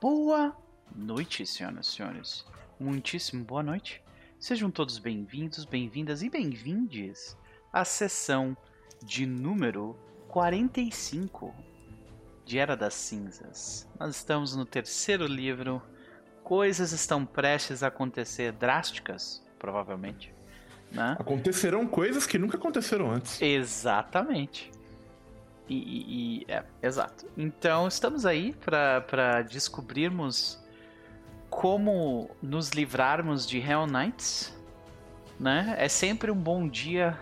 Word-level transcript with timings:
Boa 0.00 0.56
noite, 0.94 1.44
senhoras 1.44 1.88
e 1.88 1.90
senhores. 1.90 2.46
Muitíssimo 2.78 3.44
boa 3.44 3.64
noite. 3.64 4.00
Sejam 4.38 4.70
todos 4.70 4.96
bem-vindos, 4.96 5.64
bem-vindas 5.64 6.22
e 6.22 6.30
bem-vindes 6.30 7.36
à 7.72 7.84
sessão 7.84 8.56
de 9.02 9.26
número 9.26 9.98
45 10.28 11.52
de 12.44 12.60
Era 12.60 12.76
das 12.76 12.94
Cinzas. 12.94 13.88
Nós 13.98 14.14
estamos 14.14 14.54
no 14.54 14.64
terceiro 14.64 15.26
livro. 15.26 15.82
Coisas 16.44 16.92
estão 16.92 17.26
prestes 17.26 17.82
a 17.82 17.88
acontecer 17.88 18.52
drásticas, 18.52 19.44
provavelmente. 19.58 20.32
Né? 20.92 21.16
Acontecerão 21.18 21.88
coisas 21.88 22.24
que 22.24 22.38
nunca 22.38 22.56
aconteceram 22.56 23.10
antes. 23.10 23.42
Exatamente. 23.42 24.70
E, 25.68 25.74
e, 25.74 26.44
e 26.48 26.52
é, 26.52 26.64
exato. 26.82 27.26
Então 27.36 27.86
estamos 27.86 28.24
aí 28.24 28.54
para 28.54 29.42
descobrirmos 29.42 30.58
como 31.50 32.30
nos 32.42 32.70
livrarmos 32.70 33.46
de 33.46 33.58
Hell 33.58 33.86
Knights, 33.86 34.56
né? 35.38 35.74
É 35.78 35.88
sempre 35.88 36.30
um 36.30 36.36
bom 36.36 36.66
dia 36.68 37.18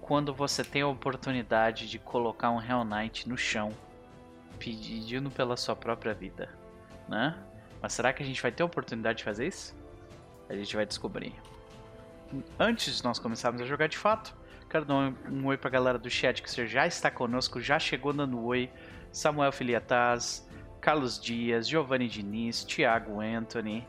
quando 0.00 0.34
você 0.34 0.62
tem 0.62 0.82
a 0.82 0.88
oportunidade 0.88 1.88
de 1.88 1.98
colocar 1.98 2.50
um 2.50 2.60
Hell 2.60 2.84
Knight 2.84 3.28
no 3.28 3.36
chão, 3.36 3.70
pedindo 4.58 5.30
pela 5.30 5.56
sua 5.56 5.74
própria 5.74 6.12
vida, 6.12 6.48
né? 7.08 7.36
Mas 7.80 7.92
será 7.94 8.12
que 8.12 8.22
a 8.22 8.26
gente 8.26 8.40
vai 8.40 8.52
ter 8.52 8.62
a 8.62 8.66
oportunidade 8.66 9.18
de 9.18 9.24
fazer 9.24 9.46
isso? 9.46 9.74
A 10.48 10.54
gente 10.54 10.74
vai 10.76 10.84
descobrir. 10.86 11.34
Antes 12.58 12.98
de 12.98 13.04
nós 13.04 13.18
começarmos 13.18 13.60
a 13.60 13.64
jogar 13.64 13.88
de 13.88 13.98
fato, 13.98 14.34
quero 14.72 14.86
dar 14.86 14.94
um, 14.94 15.14
um 15.30 15.46
oi 15.48 15.58
pra 15.58 15.68
galera 15.68 15.98
do 15.98 16.08
chat 16.08 16.42
que 16.42 16.50
você 16.50 16.66
já 16.66 16.86
está 16.86 17.10
conosco, 17.10 17.60
já 17.60 17.78
chegou 17.78 18.10
dando 18.10 18.42
oi. 18.42 18.70
Samuel 19.12 19.52
Filiataz, 19.52 20.48
Carlos 20.80 21.20
Dias, 21.20 21.68
Giovanni 21.68 22.08
Diniz, 22.08 22.64
Thiago 22.64 23.20
Anthony. 23.20 23.86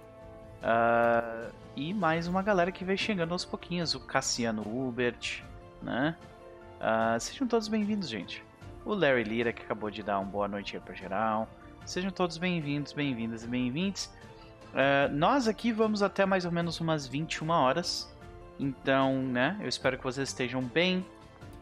Uh, 0.62 1.50
e 1.78 1.94
mais 1.94 2.28
uma 2.28 2.42
galera 2.42 2.70
que 2.70 2.84
vem 2.84 2.98
chegando 2.98 3.32
aos 3.32 3.46
pouquinhos, 3.46 3.96
o 3.96 4.02
Cassiano 4.02 4.62
Hubert, 4.62 5.42
né? 5.82 6.18
Uh, 6.82 7.18
sejam 7.18 7.48
todos 7.48 7.70
bem-vindos, 7.70 8.10
gente. 8.10 8.44
O 8.84 8.94
Larry 8.94 9.24
Lira, 9.24 9.54
que 9.54 9.64
acabou 9.64 9.90
de 9.90 10.04
dar 10.04 10.20
uma 10.20 10.30
boa 10.30 10.50
noite 10.50 10.76
aí 10.76 10.82
pra 10.82 10.94
geral. 10.94 11.48
Sejam 11.86 12.12
todos 12.12 12.38
bem-vindos, 12.38 12.92
bem-vindas 12.92 13.46
e 13.46 13.48
bem-vindos. 13.48 14.08
Uh, 14.74 15.10
nós 15.14 15.48
aqui 15.48 15.72
vamos 15.72 16.04
até 16.04 16.26
mais 16.26 16.44
ou 16.44 16.52
menos 16.52 16.82
umas 16.82 17.08
21 17.08 17.50
horas. 17.50 18.13
Então, 18.60 19.22
né, 19.24 19.58
eu 19.62 19.68
espero 19.68 19.98
que 19.98 20.04
vocês 20.04 20.30
estejam 20.30 20.62
bem, 20.62 21.06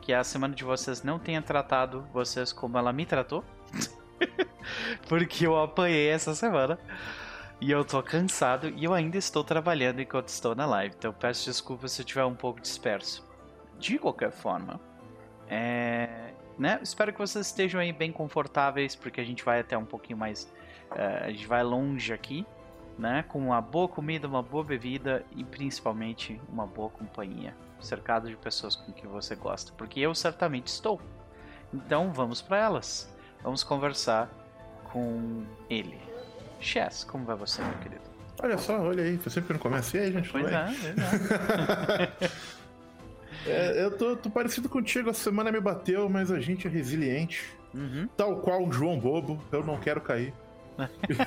que 0.02 0.14
a 0.14 0.24
semana 0.24 0.54
de 0.54 0.64
vocês 0.64 1.04
não 1.04 1.18
tenha 1.20 1.42
tratado 1.42 2.06
vocês 2.14 2.52
como 2.52 2.78
ela 2.78 2.92
me 2.92 3.06
tratou. 3.06 3.44
Porque 5.08 5.48
eu 5.48 5.60
apanhei 5.60 6.10
essa 6.10 6.36
semana. 6.36 6.78
E 7.60 7.70
eu 7.70 7.86
tô 7.86 8.02
cansado 8.02 8.70
e 8.70 8.84
eu 8.84 8.94
ainda 8.94 9.18
estou 9.18 9.44
trabalhando 9.44 10.02
enquanto 10.02 10.30
estou 10.30 10.56
na 10.56 10.66
live. 10.66 10.96
Então 10.98 11.14
peço 11.14 11.46
desculpas 11.46 11.92
se 11.92 12.02
eu 12.02 12.04
estiver 12.04 12.26
um 12.26 12.34
pouco 12.34 12.60
disperso. 12.60 13.24
De 13.78 14.00
qualquer 14.00 14.32
forma, 14.32 14.80
é... 15.48 16.34
né? 16.58 16.80
espero 16.82 17.14
que 17.14 17.20
vocês 17.20 17.48
estejam 17.48 17.80
aí 17.80 17.94
bem 17.94 18.12
confortáveis, 18.12 18.96
porque 18.96 19.22
a 19.22 19.24
gente 19.24 19.44
vai 19.44 19.60
até 19.60 19.78
um 19.78 19.86
pouquinho 19.86 20.18
mais. 20.18 20.44
Uh, 20.92 21.26
a 21.26 21.30
gente 21.30 21.48
vai 21.48 21.64
longe 21.64 22.12
aqui 22.12 22.46
né? 23.02 23.26
Com 23.28 23.40
uma 23.40 23.60
boa 23.60 23.88
comida, 23.88 24.28
uma 24.28 24.44
boa 24.44 24.64
bebida 24.64 25.26
e 25.36 25.44
principalmente 25.44 26.40
uma 26.48 26.68
boa 26.68 26.88
companhia, 26.88 27.56
cercado 27.80 28.30
de 28.30 28.36
pessoas 28.36 28.76
com 28.76 28.94
quem 28.94 29.10
você 29.10 29.36
gosta, 29.36 29.74
porque 29.76 30.00
eu 30.00 30.14
certamente 30.14 30.68
estou. 30.68 31.02
Então 31.74 32.14
vamos 32.14 32.44
para 32.44 32.58
elas. 32.58 33.12
Vamos 33.42 33.64
conversar 33.64 34.30
com 34.92 35.44
ele. 35.68 36.00
Chess, 36.60 37.04
como 37.04 37.26
vai 37.26 37.36
você, 37.36 37.64
meu 37.64 37.74
querido? 37.80 38.04
Olha 38.44 38.58
só, 38.60 38.80
olha 38.80 39.04
aí, 39.04 39.18
foi 39.18 39.32
sempre 39.32 39.48
que 39.48 39.54
não 39.54 39.60
começa. 39.60 39.98
E 39.98 40.02
aí, 40.02 40.12
gente? 40.12 40.30
Pois 40.30 40.46
é, 40.46 40.68
é. 43.48 43.50
é, 43.82 43.84
eu 43.84 43.98
tô, 43.98 44.16
tô, 44.16 44.30
parecido 44.30 44.70
contigo, 44.70 45.10
a 45.10 45.14
semana 45.14 45.52
me 45.52 45.60
bateu, 45.60 46.08
mas 46.08 46.32
a 46.32 46.40
gente 46.40 46.68
é 46.68 46.70
resiliente. 46.70 47.52
Uhum. 47.74 48.08
Tal 48.16 48.38
qual 48.42 48.64
o 48.64 48.72
João 48.72 49.00
Bobo, 49.00 49.44
eu 49.52 49.64
não 49.64 49.80
quero 49.80 50.02
cair. 50.02 50.36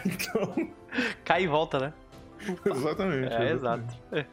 Então... 0.04 0.70
Cai 1.25 1.44
e 1.44 1.47
volta, 1.47 1.78
né? 1.78 1.92
exatamente. 2.66 3.32
É, 3.34 3.53
exatamente. 3.53 3.53
exato. 3.53 3.98
É. 4.12 4.26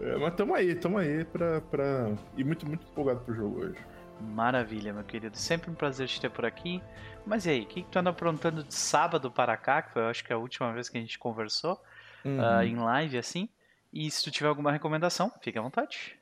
É, 0.00 0.16
mas 0.16 0.34
tamo 0.34 0.54
aí, 0.54 0.74
tamo 0.74 0.98
aí 0.98 1.24
pra, 1.24 1.60
pra... 1.60 2.12
E 2.36 2.44
muito, 2.44 2.66
muito 2.66 2.86
empolgado 2.86 3.20
pro 3.20 3.34
jogo 3.34 3.60
hoje. 3.64 3.78
Maravilha, 4.20 4.92
meu 4.92 5.04
querido. 5.04 5.36
Sempre 5.36 5.70
um 5.70 5.74
prazer 5.74 6.06
te 6.08 6.20
ter 6.20 6.30
por 6.30 6.44
aqui. 6.44 6.82
Mas 7.26 7.46
e 7.46 7.50
aí, 7.50 7.62
o 7.62 7.66
que, 7.66 7.82
que 7.82 7.88
tu 7.88 7.98
anda 7.98 8.10
aprontando 8.10 8.62
de 8.62 8.74
sábado 8.74 9.30
para 9.30 9.56
cá? 9.56 9.82
Que 9.82 9.92
foi, 9.92 10.02
eu 10.02 10.06
acho 10.06 10.24
que 10.24 10.32
é 10.32 10.36
a 10.36 10.38
última 10.38 10.72
vez 10.72 10.88
que 10.88 10.96
a 10.96 11.00
gente 11.00 11.18
conversou 11.18 11.80
uhum. 12.24 12.38
uh, 12.38 12.62
em 12.62 12.76
live, 12.76 13.18
assim. 13.18 13.48
E 13.92 14.10
se 14.10 14.22
tu 14.22 14.30
tiver 14.30 14.48
alguma 14.48 14.70
recomendação, 14.70 15.32
fique 15.40 15.58
à 15.58 15.62
vontade. 15.62 16.16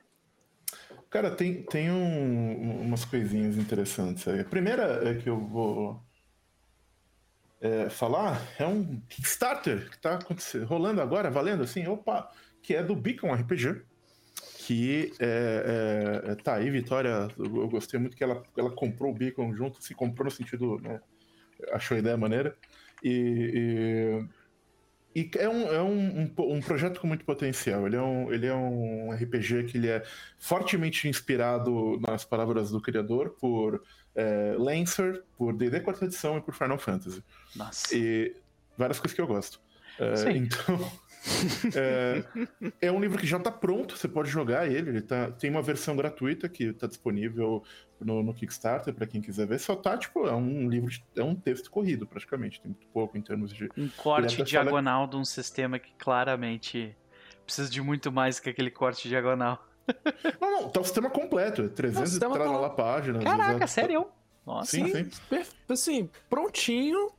Cara, 1.09 1.31
tem, 1.31 1.63
tem 1.63 1.91
um, 1.91 2.81
umas 2.81 3.05
coisinhas 3.05 3.57
interessantes 3.57 4.27
aí. 4.27 4.41
A 4.41 4.45
primeira 4.45 5.07
é 5.07 5.15
que 5.15 5.29
eu 5.29 5.39
vou 5.39 6.01
é, 7.67 7.89
falar 7.89 8.41
é 8.57 8.65
um 8.65 9.01
Kickstarter 9.09 9.89
que 9.89 9.95
está 9.95 10.19
rolando 10.65 11.01
agora, 11.01 11.29
valendo 11.29 11.63
assim, 11.63 11.85
opa, 11.87 12.29
que 12.61 12.73
é 12.73 12.81
do 12.81 12.95
Beacon 12.95 13.33
RPG. 13.33 13.81
Que 14.59 15.13
é, 15.19 16.23
é, 16.25 16.35
tá 16.35 16.55
aí, 16.55 16.69
Vitória. 16.69 17.29
Eu 17.37 17.69
gostei 17.69 17.99
muito 17.99 18.17
que 18.17 18.23
ela, 18.23 18.43
ela 18.57 18.69
comprou 18.69 19.11
o 19.11 19.15
Beacon 19.15 19.55
junto, 19.55 19.81
se 19.81 19.95
comprou 19.95 20.25
no 20.25 20.31
sentido, 20.31 20.77
né? 20.81 20.99
Achou 21.71 21.95
a 21.95 21.99
ideia 21.99 22.17
maneira. 22.17 22.55
E, 23.01 24.27
e, 25.15 25.21
e 25.21 25.31
é, 25.37 25.47
um, 25.47 25.73
é 25.73 25.81
um, 25.81 26.21
um, 26.37 26.55
um, 26.55 26.61
projeto 26.61 26.99
com 26.99 27.07
muito 27.07 27.25
potencial. 27.25 27.87
Ele 27.87 27.95
é, 27.95 28.01
um, 28.01 28.33
ele 28.33 28.45
é 28.45 28.53
um 28.53 29.11
RPG 29.11 29.63
que 29.63 29.77
ele 29.77 29.87
é 29.87 30.03
fortemente 30.37 31.07
inspirado 31.07 31.99
nas 31.99 32.25
palavras 32.25 32.69
do 32.69 32.81
criador 32.81 33.35
por 33.39 33.81
é, 34.17 34.55
Lancer, 34.57 35.23
por 35.37 35.55
D&D 35.55 35.79
quarta 35.81 36.05
edição 36.05 36.37
e 36.37 36.41
por 36.41 36.53
Final 36.53 36.79
Fantasy. 36.79 37.23
Nossa. 37.55 37.95
E 37.95 38.35
várias 38.75 38.99
coisas 38.99 39.15
que 39.15 39.21
eu 39.21 39.27
gosto. 39.27 39.61
É, 39.99 40.31
então, 40.31 40.91
é, 41.75 42.23
é, 42.81 42.91
um 42.91 42.99
livro 42.99 43.17
que 43.17 43.27
já 43.27 43.37
está 43.37 43.51
pronto, 43.51 43.95
você 43.95 44.07
pode 44.07 44.29
jogar 44.29 44.67
ele. 44.67 44.89
ele 44.89 45.01
tá, 45.01 45.31
tem 45.31 45.49
uma 45.49 45.61
versão 45.61 45.95
gratuita 45.95 46.49
que 46.49 46.65
está 46.65 46.87
disponível 46.87 47.63
no, 47.99 48.23
no 48.23 48.33
Kickstarter 48.33 48.93
para 48.93 49.05
quem 49.05 49.21
quiser 49.21 49.45
ver. 49.45 49.59
Só 49.59 49.75
tá, 49.75 49.95
tipo, 49.97 50.27
é 50.27 50.33
um 50.33 50.67
livro, 50.67 50.89
de, 50.89 51.03
é 51.15 51.23
um 51.23 51.35
texto 51.35 51.69
corrido 51.69 52.07
praticamente. 52.07 52.59
Tem 52.59 52.71
muito 52.71 52.87
pouco 52.87 53.17
em 53.17 53.21
termos 53.21 53.53
de. 53.53 53.69
Um 53.77 53.87
corte 53.89 54.41
diagonal 54.43 55.01
fala... 55.01 55.11
de 55.11 55.17
um 55.17 55.25
sistema 55.25 55.77
que 55.77 55.93
claramente 55.93 56.95
precisa 57.45 57.69
de 57.69 57.81
muito 57.81 58.11
mais 58.11 58.39
que 58.39 58.49
aquele 58.49 58.71
corte 58.71 59.07
diagonal. 59.07 59.66
Não, 60.41 60.61
não, 60.61 60.69
tá 60.69 60.81
o 60.81 60.83
sistema 60.83 61.09
completo, 61.09 61.63
é 61.63 61.67
300 61.67 62.15
e 62.15 62.19
tá... 62.19 62.27
lá 62.27 62.69
páginas. 62.69 63.23
Caraca, 63.23 63.67
sério? 63.67 64.07
Nossa, 64.45 64.71
sim, 64.71 64.91
sim. 64.93 65.09
Assim, 65.69 66.09
prontinho. 66.29 67.11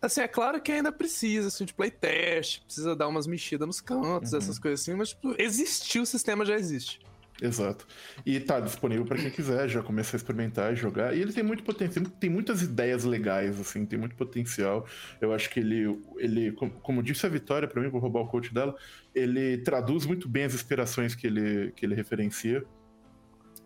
Assim, 0.00 0.22
é 0.22 0.28
claro 0.28 0.60
que 0.62 0.72
ainda 0.72 0.90
precisa, 0.90 1.48
assim, 1.48 1.66
de 1.66 1.74
playtest, 1.74 2.62
precisa 2.64 2.96
dar 2.96 3.06
umas 3.06 3.26
mexidas 3.26 3.66
nos 3.66 3.80
cantos, 3.82 4.32
uhum. 4.32 4.38
essas 4.38 4.58
coisas 4.58 4.80
assim, 4.80 4.94
mas 4.94 5.10
tipo, 5.10 5.34
existiu, 5.38 6.02
o 6.02 6.06
sistema 6.06 6.44
já 6.44 6.54
existe. 6.54 7.00
Exato. 7.40 7.86
E 8.24 8.38
tá 8.38 8.60
disponível 8.60 9.04
para 9.04 9.18
quem 9.18 9.30
quiser 9.30 9.68
já 9.68 9.82
começar 9.82 10.16
a 10.16 10.18
experimentar 10.18 10.72
e 10.72 10.76
jogar. 10.76 11.16
E 11.16 11.20
ele 11.20 11.32
tem 11.32 11.42
muito 11.42 11.62
potencial, 11.62 12.04
tem 12.20 12.28
muitas 12.28 12.62
ideias 12.62 13.04
legais, 13.04 13.58
assim, 13.58 13.86
tem 13.86 13.98
muito 13.98 14.14
potencial. 14.14 14.86
Eu 15.20 15.32
acho 15.32 15.48
que 15.48 15.60
ele, 15.60 15.98
ele 16.18 16.52
como 16.52 17.02
disse 17.02 17.24
a 17.24 17.28
Vitória 17.28 17.66
para 17.66 17.80
mim, 17.80 17.88
vou 17.88 18.00
roubar 18.00 18.20
o 18.20 18.28
coach 18.28 18.52
dela, 18.52 18.74
ele 19.14 19.58
traduz 19.58 20.04
muito 20.04 20.28
bem 20.28 20.44
as 20.44 20.54
inspirações 20.54 21.14
que 21.14 21.26
ele, 21.26 21.72
que 21.72 21.86
ele 21.86 21.94
referencia. 21.94 22.64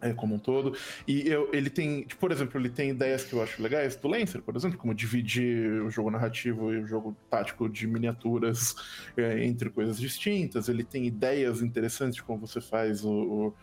É, 0.04 0.12
como 0.12 0.34
um 0.34 0.38
todo. 0.38 0.76
E 1.08 1.26
eu, 1.26 1.48
ele 1.50 1.70
tem, 1.70 2.02
tipo, 2.02 2.20
por 2.20 2.30
exemplo, 2.30 2.60
ele 2.60 2.68
tem 2.68 2.90
ideias 2.90 3.24
que 3.24 3.32
eu 3.32 3.42
acho 3.42 3.62
legais 3.62 3.96
do 3.96 4.06
Lancer, 4.06 4.42
por 4.42 4.54
exemplo, 4.54 4.76
como 4.76 4.94
dividir 4.94 5.82
o 5.82 5.88
jogo 5.88 6.10
narrativo 6.10 6.70
e 6.72 6.82
o 6.82 6.86
jogo 6.86 7.16
tático 7.30 7.68
de 7.70 7.86
miniaturas 7.86 8.74
é, 9.16 9.42
entre 9.44 9.70
coisas 9.70 9.98
distintas. 9.98 10.68
Ele 10.68 10.84
tem 10.84 11.06
ideias 11.06 11.62
interessantes 11.62 12.16
de 12.16 12.22
como 12.22 12.46
você 12.46 12.60
faz 12.60 13.02
o, 13.02 13.10
o 13.10 13.54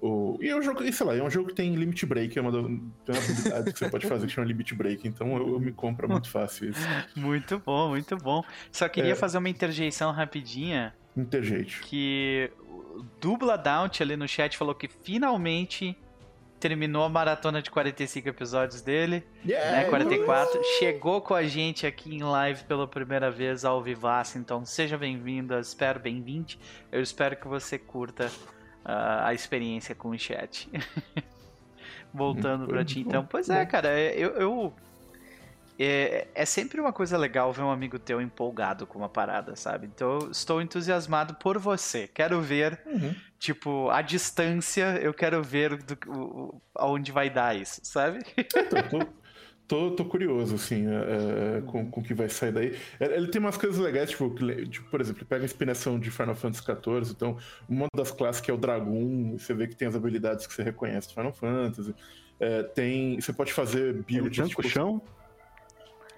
o, 0.00 0.38
e 0.42 0.48
é 0.48 0.56
um 0.56 0.60
jogo, 0.60 0.82
e 0.84 0.92
sei 0.92 1.06
lá, 1.06 1.16
é 1.16 1.22
um 1.22 1.30
jogo 1.30 1.48
que 1.48 1.54
tem 1.54 1.74
limit 1.74 2.04
break, 2.04 2.38
é 2.38 2.42
uma, 2.42 2.50
habilidade 2.50 3.72
que 3.72 3.78
você 3.78 3.88
pode 3.88 4.06
fazer 4.06 4.26
que 4.26 4.32
chama 4.32 4.46
limit 4.46 4.74
break, 4.74 5.08
então 5.08 5.36
eu, 5.36 5.54
eu 5.54 5.60
me 5.60 5.72
compro 5.72 6.08
muito 6.08 6.28
fácil 6.28 6.70
isso. 6.70 6.86
Muito 7.16 7.60
bom, 7.64 7.88
muito 7.88 8.16
bom. 8.16 8.42
Só 8.70 8.88
queria 8.88 9.12
é... 9.12 9.14
fazer 9.14 9.38
uma 9.38 9.48
interjeição 9.48 10.12
rapidinha. 10.12 10.94
Interjeite. 11.16 11.80
Que 11.80 12.50
Dubla 13.20 13.56
Daunt 13.56 14.00
ali 14.00 14.16
no 14.16 14.28
chat 14.28 14.56
falou 14.56 14.74
que 14.74 14.88
finalmente 14.88 15.96
terminou 16.58 17.04
a 17.04 17.08
maratona 17.08 17.60
de 17.60 17.70
45 17.70 18.28
episódios 18.28 18.80
dele, 18.80 19.24
yeah, 19.46 19.82
né, 19.82 19.84
44, 19.84 20.58
uh! 20.58 20.64
chegou 20.78 21.20
com 21.20 21.34
a 21.34 21.42
gente 21.44 21.86
aqui 21.86 22.14
em 22.14 22.22
live 22.22 22.64
pela 22.64 22.88
primeira 22.88 23.30
vez 23.30 23.64
ao 23.64 23.82
vivaço, 23.82 24.38
então 24.38 24.64
seja 24.64 24.96
bem-vindo, 24.96 25.56
espero 25.58 26.00
bem-vinde, 26.00 26.58
eu 26.90 27.02
espero 27.02 27.36
que 27.36 27.46
você 27.46 27.78
curta 27.78 28.26
uh, 28.26 29.24
a 29.24 29.34
experiência 29.34 29.94
com 29.94 30.10
o 30.10 30.18
chat. 30.18 30.68
Voltando 32.12 32.66
para 32.66 32.82
ti, 32.82 33.00
então, 33.00 33.24
pois 33.26 33.50
é, 33.50 33.66
cara, 33.66 34.00
eu, 34.12 34.30
eu 34.30 34.74
é, 35.78 36.28
é 36.34 36.44
sempre 36.44 36.80
uma 36.80 36.92
coisa 36.92 37.16
legal 37.18 37.52
ver 37.52 37.62
um 37.62 37.70
amigo 37.70 37.98
teu 37.98 38.20
empolgado 38.20 38.86
com 38.86 38.98
uma 38.98 39.08
parada, 39.08 39.54
sabe? 39.56 39.86
Então 39.86 40.18
eu 40.20 40.30
estou 40.30 40.60
entusiasmado 40.62 41.34
por 41.34 41.58
você. 41.58 42.08
Quero 42.08 42.40
ver, 42.40 42.80
Uhum. 42.86 43.14
tipo, 43.38 43.90
a 43.90 44.00
distância, 44.02 44.98
eu 45.02 45.12
quero 45.14 45.42
ver 45.42 45.76
do, 45.82 45.98
o, 46.08 46.62
aonde 46.74 47.12
vai 47.12 47.28
dar 47.30 47.54
isso, 47.56 47.80
sabe? 47.84 48.20
Então, 48.38 48.82
tô, 48.88 49.06
tô, 49.68 49.90
tô 49.96 50.04
curioso, 50.06 50.54
assim, 50.54 50.86
é, 50.86 51.58
é, 51.58 51.60
com, 51.62 51.90
com 51.90 52.00
o 52.00 52.04
que 52.04 52.14
vai 52.14 52.28
sair 52.28 52.52
daí. 52.52 52.78
É, 53.00 53.16
Ele 53.16 53.28
tem 53.28 53.40
umas 53.40 53.56
coisas 53.56 53.78
legais, 53.78 54.10
tipo, 54.10 54.30
tipo, 54.70 54.88
por 54.90 55.00
exemplo, 55.00 55.20
ele 55.20 55.28
pega 55.28 55.42
a 55.42 55.46
inspiração 55.46 55.98
de 55.98 56.10
Final 56.10 56.34
Fantasy 56.36 56.62
XIV, 56.64 57.12
então 57.14 57.36
uma 57.68 57.86
das 57.94 58.10
classes 58.10 58.40
que 58.40 58.50
é 58.50 58.54
o 58.54 58.56
Dragoon, 58.56 59.36
você 59.38 59.52
vê 59.54 59.66
que 59.66 59.74
tem 59.76 59.88
as 59.88 59.94
habilidades 59.96 60.46
que 60.46 60.54
você 60.54 60.62
reconhece 60.62 61.08
de 61.08 61.14
Final 61.14 61.32
Fantasy. 61.32 61.94
É, 62.38 62.62
tem, 62.62 63.18
você 63.20 63.32
pode 63.32 63.52
fazer 63.52 63.88
Ele 63.88 64.02
builds, 64.02 64.36
tanca 64.36 64.48
tipo, 64.48 64.60
o 64.62 64.64
chão? 64.70 65.02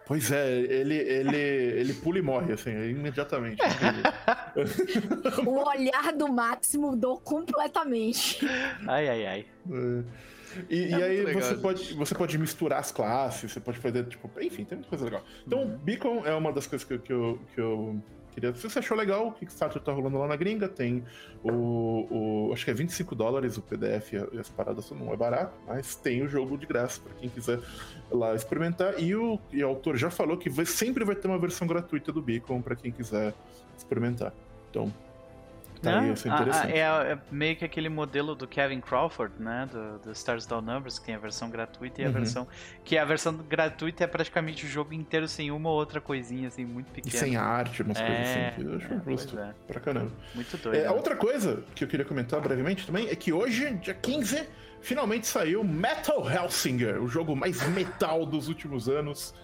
Pois 0.08 0.32
é, 0.32 0.50
ele, 0.58 0.94
ele, 0.94 1.36
ele 1.36 1.92
pula 1.94 2.18
e 2.18 2.22
morre, 2.22 2.54
assim, 2.54 2.70
imediatamente. 2.70 3.60
O 5.46 5.68
olhar 5.68 6.12
do 6.16 6.32
Max 6.32 6.74
mudou 6.74 7.20
completamente. 7.20 8.38
Ai, 8.86 9.08
ai, 9.08 9.26
ai. 9.26 9.46
É. 9.70 10.02
E, 10.70 10.82
É 10.84 10.88
e 10.88 11.02
aí 11.02 11.24
legal 11.24 11.42
você 11.42 11.54
pode, 11.56 11.94
você 11.94 12.14
pode 12.14 12.38
misturar 12.38 12.80
as 12.80 12.90
classes, 12.90 13.52
você 13.52 13.60
pode 13.60 13.78
fazer, 13.78 14.04
tipo, 14.06 14.30
enfim, 14.40 14.64
tem 14.64 14.78
muita 14.78 14.88
coisa 14.88 15.04
legal. 15.04 15.22
Então, 15.46 15.60
Uhum. 15.62 15.78
Beacon 15.78 16.22
é 16.24 16.34
uma 16.34 16.52
das 16.52 16.66
coisas 16.66 16.86
que, 16.88 16.94
eu- 16.94 16.98
que, 17.00 17.12
eu, 17.12 17.38
que 17.54 17.60
eu 17.60 18.02
queria. 18.40 18.54
Se 18.54 18.68
você 18.68 18.78
achou 18.78 18.96
legal, 18.96 19.28
o 19.28 19.32
Kickstarter 19.32 19.80
tá 19.82 19.92
rolando 19.92 20.18
lá 20.18 20.26
na 20.26 20.36
gringa, 20.36 20.68
tem 20.68 21.04
o. 21.42 22.48
o 22.48 22.52
acho 22.52 22.64
que 22.64 22.70
é 22.70 22.74
25 22.74 23.14
dólares 23.14 23.56
o 23.56 23.62
PDF 23.62 24.12
e 24.32 24.38
as 24.38 24.48
paradas 24.48 24.90
não 24.90 25.12
é 25.12 25.16
barato, 25.16 25.52
mas 25.66 25.94
tem 25.96 26.22
o 26.22 26.28
jogo 26.28 26.56
de 26.56 26.66
graça 26.66 27.00
pra 27.00 27.14
quem 27.14 27.28
quiser 27.28 27.60
lá 28.10 28.34
experimentar. 28.34 28.98
E 29.00 29.14
o, 29.14 29.38
e 29.52 29.62
o 29.62 29.68
autor 29.68 29.96
já 29.96 30.10
falou 30.10 30.36
que 30.36 30.48
vai- 30.50 30.66
sempre 30.66 31.04
vai 31.04 31.14
ter 31.14 31.28
uma 31.28 31.38
versão 31.38 31.66
gratuita 31.66 32.12
do 32.12 32.22
Beacon 32.22 32.60
pra 32.62 32.74
quem 32.76 32.90
quiser 32.92 33.34
experimentar. 33.76 34.32
Então, 34.70 34.92
tá 35.80 36.00
Ah, 36.00 36.08
isso 36.08 36.28
é 36.28 36.30
ah, 36.30 36.34
interessante. 36.34 36.72
ah, 36.72 36.76
é, 37.08 37.12
é 37.12 37.18
meio 37.30 37.56
que 37.56 37.64
aquele 37.64 37.88
modelo 37.88 38.34
do 38.34 38.46
Kevin 38.46 38.80
Crawford, 38.80 39.34
né? 39.38 39.68
Do, 39.70 39.98
do 39.98 40.12
Stars 40.12 40.46
Down 40.46 40.62
Numbers, 40.62 40.98
que 40.98 41.06
tem 41.06 41.14
a 41.14 41.18
versão 41.18 41.50
gratuita 41.50 42.00
e 42.00 42.04
a 42.04 42.08
Uhum. 42.08 42.12
versão. 42.14 42.48
Que 42.84 42.96
a 42.98 43.04
versão 43.04 43.34
gratuita 43.36 44.04
é 44.04 44.06
praticamente 44.06 44.64
o 44.66 44.68
jogo 44.68 44.92
inteiro 44.94 45.26
sem 45.28 45.50
uma 45.50 45.68
ou 45.70 45.76
outra 45.76 46.00
coisinha, 46.00 46.48
assim, 46.48 46.64
muito 46.64 46.88
E 46.90 47.02
pequena. 47.02 47.18
sem 47.18 47.36
arte, 47.36 47.82
umas 47.82 47.98
coisas 47.98 48.16
É, 48.18 48.48
assim. 48.48 48.62
que 48.62 48.66
Eu 48.68 48.76
acho 48.76 48.92
é, 48.94 49.00
justo 49.10 49.38
é. 49.38 49.54
pra 49.66 49.80
caramba. 49.80 50.12
Muito 50.34 50.56
doido. 50.56 50.76
É, 50.76 50.82
né? 50.82 50.86
a 50.88 50.92
outra 50.92 51.16
coisa 51.16 51.62
que 51.74 51.84
eu 51.84 51.88
queria 51.88 52.04
comentar 52.04 52.40
brevemente 52.40 52.86
também 52.86 53.08
é 53.08 53.14
que 53.16 53.32
hoje, 53.32 53.70
dia 53.74 53.94
15, 53.94 54.48
finalmente 54.80 55.26
saiu 55.26 55.64
Metal 55.64 56.28
Hellsinger, 56.30 57.02
o 57.02 57.08
jogo 57.08 57.34
mais 57.36 57.66
metal 57.68 58.24
dos 58.26 58.48
últimos 58.48 58.88
anos. 58.88 59.34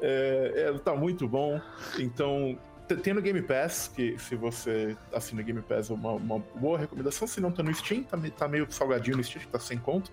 É, 0.00 0.70
é, 0.74 0.78
tá 0.78 0.94
muito 0.94 1.26
bom. 1.28 1.60
Então, 1.98 2.56
tem 2.96 3.12
no 3.14 3.20
Game 3.22 3.40
Pass, 3.42 3.90
que 3.94 4.18
se 4.18 4.34
você 4.36 4.96
assina 5.12 5.42
Game 5.42 5.60
Pass 5.62 5.90
é 5.90 5.94
uma, 5.94 6.12
uma 6.12 6.38
boa 6.54 6.78
recomendação. 6.78 7.26
Se 7.26 7.40
não 7.40 7.50
tá 7.50 7.62
no 7.62 7.72
Steam, 7.74 8.02
tá, 8.02 8.16
me- 8.16 8.30
tá 8.30 8.48
meio 8.48 8.66
salgadinho 8.70 9.16
no 9.16 9.24
Steam, 9.24 9.40
que 9.44 9.48
tá 9.48 9.58
sem 9.58 9.78
conto. 9.78 10.12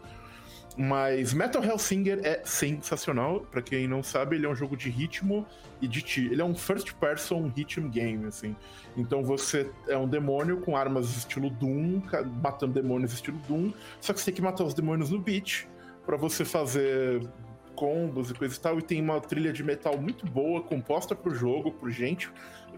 Mas 0.78 1.34
Metal 1.34 1.64
Hellsinger 1.64 2.20
é 2.24 2.42
sensacional. 2.44 3.42
Pra 3.42 3.62
quem 3.62 3.88
não 3.88 4.04
sabe, 4.04 4.36
ele 4.36 4.46
é 4.46 4.50
um 4.50 4.56
jogo 4.56 4.76
de 4.76 4.90
ritmo 4.90 5.46
e 5.82 5.88
de 5.88 6.02
tiro. 6.02 6.34
Ele 6.34 6.42
é 6.42 6.46
um 6.46 6.56
first 6.56 6.94
person 6.96 7.48
rhythm 7.56 7.88
game, 7.90 8.26
assim. 8.26 8.56
Então 8.98 9.24
você 9.24 9.70
é 9.88 9.98
um 9.98 10.08
demônio 10.08 10.60
com 10.62 10.76
armas 10.76 11.16
estilo 11.16 11.50
Doom, 11.50 12.02
matando 12.42 12.74
demônios 12.74 13.14
estilo 13.14 13.38
Doom, 13.48 13.72
só 14.02 14.14
que 14.14 14.20
você 14.20 14.26
tem 14.26 14.34
que 14.36 14.42
matar 14.42 14.64
os 14.66 14.74
demônios 14.74 15.12
no 15.12 15.20
beat 15.20 15.66
pra 16.06 16.18
você 16.18 16.44
fazer 16.46 17.26
combos 17.76 18.32
e 18.32 18.34
coisa 18.34 18.56
e 18.56 18.60
tal. 18.60 18.80
E 18.80 18.82
tem 18.82 19.02
uma 19.02 19.20
trilha 19.22 19.52
de 19.54 19.64
metal 19.64 19.98
muito 19.98 20.26
boa, 20.26 20.62
composta 20.62 21.16
pro 21.16 21.34
jogo, 21.34 21.72
por 21.72 21.90
gente 21.90 22.30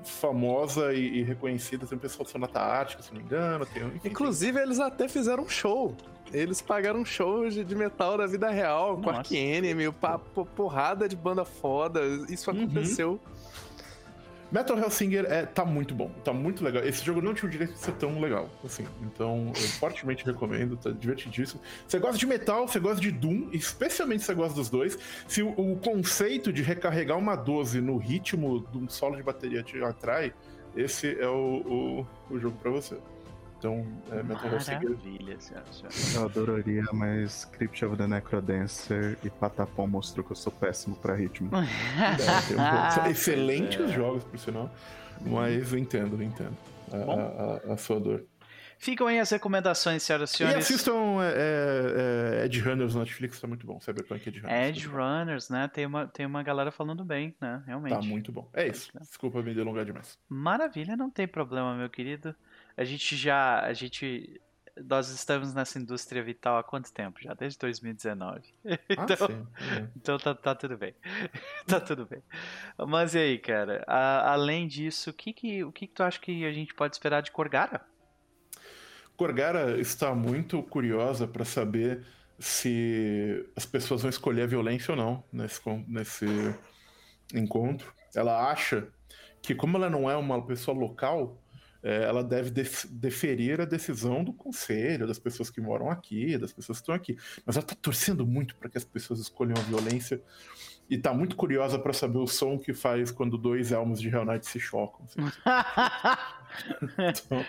famosa 0.04 0.94
e, 0.94 1.20
e 1.20 1.24
reconhecida. 1.24 1.86
Tem 1.86 1.98
o 1.98 2.02
pessoal 2.02 2.24
do 2.26 2.30
Sonata 2.30 2.60
Ártica, 2.60 3.04
se 3.04 3.12
não 3.14 3.20
me 3.20 3.26
engano. 3.26 3.66
Tem, 3.66 3.84
enfim, 3.84 4.00
tem- 4.00 4.12
Inclusive, 4.12 4.60
eles 4.60 4.80
até 4.80 5.08
fizeram 5.08 5.44
um 5.44 5.50
show. 5.50 5.96
Eles 6.34 6.62
pagaram 6.62 7.00
um 7.00 7.06
show 7.06 7.48
de, 7.50 7.64
de 7.64 7.74
metal 7.76 8.18
da 8.18 8.28
vida 8.28 8.50
real, 8.50 8.96
com 8.98 9.04
Nossa. 9.04 9.20
Ark 9.20 9.34
Enemy, 9.38 9.86
porrada 10.56 11.08
de 11.08 11.16
banda 11.16 11.46
foda. 11.46 12.02
Isso 12.30 12.52
Uhum. 12.52 12.68
Metal 14.52 14.78
Hellsinger 14.78 15.26
é, 15.26 15.46
tá 15.46 15.66
muito 15.66 15.94
bom, 15.94 16.10
tá 16.24 16.32
muito 16.32 16.64
legal. 16.64 16.84
Esse 16.84 17.04
jogo 17.04 17.22
não 17.22 17.34
tinha 17.34 17.48
o 17.48 17.52
direito 17.52 17.74
de 17.74 17.80
ser 17.80 17.94
tão 17.94 18.20
legal, 18.20 18.50
assim. 18.64 18.86
Então, 19.02 19.52
eu 19.56 19.68
fortemente 19.80 20.26
recomendo, 20.26 20.78
tá 20.78 20.90
divertidíssimo. 20.90 21.62
Você 21.86 22.00
gosta 22.00 22.18
de 22.18 22.26
metal, 22.26 22.68
você 22.68 22.80
gosta 22.80 23.02
de 23.02 23.12
Doom, 23.12 23.50
especialmente 23.52 24.22
se 24.22 24.28
você 24.28 24.34
gosta 24.34 24.56
dos 24.56 24.70
dois. 24.70 24.98
Se 25.28 25.44
o, 25.44 25.50
o 25.50 25.76
conceito 25.78 26.54
de 26.54 26.62
recarregar 26.62 27.18
uma 27.18 27.36
12 27.36 27.82
no 27.82 27.98
ritmo 27.98 28.66
de 28.72 28.78
um 28.78 28.90
solo 28.90 29.18
de 29.18 29.24
bateria 29.24 29.62
te 29.62 29.82
atrai, 29.84 30.34
esse 30.76 31.20
é 31.20 31.28
o, 31.28 32.06
o, 32.30 32.34
o 32.34 32.40
jogo 32.40 32.58
pra 32.62 32.72
você. 32.72 32.98
Então, 33.58 33.86
é. 34.12 34.22
Maravilha, 34.22 35.40
senhora, 35.40 35.66
senhora. 35.72 35.96
Eu 36.14 36.26
adoraria, 36.26 36.84
mas 36.94 37.46
Crypt 37.46 37.84
of 37.86 37.98
the 37.98 38.06
Necrodancer 38.08 39.18
e 39.24 39.30
Patapom 39.30 39.88
mostrou 39.88 40.24
que 40.24 40.32
eu 40.32 40.36
sou 40.36 40.52
péssimo 40.52 40.96
pra 40.96 41.16
ritmo. 41.16 41.50
É, 41.98 42.54
um- 42.54 42.92
são 42.92 43.04
Pois 43.04 43.18
excelentes 43.18 43.80
é. 43.80 43.88
jogos, 43.94 44.24
por 44.24 44.38
sinal. 44.40 44.70
Mas 45.26 45.72
eu 45.74 45.80
entendo, 45.80 46.16
eu 46.16 46.22
entendo 46.24 46.56
a, 46.92 46.98
a- 46.98 47.72
a- 47.72 47.74
a 47.74 47.78
sua 47.78 48.00
dor. 48.00 48.24
Ficam 48.80 49.08
aí 49.08 49.20
as 49.20 49.32
recomendações, 49.32 50.04
senhoras 50.04 50.30
e 50.32 50.34
E 50.36 50.38
senhores. 50.38 50.58
assistam 50.66 50.94
é, 51.24 51.34
é, 51.34 52.42
é, 52.42 52.46
Edge 52.46 52.60
Runners 52.62 52.94
no 52.94 53.00
Netflix, 53.00 53.42
tá 53.42 53.48
muito 53.48 53.66
bom. 53.66 53.80
Cyberpunk 53.82 54.30
Edge 54.30 54.40
Runners. 54.40 54.68
Edge 54.70 54.88
Runners, 54.88 55.50
né? 55.50 55.68
Tem 55.68 55.88
uma, 55.88 56.06
tem 56.06 56.28
uma 56.28 56.44
galera 56.44 56.70
falando 56.72 57.04
bem, 57.04 57.36
né? 57.42 57.64
Realmente. 57.66 57.96
Tá 57.96 58.02
muito 58.04 58.32
bom. 58.32 58.48
É 58.54 58.68
isso. 58.68 58.92
Desculpa 59.02 59.42
me 59.42 59.56
delongar 59.56 59.84
demais. 59.84 60.16
Maravilha, 60.30 60.96
não 60.96 61.10
tem 61.10 61.28
problema, 61.28 61.76
meu 61.76 61.90
querido. 61.90 62.36
A 62.78 62.84
gente 62.86 63.16
já. 63.16 63.60
A 63.62 63.74
gente. 63.74 64.40
Nós 64.88 65.10
estamos 65.10 65.56
nessa 65.56 65.80
indústria 65.80 66.22
vital 66.24 66.60
há 66.60 66.64
quanto 66.64 66.94
tempo 66.94 67.20
já? 67.20 67.34
Desde 67.34 67.58
2019. 67.58 68.54
Ah, 68.64 68.78
Então- 68.90 69.28
sim. 69.28 69.48
Então 69.96 70.18
tá, 70.20 70.36
tá 70.36 70.54
tudo 70.54 70.78
bem. 70.78 70.94
tá 71.66 71.80
tudo 71.80 72.06
bem. 72.06 72.22
Mas 72.88 73.16
e 73.16 73.18
aí, 73.18 73.40
cara? 73.40 73.84
A- 73.88 74.32
além 74.34 74.68
disso, 74.68 75.10
o 75.10 75.14
que 75.14 75.34
que, 75.34 75.64
o 75.64 75.72
que 75.72 75.88
que 75.88 75.94
tu 75.96 76.04
acha 76.04 76.20
que 76.20 76.46
a 76.46 76.52
gente 76.54 76.76
pode 76.76 76.96
esperar 76.96 77.22
de 77.24 77.32
Corgara? 77.32 77.82
Gorgara 79.18 79.80
está 79.80 80.14
muito 80.14 80.62
curiosa 80.62 81.28
para 81.28 81.44
saber 81.44 82.06
se 82.38 83.44
as 83.56 83.66
pessoas 83.66 84.02
vão 84.04 84.10
escolher 84.10 84.44
a 84.44 84.48
violência 84.48 84.92
ou 84.92 84.98
não 84.98 85.24
nesse, 85.34 85.60
nesse 85.88 86.26
encontro. 87.34 87.92
Ela 88.16 88.52
acha 88.52 88.88
que, 89.42 89.56
como 89.56 89.76
ela 89.78 89.90
não 89.90 90.08
é 90.10 90.16
uma 90.16 90.46
pessoa 90.46 90.78
local, 90.78 91.42
é, 91.84 92.04
ela 92.04 92.24
deve 92.24 92.50
def- 92.50 92.86
deferir 92.90 93.62
a 93.62 93.66
decisão 93.66 94.24
do 94.24 94.34
conselho, 94.34 95.08
das 95.08 95.20
pessoas 95.20 95.50
que 95.50 95.62
moram 95.62 95.90
aqui, 95.90 96.38
das 96.38 96.52
pessoas 96.54 96.78
que 96.80 96.84
estão 96.84 96.96
aqui. 96.96 97.18
Mas 97.46 97.56
ela 97.56 97.64
está 97.64 97.76
torcendo 97.76 98.26
muito 98.26 98.56
para 98.56 98.70
que 98.70 98.78
as 98.78 98.84
pessoas 98.84 99.20
escolham 99.20 99.56
a 99.58 99.62
violência 99.62 100.22
e 100.90 100.96
está 100.96 101.14
muito 101.14 101.36
curiosa 101.36 101.78
para 101.78 101.92
saber 101.94 102.18
o 102.20 102.28
som 102.28 102.58
que 102.58 102.74
faz 102.74 103.12
quando 103.12 103.38
dois 103.38 103.72
elmos 103.72 104.00
de 104.02 104.08
Hell 104.10 104.26
Knight 104.26 104.46
se 104.46 104.60
chocam. 104.60 105.06
assim. 105.06 105.20
Então, 106.98 107.46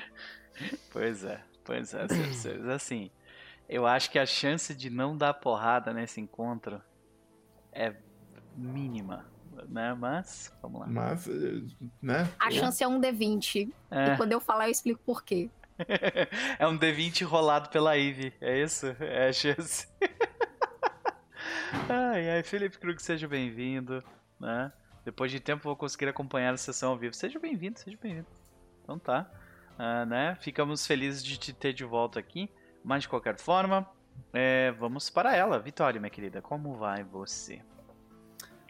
Pois 0.91 1.25
é, 1.25 1.41
pois 1.65 1.95
é. 1.95 2.07
Assim, 2.75 3.11
eu 3.69 3.87
acho 3.87 4.11
que 4.11 4.19
a 4.19 4.27
chance 4.27 4.75
de 4.75 4.91
não 4.91 5.17
dar 5.17 5.35
porrada 5.35 5.93
nesse 5.93 6.21
encontro 6.21 6.81
é 7.73 7.95
mínima, 8.57 9.25
né? 9.69 9.95
Mas, 9.95 10.53
vamos 10.63 10.81
lá. 10.81 10.87
mas, 10.87 11.27
né? 12.03 12.29
A 12.39 12.51
chance 12.51 12.83
é 12.83 12.89
um 12.89 13.01
D20. 13.01 13.73
É. 13.91 14.13
E 14.13 14.17
quando 14.17 14.33
eu 14.33 14.41
falar, 14.41 14.67
eu 14.69 14.73
explico 14.73 15.01
por 15.05 15.23
quê. 15.25 15.51
É 16.59 16.67
um 16.67 16.77
D20 16.77 17.25
rolado 17.25 17.69
pela 17.69 17.97
Eve, 17.97 18.33
é 18.41 18.61
isso? 18.61 18.87
É 18.99 19.29
a 19.29 19.33
chance. 19.33 19.87
ai, 21.89 22.31
ai, 22.31 22.43
Felipe 22.43 22.79
Krug, 22.79 23.01
seja 23.01 23.29
bem-vindo, 23.29 24.03
né? 24.41 24.73
Depois 25.05 25.31
de 25.31 25.39
tempo 25.41 25.63
vou 25.63 25.77
conseguir 25.77 26.09
acompanhar 26.09 26.53
a 26.53 26.57
sessão 26.57 26.91
ao 26.91 26.99
vivo. 26.99 27.15
Seja 27.15 27.39
bem-vindo, 27.39 27.79
seja 27.79 27.97
bem-vindo. 28.03 28.27
Então 28.83 28.99
tá, 28.99 29.31
Ah, 29.79 30.05
né? 30.05 30.37
Ficamos 30.41 30.87
felizes 30.87 31.23
de 31.23 31.39
te 31.39 31.53
ter 31.53 31.73
de 31.73 31.85
volta 31.85 32.19
aqui, 32.19 32.51
mas 32.83 33.03
de 33.03 33.09
qualquer 33.09 33.39
forma, 33.39 33.89
é, 34.33 34.73
vamos 34.73 35.09
para 35.09 35.35
ela. 35.37 35.59
Vitória, 35.61 36.01
minha 36.01 36.11
querida, 36.11 36.43
como 36.43 36.75
vai 36.75 37.05
você? 37.05 37.63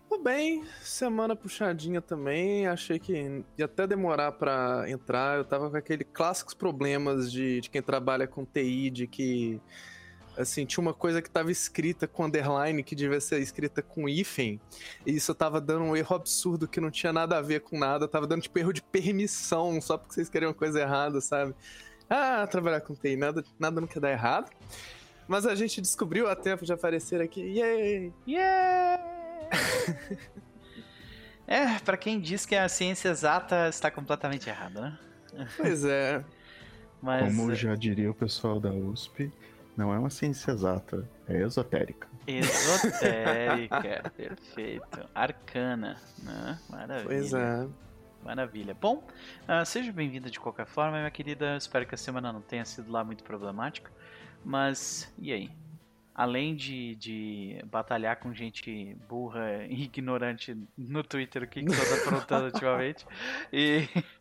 Tudo 0.08 0.24
bem, 0.24 0.64
semana 0.80 1.36
puxadinha 1.36 2.00
também. 2.00 2.66
Achei 2.66 2.98
que 2.98 3.44
ia 3.58 3.66
até 3.66 3.86
demorar 3.86 4.32
pra 4.32 4.86
entrar. 4.88 5.36
Eu 5.36 5.44
tava 5.44 5.70
com 5.70 5.76
aqueles 5.76 6.06
clássicos 6.10 6.54
problemas 6.54 7.30
de, 7.30 7.60
de 7.60 7.68
quem 7.68 7.82
trabalha 7.82 8.26
com 8.26 8.42
TI, 8.42 8.88
de 8.88 9.06
que 9.06 9.60
assim, 10.34 10.64
tinha 10.64 10.80
uma 10.80 10.94
coisa 10.94 11.20
que 11.20 11.28
tava 11.28 11.52
escrita 11.52 12.08
com 12.08 12.24
underline 12.24 12.82
que 12.82 12.94
devia 12.94 13.20
ser 13.20 13.38
escrita 13.40 13.82
com 13.82 14.08
hífen. 14.08 14.58
E 15.04 15.14
isso 15.14 15.34
tava 15.34 15.60
dando 15.60 15.84
um 15.84 15.94
erro 15.94 16.16
absurdo 16.16 16.66
que 16.66 16.80
não 16.80 16.90
tinha 16.90 17.12
nada 17.12 17.36
a 17.36 17.42
ver 17.42 17.60
com 17.60 17.78
nada. 17.78 18.08
Tava 18.08 18.26
dando 18.26 18.40
tipo 18.40 18.58
erro 18.58 18.72
de 18.72 18.80
permissão, 18.80 19.78
só 19.78 19.98
porque 19.98 20.14
vocês 20.14 20.30
queriam 20.30 20.54
coisa 20.54 20.80
errada, 20.80 21.20
sabe? 21.20 21.54
Ah, 22.08 22.46
trabalhar 22.46 22.80
com 22.80 22.94
TI, 22.94 23.14
nada, 23.14 23.44
nada 23.58 23.78
não 23.78 23.86
quer 23.86 24.00
dar 24.00 24.10
errado. 24.10 24.50
Mas 25.28 25.44
a 25.44 25.54
gente 25.54 25.82
descobriu 25.82 26.26
a 26.30 26.34
tempo 26.34 26.64
de 26.64 26.72
aparecer 26.72 27.20
aqui. 27.20 27.42
Yay! 27.42 28.10
Yeah! 28.26 29.17
É, 31.50 31.78
pra 31.78 31.96
quem 31.96 32.20
diz 32.20 32.44
que 32.44 32.54
a 32.54 32.68
ciência 32.68 33.08
exata 33.08 33.70
está 33.70 33.90
completamente 33.90 34.50
errada, 34.50 34.82
né? 34.82 35.48
Pois 35.56 35.82
é. 35.82 36.22
Mas 37.00 37.34
Como 37.34 37.54
já 37.54 37.74
diria 37.74 38.10
o 38.10 38.14
pessoal 38.14 38.60
da 38.60 38.70
USP, 38.70 39.32
não 39.74 39.94
é 39.94 39.98
uma 39.98 40.10
ciência 40.10 40.50
exata, 40.50 41.08
é 41.26 41.40
esotérica. 41.40 42.06
esotérica, 42.26 44.10
perfeito. 44.14 45.08
Arcana, 45.14 45.96
né? 46.22 46.58
Maravilha. 46.68 47.04
Pois 47.06 47.32
é. 47.32 47.66
Maravilha. 48.22 48.74
Bom, 48.74 49.06
ah, 49.46 49.64
seja 49.64 49.90
bem-vinda 49.90 50.28
de 50.28 50.38
qualquer 50.38 50.66
forma, 50.66 50.98
minha 50.98 51.10
querida. 51.10 51.56
Espero 51.56 51.86
que 51.86 51.94
a 51.94 51.98
semana 51.98 52.30
não 52.30 52.42
tenha 52.42 52.64
sido 52.64 52.92
lá 52.92 53.02
muito 53.02 53.24
problemática. 53.24 53.90
Mas, 54.44 55.10
e 55.18 55.32
aí? 55.32 55.50
Além 56.18 56.56
de, 56.56 56.96
de 56.96 57.62
batalhar 57.66 58.16
com 58.18 58.34
gente 58.34 58.96
burra 59.08 59.64
e 59.70 59.84
ignorante 59.86 60.56
no 60.76 61.04
Twitter, 61.04 61.44
o 61.44 61.46
que, 61.46 61.62
que 61.62 61.70
você 61.72 61.88
tá 61.88 62.02
aprontando 62.02 62.46
ultimamente? 62.52 63.06
E. 63.52 63.86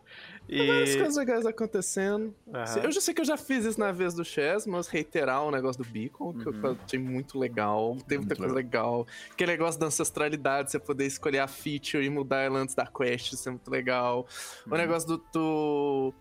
Várias 0.48 0.94
e... 0.94 0.98
coisas 1.00 1.18
legais 1.18 1.46
acontecendo. 1.46 2.34
Aham. 2.54 2.80
Eu 2.84 2.92
já 2.92 3.02
sei 3.02 3.14
que 3.14 3.20
eu 3.20 3.26
já 3.26 3.36
fiz 3.36 3.66
isso 3.66 3.80
na 3.80 3.92
vez 3.92 4.14
do 4.14 4.24
Chess, 4.24 4.66
mas 4.68 4.88
reiterar 4.88 5.44
o 5.44 5.52
negócio 5.52 5.84
do 5.84 5.90
Beacon, 5.90 6.34
que 6.34 6.48
Uhum. 6.48 6.60
eu 6.64 6.78
achei 6.86 7.00
muito 7.00 7.38
legal. 7.38 7.98
Tem 8.08 8.18
muita 8.20 8.34
Muito 8.36 8.38
coisa 8.38 8.54
legal. 8.56 9.06
Aquele 9.32 9.52
negócio 9.54 9.78
da 9.80 9.88
ancestralidade, 9.88 10.72
você 10.72 10.80
poder 10.80 11.06
escolher 11.08 11.40
a 11.40 11.48
feature 11.48 12.06
e 12.06 12.10
mudar 12.10 12.42
ela 12.44 12.60
antes 12.60 12.76
da 12.76 12.86
quest, 12.86 13.34
isso 13.34 13.50
é 13.50 13.52
muito 13.52 13.70
legal. 13.70 14.26
O 14.66 14.70
Uhum. 14.72 14.78
negócio 14.78 15.08
do, 15.10 15.18
do- 15.34 16.14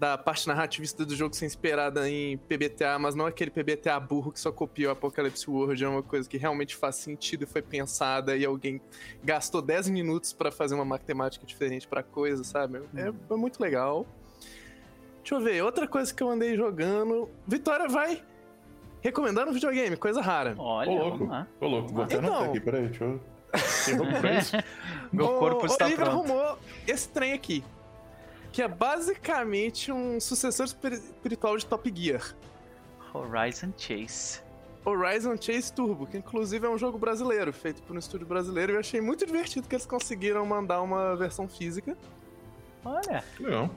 da 0.00 0.16
parte 0.16 0.48
narrativista 0.48 1.04
do 1.04 1.14
jogo 1.14 1.36
ser 1.36 1.44
inspirada 1.44 2.08
em 2.08 2.38
PBTA, 2.38 2.98
mas 2.98 3.14
não 3.14 3.26
aquele 3.26 3.50
PBTA 3.50 4.00
burro 4.00 4.32
que 4.32 4.40
só 4.40 4.50
copiou 4.50 4.90
Apocalypse 4.90 5.48
World, 5.48 5.84
é 5.84 5.86
uma 5.86 6.02
coisa 6.02 6.26
que 6.26 6.38
realmente 6.38 6.74
faz 6.74 6.96
sentido 6.96 7.42
e 7.44 7.46
foi 7.46 7.60
pensada 7.60 8.34
e 8.34 8.46
alguém 8.46 8.80
gastou 9.22 9.60
10 9.60 9.90
minutos 9.90 10.32
pra 10.32 10.50
fazer 10.50 10.74
uma 10.74 10.86
matemática 10.86 11.44
diferente 11.44 11.86
pra 11.86 12.02
coisa, 12.02 12.42
sabe? 12.42 12.80
É, 12.96 13.08
é 13.32 13.36
muito 13.36 13.60
legal. 13.60 14.06
Deixa 15.22 15.34
eu 15.34 15.40
ver, 15.42 15.62
outra 15.62 15.86
coisa 15.86 16.14
que 16.14 16.22
eu 16.22 16.30
andei 16.30 16.56
jogando. 16.56 17.28
Vitória 17.46 17.86
vai 17.86 18.22
recomendando 19.02 19.52
videogame, 19.52 19.98
coisa 19.98 20.22
rara. 20.22 20.54
Olha, 20.56 20.90
Ô, 20.92 20.96
vamos 20.96 21.18
louco. 21.18 21.24
lá. 21.26 21.46
Ô, 21.60 21.66
louco, 21.66 21.92
vou 21.92 22.04
até 22.04 22.14
Então. 22.16 22.28
anotar 22.30 22.48
aqui, 22.48 22.60
peraí, 22.60 22.86
deixa 22.88 23.04
eu. 23.04 23.20
Meu 25.12 25.28
corpo 25.34 25.64
o 25.64 25.66
está 25.66 25.84
Oliver 25.84 26.06
pronto. 26.06 26.24
arrumou 26.32 26.58
esse 26.88 27.06
trem 27.10 27.34
aqui. 27.34 27.62
Que 28.52 28.62
é 28.62 28.68
basicamente 28.68 29.92
um 29.92 30.20
sucessor 30.20 30.66
espiri- 30.66 30.96
espiritual 30.96 31.56
de 31.56 31.66
Top 31.66 31.92
Gear. 31.94 32.34
Horizon 33.14 33.72
Chase. 33.76 34.40
Horizon 34.84 35.36
Chase 35.40 35.72
Turbo, 35.72 36.06
que 36.06 36.16
inclusive 36.16 36.66
é 36.66 36.70
um 36.70 36.78
jogo 36.78 36.98
brasileiro, 36.98 37.52
feito 37.52 37.82
por 37.82 37.94
um 37.94 37.98
estúdio 37.98 38.26
brasileiro. 38.26 38.72
E 38.72 38.74
eu 38.76 38.80
achei 38.80 39.00
muito 39.00 39.26
divertido 39.26 39.68
que 39.68 39.74
eles 39.74 39.84
conseguiram 39.86 40.44
mandar 40.46 40.80
uma 40.82 41.14
versão 41.16 41.46
física. 41.46 41.96
Olha, 42.84 43.22
Não. 43.38 43.70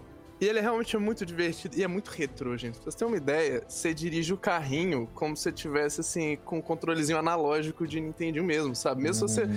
E 0.44 0.46
ele 0.46 0.60
é 0.60 0.62
realmente 0.62 0.98
muito 0.98 1.26
divertido 1.26 1.78
e 1.78 1.84
é 1.84 1.88
muito 1.88 2.10
retrô, 2.10 2.58
gente. 2.58 2.78
Pra 2.78 2.92
você 2.92 2.98
ter 2.98 3.06
uma 3.06 3.16
ideia, 3.16 3.64
você 3.66 3.94
dirige 3.94 4.34
o 4.34 4.38
carrinho 4.38 5.08
como 5.14 5.38
se 5.38 5.50
tivesse, 5.54 6.02
assim, 6.02 6.38
com 6.44 6.58
um 6.58 6.62
controlezinho 6.62 7.18
analógico 7.18 7.88
de 7.88 8.02
Nintendinho 8.02 8.44
mesmo, 8.44 8.76
sabe? 8.76 9.02
Mesmo 9.02 9.26
se 9.30 9.36
você. 9.36 9.48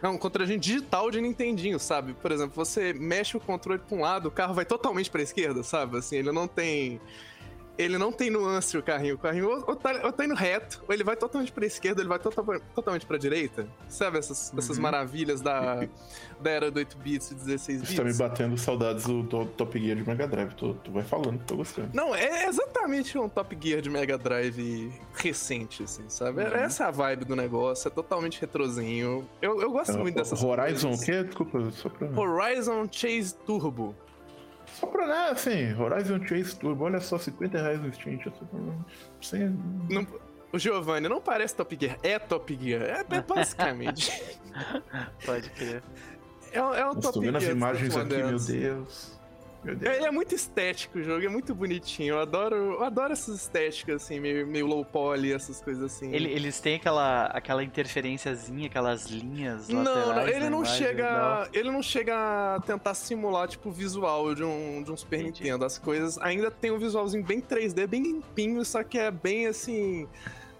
É 0.00 0.06
um 0.06 0.16
controlezinho 0.16 0.60
digital 0.60 1.10
de 1.10 1.20
Nintendinho, 1.20 1.80
sabe? 1.80 2.14
Por 2.14 2.30
exemplo, 2.30 2.52
você 2.54 2.92
mexe 2.92 3.36
o 3.36 3.40
controle 3.40 3.80
pra 3.80 3.96
um 3.96 4.00
lado, 4.00 4.28
o 4.28 4.30
carro 4.30 4.54
vai 4.54 4.64
totalmente 4.64 5.10
pra 5.10 5.20
esquerda, 5.20 5.64
sabe? 5.64 5.98
Assim, 5.98 6.14
ele 6.18 6.30
não 6.30 6.46
tem. 6.46 7.00
Ele 7.78 7.96
não 7.96 8.10
tem 8.10 8.28
nuance 8.28 8.76
o 8.76 8.82
carrinho. 8.82 9.14
O 9.14 9.18
carrinho 9.18 9.48
ou, 9.48 9.64
ou 9.68 9.76
tá, 9.76 10.00
ou 10.04 10.12
tá 10.12 10.24
indo 10.24 10.34
reto, 10.34 10.82
ou 10.88 10.92
ele 10.92 11.04
vai 11.04 11.14
totalmente 11.16 11.52
pra 11.52 11.64
esquerda, 11.64 12.00
ou 12.00 12.02
ele 12.02 12.08
vai 12.08 12.18
tota- 12.18 12.42
totalmente 12.74 13.06
pra 13.06 13.16
direita. 13.16 13.68
Sabe 13.88 14.18
essas, 14.18 14.52
essas 14.58 14.76
Uhum. 14.76 14.82
maravilhas 14.82 15.40
da, 15.40 15.86
da 16.40 16.50
era 16.50 16.70
do 16.72 16.78
8 16.78 16.98
bits 16.98 17.30
e 17.30 17.34
16 17.36 17.80
bits? 17.82 17.90
Você 17.94 17.96
tá 17.96 18.04
me 18.04 18.12
batendo 18.14 18.58
saudades 18.58 19.04
do 19.06 19.22
Top 19.46 19.78
Gear 19.78 19.96
de 19.96 20.04
Mega 20.06 20.26
Drive. 20.26 20.54
Tu, 20.54 20.74
tu 20.82 20.90
vai 20.90 21.04
falando 21.04 21.38
tô 21.46 21.56
gostando. 21.56 21.90
Não, 21.94 22.14
é 22.14 22.46
exatamente 22.48 23.16
um 23.16 23.28
Top 23.28 23.56
Gear 23.60 23.80
de 23.80 23.88
Mega 23.90 24.18
Drive 24.18 24.92
recente, 25.14 25.84
assim, 25.84 26.04
sabe? 26.08 26.42
Uhum. 26.42 26.48
Essa 26.48 26.84
é 26.84 26.86
a 26.88 26.90
vibe 26.90 27.24
do 27.26 27.36
negócio, 27.36 27.86
é 27.86 27.90
totalmente 27.90 28.40
retrozinho. 28.40 29.28
Eu, 29.40 29.60
eu 29.60 29.70
gosto 29.70 29.96
muito 29.98 30.16
dessas 30.16 30.42
É, 30.42 30.46
Horizon 30.46 30.88
o 30.88 30.90
coisas. 30.96 31.04
quê? 31.06 31.22
Desculpa, 31.24 31.70
só 31.70 31.88
pra. 31.88 32.08
Horizon 32.20 32.88
Chase 32.90 33.34
Turbo. 33.46 33.94
Só 34.78 34.86
pra 34.86 35.06
né, 35.06 35.28
assim, 35.30 35.74
Horizon 35.74 36.24
Chase 36.26 36.56
Turbo, 36.56 36.84
olha 36.84 37.00
só, 37.00 37.18
50 37.18 37.60
reais 37.60 37.80
no 37.82 37.92
Steam. 37.92 38.18
tô- 38.18 38.30
Sem... 39.20 39.48
Não- 39.90 40.06
o 40.52 40.58
Giovanni 40.58 41.08
não 41.08 41.20
parece 41.20 41.54
Top 41.56 41.76
Gear, 41.78 41.98
é 42.02 42.18
Top 42.18 42.58
Gear. 42.60 42.82
É, 42.82 43.04
é 43.16 43.20
basicamente. 43.22 44.10
pode 45.26 45.50
crer. 45.50 45.82
é, 46.52 46.62
um- 46.62 46.74
é 46.74 46.84
um 46.84 46.94
Nossa, 46.94 47.00
Top 47.00 47.14
tô 47.14 47.20
vendo 47.20 47.40
Gear. 47.40 47.50
as 47.52 47.56
imagens 47.56 47.94
dos 47.94 48.02
aqui, 48.02 48.16
meu. 48.16 48.38
Deus. 48.38 49.17
Meu 49.64 49.74
Deus. 49.74 49.96
Ele 49.96 50.06
é 50.06 50.10
muito 50.10 50.34
estético 50.34 50.98
o 50.98 51.02
jogo, 51.02 51.24
é 51.24 51.28
muito 51.28 51.52
bonitinho. 51.54 52.14
Eu 52.14 52.20
adoro, 52.20 52.54
eu 52.54 52.84
adoro 52.84 53.12
essas 53.12 53.34
estéticas, 53.42 54.02
assim, 54.04 54.20
meio, 54.20 54.46
meio 54.46 54.66
low 54.66 54.84
poly, 54.84 55.32
essas 55.32 55.60
coisas 55.60 55.82
assim. 55.82 56.12
Ele- 56.14 56.30
eles 56.30 56.60
têm 56.60 56.76
aquela, 56.76 57.24
aquela 57.26 57.64
interferenciazinha, 57.64 58.68
aquelas 58.68 59.06
linhas 59.06 59.68
Não, 59.68 59.82
laterais 59.82 60.14
não, 60.16 60.28
ele 60.28 60.44
na 60.44 60.50
não 60.50 60.58
imagem, 60.58 60.76
chega. 60.86 61.48
Ele 61.52 61.70
não 61.72 61.82
chega 61.82 62.14
a 62.56 62.60
tentar 62.60 62.94
simular, 62.94 63.48
tipo, 63.48 63.68
o 63.68 63.72
visual 63.72 64.34
de 64.34 64.44
um, 64.44 64.82
de 64.82 64.92
um 64.92 64.96
Super 64.96 65.20
Entendi. 65.20 65.42
Nintendo. 65.42 65.64
As 65.64 65.76
coisas 65.76 66.18
ainda 66.18 66.50
tem 66.50 66.70
um 66.70 66.78
visualzinho 66.78 67.24
bem 67.24 67.40
3D, 67.40 67.86
bem 67.88 68.02
limpinho, 68.02 68.64
só 68.64 68.82
que 68.84 68.96
é 68.98 69.10
bem 69.10 69.46
assim. 69.48 70.06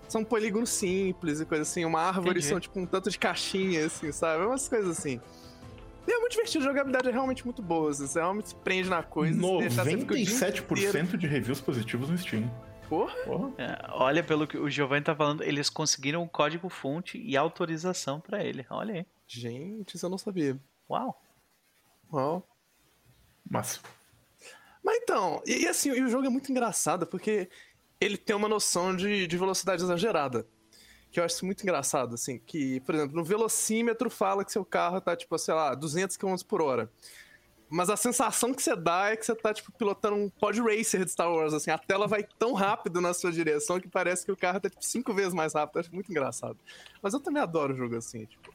São 0.08 0.24
polígonos 0.24 0.70
simples 0.70 1.40
e 1.40 1.44
coisa 1.44 1.62
assim. 1.62 1.84
Uma 1.84 2.00
árvore 2.00 2.30
Entendi. 2.30 2.46
são, 2.46 2.58
tipo, 2.58 2.80
um 2.80 2.86
tanto 2.86 3.10
de 3.10 3.18
caixinha, 3.18 3.86
assim, 3.86 4.10
sabe? 4.10 4.44
Umas 4.44 4.66
coisas 4.68 4.98
assim. 4.98 5.20
E 6.08 6.10
é 6.10 6.18
muito 6.20 6.32
divertido, 6.32 6.64
a 6.64 6.68
jogabilidade 6.68 7.06
é 7.08 7.12
realmente 7.12 7.44
muito 7.44 7.60
boa. 7.60 7.90
assim, 7.90 8.06
Você 8.06 8.18
realmente 8.18 8.48
se 8.48 8.54
prende 8.54 8.88
na 8.88 9.02
coisa. 9.02 9.34
se 9.34 9.58
deixar, 9.58 9.84
você 9.84 9.98
fica 9.98 10.14
o 10.14 10.16
dia 10.16 10.24
inteiro. 10.24 10.66
97% 10.66 11.16
de 11.18 11.26
reviews 11.26 11.60
positivos 11.60 12.08
no 12.08 12.16
Steam. 12.16 12.50
Porra. 12.88 13.14
Porra. 13.26 13.52
É, 13.58 13.78
olha, 13.90 14.24
pelo 14.24 14.46
que 14.46 14.56
o 14.56 14.70
Giovanni 14.70 15.04
tá 15.04 15.14
falando, 15.14 15.42
eles 15.44 15.68
conseguiram 15.68 16.22
o 16.22 16.28
código 16.28 16.70
fonte 16.70 17.18
e 17.18 17.36
autorização 17.36 18.20
pra 18.20 18.42
ele. 18.42 18.64
Olha 18.70 18.94
aí. 18.94 19.06
Gente, 19.26 19.96
isso 19.96 20.06
eu 20.06 20.08
não 20.08 20.16
sabia. 20.16 20.58
Uau. 20.88 21.22
Uau. 22.10 22.48
Massa. 23.48 23.80
Mas 24.82 24.96
então, 25.02 25.42
e, 25.46 25.64
e 25.64 25.68
assim, 25.68 25.90
e 25.90 26.02
o 26.02 26.08
jogo 26.08 26.26
é 26.26 26.30
muito 26.30 26.50
engraçado 26.50 27.06
porque 27.06 27.50
ele 28.00 28.16
tem 28.16 28.34
uma 28.34 28.48
noção 28.48 28.96
de, 28.96 29.26
de 29.26 29.36
velocidade 29.36 29.82
exagerada. 29.82 30.46
Que 31.10 31.20
eu 31.20 31.24
acho 31.24 31.44
muito 31.44 31.62
engraçado, 31.62 32.14
assim, 32.14 32.38
que, 32.38 32.80
por 32.80 32.94
exemplo, 32.94 33.16
no 33.16 33.24
velocímetro 33.24 34.10
fala 34.10 34.44
que 34.44 34.52
seu 34.52 34.64
carro 34.64 35.00
tá, 35.00 35.16
tipo, 35.16 35.36
sei 35.38 35.54
lá, 35.54 35.74
200 35.74 36.16
km 36.16 36.36
por 36.46 36.60
hora. 36.60 36.90
Mas 37.70 37.90
a 37.90 37.96
sensação 37.96 38.54
que 38.54 38.62
você 38.62 38.74
dá 38.74 39.10
é 39.10 39.16
que 39.16 39.24
você 39.24 39.34
tá, 39.34 39.52
tipo, 39.52 39.70
pilotando 39.72 40.16
um 40.16 40.30
pod 40.30 40.60
racer 40.60 41.04
de 41.04 41.10
Star 41.10 41.30
Wars, 41.30 41.52
assim, 41.52 41.70
a 41.70 41.78
tela 41.78 42.06
vai 42.06 42.26
tão 42.38 42.54
rápido 42.54 43.00
na 43.00 43.12
sua 43.12 43.30
direção 43.30 43.78
que 43.78 43.88
parece 43.88 44.24
que 44.24 44.32
o 44.32 44.36
carro 44.36 44.60
tá, 44.60 44.70
tipo, 44.70 44.84
cinco 44.84 45.12
vezes 45.12 45.34
mais 45.34 45.54
rápido. 45.54 45.76
Eu 45.76 45.80
acho 45.80 45.94
muito 45.94 46.10
engraçado. 46.10 46.58
Mas 47.02 47.12
eu 47.12 47.20
também 47.20 47.42
adoro 47.42 47.76
jogo 47.76 47.96
assim, 47.96 48.24
tipo, 48.24 48.50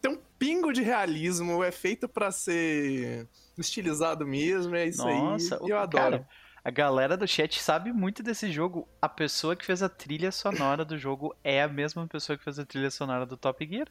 tem 0.00 0.10
um 0.10 0.18
pingo 0.38 0.72
de 0.72 0.82
realismo, 0.82 1.62
é 1.62 1.70
feito 1.70 2.08
pra 2.08 2.32
ser 2.32 3.28
estilizado 3.58 4.26
mesmo, 4.26 4.74
é 4.74 4.86
isso 4.86 5.04
Nossa, 5.04 5.56
aí. 5.56 5.60
E 5.66 5.70
eu 5.70 5.78
adoro. 5.78 6.24
A 6.64 6.70
galera 6.70 7.16
do 7.16 7.26
chat 7.26 7.60
sabe 7.60 7.92
muito 7.92 8.22
desse 8.22 8.50
jogo. 8.50 8.88
A 9.00 9.08
pessoa 9.08 9.56
que 9.56 9.64
fez 9.64 9.82
a 9.82 9.88
trilha 9.88 10.30
sonora 10.32 10.84
do 10.84 10.98
jogo 10.98 11.34
é 11.42 11.62
a 11.62 11.68
mesma 11.68 12.06
pessoa 12.06 12.36
que 12.36 12.44
fez 12.44 12.58
a 12.58 12.64
trilha 12.64 12.90
sonora 12.90 13.24
do 13.24 13.36
Top 13.36 13.66
Gear. 13.66 13.88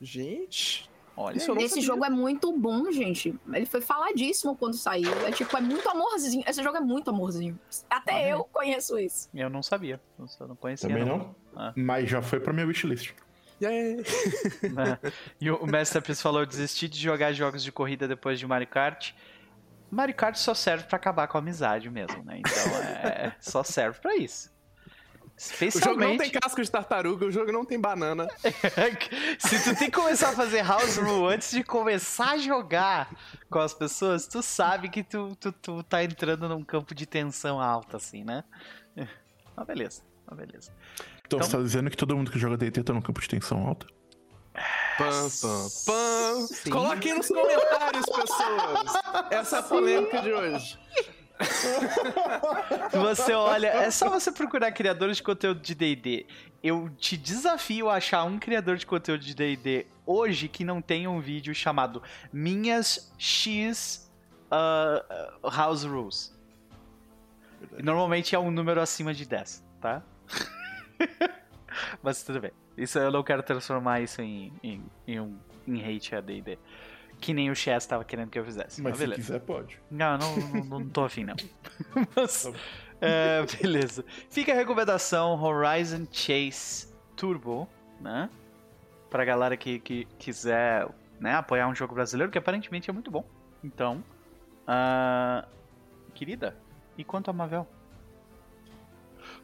Gente, 0.00 0.88
Olha, 1.20 1.34
não 1.48 1.56
Esse 1.56 1.68
sabia. 1.70 1.82
jogo 1.82 2.04
é 2.04 2.10
muito 2.10 2.56
bom, 2.56 2.92
gente. 2.92 3.34
Ele 3.52 3.66
foi 3.66 3.80
faladíssimo 3.80 4.54
quando 4.54 4.74
saiu. 4.74 5.12
É 5.26 5.32
tipo, 5.32 5.56
é 5.56 5.60
muito 5.60 5.88
amorzinho. 5.88 6.44
Esse 6.46 6.62
jogo 6.62 6.76
é 6.76 6.80
muito 6.80 7.10
amorzinho. 7.10 7.58
Até 7.90 8.12
Olha. 8.12 8.28
eu 8.28 8.44
conheço 8.44 8.96
isso. 8.96 9.28
eu 9.34 9.50
não 9.50 9.60
sabia. 9.60 10.00
Eu 10.16 10.46
não 10.46 10.54
conhecia. 10.54 10.88
Também 10.88 11.04
não? 11.04 11.34
Ah. 11.56 11.72
Mas 11.74 12.08
já 12.08 12.22
foi 12.22 12.38
pra 12.38 12.52
minha 12.52 12.64
wishlist. 12.64 13.14
Yay. 13.60 13.96
né? 14.72 14.96
E 15.40 15.50
o 15.50 15.66
Masterpiece 15.66 16.22
falou: 16.22 16.46
desisti 16.46 16.88
de 16.88 17.00
jogar 17.00 17.32
jogos 17.32 17.64
de 17.64 17.72
corrida 17.72 18.06
depois 18.06 18.38
de 18.38 18.46
Mario 18.46 18.68
Kart. 18.68 19.10
Mario 19.90 20.14
Kart 20.14 20.36
só 20.36 20.54
serve 20.54 20.84
pra 20.84 20.96
acabar 20.96 21.26
com 21.28 21.38
a 21.38 21.40
amizade 21.40 21.88
mesmo, 21.90 22.22
né? 22.24 22.38
Então 22.40 22.76
é, 22.78 23.32
só 23.40 23.62
serve 23.62 23.98
pra 24.00 24.16
isso. 24.16 24.50
O 24.50 25.40
jogo 25.40 25.54
não 25.60 25.68
Especialmente 25.68 26.18
tem 26.18 26.30
casco 26.32 26.60
de 26.60 26.68
tartaruga, 26.68 27.24
o 27.26 27.30
jogo 27.30 27.52
não 27.52 27.64
tem 27.64 27.80
banana. 27.80 28.26
se 29.38 29.62
tu 29.62 29.76
tem 29.78 29.88
que 29.88 29.96
começar 29.96 30.30
a 30.30 30.32
fazer 30.32 30.64
house 30.64 30.96
rule 30.96 31.32
antes 31.32 31.52
de 31.52 31.62
começar 31.62 32.32
a 32.32 32.38
jogar 32.38 33.08
com 33.48 33.60
as 33.60 33.72
pessoas, 33.72 34.26
tu 34.26 34.42
sabe 34.42 34.88
que 34.88 35.04
tu, 35.04 35.36
tu, 35.36 35.52
tu 35.52 35.82
tá 35.84 36.02
entrando 36.02 36.48
num 36.48 36.64
campo 36.64 36.92
de 36.92 37.06
tensão 37.06 37.60
alta, 37.60 37.98
assim, 37.98 38.24
né? 38.24 38.42
Mas 39.56 39.66
beleza, 39.66 40.02
mas 40.26 40.36
beleza. 40.38 40.72
Então, 41.24 41.38
Então- 41.38 41.40
você 41.42 41.56
tá 41.56 41.62
dizendo 41.62 41.88
que 41.88 41.96
todo 41.96 42.16
mundo 42.16 42.32
que 42.32 42.38
joga 42.38 42.56
D&D 42.56 42.82
tá 42.82 42.92
num 42.92 43.00
campo 43.00 43.20
de 43.20 43.28
tensão 43.28 43.64
alta? 43.64 43.86
Pam, 44.98 45.30
pam, 45.40 45.68
pam. 45.86 46.46
Sim. 46.48 46.70
Coloquem 46.70 47.14
nos 47.14 47.28
comentários, 47.28 48.04
pessoas. 48.04 48.92
Essa 49.30 49.56
é 49.56 49.58
a 49.60 49.62
polêmica 49.62 50.20
de 50.20 50.32
hoje. 50.32 50.78
Você 52.92 53.32
olha, 53.32 53.68
é 53.68 53.90
só 53.92 54.10
você 54.10 54.32
procurar 54.32 54.72
criadores 54.72 55.18
de 55.18 55.22
conteúdo 55.22 55.60
de 55.60 55.74
D&D. 55.74 56.26
Eu 56.62 56.90
te 56.98 57.16
desafio 57.16 57.88
a 57.88 57.94
achar 57.94 58.24
um 58.24 58.38
criador 58.38 58.76
de 58.76 58.84
conteúdo 58.84 59.24
de 59.24 59.34
D&D 59.34 59.86
hoje 60.04 60.48
que 60.48 60.64
não 60.64 60.82
tenha 60.82 61.08
um 61.08 61.20
vídeo 61.20 61.54
chamado 61.54 62.02
Minhas 62.32 63.12
X 63.16 64.10
uh, 64.50 65.48
House 65.48 65.84
Rules. 65.84 66.36
Verdade. 67.60 67.82
Normalmente 67.84 68.34
é 68.34 68.38
um 68.38 68.50
número 68.50 68.80
acima 68.80 69.14
de 69.14 69.24
10, 69.24 69.64
tá? 69.80 70.02
Mas 72.02 72.22
tudo 72.22 72.40
bem. 72.40 72.52
Isso 72.76 72.98
eu 72.98 73.10
não 73.10 73.22
quero 73.22 73.42
transformar 73.42 74.00
isso 74.00 74.22
em, 74.22 74.52
em, 74.62 74.82
em 75.06 75.20
um 75.20 75.38
em 75.66 75.82
hate 75.84 76.14
a 76.14 76.20
D&D. 76.20 76.58
Que 77.20 77.34
nem 77.34 77.50
o 77.50 77.54
Chess 77.54 77.84
tava 77.86 78.04
querendo 78.04 78.30
que 78.30 78.38
eu 78.38 78.44
fizesse. 78.44 78.80
Mas 78.80 78.98
Mas 78.98 79.08
se 79.10 79.14
quiser, 79.16 79.40
pode. 79.40 79.78
Não, 79.90 80.16
não, 80.16 80.36
não, 80.36 80.64
não 80.64 80.88
tô 80.88 81.04
afim, 81.04 81.24
não. 81.24 81.34
Mas, 82.16 82.44
Tá 83.00 83.06
é, 83.06 83.44
beleza. 83.60 84.04
Fica 84.28 84.52
a 84.52 84.54
recomendação 84.54 85.40
Horizon 85.40 86.06
Chase 86.10 86.92
Turbo, 87.16 87.68
né? 88.00 88.28
Pra 89.10 89.24
galera 89.24 89.56
que, 89.56 89.78
que 89.78 90.04
quiser 90.18 90.88
né, 91.20 91.34
apoiar 91.34 91.68
um 91.68 91.74
jogo 91.74 91.94
brasileiro, 91.94 92.30
que 92.30 92.38
aparentemente 92.38 92.90
é 92.90 92.92
muito 92.92 93.10
bom. 93.10 93.24
Então, 93.62 94.02
ah, 94.66 95.46
querida, 96.14 96.56
e 96.96 97.04
quanto 97.04 97.30
a 97.30 97.32
Mavel? 97.32 97.66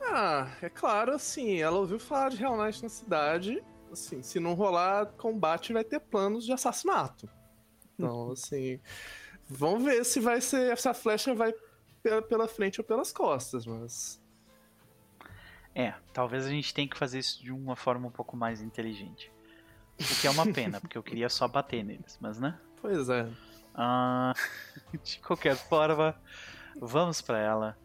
Ah, 0.06 0.49
é 0.61 0.68
claro, 0.68 1.12
assim, 1.12 1.61
ela 1.61 1.78
ouviu 1.78 1.99
falar 1.99 2.30
de 2.30 2.37
Real 2.37 2.56
Knight 2.56 2.82
na 2.82 2.88
cidade. 2.88 3.62
Assim, 3.90 4.23
se 4.23 4.40
não 4.40 4.54
rolar 4.54 5.06
combate, 5.16 5.73
vai 5.73 5.84
ter 5.84 6.00
planos 6.00 6.44
de 6.44 6.52
assassinato. 6.52 7.28
Então, 7.94 8.32
assim, 8.32 8.80
vamos 9.49 9.84
ver 9.84 10.04
se 10.04 10.20
vai 10.20 10.40
ser. 10.40 10.76
Se 10.76 10.88
a 10.88 10.94
flecha 10.94 11.34
vai 11.34 11.54
pela, 12.02 12.23
pela 12.23 12.49
frente 12.49 12.80
ou 12.80 12.84
pelas 12.84 13.12
costas, 13.12 13.66
mas. 13.66 14.20
É, 15.75 15.94
talvez 16.12 16.46
a 16.46 16.50
gente 16.50 16.73
tenha 16.73 16.88
que 16.88 16.96
fazer 16.96 17.18
isso 17.18 17.42
de 17.42 17.50
uma 17.50 17.75
forma 17.75 18.06
um 18.06 18.11
pouco 18.11 18.37
mais 18.37 18.61
inteligente. 18.61 19.32
O 20.00 20.20
que 20.20 20.26
é 20.26 20.30
uma 20.30 20.52
pena, 20.52 20.80
porque 20.80 20.99
eu 20.99 21.02
queria 21.02 21.28
só 21.28 21.49
bater 21.49 21.84
neles, 21.84 22.18
mas 22.20 22.38
né? 22.38 22.58
Pois 22.80 23.08
é. 23.08 23.28
Ah, 23.75 24.34
de 25.02 25.18
qualquer 25.20 25.56
forma, 25.56 26.14
vamos 26.80 27.20
pra 27.20 27.38
ela. 27.38 27.78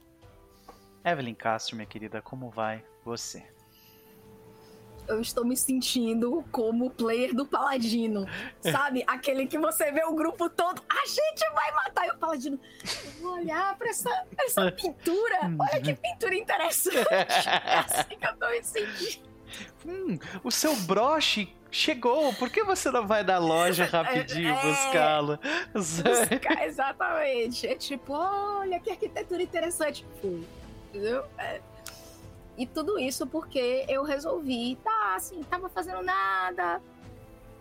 Evelyn 1.12 1.34
Castro, 1.36 1.76
minha 1.76 1.86
querida, 1.86 2.22
como 2.22 2.50
vai 2.50 2.84
você? 3.04 3.44
Eu 5.08 5.20
estou 5.22 5.44
me 5.44 5.58
sentindo 5.58 6.46
como 6.52 6.86
o 6.86 6.90
player 6.92 7.34
do 7.34 7.44
Paladino. 7.46 8.28
Sabe? 8.62 9.04
Aquele 9.08 9.48
que 9.48 9.58
você 9.58 9.92
vê 9.92 10.04
o 10.04 10.14
grupo 10.14 10.48
todo. 10.52 10.84
A 10.88 11.08
gente 11.08 11.50
vai 11.56 11.72
matar. 11.74 12.06
E 12.06 12.12
o 12.12 12.18
Paladino. 12.18 12.60
Eu 13.06 13.12
vou 13.24 13.34
olhar 13.34 13.76
pra 13.76 13.90
essa, 13.90 14.26
essa 14.38 14.70
pintura. 14.72 15.40
Olha 15.60 15.82
que 15.82 15.96
pintura 15.96 16.36
interessante. 16.36 16.98
É 17.10 17.80
assim 17.80 18.18
que 18.20 18.28
eu 18.28 18.38
tô 18.38 18.50
me 18.50 18.64
sentindo. 18.64 19.28
Hum, 19.84 20.20
o 20.44 20.52
seu 20.52 20.76
broche 20.82 21.52
chegou. 21.72 22.32
Por 22.36 22.52
que 22.52 22.64
você 22.64 22.92
não 22.92 23.08
vai 23.08 23.24
na 23.24 23.40
loja 23.40 23.86
rapidinho 23.86 24.54
É. 24.54 24.62
buscá-lo? 24.62 25.40
Buscar, 25.74 26.68
exatamente. 26.68 27.66
É 27.66 27.74
tipo, 27.74 28.14
olha 28.14 28.80
que 28.80 28.92
arquitetura 28.92 29.42
interessante. 29.42 30.06
Fui. 30.22 30.46
Entendeu? 30.90 31.24
É. 31.38 31.62
E 32.58 32.66
tudo 32.68 33.00
isso 33.00 33.26
porque 33.26 33.86
eu 33.88 34.04
resolvi, 34.04 34.76
tá, 34.84 35.16
assim, 35.16 35.42
tava 35.44 35.70
fazendo 35.70 36.02
nada. 36.02 36.82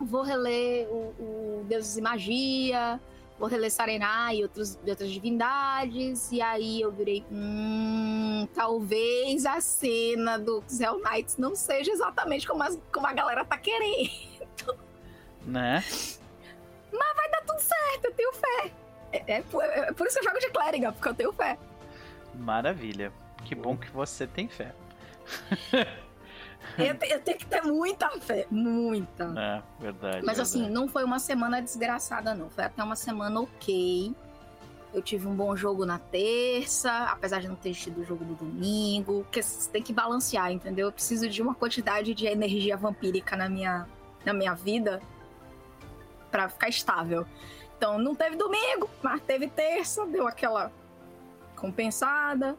Vou 0.00 0.22
reler 0.22 0.88
o, 0.88 1.14
o 1.60 1.64
Deuses 1.68 1.96
e 1.96 2.00
Magia, 2.00 3.00
vou 3.38 3.48
reler 3.48 3.70
Sarenai 3.70 4.38
e 4.38 4.42
outros, 4.42 4.76
outras 4.86 5.10
divindades. 5.10 6.32
E 6.32 6.40
aí 6.40 6.80
eu 6.80 6.90
virei, 6.90 7.24
hum, 7.30 8.48
talvez 8.54 9.46
a 9.46 9.60
cena 9.60 10.36
do 10.38 10.64
Hell 10.80 11.00
Knights 11.00 11.36
não 11.36 11.54
seja 11.54 11.92
exatamente 11.92 12.46
como, 12.46 12.62
as- 12.62 12.78
como 12.92 13.06
a 13.06 13.12
galera 13.12 13.44
tá 13.44 13.56
querendo. 13.58 14.10
né? 15.46 15.84
Vai 16.90 17.30
dar 17.30 17.42
tudo 17.46 17.60
certo, 17.60 18.04
eu 18.04 18.14
tenho 18.14 18.32
fé. 18.32 18.72
É, 19.12 19.34
é 19.38 19.42
por- 19.42 19.62
é 19.64 19.92
por 19.92 20.06
isso 20.06 20.18
que 20.18 20.26
eu 20.26 20.30
jogo 20.30 20.40
de 20.40 20.50
clériga, 20.50 20.92
porque 20.92 21.08
eu 21.08 21.14
tenho 21.14 21.32
fé. 21.32 21.58
Maravilha. 22.38 23.12
Que 23.44 23.54
bom 23.54 23.76
que 23.76 23.90
você 23.90 24.26
tem 24.26 24.48
fé. 24.48 24.74
Eu, 26.76 26.96
eu 27.08 27.20
tenho 27.20 27.38
que 27.38 27.46
ter 27.46 27.62
muita 27.62 28.08
fé, 28.20 28.46
muita. 28.50 29.32
É, 29.36 29.62
verdade. 29.80 30.24
Mas 30.24 30.38
assim, 30.38 30.58
verdade. 30.58 30.74
não 30.74 30.88
foi 30.88 31.02
uma 31.02 31.18
semana 31.18 31.62
desgraçada, 31.62 32.34
não. 32.34 32.50
Foi 32.50 32.64
até 32.64 32.82
uma 32.82 32.96
semana 32.96 33.40
ok. 33.40 34.14
Eu 34.92 35.02
tive 35.02 35.26
um 35.26 35.34
bom 35.34 35.56
jogo 35.56 35.84
na 35.84 35.98
terça, 35.98 37.04
apesar 37.04 37.40
de 37.40 37.48
não 37.48 37.56
ter 37.56 37.72
tido 37.72 38.00
o 38.00 38.04
jogo 38.04 38.24
no 38.24 38.34
domingo. 38.34 39.22
Porque 39.24 39.42
você 39.42 39.70
tem 39.70 39.82
que 39.82 39.92
balancear, 39.92 40.52
entendeu? 40.52 40.88
Eu 40.88 40.92
preciso 40.92 41.28
de 41.28 41.40
uma 41.42 41.54
quantidade 41.54 42.14
de 42.14 42.26
energia 42.26 42.76
vampírica 42.76 43.36
na 43.36 43.48
minha, 43.48 43.86
na 44.24 44.32
minha 44.32 44.54
vida 44.54 45.00
pra 46.30 46.48
ficar 46.48 46.68
estável. 46.68 47.26
Então, 47.76 47.98
não 47.98 48.14
teve 48.14 48.36
domingo, 48.36 48.88
mas 49.02 49.20
teve 49.22 49.48
terça, 49.48 50.06
deu 50.06 50.26
aquela 50.26 50.72
compensada. 51.58 52.56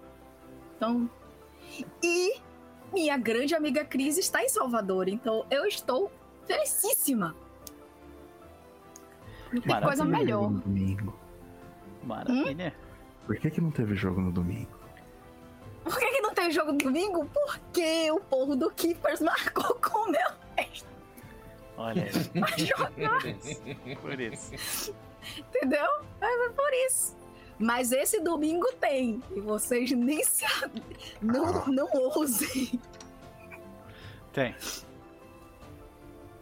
Então. 0.76 1.10
E 2.04 2.40
minha 2.92 3.18
grande 3.18 3.56
amiga 3.56 3.86
Cris 3.86 4.18
está 4.18 4.44
em 4.44 4.50
Salvador, 4.50 5.08
então 5.08 5.46
eu 5.50 5.66
estou 5.66 6.12
felicíssima. 6.46 7.36
Não 9.52 9.62
tem 9.62 9.82
coisa 9.82 10.06
melhor. 10.06 10.50
No 10.52 10.60
domingo. 10.60 11.16
Maravilha. 12.04 12.76
Por 13.26 13.36
que, 13.38 13.52
que 13.52 13.62
não 13.62 13.72
teve 13.72 13.96
jogo 13.96 14.22
no 14.22 14.32
domingo? 14.32 14.80
Por 15.84 15.98
que, 15.98 16.12
que 16.12 16.22
não 16.22 16.34
tem 16.34 16.52
jogo 16.52 16.74
domingo? 16.74 17.26
Porque 17.26 18.12
o 18.12 18.20
povo 18.20 18.56
do 18.56 18.70
Keepers 18.72 19.22
marcou 19.22 19.76
com 19.76 20.08
o 20.08 20.12
meu 20.12 20.40
Olha 21.80 22.04
aí, 22.04 22.42
pra 22.42 22.58
jogar, 22.58 22.92
por 24.02 24.20
isso. 24.20 24.94
entendeu? 25.38 25.88
É 26.20 26.50
por 26.50 26.74
isso. 26.86 27.16
Mas 27.60 27.92
esse 27.92 28.22
domingo 28.22 28.66
tem. 28.80 29.22
E 29.36 29.40
vocês 29.42 29.92
nem 29.92 30.24
se. 30.24 30.46
Não, 31.22 31.66
não 31.68 31.88
ousem. 31.94 32.80
Tem. 34.32 34.56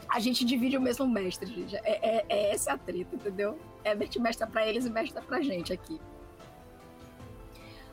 A 0.10 0.19
gente 0.19 0.45
divide 0.45 0.77
o 0.77 0.82
mesmo 0.82 1.08
mestre, 1.08 1.47
gente. 1.47 1.75
É, 1.77 2.17
é, 2.19 2.25
é 2.30 2.51
essa 2.53 2.73
a 2.73 2.77
treta, 2.77 3.15
entendeu? 3.15 3.58
É 3.84 3.93
Bert 3.95 4.15
mestra 4.17 4.45
pra 4.47 4.65
eles 4.65 4.86
e 4.86 4.89
mestra 4.89 5.21
pra 5.21 5.41
gente 5.41 5.73
aqui. 5.73 5.99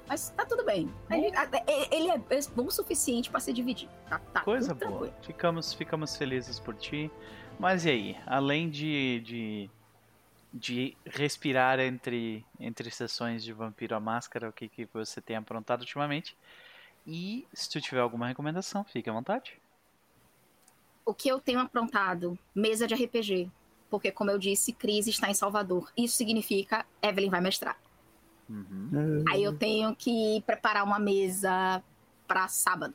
Mas 0.06 0.28
tá 0.30 0.44
tudo 0.44 0.64
bem. 0.64 0.92
Gente- 1.10 1.34
a- 1.36 1.48
é- 1.66 1.96
ele 1.96 2.10
é 2.10 2.18
bom 2.54 2.66
o 2.66 2.70
suficiente 2.70 3.30
pra 3.30 3.40
se 3.40 3.52
dividir. 3.52 3.88
Tá, 4.08 4.18
tá 4.18 4.40
Coisa 4.42 4.74
boa. 4.74 4.78
tranquilo. 4.90 5.14
Ficamos, 5.22 5.72
ficamos 5.72 6.16
felizes 6.16 6.60
por 6.60 6.74
ti. 6.74 7.10
Mas 7.58 7.84
e 7.86 7.90
aí? 7.90 8.16
Além 8.26 8.68
de, 8.68 9.20
de, 9.24 9.70
de 10.54 10.96
respirar 11.04 11.80
entre, 11.80 12.46
entre 12.60 12.88
sessões 12.88 13.42
de 13.42 13.52
Vampiro 13.52 13.96
à 13.96 14.00
Máscara, 14.00 14.48
o 14.48 14.52
que, 14.52 14.68
que 14.68 14.88
você 14.94 15.20
tem 15.20 15.34
aprontado 15.34 15.80
ultimamente? 15.80 16.36
E 17.04 17.44
se 17.52 17.68
tu 17.68 17.80
tiver 17.80 18.00
alguma 18.00 18.28
recomendação, 18.28 18.84
fique 18.84 19.10
à 19.10 19.12
vontade. 19.12 19.60
O 21.04 21.12
que 21.12 21.28
eu 21.28 21.40
tenho 21.40 21.58
aprontado? 21.58 22.38
Mesa 22.54 22.86
de 22.86 22.94
RPG. 22.94 23.50
Porque, 23.90 24.12
como 24.12 24.30
eu 24.30 24.38
disse, 24.38 24.72
Cris 24.72 25.08
está 25.08 25.28
em 25.28 25.34
Salvador. 25.34 25.92
Isso 25.96 26.16
significa 26.16 26.86
Evelyn 27.02 27.30
vai 27.30 27.40
mestrar. 27.40 27.76
Uhum. 28.48 29.24
Aí 29.28 29.42
eu 29.42 29.58
tenho 29.58 29.94
que 29.96 30.42
preparar 30.46 30.84
uma 30.84 31.00
mesa 31.00 31.82
pra 32.28 32.46
sábado. 32.46 32.94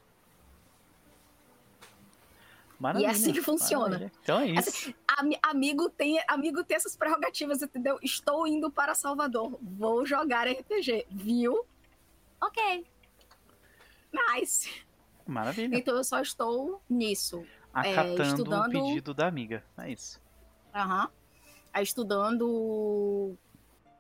Maravilha. 2.80 3.12
assim 3.12 3.34
que 3.34 3.42
funciona. 3.42 3.86
maravilha. 3.90 4.12
Então 4.24 4.40
é 4.40 4.48
isso. 4.48 4.70
Assim, 4.70 4.94
Ami- 5.18 5.40
amigo, 5.44 5.90
tem, 5.90 6.18
amigo 6.28 6.64
tem 6.64 6.78
essas 6.78 6.96
prerrogativas, 6.96 7.62
entendeu? 7.62 8.00
Estou 8.02 8.48
indo 8.48 8.72
para 8.72 8.96
Salvador. 8.96 9.60
Vou 9.62 10.06
jogar 10.06 10.48
RPG. 10.48 11.06
Viu? 11.10 11.66
Ok. 12.42 12.86
Nice. 14.34 14.70
Maravilha. 15.28 15.76
Então 15.78 15.96
eu 15.96 16.04
só 16.04 16.22
estou 16.22 16.82
nisso. 16.90 17.46
Acatando 17.74 18.24
estudando- 18.24 18.80
o 18.80 18.88
pedido 18.88 19.14
da 19.14 19.28
amiga. 19.28 19.64
É 19.78 19.92
isso. 19.92 20.20
Aham. 20.74 21.10
Aí 21.72 21.84
estudando 21.84 22.48
o, 22.48 23.38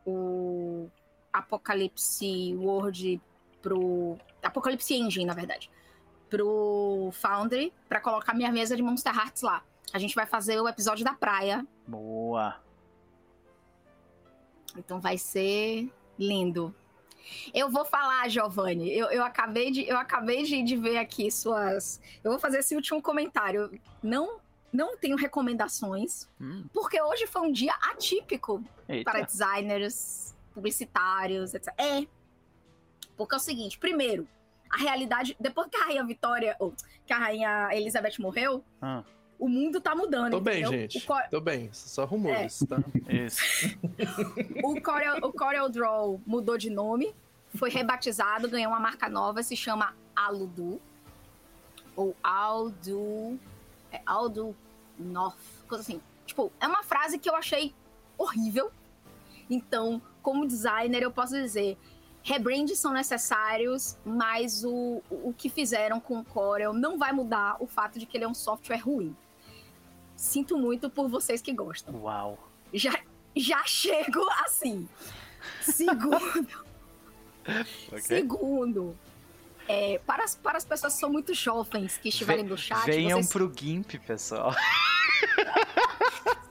o 0.05 0.89
Apocalipse 1.31 2.55
World 2.55 3.21
pro. 3.61 4.17
Apocalipse 4.41 4.95
Engine, 4.95 5.25
na 5.25 5.33
verdade. 5.33 5.69
Pro 6.29 7.09
Foundry, 7.13 7.73
pra 7.87 7.99
colocar 7.99 8.33
minha 8.33 8.51
mesa 8.51 8.75
de 8.75 8.81
Monster 8.83 9.15
Hearts 9.15 9.41
lá. 9.41 9.63
A 9.91 9.97
gente 9.99 10.13
vai 10.15 10.25
fazer 10.25 10.59
o 10.61 10.67
episódio 10.67 11.03
da 11.03 11.13
praia. 11.13 11.65
Boa. 11.87 12.55
Então 14.77 14.99
vai 14.99 15.17
ser 15.17 15.91
lindo. 16.17 16.73
Eu 17.53 17.69
vou 17.69 17.85
falar, 17.85 18.27
Giovanni. 18.29 18.91
Eu, 18.91 19.07
eu 19.07 19.23
acabei, 19.23 19.71
de, 19.71 19.87
eu 19.87 19.97
acabei 19.97 20.43
de, 20.43 20.63
de 20.63 20.75
ver 20.75 20.97
aqui 20.97 21.29
suas. 21.31 21.99
Eu 22.23 22.31
vou 22.31 22.39
fazer 22.39 22.59
esse 22.59 22.75
último 22.75 23.01
comentário. 23.01 23.79
Não, 24.01 24.39
não 24.71 24.97
tenho 24.97 25.15
recomendações, 25.17 26.27
Hum, 26.39 26.65
porque 26.73 27.01
hoje 27.01 27.27
foi 27.27 27.41
um 27.41 27.51
dia 27.51 27.73
atípico 27.91 28.63
eita. 28.87 29.11
para 29.11 29.21
designers, 29.21 30.35
publicitários, 30.53 31.53
etc. 31.53 31.73
É. 31.77 32.05
Porque 33.17 33.35
é 33.35 33.37
o 33.37 33.41
seguinte, 33.41 33.77
primeiro, 33.77 34.27
a 34.69 34.77
realidade, 34.77 35.35
depois 35.39 35.67
que 35.69 35.77
a 35.77 35.85
rainha 35.85 36.03
Vitória, 36.05 36.55
ou 36.59 36.73
que 37.05 37.11
a 37.13 37.17
rainha 37.17 37.69
Elizabeth 37.73 38.13
morreu, 38.19 38.63
Ah, 38.81 39.03
o 39.37 39.47
mundo 39.47 39.79
tá 39.81 39.95
mudando. 39.95 40.31
Tô 40.31 40.39
bem, 40.41 40.61
entendeu? 40.61 40.79
gente. 40.81 40.97
O, 40.97 41.05
Cor- 41.05 41.27
Tô 41.31 41.39
bem. 41.41 41.69
Só 41.71 42.05
rumores, 42.05 42.59
tá? 42.67 42.77
isso. 43.09 43.41
o 44.63 44.81
Corel, 44.81 45.17
o 45.23 45.31
Corel 45.33 45.69
Draw 45.69 46.21
mudou 46.25 46.57
de 46.57 46.69
nome, 46.69 47.15
foi 47.55 47.69
rebatizado, 47.69 48.49
ganhou 48.49 48.71
uma 48.71 48.79
marca 48.79 49.07
nova, 49.09 49.41
se 49.41 49.55
chama 49.55 49.95
Aludu. 50.15 50.79
Ou 51.95 52.15
Aldu. 52.23 53.39
É 53.91 54.01
Aldu 54.05 54.55
North, 54.97 55.37
coisa 55.67 55.81
assim. 55.81 55.99
Tipo, 56.25 56.51
é 56.59 56.67
uma 56.67 56.83
frase 56.83 57.17
que 57.17 57.29
eu 57.29 57.35
achei 57.35 57.73
horrível. 58.17 58.71
Então, 59.49 59.99
como 60.21 60.45
designer, 60.47 61.01
eu 61.01 61.11
posso 61.11 61.33
dizer. 61.33 61.77
Rebrands 62.29 62.77
são 62.77 62.93
necessários, 62.93 63.97
mas 64.05 64.63
o, 64.63 65.01
o 65.09 65.33
que 65.35 65.49
fizeram 65.49 65.99
com 65.99 66.19
o 66.19 66.23
Corel 66.23 66.71
não 66.73 66.95
vai 66.95 67.11
mudar 67.11 67.57
o 67.59 67.65
fato 67.65 67.97
de 67.97 68.05
que 68.05 68.15
ele 68.15 68.23
é 68.23 68.27
um 68.27 68.35
software 68.35 68.77
ruim. 68.77 69.15
Sinto 70.15 70.55
muito 70.55 70.91
por 70.91 71.07
vocês 71.09 71.41
que 71.41 71.51
gostam 71.51 71.95
Uau. 72.03 72.37
já, 72.71 72.93
já 73.35 73.63
chego 73.65 74.23
assim. 74.45 74.87
Segundo, 75.59 76.47
Ok. 77.87 78.01
segundo 78.01 78.95
é, 79.67 79.99
para, 80.05 80.23
as, 80.23 80.35
para 80.35 80.57
as 80.59 80.65
pessoas 80.65 80.93
que 80.93 80.99
são 80.99 81.09
muito 81.11 81.33
jovens 81.33 81.97
que 81.97 82.09
estiverem 82.09 82.43
no 82.43 82.55
chat, 82.55 82.85
Venham 82.85 83.23
vocês... 83.23 83.33
pro 83.33 83.51
GIMP, 83.55 83.97
pessoal. 84.05 84.53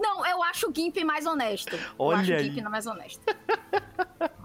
Não, 0.01 0.27
eu 0.27 0.43
acho 0.43 0.69
o 0.71 0.75
GIMP 0.75 1.05
mais 1.05 1.25
honesto. 1.25 1.77
eu 1.77 1.81
Olha 1.99 2.19
acho 2.21 2.33
aí. 2.33 2.49
o 2.49 2.53
GIMP 2.53 2.69
mais 2.69 2.87
honesto. 2.89 3.23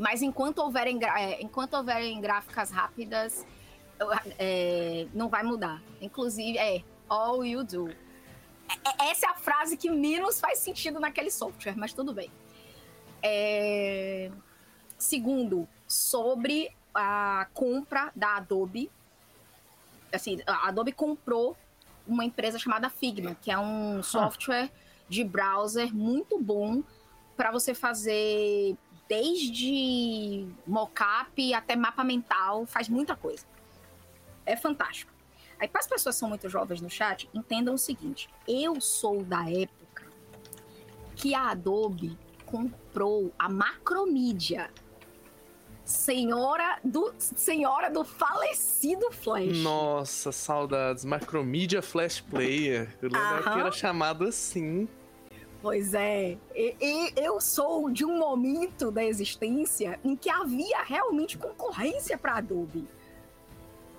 Mas 0.00 0.22
enquanto 0.22 0.60
houverem, 0.60 0.98
é, 1.04 1.42
enquanto 1.42 1.74
houverem 1.74 2.18
gráficas 2.22 2.70
rápidas, 2.70 3.46
é, 4.38 5.06
não 5.12 5.28
vai 5.28 5.42
mudar. 5.42 5.82
Inclusive, 6.00 6.56
é 6.56 6.82
all 7.06 7.44
you 7.44 7.62
do. 7.62 7.90
É- 7.90 9.04
é- 9.06 9.10
essa 9.10 9.26
é 9.26 9.28
a 9.28 9.34
frase 9.34 9.76
que 9.76 9.90
menos 9.90 10.40
faz 10.40 10.58
sentido 10.58 10.98
naquele 10.98 11.30
software, 11.30 11.76
mas 11.76 11.92
tudo 11.92 12.14
bem. 12.14 12.30
É, 13.22 14.30
Segundo, 14.96 15.66
sobre 15.86 16.70
a 16.94 17.46
compra 17.54 18.10
da 18.14 18.36
Adobe. 18.36 18.90
Assim, 20.12 20.40
a 20.46 20.68
Adobe 20.68 20.92
comprou 20.92 21.56
uma 22.06 22.24
empresa 22.24 22.58
chamada 22.58 22.88
Figma, 22.90 23.34
que 23.40 23.50
é 23.50 23.58
um 23.58 24.02
software 24.02 24.70
de 25.08 25.24
browser 25.24 25.94
muito 25.94 26.38
bom 26.38 26.82
para 27.34 27.50
você 27.50 27.72
fazer 27.74 28.76
desde 29.10 30.46
mockup 30.64 31.52
até 31.52 31.74
mapa 31.74 32.04
mental, 32.04 32.64
faz 32.64 32.88
muita 32.88 33.16
coisa. 33.16 33.44
É 34.46 34.56
fantástico. 34.56 35.12
Aí, 35.58 35.66
para 35.66 35.80
as 35.80 35.88
pessoas 35.88 36.14
que 36.14 36.20
são 36.20 36.28
muito 36.28 36.48
jovens 36.48 36.80
no 36.80 36.88
chat, 36.88 37.28
entendam 37.34 37.74
o 37.74 37.78
seguinte: 37.78 38.30
eu 38.46 38.80
sou 38.80 39.24
da 39.24 39.50
época 39.50 40.06
que 41.16 41.34
a 41.34 41.50
Adobe 41.50 42.16
comprou 42.46 43.32
a 43.36 43.48
Macromedia. 43.48 44.70
Senhora 45.84 46.78
do, 46.84 47.12
senhora 47.18 47.90
do 47.90 48.04
falecido 48.04 49.10
Flash. 49.10 49.58
Nossa, 49.58 50.30
saudades. 50.30 51.04
Macromedia 51.04 51.82
Flash 51.82 52.20
Player. 52.20 52.96
Eu 53.02 53.08
lembro 53.08 53.18
Aham. 53.18 53.52
que 53.54 53.58
era 53.58 53.72
chamado 53.72 54.24
assim. 54.24 54.88
Pois 55.62 55.92
é, 55.92 56.38
e- 56.54 56.76
e 56.80 57.12
eu 57.16 57.38
sou 57.40 57.90
de 57.90 58.04
um 58.04 58.18
momento 58.18 58.90
da 58.90 59.04
existência 59.04 60.00
em 60.02 60.16
que 60.16 60.30
havia 60.30 60.82
realmente 60.82 61.36
concorrência 61.36 62.16
para 62.16 62.36
Adobe. 62.38 62.88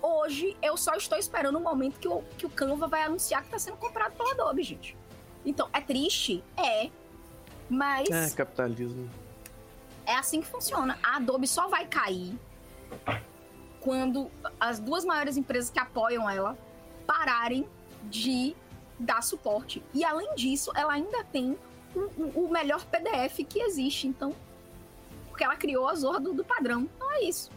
Hoje 0.02 0.56
eu 0.60 0.76
só 0.76 0.94
estou 0.96 1.16
esperando 1.16 1.56
o 1.58 1.60
momento 1.60 2.00
que 2.00 2.08
o, 2.08 2.22
que 2.36 2.44
o 2.46 2.50
Canva 2.50 2.88
vai 2.88 3.04
anunciar 3.04 3.42
que 3.42 3.46
está 3.46 3.58
sendo 3.60 3.76
comprado 3.76 4.16
pela 4.16 4.32
Adobe, 4.32 4.62
gente. 4.64 4.96
Então, 5.44 5.68
é 5.72 5.80
triste? 5.80 6.42
É. 6.56 6.90
Mas 7.70 8.10
É, 8.10 8.28
capitalismo. 8.30 9.08
é 10.04 10.14
assim 10.16 10.40
que 10.40 10.48
funciona. 10.48 10.98
A 11.00 11.16
Adobe 11.16 11.46
só 11.46 11.68
vai 11.68 11.86
cair 11.86 12.36
quando 13.80 14.28
as 14.58 14.80
duas 14.80 15.04
maiores 15.04 15.36
empresas 15.36 15.70
que 15.70 15.78
apoiam 15.78 16.28
ela 16.28 16.58
pararem 17.06 17.68
de 18.04 18.56
dar 18.98 19.22
suporte. 19.22 19.82
E 19.94 20.04
além 20.04 20.34
disso, 20.34 20.70
ela 20.74 20.92
ainda 20.92 21.24
tem 21.24 21.58
o, 21.94 21.98
o- 22.00 22.44
o 22.46 22.50
melhor 22.50 22.84
PDF 22.86 23.44
que 23.48 23.60
existe. 23.60 24.06
Então, 24.06 24.34
porque 25.28 25.44
ela 25.44 25.56
criou 25.56 25.88
a 25.88 25.94
zorra 25.94 26.20
do, 26.20 26.32
do 26.32 26.44
padrão. 26.44 26.88
Então 26.96 27.10
é 27.12 27.24
isso. 27.24 27.50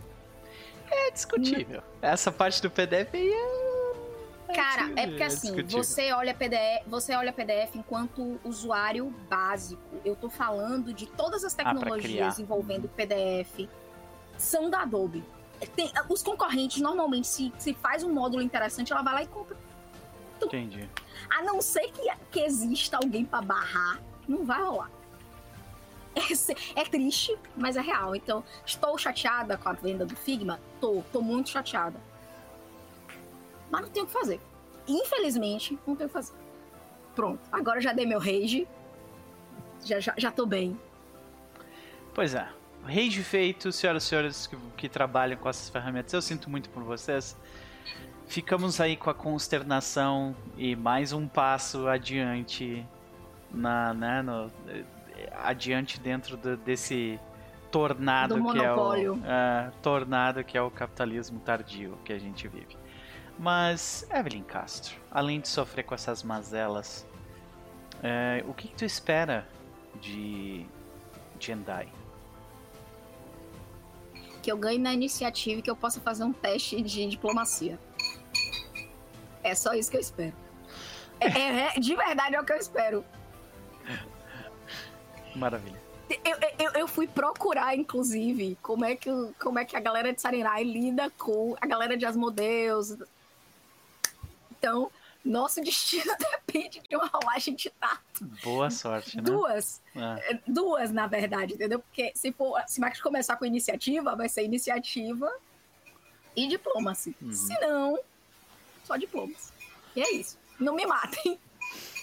É 0.90 1.12
discutível. 1.12 1.82
Essa 2.02 2.32
parte 2.32 2.62
do 2.62 2.70
PDF 2.70 3.14
aí 3.14 3.30
é. 3.32 3.66
Cara, 4.54 4.92
é 4.96 5.08
porque 5.08 5.24
assim, 5.24 5.48
discutível. 5.54 5.84
você 5.84 6.12
olha 6.14 6.34
PDF, 6.34 6.84
você 6.88 7.16
olha 7.16 7.34
PDF 7.34 7.76
enquanto 7.76 8.40
usuário 8.44 9.08
básico. 9.28 9.82
Eu 10.06 10.16
tô 10.16 10.30
falando 10.30 10.94
de 10.94 11.08
todas 11.08 11.44
as 11.44 11.54
Ah, 11.54 11.58
tecnologias 11.58 12.36
criar. 12.36 12.36
envolvendo 12.40 12.88
PDF 12.88 13.68
são 14.38 14.70
da 14.70 14.82
Adobe. 14.82 15.24
Tem- 15.76 15.92
os 16.10 16.22
concorrentes 16.22 16.80
normalmente 16.82 17.28
se, 17.28 17.52
se 17.58 17.74
faz 17.74 18.04
um 18.04 18.14
módulo 18.14 18.44
interessante, 18.44 18.94
ela 18.94 19.02
vai 19.02 19.14
lá 19.16 19.24
e 19.24 19.28
compra. 19.28 19.58
Entendi. 20.42 20.88
A 21.30 21.42
não 21.44 21.62
ser 21.62 21.92
que, 21.92 22.02
que 22.32 22.40
exista 22.42 22.98
alguém 22.98 23.26
pra 23.26 23.42
barrar, 23.42 24.00
não 24.28 24.46
vai 24.46 24.62
rolar. 24.64 24.92
Esse- 26.30 26.56
é 26.76 26.84
triste, 26.86 27.38
mas 27.58 27.76
é 27.76 27.82
real. 27.82 28.16
Então, 28.16 28.44
estou 28.66 28.98
chateada 28.98 29.58
com 29.58 29.68
a 29.70 29.74
venda 29.74 30.06
do 30.06 30.16
Figma? 30.16 30.60
Tô, 30.80 31.04
tô 31.12 31.22
muito 31.22 31.50
chateada. 31.50 32.00
Mas 33.70 33.82
não 33.82 33.90
tenho 33.90 34.06
o 34.06 34.08
que 34.08 34.14
fazer. 34.14 34.40
Infelizmente, 34.88 35.78
não 35.86 35.96
tenho 35.96 36.08
o 36.08 36.10
que 36.10 36.14
fazer. 36.14 36.34
Pronto, 37.16 37.42
agora 37.52 37.82
já 37.82 37.92
dei 37.92 38.06
meu 38.06 38.20
rage. 38.20 38.68
Já, 39.84 40.00
já, 40.00 40.14
já 40.18 40.32
tô 40.32 40.46
bem. 40.46 40.80
Pois 42.14 42.34
é. 42.34 42.48
Rage 42.86 43.24
feito, 43.24 43.72
senhoras 43.72 44.04
e 44.04 44.08
senhores 44.08 44.48
que, 44.48 44.56
que 44.78 44.88
trabalham 44.88 45.38
com 45.38 45.50
essas 45.50 45.70
ferramentas, 45.70 46.14
eu 46.14 46.22
sinto 46.22 46.50
muito 46.50 46.70
por 46.70 46.84
vocês. 46.84 47.36
Ficamos 48.28 48.82
aí 48.82 48.96
com 48.98 49.10
a 49.10 49.14
consternação 49.14 50.36
e 50.58 50.76
mais 50.76 51.14
um 51.14 51.28
passo 51.28 51.88
adiante 51.88 52.86
na, 53.52 53.94
né, 53.94 54.22
no- 54.22 54.52
adiante 55.44 56.00
dentro 56.00 56.36
do- 56.36 56.58
desse 56.58 57.20
tornado 57.72 58.36
Do 58.42 58.52
que 58.52 58.60
é 58.60 58.74
o 58.74 59.16
é, 59.26 59.72
tornado 59.82 60.44
que 60.44 60.58
é 60.58 60.62
o 60.62 60.72
capitalismo 60.72 61.40
tardio 61.40 61.98
que 62.04 62.12
a 62.12 62.20
gente 62.20 62.48
vive. 62.48 62.76
Mas 63.38 64.08
Evelyn 64.12 64.44
Castro, 64.44 64.96
além 65.12 65.40
de 65.40 65.48
sofrer 65.48 65.84
com 65.84 65.94
essas 65.94 66.24
mazelas, 66.24 67.06
é, 68.02 68.44
o 68.48 68.54
que, 68.54 68.70
que 68.70 68.76
tu 68.76 68.86
espera 68.86 69.48
de 70.02 70.66
Jendai? 71.40 71.90
Que 74.42 74.52
eu 74.52 74.58
ganhe 74.58 74.80
na 74.80 74.94
iniciativa 74.94 75.60
e 75.60 75.62
que 75.62 75.70
eu 75.70 75.76
possa 75.76 76.00
fazer 76.00 76.24
um 76.24 76.32
teste 76.34 76.82
de 76.82 77.08
diplomacia. 77.08 77.78
É 79.44 79.54
só 79.54 79.74
isso 79.74 79.92
que 79.92 79.98
eu 79.98 80.02
espero. 80.02 80.34
É, 81.20 81.78
é- 81.78 81.80
de 81.80 81.96
verdade 81.96 82.36
é 82.36 82.42
o 82.42 82.46
que 82.46 82.54
eu 82.54 82.58
espero. 82.58 83.06
Maravilha. 85.36 85.82
Eu, 86.10 86.66
eu, 86.66 86.72
eu 86.74 86.88
fui 86.88 87.08
procurar, 87.08 87.76
inclusive, 87.76 88.58
como 88.62 88.86
é, 88.86 88.96
que, 88.96 89.10
como 89.40 89.58
é 89.58 89.66
que 89.66 89.76
a 89.76 89.80
galera 89.80 90.14
de 90.14 90.22
Sarenai 90.22 90.64
lida 90.64 91.10
com 91.12 91.56
a 91.60 91.66
galera 91.66 91.98
de 91.98 92.06
Asmodeus. 92.06 92.96
Então, 94.52 94.92
nosso 95.24 95.62
destino 95.62 96.14
depende 96.48 96.82
de 96.88 96.96
uma 96.96 97.08
rolagem 97.08 97.56
de 97.56 97.72
tato. 97.72 98.24
Boa 98.44 98.70
sorte, 98.70 99.18
né? 99.18 99.24
Duas. 99.24 99.82
É. 99.96 100.34
É, 100.34 100.40
Duas, 100.48 100.92
na 100.92 101.08
verdade, 101.08 101.56
entendeu? 101.56 101.80
Porque 101.80 102.12
se 102.16 102.32
for 102.32 102.62
se 102.68 102.80
Max 102.80 103.02
começar 103.02 103.36
com 103.36 103.46
iniciativa, 103.46 104.16
vai 104.16 104.30
ser 104.30 104.44
iniciativa 104.44 105.32
e 106.36 106.48
diplomacy. 106.48 107.16
Uhum. 107.20 107.34
Se 107.34 107.60
não, 107.60 108.00
só 108.86 108.96
diplomas. 108.96 109.52
E 109.96 110.02
é 110.02 110.12
isso. 110.14 110.38
Não 110.60 110.74
me 110.76 110.86
matem. 110.86 111.40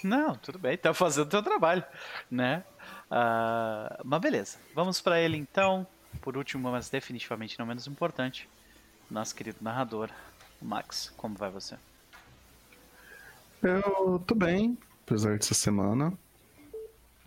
Não, 0.05 0.35
tudo 0.35 0.59
bem, 0.59 0.77
tá 0.77 0.93
fazendo 0.93 1.27
o 1.27 1.31
teu 1.31 1.43
trabalho, 1.43 1.85
né? 2.31 2.65
Ah, 3.11 4.01
mas 4.05 4.21
beleza, 4.21 4.59
vamos 4.75 5.01
pra 5.01 5.21
ele 5.21 5.37
então. 5.37 5.87
Por 6.21 6.37
último, 6.37 6.71
mas 6.71 6.91
definitivamente 6.91 7.59
não 7.59 7.65
menos 7.67 7.87
importante, 7.87 8.49
nosso 9.11 9.35
querido 9.35 9.59
narrador, 9.61 10.11
o 10.61 10.65
Max. 10.65 11.13
Como 11.17 11.35
vai 11.37 11.51
você? 11.51 11.77
Eu 13.63 14.23
tô 14.27 14.35
bem, 14.35 14.77
apesar 15.07 15.39
dessa 15.39 15.55
semana. 15.55 16.13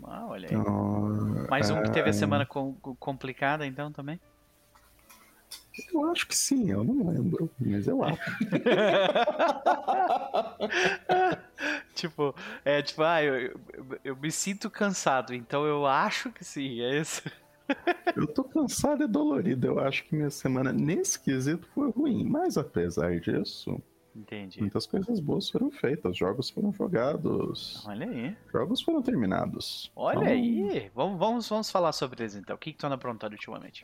Ah, 0.04 0.26
olha 0.28 0.50
aí. 0.50 0.56
Então, 0.56 1.48
Mais 1.50 1.70
um 1.70 1.82
que 1.82 1.92
teve 1.92 2.08
a 2.08 2.12
é, 2.12 2.14
semana 2.14 2.46
com- 2.46 2.74
com- 2.82 2.96
complicada, 2.96 3.66
então 3.66 3.92
também. 3.92 4.20
Eu 5.94 6.12
acho 6.12 6.28
que 6.28 6.36
sim, 6.36 6.72
eu 6.72 6.84
não 6.84 7.08
lembro, 7.10 7.50
mas 7.60 7.88
eu 7.88 8.04
acho. 8.04 8.20
tipo, 11.94 12.36
é 12.64 12.82
tipo, 12.82 13.04
ah, 13.04 13.24
eu, 13.24 13.36
eu, 13.36 13.60
eu 14.04 14.16
me 14.16 14.32
sinto 14.32 14.70
cansado, 14.70 15.34
então 15.34 15.66
eu 15.66 15.86
acho 15.86 16.32
que 16.32 16.44
sim, 16.44 16.82
é 16.82 17.00
isso. 17.00 17.22
Eu 18.16 18.28
tô 18.28 18.44
cansado 18.44 19.04
e 19.04 19.08
dolorido. 19.08 19.66
Eu 19.66 19.80
acho 19.80 20.04
que 20.04 20.16
minha 20.16 20.30
semana 20.30 20.72
nesse 20.72 21.20
quesito 21.20 21.68
foi 21.74 21.90
ruim. 21.90 22.24
Mas 22.24 22.60
apesar 22.60 23.20
disso, 23.20 23.82
Entendi. 24.16 24.60
muitas 24.60 24.86
coisas 24.86 25.20
boas 25.20 25.50
foram 25.50 25.72
feitas. 25.72 26.16
Jogos 26.16 26.52
foram 26.52 26.72
jogados. 26.72 27.84
Olha 27.88 28.08
aí. 28.08 28.38
Jogos 28.52 28.84
foram 28.84 29.02
terminados. 29.02 29.92
Olha 29.96 30.18
Então, 30.18 30.28
aí. 30.28 30.92
Vamos, 30.94 31.18
vamos, 31.18 31.50
vamos 31.50 31.72
falar 31.72 31.92
sobre 31.92 32.22
eles 32.22 32.36
então. 32.36 32.56
O 32.56 32.60
que, 32.60 32.72
que 32.72 32.78
tu 32.78 32.86
anda 32.86 32.94
aprontando 32.94 33.34
ultimamente? 33.34 33.84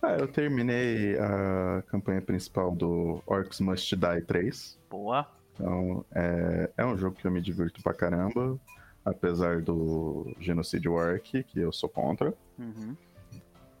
Ah, 0.00 0.12
eu 0.12 0.28
terminei 0.28 1.18
a 1.18 1.82
campanha 1.88 2.22
principal 2.22 2.70
do 2.70 3.22
Orcs 3.26 3.60
Must 3.60 3.96
Die 3.96 4.22
3. 4.22 4.78
Boa. 4.88 5.26
Então, 5.54 6.04
é, 6.14 6.70
é 6.76 6.86
um 6.86 6.96
jogo 6.96 7.16
que 7.16 7.26
eu 7.26 7.30
me 7.30 7.40
divirto 7.40 7.82
pra 7.82 7.92
caramba. 7.92 8.58
Apesar 9.04 9.62
do 9.62 10.34
genocídio 10.38 10.92
orc, 10.92 11.42
que 11.42 11.58
eu 11.58 11.72
sou 11.72 11.88
contra. 11.88 12.34
Uhum. 12.58 12.94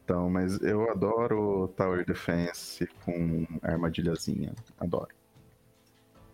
Então, 0.02 0.30
mas 0.30 0.60
eu 0.62 0.90
adoro 0.90 1.68
Tower 1.76 2.04
Defense 2.04 2.88
com 3.04 3.46
armadilhazinha. 3.62 4.54
Adoro. 4.80 5.14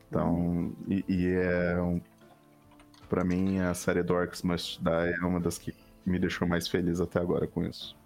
Então, 0.08 0.72
e, 0.86 1.04
e 1.08 1.26
é 1.34 1.80
um. 1.80 2.00
Pra 3.08 3.24
mim, 3.24 3.58
a 3.58 3.74
série 3.74 4.02
do 4.02 4.14
Orcs 4.14 4.42
Must 4.42 4.80
Die 4.80 5.12
é 5.20 5.26
uma 5.26 5.40
das 5.40 5.58
que 5.58 5.74
me 6.06 6.18
deixou 6.18 6.46
mais 6.46 6.68
feliz 6.68 7.00
até 7.00 7.18
agora 7.18 7.46
com 7.46 7.64
isso. 7.64 7.96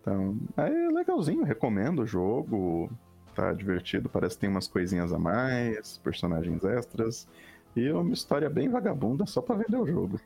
Então, 0.00 0.36
é 0.56 0.68
legalzinho, 0.92 1.44
recomendo 1.44 2.02
o 2.02 2.06
jogo. 2.06 2.90
Tá 3.34 3.52
divertido, 3.52 4.08
parece 4.08 4.34
que 4.34 4.40
tem 4.42 4.50
umas 4.50 4.66
coisinhas 4.66 5.12
a 5.12 5.18
mais, 5.18 5.98
personagens 5.98 6.64
extras. 6.64 7.28
E 7.76 7.90
uma 7.92 8.12
história 8.12 8.50
bem 8.50 8.68
vagabunda 8.68 9.24
só 9.26 9.40
pra 9.40 9.54
vender 9.56 9.76
o 9.76 9.86
jogo. 9.86 10.20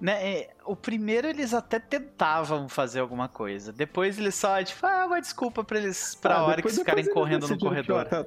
Né, 0.00 0.32
é, 0.40 0.50
o 0.64 0.74
primeiro 0.74 1.28
eles 1.28 1.54
até 1.54 1.78
tentavam 1.78 2.68
fazer 2.68 2.98
alguma 3.00 3.28
coisa. 3.28 3.72
Depois 3.72 4.18
eles 4.18 4.34
só, 4.34 4.60
tipo, 4.62 4.84
ah, 4.84 5.06
uma 5.06 5.20
desculpa 5.20 5.62
pra 5.62 5.78
eles, 5.78 6.14
pra 6.16 6.36
Ah, 6.38 6.42
hora 6.44 6.56
que 6.56 6.62
depois- 6.62 6.78
ficarem 6.78 7.02
eles 7.04 7.12
correndo 7.14 7.46
no 7.46 7.58
corredor. 7.58 8.04
tá, 8.06 8.26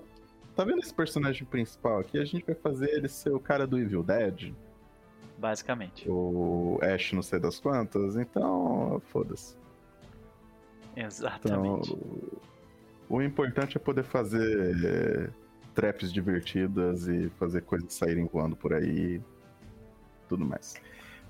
tá 0.55 0.63
vendo 0.63 0.79
esse 0.79 0.93
personagem 0.93 1.45
principal 1.45 1.99
aqui? 1.99 2.17
A 2.17 2.23
gente 2.23 2.45
vai 2.45 2.55
fazer 2.55 2.89
ele 2.91 3.09
ser 3.09 3.31
o 3.33 3.39
cara 3.41 3.67
do 3.67 3.77
Evil 3.77 4.03
Dead, 4.03 4.53
Basicamente. 5.37 6.07
o 6.09 6.79
Ash 6.81 7.11
não 7.11 7.21
sei 7.21 7.39
das 7.39 7.59
quantas, 7.59 8.15
então 8.15 9.01
foda-se. 9.11 9.57
Então, 10.97 11.05
Exatamente. 11.07 11.97
o 13.09 13.21
importante 13.21 13.77
é 13.77 13.79
poder 13.79 14.03
fazer 14.03 14.75
é, 14.85 15.29
traps 15.73 16.11
divertidas 16.11 17.07
e 17.07 17.29
fazer 17.31 17.61
coisas 17.63 17.93
saírem 17.93 18.25
voando 18.31 18.55
por 18.55 18.73
aí, 18.73 19.21
tudo 20.29 20.45
mais. 20.45 20.75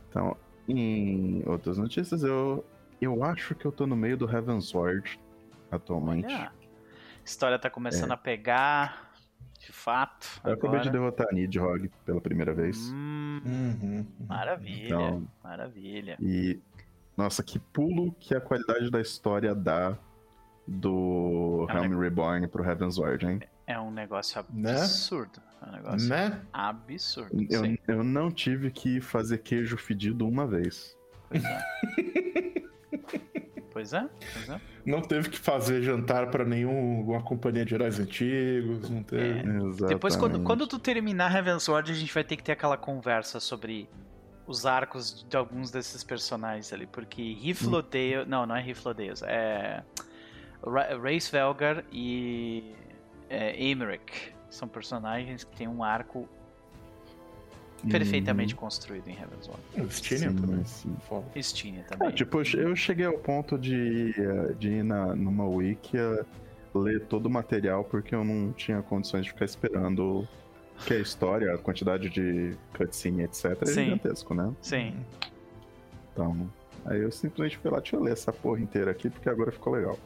Então, 0.10 0.38
em 0.68 1.44
outras 1.48 1.78
notícias, 1.78 2.24
eu, 2.24 2.64
eu 3.02 3.24
acho 3.24 3.56
que 3.56 3.66
eu 3.66 3.72
tô 3.72 3.86
no 3.88 3.96
meio 3.96 4.16
do 4.18 4.30
Heavensward 4.30 5.20
atualmente. 5.72 6.28
Olha, 6.34 6.48
a 6.48 6.52
história 7.26 7.58
tá 7.60 7.70
começando 7.70 8.12
É. 8.12 8.14
a 8.14 8.18
pegar, 8.18 9.12
de 9.60 9.72
fato. 9.74 10.40
Eu 10.46 10.54
acabei 10.54 10.80
de 10.80 10.90
agora. 10.90 10.92
derrotar 10.92 11.28
a 11.30 11.34
Nidhogg 11.34 11.90
pela 12.06 12.22
primeira 12.22 12.54
vez. 12.54 12.92
Hum, 12.94 13.42
Uhum. 13.46 14.06
maravilha, 14.28 14.86
Então, 14.86 15.28
maravilha. 15.44 16.18
e 16.22 16.60
nossa, 17.18 17.42
que 17.44 17.60
pulo 17.60 18.14
que 18.20 18.36
a 18.36 18.42
qualidade 18.42 18.90
da 18.92 19.00
história 19.02 19.54
dá 19.56 19.98
do 20.68 21.66
É 21.70 21.80
um 21.80 21.84
Helm 21.86 22.00
Reborn 22.00 22.48
pro 22.48 22.64
Heavensward, 22.64 23.26
hein? 23.26 23.40
É 23.68 23.80
um 23.80 23.92
negócio 23.92 24.44
Né? 24.54 24.72
absurdo. 24.72 25.42
É 25.62 25.70
um 25.70 25.72
negócio 25.72 26.10
Né? 26.10 26.42
absurdo. 26.54 27.46
Eu, 27.50 27.64
sim. 27.64 27.78
eu 27.88 28.04
não 28.04 28.30
tive 28.32 28.70
que 28.72 29.00
fazer 29.02 29.40
queijo 29.40 29.78
fedido 29.78 30.28
uma 30.28 30.46
vez. 30.46 30.96
Pois 31.30 31.44
é. 31.44 31.62
pois 33.72 33.94
é, 33.94 34.08
pois 34.34 34.50
é. 34.50 34.62
Não 34.86 35.02
teve 35.02 35.30
que 35.30 35.40
fazer 35.40 35.82
jantar 35.82 36.30
pra 36.30 36.46
nenhuma 36.46 37.22
companhia 37.24 37.66
de 37.66 37.74
heróis 37.74 38.00
antigos, 38.00 38.90
não 38.90 39.02
teve. 39.04 39.40
É. 39.40 39.88
Depois, 39.88 40.16
quando, 40.16 40.42
quando 40.44 40.68
tu 40.68 40.78
terminar 40.78 41.34
Heavensward, 41.36 41.92
a 41.92 41.96
gente 41.96 42.14
vai 42.14 42.24
ter 42.24 42.36
que 42.38 42.44
ter 42.44 42.52
aquela 42.52 42.78
conversa 42.78 43.40
sobre 43.40 43.90
os 44.48 44.66
arcos 44.66 45.26
de 45.28 45.36
alguns 45.36 45.72
desses 45.72 46.04
personagens 46.04 46.72
ali. 46.72 46.86
Porque 46.86 47.34
Riflodale. 47.34 48.26
Não, 48.28 48.46
não 48.46 48.56
é 48.56 48.62
Riflodale. 48.62 49.14
É. 49.24 49.84
Ra 50.64 50.98
Race 50.98 51.32
Velgar 51.32 51.84
e. 51.92 52.74
É, 53.30 53.62
Emmerich. 53.64 54.34
São 54.50 54.68
personagens 54.68 55.44
que 55.44 55.56
têm 55.56 55.68
um 55.68 55.84
arco 55.84 56.30
perfeitamente 57.90 58.56
construído 58.56 59.08
em 59.08 59.14
Heavensward. 59.14 59.62
O 59.78 59.92
Stinian 59.92 60.32
Sim, 60.32 60.36
também. 60.36 60.66
sim. 60.66 60.96
Foda. 61.08 61.26
Ah, 61.28 61.98
também. 61.98 62.16
tipo, 62.16 62.42
eu 62.56 62.76
cheguei 62.76 63.06
ao 63.06 63.18
ponto 63.18 63.58
de, 63.58 64.14
eh, 64.18 64.54
de 64.58 64.70
ir 64.70 64.84
na, 64.84 65.16
numa 65.16 65.46
wiki 65.46 65.98
ler 66.74 67.06
todo 67.06 67.28
o 67.28 67.30
material 67.30 67.84
porque 67.84 68.14
eu 68.14 68.24
não 68.24 68.52
tinha 68.54 68.82
condições 68.82 69.26
de 69.26 69.32
ficar 69.32 69.46
esperando 69.46 70.28
que 70.86 70.94
a 70.94 71.00
história, 71.00 71.54
a 71.54 71.58
quantidade 71.58 72.10
de 72.10 72.56
cutscene, 72.76 73.24
etc, 73.24 73.46
é 73.62 73.66
Sim. 73.66 73.84
gigantesco, 73.86 74.34
né? 74.34 74.54
Sim. 74.62 74.96
Então, 76.12 76.50
aí 76.86 77.02
eu 77.02 77.12
simplesmente 77.12 77.58
fui 77.58 77.72
lá, 77.72 77.80
deixa 77.80 77.96
eu 77.96 78.02
ler 78.02 78.14
essa 78.14 78.32
porra 78.32 78.60
inteira 78.60 78.92
aqui 78.92 79.10
porque 79.10 79.30
agora 79.30 79.52
ficou 79.52 79.74
legal. 79.74 79.98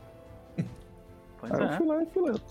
Pois 1.39 1.51
Aí 1.53 1.59
eu 1.61 1.67
é. 1.67 1.77
fui 1.77 1.87
lá 1.87 2.03
e 2.03 2.05
fui 2.07 2.29
ler. 2.29 2.41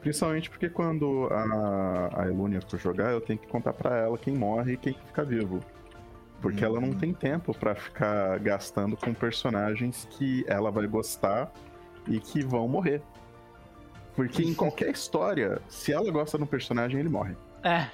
Principalmente 0.00 0.48
porque 0.48 0.68
quando 0.68 1.28
a, 1.30 2.22
a 2.22 2.26
Elunia 2.26 2.60
for 2.60 2.78
jogar, 2.78 3.12
eu 3.12 3.20
tenho 3.20 3.38
que 3.38 3.46
contar 3.46 3.72
pra 3.72 3.96
ela 3.96 4.16
quem 4.16 4.34
morre 4.34 4.74
e 4.74 4.76
quem 4.76 4.94
fica 4.94 5.24
vivo. 5.24 5.60
Porque 6.40 6.64
ela 6.64 6.80
não 6.80 6.92
tem 6.92 7.12
tempo 7.12 7.52
pra 7.52 7.74
ficar 7.74 8.38
gastando 8.38 8.96
com 8.96 9.12
personagens 9.12 10.06
que 10.12 10.44
ela 10.46 10.70
vai 10.70 10.86
gostar 10.86 11.52
e 12.06 12.20
que 12.20 12.44
vão 12.44 12.68
morrer. 12.68 13.02
Porque 14.16 14.42
em 14.42 14.54
qualquer 14.54 14.90
história, 14.90 15.60
se 15.68 15.92
ela 15.92 16.10
gosta 16.10 16.36
de 16.36 16.44
um 16.44 16.46
personagem, 16.46 16.98
ele 17.00 17.08
morre. 17.08 17.36
É. 17.62 17.86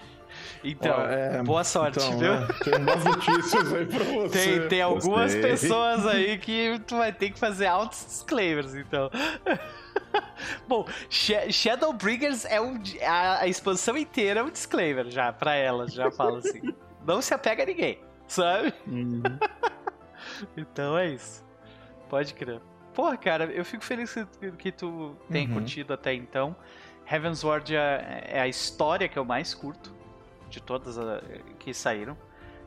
Então, 0.65 0.97
Ó, 0.99 1.03
é, 1.07 1.43
boa 1.45 1.63
sorte, 1.63 1.99
então, 2.01 2.19
viu? 2.19 2.33
é, 2.35 2.47
tem 2.65 2.75
umas 2.75 3.05
notícias 3.05 3.73
aí 3.73 3.87
pra 3.87 3.99
você. 4.23 4.59
Tem, 4.59 4.69
tem 4.69 4.83
algumas 4.83 5.33
Gostei. 5.33 5.43
pessoas 5.51 6.07
aí 6.07 6.39
que 6.39 6.81
tu 6.87 6.97
vai 6.97 7.13
ter 7.13 7.31
que 7.31 7.39
fazer 7.39 7.67
altos 7.67 8.05
disclaimers, 8.05 8.75
então. 8.75 9.11
Bom, 10.67 10.87
Sh- 11.09 11.51
Shadowbringers 11.53 12.45
é 12.47 12.61
um. 12.61 12.81
A, 13.07 13.41
a 13.43 13.47
expansão 13.47 13.97
inteira 13.97 14.41
é 14.41 14.43
um 14.43 14.51
disclaimer 14.51 15.09
já, 15.11 15.33
pra 15.33 15.55
elas, 15.55 15.93
já 15.93 16.11
falo 16.11 16.39
assim. 16.39 16.75
Não 17.07 17.21
se 17.23 17.33
apega 17.35 17.63
a 17.63 17.67
ninguém, 17.67 18.01
sabe? 18.27 18.73
Então 20.57 20.97
é 20.99 21.09
isso. 21.11 21.45
Pode 22.09 22.35
crer. 22.35 22.61
Porra, 22.95 23.17
cara, 23.17 23.45
eu 23.47 23.65
fico 23.65 23.85
feliz 23.85 24.13
que, 24.41 24.53
que 24.53 24.73
tu 24.73 25.17
tenha 25.31 25.49
Uhum. 25.49 25.55
curtido 25.55 25.93
até 25.93 26.15
então. 26.15 26.55
Heavensward 27.11 27.75
é, 27.75 28.25
é 28.29 28.41
a 28.41 28.49
história 28.49 29.09
que 29.09 29.19
eu 29.19 29.25
mais 29.25 29.53
curto 29.55 29.93
de 30.49 30.61
todas 30.63 30.99
a- 30.99 31.21
que 31.59 31.75
saíram. 31.75 32.17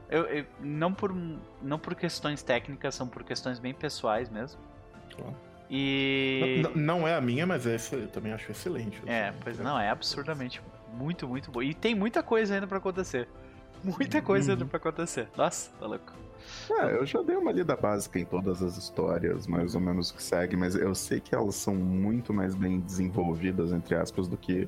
Eu, 0.09 0.23
eu- 0.25 0.45
não, 0.59 0.93
por, 0.93 1.15
não 1.61 1.79
por 1.79 1.95
questões 1.95 2.43
técnicas, 2.43 2.93
são 2.95 3.07
por 3.07 3.23
questões 3.23 3.57
bem 3.59 3.73
pessoais 3.73 4.29
mesmo. 4.29 4.59
Claro. 5.15 5.35
E. 5.69 6.61
Não, 6.63 6.99
não 6.99 7.07
é 7.07 7.15
a 7.15 7.21
minha, 7.21 7.45
mas 7.45 7.65
essa 7.67 7.95
eu 7.95 8.07
também 8.07 8.31
acho 8.31 8.49
excelente. 8.51 9.01
É, 9.05 9.33
pois 9.43 9.59
não, 9.59 9.77
é 9.79 9.89
absurdamente 9.89 10.61
muito, 10.93 11.27
muito 11.27 11.51
bom. 11.51 11.61
E 11.61 11.73
tem 11.73 11.93
muita 11.93 12.23
coisa 12.23 12.53
ainda 12.53 12.67
pra 12.67 12.77
acontecer. 12.77 13.27
Muita 13.83 14.21
coisa 14.21 14.51
ainda 14.53 14.63
Uhum. 14.63 14.69
pra 14.69 14.77
acontecer. 14.77 15.27
Nossa, 15.35 15.69
tá 15.79 15.85
louco. 15.85 16.13
É, 16.69 16.95
eu 16.95 17.05
já 17.05 17.21
dei 17.21 17.35
uma 17.35 17.51
lida 17.51 17.75
básica 17.75 18.19
em 18.19 18.25
todas 18.25 18.61
as 18.63 18.77
histórias, 18.77 19.47
mais 19.47 19.75
ou 19.75 19.81
menos 19.81 20.11
que 20.11 20.21
segue, 20.21 20.55
mas 20.55 20.75
eu 20.75 20.93
sei 20.95 21.19
que 21.19 21.33
elas 21.35 21.55
são 21.55 21.75
muito 21.75 22.33
mais 22.33 22.53
bem 22.55 22.79
desenvolvidas, 22.79 23.71
entre 23.71 23.95
aspas, 23.95 24.27
do 24.27 24.37
que 24.37 24.67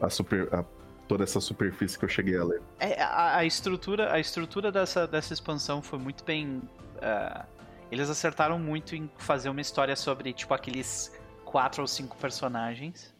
a 0.00 0.08
super, 0.10 0.52
a- 0.54 0.64
toda 1.08 1.24
essa 1.24 1.40
superfície 1.40 1.98
que 1.98 2.04
eu 2.04 2.08
cheguei 2.08 2.36
a 2.36 2.44
ler. 2.44 2.62
É, 2.80 3.00
a, 3.02 3.36
a 3.38 3.44
estrutura, 3.44 4.12
a 4.12 4.18
estrutura 4.20 4.70
dessa, 4.72 5.06
dessa 5.06 5.32
expansão 5.32 5.82
foi 5.82 5.98
muito 5.98 6.24
bem. 6.24 6.62
ah, 7.00 7.44
eles 7.90 8.08
acertaram 8.08 8.58
muito 8.58 8.96
em 8.96 9.10
fazer 9.18 9.50
uma 9.50 9.60
história 9.60 9.94
sobre, 9.94 10.32
tipo, 10.32 10.54
aqueles 10.54 11.12
quatro 11.44 11.82
ou 11.82 11.86
cinco 11.86 12.16
personagens 12.16 13.14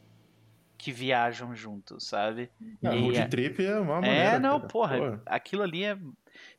que 0.78 0.90
viajam 0.90 1.54
juntos, 1.54 2.08
sabe? 2.08 2.50
A 2.82 2.94
E 2.94 3.00
road 3.02 3.18
é- 3.18 3.26
trip 3.28 3.64
é 3.64 3.78
uma 3.78 3.96
é, 3.98 4.00
maneira. 4.00 4.40
não, 4.40 4.56
cara. 4.60 4.68
porra, 4.72 4.98
Pô, 4.98 5.18
aquilo 5.26 5.62
ali 5.62 5.84
é. 5.84 5.96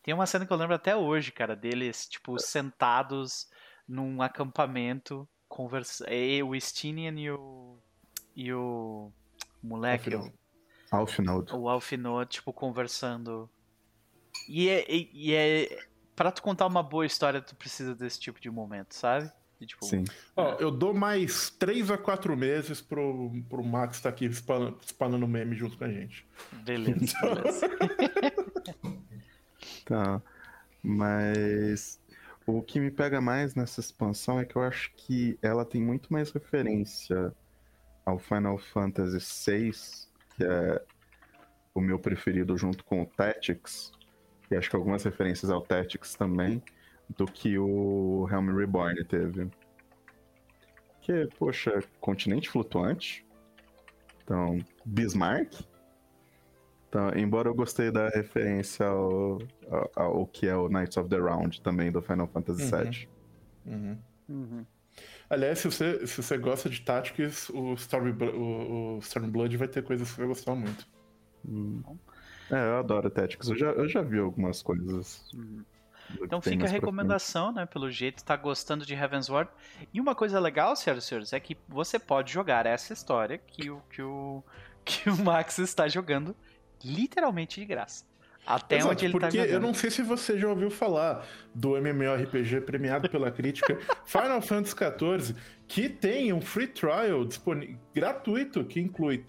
Tem 0.03 0.13
uma 0.13 0.25
cena 0.25 0.45
que 0.45 0.51
eu 0.51 0.57
lembro 0.57 0.75
até 0.75 0.95
hoje, 0.95 1.31
cara, 1.31 1.55
deles, 1.55 2.05
tipo, 2.07 2.37
sentados 2.39 3.47
num 3.87 4.21
acampamento, 4.21 5.27
conversando. 5.47 6.09
O 6.47 6.59
Stinian 6.59 7.13
e 7.19 7.31
o. 7.31 7.77
E 8.35 8.53
o. 8.53 9.11
Moleque, 9.61 10.13
o- 10.13 10.31
Alfinod. 10.91 11.53
o 11.55 11.69
Alfinot, 11.69 12.29
tipo, 12.29 12.51
conversando. 12.51 13.49
E 14.49 14.67
é, 14.69 14.85
e, 14.93 15.09
e 15.13 15.33
é. 15.33 15.85
Pra 16.15 16.31
tu 16.31 16.41
contar 16.43 16.67
uma 16.67 16.83
boa 16.83 17.05
história, 17.05 17.41
tu 17.41 17.55
precisa 17.55 17.95
desse 17.95 18.19
tipo 18.19 18.39
de 18.41 18.49
momento, 18.49 18.93
sabe? 18.93 19.31
E, 19.59 19.65
tipo, 19.65 19.85
Sim. 19.85 20.03
Ó, 20.35 20.55
eu 20.59 20.69
dou 20.69 20.93
mais 20.93 21.49
3 21.51 21.89
a 21.89 21.97
4 21.97 22.35
meses 22.35 22.81
pro, 22.81 23.31
pro 23.49 23.63
Max 23.63 23.95
estar 23.97 24.09
aqui 24.09 24.25
spam- 24.25 24.75
spamando 24.85 25.27
meme 25.27 25.55
junto 25.55 25.77
com 25.77 25.85
a 25.85 25.89
gente. 25.89 26.27
beleza, 26.65 27.15
beleza. 27.23 27.69
Tá. 29.85 30.21
Mas. 30.81 32.01
O 32.45 32.61
que 32.61 32.77
me 32.77 32.91
pega 32.91 33.21
mais 33.21 33.55
nessa 33.55 33.79
expansão 33.79 34.37
é 34.37 34.43
que 34.43 34.57
eu 34.57 34.61
acho 34.61 34.91
que 34.97 35.39
ela 35.41 35.63
tem 35.63 35.81
muito 35.81 36.11
mais 36.11 36.29
referência 36.29 37.33
ao 38.05 38.19
Final 38.19 38.57
Fantasy 38.57 39.19
VI, 39.49 39.71
que 40.35 40.43
é 40.43 40.83
o 41.73 41.79
meu 41.79 41.97
preferido 41.97 42.57
junto 42.57 42.83
com 42.83 43.01
o 43.01 43.05
Tactics, 43.05 43.93
e 44.51 44.55
acho 44.55 44.69
que 44.69 44.75
algumas 44.75 45.03
referências 45.03 45.49
ao 45.49 45.61
Tactics 45.61 46.15
também, 46.15 46.61
do 47.17 47.25
que 47.25 47.57
o 47.57 48.27
Helm 48.29 48.55
Reborn 48.55 49.03
teve. 49.05 49.49
Que, 51.01 51.27
poxa, 51.37 51.81
continente 51.99 52.49
flutuante. 52.49 53.25
Então, 54.23 54.59
Bismarck. 54.85 55.65
Então, 56.93 57.09
embora 57.15 57.49
eu 57.49 57.55
gostei 57.55 57.89
da 57.89 58.07
referência 58.09 58.85
ao, 58.85 59.39
ao, 59.67 59.91
ao 59.95 60.27
que 60.27 60.47
é 60.47 60.55
o 60.55 60.69
Knights 60.69 60.95
of 60.95 61.09
the 61.09 61.17
Round 61.17 61.59
também 61.59 61.91
do 61.91 62.03
Final 62.03 62.27
Fantasy 62.27 62.69
VII. 62.69 63.09
Uhum. 63.65 63.97
Uhum. 64.29 64.65
Aliás, 65.27 65.57
se 65.57 65.71
você, 65.71 66.05
se 66.05 66.21
você 66.21 66.37
gosta 66.37 66.69
de 66.69 66.81
Tactics, 66.81 67.49
o, 67.49 67.73
Storm, 67.73 68.11
o, 68.11 68.97
o 68.97 68.99
Stormblood 68.99 69.57
vai 69.57 69.67
ter 69.67 69.81
coisas 69.81 70.07
que 70.07 70.13
você 70.13 70.21
vai 70.21 70.27
gostar 70.27 70.53
muito. 70.53 70.87
Hum. 71.43 71.81
É, 72.51 72.63
eu 72.63 72.77
adoro 72.77 73.09
Tactics. 73.09 73.49
Eu 73.49 73.57
já, 73.57 73.71
eu 73.71 73.89
já 73.89 74.03
vi 74.03 74.19
algumas 74.19 74.61
coisas. 74.61 75.25
Uhum. 75.33 75.65
Então 76.21 76.39
fica 76.43 76.67
a 76.67 76.69
recomendação, 76.69 77.51
né? 77.51 77.65
Pelo 77.65 77.89
jeito, 77.89 78.23
tá 78.23 78.35
gostando 78.35 78.85
de 78.85 78.93
Heavensward. 78.93 79.49
E 79.91 79.99
uma 79.99 80.13
coisa 80.13 80.39
legal, 80.39 80.75
senhoras 80.75 81.05
e 81.05 81.07
senhores, 81.07 81.33
é 81.33 81.39
que 81.39 81.57
você 81.67 81.97
pode 81.97 82.31
jogar 82.31 82.67
essa 82.67 82.93
história 82.93 83.39
que 83.39 83.71
o, 83.71 83.81
que 83.89 84.03
o, 84.03 84.43
que 84.85 85.09
o 85.09 85.17
Max 85.17 85.57
está 85.57 85.87
jogando 85.87 86.35
literalmente 86.83 87.59
de 87.59 87.65
graça. 87.65 88.05
Até 88.45 88.77
Exato, 88.77 88.91
onde 88.91 89.05
ele 89.05 89.11
porque 89.13 89.25
tá 89.25 89.31
jogando. 89.31 89.53
eu 89.53 89.59
não 89.59 89.73
sei 89.73 89.89
se 89.89 90.01
você 90.01 90.37
já 90.37 90.49
ouviu 90.49 90.69
falar 90.69 91.25
do 91.55 91.77
MMORPG 91.77 92.61
premiado 92.61 93.09
pela 93.09 93.31
crítica 93.31 93.79
Final 94.05 94.41
Fantasy 94.41 94.75
XIV, 94.75 95.35
que 95.65 95.87
tem 95.87 96.33
um 96.33 96.41
free 96.41 96.67
trial 96.67 97.23
disponível, 97.23 97.77
gratuito, 97.95 98.65
que 98.65 98.81
inclui 98.81 99.23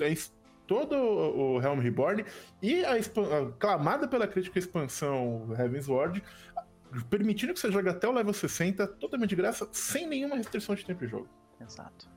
todo 0.66 0.96
o 0.96 1.62
Helm 1.62 1.78
Reborn 1.78 2.24
e 2.60 2.84
a, 2.84 2.94
a 2.94 3.52
clamada 3.58 4.08
pela 4.08 4.26
crítica 4.26 4.58
expansão 4.58 5.54
Heavensward, 5.56 6.20
permitindo 7.08 7.54
que 7.54 7.60
você 7.60 7.70
jogue 7.70 7.88
até 7.88 8.08
o 8.08 8.12
level 8.12 8.32
60, 8.32 8.84
totalmente 8.86 9.30
de 9.30 9.36
graça, 9.36 9.68
sem 9.70 10.08
nenhuma 10.08 10.34
restrição 10.36 10.74
de 10.74 10.84
tempo 10.84 11.04
de 11.04 11.10
jogo. 11.10 11.28
Exato. 11.60 12.08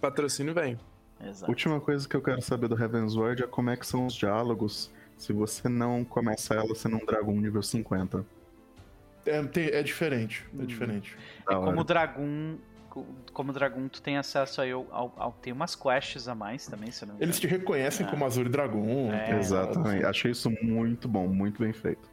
Patrocínio 0.00 0.54
vem. 0.54 0.78
Exato. 1.22 1.50
Última 1.50 1.80
coisa 1.80 2.08
que 2.08 2.14
eu 2.16 2.22
quero 2.22 2.40
saber 2.42 2.68
do 2.68 2.80
Heavensward 2.80 3.42
é 3.42 3.46
como 3.46 3.70
é 3.70 3.76
que 3.76 3.86
são 3.86 4.06
os 4.06 4.14
diálogos 4.14 4.90
se 5.16 5.32
você 5.32 5.68
não 5.68 6.04
começa 6.04 6.54
ela 6.54 6.74
sendo 6.74 6.96
um 6.96 7.04
dragão 7.06 7.34
nível 7.40 7.62
50. 7.62 8.24
É, 9.26 9.42
tem- 9.44 9.68
é 9.68 9.82
diferente, 9.82 10.44
é 10.58 10.62
Hum. 10.62 10.66
diferente. 10.66 11.16
É 11.48 11.54
como 11.54 11.80
o 11.80 11.84
Dragoon. 11.84 12.56
Como 13.32 13.50
o 13.50 13.52
Dragoon, 13.52 13.88
tu 13.88 14.00
tem 14.02 14.18
acesso 14.18 14.60
aí 14.60 14.70
ao, 14.70 14.86
ao- 14.90 15.12
ao- 15.16 15.32
Tem 15.32 15.52
umas 15.52 15.74
quests 15.74 16.28
a 16.28 16.34
mais 16.34 16.66
também, 16.66 16.90
se 16.92 17.04
não 17.06 17.14
me 17.16 17.22
Eles 17.22 17.40
te 17.40 17.46
reconhecem 17.46 18.06
Ah. 18.06 18.10
como 18.10 18.24
Azul 18.24 18.44
e 18.44 18.48
Dragon. 18.48 19.10
É, 19.12 19.36
Exatamente. 19.38 20.04
Achei 20.04 20.30
isso 20.30 20.48
muito 20.62 21.08
bom, 21.08 21.26
muito 21.26 21.60
bem 21.62 21.72
feito. 21.72 22.08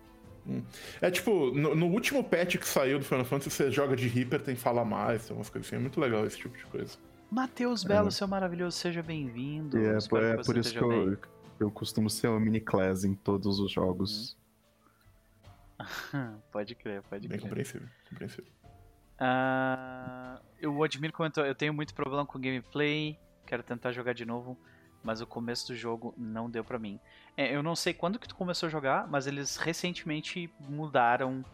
É 1.00 1.12
tipo, 1.12 1.52
no, 1.52 1.76
no 1.76 1.86
último 1.88 2.24
patch 2.24 2.58
que 2.58 2.68
saiu 2.68 2.98
do 2.98 3.06
Final 3.06 3.26
Fantasy, 3.26 3.52
você 3.52 3.70
joga 3.70 3.96
de 3.96 4.08
Reaper, 4.08 4.42
tem 4.42 4.56
fala 4.56 4.84
mais, 4.84 5.28
tem 5.28 5.36
umas 5.36 5.50
coisas 5.52 5.68
assim. 5.68 5.76
É 5.76 5.80
muito 5.80 6.00
legal 6.00 6.26
esse 6.26 6.38
tipo 6.38 6.58
de 6.58 6.66
coisa. 6.66 6.98
Matheus 7.32 7.86
Belo, 7.86 8.12
seu 8.12 8.28
maravilhoso, 8.28 8.78
seja 8.78 9.02
bem-vindo. 9.02 9.80
E 9.80 9.86
é, 9.86 9.94
é 9.96 10.44
por 10.44 10.58
isso 10.58 10.74
que 10.74 10.80
bem. 10.86 11.08
eu, 11.08 11.18
eu 11.62 11.72
costumo 11.72 12.10
ser 12.10 12.28
o 12.28 12.38
mini 12.38 12.60
class 12.60 13.06
em 13.06 13.16
todos 13.16 13.58
os 13.58 13.72
jogos. 13.72 14.38
pode 16.52 16.76
crer, 16.76 17.02
pode 17.04 17.30
Bem 17.30 17.38
crer. 17.38 17.48
compreensível. 17.48 17.88
compreensível. 18.10 18.52
Ah, 19.18 20.42
o 20.62 20.84
Admir 20.84 21.14
comentou: 21.14 21.46
eu 21.46 21.56
tenho 21.56 21.74
muito 21.74 21.94
problema 21.94 22.26
com 22.26 22.38
gameplay, 22.38 23.18
quero 23.46 23.64
tentar 23.64 23.94
jogar 23.94 24.14
de 24.14 24.26
novo, 24.26 24.58
mas 25.02 25.22
o 25.22 25.26
começo 25.26 25.68
do 25.68 25.76
jogo 25.76 26.14
não 26.18 26.50
deu 26.50 26.66
pra 26.66 26.78
mim. 26.78 27.00
É, 27.38 27.56
eu 27.56 27.64
não 27.64 27.78
sei 27.78 27.94
quando 27.94 28.20
que 28.20 28.28
tu 28.28 28.36
começou 28.36 28.68
a 28.68 28.70
jogar, 28.70 29.08
mas 29.08 29.26
eles 29.26 29.56
recentemente 29.56 30.52
mudaram. 30.60 31.46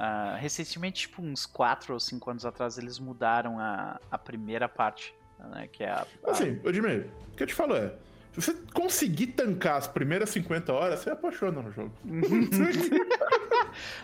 Ah, 0.00 0.36
recentemente, 0.38 1.00
tipo 1.02 1.20
uns 1.20 1.44
4 1.44 1.92
ou 1.92 1.98
5 2.00 2.30
anos 2.30 2.46
atrás, 2.46 2.78
eles 2.78 2.98
mudaram 3.00 3.58
a, 3.58 3.98
a 4.10 4.16
primeira 4.16 4.68
parte, 4.68 5.12
né, 5.38 5.66
que 5.66 5.82
é 5.82 5.90
a, 5.90 6.06
a- 6.24 6.30
Assim, 6.30 6.60
Odmir, 6.64 7.08
o 7.32 7.36
que 7.36 7.42
eu 7.42 7.46
te 7.46 7.54
falo 7.54 7.74
é. 7.76 7.92
Se 8.32 8.40
você 8.42 8.54
conseguir 8.72 9.28
tancar 9.28 9.76
as 9.78 9.88
primeiras 9.88 10.30
50 10.30 10.72
horas, 10.72 11.00
você 11.00 11.10
apaixona 11.10 11.60
no 11.60 11.72
jogo. 11.72 11.92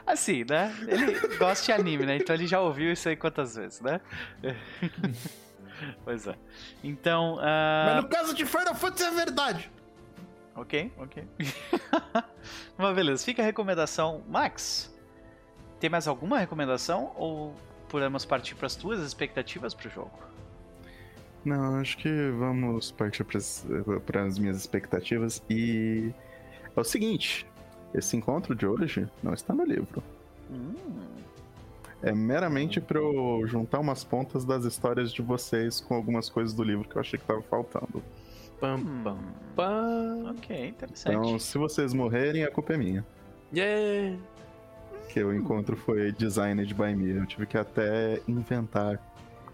Assim, 0.07 0.45
né? 0.49 0.75
Ele 0.89 1.37
gosta 1.39 1.65
de 1.67 1.73
anime, 1.73 2.07
né? 2.07 2.17
Então 2.17 2.35
ele 2.35 2.47
já 2.47 2.61
ouviu 2.61 2.93
isso 2.93 3.09
aí 3.09 3.17
quantas 3.17 3.57
vezes, 3.57 3.81
né? 3.81 4.01
pois 6.05 6.27
é. 6.27 6.35
Então. 6.83 7.39
ah, 7.41 7.93
Mas 7.95 8.05
no 8.05 8.09
caso 8.09 8.35
de 8.35 8.45
Final 8.45 8.75
Fantasy 8.75 9.05
é 9.05 9.11
verdade. 9.11 9.71
Ok, 10.57 10.93
ok. 10.99 11.27
Mas 12.79 12.95
beleza, 12.95 13.25
fica 13.25 13.43
a 13.43 13.45
recomendação. 13.45 14.23
Max, 14.29 14.94
tem 15.85 15.91
mais 15.91 16.09
alguma 16.09 16.39
recomendação? 16.39 17.13
Ou 17.15 17.55
podemos 17.91 18.25
partir 18.25 18.55
para 18.55 18.65
as 18.65 18.75
tuas 18.75 19.01
expectativas 19.01 19.75
pro 19.75 19.91
jogo? 19.91 20.19
Não, 21.45 21.77
acho 21.79 21.99
que 21.99 22.31
vamos 22.39 22.91
partir 22.91 23.23
para 23.23 24.23
as 24.25 24.39
minhas 24.39 24.57
expectativas. 24.57 25.43
E 25.51 26.11
é 26.75 26.81
o 26.81 26.85
seguinte: 26.85 27.47
esse 27.93 28.17
encontro 28.17 28.55
de 28.55 28.67
hoje 28.67 29.07
não 29.23 29.35
está 29.35 29.53
no 29.53 29.63
livro. 29.63 30.03
Hum, 30.51 30.73
É 32.03 32.13
meramente 32.15 32.81
para 32.81 32.99
eu 32.99 33.43
juntar 33.47 33.81
umas 33.81 34.03
pontas 34.03 34.43
das 34.43 34.65
histórias 34.65 35.13
de 35.13 35.21
vocês 35.21 35.83
com 35.83 35.95
algumas 35.95 36.31
coisas 36.31 36.55
do 36.55 36.63
livro 36.63 36.89
que 36.89 36.97
eu 36.97 37.01
achei 37.03 37.19
que 37.19 37.27
tava 37.27 37.43
faltando. 37.43 38.03
Pam, 38.59 38.77
hum, 38.77 39.03
pam, 39.05 39.19
pam. 39.55 40.31
ok, 40.31 40.69
interessante. 40.69 41.15
Então, 41.15 41.39
se 41.39 41.59
vocês 41.59 41.93
morrerem, 41.93 42.43
a 42.43 42.51
culpa 42.51 42.73
é 42.73 42.79
minha. 42.79 43.05
Yeah! 43.53 44.19
Que 45.15 45.23
o 45.23 45.33
encontro 45.33 45.77
foi 45.77 46.11
designed 46.11 46.75
by 46.75 46.93
me. 46.93 47.11
Eu 47.11 47.25
tive 47.25 47.47
que 47.47 47.57
até 47.57 48.21
inventar 48.27 48.99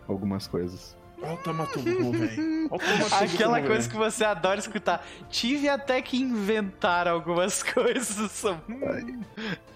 algumas 0.09 0.46
coisas. 0.46 0.96
Olha 1.23 1.35
o 1.35 1.37
Tamatubu, 1.37 2.12
velho. 2.16 2.68
Olha 2.70 2.77
o 2.77 2.79
Tamatubu, 2.79 3.14
Aquela 3.35 3.61
coisa 3.61 3.87
que 3.87 3.94
você 3.94 4.25
adora 4.25 4.59
escutar. 4.59 5.07
Tive 5.29 5.68
até 5.68 6.01
que 6.01 6.16
inventar 6.16 7.07
algumas 7.07 7.61
coisas. 7.75 8.42
Hum. 8.42 9.20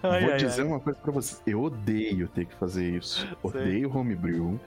Ai, 0.01 0.21
Vou 0.21 0.31
ai, 0.31 0.37
dizer 0.37 0.63
ai. 0.63 0.67
uma 0.67 0.79
coisa 0.79 0.97
pra 0.99 1.11
vocês. 1.11 1.39
Eu 1.45 1.61
odeio 1.61 2.27
ter 2.29 2.47
que 2.47 2.55
fazer 2.55 2.89
isso. 2.89 3.27
Odeio 3.43 3.95
homebrew. 3.95 4.59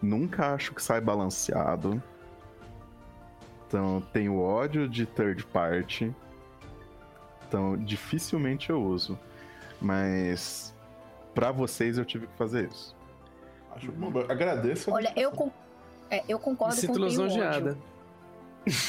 Nunca 0.00 0.54
acho 0.54 0.72
que 0.72 0.80
sai 0.80 1.00
balanceado. 1.00 2.00
Então, 3.66 4.00
tenho 4.12 4.38
ódio 4.38 4.88
de 4.88 5.06
third 5.06 5.44
party. 5.46 6.14
Então, 7.48 7.76
dificilmente 7.76 8.70
eu 8.70 8.80
uso. 8.80 9.18
Mas, 9.84 10.74
pra 11.34 11.52
vocês, 11.52 11.98
eu 11.98 12.06
tive 12.06 12.26
que 12.26 12.34
fazer 12.38 12.70
isso. 12.70 12.96
Acho 13.76 13.92
bom. 13.92 14.10
Agradeço. 14.30 14.90
Olha, 14.90 15.12
eu, 15.14 15.30
con- 15.30 15.50
é, 16.10 16.24
eu 16.26 16.38
Me 16.38 16.44
concordo 16.44 16.74
com 16.74 16.80
sinto 16.80 16.92
o 16.92 16.94
Tenho 16.94 17.04
lisonjeada. 17.06 17.70
ódio. 17.72 17.82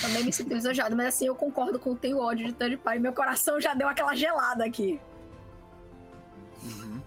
Também 0.02 0.24
me 0.24 0.32
sinto 0.32 0.54
lisonjeada, 0.54 0.96
mas 0.96 1.08
assim, 1.08 1.26
eu 1.28 1.36
concordo 1.36 1.78
com 1.78 1.92
o 1.92 1.96
Tenho 1.98 2.18
ódio 2.18 2.46
de 2.48 2.54
Third 2.54 2.78
Party. 2.78 3.00
Meu 3.00 3.12
coração 3.12 3.60
já 3.60 3.74
deu 3.74 3.90
aquela 3.90 4.16
gelada 4.16 4.64
aqui. 4.64 5.02
Uhum. 6.64 7.02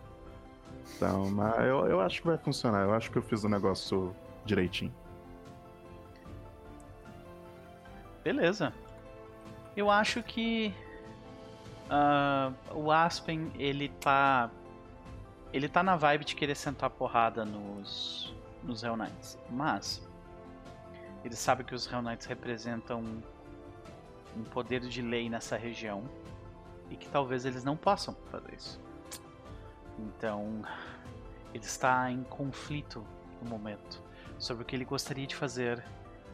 Então, 0.94 1.30
mas 1.30 1.58
eu, 1.64 1.86
eu 1.86 2.00
acho 2.02 2.20
que 2.20 2.26
vai 2.26 2.36
funcionar. 2.36 2.82
Eu 2.82 2.92
acho 2.92 3.10
que 3.10 3.16
eu 3.16 3.22
fiz 3.22 3.42
o 3.42 3.48
negócio 3.48 4.14
direitinho. 4.44 4.92
Beleza. 8.22 8.70
Eu 9.74 9.90
acho 9.90 10.22
que 10.22 10.74
ah, 11.90 12.52
o 12.72 12.90
Aspen 12.90 13.50
ele 13.56 13.88
tá 13.88 14.50
ele 15.52 15.68
tá 15.68 15.82
na 15.82 15.96
vibe 15.96 16.24
de 16.24 16.34
querer 16.34 16.54
sentar 16.54 16.90
porrada 16.90 17.44
nos 17.44 18.34
nos 18.62 18.82
Hell 18.82 18.96
Knights, 18.96 19.38
mas 19.50 20.06
ele 21.24 21.34
sabe 21.34 21.64
que 21.64 21.74
os 21.74 21.90
Hell 21.90 22.02
Knights 22.02 22.26
representam 22.26 23.02
um 24.36 24.44
poder 24.44 24.80
de 24.80 25.00
lei 25.00 25.30
nessa 25.30 25.56
região 25.56 26.04
e 26.90 26.96
que 26.96 27.08
talvez 27.08 27.44
eles 27.44 27.64
não 27.64 27.76
possam 27.76 28.14
fazer 28.30 28.54
isso. 28.54 28.80
Então, 29.98 30.62
ele 31.54 31.64
está 31.64 32.10
em 32.10 32.22
conflito 32.24 33.04
no 33.42 33.48
momento 33.48 34.02
sobre 34.38 34.62
o 34.62 34.66
que 34.66 34.76
ele 34.76 34.84
gostaria 34.84 35.26
de 35.26 35.34
fazer 35.34 35.82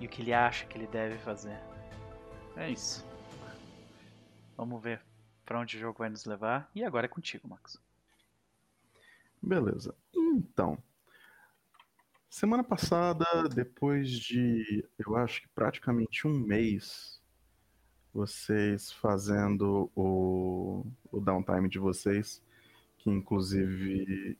e 0.00 0.07
o 0.07 0.09
que 0.09 0.22
ele 0.22 0.32
acha 0.32 0.66
que 0.66 0.76
ele 0.76 0.86
deve 0.86 1.18
fazer. 1.18 1.59
É 2.57 2.68
isso. 2.68 3.07
Vamos 4.57 4.82
ver 4.82 5.00
pra 5.45 5.61
onde 5.61 5.76
o 5.76 5.80
jogo 5.80 5.99
vai 5.99 6.09
nos 6.09 6.24
levar. 6.24 6.70
E 6.74 6.84
agora 6.84 7.07
é 7.07 7.09
contigo, 7.09 7.49
Max. 7.49 7.80
Beleza. 9.42 9.95
Então, 10.14 10.78
semana 12.30 12.64
passada, 12.64 13.24
depois 13.55 14.11
de, 14.11 14.84
eu 14.99 15.16
acho 15.16 15.42
que 15.42 15.49
praticamente 15.49 16.26
um 16.26 16.38
mês, 16.38 17.20
vocês 18.12 18.90
fazendo 18.92 19.90
o, 19.95 20.86
o 21.12 21.20
downtime 21.20 21.68
de 21.68 21.78
vocês, 21.78 22.42
que 22.99 23.11
inclusive 23.11 24.38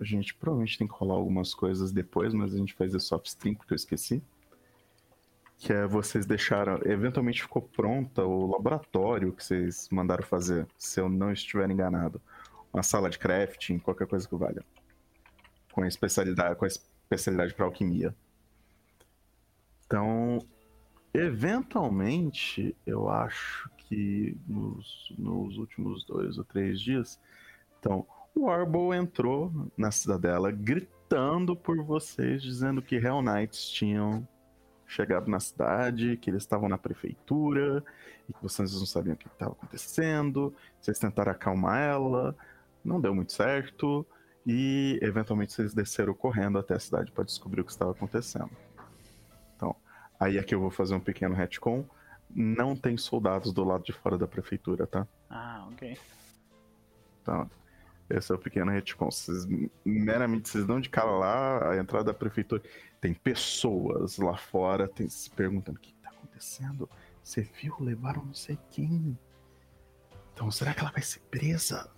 a 0.00 0.04
gente 0.04 0.34
provavelmente 0.34 0.78
tem 0.78 0.88
que 0.88 0.94
rolar 0.94 1.14
algumas 1.14 1.54
coisas 1.54 1.92
depois, 1.92 2.32
mas 2.34 2.54
a 2.54 2.56
gente 2.58 2.74
faz 2.74 2.94
isso 2.94 3.14
off-stream 3.14 3.54
porque 3.54 3.74
eu 3.74 3.76
esqueci. 3.76 4.22
Que 5.60 5.72
é 5.72 5.86
vocês 5.86 6.26
deixaram. 6.26 6.80
Eventualmente 6.84 7.42
ficou 7.42 7.62
pronta 7.62 8.24
o 8.24 8.50
laboratório 8.50 9.32
que 9.32 9.44
vocês 9.44 9.88
mandaram 9.92 10.24
fazer, 10.24 10.66
se 10.76 10.98
eu 10.98 11.08
não 11.08 11.30
estiver 11.30 11.70
enganado. 11.70 12.20
Uma 12.72 12.82
sala 12.82 13.08
de 13.08 13.18
crafting, 13.18 13.78
qualquer 13.78 14.06
coisa 14.06 14.26
que 14.26 14.34
valha. 14.34 14.64
Com 15.70 15.84
especialidade, 15.84 16.56
com 16.56 16.64
a 16.64 16.68
especialidade 16.68 17.54
para 17.54 17.66
alquimia. 17.66 18.14
Então, 19.86 20.38
eventualmente, 21.12 22.74
eu 22.86 23.10
acho 23.10 23.68
que 23.76 24.36
nos, 24.48 25.12
nos 25.18 25.58
últimos 25.58 26.04
dois 26.04 26.38
ou 26.38 26.44
três 26.44 26.80
dias, 26.80 27.20
então, 27.78 28.06
o 28.34 28.42
Warble 28.46 28.96
entrou 28.96 29.52
na 29.76 29.90
cidadela 29.90 30.50
gritando 30.50 31.56
por 31.56 31.82
vocês, 31.82 32.42
dizendo 32.42 32.80
que 32.80 32.96
Hell 32.96 33.20
Knights 33.20 33.68
tinham 33.68 34.26
chegado 34.90 35.30
na 35.30 35.38
cidade, 35.38 36.16
que 36.16 36.30
eles 36.30 36.42
estavam 36.42 36.68
na 36.68 36.76
prefeitura 36.76 37.82
e 38.28 38.32
que 38.32 38.42
vocês 38.42 38.72
não 38.74 38.84
sabiam 38.84 39.14
o 39.14 39.16
que 39.16 39.28
estava 39.28 39.52
acontecendo. 39.52 40.52
Vocês 40.80 40.98
tentaram 40.98 41.30
acalmar 41.30 41.78
ela, 41.78 42.36
não 42.84 43.00
deu 43.00 43.14
muito 43.14 43.32
certo 43.32 44.04
e 44.44 44.98
eventualmente 45.00 45.52
vocês 45.52 45.72
desceram 45.72 46.12
correndo 46.12 46.58
até 46.58 46.74
a 46.74 46.80
cidade 46.80 47.12
para 47.12 47.24
descobrir 47.24 47.60
o 47.60 47.64
que 47.64 47.70
estava 47.70 47.92
acontecendo. 47.92 48.50
Então, 49.54 49.76
aí 50.18 50.38
aqui 50.38 50.54
eu 50.54 50.60
vou 50.60 50.70
fazer 50.70 50.94
um 50.94 51.00
pequeno 51.00 51.34
retcon. 51.34 51.84
Não 52.28 52.74
tem 52.74 52.96
soldados 52.96 53.52
do 53.52 53.62
lado 53.62 53.84
de 53.84 53.92
fora 53.92 54.18
da 54.18 54.26
prefeitura, 54.26 54.86
tá? 54.86 55.06
Ah, 55.28 55.66
ok. 55.70 55.96
Então, 57.22 57.48
esse 58.08 58.32
é 58.32 58.34
o 58.34 58.38
pequeno 58.38 58.72
retcon. 58.72 59.10
Vocês, 59.10 59.46
meramente, 59.84 60.48
vocês 60.48 60.66
dão 60.66 60.80
de 60.80 60.88
cara 60.88 61.10
lá, 61.10 61.70
a 61.70 61.76
entrada 61.76 62.06
da 62.06 62.14
prefeitura. 62.14 62.62
Tem 63.00 63.14
pessoas 63.14 64.18
lá 64.18 64.36
fora 64.36 64.86
tem, 64.86 65.08
se 65.08 65.30
perguntando: 65.30 65.78
o 65.78 65.80
que 65.80 65.90
está 65.90 66.10
acontecendo? 66.10 66.88
Você 67.22 67.42
viu? 67.42 67.76
Levaram 67.80 68.24
não 68.24 68.34
sei 68.34 68.58
quem. 68.70 69.18
Então, 70.32 70.50
será 70.50 70.74
que 70.74 70.80
ela 70.80 70.90
vai 70.90 71.02
ser 71.02 71.20
presa? 71.30 71.90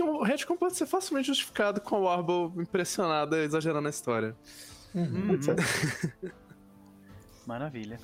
O 0.00 0.24
retcon 0.24 0.56
pode 0.56 0.76
ser 0.76 0.86
facilmente 0.86 1.26
justificado 1.26 1.80
com 1.80 2.00
o 2.00 2.02
Warble 2.04 2.62
impressionada, 2.62 3.42
exagerando 3.44 3.86
a 3.86 3.90
história. 3.90 4.34
Uhum. 4.94 5.32
Uhum. 5.32 6.30
Maravilha. 7.46 8.00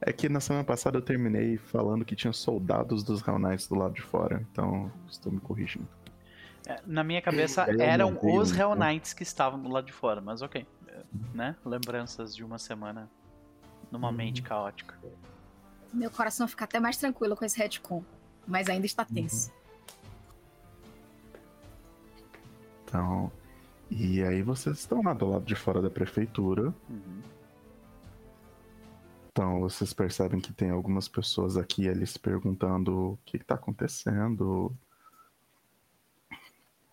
É 0.00 0.12
que 0.12 0.28
na 0.28 0.40
semana 0.40 0.64
passada 0.64 0.98
eu 0.98 1.02
terminei 1.02 1.56
falando 1.56 2.04
que 2.04 2.16
tinha 2.16 2.32
soldados 2.32 3.02
dos 3.02 3.26
Hell 3.26 3.38
Knights 3.38 3.68
do 3.68 3.74
lado 3.74 3.94
de 3.94 4.02
fora, 4.02 4.44
então 4.50 4.90
estou 5.08 5.30
me 5.32 5.40
corrigindo. 5.40 5.88
É, 6.66 6.80
na 6.86 7.04
minha 7.04 7.20
cabeça 7.20 7.66
eram 7.78 8.18
os 8.22 8.56
Hell 8.56 8.74
Knights 8.74 9.12
que 9.12 9.22
estavam 9.22 9.60
do 9.60 9.68
lado 9.68 9.86
de 9.86 9.92
fora, 9.92 10.20
mas 10.20 10.42
ok. 10.42 10.66
Né? 11.34 11.56
Lembranças 11.64 12.34
de 12.34 12.44
uma 12.44 12.58
semana 12.58 13.10
numa 13.90 14.08
uhum. 14.08 14.14
mente 14.14 14.42
caótica. 14.42 14.98
Meu 15.92 16.10
coração 16.10 16.48
fica 16.48 16.64
até 16.64 16.80
mais 16.80 16.96
tranquilo 16.96 17.36
com 17.36 17.44
esse 17.44 17.58
retcon, 17.58 18.02
mas 18.46 18.68
ainda 18.68 18.86
está 18.86 19.04
tenso. 19.04 19.50
Uhum. 19.50 19.62
Então, 22.84 23.32
e 23.90 24.22
aí 24.22 24.42
vocês 24.42 24.78
estão 24.78 25.02
lá 25.02 25.12
do 25.12 25.26
lado 25.26 25.44
de 25.44 25.54
fora 25.54 25.80
da 25.82 25.90
prefeitura. 25.90 26.74
Uhum. 26.88 27.20
Então 29.30 29.60
vocês 29.60 29.92
percebem 29.92 30.40
que 30.40 30.52
tem 30.52 30.70
algumas 30.70 31.08
pessoas 31.08 31.56
aqui 31.56 31.88
ali 31.88 32.06
se 32.06 32.18
perguntando 32.18 33.12
o 33.12 33.18
que 33.24 33.38
está 33.38 33.54
acontecendo. 33.54 34.74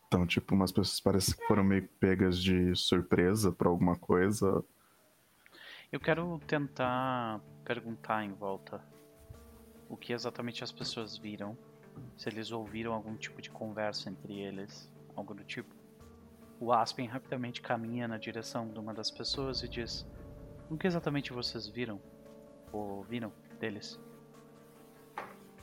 Então, 0.10 0.26
tipo, 0.26 0.56
umas 0.56 0.72
pessoas 0.72 1.00
parecem 1.00 1.36
que 1.36 1.46
foram 1.46 1.64
meio 1.64 1.88
pegas 2.00 2.42
de 2.42 2.76
surpresa 2.76 3.52
por 3.52 3.68
alguma 3.68 3.96
coisa. 3.96 4.66
Eu 5.92 6.00
quero 6.00 6.42
tentar 6.48 7.40
perguntar 7.64 8.26
em 8.26 8.34
volta 8.34 8.84
o 9.88 9.96
que 9.96 10.12
exatamente 10.12 10.64
as 10.64 10.72
pessoas 10.72 11.16
viram. 11.16 11.56
Se 12.18 12.28
eles 12.28 12.52
ouviram 12.52 12.92
algum 12.92 13.16
tipo 13.16 13.40
de 13.40 13.52
conversa 13.52 14.10
entre 14.10 14.34
eles, 14.34 14.92
algo 15.16 15.36
do 15.36 15.44
tipo. 15.44 15.76
O 16.60 16.74
Aspen 16.74 17.06
rapidamente 17.06 17.62
caminha 17.62 18.08
na 18.08 18.18
direção 18.18 18.68
de 18.68 18.80
uma 18.80 18.96
das 18.96 19.12
pessoas 19.12 19.62
e 19.62 19.70
diz: 19.70 20.08
O 20.72 20.76
que 20.76 20.88
exatamente 20.88 21.32
vocês 21.32 21.68
viram? 21.68 22.02
ouviram 22.72 23.32
deles? 23.60 24.00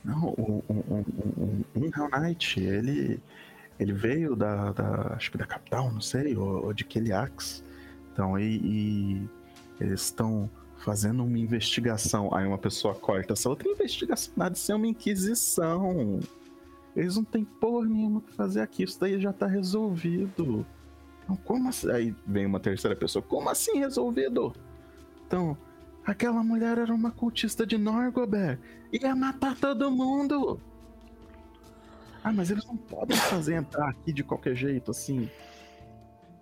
Não, 0.05 0.33
um, 0.37 0.61
um, 0.69 1.03
um, 1.37 1.63
um 1.75 1.85
Hell 1.85 2.09
Knight, 2.09 2.59
ele, 2.61 3.21
ele 3.79 3.93
veio 3.93 4.35
da, 4.35 4.71
da, 4.71 5.13
acho 5.15 5.31
que 5.31 5.37
da 5.37 5.45
capital, 5.45 5.91
não 5.91 6.01
sei, 6.01 6.35
ou, 6.35 6.65
ou 6.65 6.73
de 6.73 6.83
Keliax. 6.83 7.63
Então, 8.11 8.37
e, 8.37 8.57
e 8.57 9.29
eles 9.79 10.01
estão 10.01 10.49
fazendo 10.77 11.23
uma 11.23 11.37
investigação. 11.37 12.33
Aí 12.33 12.45
uma 12.45 12.57
pessoa 12.57 12.95
corta 12.95 13.33
essa 13.33 13.49
outra 13.49 13.69
investigação, 13.69 14.33
nada 14.35 14.51
de 14.51 14.59
ser 14.59 14.73
uma 14.73 14.87
inquisição. 14.87 16.19
Eles 16.95 17.15
não 17.15 17.23
têm 17.23 17.45
porra 17.45 17.87
nenhuma 17.87 18.21
que 18.21 18.33
fazer 18.33 18.61
aqui, 18.61 18.83
isso 18.83 18.99
daí 18.99 19.19
já 19.19 19.31
tá 19.31 19.45
resolvido. 19.45 20.65
Então, 21.23 21.35
como 21.35 21.69
assim? 21.69 21.91
Aí 21.91 22.15
vem 22.25 22.45
uma 22.45 22.59
terceira 22.59 22.95
pessoa, 22.95 23.21
como 23.21 23.49
assim 23.49 23.79
resolvido? 23.79 24.53
Então, 25.27 25.57
Aquela 26.07 26.41
mulher 26.41 26.77
era 26.77 26.93
uma 26.93 27.11
cultista 27.11 27.67
de 27.67 27.77
Norgobert. 27.77 28.57
Ia 28.93 29.13
matar 29.13 29.57
todo 29.57 29.91
mundo. 29.91 30.57
Ah, 32.23 32.31
mas 32.31 32.51
eles 32.51 32.65
não 32.65 32.77
podem 32.77 33.15
fazer 33.17 33.55
entrar 33.55 33.89
aqui 33.89 34.11
de 34.11 34.23
qualquer 34.23 34.55
jeito, 34.55 34.91
assim. 34.91 35.29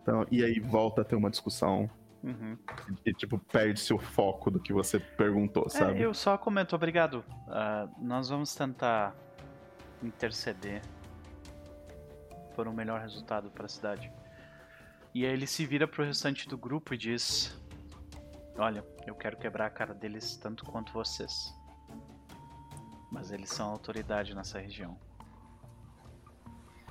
Então, 0.01 0.25
e 0.31 0.43
aí 0.43 0.59
volta 0.59 1.01
a 1.01 1.05
ter 1.05 1.15
uma 1.15 1.29
discussão. 1.29 1.89
Uhum. 2.23 2.57
E, 3.05 3.13
tipo, 3.13 3.37
perde-se 3.37 3.93
o 3.93 3.99
foco 3.99 4.49
do 4.49 4.59
que 4.59 4.73
você 4.73 4.99
perguntou, 4.99 5.65
é, 5.67 5.69
sabe? 5.69 5.99
É, 5.99 6.05
eu 6.05 6.13
só 6.13 6.37
comento, 6.37 6.75
obrigado. 6.75 7.23
Uh, 7.47 8.03
nós 8.03 8.29
vamos 8.29 8.53
tentar 8.55 9.15
interceder 10.01 10.81
por 12.55 12.67
um 12.67 12.73
melhor 12.73 12.99
resultado 12.99 13.51
para 13.51 13.65
a 13.65 13.69
cidade. 13.69 14.11
E 15.13 15.25
aí 15.25 15.31
ele 15.31 15.45
se 15.45 15.65
vira 15.65 15.87
pro 15.87 16.03
restante 16.03 16.47
do 16.47 16.57
grupo 16.57 16.93
e 16.93 16.97
diz: 16.97 17.55
Olha, 18.57 18.83
eu 19.05 19.13
quero 19.15 19.37
quebrar 19.37 19.67
a 19.67 19.69
cara 19.69 19.93
deles 19.93 20.35
tanto 20.37 20.65
quanto 20.65 20.91
vocês. 20.93 21.53
Mas 23.11 23.31
eles 23.31 23.49
são 23.49 23.69
autoridade 23.69 24.35
nessa 24.35 24.59
região. 24.59 24.97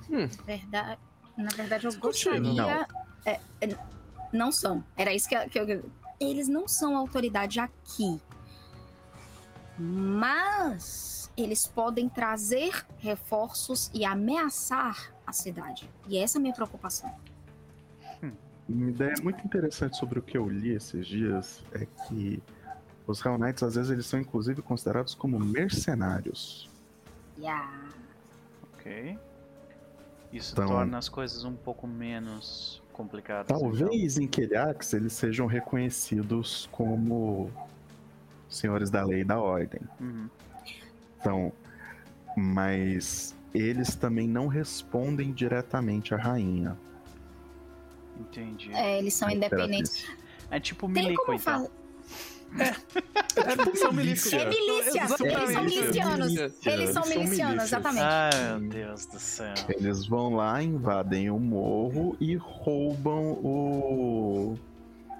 Hum. 0.09 0.27
Verdade. 0.45 0.99
Na 1.37 1.49
verdade, 1.49 1.85
eu 1.85 1.97
gostaria. 1.97 2.39
Não. 2.39 2.69
É, 3.25 3.39
é, 3.61 3.77
não 4.31 4.51
são. 4.51 4.83
Era 4.95 5.13
isso 5.13 5.27
que, 5.27 5.49
que 5.49 5.59
eu. 5.59 5.89
Eles 6.19 6.47
não 6.47 6.67
são 6.67 6.95
autoridade 6.95 7.59
aqui. 7.59 8.21
Mas 9.77 11.29
eles 11.35 11.67
podem 11.67 12.07
trazer 12.07 12.85
reforços 12.99 13.91
e 13.93 14.05
ameaçar 14.05 15.13
a 15.27 15.33
cidade. 15.33 15.89
E 16.07 16.17
essa 16.17 16.37
é 16.37 16.39
a 16.39 16.41
minha 16.41 16.53
preocupação. 16.53 17.13
Uma 18.67 18.89
ideia 18.89 19.13
muito 19.21 19.45
interessante 19.45 19.95
sobre 19.95 20.17
o 20.17 20.21
que 20.21 20.37
eu 20.37 20.49
li 20.49 20.71
esses 20.71 21.05
dias 21.05 21.63
é 21.71 21.85
que 21.85 22.41
os 23.05 23.23
Hell 23.23 23.37
Knights, 23.37 23.61
às 23.61 23.75
vezes, 23.75 23.91
eles 23.91 24.05
são 24.07 24.19
inclusive 24.19 24.61
considerados 24.61 25.13
como 25.13 25.39
mercenários. 25.39 26.69
Yeah. 27.37 27.91
Ok. 28.73 29.19
Isso 30.35 30.53
então, 30.53 30.67
torna 30.67 30.97
as 30.97 31.07
coisas 31.07 31.45
um 31.45 31.55
pouco 31.55 31.87
menos 31.87 32.83
complicadas. 32.91 33.47
Talvez 33.47 34.17
então. 34.17 34.23
em 34.23 34.27
Keliax 34.27 34.93
eles 34.93 35.13
sejam 35.13 35.47
reconhecidos 35.47 36.67
como 36.73 37.49
senhores 38.49 38.89
da 38.89 39.03
lei 39.05 39.21
e 39.21 39.23
da 39.23 39.39
ordem. 39.39 39.79
Uhum. 39.99 40.29
Então, 41.19 41.53
mas 42.35 43.33
eles 43.53 43.95
também 43.95 44.27
não 44.27 44.47
respondem 44.47 45.31
diretamente 45.31 46.13
à 46.13 46.17
rainha. 46.17 46.77
Entendi. 48.19 48.73
É, 48.73 48.99
eles 48.99 49.13
são 49.13 49.29
independentes. 49.29 50.05
É 50.51 50.59
tipo 50.59 50.87
milico, 50.87 51.33
então. 51.33 51.69
É. 52.59 53.51
É, 53.51 53.57
tipo, 53.57 53.77
são 53.77 53.91
milícia. 53.91 54.37
É 54.37 54.45
milícia. 54.49 55.01
Eles 55.01 55.51
são 55.51 55.63
milicianos. 55.63 56.33
Eles 56.65 56.89
são 56.91 57.05
milicianos, 57.05 57.63
exatamente. 57.63 58.03
Ai, 58.03 58.59
meu 58.59 58.69
Deus 58.69 59.05
do 59.05 59.19
céu. 59.19 59.53
Eles 59.69 60.05
vão 60.05 60.35
lá, 60.35 60.61
invadem 60.61 61.29
o 61.29 61.39
morro 61.39 62.15
e 62.19 62.35
roubam 62.35 63.33
o. 63.43 64.55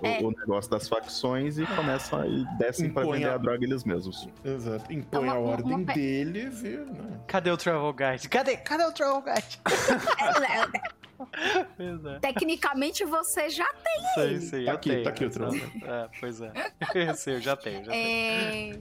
É. 0.04 0.22
O, 0.22 0.30
negócio 0.30 0.70
das 0.70 0.90
facções 0.90 1.58
e 1.58 1.66
começam 1.66 2.20
a 2.20 2.26
descem 2.58 2.90
pra 2.90 3.04
vender 3.04 3.30
a... 3.30 3.36
a 3.36 3.38
droga 3.38 3.64
eles 3.64 3.86
mesmos. 3.86 4.28
Exato. 4.44 4.92
Impõe 4.92 5.30
a 5.30 5.36
ordem 5.36 5.74
uma... 5.74 5.94
deles 5.94 6.62
e. 6.64 6.78
Né? 6.78 7.20
Cadê 7.28 7.50
o 7.50 7.58
Travel 7.58 7.94
Guide? 7.94 8.28
Cadê? 8.28 8.58
Cadê 8.58 8.84
o 8.84 8.92
Travel 8.92 9.22
Guide? 9.22 9.62
é. 12.16 12.20
Tecnicamente 12.20 13.04
você 13.06 13.50
já 13.50 13.68
tem 13.74 14.04
sei, 14.16 14.24
ele. 14.30 14.42
Sei, 14.42 14.66
tá 14.66 14.74
aqui, 14.74 14.90
tenho. 14.90 15.04
tá 15.04 15.10
aqui 15.10 15.26
o 15.26 15.30
troço. 15.30 15.58
É, 15.84 16.10
pois 16.20 16.42
é. 16.42 16.52
Eu 16.96 17.14
sei, 17.16 17.36
eu 17.36 17.42
já 17.42 17.56
tenho, 17.58 17.84
já 17.86 17.96
é... 17.96 18.80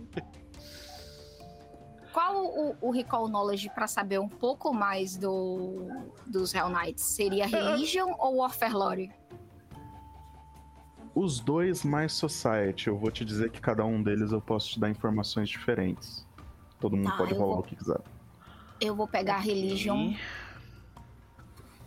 Qual 2.13 2.45
o, 2.47 2.77
o 2.81 2.91
Recall 2.93 3.29
Knowledge 3.29 3.69
pra 3.75 3.89
saber 3.89 4.21
um 4.21 4.29
pouco 4.29 4.73
mais 4.73 5.17
do, 5.17 5.89
dos 6.27 6.55
Hell 6.55 6.69
Knights? 6.69 7.03
Seria 7.03 7.45
Religion 7.47 8.15
ou 8.19 8.37
Warfare 8.37 8.73
Lore? 8.73 9.13
Os 11.13 11.41
dois 11.41 11.85
mais 11.85 12.13
Society, 12.13 12.87
eu 12.89 12.97
vou 12.97 13.11
te 13.11 13.25
dizer 13.25 13.51
que 13.51 13.61
cada 13.61 13.85
um 13.85 14.03
deles 14.03 14.31
eu 14.33 14.41
posso 14.41 14.71
te 14.71 14.81
dar 14.81 14.91
informações 14.91 15.49
diferentes. 15.49 16.25
Todo 16.81 16.97
mundo 16.97 17.11
Tá, 17.11 17.17
pode 17.17 17.35
rolar 17.35 17.47
vou- 17.55 17.59
o 17.61 17.63
que 17.63 17.75
quiser. 17.77 18.01
Eu 18.81 18.95
vou 18.95 19.07
pegar 19.09 19.39
Religion, 19.39 20.11
E- 20.11 20.19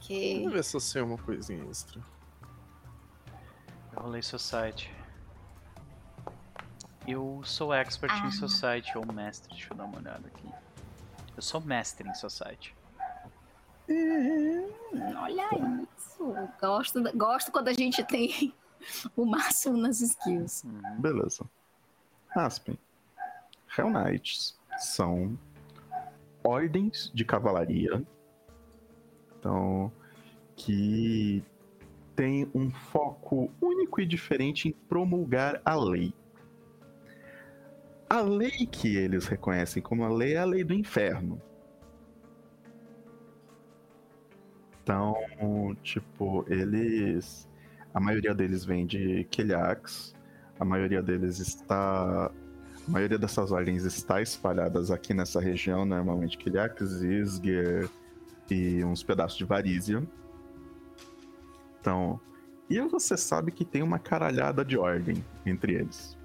Vamos 0.09 0.53
ver 0.53 0.63
se 0.63 0.75
eu 0.75 0.79
sei 0.79 1.01
uma 1.01 1.17
coisinha 1.17 1.63
extra. 1.69 2.01
Eu 3.93 4.01
rolei 4.03 4.21
Society. 4.21 4.91
Eu 7.07 7.41
sou 7.43 7.73
expert 7.73 8.11
Ah. 8.13 8.27
em 8.27 8.31
Society 8.31 8.97
ou 8.97 9.05
mestre. 9.13 9.49
Deixa 9.53 9.73
eu 9.73 9.77
dar 9.77 9.85
uma 9.85 9.97
olhada 9.97 10.27
aqui. 10.27 10.49
Eu 11.35 11.41
sou 11.41 11.61
mestre 11.61 12.07
em 12.07 12.13
Society. 12.13 12.75
Hum, 13.89 14.69
olha 15.17 15.47
isso. 15.97 16.33
Gosto, 16.59 17.17
gosto 17.17 17.51
quando 17.51 17.69
a 17.69 17.73
gente 17.73 18.03
tem 18.03 18.53
o 19.15 19.25
máximo 19.25 19.77
nas 19.77 20.01
skills. 20.01 20.63
Uhum. 20.63 20.99
Beleza. 21.01 21.45
Aspen. 22.35 22.77
Hell 23.77 23.89
Knights 23.89 24.57
são 24.79 25.37
ordens 26.43 27.11
de 27.13 27.23
cavalaria. 27.23 28.03
Então, 29.39 29.91
que 30.55 31.43
tem 32.15 32.49
um 32.53 32.71
foco 32.71 33.51
único 33.61 34.01
e 34.01 34.05
diferente 34.05 34.69
em 34.69 34.71
promulgar 34.71 35.61
a 35.63 35.75
lei. 35.75 36.13
A 38.09 38.21
lei 38.21 38.65
que 38.65 38.95
eles 38.95 39.27
reconhecem 39.27 39.83
como 39.83 40.03
a 40.03 40.09
lei 40.09 40.33
é 40.33 40.37
a 40.37 40.45
lei 40.45 40.63
do 40.63 40.73
inferno. 40.73 41.41
Então, 44.81 45.15
tipo, 45.83 46.45
eles. 46.47 47.47
A 47.93 47.99
maioria 47.99 48.33
deles 48.33 48.63
vem 48.63 48.85
de 48.85 49.25
Keliax. 49.25 50.15
A 50.59 50.65
maioria 50.65 51.03
deles 51.03 51.39
está. 51.39 52.31
A 52.87 52.89
maioria 52.91 53.19
dessas 53.19 53.51
ordens 53.51 53.83
está 53.83 54.21
espalhadas 54.21 54.89
aqui 54.89 55.13
nessa 55.13 55.41
região, 55.41 55.85
normalmente 55.85 56.37
Keliax, 56.37 57.01
Isger 57.01 57.89
e 58.55 58.83
uns 58.83 59.03
pedaços 59.03 59.37
de 59.37 59.45
Varizia. 59.45 60.01
Então. 61.79 62.19
E 62.69 62.79
você 62.81 63.15
sabe 63.15 63.51
que 63.51 63.63
tem 63.63 63.81
uma 63.81 63.97
caralhada 63.97 64.65
de 64.65 64.77
ordem 64.77 65.23
entre 65.45 65.73
eles. 65.73 66.17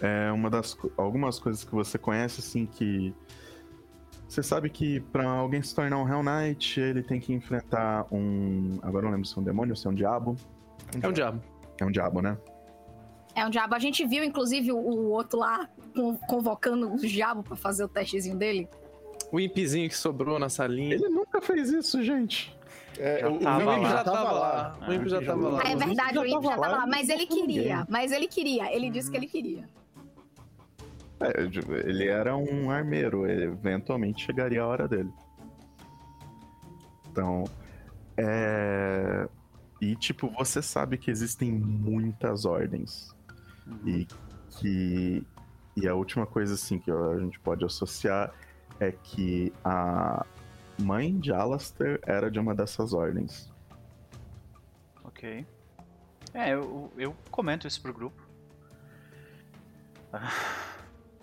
É 0.00 0.30
uma 0.32 0.50
das 0.50 0.76
algumas 0.96 1.38
coisas 1.38 1.62
que 1.62 1.72
você 1.72 1.96
conhece 1.96 2.40
assim 2.40 2.66
que 2.66 3.14
você 4.28 4.42
sabe 4.42 4.68
que 4.68 5.00
pra 5.00 5.24
alguém 5.28 5.62
se 5.62 5.74
tornar 5.74 5.98
um 5.98 6.08
Hell 6.08 6.22
Knight, 6.22 6.78
ele 6.80 7.02
tem 7.02 7.18
que 7.18 7.32
enfrentar 7.32 8.06
um, 8.12 8.78
agora 8.82 8.98
eu 8.98 9.04
não 9.04 9.10
lembro 9.12 9.26
se 9.26 9.36
é 9.38 9.40
um 9.40 9.44
demônio 9.44 9.72
ou 9.72 9.76
se 9.76 9.86
é 9.86 9.90
um 9.90 9.94
diabo. 9.94 10.36
É 11.00 11.08
um 11.08 11.12
diabo. 11.12 11.40
É 11.80 11.84
um 11.84 11.90
diabo, 11.90 12.20
né? 12.20 12.36
É 13.34 13.46
um 13.46 13.50
diabo. 13.50 13.74
A 13.74 13.78
gente 13.78 14.04
viu, 14.06 14.22
inclusive, 14.24 14.72
o, 14.72 14.76
outro 15.10 15.38
lá 15.38 15.68
con- 15.94 16.16
convocando 16.28 16.92
o 16.92 16.96
diabo 16.98 17.42
pra 17.42 17.56
fazer 17.56 17.84
o 17.84 17.88
testezinho 17.88 18.36
dele. 18.36 18.68
O 19.30 19.38
impzinho 19.38 19.88
que 19.88 19.96
sobrou 19.96 20.38
na 20.38 20.48
salinha. 20.48 20.94
Ele 20.94 21.08
nunca 21.08 21.40
fez 21.40 21.70
isso, 21.70 22.02
gente. 22.02 22.56
É, 22.98 23.20
Já 23.20 23.28
o, 23.28 23.36
o 23.36 23.38
tava 23.38 23.78
Imp 23.78 23.86
já 23.86 24.04
tava 24.04 24.32
lá. 24.32 24.78
O 24.88 24.92
Imp 24.92 25.06
já 25.06 25.22
tava 25.22 25.48
lá. 25.48 25.62
Ah, 25.64 25.70
é 25.70 25.76
verdade, 25.76 26.18
o 26.18 26.26
Imp 26.26 26.42
já 26.42 26.50
tava 26.50 26.62
tava 26.62 26.76
lá 26.78 26.86
Mas 26.86 27.08
ele 27.08 27.26
queria. 27.26 27.44
ninguém. 27.76 27.86
Mas 27.88 28.12
ele 28.12 28.26
queria. 28.26 28.74
Ele 28.74 28.90
disse 28.90 29.10
que 29.10 29.16
ele 29.16 29.26
queria. 29.26 29.68
É, 31.20 31.42
ele 31.88 32.06
era 32.06 32.36
um 32.36 32.70
armeiro, 32.70 33.26
ele 33.26 33.44
eventualmente 33.44 34.24
chegaria 34.24 34.62
a 34.62 34.66
hora 34.66 34.86
dele. 34.86 35.10
Então, 37.10 37.44
é... 38.16 39.28
E, 39.80 39.94
tipo, 39.94 40.28
você 40.28 40.60
sabe 40.60 40.98
que 40.98 41.10
existem 41.10 41.52
muitas 41.52 42.44
ordens. 42.44 43.14
E 43.84 44.06
que. 44.58 45.24
E 45.76 45.86
a 45.86 45.94
última 45.94 46.26
coisa, 46.26 46.54
assim, 46.54 46.78
que 46.78 46.90
a 46.90 47.18
gente 47.20 47.38
pode 47.38 47.64
associar 47.64 48.32
é 48.80 48.92
que 48.92 49.52
a 49.64 50.24
mãe 50.80 51.18
de 51.18 51.32
Alastair 51.32 52.00
era 52.06 52.30
de 52.30 52.38
uma 52.38 52.54
dessas 52.54 52.92
ordens. 52.92 53.52
Ok. 55.04 55.46
É, 56.34 56.54
eu, 56.54 56.92
eu 56.96 57.16
comento 57.30 57.66
isso 57.66 57.80
pro 57.80 57.92
grupo. 57.92 58.22
Ah, 60.12 60.30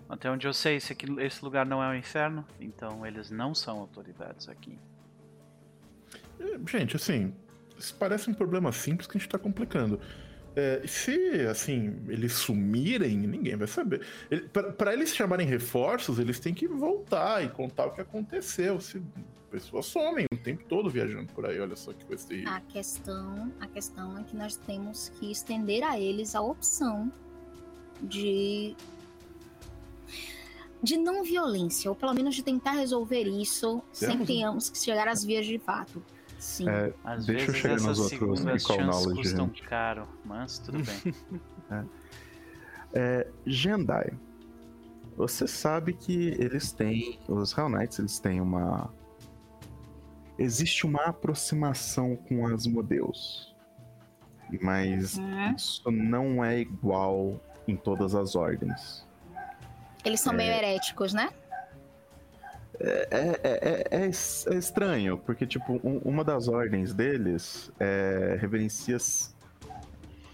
Até 0.08 0.30
onde 0.30 0.46
eu 0.46 0.52
sei, 0.52 0.76
esse, 0.76 0.92
aqui, 0.92 1.06
esse 1.20 1.44
lugar 1.44 1.66
não 1.66 1.82
é 1.82 1.88
um 1.88 1.94
inferno, 1.94 2.44
então 2.60 3.04
eles 3.04 3.30
não 3.30 3.54
são 3.54 3.78
autoridades 3.80 4.48
aqui. 4.48 4.78
É, 6.38 6.58
Gente, 6.66 6.94
assim, 6.94 7.34
isso 7.76 7.94
parece 7.96 8.30
um 8.30 8.34
problema 8.34 8.70
simples 8.70 9.08
que 9.08 9.16
a 9.16 9.20
gente 9.20 9.28
tá 9.28 9.38
complicando. 9.38 10.00
É, 10.56 10.82
se, 10.86 11.40
assim, 11.50 11.94
eles 12.08 12.32
sumirem, 12.32 13.14
ninguém 13.14 13.56
vai 13.56 13.68
saber. 13.68 14.00
Ele, 14.30 14.48
pra 14.48 14.94
eles 14.94 15.14
chamarem 15.14 15.46
reforços, 15.46 16.18
eles 16.18 16.40
têm 16.40 16.54
que 16.54 16.66
voltar 16.66 17.44
e 17.44 17.48
contar 17.50 17.86
o 17.86 17.90
que 17.92 18.00
aconteceu. 18.00 18.80
Se 18.80 19.02
pessoas 19.50 19.84
somem 19.84 20.24
o 20.32 20.36
tempo 20.36 20.64
todo 20.64 20.88
viajando 20.88 21.30
por 21.34 21.44
aí, 21.44 21.60
olha 21.60 21.76
só 21.76 21.92
que 21.92 22.04
coisa 22.06 22.26
terrível. 22.26 22.50
A 22.52 22.60
questão, 22.62 23.52
a 23.60 23.66
questão 23.66 24.18
é 24.18 24.22
que 24.22 24.34
nós 24.34 24.56
temos 24.56 25.10
que 25.10 25.30
estender 25.30 25.84
a 25.84 26.00
eles 26.00 26.34
a 26.34 26.40
opção 26.40 27.12
de 28.02 28.74
de 30.82 30.96
não 30.96 31.24
violência, 31.24 31.90
ou 31.90 31.96
pelo 31.96 32.14
menos 32.14 32.34
de 32.34 32.42
tentar 32.42 32.72
resolver 32.72 33.24
isso 33.24 33.82
sem 33.92 34.08
Temos, 34.08 34.20
né? 34.20 34.26
tenhamos 34.26 34.70
que 34.70 34.78
chegar 34.78 35.08
às 35.08 35.24
vias 35.24 35.44
de 35.44 35.58
fato. 35.58 36.02
Sim. 36.38 36.68
É, 36.68 36.92
Às 37.04 37.26
Deixa 37.26 37.50
eu 37.50 37.54
chegar 37.54 37.80
nos 37.80 37.98
outros 37.98 38.40
chances 38.40 38.68
knowledge, 38.86 39.22
custam 39.22 39.46
gente. 39.46 39.62
caro, 39.62 40.06
mas 40.24 40.58
tudo 40.58 40.78
bem. 40.78 41.14
É, 42.94 43.26
Jendai. 43.44 44.10
Você 45.16 45.46
sabe 45.46 45.92
que 45.92 46.28
eles 46.38 46.72
têm. 46.72 47.18
Os 47.28 47.56
Hell 47.56 47.68
Knights, 47.68 47.98
eles 47.98 48.18
têm 48.18 48.40
uma. 48.40 48.88
Existe 50.38 50.86
uma 50.86 51.04
aproximação 51.06 52.16
com 52.16 52.46
Asmodeus. 52.46 53.54
Mas 54.62 55.18
Uhum. 55.18 55.54
isso 55.54 55.90
não 55.90 56.44
é 56.44 56.60
igual 56.60 57.40
em 57.66 57.76
todas 57.76 58.14
as 58.14 58.36
ordens. 58.36 59.04
Eles 60.04 60.20
são 60.20 60.32
meio 60.32 60.52
heréticos, 60.52 61.12
né? 61.12 61.30
É, 62.78 63.08
é, 63.10 63.40
é- 63.42 64.02
é 64.02 64.06
es- 64.06 64.46
é 64.46 64.54
estranho, 64.56 65.16
porque, 65.18 65.46
tipo, 65.46 65.74
um- 65.82 65.98
uma 66.04 66.22
das 66.24 66.46
ordens 66.48 66.92
deles 66.92 67.70
é, 67.80 68.36
reverencia 68.40 68.98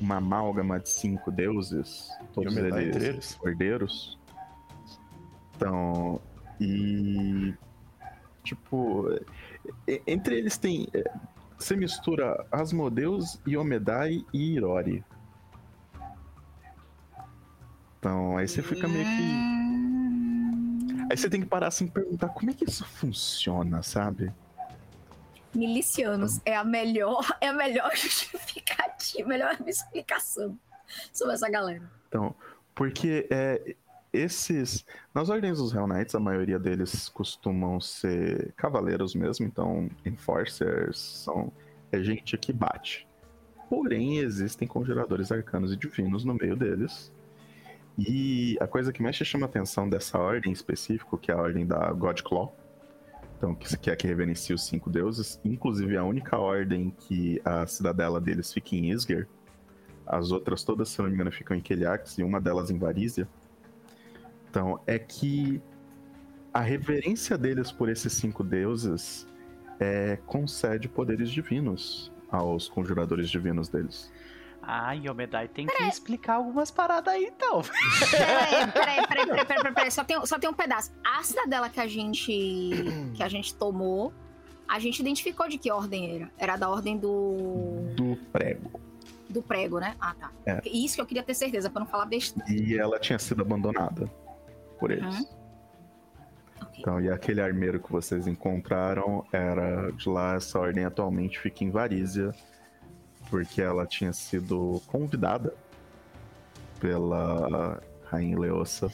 uma 0.01 0.17
amálgama 0.17 0.81
de 0.81 0.89
cinco 0.89 1.31
deuses, 1.31 2.09
todos 2.35 2.57
eles 2.57 2.75
eles. 2.77 3.39
herdeiros. 3.45 4.19
Então, 5.57 6.21
e. 6.61 7.55
Tipo, 8.43 9.09
e- 9.87 10.03
entre 10.07 10.37
eles 10.37 10.59
tem. 10.59 10.89
é, 10.93 11.05
Você 11.57 11.77
mistura 11.77 12.45
Asmodeus, 12.51 13.41
Yomedai 13.47 14.25
e 14.35 14.55
Irori. 14.57 15.05
Então, 17.99 18.37
aí 18.37 18.49
você 18.49 18.61
fica 18.63 18.89
meio 18.89 19.05
que. 19.05 20.02
Aí 21.13 21.19
você 21.19 21.29
tem 21.29 21.43
que 21.43 21.47
parar 21.47 21.67
assim 21.67 21.85
e 21.85 21.91
perguntar 21.91 22.31
como 22.31 22.51
é 22.51 22.55
que 22.55 22.65
isso 22.65 22.87
funciona, 22.87 23.83
sabe? 23.83 24.33
Milicianos 25.55 26.41
é 26.43 26.57
a 26.57 26.65
melhor, 26.65 27.37
é 27.39 27.49
a 27.49 27.53
melhor 27.53 27.91
justificativa, 27.95 29.29
melhor 29.29 29.55
explicação 29.67 30.59
sobre 31.13 31.35
essa 31.35 31.51
galera. 31.51 31.83
Então, 32.09 32.35
porque 32.75 33.29
é, 33.31 33.77
esses. 34.11 34.87
Nas 35.15 35.29
ordens 35.29 35.59
dos 35.59 35.75
Hell 35.75 35.87
Knights, 35.87 36.15
a 36.15 36.19
maioria 36.19 36.59
deles 36.59 37.11
costumam 37.11 37.79
ser 37.79 38.55
cavaleiros 38.57 39.15
mesmo, 39.15 39.45
então 39.45 39.91
Enforcers 40.07 40.99
são. 40.99 41.53
É 41.93 42.03
gente 42.03 42.39
que 42.39 42.55
bate. 42.55 43.07
Porém, 43.69 44.21
existem 44.21 44.67
congeladores 44.67 45.31
arcanos 45.31 45.75
e 45.75 45.77
divinos 45.77 46.25
no 46.25 46.33
meio 46.33 46.57
deles. 46.57 47.13
E 47.99 48.57
a 48.61 48.67
coisa 48.67 48.93
que 48.93 49.03
mais 49.03 49.17
chama 49.17 49.47
a 49.47 49.49
atenção 49.49 49.89
dessa 49.89 50.19
ordem 50.19 50.51
em 50.51 50.55
específico, 50.55 51.19
que 51.19 51.31
é 51.31 51.35
a 51.35 51.39
ordem 51.39 51.67
da 51.67 51.93
Godclaw, 51.93 52.57
então, 53.37 53.57
que 53.57 53.91
é 53.91 53.97
que 53.97 54.07
reverencia 54.07 54.55
os 54.55 54.65
cinco 54.65 54.89
deuses, 54.89 55.41
inclusive 55.45 55.97
a 55.97 56.05
única 56.05 56.39
ordem 56.39 56.91
que 56.91 57.43
a 57.45 57.67
cidadela 57.67 58.21
deles 58.21 58.53
fica 58.53 58.77
em 58.77 58.93
Isger, 58.93 59.27
as 60.07 60.31
outras 60.31 60.63
todas, 60.63 60.91
se 60.91 61.01
não 61.01 61.09
me 61.09 61.15
engano, 61.15 61.33
ficam 61.33 61.57
em 61.57 61.61
Keliax 61.61 62.19
e 62.19 62.23
uma 62.23 62.41
delas 62.41 62.71
em 62.71 62.79
Varizia. 62.79 63.27
Então, 64.49 64.81
é 64.87 64.97
que 64.99 65.61
a 66.55 66.61
reverência 66.61 67.37
deles 67.37 67.73
por 67.73 67.89
esses 67.89 68.13
cinco 68.13 68.45
deuses 68.45 69.27
é, 69.81 70.19
concede 70.27 70.89
poderes 70.89 71.31
divinos 71.31 72.13
aos 72.31 72.69
conjuradores 72.69 73.29
divinos 73.29 73.69
deles. 73.69 74.13
Ah, 74.63 74.93
Yomedai 74.93 75.49
tem 75.49 75.67
que 75.67 75.83
explicar 75.83 76.35
algumas 76.35 76.71
paradas 76.71 77.13
aí, 77.13 77.25
então. 77.25 77.63
Peraí, 78.11 78.71
peraí, 78.73 79.07
peraí, 79.07 79.27
peraí, 79.27 79.47
peraí, 79.47 79.75
peraí, 79.75 79.91
Só 79.91 80.05
tem, 80.05 80.25
só 80.25 80.39
tem 80.39 80.49
um 80.49 80.55
pedaço. 80.55 80.93
A 81.05 81.23
cidadela 81.23 81.69
que 81.69 81.81
a 81.81 81.87
gente. 81.87 82.71
que 83.15 83.23
a 83.23 83.29
gente 83.29 83.55
tomou, 83.55 84.13
a 84.69 84.79
gente 84.79 85.01
identificou 85.01 85.49
de 85.49 85.59
que 85.59 85.71
ordem 85.71 86.17
era. 86.17 86.31
Era 86.39 86.57
da 86.57 86.71
ordem 86.71 86.97
do. 86.97 87.93
Do 87.97 88.17
prego. 88.33 88.81
do 89.29 89.43
prego, 89.43 89.81
né? 89.81 89.97
Ah, 90.01 90.15
tá. 90.15 90.31
É. 90.47 90.63
Isso 90.65 90.95
que 90.95 91.01
eu 91.01 91.07
queria 91.07 91.25
ter 91.25 91.35
certeza, 91.35 91.69
pra 91.69 91.81
não 91.81 91.87
falar 91.87 92.07
besteira. 92.07 92.49
E 92.51 92.79
ela 92.79 93.01
tinha 93.01 93.19
sido 93.19 93.43
abandonada 93.43 94.09
por 94.79 94.93
eles. 94.93 95.19
Uhum. 95.19 95.43
Então, 96.79 97.01
e 97.01 97.09
aquele 97.09 97.41
armeiro 97.41 97.81
que 97.81 97.91
vocês 97.91 98.27
encontraram 98.27 99.25
era 99.33 99.91
de 99.93 100.09
lá, 100.09 100.35
essa 100.35 100.59
ordem 100.59 100.85
atualmente 100.85 101.39
fica 101.39 101.63
em 101.65 101.71
Varízia, 101.71 102.33
porque 103.33 103.63
ela 103.63 103.87
tinha 103.87 104.13
sido 104.13 104.83
convidada 104.89 105.55
pela 106.79 107.81
Rainha 108.05 108.39
Leossa 108.39 108.93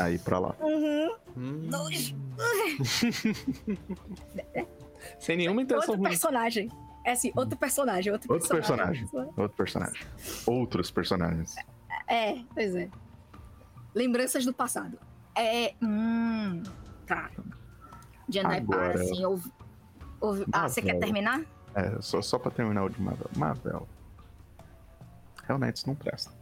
a 0.00 0.10
ir 0.10 0.18
pra 0.20 0.38
lá. 0.38 0.54
Hum. 1.36 1.68
Nojo. 1.70 2.16
Sem 5.18 5.36
nenhuma 5.36 5.60
intenção 5.60 5.80
Outro 5.90 5.96
ruim. 6.00 6.08
personagem. 6.08 6.70
É 7.04 7.12
assim, 7.12 7.30
outro 7.36 7.58
personagem, 7.58 8.10
outro, 8.10 8.32
Outro 8.32 8.48
personagem. 8.48 9.06
Outro 9.36 9.48
personagem. 9.56 10.00
Outros 10.46 10.90
personagens. 10.90 11.54
É, 12.08 12.36
pois 12.54 12.74
é. 12.74 12.88
Lembranças 13.94 14.46
do 14.46 14.54
passado. 14.54 14.98
É. 15.36 15.74
Hum. 15.82 16.62
Tá. 17.06 17.30
Jandai 18.26 18.60
Agora- 18.60 18.92
para 18.94 19.02
assim, 19.02 19.22
ouve. 19.22 19.52
ouve- 20.18 20.46
Ah, 20.50 20.66
você 20.66 20.80
quer 20.80 20.98
terminar? 20.98 21.42
É, 21.74 22.00
só, 22.00 22.22
só 22.22 22.38
pra 22.38 22.50
terminar 22.50 22.84
o 22.84 22.88
de 22.88 23.00
Marvel. 23.00 23.30
Marvel. 23.36 23.88
Hell 25.48 25.58
Knights 25.58 25.84
não 25.84 25.94
presta. 25.94 26.32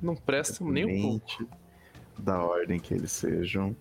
Não 0.00 0.14
presta 0.14 0.64
nem 0.64 0.84
um 0.84 1.18
pouco. 1.18 1.48
Da 2.18 2.42
ordem 2.42 2.78
que 2.78 2.92
eles 2.92 3.10
sejam. 3.10 3.74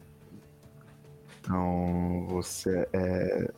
Então, 1.40 2.28
você 2.30 2.88
é. 2.94 3.52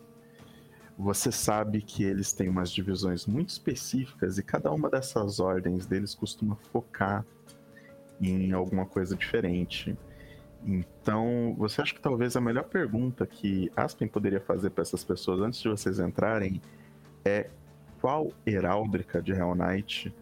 Você 0.98 1.32
sabe 1.32 1.82
que 1.82 2.04
eles 2.04 2.34
têm 2.34 2.50
umas 2.50 2.72
divisões 2.72 3.26
muito 3.26 3.50
específicas 3.50 4.38
e 4.38 4.44
cada 4.44 4.72
uma 4.72 4.90
dessas 4.90 5.40
ordens 5.40 5.86
deles 5.88 6.14
costuma 6.14 6.56
focar 6.72 7.26
em 8.22 8.52
alguma 8.52 8.86
coisa 8.86 9.16
diferente. 9.16 9.98
Então, 10.66 11.56
você 11.58 11.82
acha 11.82 11.94
que 11.94 12.00
talvez 12.00 12.36
a 12.36 12.42
melhor 12.42 12.64
pergunta 12.66 13.26
que 13.26 13.72
Aspen 13.76 14.08
poderia 14.08 14.40
fazer 14.40 14.70
para 14.70 14.84
essas 14.84 15.04
pessoas 15.04 15.42
antes 15.42 15.60
de 15.60 15.68
vocês 15.68 16.00
entrarem 16.00 16.62
é 17.26 17.50
qual 18.02 18.32
heráldica 18.46 19.22
de 19.22 19.32
Hell 19.32 19.56
Knight 19.56 20.14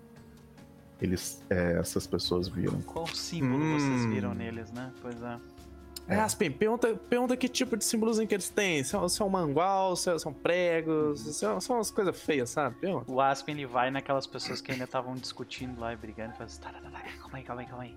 eles, 1.01 1.43
é, 1.49 1.79
essas 1.79 2.05
pessoas 2.05 2.47
viram? 2.47 2.79
Qual 2.81 3.07
símbolo 3.07 3.59
vocês 3.79 4.05
Hum. 4.05 4.09
viram 4.11 4.33
neles, 4.35 4.71
né? 4.71 4.91
Pois 5.01 5.21
é. 5.21 5.39
É, 6.07 6.19
Aspen, 6.19 6.51
pergunta, 6.51 6.93
pergunta 7.09 7.37
que 7.37 7.47
tipo 7.47 7.77
de 7.77 7.85
símbolozinho 7.85 8.27
que 8.27 8.33
eles 8.35 8.49
têm. 8.49 8.83
Se 8.83 8.95
é, 8.95 9.07
se 9.09 9.21
é 9.21 9.25
um 9.25 9.29
mangual, 9.29 9.95
se 9.95 10.11
é- 10.11 10.19
são 10.19 10.33
pregos, 10.33 11.21
se 11.21 11.45
é- 11.45 11.59
são 11.59 11.77
umas 11.77 11.89
coisas 11.89 12.19
feias, 12.19 12.49
sabe? 12.49 12.75
Pergunta. 12.77 13.09
O 13.09 13.21
Aspen 13.21 13.55
ele 13.55 13.65
vai 13.65 13.89
naquelas 13.91 14.27
pessoas 14.27 14.59
que 14.61 14.71
ainda 14.71 14.83
estavam 14.83 15.15
discutindo 15.15 15.79
lá 15.79 15.93
e 15.93 15.95
brigando 15.95 16.31
e 16.33 16.33
fala 16.33 16.45
assim: 16.45 16.59
tá, 16.61 16.69
tá, 16.71 16.79
tá, 16.81 16.89
calma 17.21 17.37
aí, 17.37 17.43
calma 17.43 17.61
aí, 17.61 17.67
calma 17.67 17.83
aí. 17.83 17.95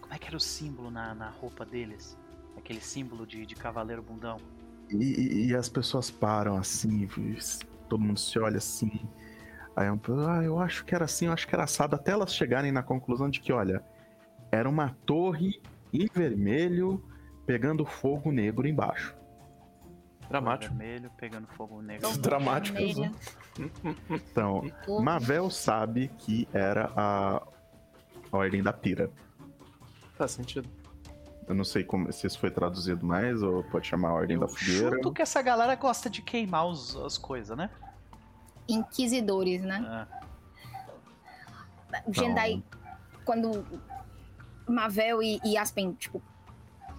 Como 0.00 0.14
é 0.14 0.18
que 0.18 0.26
era 0.28 0.36
o 0.36 0.40
símbolo 0.40 0.90
na, 0.90 1.14
na 1.14 1.30
roupa 1.30 1.64
deles? 1.64 2.16
Aquele 2.56 2.80
símbolo 2.80 3.26
de, 3.26 3.44
de 3.44 3.54
cavaleiro 3.56 4.02
bundão. 4.02 4.36
E, 4.90 4.96
e- 4.96 5.46
e 5.48 5.54
as 5.56 5.68
pessoas 5.68 6.10
param 6.10 6.56
assim, 6.56 7.02
e 7.02 7.06
todo 7.92 8.00
mundo 8.00 8.18
se 8.18 8.38
olha 8.38 8.56
assim. 8.56 8.90
Aí 9.76 9.90
um, 9.90 10.00
ah, 10.26 10.42
eu 10.42 10.58
acho 10.58 10.84
que 10.84 10.94
era 10.94 11.04
assim, 11.04 11.26
eu 11.26 11.32
acho 11.32 11.46
que 11.46 11.54
era 11.54 11.64
assado, 11.64 11.94
até 11.94 12.12
elas 12.12 12.34
chegarem 12.34 12.72
na 12.72 12.82
conclusão 12.82 13.28
de 13.28 13.38
que, 13.38 13.52
olha, 13.52 13.84
era 14.50 14.68
uma 14.68 14.96
torre 15.04 15.60
em 15.92 16.06
vermelho 16.06 17.04
pegando 17.44 17.84
fogo 17.84 18.32
negro 18.32 18.66
embaixo. 18.66 19.14
Dramático. 20.28 20.74
Vermelho 20.74 21.10
pegando 21.18 21.46
fogo 21.48 21.82
negro. 21.82 22.08
Então, 22.08 22.12
vermelha, 22.72 23.10
né? 23.58 23.70
Então. 24.08 24.62
Mavel 25.02 25.50
sabe 25.50 26.08
que 26.16 26.48
era 26.52 26.90
a 26.96 27.42
Ordem 28.30 28.62
da 28.62 28.72
Pira. 28.72 29.10
Faz 30.16 30.30
sentido. 30.30 30.66
Eu 31.48 31.54
não 31.54 31.64
sei 31.64 31.82
como, 31.84 32.10
se 32.12 32.26
isso 32.26 32.38
foi 32.38 32.50
traduzido 32.50 33.04
mais, 33.04 33.42
ou 33.42 33.62
pode 33.64 33.86
chamar 33.86 34.12
Ordem 34.12 34.38
da 34.38 34.44
Eu 34.46 34.48
Fogueira. 34.48 34.96
chuto 34.96 35.12
que 35.12 35.22
essa 35.22 35.42
galera 35.42 35.74
gosta 35.74 36.08
de 36.08 36.22
queimar 36.22 36.66
os- 36.66 36.96
as 36.96 37.18
coisas, 37.18 37.56
né? 37.56 37.68
Inquisidores, 38.68 39.62
né? 39.62 40.06
O 42.06 42.12
Jendai, 42.14 42.62
quando 43.24 43.66
Mavel 44.68 45.22
e, 45.22 45.40
e 45.44 45.58
Aspen, 45.58 45.92
tipo, 45.94 46.22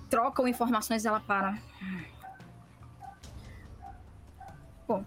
trocam 0.10 0.48
informações, 0.48 1.06
ela 1.06 1.20
para. 1.22 1.58
Bom, 4.88 5.04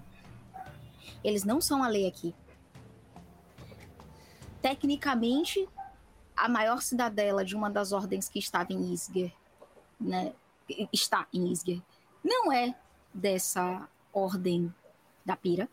eles 1.23 1.45
não 1.45 1.61
são 1.61 1.85
a 1.85 1.89
lei 1.89 2.09
aqui. 2.09 2.35
Tecnicamente, 4.63 5.69
a 6.37 6.49
maior 6.49 6.83
cidadela 6.83 7.45
de 7.45 7.57
uma 7.57 7.71
das 7.71 7.93
ordens 7.93 8.29
que 8.29 8.39
estava 8.39 8.73
em 8.73 8.93
Isger, 8.93 9.33
né? 9.99 10.33
Está 10.93 11.27
em 11.33 11.51
Isger, 11.51 11.81
não 12.23 12.53
é 12.53 12.75
dessa 13.15 13.89
ordem 14.13 14.73
da 15.25 15.37
Pira. 15.37 15.69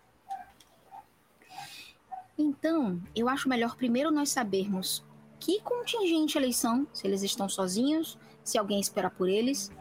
Então, 2.38 3.02
eu 3.16 3.30
acho 3.30 3.50
melhor 3.50 3.76
primeiro 3.76 4.12
nós 4.12 4.30
sabermos 4.30 5.04
que 5.40 5.60
contingente 5.62 6.38
eles 6.38 6.56
são, 6.56 6.88
se 6.94 7.06
eles 7.06 7.22
estão 7.22 7.50
sozinhos, 7.50 8.18
se 8.44 8.58
alguém 8.58 8.80
espera 8.80 9.10
por 9.10 9.28
eles. 9.28 9.72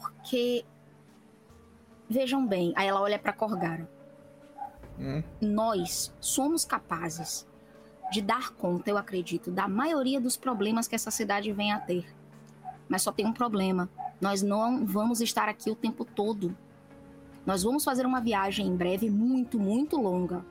Porque. 0.00 0.64
Vejam 2.10 2.46
bem, 2.46 2.72
aí 2.74 2.86
ela 2.86 3.00
olha 3.02 3.18
para 3.18 3.34
Corgara. 3.34 3.88
Hum. 4.98 5.22
Nós 5.40 6.14
somos 6.20 6.64
capazes 6.64 7.46
de 8.10 8.22
dar 8.22 8.50
conta, 8.52 8.90
eu 8.90 8.96
acredito, 8.96 9.50
da 9.50 9.68
maioria 9.68 10.20
dos 10.20 10.36
problemas 10.36 10.88
que 10.88 10.94
essa 10.94 11.10
cidade 11.10 11.52
vem 11.52 11.72
a 11.72 11.78
ter. 11.78 12.06
Mas 12.88 13.02
só 13.02 13.12
tem 13.12 13.26
um 13.26 13.32
problema. 13.32 13.88
Nós 14.20 14.42
não 14.42 14.84
vamos 14.84 15.20
estar 15.20 15.48
aqui 15.48 15.70
o 15.70 15.76
tempo 15.76 16.04
todo. 16.04 16.56
Nós 17.44 17.62
vamos 17.62 17.84
fazer 17.84 18.06
uma 18.06 18.20
viagem 18.20 18.66
em 18.66 18.76
breve 18.76 19.10
muito, 19.10 19.58
muito 19.58 20.00
longa. 20.00 20.44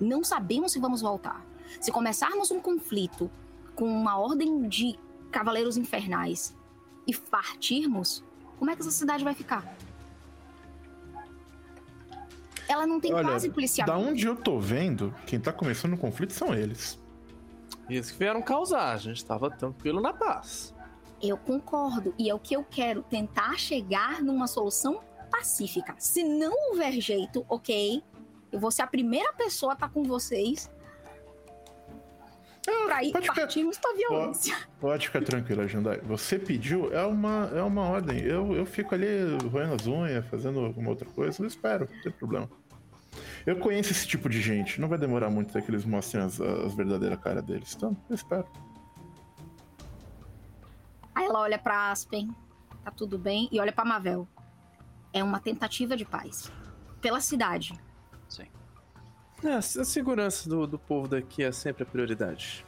Não 0.00 0.22
sabemos 0.22 0.72
se 0.72 0.78
vamos 0.78 1.00
voltar. 1.00 1.44
Se 1.80 1.90
começarmos 1.90 2.50
um 2.50 2.60
conflito 2.60 3.30
com 3.74 3.84
uma 3.84 4.16
ordem 4.16 4.68
de 4.68 4.98
cavaleiros 5.30 5.76
infernais 5.76 6.56
e 7.06 7.14
partirmos, 7.16 8.24
como 8.58 8.70
é 8.70 8.74
que 8.76 8.82
essa 8.82 8.90
cidade 8.90 9.24
vai 9.24 9.34
ficar? 9.34 9.76
Ela 12.68 12.86
não 12.86 13.00
tem 13.00 13.12
Olha, 13.12 13.28
quase 13.28 13.48
Da 13.48 13.54
policiamento. 13.54 13.98
onde 13.98 14.26
eu 14.26 14.36
tô 14.36 14.58
vendo, 14.58 15.14
quem 15.26 15.40
tá 15.40 15.52
começando 15.52 15.94
o 15.94 15.98
conflito 15.98 16.32
são 16.32 16.54
eles. 16.54 16.98
Eles 17.88 18.10
que 18.10 18.18
vieram 18.18 18.42
causar, 18.42 18.92
a 18.92 18.96
gente 18.98 19.24
tava 19.24 19.50
tranquilo 19.50 20.00
na 20.00 20.12
paz. 20.12 20.74
Eu 21.22 21.36
concordo. 21.36 22.14
E 22.18 22.28
é 22.28 22.34
o 22.34 22.38
que 22.38 22.54
eu 22.54 22.62
quero, 22.62 23.02
tentar 23.02 23.58
chegar 23.58 24.22
numa 24.22 24.46
solução 24.46 25.00
pacífica. 25.30 25.94
Se 25.98 26.22
não 26.22 26.52
houver 26.70 26.92
jeito, 27.00 27.44
ok, 27.48 28.02
eu 28.52 28.60
vou 28.60 28.70
ser 28.70 28.82
a 28.82 28.86
primeira 28.86 29.32
pessoa 29.32 29.72
a 29.72 29.74
estar 29.74 29.88
com 29.88 30.04
vocês 30.04 30.70
pra 32.86 33.04
ir 33.04 33.12
pode 33.12 33.28
ficar- 33.28 33.46
da 33.46 33.92
violência. 33.96 34.56
Pode 34.80 35.06
ficar 35.06 35.22
tranquila, 35.24 35.66
Jandai. 35.68 36.00
Você 36.02 36.38
pediu, 36.38 36.92
é 36.92 37.04
uma, 37.04 37.50
é 37.54 37.62
uma 37.62 37.82
ordem. 37.82 38.20
Eu, 38.20 38.54
eu 38.54 38.66
fico 38.66 38.94
ali 38.94 39.06
roendo 39.50 39.74
as 39.74 39.86
unhas, 39.86 40.26
fazendo 40.26 40.60
alguma 40.60 40.90
outra 40.90 41.08
coisa, 41.08 41.42
eu 41.42 41.46
espero, 41.46 41.88
não 41.92 42.02
tem 42.02 42.12
problema. 42.12 42.48
Eu 43.46 43.56
conheço 43.58 43.90
esse 43.92 44.06
tipo 44.06 44.28
de 44.28 44.40
gente, 44.40 44.80
não 44.80 44.88
vai 44.88 44.98
demorar 44.98 45.30
muito 45.30 45.50
até 45.50 45.60
que 45.60 45.70
eles 45.70 45.84
mostrem 45.84 46.22
as, 46.22 46.40
as 46.40 46.74
verdadeiras 46.74 47.18
caras 47.20 47.42
deles. 47.44 47.74
Então, 47.74 47.96
eu 48.08 48.14
espero. 48.14 48.46
Aí 51.14 51.24
ela 51.24 51.40
olha 51.40 51.58
pra 51.58 51.90
Aspen, 51.90 52.30
tá 52.84 52.90
tudo 52.90 53.18
bem, 53.18 53.48
e 53.50 53.58
olha 53.60 53.72
pra 53.72 53.84
Mavel. 53.84 54.28
É 55.12 55.24
uma 55.24 55.40
tentativa 55.40 55.96
de 55.96 56.04
paz. 56.04 56.52
Pela 57.00 57.20
cidade. 57.20 57.72
sim. 58.28 58.46
É, 59.44 59.54
a 59.54 59.62
segurança 59.62 60.48
do, 60.48 60.66
do 60.66 60.78
povo 60.78 61.06
daqui 61.08 61.42
é 61.44 61.52
sempre 61.52 61.82
a 61.84 61.86
prioridade. 61.86 62.64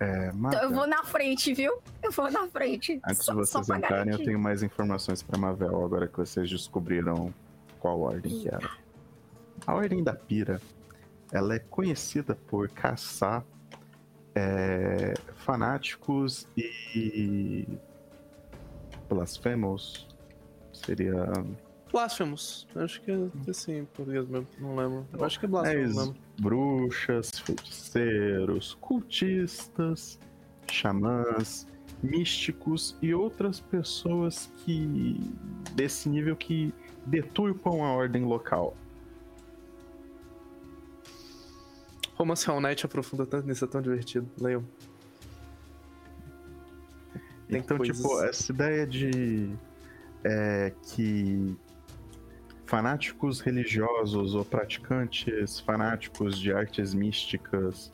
É, 0.00 0.28
Então 0.28 0.38
Mavel, 0.38 0.60
eu 0.62 0.70
vou 0.72 0.86
na 0.86 1.02
frente, 1.04 1.52
viu? 1.52 1.78
Eu 2.02 2.12
vou 2.12 2.30
na 2.30 2.46
frente. 2.46 3.00
Antes 3.04 3.24
Só- 3.24 3.32
de 3.32 3.38
vocês 3.38 3.68
entrarem, 3.68 3.98
eu 3.98 4.04
garantir. 4.06 4.24
tenho 4.24 4.38
mais 4.38 4.62
informações 4.62 5.22
pra 5.22 5.36
Mavel, 5.38 5.84
agora 5.84 6.06
que 6.06 6.16
vocês 6.16 6.48
descobriram 6.48 7.34
qual 7.80 8.00
ordem 8.00 8.38
que 8.40 8.48
era. 8.48 8.70
A 9.66 9.74
Ordem 9.74 10.02
da 10.04 10.14
Pira, 10.14 10.60
ela 11.32 11.54
é 11.56 11.58
conhecida 11.58 12.36
por 12.46 12.68
caçar 12.68 13.44
é, 14.36 15.14
fanáticos 15.34 16.46
e 16.56 17.66
blasfemos, 19.08 20.06
seria 20.72 21.24
Blasphemous. 21.90 22.66
Acho 22.76 23.00
que 23.02 23.10
é 23.10 23.28
assim, 23.48 23.78
em 23.78 23.84
português 23.84 24.26
mesmo. 24.28 24.46
Não 24.58 24.76
lembro. 24.76 25.06
Eu 25.12 25.24
acho 25.24 25.38
que 25.40 25.46
é 25.46 25.48
Blasphemous 25.48 25.96
mesmo. 25.96 26.16
bruxas, 26.40 27.30
feiticeiros, 27.38 28.74
cultistas, 28.80 30.18
xamãs, 30.70 31.66
místicos 32.02 32.96
e 33.00 33.14
outras 33.14 33.58
pessoas 33.60 34.50
que 34.58 35.18
desse 35.74 36.08
nível 36.08 36.36
que 36.36 36.72
deturpam 37.06 37.82
a 37.84 37.90
ordem 37.92 38.24
local. 38.24 38.74
Romance 42.16 42.50
All 42.50 42.60
Night 42.60 42.84
aprofunda 42.84 43.24
tanto 43.24 43.46
nisso, 43.46 43.64
é 43.64 43.68
tão 43.68 43.80
divertido. 43.80 44.28
Leiam. 44.40 44.64
Tem 47.48 47.60
então, 47.60 47.78
coisas- 47.78 47.96
tipo, 47.96 48.22
essa 48.22 48.52
ideia 48.52 48.86
de 48.86 49.50
é, 50.24 50.72
que 50.82 51.56
fanáticos 52.68 53.40
religiosos 53.40 54.34
ou 54.34 54.44
praticantes 54.44 55.58
fanáticos 55.60 56.38
de 56.38 56.52
artes 56.52 56.92
místicas, 56.92 57.90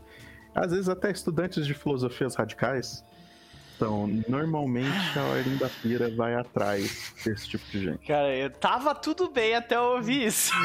às 0.55 0.73
vezes 0.73 0.89
até 0.89 1.11
estudantes 1.13 1.65
de 1.65 1.75
filosofias 1.75 2.35
radicais, 2.35 3.05
então 3.77 4.07
normalmente 4.29 5.19
a 5.19 5.23
Ordem 5.25 5.57
da 5.57 5.69
Pira 5.69 6.09
vai 6.15 6.35
atrás 6.35 7.13
desse 7.25 7.49
tipo 7.49 7.65
de 7.71 7.85
gente. 7.85 8.07
Cara, 8.07 8.35
eu 8.35 8.51
tava 8.51 8.95
tudo 8.95 9.31
bem 9.31 9.55
até 9.55 9.77
eu 9.77 9.83
ouvir 9.97 10.27
isso. 10.27 10.53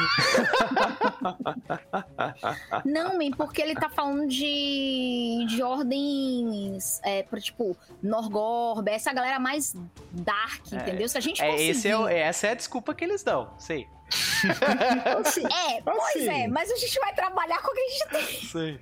Não, 2.84 3.18
man, 3.18 3.30
porque 3.36 3.60
ele 3.62 3.74
tá 3.74 3.88
falando 3.88 4.26
de, 4.28 5.44
de 5.48 5.62
ordens, 5.62 7.00
é, 7.04 7.22
pra, 7.24 7.40
tipo, 7.40 7.76
Norgorb, 8.02 8.88
essa 8.88 9.12
galera 9.12 9.38
mais 9.38 9.74
dark, 10.12 10.72
É, 10.72 10.76
entendeu? 10.76 11.08
Se 11.08 11.18
a 11.18 11.20
gente 11.20 11.42
É, 11.42 11.50
conseguir... 11.50 11.70
esse 11.70 11.88
é, 11.88 11.96
o- 11.98 12.08
essa 12.08 12.46
é 12.48 12.50
a 12.52 12.54
desculpa 12.54 12.94
que 12.94 13.04
eles 13.04 13.22
dão, 13.22 13.50
sei. 13.58 13.86
É, 15.70 15.80
pois 15.82 15.98
Assim. 16.16 16.28
é, 16.28 16.48
mas 16.48 16.70
a 16.70 16.76
gente 16.76 16.98
vai 17.00 17.14
trabalhar 17.14 17.60
com 17.62 17.70
o 17.70 17.74
que 17.74 17.80
a 17.80 17.88
gente 17.88 18.08
tem. 18.08 18.48
Sei. 18.48 18.80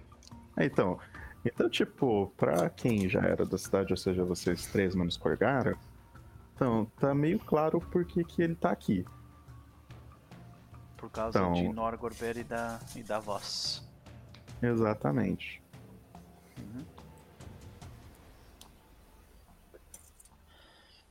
É, 0.56 0.64
Então, 0.64 0.98
então, 1.44 1.68
tipo, 1.68 2.32
pra 2.36 2.68
quem 2.70 3.08
já 3.08 3.20
era 3.20 3.44
da 3.44 3.58
cidade, 3.58 3.92
ou 3.92 3.96
seja, 3.96 4.24
vocês 4.24 4.66
três 4.66 4.94
menos 4.94 5.16
Corgara, 5.16 5.76
então, 6.54 6.86
tá 6.98 7.14
meio 7.14 7.38
claro 7.38 7.80
por 7.80 8.04
que 8.04 8.24
que 8.24 8.42
ele 8.42 8.54
tá 8.54 8.70
aqui. 8.70 9.04
Por 10.96 11.10
causa 11.10 11.38
Então- 11.38 11.52
de 11.52 11.68
Norgorber 11.68 12.38
e 12.38 12.44
da, 12.44 12.80
e 12.96 13.02
da 13.02 13.18
voz. 13.20 13.86
Exatamente. 14.60 15.62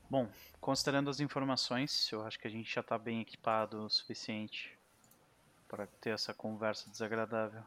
Bom, 0.09 0.27
considerando 0.67 1.09
as 1.09 1.21
informações, 1.21 2.11
eu 2.11 2.25
acho 2.25 2.37
que 2.37 2.45
a 2.45 2.51
gente 2.51 2.75
já 2.75 2.83
tá 2.83 2.97
bem 2.97 3.21
equipado 3.21 3.85
o 3.85 3.89
suficiente 3.89 4.77
para 5.65 5.87
ter 6.01 6.09
essa 6.09 6.33
conversa 6.33 6.89
desagradável. 6.89 7.61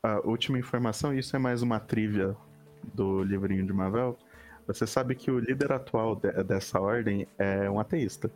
A 0.00 0.20
última 0.20 0.60
informação, 0.60 1.12
isso 1.12 1.34
é 1.34 1.40
mais 1.40 1.60
uma 1.60 1.80
trivia 1.80 2.36
do 2.94 3.20
livrinho 3.24 3.66
de 3.66 3.72
Mavel. 3.72 4.16
Você 4.64 4.86
sabe 4.86 5.16
que 5.16 5.28
o 5.28 5.40
líder 5.40 5.72
atual 5.72 6.14
de- 6.14 6.44
dessa 6.44 6.78
ordem 6.80 7.26
é 7.36 7.68
um 7.68 7.80
ateísta. 7.80 8.30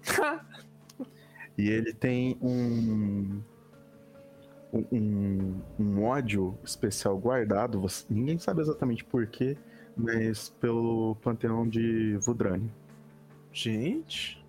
e 1.58 1.68
ele 1.68 1.92
tem 1.92 2.38
um, 2.40 3.42
um, 4.72 5.60
um 5.78 6.04
ódio 6.04 6.58
especial 6.64 7.18
guardado, 7.18 7.78
você- 7.78 8.06
ninguém 8.08 8.38
sabe 8.38 8.62
exatamente 8.62 9.04
porquê, 9.04 9.58
mas 9.98 10.48
pelo 10.60 11.16
panteão 11.16 11.68
de 11.68 12.16
Vudrani. 12.18 12.72
Gente. 13.52 14.42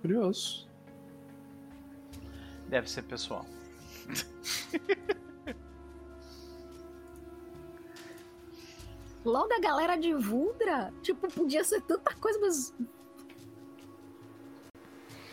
Curioso. 0.00 0.68
Deve 2.68 2.90
ser 2.90 3.02
pessoal. 3.02 3.46
Logo 9.24 9.52
a 9.52 9.60
galera 9.60 9.96
de 9.96 10.14
Vuldra, 10.14 10.92
tipo, 11.02 11.28
podia 11.28 11.62
ser 11.64 11.82
tanta 11.82 12.14
coisa, 12.14 12.38
mas... 12.40 12.74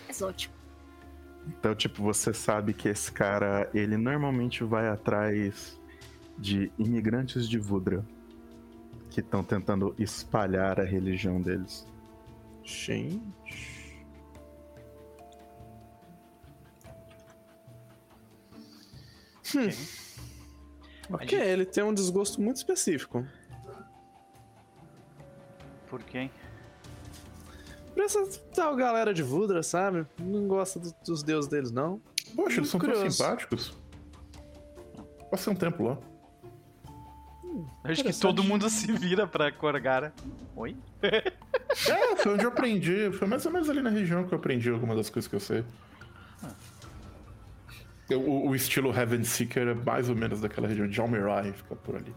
Exótico. 0.10 0.53
Então, 1.47 1.76
tipo, 1.76 2.01
você 2.01 2.34
sabe 2.34 2.74
que 2.74 2.89
esse 2.89 3.12
cara, 3.12 3.70
ele 3.74 3.97
normalmente 3.97 4.64
vai 4.64 4.88
atrás 4.88 5.80
de 6.38 6.72
imigrantes 6.78 7.48
de 7.48 7.58
Vudra 7.58 8.04
que 9.10 9.20
estão 9.22 9.44
tentando 9.44 9.96
espalhar 9.98 10.80
a 10.80 10.84
religião 10.84 11.42
deles. 11.42 11.88
Gente. 12.64 13.22
Hum. 19.56 19.70
Ok, 21.12 21.38
ele 21.40 21.66
tem 21.66 21.84
um 21.84 21.94
desgosto 21.94 22.42
muito 22.42 22.58
específico. 22.58 23.26
Por 25.90 26.02
quem? 26.04 26.32
Pra 27.94 28.04
essa 28.04 28.26
tal 28.54 28.76
galera 28.76 29.14
de 29.14 29.24
Vudra, 29.24 29.62
sabe? 29.64 30.06
Não 30.20 30.48
gosta 30.48 30.80
do- 30.80 30.94
dos 31.06 31.24
deuses 31.24 31.50
deles, 31.50 31.72
não. 31.72 32.02
Poxa, 32.36 32.60
eles 32.60 32.70
são 32.70 32.80
tão 32.80 32.90
Curioso. 32.90 33.16
simpáticos. 33.16 33.78
Passei 35.32 35.54
um 35.54 35.56
tempo 35.56 35.84
lá. 35.84 35.98
Acho 37.84 38.03
que 38.03 38.14
todo 38.14 38.43
mundo 38.43 38.70
se 38.70 38.91
vira 38.91 39.26
pra 39.28 39.51
Corgara. 39.51 40.14
Oi? 40.56 40.76
É, 41.89 42.16
foi 42.16 42.34
onde 42.36 42.45
eu 42.45 42.49
aprendi. 42.49 43.12
Foi 43.12 43.28
mais 43.28 43.45
ou 43.45 43.51
menos 43.51 43.70
ali 43.70 43.82
na 43.82 43.89
região 43.89 44.26
que 44.26 44.34
eu 44.34 44.38
aprendi 44.38 44.70
algumas 44.70 44.95
das 44.95 45.10
coisas 45.10 45.28
que 45.28 45.36
eu 45.36 45.39
sei. 45.41 45.64
Eu- 48.10 48.22
O, 48.22 48.49
o 48.49 48.56
estilo 48.56 48.95
Heaven 48.97 49.24
Seeker 49.26 49.68
é 49.68 49.74
mais 49.74 50.08
ou 50.08 50.16
menos 50.16 50.39
daquela 50.39 50.68
região 50.70 50.88
de 50.88 50.99
Almirai, 51.01 51.51
fica 51.51 51.76
por 51.76 51.95
ali. 51.97 52.14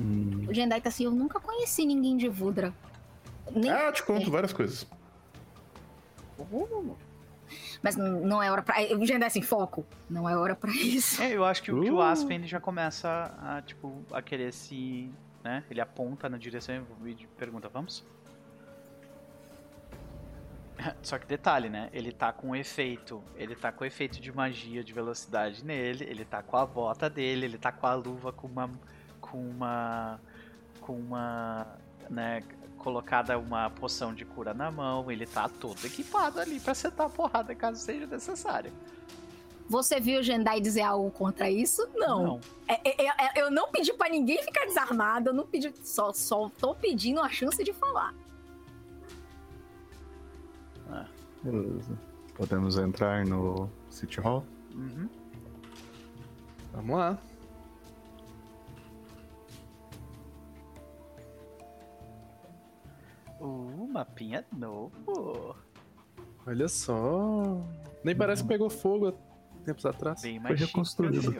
Hum, 0.00 0.46
O 0.48 0.54
Jendai 0.54 0.80
tá 0.80 0.88
assim, 0.88 1.04
eu 1.04 1.10
nunca 1.10 1.38
conheci 1.40 1.84
ninguém 1.84 2.16
de 2.16 2.28
Vudra. 2.28 2.72
Nem... 3.54 3.70
Ah, 3.70 3.86
eu 3.88 3.92
te 3.92 4.02
conto 4.02 4.30
várias 4.30 4.52
coisas. 4.52 4.86
Mas 7.86 7.96
não 7.96 8.42
é 8.42 8.50
hora 8.50 8.62
pra... 8.62 8.74
O 8.98 9.06
Jendai 9.06 9.28
assim, 9.28 9.40
foco. 9.42 9.86
Não 10.10 10.28
é 10.28 10.36
hora 10.36 10.56
pra 10.56 10.70
isso. 10.72 11.22
É, 11.22 11.32
eu 11.36 11.44
acho 11.44 11.62
que, 11.62 11.70
o- 11.70 11.80
que 11.80 11.90
o 11.90 11.96
Uh. 11.98 12.02
Aspen 12.02 12.36
ele 12.38 12.46
já 12.48 12.58
começa 12.58 13.32
a, 13.40 13.62
tipo, 13.62 14.02
a 14.12 14.20
querer 14.20 14.52
se. 14.52 15.08
né? 15.44 15.62
Ele 15.70 15.80
aponta 15.80 16.28
na 16.28 16.36
direção 16.36 16.84
e 17.06 17.14
pergunta, 17.38 17.68
vamos? 17.68 18.04
Só 21.02 21.18
que 21.18 21.26
detalhe, 21.26 21.68
né? 21.68 21.88
Ele 21.92 22.12
tá 22.12 22.32
com 22.32 22.54
efeito. 22.54 23.22
Ele 23.36 23.54
tá 23.54 23.72
com 23.72 23.84
efeito 23.84 24.20
de 24.20 24.34
magia 24.34 24.82
de 24.84 24.92
velocidade 24.92 25.64
nele. 25.64 26.04
Ele 26.04 26.24
tá 26.24 26.42
com 26.42 26.56
a 26.56 26.66
bota 26.66 27.08
dele. 27.08 27.46
Ele 27.46 27.58
tá 27.58 27.72
com 27.72 27.86
a 27.86 27.94
luva 27.94 28.32
com 28.32 28.46
uma. 28.46 28.70
Com 29.20 29.38
uma. 29.48 30.20
Com 30.80 30.92
uma. 30.94 31.66
Né? 32.10 32.42
Colocada 32.78 33.38
uma 33.38 33.68
poção 33.70 34.14
de 34.14 34.24
cura 34.24 34.54
na 34.54 34.70
mão. 34.70 35.10
Ele 35.10 35.26
tá 35.26 35.48
todo 35.48 35.84
equipado 35.84 36.38
ali 36.40 36.60
pra 36.60 36.74
sentar 36.74 37.06
a 37.06 37.10
porrada 37.10 37.54
caso 37.54 37.80
seja 37.80 38.06
necessário. 38.06 38.72
Você 39.68 39.98
viu 39.98 40.20
o 40.20 40.22
Jendai 40.22 40.60
dizer 40.60 40.82
algo 40.82 41.10
contra 41.10 41.50
isso? 41.50 41.88
Não. 41.96 42.40
É- 42.68 43.04
é- 43.06 43.06
é- 43.08 43.42
eu 43.42 43.50
não 43.50 43.68
pedi 43.70 43.92
pra 43.92 44.08
ninguém 44.08 44.40
ficar 44.42 44.64
desarmado. 44.64 45.30
Eu 45.30 45.34
não 45.34 45.44
pedi... 45.44 45.74
Só, 45.82 46.12
só 46.12 46.48
tô 46.50 46.72
pedindo 46.74 47.20
a 47.20 47.28
chance 47.28 47.62
de 47.64 47.72
falar. 47.72 48.14
beleza. 51.42 51.98
Podemos 52.34 52.76
entrar 52.78 53.24
no 53.24 53.68
City 53.90 54.20
Hall? 54.20 54.44
Uhum. 54.74 55.08
Vamos 56.72 56.96
lá. 56.96 57.18
Uh, 63.40 63.88
mapinha 63.92 64.44
novo. 64.56 65.56
Olha 66.46 66.68
só. 66.68 67.60
Nem 68.04 68.16
parece 68.16 68.42
que 68.42 68.48
pegou 68.48 68.70
fogo 68.70 69.08
há 69.08 69.12
tempos 69.64 69.84
atrás. 69.84 70.22
Bem 70.22 70.38
mais 70.38 70.60
o 70.60 70.64
reconstruído. 70.64 71.32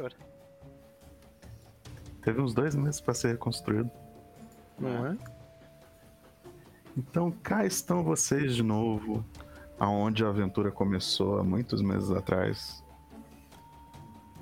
Teve 2.22 2.40
uns 2.40 2.52
dois 2.52 2.74
meses 2.74 3.00
para 3.00 3.14
ser 3.14 3.28
reconstruído. 3.32 3.90
Não 4.78 5.06
é? 5.06 5.16
Então 6.96 7.30
cá 7.30 7.64
estão 7.64 8.02
vocês 8.02 8.56
de 8.56 8.62
novo, 8.62 9.24
aonde 9.78 10.24
a 10.24 10.28
aventura 10.28 10.72
começou 10.72 11.38
há 11.38 11.44
muitos 11.44 11.82
meses 11.82 12.10
atrás. 12.10 12.82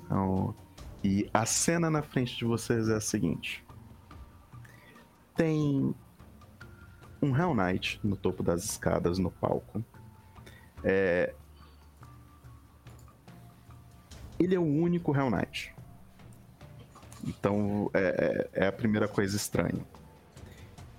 Então, 0.03 0.55
e 1.03 1.29
a 1.33 1.45
cena 1.45 1.89
na 1.89 2.01
frente 2.01 2.35
de 2.35 2.45
vocês 2.45 2.89
é 2.89 2.95
a 2.95 3.01
seguinte: 3.01 3.63
tem 5.35 5.93
um 7.21 7.35
Hell 7.35 7.53
Knight 7.55 7.99
no 8.03 8.15
topo 8.15 8.43
das 8.43 8.63
escadas 8.63 9.17
no 9.17 9.31
palco. 9.31 9.83
É... 10.83 11.33
Ele 14.39 14.55
é 14.55 14.59
o 14.59 14.63
único 14.63 15.15
Hell 15.15 15.29
Knight. 15.29 15.73
Então 17.23 17.89
é, 17.93 18.49
é- 18.53 18.63
é 18.65 18.67
a 18.67 18.71
primeira 18.71 19.07
coisa 19.07 19.35
estranha. 19.35 19.85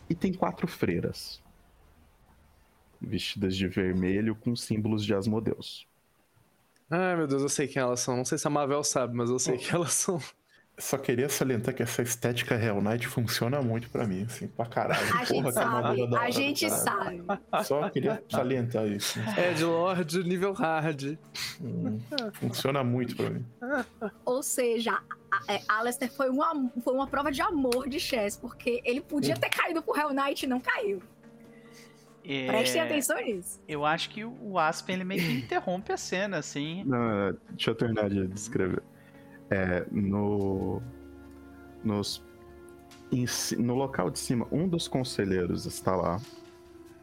E 0.08 0.14
tem 0.14 0.32
quatro 0.32 0.66
freiras. 0.66 1.42
vestidas 3.00 3.56
de 3.56 3.68
vermelho 3.68 4.34
com 4.34 4.54
símbolos 4.56 5.04
de 5.04 5.14
Asmodeus. 5.14 5.86
Ai, 6.90 7.16
meu 7.16 7.26
Deus, 7.26 7.42
eu 7.42 7.48
sei 7.48 7.66
quem 7.68 7.80
elas 7.82 8.00
são. 8.00 8.16
Não 8.16 8.24
sei 8.24 8.38
se 8.38 8.46
a 8.46 8.50
Mavel 8.50 8.82
sabe, 8.84 9.14
mas 9.16 9.30
eu 9.30 9.38
sei 9.38 9.58
que 9.58 9.74
elas 9.74 9.92
são. 9.92 10.20
Só 10.78 10.98
queria 10.98 11.26
salientar 11.28 11.74
que 11.74 11.82
essa 11.82 12.02
estética 12.02 12.54
Real 12.54 12.82
Knight 12.82 13.08
funciona 13.08 13.62
muito 13.62 13.88
pra 13.88 14.06
mim, 14.06 14.24
assim, 14.24 14.46
pra 14.46 14.66
caralho. 14.66 15.00
A 15.14 15.24
gente 15.24 15.42
que 15.42 15.52
sabe, 15.52 16.02
a 16.02 16.04
hora 16.04 16.30
gente 16.30 16.68
caralho. 16.68 17.24
sabe. 17.24 17.64
Só 17.64 17.88
queria 17.88 18.22
salientar 18.28 18.86
isso. 18.86 19.18
É 19.38 19.54
de 19.54 19.64
Lorde 19.64 20.22
nível 20.22 20.52
hard. 20.52 21.16
Hum, 21.62 21.98
funciona 22.34 22.84
muito 22.84 23.16
pra 23.16 23.30
mim. 23.30 23.46
Ou 24.26 24.42
seja, 24.42 25.00
a, 25.30 25.54
é, 25.54 25.62
Alistair 25.66 26.12
foi 26.12 26.28
uma, 26.28 26.70
foi 26.84 26.92
uma 26.92 27.06
prova 27.06 27.32
de 27.32 27.40
amor 27.40 27.88
de 27.88 27.98
Chess, 27.98 28.36
porque 28.36 28.82
ele 28.84 29.00
podia 29.00 29.34
ter 29.34 29.48
caído 29.48 29.82
pro 29.82 29.98
Hell 29.98 30.12
Knight 30.12 30.44
e 30.44 30.48
não 30.48 30.60
caiu. 30.60 31.02
É, 32.22 32.48
Prestem 32.48 32.82
atenção 32.82 33.16
nisso. 33.18 33.60
Eu 33.66 33.84
acho 33.86 34.10
que 34.10 34.24
o 34.24 34.58
Aspen 34.58 34.96
ele 34.96 35.04
meio 35.04 35.22
que 35.22 35.32
interrompe 35.32 35.92
a 35.92 35.96
cena, 35.96 36.38
assim. 36.38 36.84
Não, 36.84 36.98
não, 36.98 37.38
deixa 37.50 37.70
eu 37.70 37.74
terminar 37.74 38.10
de 38.10 38.26
descrever. 38.26 38.82
É, 39.50 39.86
no, 39.92 40.82
nos, 41.84 42.22
em 43.12 43.24
no 43.58 43.74
local 43.74 44.10
de 44.10 44.18
cima, 44.18 44.46
um 44.50 44.68
dos 44.68 44.88
conselheiros 44.88 45.66
está 45.66 45.94
lá, 45.94 46.20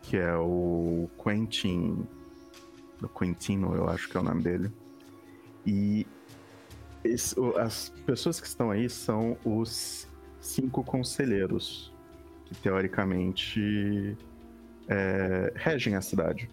que 0.01 0.17
é 0.17 0.35
o 0.35 1.09
Quentin. 1.23 2.05
O 3.01 3.07
Quentino, 3.07 3.75
eu 3.75 3.87
acho 3.89 4.09
que 4.09 4.17
é 4.17 4.19
o 4.19 4.23
nome 4.23 4.41
dele. 4.43 4.71
E 5.65 6.05
esse- 7.03 7.35
as 7.57 7.89
pessoas 8.05 8.39
que 8.39 8.47
estão 8.47 8.71
aí 8.71 8.89
são 8.89 9.37
os 9.45 10.07
cinco 10.39 10.83
conselheiros, 10.83 11.93
que 12.45 12.55
teoricamente 12.55 14.17
é, 14.87 15.51
regem 15.55 15.95
a 15.95 16.01
cidade. 16.01 16.49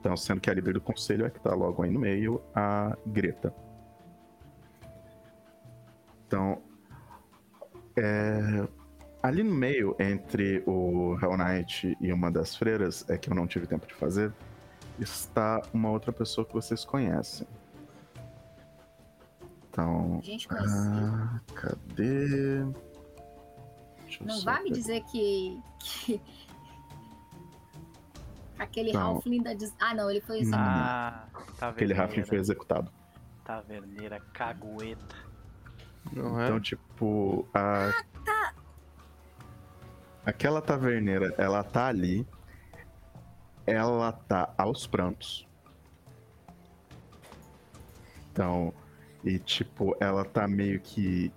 Então, 0.00 0.16
sendo 0.16 0.40
que 0.40 0.48
a 0.50 0.54
líder 0.54 0.74
do 0.74 0.80
conselho 0.80 1.26
é 1.26 1.30
que 1.30 1.40
tá 1.40 1.54
logo 1.54 1.82
aí 1.82 1.90
no 1.90 1.98
meio, 2.00 2.40
a 2.54 2.96
Greta. 3.06 3.52
Então, 6.28 6.60
é, 7.96 8.68
ali 9.22 9.42
no 9.42 9.54
meio, 9.54 9.96
entre 9.98 10.62
o 10.66 11.18
Hell 11.20 11.38
Knight 11.38 11.96
e 11.98 12.12
uma 12.12 12.30
das 12.30 12.54
freiras, 12.54 13.08
é 13.08 13.16
que 13.16 13.30
eu 13.30 13.34
não 13.34 13.46
tive 13.46 13.66
tempo 13.66 13.86
de 13.86 13.94
fazer, 13.94 14.30
está 15.00 15.62
uma 15.72 15.90
outra 15.90 16.12
pessoa 16.12 16.46
que 16.46 16.52
vocês 16.52 16.84
conhecem. 16.84 17.48
Então, 19.70 20.18
A 20.18 20.24
gente 20.24 20.46
ah, 20.50 21.40
cadê? 21.54 22.62
Deixa 24.02 24.24
não 24.24 24.40
vai 24.42 24.62
me 24.62 24.70
dizer 24.70 25.02
que. 25.04 25.58
que... 25.78 26.20
Aquele. 28.58 28.94
Halfling 28.94 29.42
da. 29.42 29.54
des- 29.54 29.74
Ah, 29.80 29.94
não, 29.94 30.10
ele 30.10 30.20
foi 30.20 30.40
executado. 30.40 31.30
Ah, 31.60 31.68
Aquele 31.68 31.94
Rafin 31.94 32.24
foi 32.24 32.38
executado. 32.38 32.90
Taverneira 33.44 34.20
cagueta. 34.34 35.27
Não 36.12 36.40
é? 36.40 36.46
Então, 36.46 36.60
tipo, 36.60 37.46
a. 37.54 37.92
Aquela 40.24 40.60
taverneira, 40.60 41.34
ela 41.38 41.62
tá 41.62 41.86
ali. 41.86 42.26
Ela 43.66 44.12
tá 44.12 44.52
aos 44.56 44.86
prantos. 44.86 45.46
Então, 48.32 48.72
e 49.24 49.38
tipo, 49.38 49.96
ela 50.00 50.24
tá 50.24 50.46
meio 50.46 50.80
que. 50.80 51.32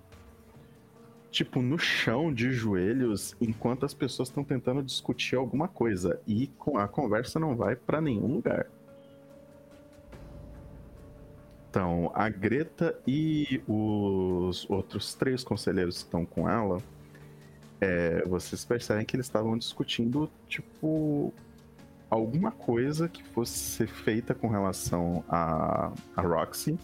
Tipo, 1.30 1.62
no 1.62 1.78
chão 1.78 2.32
de 2.32 2.52
joelhos, 2.52 3.34
enquanto 3.40 3.86
as 3.86 3.94
pessoas 3.94 4.28
estão 4.28 4.44
tentando 4.44 4.82
discutir 4.82 5.36
alguma 5.36 5.66
coisa. 5.66 6.20
E 6.26 6.50
a 6.76 6.86
conversa 6.86 7.40
não 7.40 7.56
vai 7.56 7.74
pra 7.74 8.00
nenhum 8.00 8.26
lugar. 8.26 8.66
Então, 11.72 12.12
a 12.14 12.28
Greta 12.28 12.94
e 13.06 13.62
os 13.66 14.68
outros 14.68 15.14
três 15.14 15.42
conselheiros 15.42 15.96
que 15.96 16.04
estão 16.04 16.26
com 16.26 16.46
ela, 16.46 16.82
é, 17.80 18.22
vocês 18.26 18.62
percebem 18.62 19.06
que 19.06 19.16
eles 19.16 19.24
estavam 19.24 19.56
discutindo, 19.56 20.30
tipo, 20.46 21.32
alguma 22.10 22.50
coisa 22.50 23.08
que 23.08 23.24
fosse 23.24 23.58
ser 23.58 23.88
feita 23.88 24.34
com 24.34 24.48
relação 24.48 25.24
a, 25.26 25.94
a 26.14 26.20
Roxy. 26.20 26.78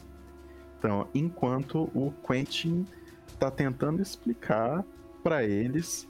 Então, 0.78 1.06
enquanto 1.14 1.90
o 1.94 2.10
Quentin 2.26 2.86
tá 3.38 3.50
tentando 3.50 4.00
explicar 4.00 4.82
para 5.22 5.44
eles 5.44 6.08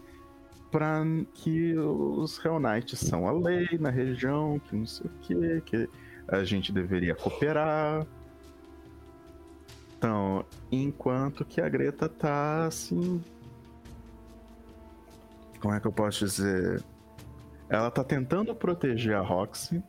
para 0.71 1.03
que 1.35 1.77
os 1.77 2.39
Hell 2.45 2.61
Knights 2.61 3.01
são 3.01 3.27
a 3.27 3.33
lei 3.33 3.77
na 3.81 3.91
região, 3.91 4.61
que 4.61 4.77
não 4.77 4.87
sei 4.87 5.07
o 5.07 5.19
que, 5.21 5.61
que 5.63 5.91
a 6.29 6.45
gente 6.45 6.71
deveria 6.71 7.17
cooperar. 7.17 8.07
Então, 9.99 10.45
enquanto 10.71 11.45
que 11.45 11.61
a 11.61 11.69
Greta 11.69 12.09
tá 12.09 12.67
assim. 12.67 13.21
Como 15.61 15.75
é 15.75 15.81
que 15.81 15.87
eu 15.89 15.93
posso 15.93 16.25
dizer? 16.25 16.85
Ela 17.69 17.91
tá 17.91 18.05
tentando 18.05 18.55
proteger 18.55 19.17
a 19.17 19.21
Roxy. 19.21 19.83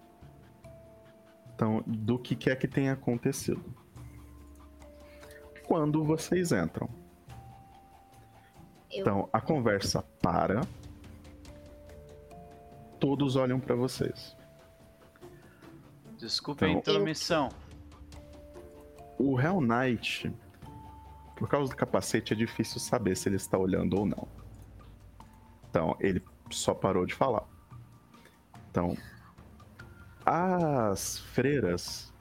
Então, 1.53 1.83
do 1.85 2.17
que 2.17 2.35
quer 2.35 2.55
que 2.57 2.67
tenha 2.67 2.93
acontecido. 2.93 3.63
Quando 5.67 6.03
vocês 6.03 6.51
entram. 6.51 6.89
Eu- 8.91 9.01
Então, 9.01 9.29
a 9.31 9.39
conversa 9.39 10.01
para. 10.23 10.61
Todos 12.99 13.35
olham 13.35 13.59
pra 13.59 13.75
vocês. 13.75 14.35
Desculpa 16.17 16.65
a 16.65 16.69
Então- 16.69 16.79
intromissão. 16.95 17.49
O 19.19 19.39
Hell 19.39 19.59
Knight, 19.59 20.33
por 21.35 21.49
causa 21.49 21.69
do 21.69 21.75
capacete, 21.75 22.33
é 22.33 22.35
difícil 22.35 22.79
saber 22.79 23.17
se 23.17 23.27
ele 23.27 23.35
está 23.35 23.57
olhando 23.57 23.99
ou 23.99 24.05
não. 24.05 24.27
Então, 25.69 25.95
ele 25.99 26.23
só 26.49 26.73
parou 26.73 27.05
de 27.05 27.13
falar. 27.13 27.43
Então, 28.71 28.97
as 30.25 31.19
freiras, 31.19 32.13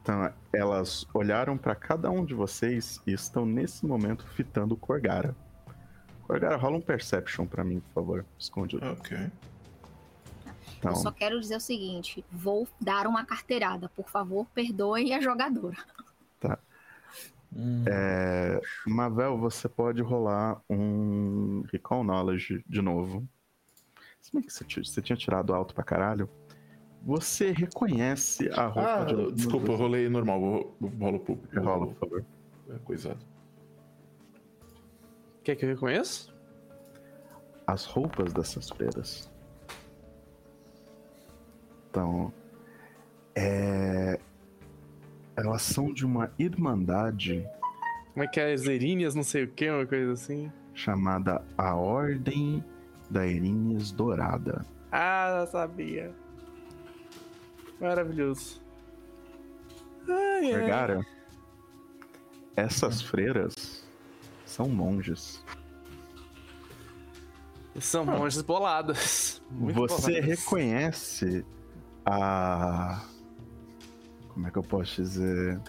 então, 0.00 0.32
elas 0.52 1.06
olharam 1.12 1.58
para 1.58 1.74
cada 1.74 2.08
um 2.08 2.24
de 2.24 2.34
vocês 2.34 3.02
e 3.04 3.12
estão 3.12 3.44
nesse 3.44 3.84
momento 3.84 4.24
fitando 4.28 4.74
o 4.74 4.76
Corgara. 4.76 5.34
Corgara, 6.22 6.56
rola 6.56 6.76
um 6.76 6.80
Perception 6.80 7.46
pra 7.46 7.64
mim, 7.64 7.80
por 7.80 7.92
favor, 7.92 8.26
escondido. 8.38 8.86
Ok. 8.86 9.30
Então, 10.80 10.92
Eu 10.92 10.96
só 10.96 11.12
quero 11.12 11.38
dizer 11.38 11.56
o 11.56 11.60
seguinte: 11.60 12.24
vou 12.32 12.66
dar 12.80 13.06
uma 13.06 13.24
carteirada. 13.24 13.88
Por 13.90 14.08
favor, 14.08 14.46
perdoem 14.54 15.14
a 15.14 15.20
jogadora. 15.20 15.76
Hum, 17.52 17.84
É, 17.86 18.60
Mavel, 18.86 19.36
você 19.36 19.68
pode 19.68 20.00
rolar 20.02 20.60
um 20.70 21.62
Recall 21.72 22.04
Knowledge 22.04 22.64
de 22.66 22.80
novo. 22.80 23.26
Se 24.20 24.32
bem 24.32 24.40
que 24.42 24.52
você, 24.52 24.64
você 24.64 25.02
tinha 25.02 25.16
tirado 25.16 25.52
alto 25.52 25.74
pra 25.74 25.82
caralho. 25.84 26.28
Você 27.02 27.50
reconhece 27.50 28.48
a 28.50 28.66
roupa 28.66 29.00
Ah, 29.00 29.04
de. 29.04 29.32
desculpa, 29.32 29.72
eu 29.72 29.76
rolei 29.76 30.08
normal, 30.08 30.38
vou, 30.40 30.76
vou 30.80 30.90
rolo 30.90 31.18
público. 31.20 31.58
Rola, 31.60 31.86
por 31.88 31.96
favor. 31.96 32.24
É, 32.68 32.78
coisado. 32.84 33.18
Quer 35.42 35.56
que 35.56 35.64
eu 35.64 35.70
reconheça? 35.70 36.30
As 37.66 37.84
roupas 37.86 38.32
dessas 38.32 38.68
freiras. 38.68 39.29
Então. 41.90 42.32
É... 43.34 44.18
Elas 45.36 45.62
são 45.62 45.92
de 45.92 46.04
uma 46.04 46.30
irmandade 46.38 47.46
Como 48.12 48.24
é 48.24 48.26
que 48.26 48.38
é? 48.40 48.54
Zerinhas, 48.56 49.14
não 49.14 49.22
sei 49.22 49.44
o 49.44 49.48
que, 49.48 49.70
uma 49.70 49.86
coisa 49.86 50.12
assim. 50.12 50.52
chamada 50.74 51.42
A 51.56 51.74
Ordem 51.74 52.62
da 53.08 53.26
Erinhas 53.26 53.90
Dourada. 53.90 54.64
Ah, 54.92 55.46
sabia. 55.50 56.12
Maravilhoso. 57.80 58.60
Ai, 60.08 60.46
ai. 60.46 60.52
Vergara, 60.52 61.06
essas 62.56 63.00
freiras 63.00 63.54
são 64.44 64.68
monges. 64.68 65.42
São 67.78 68.04
monges 68.04 68.42
boladas. 68.42 69.40
Muito 69.50 69.76
Você 69.76 70.20
boladas. 70.20 70.38
reconhece 70.40 71.46
a. 72.04 73.02
Como 74.28 74.46
é 74.46 74.50
que 74.50 74.58
eu 74.58 74.62
posso 74.62 75.02
dizer? 75.02 75.60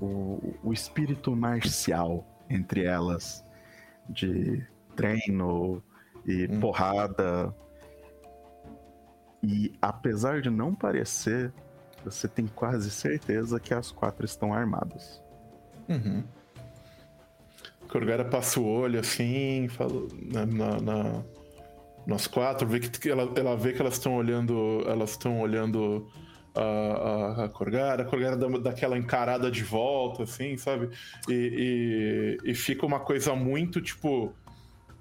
O, 0.00 0.54
o 0.64 0.72
espírito 0.72 1.34
marcial 1.36 2.26
entre 2.52 2.84
elas, 2.84 3.44
de 4.08 4.64
treino 4.94 5.82
e 6.26 6.46
Hum. 6.46 6.60
porrada. 6.60 7.54
E 9.42 9.72
apesar 9.80 10.40
de 10.40 10.50
não 10.50 10.74
parecer, 10.74 11.52
você 12.04 12.28
tem 12.28 12.46
quase 12.46 12.90
certeza 12.90 13.58
que 13.58 13.74
as 13.74 13.90
quatro 13.90 14.24
estão 14.24 14.52
armadas. 14.52 15.20
Uhum. 15.88 16.22
Corgara 17.88 18.24
passa 18.24 18.60
o 18.60 18.66
olho 18.66 19.00
assim, 19.00 19.68
fala 19.68 20.06
na, 20.22 20.46
na, 20.46 20.80
na, 20.80 21.22
nós 22.06 22.26
quatro, 22.26 22.66
vê 22.66 22.80
que 22.80 23.08
ela, 23.08 23.32
ela 23.36 23.56
vê 23.56 23.72
que 23.72 23.80
elas 23.80 23.94
estão 23.94 24.16
olhando. 24.16 24.82
Elas 24.86 25.10
estão 25.10 25.40
olhando 25.40 26.10
a, 26.54 26.62
a, 26.62 27.44
a 27.44 27.48
Corgara, 27.48 28.02
a 28.02 28.06
Corgara 28.06 28.36
dá 28.36 28.46
daquela 28.58 28.98
encarada 28.98 29.50
de 29.50 29.62
volta, 29.62 30.24
assim, 30.24 30.56
sabe? 30.56 30.90
E, 31.28 32.38
e, 32.44 32.50
e 32.50 32.54
fica 32.54 32.84
uma 32.84 33.00
coisa 33.00 33.34
muito, 33.34 33.80
tipo. 33.80 34.32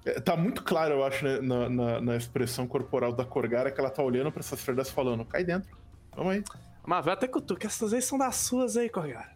é, 0.06 0.20
Tá 0.20 0.36
muito 0.38 0.64
claro, 0.64 0.96
eu 0.96 1.04
acho, 1.04 1.26
né, 1.26 1.40
na, 1.42 1.70
na, 1.70 2.02
na 2.02 2.16
expressão 2.16 2.68
corporal 2.68 3.12
da 3.14 3.26
Corgara 3.26 3.72
que 3.72 3.80
ela 3.80 3.90
tá 3.90 4.02
olhando 4.04 4.32
pra 4.32 4.40
essas 4.40 4.62
fredas 4.62 4.90
falando, 4.90 5.26
cai 5.26 5.44
dentro. 5.44 5.70
Vamos 6.16 6.34
aí. 6.34 6.44
Mas 6.86 7.06
vai 7.06 7.14
até 7.14 7.28
que 7.28 7.68
essas 7.68 7.94
aí 7.94 8.02
são 8.02 8.18
das 8.18 8.36
suas 8.36 8.78
aí, 8.78 8.90
Corgara. 8.90 9.32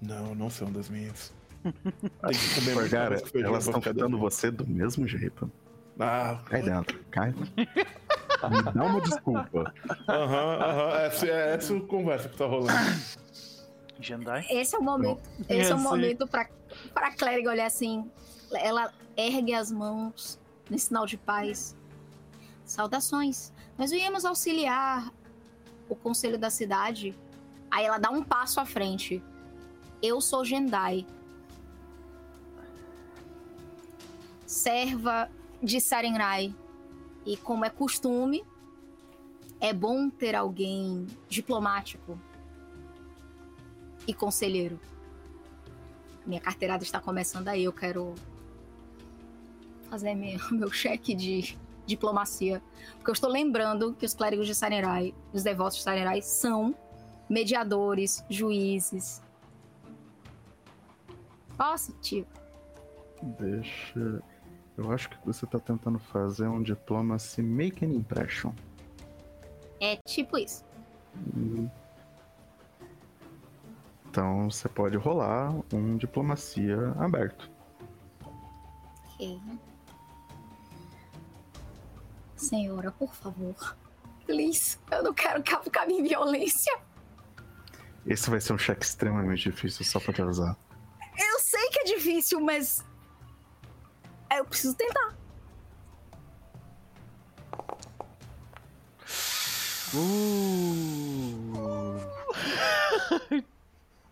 Não, 0.00 0.34
não 0.34 0.50
são 0.50 0.70
das 0.70 0.88
minhas. 0.88 1.32
Tem 1.62 1.72
que 1.72 2.54
comer 2.54 2.74
muito 2.74 2.90
Corgara, 2.90 3.22
elas 3.34 3.66
estão 3.66 3.80
tratando 3.80 4.18
você 4.18 4.50
do 4.50 4.66
mesmo 4.66 5.06
jeito. 5.06 5.50
Ah, 5.98 6.40
Cai 6.46 6.62
dentro, 6.62 7.02
cai. 7.10 7.32
Me 7.32 8.62
dá 8.62 8.84
uma 8.84 9.00
desculpa. 9.00 9.72
aham, 10.08 10.58
aham. 10.62 10.98
Essa 10.98 11.26
é 11.26 11.54
essa 11.54 11.76
a 11.76 11.80
conversa 11.80 12.28
que 12.28 12.36
tá 12.36 12.44
rolando. 12.46 12.78
Jandai? 13.98 14.46
Esse 14.50 14.76
é 14.76 14.78
o 14.78 14.82
momento. 14.82 15.22
Esse 15.48 15.72
é 15.72 15.74
o 15.74 15.78
momento 15.78 16.26
pra, 16.26 16.46
pra 16.92 17.12
clériga 17.12 17.50
olhar 17.50 17.66
assim. 17.66 18.10
Ela 18.52 18.92
ergue 19.16 19.54
as 19.54 19.72
mãos 19.72 20.38
em 20.70 20.76
sinal 20.76 21.06
de 21.06 21.16
paz. 21.16 21.74
Saudações. 22.64 23.52
Nós 23.78 23.90
viemos 23.90 24.24
auxiliar 24.24 25.10
o 25.88 25.96
conselho 25.96 26.38
da 26.38 26.50
cidade. 26.50 27.16
Aí 27.70 27.86
ela 27.86 27.98
dá 27.98 28.10
um 28.10 28.22
passo 28.22 28.60
à 28.60 28.66
frente. 28.66 29.22
Eu 30.02 30.20
sou 30.20 30.44
Jendai. 30.44 31.06
Serva 34.46 35.28
de 35.66 35.80
Sarenrai. 35.80 36.54
E 37.26 37.36
como 37.36 37.64
é 37.64 37.70
costume, 37.70 38.44
é 39.60 39.72
bom 39.72 40.08
ter 40.08 40.36
alguém 40.36 41.08
diplomático 41.28 42.16
e 44.06 44.14
conselheiro. 44.14 44.78
Minha 46.24 46.40
carteirada 46.40 46.84
está 46.84 47.00
começando 47.00 47.48
aí, 47.48 47.64
eu 47.64 47.72
quero 47.72 48.14
fazer 49.90 50.14
meu, 50.14 50.38
meu 50.52 50.70
cheque 50.70 51.14
de 51.14 51.58
diplomacia. 51.84 52.62
Porque 52.94 53.10
eu 53.10 53.14
estou 53.14 53.28
lembrando 53.28 53.92
que 53.94 54.06
os 54.06 54.14
clérigos 54.14 54.46
de 54.46 54.54
Sanerai, 54.54 55.12
os 55.32 55.42
devotos 55.42 55.78
de 55.78 55.82
Sanerai, 55.82 56.22
são 56.22 56.76
mediadores, 57.28 58.24
juízes. 58.30 59.20
Posso, 61.56 61.92
tio? 62.00 62.24
Deixa. 63.20 64.22
Eu 64.76 64.92
acho 64.92 65.08
que 65.08 65.16
você 65.24 65.46
tá 65.46 65.58
tentando 65.58 65.98
fazer 65.98 66.46
um 66.48 66.62
diplomacy 66.62 67.42
make 67.42 67.84
an 67.84 67.88
impression. 67.88 68.52
É 69.80 69.96
tipo 70.06 70.36
isso. 70.36 70.64
Hum. 71.34 71.68
Então 74.08 74.50
você 74.50 74.68
pode 74.68 74.96
rolar 74.96 75.54
um 75.72 75.96
diplomacia 75.96 76.92
aberto. 76.98 77.50
Ok. 79.14 79.40
Senhora, 82.36 82.92
por 82.92 83.14
favor. 83.14 83.76
Please, 84.26 84.78
eu 84.90 85.02
não 85.02 85.14
quero 85.14 85.42
cavucar 85.42 85.88
em 85.90 86.02
violência. 86.02 86.78
Esse 88.06 88.30
vai 88.30 88.40
ser 88.40 88.52
um 88.52 88.58
cheque 88.58 88.84
extremamente 88.84 89.50
difícil, 89.50 89.84
só 89.84 89.98
pra 89.98 90.12
te 90.12 90.22
avisar. 90.22 90.56
Eu 91.18 91.40
sei 91.40 91.68
que 91.70 91.80
é 91.80 91.84
difícil, 91.84 92.40
mas. 92.40 92.84
Eu 94.34 94.44
preciso 94.44 94.74
tentar. 94.74 95.14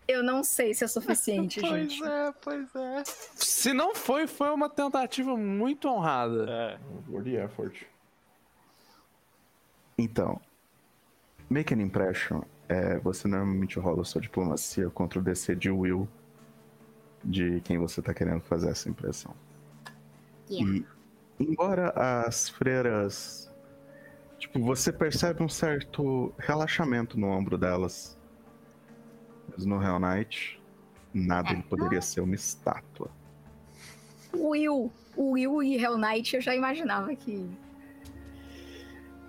Eu 0.07 0.23
não 0.23 0.43
sei 0.43 0.73
se 0.73 0.83
é 0.83 0.87
suficiente, 0.87 1.59
gente. 1.61 2.03
é, 2.03 2.33
pois 2.41 2.73
é. 2.75 3.03
Se 3.35 3.73
não 3.73 3.95
foi, 3.95 4.27
foi 4.27 4.49
uma 4.49 4.69
tentativa 4.69 5.35
muito 5.35 5.87
honrada. 5.87 6.45
É. 6.49 6.79
Word 7.09 7.35
effort. 7.35 7.83
Então, 9.97 10.39
make 11.49 11.73
an 11.73 11.81
impression 11.81 12.41
é 12.67 12.97
você 12.99 13.27
normalmente 13.27 13.79
rola 13.79 14.03
sua 14.03 14.21
diplomacia 14.21 14.89
contra 14.89 15.19
o 15.19 15.21
DC 15.21 15.55
de 15.55 15.69
will 15.69 16.07
de 17.23 17.61
quem 17.61 17.77
você 17.77 18.01
tá 18.01 18.13
querendo 18.13 18.41
fazer 18.41 18.69
essa 18.69 18.89
impressão. 18.89 19.33
Yeah. 20.49 20.85
E 21.39 21.43
embora 21.43 21.89
as 22.25 22.49
freiras. 22.49 23.51
Tipo, 24.37 24.59
você 24.59 24.91
percebe 24.91 25.41
um 25.41 25.49
certo 25.49 26.33
relaxamento 26.37 27.19
no 27.19 27.27
ombro 27.27 27.57
delas. 27.57 28.17
Mas 29.49 29.65
no 29.65 29.81
Hell 29.81 29.99
Knight, 29.99 30.61
nada 31.13 31.51
ele 31.51 31.63
poderia 31.63 32.01
ser 32.01 32.21
uma 32.21 32.35
estátua. 32.35 33.09
Will. 34.33 34.91
Will 35.17 35.63
e 35.63 35.77
Hell 35.77 35.97
Knight 35.97 36.35
eu 36.35 36.41
já 36.41 36.55
imaginava 36.55 37.15
que. 37.15 37.49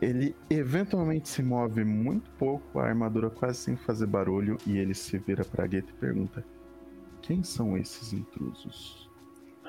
Ele 0.02 0.36
eventualmente 0.50 1.28
se 1.28 1.42
move 1.42 1.82
muito 1.84 2.30
pouco, 2.32 2.78
a 2.78 2.84
armadura 2.86 3.30
quase 3.30 3.58
sem 3.60 3.76
fazer 3.76 4.06
barulho, 4.06 4.58
e 4.66 4.76
ele 4.76 4.92
se 4.92 5.16
vira 5.16 5.44
pra 5.44 5.66
Guetta 5.66 5.90
e 5.90 5.94
pergunta: 5.94 6.44
Quem 7.22 7.42
são 7.42 7.78
esses 7.78 8.12
intrusos? 8.12 9.08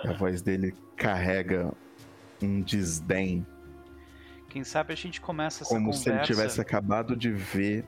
A 0.05 0.13
voz 0.13 0.41
dele 0.41 0.73
carrega 0.95 1.71
um 2.41 2.61
desdém, 2.61 3.45
Quem 4.49 4.63
sabe 4.63 4.93
a 4.93 4.95
gente 4.95 5.19
começa 5.19 5.63
essa 5.63 5.73
como 5.73 5.87
conversa. 5.87 6.03
se 6.03 6.09
ele 6.09 6.21
tivesse 6.21 6.61
acabado 6.61 7.15
de 7.15 7.31
ver, 7.31 7.85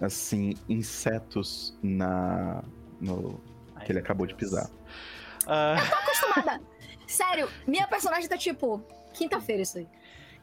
assim, 0.00 0.54
insetos 0.68 1.76
na. 1.82 2.62
no. 3.00 3.40
Ai, 3.74 3.84
que 3.86 3.92
ele 3.92 3.98
acabou 4.00 4.26
de 4.26 4.34
pisar. 4.34 4.68
Ah, 5.46 5.74
Acostumada. 6.02 6.60
Sério, 7.06 7.48
minha 7.66 7.86
personagem 7.86 8.28
tá 8.28 8.36
tipo. 8.36 8.82
Quinta-feira 9.14 9.62
isso 9.62 9.78
aí. 9.78 9.88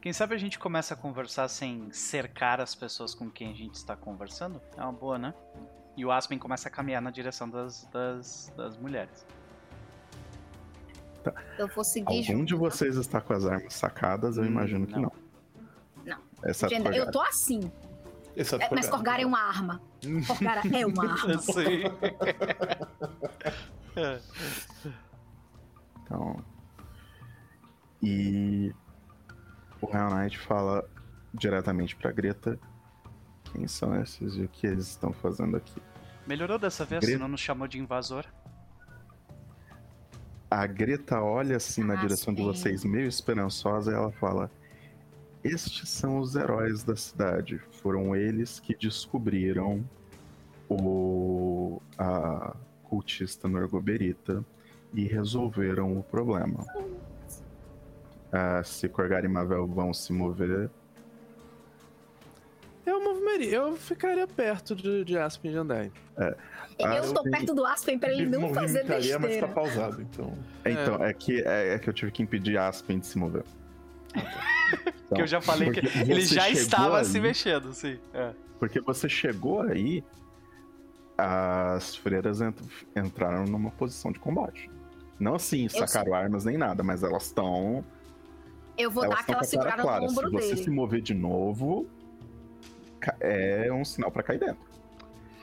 quem 0.01 0.11
sabe 0.13 0.33
a 0.33 0.37
gente 0.37 0.57
começa 0.57 0.93
a 0.95 0.97
conversar 0.97 1.47
sem 1.47 1.91
cercar 1.91 2.59
as 2.59 2.73
pessoas 2.73 3.13
com 3.13 3.29
quem 3.29 3.51
a 3.51 3.55
gente 3.55 3.75
está 3.75 3.95
conversando? 3.95 4.61
É 4.77 4.81
uma 4.81 4.93
boa, 4.93 5.17
né? 5.19 5.33
E 5.95 6.03
o 6.03 6.11
Aspen 6.11 6.39
começa 6.39 6.69
a 6.69 6.71
caminhar 6.71 7.01
na 7.01 7.11
direção 7.11 7.47
das, 7.49 7.85
das, 7.93 8.51
das 8.57 8.77
mulheres. 8.77 9.25
Eu 11.57 11.67
vou 11.67 11.83
seguir 11.83 12.07
Algum 12.07 12.23
junto. 12.39 12.45
de 12.45 12.55
vocês 12.55 12.95
está 12.95 13.19
com 13.21 13.33
as 13.33 13.45
armas 13.45 13.73
sacadas? 13.73 14.37
Eu 14.37 14.43
Hum, 14.43 14.47
imagino 14.47 14.85
que 14.87 14.93
não. 14.93 15.11
não. 16.05 16.17
Não. 16.17 16.91
Eu 16.93 17.11
tô 17.11 17.21
assim. 17.21 17.71
É, 18.35 18.41
mas 18.71 18.89
Corgara. 18.89 18.89
Corgara 18.89 19.21
é 19.21 19.25
uma 19.25 19.39
arma. 19.47 19.81
Corgara 20.27 20.61
é 20.75 20.85
uma 20.85 21.11
arma. 21.11 21.37
sei. 21.39 21.83
Então. 26.03 26.43
E 28.01 28.73
o 29.81 29.87
Hell 29.95 30.09
Knight 30.15 30.37
fala 30.39 30.83
diretamente 31.33 31.95
pra 31.95 32.11
Greta 32.11 32.59
quem 33.45 33.67
são 33.67 33.95
esses 34.01 34.35
e 34.35 34.41
o 34.41 34.49
que 34.49 34.67
eles 34.67 34.87
estão 34.87 35.13
fazendo 35.13 35.55
aqui. 35.55 35.81
Melhorou 36.27 36.57
dessa 36.57 36.83
vez, 36.85 37.01
Greta. 37.01 37.17
senão 37.17 37.27
nos 37.27 37.39
chamou 37.41 37.67
de 37.67 37.79
invasor. 37.79 38.25
A 40.55 40.67
Greta 40.67 41.19
olha 41.19 41.57
assim 41.57 41.83
na 41.83 41.95
Ah, 41.95 41.97
direção 41.97 42.31
de 42.31 42.41
sim. 42.41 42.45
vocês, 42.45 42.85
meio 42.85 43.07
esperançosa, 43.07 43.91
e 43.91 43.95
ela 43.95 44.11
fala: 44.11 44.51
Estes 45.43 45.89
são 45.89 46.19
os 46.19 46.35
heróis 46.35 46.83
da 46.83 46.95
cidade. 46.95 47.59
Foram 47.81 48.15
eles 48.15 48.59
que 48.59 48.75
descobriram 48.75 49.83
o 50.69 51.81
a 51.97 52.55
cultista 52.83 53.47
Norgoberita 53.47 54.45
e 54.93 55.05
resolveram 55.07 55.97
o 55.97 56.03
problema. 56.03 56.63
Ah, 58.31 58.61
se 58.63 58.87
Corgar 58.87 59.25
e 59.25 59.27
Mavel 59.27 59.65
vão 59.65 59.91
se 59.91 60.13
mover, 60.13 60.69
Eu 62.85 63.01
moveria, 63.03 63.55
eu 63.55 63.75
ficaria 63.75 64.27
perto 64.27 64.75
de, 64.75 65.03
de 65.03 65.17
Aspen 65.17 65.49
e 65.49 65.53
Jandai. 65.55 65.91
Ah, 66.81 66.95
eu 66.97 67.13
tenho- 67.13 67.31
perto 67.31 67.53
do 67.53 67.65
Aspen 67.65 67.99
pra 67.99 68.11
ele 68.11 68.25
não 68.25 68.53
fazer 68.53 68.79
movimentaria, 68.83 69.19
mas 69.19 69.21
tá 69.21 69.27
besteira. 69.27 69.47
pausado, 69.47 70.01
então. 70.01 70.37
Então, 70.65 71.03
é, 71.03 71.13
que, 71.13 71.41
é, 71.41 71.75
é 71.75 71.79
que 71.79 71.89
eu 71.89 71.93
tive 71.93 72.11
que 72.11 72.23
impedir 72.23 72.57
a 72.57 72.67
Aspen 72.67 72.99
de 72.99 73.05
se 73.07 73.17
mover. 73.17 73.43
que 75.15 75.21
eu 75.21 75.27
já 75.27 75.41
falei 75.41 75.71
que 75.71 75.79
ele 75.79 76.21
já 76.25 76.49
estava 76.49 77.03
se 77.03 77.17
ali- 77.17 77.27
mexendo, 77.27 77.73
sim. 77.73 77.99
É. 78.13 78.31
Porque 78.59 78.79
você 78.79 79.07
chegou 79.09 79.61
aí, 79.61 80.03
as 81.17 81.95
freiras 81.95 82.41
ent- 82.41 82.59
entraram 82.95 83.45
numa 83.45 83.71
posição 83.71 84.11
de 84.11 84.19
combate. 84.19 84.69
Não 85.19 85.35
assim, 85.35 85.69
sacaram 85.69 86.13
armas 86.13 86.43
nem 86.45 86.57
nada, 86.57 86.83
mas 86.83 87.03
elas 87.03 87.25
estão. 87.27 87.83
Eu 88.77 88.89
vou 88.89 89.03
Elas 89.05 89.17
dar 89.17 89.21
aquela 89.21 89.43
segurada 89.43 89.81
clara. 89.83 89.99
no 90.05 90.11
ombro 90.11 90.25
Se 90.27 90.31
você 90.33 90.47
dele. 90.55 90.63
se 90.63 90.69
mover 90.71 91.01
de 91.01 91.13
novo, 91.13 91.87
é 93.19 93.71
um 93.71 93.85
sinal 93.85 94.11
pra 94.11 94.23
cair 94.23 94.39
dentro. 94.39 94.72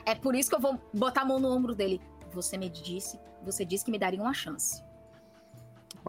É 0.05 0.15
por 0.15 0.35
isso 0.35 0.49
que 0.49 0.55
eu 0.55 0.59
vou 0.59 0.79
botar 0.93 1.21
a 1.21 1.25
mão 1.25 1.39
no 1.39 1.49
ombro 1.49 1.75
dele. 1.75 2.01
Você 2.33 2.57
me 2.57 2.69
disse, 2.69 3.19
você 3.43 3.65
disse 3.65 3.85
que 3.85 3.91
me 3.91 3.99
daria 3.99 4.21
uma 4.21 4.33
chance. 4.33 4.83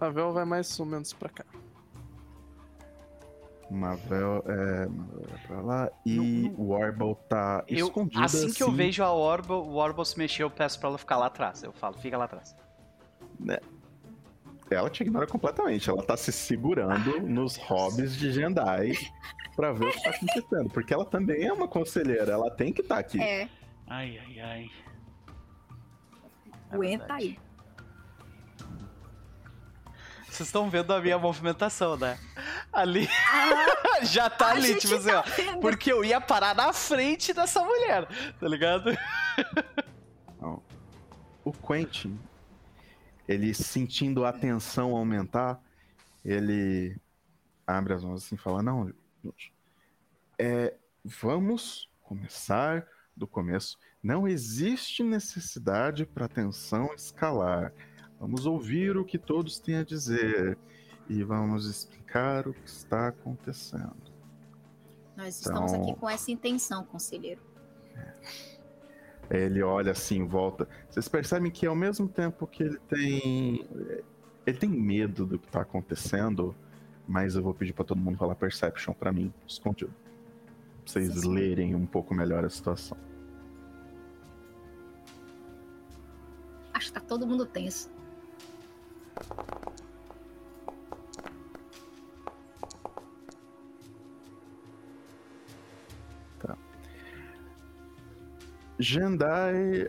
Mavel 0.01 0.33
vai 0.33 0.45
mais 0.45 0.79
ou 0.81 0.87
menos 0.87 1.13
pra 1.13 1.29
cá. 1.29 1.45
Mavel 3.71 4.45
é, 4.47 4.87
Mavel 4.87 5.27
é 5.35 5.47
pra 5.47 5.61
lá. 5.63 5.91
E 6.05 6.17
Não, 6.17 6.25
não. 6.53 6.61
o 6.61 6.71
Orble 6.71 7.17
tá 7.29 7.65
Eu, 7.67 7.87
escondido 7.87 8.23
assim 8.23 8.53
que 8.53 8.63
eu 8.63 8.69
assim. 8.69 8.77
vejo 8.77 9.03
a 9.03 9.11
Orbo, 9.13 9.55
o 9.55 9.75
Orbo 9.77 10.05
se 10.05 10.19
mexer, 10.19 10.43
eu 10.43 10.51
peço 10.51 10.79
pra 10.79 10.91
ela 10.91 10.99
ficar 10.99 11.17
lá 11.17 11.27
atrás. 11.27 11.63
Eu 11.63 11.73
falo, 11.73 11.97
fica 11.99 12.17
lá 12.19 12.25
atrás. 12.27 12.55
Ela 14.71 14.89
te 14.91 15.03
ignora 15.03 15.27
completamente. 15.27 15.89
Ela 15.91 16.03
tá 16.03 16.17
se 16.17 16.33
segurando 16.33 17.21
nos 17.23 17.57
hobbies 17.57 18.15
de 18.17 18.31
Jendai 18.33 18.93
pra 19.57 19.73
ver 19.73 19.87
o 19.89 19.93
que 19.93 20.03
tá 20.03 20.11
acontecendo. 20.11 20.71
Porque 20.71 20.95
ela 20.95 21.05
também 21.05 21.45
é 21.47 21.53
uma 21.53 21.69
conselheira. 21.69 22.33
Ela 22.33 22.51
tem 22.51 22.73
que 22.73 22.81
estar 22.83 22.99
aqui. 22.99 23.21
É, 23.21 23.49
Ai, 23.95 24.19
ai, 24.19 24.41
ai. 24.41 24.71
É 26.71 26.75
aguenta 26.75 27.05
verdade. 27.07 27.13
aí. 27.13 27.39
Vocês 30.27 30.49
estão 30.49 30.71
vendo 30.71 30.95
a 30.95 31.01
minha 31.03 31.19
movimentação, 31.19 31.95
né? 31.99 32.19
Ali 32.73 33.07
Ah, 33.31 34.01
já 34.03 34.31
tá 34.31 34.53
ali, 34.53 34.77
tipo 34.77 34.95
assim, 34.95 35.11
tá 35.11 35.19
ó. 35.21 35.23
vendo. 35.37 35.61
Porque 35.61 35.93
eu 35.93 36.03
ia 36.03 36.23
parar 36.23 36.55
na 36.55 36.73
frente 36.73 37.35
dessa 37.35 37.63
mulher, 37.63 38.09
tá 38.41 38.49
ligado? 38.49 38.97
O 41.45 41.53
Quentin, 41.53 42.19
ele 43.29 43.53
sentindo 43.53 44.25
a 44.25 44.33
tensão 44.33 44.97
aumentar, 44.97 45.61
ele 46.25 46.97
abre 47.67 47.93
as 47.93 48.03
mãos 48.03 48.25
assim 48.25 48.37
e 48.37 48.39
fala: 48.39 48.63
Não, 48.63 48.91
gente, 49.23 49.53
é, 50.39 50.75
vamos 51.05 51.91
começar 52.01 52.87
do 53.17 53.27
começo. 53.27 53.77
Não 54.03 54.27
existe 54.27 55.03
necessidade 55.03 56.05
para 56.07 56.29
tensão 56.29 56.93
escalar. 56.95 57.73
Vamos 58.19 58.47
ouvir 58.47 58.97
o 58.97 59.05
que 59.05 59.19
todos 59.19 59.59
têm 59.59 59.77
a 59.77 59.85
dizer 59.85 60.57
e 61.09 61.23
vamos 61.23 61.67
explicar 61.67 62.47
o 62.49 62.55
que 62.55 62.69
está 62.69 63.09
acontecendo. 63.09 64.13
Nós 65.17 65.39
estamos 65.41 65.73
Então- 65.73 65.83
aqui 65.91 66.01
com 66.01 66.09
essa 66.09 66.31
intenção, 66.31 66.85
conselheiro. 66.85 67.41
Ele 69.31 69.63
olha 69.63 69.93
assim 69.93 70.27
volta. 70.27 70.69
Vocês 70.89 71.09
percebem 71.09 71.51
que 71.51 71.67
ao 71.67 71.75
mesmo 71.75 72.09
tempo 72.09 72.47
que 72.47 72.63
ele 72.63 72.79
tem. 72.89 73.67
Ele 74.45 74.59
tem 74.59 74.69
medo 74.69 75.25
do 75.25 75.39
que 75.39 75.47
tá 75.49 75.61
acontecendo, 75.63 76.55
mas 77.07 77.37
eu 77.37 77.43
vou 77.43 77.55
pedir 77.55 77.73
pra 77.73 77.85
todo 77.85 77.99
mundo 78.01 78.19
falar 78.19 78.35
Perception 78.35 78.93
pra 78.93 79.13
mim, 79.13 79.33
escondido. 79.47 79.95
Vocês 80.85 81.21
Sim, 81.21 81.35
lerem 81.35 81.75
um 81.75 81.87
pouco 81.87 82.15
melhor 82.15 82.45
a 82.45 82.51
situação. 82.51 82.99
Acho 86.75 86.87
que 86.89 86.93
tá 86.93 87.01
todo 87.01 87.27
mundo 87.27 87.47
tenso. 87.47 87.91
Jendai, 98.83 99.89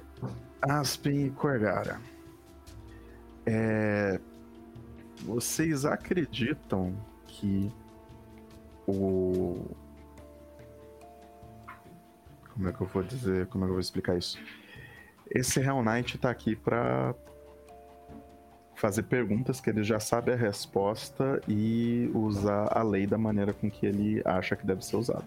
Aspen 0.62 1.26
e 1.26 1.32
Corgara. 1.32 2.00
É, 3.44 4.20
Vocês 5.26 5.84
acreditam 5.84 6.96
que 7.26 7.72
o. 8.88 9.66
Como 12.54 12.70
é 12.70 12.72
que 12.72 12.82
eu 12.82 12.88
vou 12.88 13.04
dizer? 13.04 13.48
Como 13.48 13.64
é 13.64 13.68
que 13.68 13.72
eu 13.72 13.76
vou 13.76 13.82
explicar 13.82 14.18
isso? 14.18 14.40
Esse 15.30 15.60
Hell 15.60 15.84
Knight 15.84 16.18
tá 16.18 16.30
aqui 16.30 16.56
pra 16.56 17.16
fazer 18.76 19.04
perguntas 19.04 19.60
que 19.60 19.70
ele 19.70 19.84
já 19.84 20.00
sabe 20.00 20.32
a 20.32 20.36
resposta 20.36 21.42
e 21.48 22.12
usar 22.14 22.70
a 22.78 22.84
lei 22.84 23.08
da 23.08 23.18
maneira 23.18 23.54
com 23.54 23.70
que 23.70 23.86
ele 23.86 24.22
acha 24.26 24.56
que 24.56 24.66
deve 24.66 24.84
ser 24.84 24.98
usado. 24.98 25.26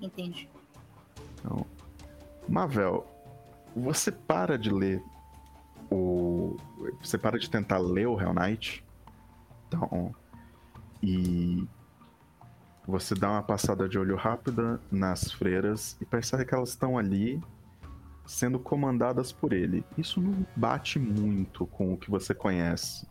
Entende? 0.00 0.48
Mavel, 2.48 3.06
você 3.74 4.10
para 4.12 4.58
de 4.58 4.70
ler 4.70 5.02
o. 5.90 6.56
Você 7.00 7.18
para 7.18 7.38
de 7.38 7.50
tentar 7.50 7.78
ler 7.78 8.06
o 8.06 8.20
Hell 8.20 8.32
Knight. 8.32 8.84
Então. 9.66 10.14
E. 11.02 11.66
Você 12.86 13.14
dá 13.14 13.30
uma 13.30 13.42
passada 13.42 13.88
de 13.88 13.98
olho 13.98 14.14
rápida 14.16 14.80
nas 14.90 15.32
freiras 15.32 15.96
e 16.00 16.04
percebe 16.04 16.44
que 16.44 16.54
elas 16.54 16.68
estão 16.70 16.96
ali 16.96 17.42
sendo 18.24 18.58
comandadas 18.58 19.32
por 19.32 19.52
ele. 19.52 19.84
Isso 19.98 20.20
não 20.20 20.46
bate 20.54 20.98
muito 20.98 21.66
com 21.66 21.92
o 21.92 21.96
que 21.96 22.10
você 22.10 22.32
conhece. 22.34 23.06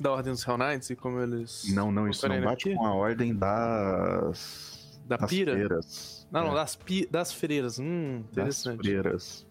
Da 0.00 0.10
Ordem 0.12 0.32
dos 0.32 0.46
Hell 0.46 0.56
Knights 0.58 0.90
e 0.90 0.96
como 0.96 1.20
eles. 1.20 1.64
Não, 1.74 1.92
não, 1.92 2.08
isso 2.08 2.26
não 2.28 2.40
bate 2.42 2.70
aqui? 2.70 2.76
com 2.78 2.86
a 2.86 2.94
ordem 2.94 3.34
das. 3.34 5.00
Da 5.06 5.16
das 5.16 5.30
pira? 5.30 5.52
freiras. 5.52 6.26
Não, 6.30 6.44
não, 6.44 6.52
É. 6.52 6.54
das, 6.54 6.76
pi... 6.76 7.06
das 7.10 7.32
freiras. 7.32 7.78
Hum, 7.78 8.22
das 8.32 8.32
interessante. 8.32 8.78
freiras. 8.78 9.46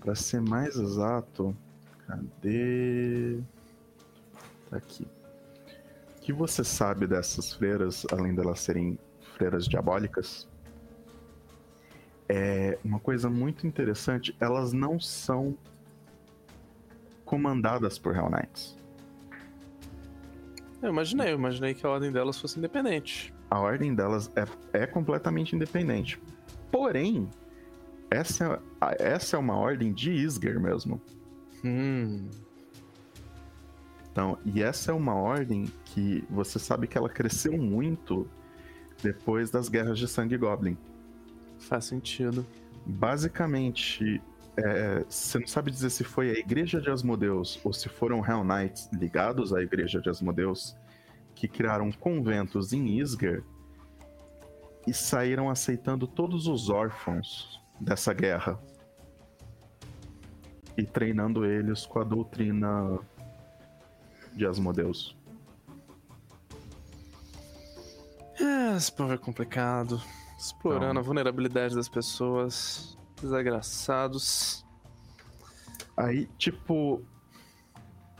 Pra 0.00 0.14
ser 0.14 0.40
mais 0.40 0.76
exato, 0.76 1.54
cadê? 2.06 3.40
Tá 4.70 4.76
aqui. 4.76 5.06
O 6.28 6.30
que 6.30 6.32
você 6.34 6.62
sabe 6.62 7.06
dessas 7.06 7.54
freiras, 7.54 8.04
além 8.12 8.34
delas 8.34 8.60
serem 8.60 8.98
freiras 9.34 9.66
diabólicas? 9.66 10.46
É 12.28 12.78
uma 12.84 13.00
coisa 13.00 13.30
muito 13.30 13.66
interessante, 13.66 14.36
elas 14.38 14.74
não 14.74 15.00
são 15.00 15.56
comandadas 17.24 17.98
por 17.98 18.14
Hell 18.14 18.28
Knights. 18.28 18.76
Eu 20.82 20.90
imaginei, 20.90 21.30
eu 21.32 21.36
imaginei 21.38 21.72
que 21.72 21.86
a 21.86 21.88
ordem 21.88 22.12
delas 22.12 22.38
fosse 22.38 22.58
independente. 22.58 23.32
A 23.50 23.58
ordem 23.58 23.94
delas 23.94 24.30
é, 24.36 24.82
é 24.82 24.86
completamente 24.86 25.56
independente. 25.56 26.20
Porém, 26.70 27.26
essa, 28.10 28.60
é- 28.82 29.14
essa 29.14 29.36
é 29.36 29.38
uma 29.38 29.56
ordem 29.56 29.94
de 29.94 30.12
Isger 30.12 30.60
mesmo. 30.60 31.00
Hum. 31.64 32.28
Então, 34.18 34.36
e 34.44 34.60
essa 34.60 34.90
é 34.90 34.94
uma 34.94 35.14
ordem 35.14 35.66
que 35.84 36.24
você 36.28 36.58
sabe 36.58 36.88
que 36.88 36.98
ela 36.98 37.08
cresceu 37.08 37.56
muito 37.56 38.28
depois 39.00 39.48
das 39.48 39.68
guerras 39.68 39.96
de 39.96 40.08
sangue 40.08 40.36
goblin. 40.36 40.76
Faz 41.60 41.84
sentido. 41.84 42.44
Basicamente, 42.84 44.20
é, 44.56 45.04
você 45.08 45.38
não 45.38 45.46
sabe 45.46 45.70
dizer 45.70 45.90
se 45.90 46.02
foi 46.02 46.30
a 46.30 46.32
igreja 46.32 46.80
de 46.80 46.90
Asmodeus 46.90 47.60
ou 47.62 47.72
se 47.72 47.88
foram 47.88 48.26
Hell 48.26 48.42
Knights 48.42 48.90
ligados 48.92 49.54
à 49.54 49.62
igreja 49.62 50.00
de 50.00 50.10
Asmodeus 50.10 50.76
que 51.36 51.46
criaram 51.46 51.92
conventos 51.92 52.72
em 52.72 52.98
Isger 52.98 53.44
e 54.84 54.92
saíram 54.92 55.48
aceitando 55.48 56.08
todos 56.08 56.48
os 56.48 56.68
órfãos 56.68 57.62
dessa 57.80 58.12
guerra 58.12 58.58
e 60.76 60.82
treinando 60.82 61.44
eles 61.44 61.86
com 61.86 62.00
a 62.00 62.04
doutrina 62.04 62.98
de 64.38 64.46
Asmodeus. 64.46 65.16
É, 68.40 68.76
esse 68.76 68.90
povo 68.92 69.12
é 69.12 69.18
complicado. 69.18 70.00
Explorando 70.38 70.94
Não. 70.94 71.00
a 71.00 71.04
vulnerabilidade 71.04 71.74
das 71.74 71.88
pessoas. 71.88 72.96
Desgraçados. 73.20 74.64
Aí, 75.96 76.26
tipo. 76.38 77.02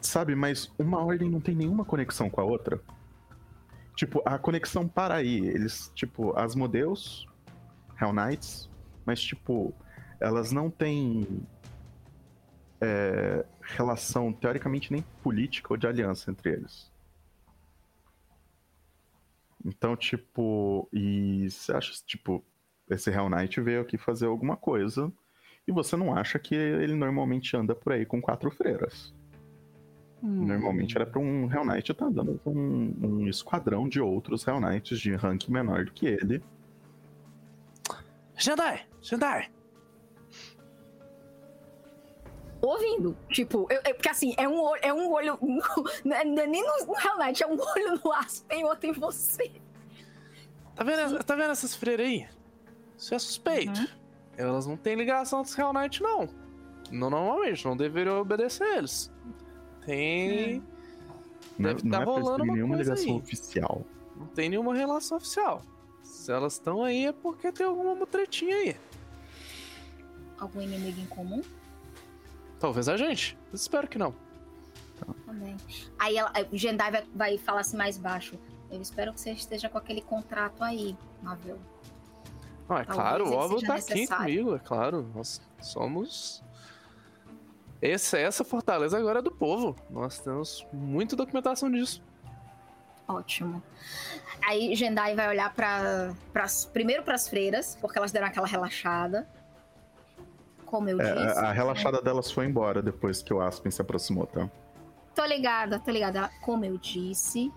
Sabe, 0.01 0.35
mas 0.35 0.73
uma 0.79 0.99
ordem 1.05 1.31
não 1.31 1.41
tem 1.41 1.55
nenhuma 1.55 1.85
conexão 1.85 2.29
com 2.29 2.41
a 2.41 2.45
outra. 2.45 2.81
Tipo, 3.95 4.21
a 4.25 4.39
conexão 4.39 4.87
para 4.89 5.15
aí. 5.15 5.39
Eles, 5.39 5.91
tipo, 5.95 6.37
Asmodeus, 6.37 7.27
Hell 8.01 8.13
Knights, 8.13 8.69
mas, 9.05 9.21
tipo, 9.21 9.73
elas 10.21 10.51
não 10.51 10.71
têm 10.71 11.47
é, 12.81 13.45
relação, 13.61 14.33
teoricamente, 14.33 14.93
nem 14.93 15.03
política 15.23 15.73
ou 15.73 15.77
de 15.77 15.87
aliança 15.87 16.31
entre 16.31 16.53
eles. 16.53 16.91
Então, 19.65 19.97
tipo, 19.97 20.89
e 20.93 21.51
você 21.51 21.73
acha, 21.73 21.93
tipo, 22.07 22.45
esse 22.89 23.11
Hell 23.11 23.29
Knight 23.29 23.61
veio 23.61 23.83
aqui 23.83 23.99
fazer 23.99 24.27
alguma 24.27 24.57
coisa 24.57 25.13
e 25.67 25.73
você 25.73 25.97
não 25.97 26.15
acha 26.15 26.39
que 26.39 26.55
ele 26.55 26.95
normalmente 26.95 27.57
anda 27.57 27.75
por 27.75 27.93
aí 27.93 28.07
com 28.07 28.21
quatro 28.21 28.51
freiras. 28.51 29.15
Normalmente 30.21 30.97
era 30.97 31.07
pra 31.07 31.21
um 31.21 31.53
Hell 31.53 31.65
Knight 31.65 31.93
estar 31.93 32.07
andando 32.07 32.41
com 32.43 32.53
um, 32.53 32.95
um 33.03 33.29
esquadrão 33.29 33.89
de 33.89 34.01
outros 34.01 34.47
Hell 34.47 34.61
Knights 34.61 34.99
de 34.99 35.15
rank 35.15 35.49
menor 35.49 35.85
do 35.85 35.93
que 35.93 36.07
ele. 36.07 36.43
Jedi! 38.37 38.87
Jedi! 39.01 39.51
Ouvindo. 42.61 43.17
Tipo, 43.31 43.67
eu- 43.71 43.81
é- 43.85 43.93
porque 43.95 44.09
assim, 44.09 44.35
é 44.37 44.49
um 44.49 44.61
olho. 44.61 44.81
É 44.83 44.93
um 44.93 45.11
olho 45.13 45.39
não 46.05 46.17
é 46.17 46.25
não 46.25 46.43
é 46.43 46.47
nem 46.47 46.63
no, 46.63 46.87
no 46.87 46.95
Hell 46.99 47.19
Knight, 47.19 47.43
é 47.43 47.47
um 47.47 47.59
olho 47.59 48.01
no 48.05 48.13
Aspen 48.13 48.61
e 48.61 48.65
outro 48.65 48.89
em 48.91 48.93
você. 48.93 49.51
Tá 50.75 50.85
vendo, 50.85 51.23
tá 51.25 51.35
vendo 51.37 51.51
essas 51.51 51.75
freiras 51.75 52.07
aí? 52.07 52.29
Isso 52.97 53.15
é 53.15 53.19
suspeito. 53.19 53.81
Elas 54.37 54.67
não 54.67 54.77
têm 54.77 54.95
ligação 54.97 55.41
com 55.41 55.45
os 55.49 55.59
Hell 55.59 55.73
Knight, 55.73 56.03
não. 56.03 56.29
Não 56.91 57.11
normalmente, 57.11 57.65
não 57.65 57.77
deveriam 57.77 58.21
obedecer 58.21 58.67
eles. 58.79 59.11
Tem. 59.85 60.63
Não, 61.59 61.71
Deve 61.75 61.83
não 61.85 61.91
tá 61.91 62.03
é 62.03 62.05
rolando 62.05 62.45
uma 62.45 62.53
nenhuma 62.55 62.75
coisa 62.77 62.93
ligação 62.95 63.15
aí. 63.17 63.21
oficial. 63.21 63.85
Não 64.17 64.27
tem 64.29 64.49
nenhuma 64.49 64.75
relação 64.75 65.17
oficial. 65.17 65.63
Se 66.03 66.31
elas 66.33 66.55
estão 66.55 66.83
aí 66.83 67.07
é 67.07 67.13
porque 67.13 67.51
tem 67.53 67.67
alguma 67.67 68.07
tretinha 68.07 68.57
aí. 68.57 68.77
Algum 70.39 70.61
inimigo 70.63 71.01
em 71.01 71.07
comum? 71.07 71.43
Talvez 72.59 72.89
a 72.89 72.97
gente. 72.97 73.39
Espero 73.53 73.87
que 73.89 73.99
não. 73.99 74.15
Também. 75.25 75.57
Aí 75.99 76.17
ela, 76.17 76.31
aí 76.35 76.49
o 76.51 76.57
Jendai 76.57 76.91
vai, 76.91 77.05
vai 77.15 77.39
falar 77.39 77.61
assim 77.61 77.77
mais 77.77 77.97
baixo. 77.97 78.39
Eu 78.71 78.81
espero 78.81 79.13
que 79.13 79.21
você 79.21 79.33
esteja 79.33 79.69
com 79.69 79.79
aquele 79.79 80.03
contrato 80.03 80.63
aí, 80.63 80.97
Marvel. 81.23 81.59
Não, 82.69 82.77
é 82.77 82.85
Talvez 82.85 82.95
claro, 82.95 83.29
o 83.29 83.33
Óbvio 83.33 83.67
tá 83.67 83.77
aqui 83.77 84.07
comigo, 84.07 84.55
é 84.55 84.59
claro. 84.59 85.11
Nós 85.15 85.41
somos. 85.63 86.43
Esse, 87.81 88.19
essa 88.19 88.45
fortaleza 88.45 88.99
agora 88.99 89.21
é 89.21 89.23
do 89.23 89.31
povo. 89.31 89.77
Nós 89.89 90.19
temos 90.19 90.67
muita 90.73 91.17
documentação 91.17 91.71
disso. 91.71 92.03
Ótimo. 93.07 93.63
Aí 94.47 94.75
Jendai 94.75 95.15
vai 95.15 95.29
olhar 95.29 95.55
para 95.55 96.13
primeiro 96.73 97.03
para 97.03 97.15
as 97.15 97.27
freiras, 97.27 97.77
porque 97.81 97.99
elas 97.99 98.13
deram 98.13 98.27
aquela 98.27 98.47
relaxada. 98.47 99.27
Como 100.71 100.89
eu 100.89 101.01
É, 101.01 101.13
disse. 101.15 101.39
a, 101.39 101.49
a 101.49 101.53
relaxada 101.53 102.01
delas 102.03 102.31
foi 102.31 102.45
embora 102.47 102.83
depois 102.83 103.23
que 103.23 103.33
o 103.33 103.41
Aspen 103.41 103.71
se 103.73 103.81
aproximou, 103.81 104.27
tá? 104.27 104.51
Tô 105.15 105.25
ligada, 105.25 105.79
tô 105.79 105.91
ligada. 105.91 106.31
Como 106.43 106.65
eu 106.65 106.77
disse, 106.77 107.51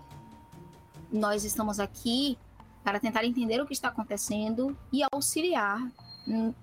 nós 1.12 1.44
estamos 1.44 1.78
aqui 1.78 2.38
para 2.82 2.98
tentar 2.98 3.24
entender 3.24 3.60
o 3.60 3.66
que 3.66 3.74
está 3.74 3.88
acontecendo 3.88 4.76
e 4.90 5.02
auxiliar 5.12 5.78
em, 6.26 6.54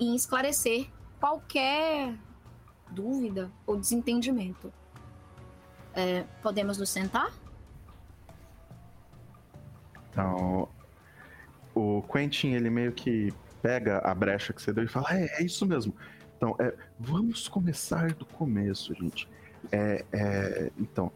em 0.00 0.14
esclarecer 0.14 0.88
qualquer 1.20 2.14
dúvida 2.90 3.50
ou 3.66 3.76
desentendimento. 3.76 4.72
É, 5.94 6.22
podemos 6.40 6.78
nos 6.78 6.88
sentar? 6.88 7.30
Então, 10.10 10.68
o 11.74 12.02
Quentin, 12.02 12.52
ele 12.52 12.70
meio 12.70 12.92
que 12.92 13.32
pega 13.62 13.98
a 13.98 14.14
brecha 14.14 14.52
que 14.52 14.60
você 14.60 14.72
deu 14.72 14.84
e 14.84 14.88
fala: 14.88 15.06
É, 15.14 15.40
é 15.40 15.42
isso 15.42 15.64
mesmo. 15.64 15.94
Então, 16.36 16.56
é, 16.58 16.74
vamos 16.98 17.48
começar 17.48 18.12
do 18.14 18.26
começo, 18.26 18.92
gente. 18.94 19.28
É, 19.70 20.04
é, 20.12 20.72
então, 20.76 21.12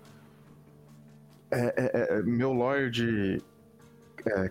é, 1.51 1.75
é, 1.77 2.19
é, 2.19 2.23
meu 2.23 2.53
Lorde 2.53 3.43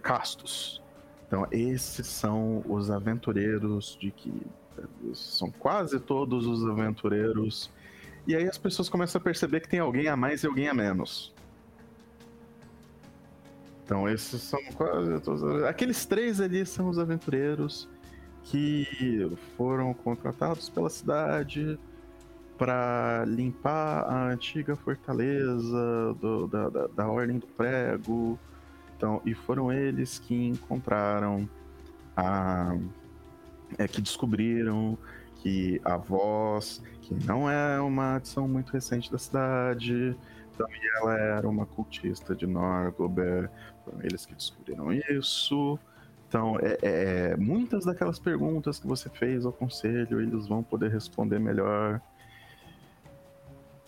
Castos. 0.01 0.81
Então, 1.27 1.47
esses 1.51 2.07
são 2.07 2.63
os 2.67 2.91
aventureiros 2.91 3.97
de 3.99 4.11
que. 4.11 4.31
São 5.13 5.49
quase 5.49 5.99
todos 6.01 6.45
os 6.45 6.65
aventureiros. 6.69 7.71
E 8.27 8.35
aí 8.35 8.47
as 8.47 8.57
pessoas 8.57 8.89
começam 8.89 9.19
a 9.19 9.23
perceber 9.23 9.61
que 9.61 9.69
tem 9.69 9.79
alguém 9.79 10.09
a 10.09 10.17
mais 10.17 10.43
e 10.43 10.47
alguém 10.47 10.67
a 10.67 10.73
menos. 10.73 11.34
Então, 13.85 14.09
esses 14.09 14.41
são 14.41 14.59
quase 14.73 15.19
todos. 15.21 15.63
Aqueles 15.63 16.05
três 16.07 16.41
ali 16.41 16.65
são 16.65 16.89
os 16.89 16.97
aventureiros 16.97 17.87
que 18.43 19.31
foram 19.55 19.93
contratados 19.93 20.69
pela 20.69 20.89
cidade 20.89 21.77
para 22.57 23.23
limpar 23.27 24.05
a 24.05 24.29
antiga 24.31 24.75
fortaleza 24.75 26.15
do- 26.19 26.47
da, 26.47 26.69
da, 26.69 26.87
da 26.87 27.07
Ordem 27.07 27.37
do 27.37 27.45
Prego. 27.47 28.39
Então, 28.97 29.21
e 29.25 29.33
foram 29.35 29.71
eles 29.71 30.17
que 30.17 30.33
encontraram 30.47 31.47
a. 32.17 32.75
É, 33.77 33.87
que 33.87 33.99
descobriram 34.01 34.97
que 35.37 35.81
a 35.83 35.97
voz, 35.97 36.81
que 37.01 37.13
não 37.25 37.49
é 37.49 37.79
uma 37.81 38.15
adição 38.15 38.47
muito 38.47 38.71
recente 38.71 39.11
da 39.11 39.17
cidade, 39.17 40.15
então, 40.55 40.67
e 40.69 40.97
ela 40.97 41.17
era 41.17 41.47
uma 41.47 41.65
cultista 41.65 42.33
de 42.35 42.47
Norgober, 42.47 43.49
foram 43.83 43.99
eles 44.01 44.25
que 44.25 44.33
descobriram 44.33 44.91
isso. 44.91 45.77
Então, 46.27 46.57
é, 46.59 46.77
é- 46.81 47.31
é, 47.31 47.37
muitas 47.37 47.85
daquelas 47.85 48.17
perguntas 48.17 48.79
que 48.79 48.87
você 48.87 49.09
fez 49.09 49.45
ao 49.45 49.51
conselho, 49.53 50.19
eles 50.21 50.47
vão 50.47 50.63
poder 50.63 50.89
responder 50.91 51.39
melhor. 51.39 52.01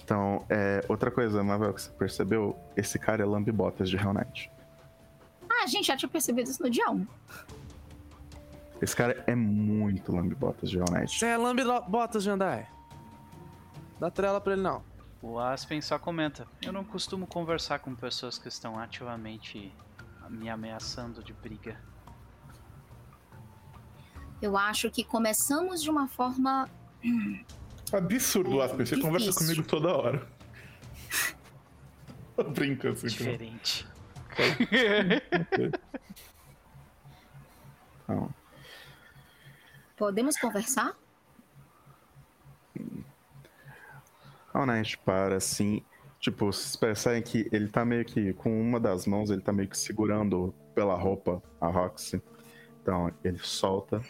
Então, 0.03 0.45
é, 0.49 0.83
outra 0.87 1.11
coisa, 1.11 1.43
Mavel, 1.43 1.73
que 1.73 1.81
você 1.81 1.91
percebeu, 1.91 2.55
esse 2.75 2.97
cara 2.99 3.23
é 3.23 3.25
lambibotas 3.25 3.89
de 3.89 3.97
Hell 3.97 4.13
Knight. 4.13 4.49
Ah, 5.49 5.67
gente 5.67 5.87
já 5.87 5.97
tinha 5.97 6.07
percebido 6.09 6.49
isso 6.49 6.61
no 6.63 6.69
dia 6.69 6.89
1. 6.89 7.05
Esse 8.81 8.95
cara 8.95 9.23
é 9.25 9.33
muito 9.35 10.15
lambibotas 10.15 10.69
de 10.69 10.77
Hell 10.77 10.85
Knight. 10.91 11.17
Você 11.17 11.25
é 11.25 11.35
lambe 11.37 11.63
botas, 11.89 12.23
Jandai. 12.23 12.67
Dá 13.99 14.11
trela 14.11 14.39
pra 14.39 14.53
ele, 14.53 14.61
não. 14.61 14.81
O 15.27 15.39
Aspen 15.39 15.81
só 15.81 15.99
comenta: 15.99 16.47
Eu 16.61 16.71
não 16.71 16.85
costumo 16.85 17.27
conversar 17.27 17.79
com 17.79 17.93
pessoas 17.93 18.39
que 18.39 18.47
estão 18.47 18.79
ativamente 18.79 19.73
me 20.29 20.49
ameaçando 20.49 21.21
de 21.21 21.33
briga. 21.33 21.77
Eu 24.41 24.55
acho 24.55 24.89
que 24.89 25.03
começamos 25.03 25.83
de 25.83 25.89
uma 25.89 26.07
forma. 26.07 26.69
Absurdo, 27.91 28.61
Aspen. 28.61 28.85
Você 28.85 28.95
difícil. 28.95 29.01
conversa 29.01 29.37
comigo 29.37 29.63
toda 29.63 29.89
hora. 29.89 30.25
Brinca 32.55 32.91
assim. 32.91 33.07
Diferente. 33.07 33.85
Podemos 39.97 40.37
conversar? 40.37 40.95
Knight 44.65 44.97
para 44.99 45.37
assim. 45.37 45.83
Tipo, 46.19 46.47
vocês 46.47 46.75
percebem 46.75 47.21
que 47.21 47.47
ele 47.51 47.67
tá 47.67 47.85
meio 47.85 48.03
que 48.03 48.33
com 48.33 48.59
uma 48.59 48.79
das 48.79 49.05
mãos, 49.05 49.29
ele 49.29 49.41
tá 49.41 49.53
meio 49.53 49.69
que 49.69 49.77
segurando 49.77 50.53
pela 50.73 50.95
roupa 50.95 51.41
a 51.61 51.67
Roxy. 51.67 52.21
Então, 52.81 53.11
ele 53.23 53.37
solta, 53.39 54.01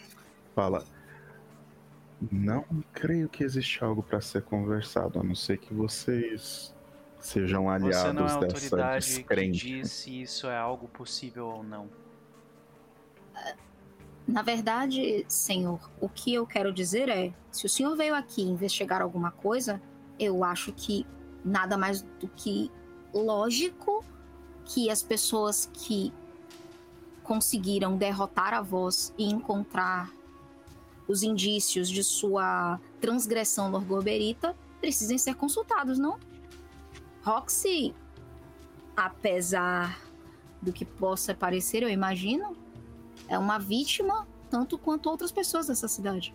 fala: 0.55 0.85
Não 2.31 2.65
creio 2.93 3.27
que 3.27 3.43
existe 3.43 3.83
algo 3.83 4.01
para 4.01 4.21
ser 4.21 4.43
conversado, 4.43 5.19
a 5.19 5.23
não 5.23 5.35
ser 5.35 5.57
que 5.57 5.73
vocês 5.73 6.73
sejam 7.19 7.69
aliados 7.69 7.97
Você 7.97 8.13
não 8.13 8.27
é 8.27 8.31
a 8.31 8.37
dessa 8.37 8.65
autoridade 8.65 9.05
que 9.05 9.15
descrente. 9.17 9.67
diz 9.79 9.91
se 9.91 10.21
isso 10.21 10.47
é 10.47 10.57
algo 10.57 10.87
possível 10.87 11.47
ou 11.47 11.63
não. 11.63 11.89
Na 14.27 14.41
verdade, 14.41 15.25
senhor, 15.27 15.79
o 16.01 16.09
que 16.09 16.33
eu 16.33 16.45
quero 16.45 16.73
dizer 16.73 17.07
é: 17.09 17.33
se 17.51 17.65
o 17.65 17.69
senhor 17.69 17.95
veio 17.95 18.13
aqui 18.13 18.41
investigar 18.41 19.01
alguma 19.01 19.31
coisa, 19.31 19.81
eu 20.19 20.43
acho 20.43 20.71
que 20.73 21.05
nada 21.43 21.77
mais 21.77 22.01
do 22.19 22.27
que 22.27 22.71
lógico 23.13 24.03
que 24.65 24.89
as 24.89 25.01
pessoas 25.01 25.69
que 25.73 26.13
conseguiram 27.23 27.97
derrotar 27.97 28.53
a 28.53 28.61
voz 28.61 29.13
e 29.17 29.25
encontrar 29.25 30.11
os 31.07 31.23
indícios 31.23 31.89
de 31.89 32.03
sua 32.03 32.79
transgressão 32.99 33.69
norgoberita 33.69 34.55
precisem 34.79 35.17
ser 35.17 35.35
consultados, 35.35 35.97
não? 35.97 36.19
Roxy, 37.23 37.93
apesar 38.95 39.99
do 40.61 40.71
que 40.73 40.85
possa 40.85 41.33
parecer, 41.33 41.83
eu 41.83 41.89
imagino, 41.89 42.55
é 43.27 43.37
uma 43.37 43.57
vítima 43.57 44.27
tanto 44.49 44.77
quanto 44.77 45.09
outras 45.09 45.31
pessoas 45.31 45.67
dessa 45.67 45.87
cidade. 45.87 46.33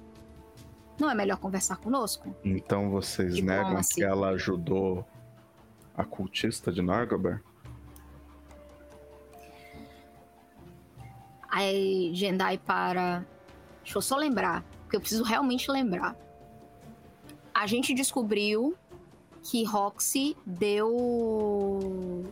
Não 1.02 1.10
é 1.10 1.16
melhor 1.16 1.36
conversar 1.38 1.78
conosco? 1.78 2.32
Então 2.44 2.88
vocês 2.88 3.34
Que 3.34 3.42
negam 3.42 3.76
assim. 3.76 3.96
que 3.96 4.04
ela 4.04 4.28
ajudou 4.28 5.04
a 5.96 6.04
cultista 6.04 6.70
de 6.70 6.80
Nargober? 6.80 7.42
Aí 11.50 12.12
Jendai 12.14 12.56
para. 12.56 13.26
Deixa 13.82 13.98
eu 13.98 14.02
só 14.02 14.16
lembrar, 14.16 14.62
porque 14.82 14.94
eu 14.94 15.00
preciso 15.00 15.24
realmente 15.24 15.68
lembrar. 15.72 16.14
A 17.52 17.66
gente 17.66 17.92
descobriu 17.92 18.76
que 19.42 19.64
Roxy 19.64 20.36
deu. 20.46 22.24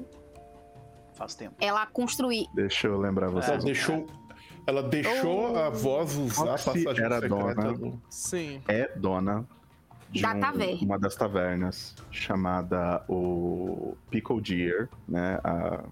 Faz 1.15 1.35
tempo. 1.35 1.57
Ela 1.61 1.85
construir. 1.87 2.47
Deixa 2.55 2.87
eu 2.87 2.97
lembrar 3.01 3.31
vocês. 3.31 3.65
deixou, 3.65 4.07
ela 4.67 4.83
deixou 4.83 5.57
a 5.57 5.71
voz 5.71 6.17
usar 6.17 6.43
a 6.43 6.51
Roxy 6.53 6.65
passagem 6.85 7.05
era 7.05 7.21
secreta 7.21 7.55
dona. 7.55 7.73
do- 7.73 8.03
Sim. 8.09 8.63
é 8.69 8.89
dona 8.97 9.47
de 10.11 10.23
Da 10.23 10.35
um- 10.35 10.85
uma 10.85 10.99
das 10.99 11.15
tavernas 11.17 11.95
chamada 12.11 13.05
o 13.09 13.97
Pickle 14.11 14.41
Deer, 14.41 14.89
né? 15.09 15.39
A... 15.45 15.85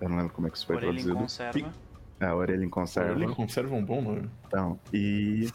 Eu 0.00 0.08
não 0.08 0.16
lembro 0.18 0.32
como 0.34 0.46
é 0.46 0.50
que 0.50 0.56
isso 0.56 0.66
foi 0.66 0.76
Orelha 0.76 0.90
em 0.90 0.94
traduzido. 0.94 1.18
conserva. 1.18 1.72
É, 2.20 2.26
a 2.26 2.34
orelha 2.34 2.64
em 2.64 2.68
conserva. 2.70 3.12
Ele 3.12 3.34
conserva 3.34 3.74
um 3.74 3.84
bom 3.84 4.00
nome. 4.00 4.30
Então, 4.46 4.78
e 4.92 5.50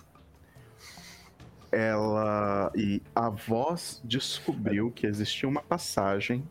ela 1.71 2.71
e 2.75 3.01
a 3.15 3.29
voz 3.29 4.01
descobriu 4.03 4.91
que 4.91 5.07
existia 5.07 5.47
uma 5.47 5.61
passagem 5.61 6.43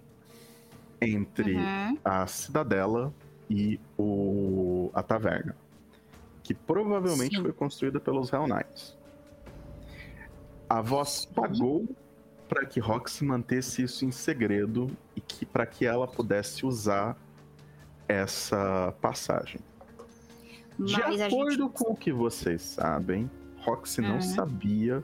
entre 1.01 1.55
Uhum. 1.57 1.99
a 2.05 2.27
cidadela 2.27 3.13
e 3.51 3.81
o 3.99 4.91
a 4.95 5.03
taverna, 5.03 5.57
que 6.43 6.55
provavelmente 6.55 7.37
Sim. 7.37 7.43
foi 7.43 7.53
construída 7.53 7.99
pelos 7.99 8.33
Hell 8.33 8.47
Knights. 8.47 8.97
A 10.69 10.81
voz 10.81 11.25
pagou 11.27 11.85
para 12.49 12.65
que 12.65 12.79
Roxy 12.79 13.25
mantesse 13.25 13.83
isso 13.83 14.05
em 14.05 14.13
segredo 14.13 14.89
e 15.17 15.21
que 15.21 15.45
para 15.45 15.67
que 15.67 15.85
ela 15.85 16.07
pudesse 16.07 16.65
usar 16.65 17.17
essa 18.07 18.95
passagem. 19.01 19.61
De 20.79 20.93
Mas 20.99 21.21
a 21.21 21.27
acordo 21.27 21.65
gente. 21.65 21.73
com 21.75 21.93
o 21.93 21.97
que 21.97 22.13
vocês 22.13 22.63
sabem, 22.63 23.29
Roxy 23.59 24.01
não 24.01 24.15
Uhum. 24.15 24.23
sabia 24.23 25.03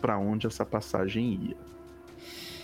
para 0.00 0.18
onde 0.18 0.46
essa 0.46 0.64
passagem 0.66 1.34
ia. 1.34 1.56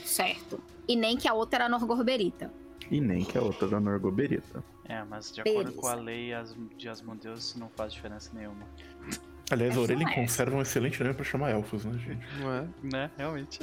Certo. 0.05 0.61
E 0.87 0.95
nem 0.97 1.17
que 1.17 1.27
a 1.27 1.35
outra 1.35 1.65
era 1.65 1.69
Norgorberita. 1.69 2.53
E 2.91 3.01
nem 3.01 3.25
que 3.25 3.39
a 3.39 3.43
outra 3.43 3.67
da 3.67 3.81
Norgoberita. 3.81 4.63
É, 4.87 5.03
mas 5.05 5.33
de 5.33 5.41
acordo 5.41 5.59
Beleza. 5.71 5.81
com 5.81 5.87
a 5.89 5.95
lei 5.95 6.31
de 6.77 6.89
Asmodeus, 6.89 7.45
isso 7.45 7.59
não 7.59 7.69
faz 7.71 7.93
diferença 7.93 8.31
nenhuma. 8.35 8.65
Aliás, 9.51 9.71
a 9.71 9.73
Essa 9.73 9.81
Aurelian 9.81 10.09
é. 10.11 10.15
conserva 10.15 10.57
um 10.57 10.63
excelente 10.63 11.03
nome 11.03 11.15
pra 11.15 11.25
chamar 11.25 11.51
elfos, 11.51 11.85
né, 11.85 11.99
gente? 11.99 12.27
Não 12.41 12.53
é? 12.53 12.67
Né, 12.83 13.11
realmente. 13.17 13.61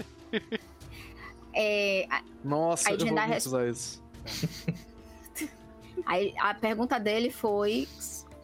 É, 1.53 2.05
a, 2.09 2.23
Nossa, 2.43 2.89
Aí 2.89 2.97
eu 2.99 3.07
vou 3.07 3.17
res- 3.17 3.45
usar 3.45 3.67
isso. 3.67 4.03
a, 6.05 6.49
a 6.49 6.53
pergunta 6.53 6.99
dele 6.99 7.29
foi 7.31 7.87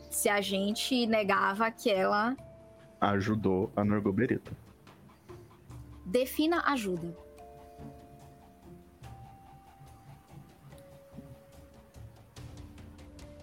se 0.09 0.27
a 0.29 0.41
gente 0.41 1.05
negava 1.05 1.69
que 1.71 1.89
ela 1.89 2.35
Ajudou 2.99 3.71
a 3.75 3.83
Norgoberita. 3.85 4.51
defina 6.05 6.63
ajuda. 6.65 7.15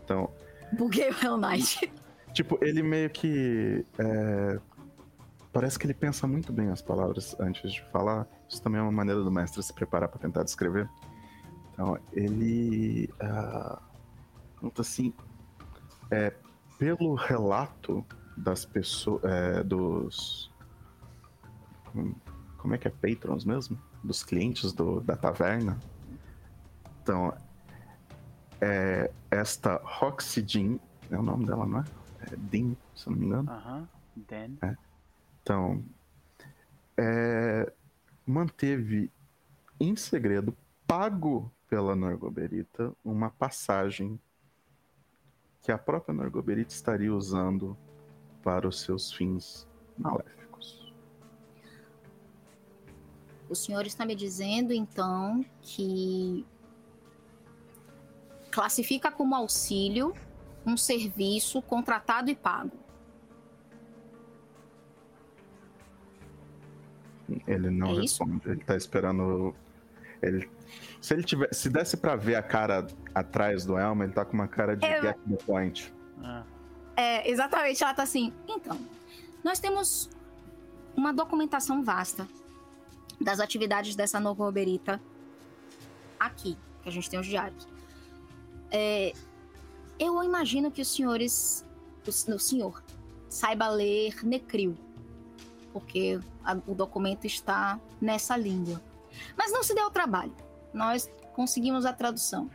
Então, 0.05 0.31
Buguei 0.73 1.11
o 1.11 1.15
Hell 1.25 1.37
Knight. 1.37 1.93
tipo, 2.33 2.59
ele 2.63 2.83
meio 2.83 3.11
que. 3.11 3.85
é, 3.99 4.59
Parece 5.53 5.79
que 5.79 5.87
ele 5.87 5.95
pensa 5.95 6.27
muito 6.27 6.53
bem 6.53 6.69
as 6.71 6.83
palavras 6.83 7.37
antes 7.39 7.73
de 7.73 7.81
falar. 7.93 8.27
Isso 8.49 8.61
também 8.61 8.81
é 8.81 8.83
uma 8.83 8.91
maneira 8.91 9.23
do 9.23 9.31
mestre 9.31 9.63
se 9.63 9.73
preparar 9.73 10.09
para 10.09 10.19
tentar 10.19 10.43
descrever. 10.43 10.89
Então, 11.73 11.97
ele. 12.13 13.09
ah, 13.21 13.81
Pergunta 14.55 14.83
assim. 14.83 15.13
É, 16.11 16.33
pelo 16.79 17.15
relato 17.15 18.05
das 18.37 18.65
pessoas. 18.65 19.23
é, 19.25 19.63
dos. 19.63 20.51
hum, 21.95 22.15
Como 22.59 22.75
é 22.75 22.79
que 22.79 22.89
é? 22.89 22.91
Patrons 22.91 23.45
mesmo? 23.45 23.79
Dos 24.03 24.25
clientes 24.25 24.73
do, 24.73 25.01
da 25.01 25.15
taverna. 25.17 25.79
Então, 27.03 27.33
é, 28.61 29.11
esta 29.31 29.81
Roxy 29.83 30.45
Jean, 30.47 30.79
é 31.11 31.19
o 31.19 31.23
nome 31.23 31.47
dela, 31.47 31.67
não 31.67 31.81
é? 31.81 31.85
É 32.33 32.37
Dean, 32.37 32.75
se 32.95 33.07
eu 33.07 33.13
não 33.13 33.19
me 33.19 33.27
engano. 33.27 33.51
Aham. 33.51 33.89
Dan. 34.17 34.77
Então, 35.43 35.85
é, 36.97 37.73
manteve 38.25 39.11
em 39.79 39.97
segredo, 39.97 40.57
pago 40.87 41.51
pela 41.69 41.97
Norgoberita, 41.97 42.93
uma 43.05 43.31
passagem 43.31 44.19
que 45.61 45.73
a 45.73 45.79
própria 45.79 46.15
Norgoberita 46.15 46.73
estaria 46.73 47.13
usando 47.13 47.77
para 48.43 48.69
os 48.69 48.81
seus 48.81 49.13
fins 49.13 49.67
maléficos. 49.99 50.93
O 53.49 53.55
senhor 53.55 53.87
está 53.87 54.07
me 54.07 54.15
dizendo, 54.15 54.73
então, 54.73 55.45
que 55.61 56.47
classifica 58.55 59.11
como 59.11 59.35
auxílio 59.35 60.15
um 60.65 60.77
serviço 60.77 61.61
contratado 61.61 62.31
e 62.31 62.37
pago. 62.37 62.71
Ele 67.49 67.69
não 67.71 67.89
É 67.89 68.05
isso? 68.05 68.23
responde, 68.25 68.49
ele 68.49 68.65
tá 68.65 68.77
esperando. 68.77 69.55
Ele, 70.23 70.49
se 71.01 71.13
ele 71.15 71.25
tiver, 71.25 71.53
se 71.53 71.69
desse 71.69 71.97
pra 71.97 72.15
ver 72.15 72.37
a 72.37 72.43
cara 72.43 72.87
atrás 73.15 73.65
do 73.65 73.77
Elma, 73.77 74.05
ele 74.05 74.13
tá 74.13 74.25
com 74.25 74.35
uma 74.35 74.47
cara 74.49 74.77
de 74.77 74.87
Eu- 74.87 75.03
get 75.03 75.17
the 75.29 75.37
point. 75.45 75.93
Ah, 76.23 76.45
É, 76.97 77.29
exatamente, 77.29 77.83
ela 77.83 77.93
tá 77.93 78.05
assim. 78.05 78.33
Então, 78.47 78.79
nós 79.43 79.59
temos 79.59 80.09
uma 80.95 81.13
documentação 81.13 81.83
vasta 81.83 82.29
das 83.21 83.41
atividades 83.41 83.97
dessa 83.97 84.21
Norgoberita 84.21 85.01
aqui, 86.21 86.57
que 86.83 86.89
a 86.89 86.93
gente 86.93 87.11
tem 87.11 87.19
os 87.19 87.27
diários. 87.27 87.67
É, 88.77 89.13
eu 90.01 90.21
imagino 90.25 90.69
que 90.69 90.83
os 90.83 90.89
senhores, 90.89 91.65
o, 92.05 92.11
o 92.11 92.39
senhor, 92.41 92.83
saiba 93.29 93.69
ler 93.69 94.25
Necril, 94.25 94.77
porque 95.73 96.19
a- 96.45 96.59
o 96.67 96.75
documento 96.75 97.25
está 97.25 97.79
nessa 98.01 98.37
língua. 98.37 98.83
Mas 99.39 99.53
não 99.53 99.63
se 99.63 99.73
deu 99.77 99.85
ao 99.85 99.93
trabalho. 99.93 100.35
Nós 100.73 101.09
conseguimos 101.37 101.87
a 101.87 101.93
tradução. 101.93 102.51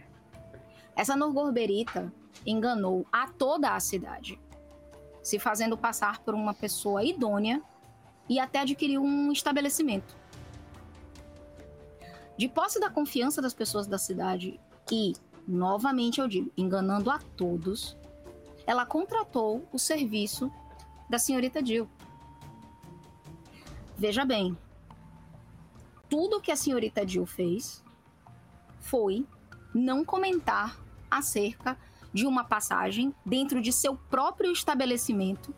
Essa 0.94 1.16
Norgorberita 1.16 2.12
enganou 2.46 3.06
a 3.14 3.26
toda 3.30 3.74
a 3.74 3.80
cidade, 3.80 4.38
se 5.24 5.40
fazendo 5.40 5.78
passar 5.78 6.20
por 6.20 6.34
uma 6.34 6.54
pessoa 6.54 7.02
idônea 7.02 7.62
e 8.28 8.40
até 8.42 8.60
adquiriu 8.60 9.02
um 9.02 9.32
estabelecimento. 9.32 10.18
De 12.38 12.50
posse 12.50 12.78
da 12.78 12.90
confiança 12.90 13.42
das 13.42 13.54
pessoas 13.54 13.88
da 13.88 13.98
cidade 13.98 14.60
e, 14.92 15.14
novamente 15.50 16.22
eu 16.22 16.28
digo, 16.28 16.52
enganando 16.56 17.10
a 17.10 17.18
todos, 17.36 17.98
ela 18.68 18.86
contratou 18.86 19.68
o 19.74 19.80
serviço 19.80 20.52
da 21.10 21.18
senhorita 21.18 21.66
Jill. 21.66 21.90
Veja 23.98 24.24
bem, 24.24 24.56
tudo 26.08 26.40
que 26.40 26.52
a 26.52 26.56
senhorita 26.56 27.06
Jill 27.06 27.26
fez 27.26 27.84
foi 28.80 29.26
não 29.74 30.06
comentar 30.06 30.80
acerca 31.10 31.76
de 32.14 32.28
uma 32.28 32.44
passagem 32.44 33.14
dentro 33.26 33.60
de 33.60 33.74
seu 33.74 33.96
próprio 33.96 34.52
estabelecimento, 34.52 35.54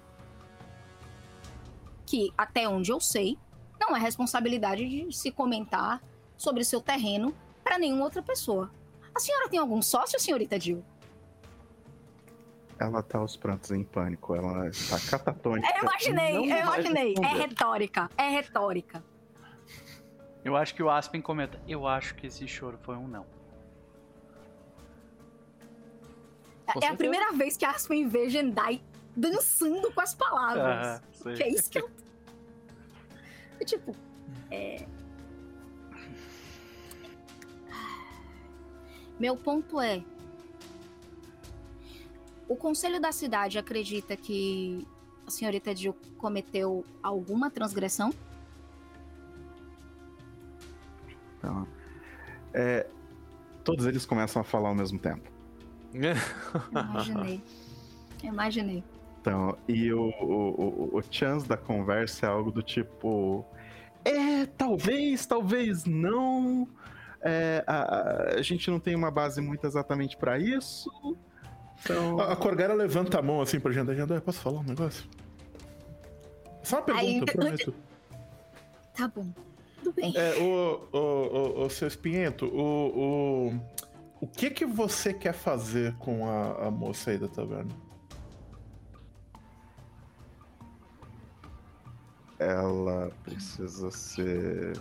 que, 2.06 2.34
até 2.38 2.68
onde 2.68 2.92
eu 2.92 3.00
sei, 3.00 3.38
não 3.80 3.96
é 3.96 4.00
responsabilidade 4.00 4.88
de 4.88 5.16
se 5.16 5.32
comentar 5.32 6.02
sobre 6.38 6.64
seu 6.64 6.82
terreno 6.82 7.36
para 7.64 7.78
nenhuma 7.78 8.06
outra 8.06 8.22
pessoa. 8.22 8.72
A 9.14 9.20
senhora 9.20 9.50
tem 9.50 9.60
algum 9.60 9.82
sócio, 9.82 10.20
senhorita 10.20 10.60
Jill? 10.60 10.84
Ela 12.80 13.04
tá 13.04 13.20
aos 13.20 13.38
prantos 13.38 13.70
em 13.72 13.84
pânico, 13.84 14.34
ela 14.34 14.68
está 14.68 15.00
catatônica. 15.00 15.68
Eu 15.76 15.84
imaginei, 15.84 16.36
eu 16.38 16.44
imaginei. 16.46 17.16
É 17.24 17.28
retórica, 17.28 18.10
é 18.18 18.30
retórica. 18.30 19.04
eu 20.44 20.56
acho 20.56 20.74
que 20.74 20.82
o 20.82 20.90
Aspen 20.90 21.22
comenta. 21.22 21.62
Eu 21.68 21.86
acho 21.86 22.16
que 22.16 22.26
esse 22.26 22.48
choro 22.48 22.80
foi 22.82 22.96
um 22.96 23.08
não. 23.08 23.26
Com 26.66 26.80
é 26.84 26.88
a 26.88 26.96
primeira 26.96 27.32
vez 27.34 27.58
que 27.58 27.66
a 27.66 27.72
Aspen 27.72 28.08
vê 28.08 28.30
Jendai 28.30 28.82
dançando 29.16 29.92
com 29.92 30.02
as 30.02 30.14
palavras. 30.16 31.02
Sei. 31.12 31.34
Que 31.36 31.44
é 31.44 31.50
isso 31.50 31.70
que 31.70 31.80
eu. 31.80 31.90
É 33.60 33.66
tipo. 33.66 33.96
É... 34.50 34.86
Meu 39.22 39.38
ponto 39.38 39.80
é. 39.80 40.04
O 42.50 42.56
conselho 42.56 43.00
da 43.00 43.12
cidade 43.12 43.60
acredita 43.60 44.18
que 44.18 44.84
a 45.28 45.30
senhorita 45.30 45.76
Jill 45.76 45.96
cometeu 46.18 46.84
alguma 47.04 47.52
transgressão? 47.52 48.12
Então, 51.38 51.68
é, 52.52 52.88
todos 53.64 53.86
eles 53.86 54.08
começam 54.08 54.42
a 54.42 54.44
falar 54.44 54.70
ao 54.70 54.76
mesmo 54.76 54.98
tempo. 54.98 55.30
Imaginei. 56.72 57.44
Imaginei. 58.24 58.84
Então, 59.22 59.56
e 59.68 59.94
o, 59.94 60.10
o, 60.20 60.96
o, 60.96 60.98
o 60.98 61.04
chance 61.12 61.48
da 61.48 61.58
conversa 61.58 62.26
é 62.26 62.30
algo 62.30 62.52
do 62.52 62.64
tipo. 62.64 63.46
É, 64.04 64.48
talvez, 64.48 65.28
talvez 65.28 65.86
não. 65.86 66.68
É, 67.24 67.64
a, 67.68 68.36
a- 68.38 68.42
gente 68.42 68.70
não 68.72 68.80
tem 68.80 68.96
uma 68.96 69.12
base 69.12 69.40
muito 69.42 69.66
exatamente 69.68 70.18
pra 70.18 70.40
isso. 70.40 70.90
Então. 71.84 72.20
A, 72.20 72.34
a 72.34 72.36
Corgara 72.36 72.74
levanta 72.74 73.20
a 73.20 73.22
mão 73.22 73.42
assim 73.42 73.60
pra 73.60 73.72
Jandai. 73.72 73.96
Jandai, 73.96 74.20
posso 74.22 74.40
falar 74.40 74.60
um 74.60 74.64
negócio? 74.64 75.06
Só 76.64 76.78
uma 76.78 76.82
pergunta, 76.84 77.06
Aí- 77.06 77.18
eu 77.20 77.26
prometo. 77.26 77.74
Tá 78.96 79.08
bom. 79.08 79.32
Tudo 79.84 79.94
bem. 79.94 80.14
É, 80.16 80.36
o, 80.40 80.88
o, 80.92 80.98
o, 80.98 81.66
o 81.66 81.70
seu 81.70 81.88
espinhento, 81.88 82.46
o, 82.46 83.50
o, 83.50 83.62
o 84.22 84.28
que 84.28 84.50
que 84.52 84.66
você 84.66 85.12
quer 85.14 85.34
fazer 85.34 85.96
com 85.98 86.30
a, 86.30 86.68
a 86.68 86.72
moça 86.72 87.10
aí 87.12 87.18
da 87.18 87.28
taverna? 87.28 87.72
Ela 92.40 93.12
precisa 93.24 93.92
ser 93.92 94.74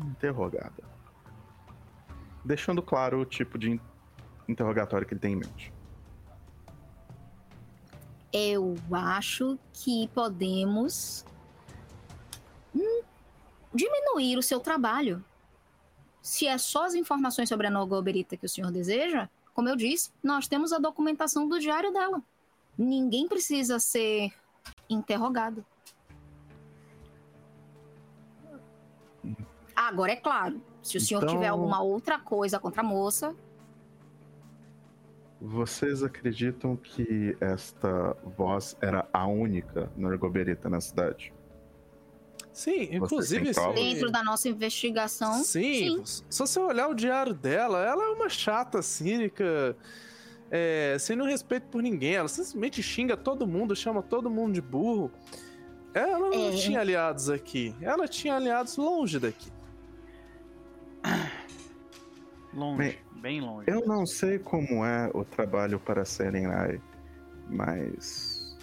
interrogada. 0.00 0.89
Deixando 2.44 2.82
claro 2.82 3.20
o 3.20 3.24
tipo 3.24 3.58
de 3.58 3.70
in- 3.72 3.80
interrogatório 4.48 5.06
que 5.06 5.14
ele 5.14 5.20
tem 5.20 5.32
em 5.32 5.36
mente. 5.36 5.72
Eu 8.32 8.76
acho 8.92 9.58
que 9.72 10.08
podemos. 10.08 11.24
Hum, 12.74 13.02
diminuir 13.74 14.38
o 14.38 14.42
seu 14.42 14.60
trabalho. 14.60 15.24
Se 16.22 16.46
é 16.46 16.56
só 16.58 16.86
as 16.86 16.94
informações 16.94 17.48
sobre 17.48 17.66
a 17.66 17.70
Nogoberita 17.70 18.36
que 18.36 18.46
o 18.46 18.48
senhor 18.48 18.70
deseja, 18.70 19.28
como 19.54 19.68
eu 19.68 19.76
disse, 19.76 20.12
nós 20.22 20.46
temos 20.46 20.72
a 20.72 20.78
documentação 20.78 21.48
do 21.48 21.58
diário 21.58 21.92
dela. 21.92 22.22
Ninguém 22.78 23.26
precisa 23.26 23.78
ser 23.78 24.32
interrogado. 24.88 25.64
Agora, 29.74 30.12
é 30.12 30.16
claro, 30.16 30.62
se 30.82 30.96
o 30.96 31.00
senhor 31.00 31.22
Então- 31.22 31.34
tiver 31.34 31.48
alguma 31.48 31.82
outra 31.82 32.18
coisa 32.18 32.58
contra 32.58 32.80
a 32.82 32.84
moça, 32.84 33.34
Vocês 35.42 36.02
acreditam 36.02 36.76
que 36.76 37.34
esta 37.40 38.14
voz 38.36 38.76
era 38.80 39.08
a 39.10 39.26
única 39.26 39.90
Norgoberita 39.96 40.68
na 40.68 40.82
cidade? 40.82 41.32
Sim, 42.52 42.88
inclusive. 42.92 43.54
se- 43.54 43.72
dentro 43.72 44.10
da 44.10 44.22
nossa 44.22 44.50
investigação, 44.50 45.42
Sim, 45.42 46.02
se 46.04 46.38
você 46.38 46.60
olhar 46.60 46.88
o 46.88 46.94
diário 46.94 47.32
dela, 47.32 47.82
ela 47.82 48.04
é 48.04 48.08
uma 48.08 48.28
chata, 48.28 48.82
cínica, 48.82 49.74
é, 50.50 50.96
sem 51.00 51.16
nenhum 51.16 51.28
respeito 51.30 51.68
por 51.68 51.82
ninguém. 51.82 52.16
Ela 52.16 52.28
simplesmente 52.28 52.82
xinga 52.82 53.16
todo 53.16 53.46
mundo, 53.46 53.74
chama 53.74 54.02
todo 54.02 54.28
mundo 54.28 54.52
de 54.52 54.60
burro. 54.60 55.10
Ela 55.94 56.18
não 56.18 56.48
É. 56.50 56.52
tinha 56.52 56.80
aliados 56.80 57.30
aqui. 57.30 57.74
Ela 57.80 58.06
tinha 58.06 58.36
aliados 58.36 58.76
longe 58.76 59.18
daqui. 59.18 59.50
Longe, 62.52 62.98
bem 63.20 63.40
longe. 63.40 63.70
Eu 63.70 63.86
não 63.86 64.04
sei 64.06 64.38
como 64.38 64.84
é 64.84 65.10
o 65.14 65.24
trabalho 65.24 65.78
para 65.78 66.04
Serenai, 66.04 66.80
mas 67.48 68.56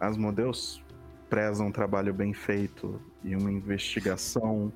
as 0.00 0.16
modelos 0.16 0.82
prezam 1.30 1.68
um 1.68 1.72
trabalho 1.72 2.12
bem 2.12 2.32
feito 2.34 3.00
e 3.22 3.36
uma 3.36 3.50
investigação 3.50 4.72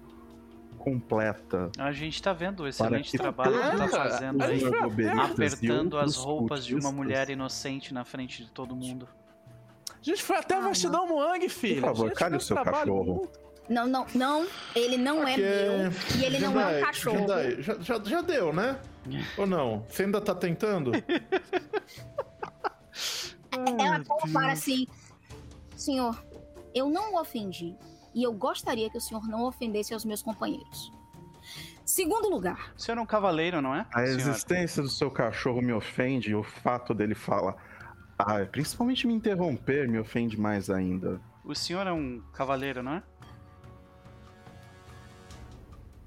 completa. 0.79 1.71
A 1.79 1.91
gente 1.93 2.23
tá 2.23 2.33
vendo 2.33 2.63
o 2.63 2.69
excelente 2.69 3.17
trabalho 3.17 3.53
que 3.53 3.77
tá 3.77 3.89
fazendo 3.89 4.43
aí. 4.43 4.63
Apertando 5.21 5.99
as 5.99 6.17
roupas 6.17 6.65
de 6.65 6.75
uma 6.77 6.93
mulher 6.93 7.29
inocente 7.29 7.93
na 7.93 8.05
frente 8.05 8.45
de 8.45 8.51
todo 8.53 8.75
mundo. 8.77 9.09
A 9.91 10.03
gente 10.03 10.23
foi 10.23 10.37
até 10.37 10.55
Ah, 10.55 10.59
a 10.59 10.61
Vastidão 10.61 11.09
Moang, 11.09 11.49
filho. 11.49 11.81
favor, 11.81 12.07
gente 12.09 12.17
cale 12.17 12.31
fez 12.33 12.45
o 12.45 12.47
seu 12.47 12.55
trabalho 12.57 12.77
cachorro. 12.79 13.29
Não, 13.69 13.87
não, 13.87 14.07
não, 14.15 14.47
ele 14.75 14.97
não 14.97 15.27
é 15.27 15.33
Aqui 15.33 15.43
é- 15.43 15.79
meu 15.89 15.93
e 16.19 16.25
ele 16.25 16.39
não 16.39 16.59
é 16.61 16.79
um 16.79 16.81
cachorro. 16.85 17.19
Jandai, 17.21 17.63
já, 17.63 17.75
já, 17.81 18.01
já 18.03 18.21
deu, 18.21 18.53
né? 18.53 18.79
Ou 19.37 19.47
não? 19.47 19.85
Você 19.89 20.05
ainda 20.05 20.21
tá 20.21 20.35
tentando? 20.35 20.93
Ela 23.79 24.05
fala 24.33 24.53
assim: 24.53 24.87
Senhor, 25.77 26.23
eu 26.75 26.89
não 26.91 27.15
o 27.15 27.21
ofendi 27.21 27.75
e 28.15 28.23
eu 28.23 28.33
gostaria 28.33 28.91
que 28.91 28.99
o 28.99 29.01
senhor 29.01 29.27
não 29.29 29.45
ofendesse 29.45 29.93
aos 29.95 30.05
meus 30.05 30.23
companheiros. 30.23 30.93
Segundo 31.85 32.29
lugar, 32.29 32.73
O 32.77 32.81
senhor 32.81 32.99
é 32.99 33.01
um 33.01 33.07
cavaleiro, 33.07 33.63
não 33.63 33.75
é? 33.75 33.87
A 33.93 34.05
senhor? 34.05 34.19
existência 34.21 34.83
do 34.83 34.91
seu 34.91 35.11
cachorro 35.11 35.63
me 35.63 35.73
ofende 35.73 36.31
e 36.31 36.35
o 36.35 36.43
fato 36.43 36.93
dele 36.93 37.15
falar. 37.15 37.57
Ah, 38.19 38.45
principalmente 38.51 39.07
me 39.07 39.15
interromper 39.15 39.89
me 39.89 39.99
ofende 39.99 40.39
mais 40.39 40.69
ainda. 40.69 41.19
O 41.45 41.55
senhor 41.55 41.87
é 41.87 41.93
um 41.93 42.21
cavaleiro, 42.33 42.83
não 42.83 42.93
é? 42.95 43.03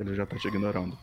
Ele 0.01 0.15
já 0.15 0.25
tá 0.25 0.35
te 0.35 0.47
ignorando. 0.47 0.97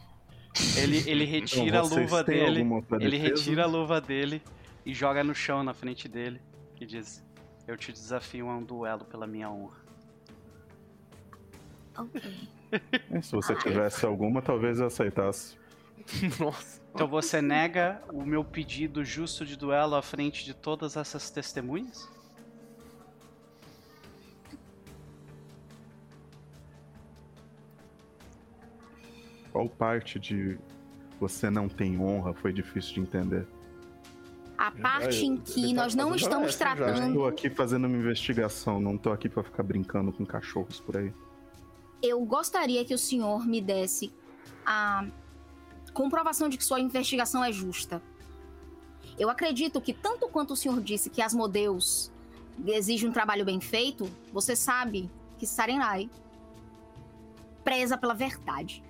Ele, 0.77 1.09
ele 1.09 1.25
retira 1.25 1.63
a 1.63 1.67
Então, 1.67 1.85
vocês 1.85 2.11
luva 2.11 2.25
dele. 2.25 2.67
Ele 3.01 3.17
retira 3.17 3.63
a 3.63 3.67
luva 3.67 4.01
dele 4.01 4.43
e 4.85 4.93
joga 4.93 5.23
no 5.23 5.35
chão 5.35 5.63
na 5.63 5.73
frente 5.73 6.09
dele. 6.09 6.41
E 6.81 6.85
diz: 6.85 7.25
Eu 7.67 7.77
te 7.77 7.93
desafio 7.93 8.49
a 8.49 8.57
um 8.57 8.63
duelo 8.65 9.05
pela 9.05 9.27
minha 9.27 9.51
honra. 9.51 9.79
ok. 11.97 12.23
É, 13.11 13.23
Se 13.23 13.33
você 13.33 13.55
tivesse 13.55 14.05
alguma, 14.05 14.43
talvez 14.43 14.79
eu 14.79 14.89
aceitasse. 14.89 15.57
Nossa. 16.39 16.83
Então 16.93 17.09
você 17.09 17.41
nega 17.41 18.03
o 18.13 18.27
meu 18.27 18.45
pedido 18.45 19.03
justo 19.03 19.47
de 19.47 19.57
duelo 19.57 19.95
à 19.95 20.03
frente 20.03 20.45
de 20.45 20.53
todas 20.53 20.95
essas 20.95 21.31
testemunhas? 21.31 22.07
Qual 29.59 29.69
parte 29.69 30.21
de 30.21 30.57
você 31.19 31.51
não 31.51 31.69
tem 31.69 32.01
honra 32.01 32.33
foi 32.33 32.53
difícil 32.53 32.95
de 32.95 33.01
entender? 33.01 33.45
a 34.57 34.71
parte 34.71 35.27
em 35.27 35.37
que 35.37 35.75
tá 35.75 35.83
nós 35.83 35.97
não 35.97 36.15
estamos 36.15 36.55
tratando. 36.55 37.09
Estou 37.09 37.27
aqui 37.27 37.51
fazendo 37.51 37.89
uma 37.89 37.97
investigação, 37.97 38.81
não 38.81 38.97
tô 38.97 39.11
aqui 39.11 39.29
pra 39.29 39.43
ficar 39.43 39.65
brincando 39.65 40.13
com 40.13 40.25
cachorros 40.25 40.79
por 40.79 40.97
aí. 40.97 41.13
Eu 42.01 42.25
gostaria 42.25 42.85
que 42.85 42.95
o 42.95 42.99
senhor 42.99 43.45
me 43.45 43.61
desse 43.61 44.13
a 44.65 45.05
comprovação 45.93 46.49
de 46.49 46.57
que 46.57 46.65
sua 46.65 46.79
investigação 46.79 47.43
é 47.43 47.51
justa. 47.51 48.01
Eu 49.19 49.29
acredito 49.29 49.81
que, 49.81 49.93
tanto 49.93 50.29
quanto 50.29 50.53
o 50.53 50.57
senhor 50.57 50.81
disse 50.81 51.11
que 51.11 51.21
as 51.21 51.35
modelos 51.35 52.13
exigem 52.65 53.09
um 53.09 53.13
trabalho 53.13 53.45
bem 53.45 53.61
feito, 53.61 54.09
você 54.33 54.55
sabe 54.55 55.11
que 55.37 55.49
Sarenai 55.49 56.09
preza 57.65 57.99
pela 57.99 58.15
verdade. 58.15 58.87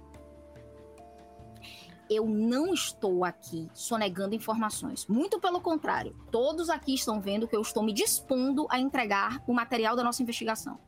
Eu 2.11 2.27
não 2.27 2.73
estou 2.73 3.25
aqui 3.25 3.69
sonegando 3.75 4.35
informações. 4.35 5.07
Muito 5.07 5.39
pelo 5.39 5.61
contrário. 5.61 6.17
Todos 6.31 6.71
aqui 6.71 6.95
estão 6.95 7.21
vendo 7.21 7.47
que 7.47 7.55
eu 7.55 7.61
estou 7.61 7.83
me 7.83 7.93
dispondo 7.93 8.67
a 8.71 8.79
entregar 8.79 9.43
o 9.47 9.53
material 9.53 9.95
da 9.95 10.03
nossa 10.03 10.23
investigação. 10.23 10.79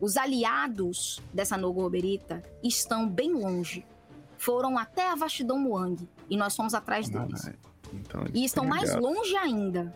Os 0.00 0.16
aliados 0.16 1.20
dessa 1.32 1.56
Nogoberita 1.56 2.42
estão 2.62 3.08
bem 3.08 3.32
longe. 3.32 3.84
Foram 4.38 4.78
até 4.78 5.08
a 5.10 5.14
Vastidão 5.14 5.58
Muang 5.58 6.08
e 6.28 6.36
nós 6.36 6.54
fomos 6.56 6.74
atrás 6.74 7.08
deles. 7.08 7.46
Ah, 7.46 7.52
então 7.92 8.20
eles 8.22 8.32
E 8.34 8.44
estão 8.44 8.64
mais 8.64 8.90
aliados. 8.90 9.04
longe 9.16 9.36
ainda. 9.36 9.94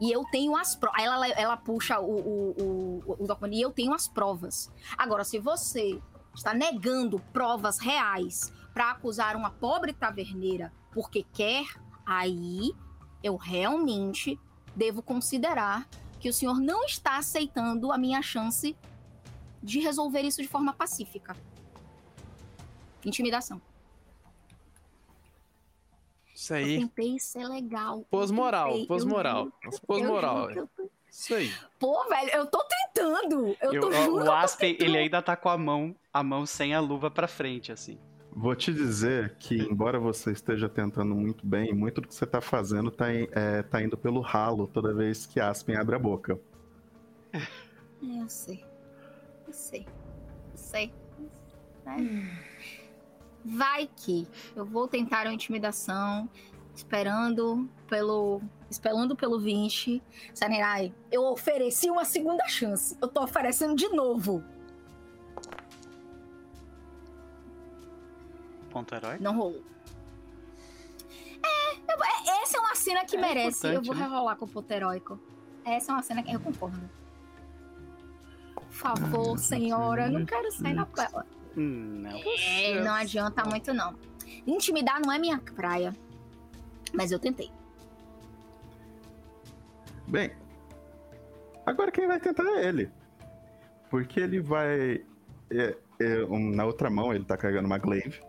E 0.00 0.10
eu 0.10 0.24
tenho 0.30 0.56
as 0.56 0.74
provas. 0.74 1.02
Ela, 1.02 1.28
ela 1.28 1.56
puxa 1.56 2.00
o, 2.00 2.10
o, 2.10 3.02
o, 3.06 3.16
o 3.22 3.26
documento 3.26 3.54
e 3.54 3.60
eu 3.60 3.70
tenho 3.70 3.92
as 3.92 4.08
provas. 4.08 4.70
Agora, 4.96 5.24
se 5.24 5.38
você 5.38 6.00
está 6.34 6.54
negando 6.54 7.20
provas 7.32 7.78
reais 7.78 8.50
para 8.72 8.90
acusar 8.92 9.36
uma 9.36 9.50
pobre 9.50 9.92
taverneira 9.92 10.72
porque 10.92 11.24
quer, 11.32 11.66
aí 12.04 12.72
eu 13.22 13.36
realmente 13.36 14.38
devo 14.74 15.02
considerar 15.02 15.88
que 16.18 16.28
o 16.28 16.32
senhor 16.32 16.58
não 16.60 16.84
está 16.84 17.16
aceitando 17.16 17.92
a 17.92 17.98
minha 17.98 18.20
chance 18.22 18.76
de 19.62 19.80
resolver 19.80 20.22
isso 20.22 20.42
de 20.42 20.48
forma 20.48 20.72
pacífica. 20.72 21.36
Intimidação. 23.04 23.60
Isso 26.34 26.52
Eu 26.54 26.56
aí. 26.58 26.78
tentei 26.78 27.18
ser 27.18 27.46
legal. 27.46 28.04
Pôs 28.10 28.30
Eu 28.30 28.36
moral, 28.36 28.86
pôs 28.86 29.02
eu 29.02 29.08
moral. 29.08 29.52
Pôs 29.86 30.02
eu 30.02 30.08
moral. 30.08 30.50
eu 30.50 30.68
Isso 31.10 31.34
aí. 31.34 31.52
Pô, 31.78 32.08
velho, 32.08 32.30
eu 32.30 32.46
tô 32.46 32.64
tentando. 32.64 33.56
Eu 33.60 33.74
Eu- 33.74 33.80
tô 33.82 33.92
juro 33.92 34.24
eu 34.24 34.30
o 34.30 34.32
Aspen, 34.32 34.76
ele 34.78 34.96
ainda 34.96 35.20
tá 35.20 35.36
com 35.36 35.48
a 35.48 35.58
mão, 35.58 35.94
a 36.12 36.22
mão 36.22 36.46
sem 36.46 36.74
a 36.74 36.80
luva 36.80 37.10
pra 37.10 37.28
frente, 37.28 37.70
assim. 37.72 37.98
Vou 38.32 38.54
te 38.54 38.72
dizer 38.72 39.36
que, 39.38 39.56
embora 39.56 39.98
você 39.98 40.30
esteja 40.30 40.68
tentando 40.68 41.14
muito 41.14 41.44
bem, 41.46 41.74
muito 41.74 42.00
do 42.00 42.08
que 42.08 42.14
você 42.14 42.26
tá 42.26 42.40
fazendo 42.40 42.90
tá, 42.90 43.12
em- 43.12 43.28
é, 43.32 43.62
tá 43.62 43.82
indo 43.82 43.98
pelo 43.98 44.20
ralo 44.20 44.66
toda 44.68 44.94
vez 44.94 45.26
que 45.26 45.40
Aspen 45.40 45.76
abre 45.76 45.96
a 45.96 45.98
boca. 45.98 46.38
É, 47.32 47.40
Eu 48.02 48.28
sei. 48.28 48.64
Eu 49.46 49.52
sei. 49.52 49.86
Eu 50.52 50.56
sei. 50.56 50.92
Né? 51.84 52.38
Vai 53.44 53.88
que 53.96 54.28
eu 54.54 54.64
vou 54.64 54.86
tentar 54.86 55.26
uma 55.26 55.34
intimidação, 55.34 56.28
esperando 56.74 57.68
pelo. 57.88 58.40
Esperando 58.70 59.16
pelo 59.16 59.40
20. 59.40 60.00
Sanerai, 60.32 60.94
eu 61.10 61.24
ofereci 61.24 61.90
uma 61.90 62.04
segunda 62.04 62.46
chance. 62.46 62.96
Eu 63.02 63.08
tô 63.08 63.22
oferecendo 63.24 63.74
de 63.74 63.88
novo. 63.88 64.44
Ponto 68.70 68.94
herói. 68.94 69.18
Não 69.20 69.36
rolou. 69.36 69.62
É, 71.42 71.74
eu- 71.76 72.04
é, 72.04 72.42
essa 72.42 72.56
é 72.56 72.60
uma 72.60 72.74
cena 72.74 73.04
que 73.04 73.16
É 73.16 73.20
merece. 73.20 73.66
Eu 73.66 73.82
vou 73.82 73.94
né? 73.94 74.02
rerolar 74.02 74.36
com 74.36 74.44
o 74.44 74.48
ponto 74.48 74.70
heróico. 74.70 75.18
Essa 75.64 75.92
é 75.92 75.94
uma 75.94 76.02
cena 76.02 76.22
que 76.22 76.32
eu 76.34 76.40
concordo. 76.40 76.80
Por 78.54 78.70
favor, 78.70 79.38
senhora, 79.38 80.06
eu 80.06 80.12
não 80.12 80.24
quero 80.24 80.50
sair 80.52 80.74
na 80.74 80.86
tela. 80.86 81.26
Hum, 81.56 82.00
não. 82.02 82.20
É, 82.38 82.80
não 82.80 82.94
adianta 82.94 83.44
muito, 83.44 83.74
não. 83.74 83.94
Intimidar 84.46 85.00
não 85.04 85.12
é 85.12 85.18
minha 85.18 85.38
praia. 85.38 85.94
Mas 86.94 87.10
eu 87.12 87.18
tentei. 87.18 87.50
Bem, 90.06 90.32
agora 91.66 91.90
quem 91.90 92.06
vai 92.06 92.18
tentar 92.20 92.44
é 92.44 92.66
ele. 92.68 92.90
Porque 93.90 94.20
ele 94.20 94.40
vai. 94.40 95.04
é, 95.50 95.76
é, 96.00 96.24
um- 96.28 96.50
na 96.54 96.64
outra 96.64 96.88
mão 96.88 97.12
ele 97.12 97.24
tá 97.24 97.36
carregando 97.36 97.66
uma 97.66 97.78
glaive. 97.78 98.20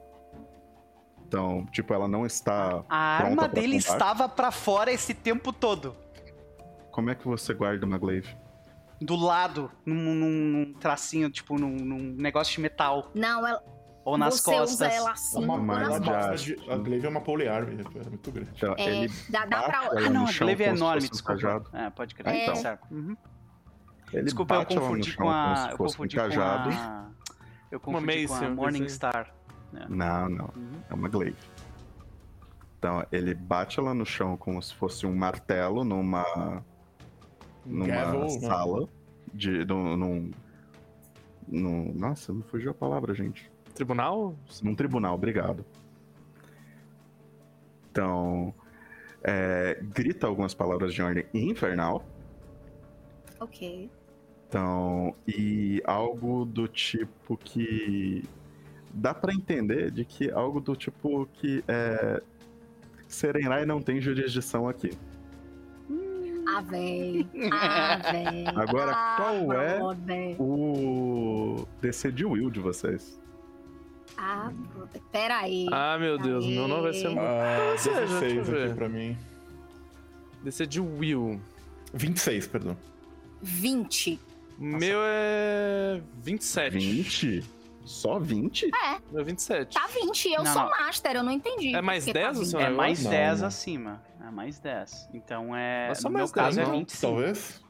Então, 1.31 1.65
tipo, 1.71 1.93
ela 1.93 2.09
não 2.09 2.25
está. 2.25 2.83
A 2.89 2.97
arma 3.23 3.47
pra 3.47 3.61
dele 3.61 3.77
estava 3.77 4.27
pra 4.27 4.51
fora 4.51 4.91
esse 4.91 5.13
tempo 5.13 5.53
todo. 5.53 5.95
Como 6.91 7.09
é 7.09 7.15
que 7.15 7.25
você 7.25 7.53
guarda 7.53 7.85
uma 7.85 7.97
glaive? 7.97 8.35
do 9.03 9.15
lado, 9.15 9.71
num, 9.83 10.13
num 10.13 10.73
tracinho, 10.73 11.27
tipo, 11.31 11.57
num, 11.57 11.71
num 11.75 11.97
negócio 12.19 12.53
de 12.53 12.61
metal. 12.61 13.09
Não, 13.15 13.47
ela, 13.47 13.63
Ou 14.05 14.15
nas 14.15 14.35
você 14.35 14.51
costas. 14.51 14.71
usa 14.73 14.87
ela 14.89 15.09
É 15.09 15.13
assim 15.13 15.43
uma, 15.43 15.57
nas 15.57 15.87
uma 15.97 16.03
já- 16.05 16.13
costas. 16.19 16.41
de- 16.43 16.69
a 16.69 16.77
Glaive 16.77 17.05
é 17.07 17.09
uma 17.09 17.21
polearm, 17.21 17.67
é 17.79 18.09
muito 18.09 18.31
grande. 18.31 18.51
Então, 18.55 18.75
É, 18.77 18.83
ele 18.85 19.11
dá, 19.29 19.45
dá 19.47 19.63
pra. 19.63 19.79
Ah, 20.05 20.09
não, 20.11 20.27
a 20.27 20.31
glaive 20.31 20.63
é 20.65 20.67
enorme, 20.67 21.07
um 21.07 21.09
desculpa. 21.09 21.33
cajado. 21.41 21.69
É, 21.73 21.89
pode 21.89 22.13
crer. 22.13 22.35
É. 22.35 22.45
tá 22.45 22.55
certo. 22.55 22.85
Uhum. 22.91 23.17
Ele 24.13 24.23
Desculpa, 24.23 24.53
eu 24.55 24.65
confundi 24.65 25.15
com 25.17 25.29
a. 25.31 25.69
Eu 25.71 25.77
fosse 25.77 25.95
um 25.95 25.97
confundi 25.97 26.15
com 26.17 26.21
a. 26.23 27.07
Eu 27.71 27.79
Uma 27.79 27.79
confundi 27.79 28.27
com 28.27 28.33
mace, 28.33 28.45
a 28.45 28.47
eu 28.49 28.55
Star. 29.71 29.89
Não, 29.89 30.29
não. 30.29 30.45
Uhum. 30.55 30.71
É 30.89 30.93
uma 30.93 31.09
glaive. 31.09 31.37
Então, 32.77 33.05
ele 33.11 33.33
bate 33.35 33.79
ela 33.79 33.93
no 33.93 34.05
chão 34.05 34.35
como 34.35 34.61
se 34.61 34.73
fosse 34.73 35.05
um 35.05 35.15
martelo 35.15 35.83
numa, 35.83 36.63
numa 37.65 37.87
Gavel, 37.87 38.21
né? 38.21 38.29
sala. 38.29 38.89
De, 39.33 39.63
num, 39.65 39.95
num, 39.95 40.31
num- 41.47 41.93
Nossa, 41.93 42.33
não 42.33 42.41
fugiu 42.43 42.71
a 42.71 42.73
palavra, 42.73 43.13
gente. 43.13 43.49
Tribunal? 43.75 44.35
Num 44.63 44.75
tribunal, 44.75 45.15
obrigado. 45.15 45.63
Então, 47.91 48.53
é, 49.23 49.79
grita 49.81 50.27
algumas 50.27 50.53
palavras 50.53 50.93
de 50.93 51.01
ordem 51.01 51.25
infernal. 51.33 52.03
Ok. 53.39 53.89
Então, 54.47 55.15
e 55.27 55.81
algo 55.85 56.45
do 56.45 56.67
tipo 56.67 57.37
que 57.37 58.23
dá 58.93 59.13
pra 59.13 59.33
entender 59.33 59.91
de 59.91 60.05
que 60.05 60.31
algo 60.31 60.59
do 60.59 60.75
tipo 60.75 61.27
que 61.33 61.63
é, 61.67 62.21
Serenai 63.07 63.65
não 63.65 63.81
tem 63.81 63.99
jurisdição 64.01 64.67
aqui. 64.67 64.91
Ah, 66.47 66.61
véi. 66.61 67.27
Ah, 67.51 68.11
véi. 68.11 68.45
Agora, 68.55 68.91
ah, 68.93 69.15
qual 69.17 69.53
é? 69.53 69.77
brother. 69.77 70.41
O 70.41 71.67
DC 71.81 72.11
de 72.11 72.25
Will 72.25 72.49
de 72.49 72.59
vocês. 72.59 73.19
Ah, 74.17 74.51
brother. 74.73 75.01
Pera 75.11 75.37
aí. 75.39 75.67
Ah, 75.71 75.97
meu 75.99 76.17
Deus, 76.17 76.45
o 76.45 76.49
meu 76.49 76.67
não 76.67 76.81
vai 76.81 76.93
ser 76.93 77.07
muito. 77.07 77.21
Ah, 77.21 77.69
Ou 77.71 77.77
seja, 77.77 77.99
deixa 77.99 78.13
eu 78.13 78.43
16 78.43 78.47
ver. 78.47 78.65
aqui 78.65 78.73
pra 78.75 78.89
mim. 78.89 79.17
É 80.45 80.65
de 80.65 80.81
Will. 80.81 81.39
26, 81.93 82.47
perdão. 82.47 82.77
20. 83.41 84.19
Meu 84.57 84.99
é 85.03 86.01
27. 86.23 86.77
20? 86.77 87.43
Só 87.83 88.19
20? 88.19 88.69
Meu 89.11 89.21
é 89.21 89.23
27. 89.23 89.73
Tá 89.73 89.87
20. 89.87 90.31
Eu 90.31 90.43
Não, 90.43 90.53
sou 90.53 90.63
não. 90.63 90.69
master, 90.69 91.15
eu 91.15 91.23
não 91.23 91.31
entendi. 91.31 91.75
É 91.75 91.81
mais 91.81 92.03
por 92.05 92.09
que 92.09 92.13
10 92.13 92.25
tá 92.25 92.31
o 92.31 92.39
20. 92.39 92.49
seu 92.49 92.59
É 92.59 92.69
mais 92.69 93.03
Não, 93.03 93.11
10 93.11 93.39
não. 93.41 93.47
acima. 93.47 94.03
É 94.25 94.31
mais 94.31 94.59
10. 94.59 95.09
Então 95.13 95.55
é. 95.55 95.87
Mas 95.89 95.97
só 95.99 96.07
no 96.09 96.13
meu 96.13 96.19
mais 96.21 96.31
caso 96.31 96.55
10, 96.57 96.67
é 96.67 96.71
não? 96.71 96.79
25. 96.79 97.01
Talvez. 97.01 97.61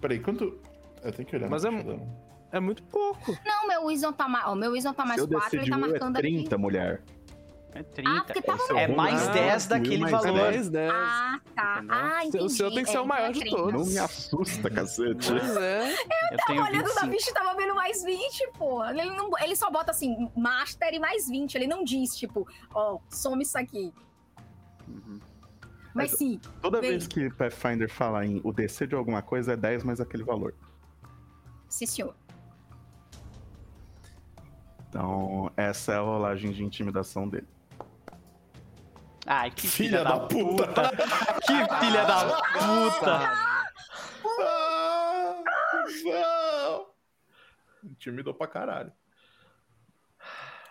Peraí, 0.00 0.18
quanto. 0.20 0.58
Eu 1.02 1.12
tenho 1.12 1.28
que 1.28 1.36
olhar. 1.36 1.48
Mas 1.48 1.64
é-. 1.64 1.70
É 2.52 2.60
muito 2.60 2.82
pouco. 2.84 3.36
Não, 3.44 3.66
meu 3.68 3.84
Wisdom 3.86 4.12
tá 4.12 4.26
mais. 4.28 4.46
Ó, 4.46 4.54
meu 4.54 4.72
Wisdom 4.72 4.92
tá 4.92 5.04
mais 5.04 5.20
Seu 5.20 5.28
4, 5.28 5.50
DC 5.50 5.56
ele 5.56 5.70
tá 5.70 5.76
é 5.76 5.80
marcando 5.80 6.16
30, 6.16 6.58
mulher. 6.58 7.02
É 7.78 7.82
30. 7.82 8.10
Ah, 8.10 8.24
porque 8.24 8.42
tava 8.42 8.62
É 8.80 8.88
bom 8.88 8.96
mais 8.96 9.28
Ah, 9.28 9.32
10 9.32 9.62
Will 9.64 9.68
daquele 9.68 9.98
mais 9.98 10.12
valor. 10.12 10.50
10, 10.52 10.68
10. 10.70 10.90
aqui. 10.90 10.98
Ah, 11.00 11.40
tá. 11.54 11.76
Entendeu? 11.76 11.96
Ah, 11.96 12.20
O 12.22 12.26
entendi. 12.26 12.52
seu 12.52 12.70
tem 12.72 12.84
que 12.84 12.90
ser 12.90 12.96
É, 12.96 13.00
o 13.00 13.06
maior 13.06 13.32
de 13.32 13.40
30. 13.40 13.56
todos. 13.56 13.72
Não 13.74 13.86
me 13.86 13.98
assusta, 13.98 14.70
cacete. 14.70 15.28
Pois 15.30 15.56
é. 15.56 15.92
Eu 16.32 16.38
tenho 16.46 16.62
Olhando 16.62 16.94
na 16.94 17.00
25. 17.02 17.10
ficha 17.12 17.34
tava 17.34 17.54
vendo 17.54 17.74
mais 17.74 18.02
20, 18.02 18.50
pô. 18.58 18.84
Ele, 18.84 19.04
não, 19.10 19.30
ele 19.40 19.54
só 19.56 19.70
bota 19.70 19.90
assim, 19.90 20.30
Master 20.36 20.94
e 20.94 20.98
mais 20.98 21.28
20. 21.28 21.54
Ele 21.54 21.66
não 21.66 21.84
diz, 21.84 22.16
tipo, 22.16 22.46
ó, 22.74 22.98
some 23.10 23.42
isso 23.42 23.58
aqui. 23.58 23.92
Uhum. 24.88 25.20
Mas 25.94 26.12
sim, 26.12 26.38
Toda 26.60 26.80
Vem. 26.80 26.90
vez 26.90 27.06
que 27.06 27.30
Pathfinder 27.30 27.90
fala 27.90 28.24
em 28.26 28.40
o 28.44 28.52
DC 28.52 28.86
de 28.86 28.94
alguma 28.94 29.22
coisa 29.22 29.54
é 29.54 29.56
10 29.56 29.82
mais 29.82 30.00
aquele 30.00 30.22
valor. 30.24 30.54
sim, 31.68 31.86
senhor. 31.86 32.14
Então, 34.88 35.50
essa 35.56 35.92
é 35.92 35.96
a 35.96 36.00
rolagem 36.00 36.52
de 36.52 36.64
intimidação 36.64 37.28
dele. 37.28 37.46
Ai, 39.26 39.50
que 39.50 39.66
Filha 39.66 40.04
da 40.04 40.20
puta! 40.20 40.90
Que 41.44 41.80
filha 41.80 42.04
da 42.04 42.42
puta! 42.52 43.20
Ah, 44.40 45.42
não! 46.04 46.86
Intimidou 47.90 48.32
pra 48.32 48.46
caralho. 48.46 48.92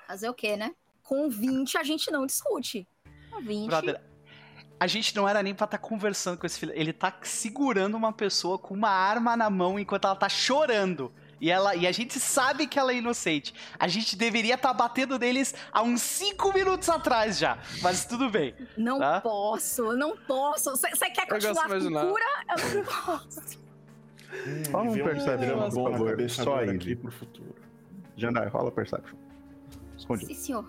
Fazer 0.07 0.29
o 0.29 0.33
quê, 0.33 0.55
né? 0.55 0.73
Com 1.03 1.29
20 1.29 1.77
a 1.77 1.83
gente 1.83 2.09
não 2.09 2.25
discute. 2.25 2.87
Com 3.29 3.41
20. 3.41 3.67
Brother, 3.67 4.01
a 4.79 4.87
gente 4.87 5.15
não 5.15 5.27
era 5.27 5.43
nem 5.43 5.53
pra 5.53 5.65
estar 5.65 5.77
conversando 5.77 6.37
com 6.37 6.45
esse 6.45 6.59
filho. 6.59 6.71
Ele 6.75 6.93
tá 6.93 7.13
segurando 7.23 7.95
uma 7.95 8.13
pessoa 8.13 8.57
com 8.57 8.73
uma 8.73 8.89
arma 8.89 9.35
na 9.35 9.49
mão 9.49 9.77
enquanto 9.77 10.05
ela 10.05 10.15
tá 10.15 10.29
chorando. 10.29 11.13
E, 11.39 11.51
ela, 11.51 11.75
e 11.75 11.85
a 11.85 11.91
gente 11.91 12.19
sabe 12.19 12.65
que 12.67 12.79
ela 12.79 12.91
é 12.91 12.95
inocente. 12.95 13.53
A 13.77 13.87
gente 13.87 14.15
deveria 14.15 14.55
estar 14.55 14.73
batendo 14.73 15.19
neles 15.19 15.53
há 15.71 15.81
uns 15.81 16.01
5 16.01 16.53
minutos 16.53 16.87
atrás 16.89 17.37
já. 17.37 17.57
Mas 17.81 18.05
tudo 18.05 18.29
bem. 18.29 18.55
Não 18.77 18.99
Tá? 18.99 19.19
posso, 19.21 19.93
não 19.95 20.15
posso. 20.15 20.71
Você 20.71 21.09
quer 21.09 21.27
continuar 21.27 21.67
com 21.67 21.79
cura? 21.79 22.25
Eu 22.57 22.75
não 22.75 22.83
posso. 22.85 23.65
Hum, 24.35 24.63
Fala 24.69 24.83
um 24.89 24.93
Perception, 24.93 25.37
drama 25.37 25.69
por 25.69 25.91
favor, 25.91 26.29
só 26.29 26.55
aí, 26.57 26.95
pro 26.97 27.11
futuro. 27.11 27.55
Jandai, 28.17 28.47
rola 28.49 28.69
Perception. 28.69 29.15
Escondido. 29.95 30.27
Sim, 30.27 30.35
senhor. 30.35 30.65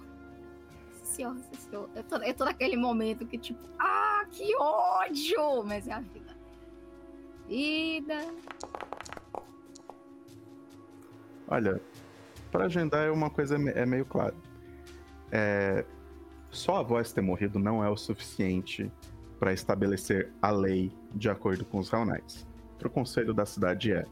Sim, 0.93 1.05
senhor, 1.05 1.36
sim, 1.38 1.68
senhor. 1.70 1.90
Eu 1.97 2.05
tô, 2.05 2.16
eu 2.18 2.34
tô 2.34 2.44
naquele 2.44 2.76
momento 2.76 3.26
que, 3.26 3.36
tipo, 3.36 3.59
ah, 3.80 4.24
que 4.30 4.55
ódio! 4.56 5.64
Mas 5.64 5.88
é 5.88 5.93
a 5.94 6.01
vida. 6.01 6.36
Vida. 7.48 8.18
Olha, 11.48 11.81
pra 12.51 12.68
Jandai 12.68 13.10
uma 13.10 13.31
coisa 13.31 13.55
é 13.56 13.59
me- 13.59 13.70
é 13.73 13.86
meio 13.86 14.05
clara. 14.05 14.35
É, 15.31 15.85
só 16.51 16.77
a 16.78 16.82
voz 16.82 17.12
ter 17.12 17.20
morrido 17.20 17.59
não 17.59 17.85
é 17.85 17.89
o 17.90 17.97
suficiente 17.97 18.90
pra 19.39 19.52
estabelecer 19.52 20.32
a 20.40 20.51
lei 20.51 20.93
de 21.14 21.28
acordo 21.28 21.64
com 21.64 21.78
os 21.78 21.93
Hell 21.93 22.05
Knights. 22.06 22.47
Pro 22.78 22.89
conselho 22.90 23.35
da 23.35 23.44
cidade 23.47 23.93
é. 23.93 24.05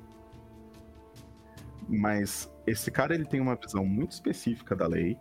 Mas 1.88 2.50
esse 2.66 2.90
cara 2.90 3.14
ele 3.14 3.24
tem 3.26 3.40
uma 3.40 3.54
visão 3.56 3.84
muito 3.84 4.12
específica 4.12 4.74
da 4.74 4.86
lei. 4.86 5.18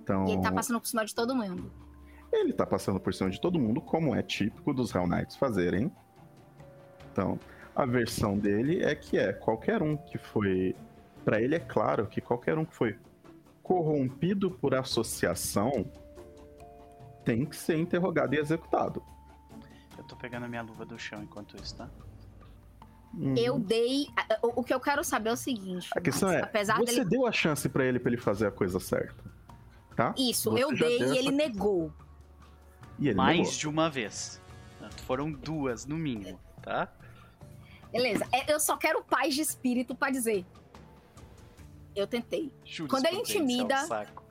Então, 0.00 0.26
E 0.26 0.32
ele 0.32 0.42
tá 0.42 0.52
passando 0.52 0.80
por 0.80 0.86
cima 0.86 1.04
de 1.04 1.14
todo 1.14 1.34
mundo. 1.34 1.72
ele 2.32 2.52
tá 2.52 2.66
passando 2.66 3.00
por 3.00 3.12
cima 3.14 3.30
de 3.30 3.40
todo 3.40 3.58
mundo, 3.58 3.80
como 3.80 4.14
é 4.14 4.22
típico 4.22 4.72
dos 4.72 4.94
Hell 4.94 5.06
Knights 5.06 5.36
fazerem. 5.36 5.90
Então, 7.12 7.38
a 7.78 7.86
versão 7.86 8.36
dele 8.36 8.82
é 8.82 8.92
que 8.92 9.16
é 9.16 9.32
qualquer 9.32 9.84
um 9.84 9.96
que 9.96 10.18
foi. 10.18 10.74
Pra 11.24 11.40
ele 11.40 11.54
é 11.54 11.60
claro 11.60 12.08
que 12.08 12.20
qualquer 12.20 12.58
um 12.58 12.64
que 12.64 12.74
foi 12.74 12.98
corrompido 13.62 14.50
por 14.50 14.74
associação 14.74 15.88
tem 17.24 17.44
que 17.44 17.54
ser 17.54 17.78
interrogado 17.78 18.34
e 18.34 18.38
executado. 18.38 19.00
Eu 19.96 20.02
tô 20.04 20.16
pegando 20.16 20.46
a 20.46 20.48
minha 20.48 20.62
luva 20.62 20.84
do 20.84 20.98
chão 20.98 21.22
enquanto 21.22 21.56
isso, 21.62 21.76
tá? 21.76 21.88
Uhum. 23.14 23.36
Eu 23.36 23.60
dei. 23.60 24.08
O, 24.42 24.64
que 24.64 24.74
eu 24.74 24.80
quero 24.80 25.04
saber 25.04 25.30
é 25.30 25.32
o 25.34 25.36
seguinte. 25.36 25.88
A 25.94 26.00
questão 26.00 26.30
Max, 26.30 26.40
é, 26.40 26.44
apesar 26.44 26.78
você 26.78 26.96
dele. 26.96 27.10
deu 27.10 27.26
a 27.26 27.32
chance 27.32 27.68
pra 27.68 27.84
ele 27.84 28.00
pra 28.00 28.10
ele 28.10 28.20
fazer 28.20 28.48
a 28.48 28.50
coisa 28.50 28.80
certa, 28.80 29.22
tá? 29.94 30.12
Isso, 30.18 30.50
você 30.50 30.64
eu 30.64 30.74
dei 30.74 30.98
e 30.98 31.16
ele 31.16 31.30
negou. 31.30 31.92
E 32.98 33.06
ele 33.06 33.16
Mais 33.16 33.38
negou. 33.38 33.52
de 33.52 33.68
uma 33.68 33.88
vez. 33.88 34.42
Foram 35.06 35.30
duas, 35.30 35.86
no 35.86 35.96
mínimo, 35.96 36.40
tá? 36.60 36.92
Beleza. 37.92 38.26
É, 38.32 38.52
Eu 38.52 38.60
só 38.60 38.76
quero 38.76 39.02
paz 39.02 39.34
de 39.34 39.40
espírito 39.42 39.94
pra 39.94 40.10
dizer. 40.10 40.44
Eu 41.96 42.06
tentei. 42.06 42.52
Quando 42.88 43.06
ele 43.06 43.16
Jurisprudência 43.16 43.38
é 43.38 43.40
um 43.40 43.44
intimida- 43.44 43.86
saco. 43.86 44.24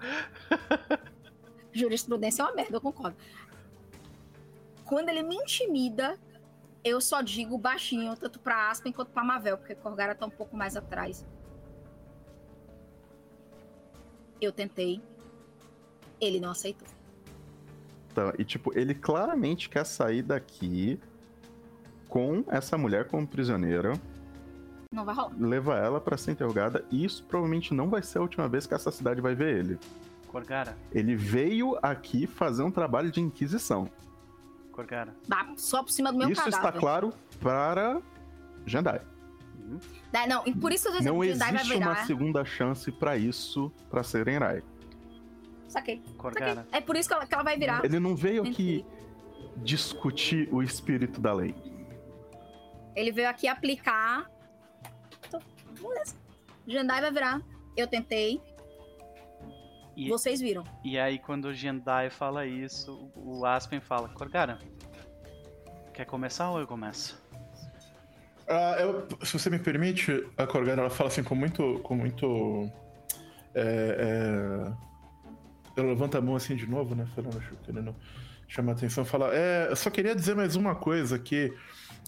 Jurisprudência 1.74 2.42
é 2.42 2.46
uma 2.46 2.56
merda, 2.56 2.78
eu 2.78 2.82
concordo. 2.82 3.18
Quando 4.86 5.10
ele 5.10 5.22
me 5.22 5.36
intimida, 5.36 6.18
eu 6.84 7.02
só 7.02 7.22
digo 7.22 7.58
baixinho, 7.58 8.16
tanto 8.16 8.40
pra 8.40 8.70
Aspen 8.70 8.94
quanto 8.94 9.12
pra 9.12 9.24
Mavel, 9.24 9.58
porque 9.58 9.76
Corgara 9.76 10.16
tá 10.16 10.26
um 10.26 10.30
pouco 10.30 10.56
mais 10.56 10.78
atrás. 10.78 11.26
Eu 14.40 14.52
tentei. 14.52 15.02
Ele 16.22 16.40
não 16.40 16.52
aceitou. 16.52 16.88
Então, 18.12 18.32
e 18.40 18.44
tipo, 18.46 18.76
ele 18.78 18.96
claramente 18.96 19.70
quer 19.70 19.86
sair 19.86 20.22
daqui 20.24 21.00
com 22.18 22.44
essa 22.48 22.76
mulher 22.80 23.06
como 23.08 23.28
prisioneira, 23.28 23.94
Não 24.92 25.06
vai 25.06 25.14
rolar. 25.14 25.36
levar 25.40 25.78
ela 25.86 26.02
pra 26.02 26.18
ser 26.18 26.32
interrogada, 26.32 26.84
e 26.90 27.06
isso 27.06 27.24
provavelmente 27.26 27.76
não 27.76 27.90
vai 27.92 28.02
ser 28.02 28.18
a 28.18 28.22
última 28.22 28.48
vez 28.50 28.66
que 28.66 28.74
essa 28.74 28.90
cidade 28.90 29.22
vai 29.22 29.36
ver 29.36 29.56
ele. 29.60 29.78
Corgara, 30.28 30.76
Ele 30.92 31.16
veio 31.16 31.78
aqui 31.80 32.26
fazer 32.26 32.64
um 32.64 32.72
trabalho 32.72 33.12
de 33.12 33.22
inquisição. 33.22 33.88
Corgara. 34.72 35.16
Bah, 35.28 35.46
Só 35.58 35.84
por 35.84 35.92
cima 35.92 36.12
do 36.12 36.18
meu 36.18 36.30
isso 36.32 36.42
cadáver. 36.44 36.68
está 36.70 36.80
claro 36.80 37.14
para 37.40 38.02
Jandai. 38.66 39.02
Uhum. 39.60 39.78
Dá- 40.12 40.26
Não, 40.26 40.42
e 40.48 40.56
por 40.56 40.72
isso 40.72 40.92
que 40.92 40.98
eu 40.98 41.04
Não 41.04 41.20
vai 41.20 41.30
existe 41.30 41.74
uma 41.76 41.96
segunda 41.98 42.44
chance 42.46 42.92
pra 42.92 43.16
isso, 43.16 43.72
pra 43.92 44.02
Serenrai. 44.02 44.64
Saquei. 45.68 46.02
Corgara. 46.18 46.56
saquei. 46.64 46.80
É 46.80 46.82
por 46.82 46.96
isso 46.96 47.08
que 47.08 47.14
ela, 47.14 47.28
que 47.28 47.34
ela 47.36 47.44
vai 47.44 47.58
virar. 47.60 47.86
Ele 47.86 48.00
não 48.00 48.16
veio 48.16 48.42
aqui 48.42 48.84
discutir 49.58 50.50
o 50.52 50.62
espírito 50.64 51.20
da 51.22 51.34
lei. 51.34 51.54
Ele 52.98 53.12
veio 53.12 53.30
aqui 53.30 53.48
aplicar. 53.48 54.28
Então, 55.28 55.40
beleza. 55.80 56.16
Jandai 56.68 57.00
vai 57.00 57.12
virar. 57.12 57.42
Eu 57.78 57.86
tentei. 57.88 58.42
E, 59.96 60.10
Vocês 60.10 60.42
viram. 60.42 60.64
e 60.84 60.98
aí, 60.98 61.18
quando 61.20 61.46
o 61.46 61.54
Jendai 61.54 62.10
fala 62.10 62.46
isso, 62.46 63.12
o 63.16 63.46
Aspen 63.46 63.80
fala: 63.80 64.10
Corgara, 64.10 64.58
quer 65.94 66.06
começar 66.06 66.50
ou 66.52 66.60
eu 66.60 66.66
começo? 66.68 67.22
Ah, 68.50 68.76
eu- 68.80 69.08
se 69.26 69.38
você 69.38 69.50
me 69.50 69.60
permite, 69.60 70.26
a 70.38 70.48
Corgana 70.48 70.82
ela 70.82 70.90
fala 70.90 71.10
assim 71.10 71.24
com 71.24 71.36
muito. 71.36 71.80
Com 71.84 71.96
muito 71.96 72.72
é, 73.54 73.62
é, 74.00 74.74
ela 75.80 75.88
levanta 75.90 76.18
a 76.18 76.22
mão 76.22 76.36
assim 76.36 76.56
de 76.56 76.66
novo, 76.68 76.96
né? 76.96 77.08
Falando, 77.16 77.40
querendo 77.64 77.96
chamar 78.48 78.74
a 78.74 78.76
atenção. 78.76 79.06
Fala, 79.06 79.34
é, 79.34 79.70
eu 79.70 79.76
só 79.76 79.90
queria 79.90 80.16
dizer 80.16 80.36
mais 80.36 80.56
uma 80.56 80.76
coisa 80.76 81.16
aqui 81.16 81.54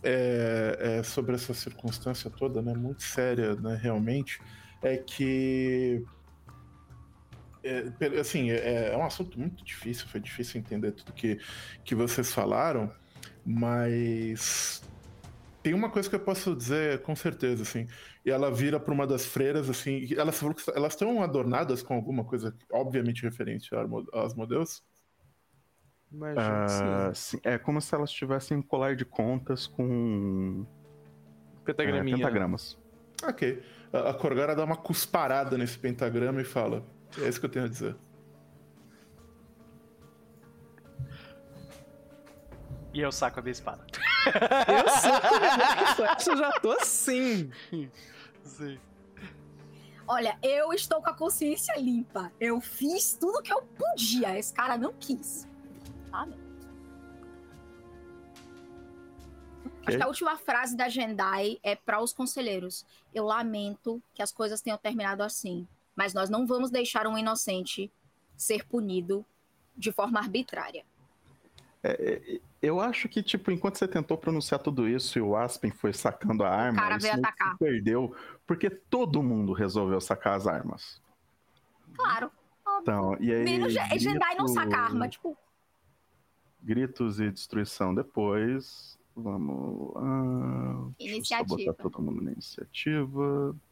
é, 0.04 0.98
é, 1.00 1.04
sobre 1.04 1.36
essa 1.36 1.54
circunstância 1.54 2.30
toda, 2.30 2.62
né? 2.62 2.74
Muito 2.74 3.04
séria, 3.04 3.56
né? 3.56 3.78
Realmente. 3.82 4.40
É 4.82 4.98
que. 4.98 6.04
é, 7.64 8.20
assim, 8.20 8.50
é, 8.52 8.94
é 8.94 8.98
um 8.98 9.04
assunto 9.04 9.38
muito 9.40 9.64
difícil, 9.64 10.08
foi 10.08 10.20
difícil 10.22 10.60
entender 10.60 10.94
tudo 10.94 11.12
que, 11.14 11.40
que 11.84 11.94
vocês 11.94 12.34
falaram, 12.34 12.92
mas 13.46 14.82
tem 15.62 15.74
uma 15.74 15.90
coisa 15.90 16.10
que 16.10 16.16
eu 16.16 16.20
posso 16.22 16.56
dizer 16.56 17.02
com 17.02 17.16
certeza, 17.16 17.64
assim. 17.64 17.88
E 18.26 18.32
ela 18.32 18.50
vira 18.52 18.80
para 18.80 18.94
uma 18.94 19.06
das 19.06 19.26
freiras, 19.26 19.70
assim. 19.70 20.08
e 20.10 20.16
Elas 20.16 20.40
que 20.40 20.72
elas 20.74 20.94
estão 20.94 21.22
adornadas 21.22 21.84
com 21.84 21.94
alguma 21.94 22.24
coisa, 22.24 22.56
obviamente 22.72 23.24
referente 23.24 23.74
a 23.76 23.80
Armo- 23.80 24.08
a 24.14 24.24
Asmodeus. 24.26 24.82
Imagino 26.12 26.42
Ah, 26.42 27.12
sim. 27.14 27.40
é 27.44 27.58
como 27.58 27.80
se 27.80 27.94
elas 27.94 28.12
tivessem 28.12 28.58
um 28.58 28.62
colar 28.62 28.96
de 28.96 29.06
contas 29.06 29.68
com 29.68 30.66
é, 31.62 31.66
Pentagraminha. 31.66 32.18
pentagramas. 32.18 32.78
Ok. 33.24 33.62
A, 33.94 34.10
a 34.10 34.14
Corgara 34.14 34.56
dá 34.56 34.64
uma 34.64 34.78
cusparada 34.78 35.58
nesse 35.58 35.78
pentagrama 35.78 36.42
e 36.42 36.46
fala: 36.46 36.84
É 37.22 37.28
isso 37.28 37.40
que 37.40 37.46
eu 37.46 37.50
tenho 37.50 37.66
a 37.66 37.68
dizer. 37.68 37.96
E 42.94 43.02
eu 43.02 43.12
saco 43.12 43.40
a 43.40 43.44
minha 43.44 43.52
espada. 43.52 43.86
Eu 44.68 44.90
sei. 44.90 45.12
Essa 46.18 46.32
eu 46.32 46.38
já 46.38 46.52
tô 46.60 46.72
assim. 46.72 47.52
Sim. 48.44 48.80
Olha, 50.08 50.38
eu 50.42 50.74
estou 50.74 51.02
com 51.02 51.10
a 51.10 51.14
consciência 51.14 51.74
limpa. 51.80 52.32
Eu 52.40 52.60
fiz 52.60 53.14
tudo 53.14 53.42
que 53.44 53.54
eu 53.54 53.62
podia. 53.62 54.38
Esse 54.38 54.54
cara 54.54 54.78
não 54.78 54.92
quis. 54.94 55.48
Sabe? 56.10 56.34
Acho 59.86 59.98
que 59.98 60.04
a 60.04 60.08
última 60.08 60.38
frase 60.38 60.76
da 60.78 60.88
Jendai 60.88 61.58
é 61.64 61.76
para 61.76 62.02
os 62.02 62.14
conselheiros. 62.14 62.86
Eu 63.14 63.26
lamento 63.26 64.02
que 64.14 64.22
as 64.22 64.32
coisas 64.32 64.62
tenham 64.62 64.78
terminado 64.78 65.24
assim, 65.24 65.68
mas 65.96 66.14
nós 66.14 66.30
não 66.30 66.46
vamos 66.46 66.70
deixar 66.70 67.08
um 67.08 67.18
inocente 67.18 67.92
ser 68.38 68.66
punido 68.68 69.26
de 69.76 69.92
forma 69.92 70.20
arbitrária. 70.20 70.86
Eu 72.62 72.80
acho 72.82 73.08
que, 73.08 73.24
tipo, 73.24 73.52
enquanto 73.52 73.78
você 73.78 73.88
tentou 73.88 74.18
pronunciar 74.18 74.60
tudo 74.60 74.88
isso 74.88 75.18
e 75.18 75.22
o 75.22 75.36
Aspen 75.36 75.72
foi 75.72 75.94
sacando 75.94 76.44
a 76.44 76.50
arma, 76.50 76.80
cara 76.80 76.98
isso 76.98 77.08
veio 77.08 77.16
atacar. 77.20 77.58
perdeu, 77.58 78.16
porque 78.46 78.70
todo 78.70 79.24
mundo 79.24 79.54
resolveu 79.54 80.00
sacar 80.02 80.36
as 80.36 80.46
armas. 80.46 81.02
Claro. 81.96 82.30
Então, 82.82 83.18
e 83.20 83.32
aí, 83.34 83.44
Menos 83.44 83.74
Je- 83.74 84.00
Jendai 84.00 84.36
não 84.36 84.48
saca 84.48 84.78
arma, 84.78 85.08
tipo, 85.08 85.38
Gritos 86.62 87.20
e 87.20 87.30
destruição 87.32 87.94
depois. 87.96 88.98
Vamos. 89.16 89.94
ah, 89.98 90.90
deixa 90.98 91.12
eu 91.12 91.16
Iniciativa. 91.18 91.56
botar 91.58 91.74
todo 91.84 92.02
mundo 92.02 92.22
na 92.22 92.32
iniciativa. 92.32 93.56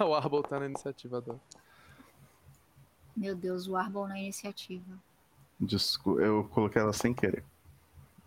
O 0.00 0.14
Arbol 0.14 0.42
tá 0.42 0.60
na 0.60 0.66
iniciativa 0.66 1.20
do. 1.20 1.40
meu 3.16 3.34
Deus, 3.34 3.66
o 3.66 3.74
Arbol 3.76 4.06
na 4.06 4.18
iniciativa. 4.18 4.96
Desculpa, 5.58 6.20
eu 6.20 6.44
coloquei 6.44 6.80
ela 6.80 6.92
sem 6.92 7.12
querer. 7.12 7.44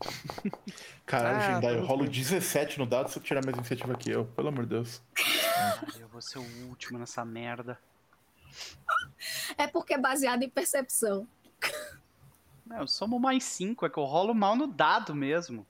Caralho, 1.06 1.38
Ah, 1.38 1.54
Jendai, 1.54 1.78
eu 1.78 1.86
rolo 1.86 2.04
bem. 2.04 2.12
17 2.12 2.78
no 2.80 2.86
dado 2.86 3.10
se 3.10 3.18
eu 3.20 3.24
tirar 3.24 3.42
mais 3.46 3.56
iniciativa 3.56 3.96
que 3.96 4.10
eu. 4.12 4.26
Pelo 4.26 4.50
amor 4.50 4.64
de 4.66 4.72
Deus. 4.72 5.02
Eu 5.98 6.08
vou 6.10 6.22
ser 6.22 6.40
o 6.40 6.68
último 6.68 6.98
nessa 7.00 7.24
merda. 7.24 7.80
É 9.58 9.68
porque 9.68 9.94
é 9.94 9.98
baseado 9.98 10.44
em 10.44 10.50
percepção. 10.50 11.28
Não, 12.66 12.78
eu 12.78 12.88
somo 12.88 13.20
mais 13.20 13.44
5, 13.44 13.86
é 13.86 13.90
que 13.90 13.98
eu 13.98 14.06
rolo 14.06 14.34
mal 14.34 14.56
no 14.56 14.68
dado 14.68 15.14
mesmo. 15.14 15.66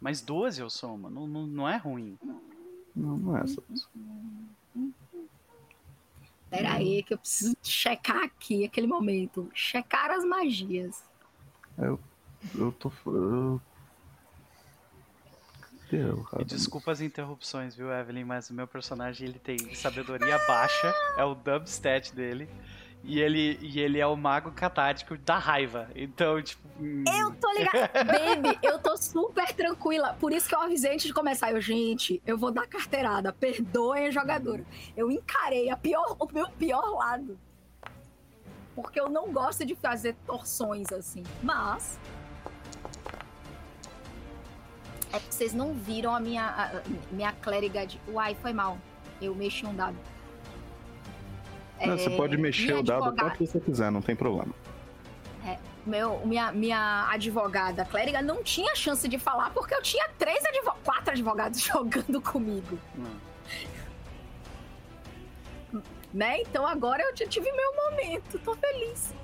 Mais 0.00 0.20
12 0.20 0.60
eu 0.60 0.68
somo, 0.68 1.08
não, 1.08 1.26
não, 1.26 1.46
não 1.46 1.68
é 1.68 1.76
ruim. 1.76 2.18
Não, 2.94 3.16
não 3.16 3.36
é 3.36 3.42
essa. 3.42 3.62
Pera 6.50 6.74
aí, 6.74 7.02
que 7.02 7.14
eu 7.14 7.18
preciso 7.18 7.56
checar 7.62 8.22
aqui 8.22 8.64
aquele 8.64 8.86
momento. 8.86 9.50
Checar 9.54 10.10
as 10.10 10.24
magias. 10.24 11.02
Eu 12.54 12.72
tô. 12.72 12.90
Eu... 13.06 13.60
E 15.92 15.96
Raven? 15.98 16.46
desculpa 16.46 16.90
as 16.90 17.00
interrupções, 17.00 17.74
viu, 17.74 17.92
Evelyn, 17.92 18.24
mas 18.24 18.50
o 18.50 18.54
meu 18.54 18.66
personagem 18.66 19.28
ele 19.28 19.38
tem 19.38 19.74
sabedoria 19.74 20.38
baixa, 20.46 20.92
é 21.16 21.24
o 21.24 21.34
dubstat 21.34 22.12
dele. 22.14 22.48
E 23.04 23.20
ele, 23.20 23.56
e 23.62 23.78
ele 23.78 24.00
é 24.00 24.06
o 24.06 24.16
mago 24.16 24.50
catático 24.50 25.16
da 25.18 25.38
raiva. 25.38 25.88
Então, 25.94 26.42
tipo. 26.42 26.66
hum, 26.80 27.04
Eu 27.20 27.32
tô 27.36 27.52
ligada. 27.52 27.88
Baby, 28.02 28.58
eu 28.60 28.80
tô 28.80 28.96
super 28.96 29.52
tranquila. 29.54 30.16
Por 30.18 30.32
isso 30.32 30.48
que 30.48 30.54
eu 30.56 30.60
avisei 30.60 30.92
antes 30.94 31.06
de 31.06 31.14
começar. 31.14 31.52
Eu, 31.52 31.60
gente, 31.60 32.20
eu 32.26 32.36
vou 32.36 32.50
dar 32.50 32.66
carteirada. 32.66 33.32
Perdoem 33.32 34.08
a 34.08 34.10
jogadora. 34.10 34.64
Eu 34.96 35.08
encarei 35.08 35.70
a 35.70 35.76
pior, 35.76 36.16
o 36.18 36.26
meu 36.32 36.50
pior 36.50 36.84
lado. 36.96 37.38
Porque 38.74 38.98
eu 39.00 39.08
não 39.08 39.30
gosto 39.32 39.64
de 39.64 39.76
fazer 39.76 40.16
torções 40.26 40.90
assim. 40.92 41.22
Mas. 41.44 42.00
É 45.16 45.20
que 45.20 45.34
vocês 45.34 45.54
não 45.54 45.72
viram 45.72 46.14
a 46.14 46.20
minha, 46.20 46.44
a- 46.46 46.82
minha 47.10 47.32
clériga 47.32 47.86
de. 47.86 47.98
Uai, 48.08 48.36
foi 48.42 48.52
mal. 48.52 48.76
Eu 49.20 49.34
mexi 49.34 49.64
um 49.64 49.74
dado. 49.74 49.96
Não, 51.80 51.96
você 51.98 52.08
É, 52.10 52.16
pode 52.16 52.36
mexer 52.36 52.74
o 52.74 52.82
dado 52.82 53.04
advogada- 53.04 53.30
quanto 53.30 53.46
você 53.46 53.60
quiser, 53.60 53.90
não 53.90 54.02
tem 54.02 54.14
problema. 54.16 54.54
meu, 55.86 56.20
minha, 56.26 56.50
minha 56.50 57.06
advogada 57.10 57.84
clériga 57.84 58.20
não 58.20 58.42
tinha 58.42 58.74
chance 58.74 59.06
de 59.08 59.20
falar 59.20 59.50
porque 59.50 59.72
eu 59.72 59.80
tinha 59.80 60.08
três 60.18 60.44
advo 60.44 60.72
quatro 60.84 61.12
advogados 61.12 61.60
jogando 61.62 62.20
comigo, 62.20 62.76
hum. 62.98 63.14
né? 66.12 66.40
Então 66.42 66.66
agora 66.66 67.02
eu 67.04 67.14
t- 67.14 67.28
tive 67.28 67.50
meu 67.52 67.72
momento, 67.76 68.36
tô 68.40 68.56
feliz. 68.56 69.14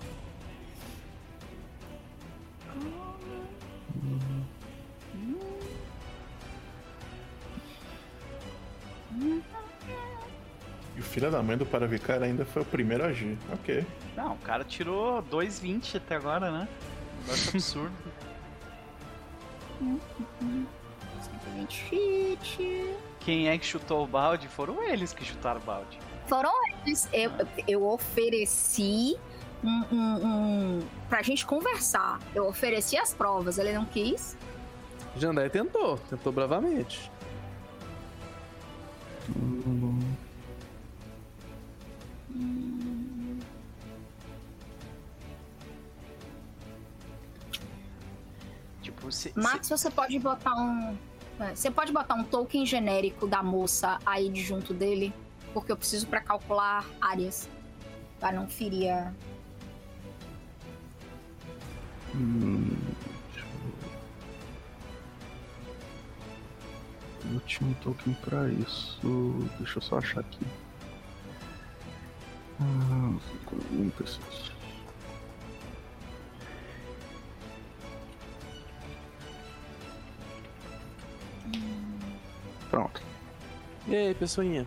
E 10.94 11.00
o 11.00 11.02
filho 11.02 11.30
da 11.30 11.42
mãe 11.42 11.56
do 11.56 11.64
Paravicar 11.64 12.22
ainda 12.22 12.44
foi 12.44 12.62
o 12.62 12.64
primeiro 12.64 13.04
a 13.04 13.08
agir. 13.08 13.38
Ok. 13.52 13.84
Não, 14.16 14.34
o 14.34 14.38
cara 14.38 14.64
tirou 14.64 15.22
2,20 15.24 15.96
até 15.96 16.16
agora, 16.16 16.50
né? 16.50 16.68
Negócio 17.22 17.50
absurdo. 17.56 17.94
Simplesmente 21.20 21.86
cheat. 21.88 22.94
Quem 23.20 23.48
é 23.48 23.56
que 23.56 23.64
chutou 23.64 24.04
o 24.04 24.06
balde? 24.06 24.48
Foram 24.48 24.82
eles 24.82 25.12
que 25.12 25.24
chutaram 25.24 25.60
o 25.60 25.64
balde. 25.64 25.98
Foram 26.26 26.52
eles. 26.84 27.08
Eu, 27.12 27.30
eu 27.66 27.84
ofereci 27.84 29.16
um, 29.62 29.84
um, 29.92 30.26
um. 30.26 30.82
pra 31.08 31.22
gente 31.22 31.46
conversar. 31.46 32.18
Eu 32.34 32.46
ofereci 32.46 32.96
as 32.96 33.14
provas, 33.14 33.58
ele 33.58 33.72
não 33.72 33.84
quis. 33.84 34.36
Jandai 35.16 35.50
tentou, 35.50 35.98
tentou 35.98 36.32
bravamente. 36.32 37.11
Tipo, 48.80 49.12
se, 49.12 49.32
Max, 49.36 49.68
você 49.68 49.90
pode 49.90 50.18
botar 50.18 50.54
um. 50.54 50.96
é, 51.38 51.54
Você 51.54 51.70
pode 51.70 51.92
botar 51.92 52.14
um 52.14 52.24
token 52.24 52.66
genérico 52.66 53.26
da 53.26 53.42
moça 53.42 53.98
aí 54.04 54.28
de 54.28 54.42
junto 54.42 54.74
dele, 54.74 55.12
porque 55.54 55.70
eu 55.70 55.76
preciso 55.76 56.06
pra 56.06 56.20
calcular 56.20 56.84
áreas. 57.00 57.48
Pra 58.18 58.32
não 58.32 58.48
ferir 58.48 58.90
a. 58.90 59.12
Hum, 62.14 62.76
Eu 67.30 67.40
tinha 67.40 67.70
um 67.70 67.74
token 67.74 68.14
pra 68.14 68.48
isso. 68.48 68.98
Deixa 69.58 69.78
eu 69.78 69.82
só 69.82 69.98
achar 69.98 70.20
aqui. 70.20 70.44
Ah, 72.60 73.14
não 73.70 73.90
preciso. 73.90 74.52
Pronto. 82.70 83.02
E 83.86 83.94
aí, 83.94 84.14
pessoinha? 84.14 84.66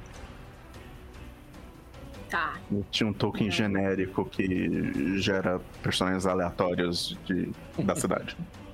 Tá. 2.29 2.59
Eu 2.71 2.85
tinha 2.91 3.09
um 3.09 3.13
token 3.13 3.49
genérico 3.49 4.25
que 4.25 5.19
gera 5.19 5.59
personagens 5.81 6.25
aleatórios 6.25 7.17
de, 7.25 7.51
da 7.83 7.95
cidade. 7.95 8.37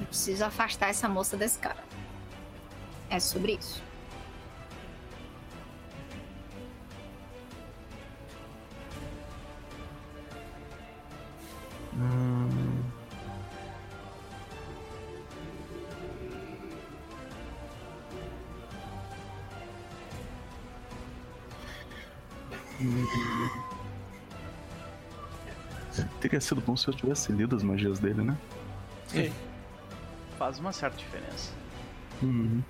Eu 0.00 0.06
preciso 0.06 0.44
afastar 0.44 0.88
essa 0.88 1.08
moça 1.08 1.36
desse 1.36 1.58
cara. 1.58 1.82
É 3.10 3.20
sobre 3.20 3.52
isso. 3.54 3.82
Teria 26.20 26.40
sido 26.40 26.60
bom 26.60 26.76
se 26.76 26.88
eu 26.88 26.94
tivesse 26.94 27.30
lido 27.32 27.54
as 27.54 27.62
magias 27.62 27.98
dele, 27.98 28.22
né? 28.22 28.36
Faz 30.42 30.58
uma 30.58 30.72
certa 30.72 30.96
diferença. 30.96 31.54
Uhum. 32.20 32.64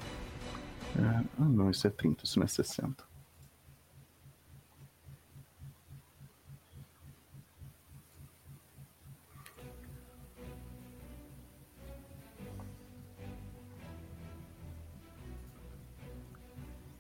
É, 0.94 1.24
ah, 1.39 1.44
não, 1.44 1.70
isso 1.70 1.86
é 1.86 1.90
30, 1.90 2.23
isso 2.23 2.39
não 2.39 2.44
é 2.44 2.47
60. 2.47 3.03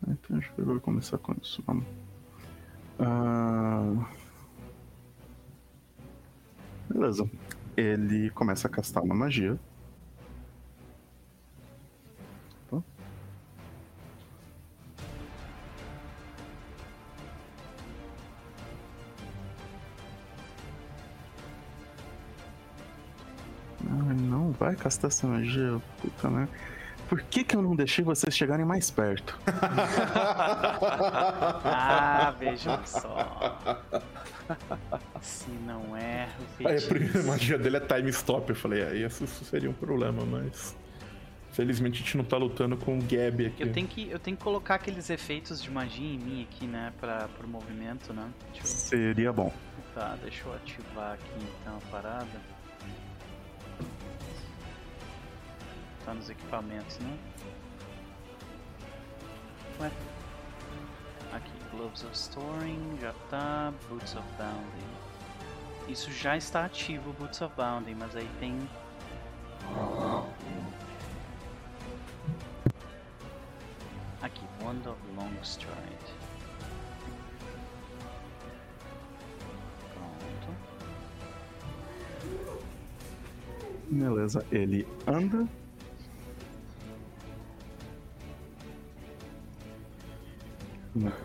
Então 0.08 0.38
acho 0.38 0.54
que 0.54 0.58
eu 0.58 0.64
vou 0.64 0.80
começar 0.80 1.18
com 1.18 1.34
isso. 1.42 1.62
Vamos. 1.66 1.84
Ah, 2.98 4.08
Beleza. 6.88 7.30
Ele 7.76 8.30
começa 8.30 8.68
a 8.68 8.70
castar 8.70 9.02
uma 9.02 9.14
magia. 9.14 9.60
Ai, 23.92 24.14
não 24.14 24.52
vai 24.52 24.74
castar 24.74 25.08
essa 25.08 25.26
magia, 25.26 25.80
puta 26.00 26.30
né? 26.30 26.48
Por 27.08 27.20
que, 27.22 27.44
que 27.44 27.54
eu 27.54 27.60
não 27.60 27.76
deixei 27.76 28.02
vocês 28.02 28.34
chegarem 28.34 28.64
mais 28.64 28.90
perto? 28.90 29.38
Ah, 31.64 32.34
vejam 32.38 32.80
só. 32.86 33.58
Se 35.20 35.50
não 35.66 35.96
é 35.96 36.28
Aí 36.64 36.76
a 36.78 36.82
primeira 36.82 37.22
magia 37.22 37.58
dele 37.58 37.76
é 37.76 37.80
time 37.80 38.10
stop. 38.10 38.48
Eu 38.50 38.56
falei, 38.56 38.82
aí 38.82 39.04
isso 39.04 39.26
seria 39.26 39.68
um 39.70 39.74
problema, 39.74 40.24
mas. 40.24 40.76
Felizmente 41.52 42.00
a 42.00 42.04
gente 42.04 42.16
não 42.16 42.24
tá 42.24 42.38
lutando 42.38 42.76
com 42.78 42.98
o 42.98 43.02
Gab 43.02 43.46
aqui. 43.46 43.62
Eu 43.62 43.72
tenho, 43.72 43.86
que, 43.86 44.08
eu 44.10 44.18
tenho 44.18 44.36
que 44.36 44.42
colocar 44.42 44.76
aqueles 44.76 45.10
efeitos 45.10 45.62
de 45.62 45.70
magia 45.70 46.14
em 46.14 46.18
mim 46.18 46.42
aqui, 46.50 46.66
né? 46.66 46.92
Pra, 46.98 47.28
pro 47.36 47.46
movimento, 47.46 48.12
né? 48.14 48.26
Deixa 48.52 48.62
eu, 48.62 48.66
Seria 48.66 49.32
bom. 49.32 49.52
tá, 49.94 50.16
deixa 50.22 50.46
eu 50.46 50.54
ativar 50.54 51.12
aqui 51.12 51.46
então 51.60 51.76
a 51.76 51.90
parada. 51.90 52.26
Tá 56.04 56.14
nos 56.14 56.28
equipamentos, 56.28 56.98
né? 56.98 57.18
Ué. 59.80 59.90
Aqui, 61.32 61.52
Gloves 61.70 62.02
of 62.04 62.12
Storing, 62.12 62.98
já 63.00 63.12
tá. 63.30 63.72
Boots 63.88 64.16
of 64.16 64.26
Bounding. 64.36 64.92
Isso 65.88 66.10
já 66.10 66.36
está 66.36 66.64
ativo, 66.64 67.12
Boots 67.14 67.40
of 67.40 67.54
Bounding, 67.56 67.94
mas 67.94 68.16
aí 68.16 68.28
tem. 68.40 68.68
Aqui, 74.22 74.44
Wand 74.62 74.90
of 74.90 75.00
Long 75.16 75.32
Stride. 75.42 76.14
Pronto. 79.94 80.56
Beleza, 83.90 84.44
ele 84.50 84.86
anda. 85.06 85.46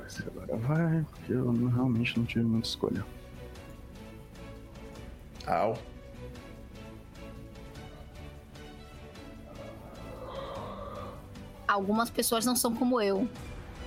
Se 0.08 0.24
agora 0.28 0.56
vai, 0.58 1.06
porque 1.10 1.34
eu 1.34 1.52
não- 1.52 1.70
realmente 1.70 2.18
não 2.18 2.26
tive 2.26 2.46
muita 2.46 2.68
escolha. 2.68 3.06
Au. 5.46 5.78
Algumas 11.68 12.10
pessoas 12.10 12.46
não 12.46 12.56
são 12.56 12.74
como 12.74 13.02
eu, 13.02 13.28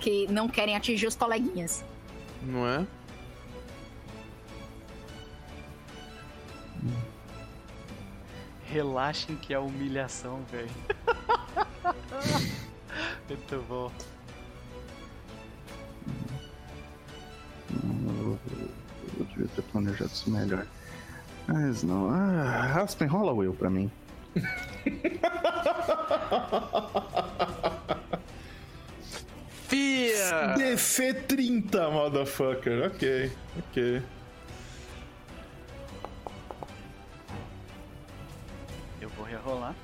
que 0.01 0.27
não 0.31 0.49
querem 0.49 0.77
atingir 0.77 1.07
os 1.07 1.17
coleguinhas. 1.17 1.83
Não 2.43 2.67
é? 2.67 2.87
Relaxem 8.67 9.37
que 9.37 9.53
é 9.53 9.59
humilhação, 9.59 10.43
velho. 10.51 10.71
Muito 13.29 13.65
bom. 13.69 13.91
Eu- 19.21 19.27
devia 19.27 19.49
ter 19.55 19.63
planejado 19.63 20.11
isso 20.13 20.31
melhor. 20.31 20.67
Mas 21.47 21.83
não. 21.83 22.09
Ah, 22.11 22.81
Aspen, 22.83 23.09
rola 23.09 23.33
o 23.33 23.37
Will 23.39 23.55
pra 23.55 23.69
mim. 23.71 23.91
Fia! 29.69 30.55
DC 30.57 31.15
30, 31.27 31.91
motherfucker. 31.91 32.87
Ok, 32.87 33.33
ok. 33.59 34.03
Eu 39.01 39.09
vou 39.11 39.25
rerolar. 39.25 39.75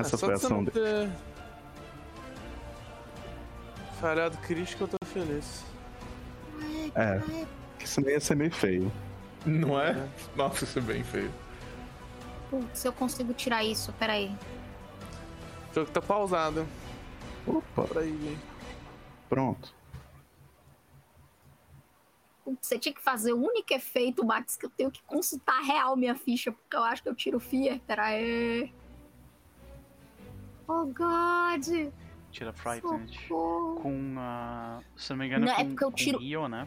Essa 0.00 0.16
é 0.16 0.18
foi 0.18 0.32
a 0.32 0.36
ação 0.36 0.64
dele. 0.64 0.70
ter 0.70 1.10
falhado 4.00 4.36
crítico, 4.38 4.84
eu 4.84 4.88
tô 4.88 4.96
feliz. 5.06 5.64
É, 6.94 7.20
que 7.78 7.84
isso 7.84 8.00
nem 8.00 8.12
ia 8.14 8.20
ser 8.20 8.34
meio 8.36 8.52
feio. 8.52 8.92
Não 9.44 9.80
é? 9.80 10.08
Nossa, 10.36 10.64
isso 10.64 10.78
é 10.78 10.82
bem 10.82 11.02
feio. 11.04 11.32
Putz, 12.50 12.84
eu 12.84 12.92
consigo 12.92 13.32
tirar 13.34 13.64
isso, 13.64 13.92
peraí. 13.94 14.34
O 15.70 15.74
jogo 15.74 15.90
tá 15.90 16.00
pausado. 16.00 16.66
Opa, 17.46 17.82
Peraí. 17.88 18.38
pronto. 19.28 19.74
Putz, 22.44 22.66
Você 22.66 22.78
tinha 22.78 22.94
que 22.94 23.02
fazer 23.02 23.32
o 23.32 23.38
único 23.40 23.72
efeito, 23.72 24.24
Max, 24.24 24.56
que 24.56 24.66
eu 24.66 24.70
tenho 24.70 24.90
que 24.90 25.02
consultar 25.02 25.60
real 25.62 25.96
minha 25.96 26.14
ficha, 26.14 26.50
porque 26.52 26.76
eu 26.76 26.82
acho 26.82 27.02
que 27.02 27.08
eu 27.08 27.14
tiro 27.14 27.38
Fear. 27.38 27.78
Peraí. 27.86 28.72
Oh, 30.68 30.84
God. 30.84 31.90
Tira 32.30 32.52
Frightened. 32.52 33.10
Socorro. 33.26 33.80
Com 33.80 34.14
a. 34.18 34.80
Se 34.96 35.10
não 35.10 35.16
me 35.16 35.26
engano, 35.26 35.46
Não, 35.46 35.52
é 35.52 35.56
com, 35.64 35.68
porque 35.70 35.84
eu 35.84 35.90
com 35.90 35.96
tiro- 35.96 36.22
Io, 36.22 36.46
né? 36.48 36.66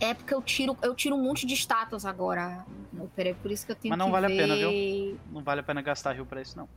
É 0.00 0.12
porque 0.14 0.34
eu 0.34 0.42
tiro, 0.42 0.76
eu 0.82 0.94
tiro 0.94 1.14
um 1.16 1.22
monte 1.22 1.46
de 1.46 1.54
status 1.54 2.04
agora. 2.04 2.64
Não, 2.92 3.06
peraí, 3.08 3.34
por 3.34 3.50
isso 3.50 3.64
que 3.64 3.72
eu 3.72 3.76
tenho 3.76 3.90
Mas 3.92 3.98
não 3.98 4.06
que 4.06 4.12
vale 4.12 4.26
a 4.26 4.28
ver... 4.28 4.36
pena, 4.36 4.56
viu? 4.56 5.18
Não 5.32 5.42
vale 5.42 5.60
a 5.60 5.62
pena 5.62 5.80
gastar 5.82 6.12
rio 6.12 6.26
pra 6.26 6.40
isso, 6.42 6.56
não. 6.56 6.68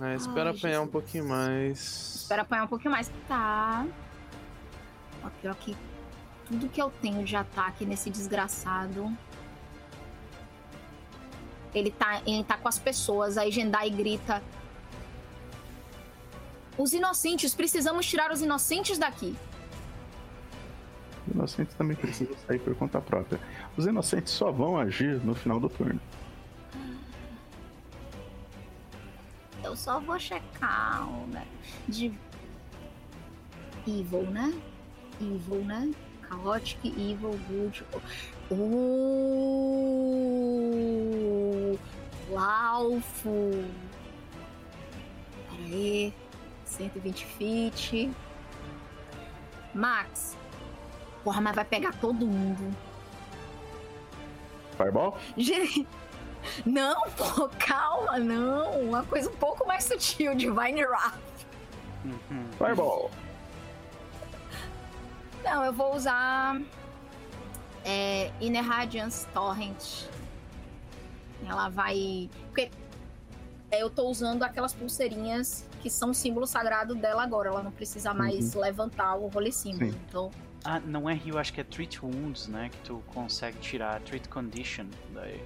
É, 0.00 0.14
espera 0.16 0.50
Ai, 0.50 0.56
apanhar 0.56 0.78
um 0.80 0.84
Jesus. 0.84 0.90
pouquinho 0.90 1.28
mais. 1.28 2.14
Espera 2.22 2.42
apanhar 2.42 2.64
um 2.64 2.68
pouquinho 2.68 2.90
mais. 2.90 3.10
Tá. 3.28 3.86
Ó, 5.24 5.28
pior 5.40 5.54
que 5.56 5.76
tudo 6.46 6.68
que 6.68 6.80
eu 6.82 6.90
tenho 7.02 7.24
de 7.24 7.36
ataque 7.36 7.84
nesse 7.84 8.10
desgraçado. 8.10 9.16
Ele 11.74 11.90
tá, 11.90 12.20
ele 12.26 12.44
tá 12.44 12.56
com 12.56 12.68
as 12.68 12.78
pessoas, 12.78 13.38
aí 13.38 13.50
Jendai 13.50 13.90
grita. 13.90 14.42
Os 16.76 16.92
inocentes, 16.92 17.54
precisamos 17.54 18.06
tirar 18.06 18.30
os 18.30 18.40
inocentes 18.40 18.98
daqui. 18.98 19.36
Os 21.26 21.34
inocentes 21.34 21.74
também 21.74 21.96
precisam 21.96 22.34
sair 22.46 22.58
por 22.58 22.74
conta 22.74 23.00
própria. 23.00 23.40
Os 23.76 23.86
inocentes 23.86 24.32
só 24.32 24.50
vão 24.50 24.76
agir 24.76 25.22
no 25.24 25.34
final 25.34 25.60
do 25.60 25.68
turno. 25.68 26.00
Eu 29.62 29.76
só 29.76 30.00
vou 30.00 30.18
checar, 30.18 31.06
né? 31.28 31.46
De... 31.88 32.12
Evil, 33.86 34.30
né? 34.30 34.52
Evil, 35.20 35.64
né? 35.64 35.90
Chaotic, 36.28 36.84
Evil, 36.84 37.38
Good. 37.48 37.84
Uh, 38.52 40.28
Laufo. 42.30 43.64
Pera 45.50 45.62
aí. 45.64 46.14
120 46.64 47.26
feet. 47.26 48.10
Max. 49.74 50.36
Porra, 51.24 51.40
mas 51.40 51.54
vai 51.54 51.64
pegar 51.64 51.92
todo 51.94 52.26
mundo. 52.26 52.76
Fireball? 54.76 55.16
Gente, 55.36 55.86
Não, 56.66 57.02
pô, 57.10 57.48
calma, 57.58 58.18
não. 58.18 58.80
Uma 58.80 59.04
coisa 59.04 59.30
um 59.30 59.36
pouco 59.36 59.66
mais 59.66 59.84
sutil, 59.84 60.34
Divine 60.34 60.84
Wrath. 60.84 61.18
Uhum. 62.04 62.46
Fireball. 62.58 63.10
Não, 65.44 65.64
eu 65.64 65.72
vou 65.72 65.94
usar 65.94 66.60
é, 67.84 68.30
Inner 68.40 68.64
Radiance 68.64 69.26
Torrent. 69.28 70.04
Ela 71.46 71.68
vai. 71.68 72.30
Porque 72.48 72.70
eu 73.72 73.90
tô 73.90 74.08
usando 74.08 74.42
aquelas 74.42 74.72
pulseirinhas 74.74 75.66
que 75.80 75.90
são 75.90 76.10
o 76.10 76.14
símbolo 76.14 76.46
sagrado 76.46 76.94
dela 76.94 77.22
agora. 77.22 77.48
Ela 77.48 77.62
não 77.62 77.72
precisa 77.72 78.14
mais 78.14 78.54
levantar 78.54 79.16
o 79.16 79.26
rolê 79.28 79.50
símbolo. 79.50 79.90
Sim. 79.92 79.98
Então, 80.08 80.30
Ah, 80.64 80.78
não 80.78 81.10
é 81.10 81.14
heal, 81.26 81.38
acho 81.38 81.52
que 81.52 81.60
é 81.60 81.64
Treat 81.64 82.04
Wounds, 82.04 82.46
né? 82.46 82.68
Que 82.70 82.78
tu 82.78 83.02
consegue 83.08 83.58
tirar. 83.58 84.00
Treat 84.02 84.28
Condition. 84.28 84.86
Daí. 85.12 85.42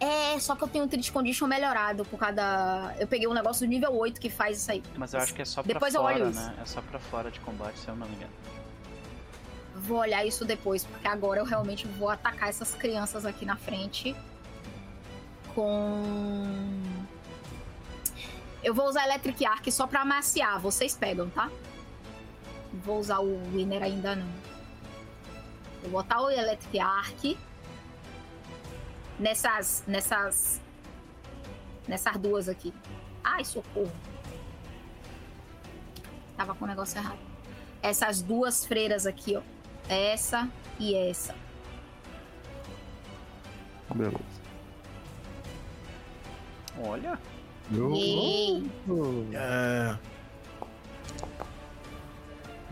é, 0.00 0.36
só 0.40 0.56
que 0.56 0.64
eu 0.64 0.68
tenho 0.68 0.84
um 0.84 0.88
Treat 0.88 1.12
Condition 1.12 1.46
melhorado 1.46 2.04
por 2.04 2.18
causa 2.18 2.34
da. 2.34 2.94
Eu 2.98 3.06
peguei 3.06 3.28
um 3.28 3.32
negócio 3.34 3.64
do 3.64 3.70
nível 3.70 3.94
8 3.94 4.20
que 4.20 4.28
faz 4.28 4.58
isso 4.58 4.72
aí. 4.72 4.82
Mas 4.96 5.14
eu 5.14 5.20
acho 5.20 5.32
que 5.32 5.42
é 5.42 5.44
só 5.44 5.62
pra 5.62 5.72
Depois 5.74 5.94
eu 5.94 6.00
fora, 6.02 6.14
olho 6.16 6.30
isso. 6.30 6.40
né? 6.40 6.54
É 6.60 6.64
só 6.64 6.82
pra 6.82 6.98
fora 6.98 7.30
de 7.30 7.38
combate, 7.40 7.78
se 7.78 7.86
eu 7.86 7.94
não 7.94 8.08
me 8.08 8.16
engano. 8.16 8.32
Vou 9.74 9.98
olhar 9.98 10.24
isso 10.24 10.44
depois, 10.44 10.84
porque 10.84 11.06
agora 11.08 11.40
eu 11.40 11.44
realmente 11.44 11.86
vou 11.86 12.08
atacar 12.08 12.48
essas 12.48 12.74
crianças 12.74 13.26
aqui 13.26 13.44
na 13.44 13.56
frente. 13.56 14.14
Com. 15.54 16.82
Eu 18.62 18.72
vou 18.72 18.88
usar 18.88 19.04
Electric 19.04 19.44
Arc 19.44 19.70
só 19.70 19.86
pra 19.86 20.02
amaciar. 20.02 20.60
Vocês 20.60 20.96
pegam, 20.96 21.28
tá? 21.28 21.50
Vou 22.72 22.98
usar 22.98 23.18
o 23.18 23.42
Winner 23.50 23.82
ainda 23.82 24.16
não. 24.16 24.28
Vou 25.82 25.90
botar 25.90 26.22
o 26.22 26.30
Electric 26.30 26.78
Arc. 26.78 27.36
Nessas. 29.18 29.84
Nessas. 29.86 30.60
Nessas 31.86 32.16
duas 32.16 32.48
aqui. 32.48 32.72
Ai, 33.22 33.44
socorro. 33.44 33.92
Tava 36.36 36.54
com 36.54 36.64
o 36.64 36.68
negócio 36.68 36.98
errado. 36.98 37.18
Essas 37.82 38.22
duas 38.22 38.64
freiras 38.64 39.06
aqui, 39.06 39.36
ó. 39.36 39.42
Essa 39.88 40.48
e 40.78 40.94
essa. 40.94 41.34
Beleza. 43.94 44.18
Olha. 46.82 47.18
Yay! 47.70 48.70
É. 49.32 49.96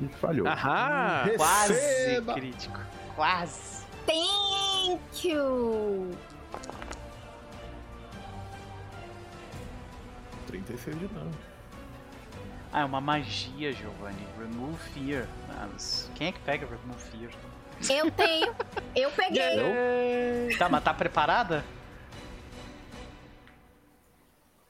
E 0.00 0.08
falhou. 0.08 0.46
Aham! 0.46 1.24
Quase 1.36 1.72
Receba! 1.72 2.34
crítico. 2.34 2.80
Quase. 3.14 3.82
Thank 4.06 5.28
you! 5.28 6.10
36 10.48 10.98
de 10.98 11.06
dano. 11.08 11.30
Ah, 12.72 12.80
é 12.80 12.84
uma 12.84 13.00
magia, 13.00 13.72
Giovanni. 13.72 14.26
Remove 14.38 14.78
Fear. 14.90 15.26
Ah, 15.50 15.68
mas 15.70 16.10
quem 16.14 16.28
é 16.28 16.32
que 16.32 16.40
pega 16.40 16.66
Remove 16.66 17.00
Fear? 17.00 17.30
Eu 17.90 18.10
tenho. 18.10 18.54
Eu 18.94 19.10
peguei. 19.10 20.56
Tá, 20.56 20.68
mas 20.68 20.82
tá 20.82 20.94
preparada? 20.94 21.64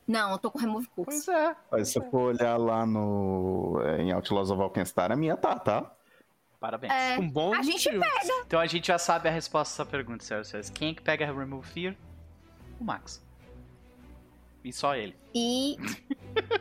Não, 0.07 0.33
eu 0.33 0.39
tô 0.39 0.51
com 0.51 0.59
Remove 0.59 0.87
Cooks. 0.89 1.25
Pois 1.25 1.29
é. 1.29 1.57
Mas 1.71 1.89
se 1.89 1.95
você 1.95 2.11
for 2.11 2.35
olhar 2.35 2.57
lá 2.57 2.85
no. 2.85 3.81
é, 3.85 4.03
em 4.03 4.13
Outlaws 4.13 4.51
of 4.51 4.61
Alkenstar, 4.61 5.13
a 5.13 5.17
minha 5.17 5.37
tá, 5.37 5.59
tá? 5.59 5.91
Parabéns. 6.59 6.93
É, 6.93 7.17
Com 7.17 7.29
bom 7.29 7.55
a 7.55 7.63
gente 7.63 7.91
motivo. 7.91 8.05
Então 8.47 8.61
a 8.61 8.67
gente 8.67 8.87
já 8.89 8.99
sabe 8.99 9.29
a 9.29 9.33
resposta 9.33 9.73
dessa 9.83 9.91
pergunta, 9.91 10.25
senhoras 10.25 10.49
e 10.49 10.51
senhores. 10.51 10.71
Quem 10.71 10.91
é 10.91 10.95
que 10.95 11.03
pega 11.03 11.27
Remove 11.27 11.67
Fear? 11.69 11.95
O 12.81 12.85
Max. 12.85 13.25
E 14.65 14.73
só 14.73 14.95
ele. 14.95 15.17
e. 15.35 15.77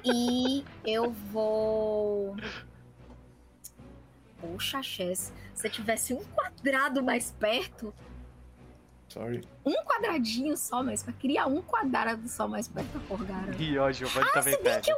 E 0.03 0.65
eu 0.85 1.11
vou. 1.11 2.35
Poxa, 4.39 4.81
Chess. 4.81 5.31
Se 5.53 5.67
eu 5.67 5.71
tivesse 5.71 6.13
um 6.13 6.23
quadrado 6.23 7.03
mais 7.03 7.31
perto. 7.31 7.93
Sorry. 9.07 9.43
Um 9.65 9.73
quadradinho 9.83 10.55
só, 10.57 10.81
mas 10.81 11.05
eu 11.05 11.13
queria 11.13 11.45
um 11.45 11.61
quadrado 11.61 12.27
só 12.27 12.47
mais 12.47 12.67
perto 12.67 12.97
da 12.97 13.05
Corgara. 13.07 13.55
E 13.59 13.77
ó, 13.77 13.91
Giovanni 13.91 14.27
Ah, 14.29 14.33
também 14.33 14.57
pega. 14.63 14.97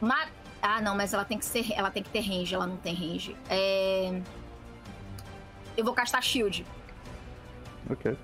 Ma- 0.00 0.28
Ah, 0.60 0.80
não, 0.82 0.94
mas 0.96 1.14
ela 1.14 1.24
tem 1.24 1.38
que 1.38 1.44
ser. 1.44 1.72
Ela 1.72 1.90
tem 1.90 2.02
que 2.02 2.10
ter 2.10 2.20
range, 2.20 2.54
ela 2.54 2.66
não 2.66 2.76
tem 2.76 2.94
range. 2.94 3.36
É... 3.48 4.20
Eu 5.76 5.84
vou 5.84 5.94
castar 5.94 6.22
shield. 6.22 6.66
Ok. 7.88 8.16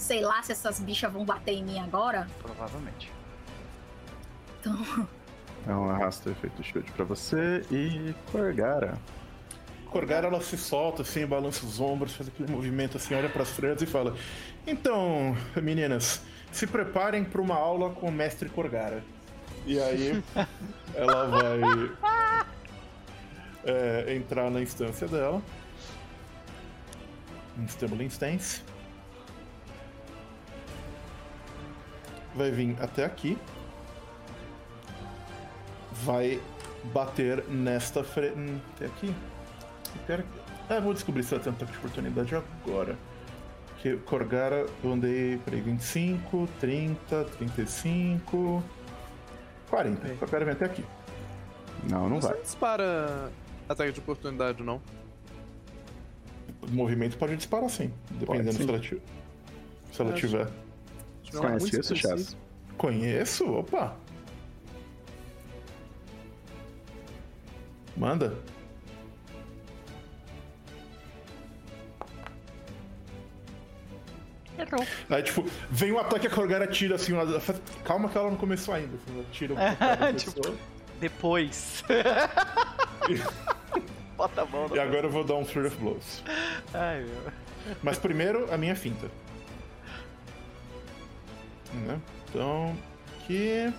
Sei 0.00 0.22
lá 0.22 0.42
se 0.42 0.50
essas 0.50 0.80
bichas 0.80 1.12
vão 1.12 1.26
bater 1.26 1.52
em 1.52 1.62
mim 1.62 1.78
agora. 1.78 2.26
Provavelmente. 2.42 3.12
Então. 4.58 5.08
Então 5.62 5.90
arrasta 5.90 6.30
o 6.30 6.32
efeito 6.32 6.62
shield 6.62 6.90
pra 6.92 7.04
você 7.04 7.62
e 7.70 8.14
Corgara. 8.32 8.98
Corgara, 9.90 10.28
ela 10.28 10.40
se 10.40 10.56
solta, 10.56 11.02
assim, 11.02 11.26
balança 11.26 11.66
os 11.66 11.80
ombros, 11.80 12.14
faz 12.14 12.28
aquele 12.28 12.50
movimento 12.50 12.96
assim, 12.96 13.14
olha 13.14 13.28
pras 13.28 13.50
freiras 13.50 13.82
e 13.82 13.86
fala: 13.86 14.16
Então, 14.66 15.36
meninas, 15.60 16.22
se 16.50 16.66
preparem 16.66 17.22
pra 17.22 17.42
uma 17.42 17.56
aula 17.56 17.90
com 17.90 18.08
o 18.08 18.12
mestre 18.12 18.48
Corgara. 18.48 19.04
E 19.66 19.78
aí, 19.78 20.24
ela 20.94 21.26
vai 21.26 21.60
é, 23.64 24.14
entrar 24.14 24.50
na 24.50 24.62
instância 24.62 25.06
dela. 25.06 25.42
Instabling 27.58 28.06
Stance. 28.06 28.62
Vai 32.34 32.50
vir 32.50 32.76
até 32.80 33.04
aqui. 33.04 33.36
Vai 36.04 36.40
bater 36.92 37.44
nesta 37.48 38.02
frente. 38.04 38.60
Até 38.76 38.86
aqui? 38.86 39.14
Quero... 40.06 40.24
Ah, 40.68 40.78
vou 40.80 40.94
descobrir 40.94 41.22
se 41.24 41.34
ela 41.34 41.42
tem 41.42 41.52
um 41.52 41.56
ataque 41.56 41.72
de 41.72 41.78
oportunidade 41.78 42.34
agora. 42.34 42.96
Que 43.78 43.96
Corgara, 43.96 44.66
eu 44.84 44.92
andei. 44.92 45.38
Peraí, 45.44 45.60
25, 45.60 46.48
30, 46.60 47.24
35. 47.24 48.62
40. 49.68 50.00
Ok. 50.06 50.16
Só 50.20 50.26
quero 50.26 50.44
vir 50.44 50.52
até 50.52 50.64
aqui. 50.66 50.84
Não, 51.88 52.08
não 52.08 52.20
Você 52.20 52.28
vai. 52.28 52.36
não 52.36 52.42
dispara 52.42 53.32
ataque 53.68 53.92
de 53.92 54.00
oportunidade, 54.00 54.62
não. 54.62 54.80
O 56.62 56.70
movimento 56.70 57.16
pode 57.16 57.36
disparar 57.36 57.70
sim, 57.70 57.90
dependendo 58.10 58.52
sim. 58.52 58.64
se 58.64 58.68
ela, 58.68 58.82
se 58.82 60.00
ela 60.02 60.10
Acho- 60.12 60.20
tiver. 60.20 60.48
Tiver 61.30 61.38
um 61.38 61.42
conhece 61.42 61.62
muito 61.62 61.80
isso. 61.80 61.96
Chaz? 61.96 62.36
Conheço? 62.76 63.46
Opa! 63.52 63.96
Manda. 67.96 68.34
Errou. 74.58 74.84
Aí, 75.08 75.22
tipo, 75.22 75.44
vem 75.70 75.92
um 75.92 75.98
ataque 75.98 76.26
a 76.26 76.30
Corgara 76.30 76.66
tira 76.66 76.96
assim, 76.96 77.12
faz- 77.40 77.60
calma 77.84 78.08
que 78.08 78.18
ela 78.18 78.28
não 78.30 78.36
começou 78.36 78.74
ainda. 78.74 78.96
Assim, 78.96 79.14
ela 79.16 79.24
tira 79.32 79.54
um 79.54 79.56
pouco 79.56 79.76
da 79.78 80.12
Tipo. 80.12 80.54
Depois. 81.00 81.82
Bota 84.16 84.42
a 84.42 84.44
mão 84.44 84.68
no... 84.68 84.76
E 84.76 84.80
agora 84.80 85.06
eu 85.06 85.10
vou 85.10 85.24
dar 85.24 85.34
um 85.36 85.44
Flurry 85.46 85.68
of 85.68 85.76
Blows. 85.78 86.22
Ai, 86.74 87.04
meu. 87.04 87.32
Mas 87.82 87.98
primeiro, 87.98 88.52
a 88.52 88.58
minha 88.58 88.76
finta. 88.76 89.10
Né? 91.72 92.00
Então, 92.28 92.76
aqui. 93.22 93.72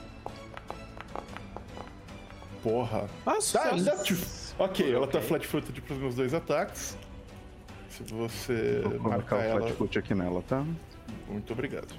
Porra. 2.64 3.10
Ah, 3.26 3.38
Tá, 3.52 3.70
ainda- 3.72 3.96
Ok, 4.60 4.94
ela 4.94 5.08
tá 5.08 5.18
Ok. 5.18 5.28
flat-footed 5.28 5.82
pros 5.82 5.98
meus 6.00 6.16
dois 6.16 6.34
ataques. 6.34 6.96
Se 7.90 8.04
você 8.04 8.82
Vou 8.84 9.00
marcar 9.00 9.10
colocar 9.30 9.36
o 9.38 9.40
ela, 9.42 9.62
flatfoot 9.62 10.00
aqui 10.00 10.14
nela, 10.16 10.42
tá? 10.44 10.64
muito 11.28 11.52
obrigado. 11.54 11.94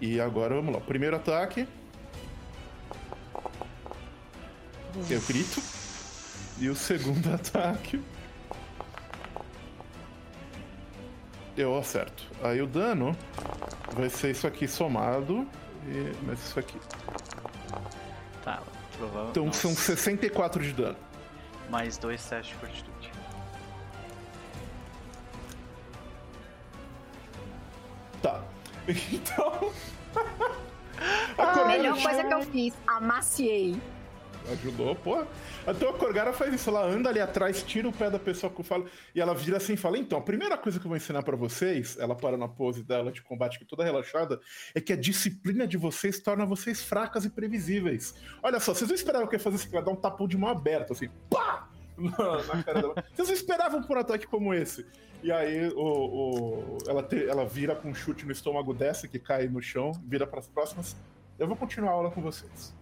E 0.00 0.20
agora 0.20 0.54
vamos 0.54 0.74
lá. 0.74 0.80
Primeiro 0.80 1.16
ataque. 1.16 1.66
Eu 5.10 5.20
grito. 5.22 5.62
E 6.58 6.68
o 6.68 6.74
segundo 6.76 7.28
ataque. 7.32 8.02
Eu 11.56 11.76
acerto. 11.76 12.24
Aí 12.42 12.60
o 12.60 12.66
dano 12.66 13.16
vai 13.94 14.10
ser 14.10 14.30
isso 14.30 14.46
aqui 14.46 14.68
somado. 14.68 15.46
E 15.86 16.24
mais 16.24 16.38
isso 16.40 16.58
aqui. 16.58 16.78
Tá. 18.44 18.62
Provável. 18.98 19.30
Então 19.30 19.46
Nossa. 19.46 19.60
são 19.60 19.74
64 19.74 20.62
de 20.62 20.72
dano. 20.72 20.96
Mais 21.70 21.96
dois 21.96 22.24
testes 22.24 22.48
de 22.48 22.54
fortitude. 22.54 23.12
Tá. 28.22 28.42
Então. 29.12 29.72
a 31.36 31.42
A 31.42 31.46
Corgara 31.46 31.68
melhor 31.68 32.00
coisa 32.00 32.24
que 32.24 32.34
eu 32.34 32.42
fiz, 32.42 32.74
amaciei. 32.86 33.80
Ajudou, 34.52 34.94
porra. 34.94 35.26
Então 35.66 35.88
a 35.90 35.92
Corgara 35.94 36.32
faz 36.32 36.54
isso, 36.54 36.70
ela 36.70 36.84
anda 36.86 37.08
ali 37.08 37.20
atrás, 37.20 37.62
tira 37.64 37.88
o 37.88 37.92
pé 37.92 38.08
da 38.08 38.18
pessoa 38.18 38.52
que 38.52 38.60
eu 38.60 38.64
falo, 38.64 38.86
e 39.14 39.20
ela 39.20 39.34
vira 39.34 39.56
assim 39.56 39.72
e 39.72 39.76
fala: 39.76 39.98
Então, 39.98 40.18
a 40.18 40.22
primeira 40.22 40.56
coisa 40.56 40.78
que 40.78 40.86
eu 40.86 40.88
vou 40.88 40.96
ensinar 40.96 41.22
pra 41.24 41.34
vocês, 41.36 41.96
ela 41.98 42.14
para 42.14 42.36
na 42.36 42.46
pose 42.46 42.82
dela 42.84 43.10
de 43.10 43.22
combate, 43.22 43.58
que 43.58 43.64
toda 43.64 43.82
relaxada, 43.82 44.40
é 44.74 44.80
que 44.80 44.92
a 44.92 44.96
disciplina 44.96 45.66
de 45.66 45.76
vocês 45.76 46.20
torna 46.20 46.46
vocês 46.46 46.82
fracas 46.82 47.24
e 47.24 47.30
previsíveis. 47.30 48.14
Olha 48.42 48.60
só, 48.60 48.72
vocês 48.72 48.88
não 48.88 48.94
esperavam 48.94 49.26
que 49.26 49.34
ia 49.34 49.40
fazer 49.40 49.56
isso, 49.56 49.68
que 49.68 49.74
ela 49.74 49.84
dar 49.84 49.90
um 49.92 49.96
tapão 49.96 50.28
de 50.28 50.36
mão 50.38 50.48
aberta, 50.50 50.92
assim, 50.92 51.08
pá! 51.28 51.68
Na, 51.98 52.62
cara 52.62 52.80
dela. 52.82 52.94
Vocês 53.14 53.26
não 53.28 53.34
esperavam 53.34 53.82
por 53.82 53.96
um 53.96 54.00
ataque 54.00 54.26
como 54.26 54.52
esse. 54.52 54.86
E 55.22 55.32
aí 55.32 55.68
o, 55.70 55.80
o- 55.80 56.78
ela, 56.86 57.02
te- 57.02 57.24
ela 57.26 57.46
vira 57.46 57.74
com 57.74 57.88
um 57.88 57.94
chute 57.94 58.26
no 58.26 58.32
estômago 58.32 58.74
dessa, 58.74 59.08
que 59.08 59.18
cai 59.18 59.48
no 59.48 59.62
chão, 59.62 59.92
vira 60.06 60.26
pras 60.26 60.46
próximas. 60.46 60.94
Eu 61.38 61.46
vou 61.48 61.56
continuar 61.56 61.90
a 61.92 61.94
aula 61.94 62.10
com 62.10 62.20
vocês. 62.20 62.74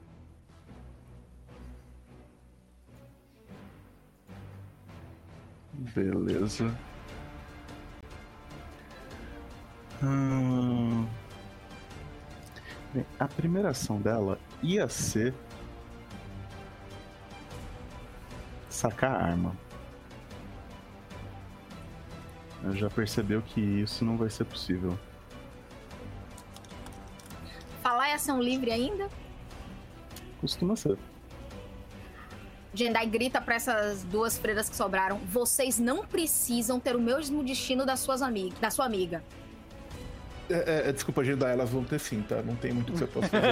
Beleza. 5.78 6.72
Hum... 10.02 11.06
Bem, 12.92 13.04
a 13.18 13.26
primeira 13.26 13.70
ação 13.70 14.00
dela 14.00 14.38
ia 14.62 14.88
ser 14.88 15.34
sacar 18.70 19.10
a 19.12 19.26
arma. 19.26 19.56
Ela 22.62 22.74
já 22.76 22.88
percebeu 22.88 23.42
que 23.42 23.60
isso 23.60 24.04
não 24.04 24.16
vai 24.16 24.30
ser 24.30 24.44
possível. 24.44 24.98
Falar 27.82 28.08
é 28.08 28.14
ação 28.14 28.40
livre 28.40 28.70
ainda? 28.70 29.08
Costuma 30.40 30.76
ser. 30.76 30.96
Jendai 32.74 33.06
grita 33.06 33.40
pra 33.40 33.54
essas 33.54 34.02
duas 34.04 34.36
freiras 34.36 34.68
que 34.68 34.76
sobraram: 34.76 35.18
vocês 35.26 35.78
não 35.78 36.04
precisam 36.04 36.80
ter 36.80 36.96
o 36.96 37.00
mesmo 37.00 37.42
destino 37.42 37.86
das 37.86 38.00
suas 38.00 38.20
amigas, 38.20 38.58
da 38.58 38.70
sua 38.70 38.84
amiga. 38.84 39.22
É, 40.50 40.88
é, 40.88 40.92
desculpa, 40.92 41.24
Jedi, 41.24 41.50
elas 41.50 41.70
vão 41.70 41.84
ter 41.84 41.98
sim, 41.98 42.20
tá? 42.20 42.42
Não 42.42 42.54
tem 42.54 42.72
muito 42.72 42.90
o 42.90 42.92
que 42.92 42.98
você 42.98 43.06
possa 43.06 43.28
fazer. 43.28 43.46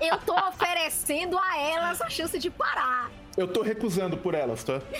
Eu 0.04 0.18
tô 0.18 0.34
oferecendo 0.48 1.38
a 1.38 1.56
elas 1.58 2.02
a 2.02 2.10
chance 2.10 2.36
de 2.38 2.50
parar. 2.50 3.10
Eu 3.36 3.46
tô 3.46 3.62
recusando 3.62 4.16
por 4.16 4.34
elas, 4.34 4.64
tá? 4.64 4.80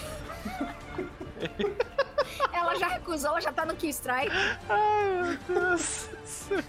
Ela 2.52 2.76
já 2.76 2.88
recusou, 2.88 3.30
ela 3.30 3.40
já 3.40 3.52
tá 3.52 3.66
no 3.66 3.74
Key 3.76 3.90
Strike. 3.90 4.34
Ai, 4.68 5.38
meu 5.48 5.60
Deus. 5.60 6.08
do 6.10 6.26
céu. 6.26 6.64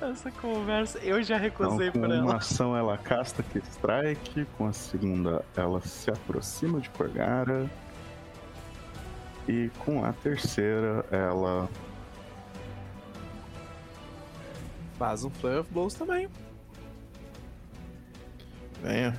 Essa 0.00 0.30
conversa. 0.30 0.98
Eu 1.00 1.22
já 1.22 1.36
Então, 1.36 1.42
recusei 1.70 1.90
com 1.90 2.00
por 2.00 2.06
uma 2.08 2.14
ela. 2.14 2.36
ação 2.36 2.76
ela 2.76 2.96
casta 2.96 3.42
que 3.42 3.58
strike, 3.58 4.46
com 4.56 4.66
a 4.66 4.72
segunda 4.72 5.44
ela 5.56 5.80
se 5.82 6.10
aproxima 6.10 6.80
de 6.80 6.88
Corgara. 6.90 7.68
E 9.46 9.70
com 9.84 10.04
a 10.04 10.12
terceira 10.12 11.04
ela 11.10 11.68
Faz 14.98 15.22
um 15.24 15.30
Flurry 15.30 15.58
of 15.60 15.72
Blows 15.72 15.94
também. 15.94 16.28
Venha. 18.82 19.16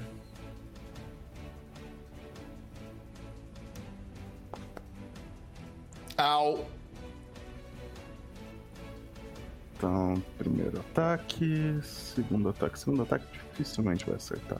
Au! 6.17 6.65
Então, 9.79 10.21
primeiro 10.37 10.77
ataque, 10.77 11.79
segundo 11.81 12.49
ataque. 12.49 12.77
Segundo 12.77 13.03
ataque 13.03 13.25
dificilmente 13.53 14.05
vai 14.05 14.15
acertar. 14.15 14.59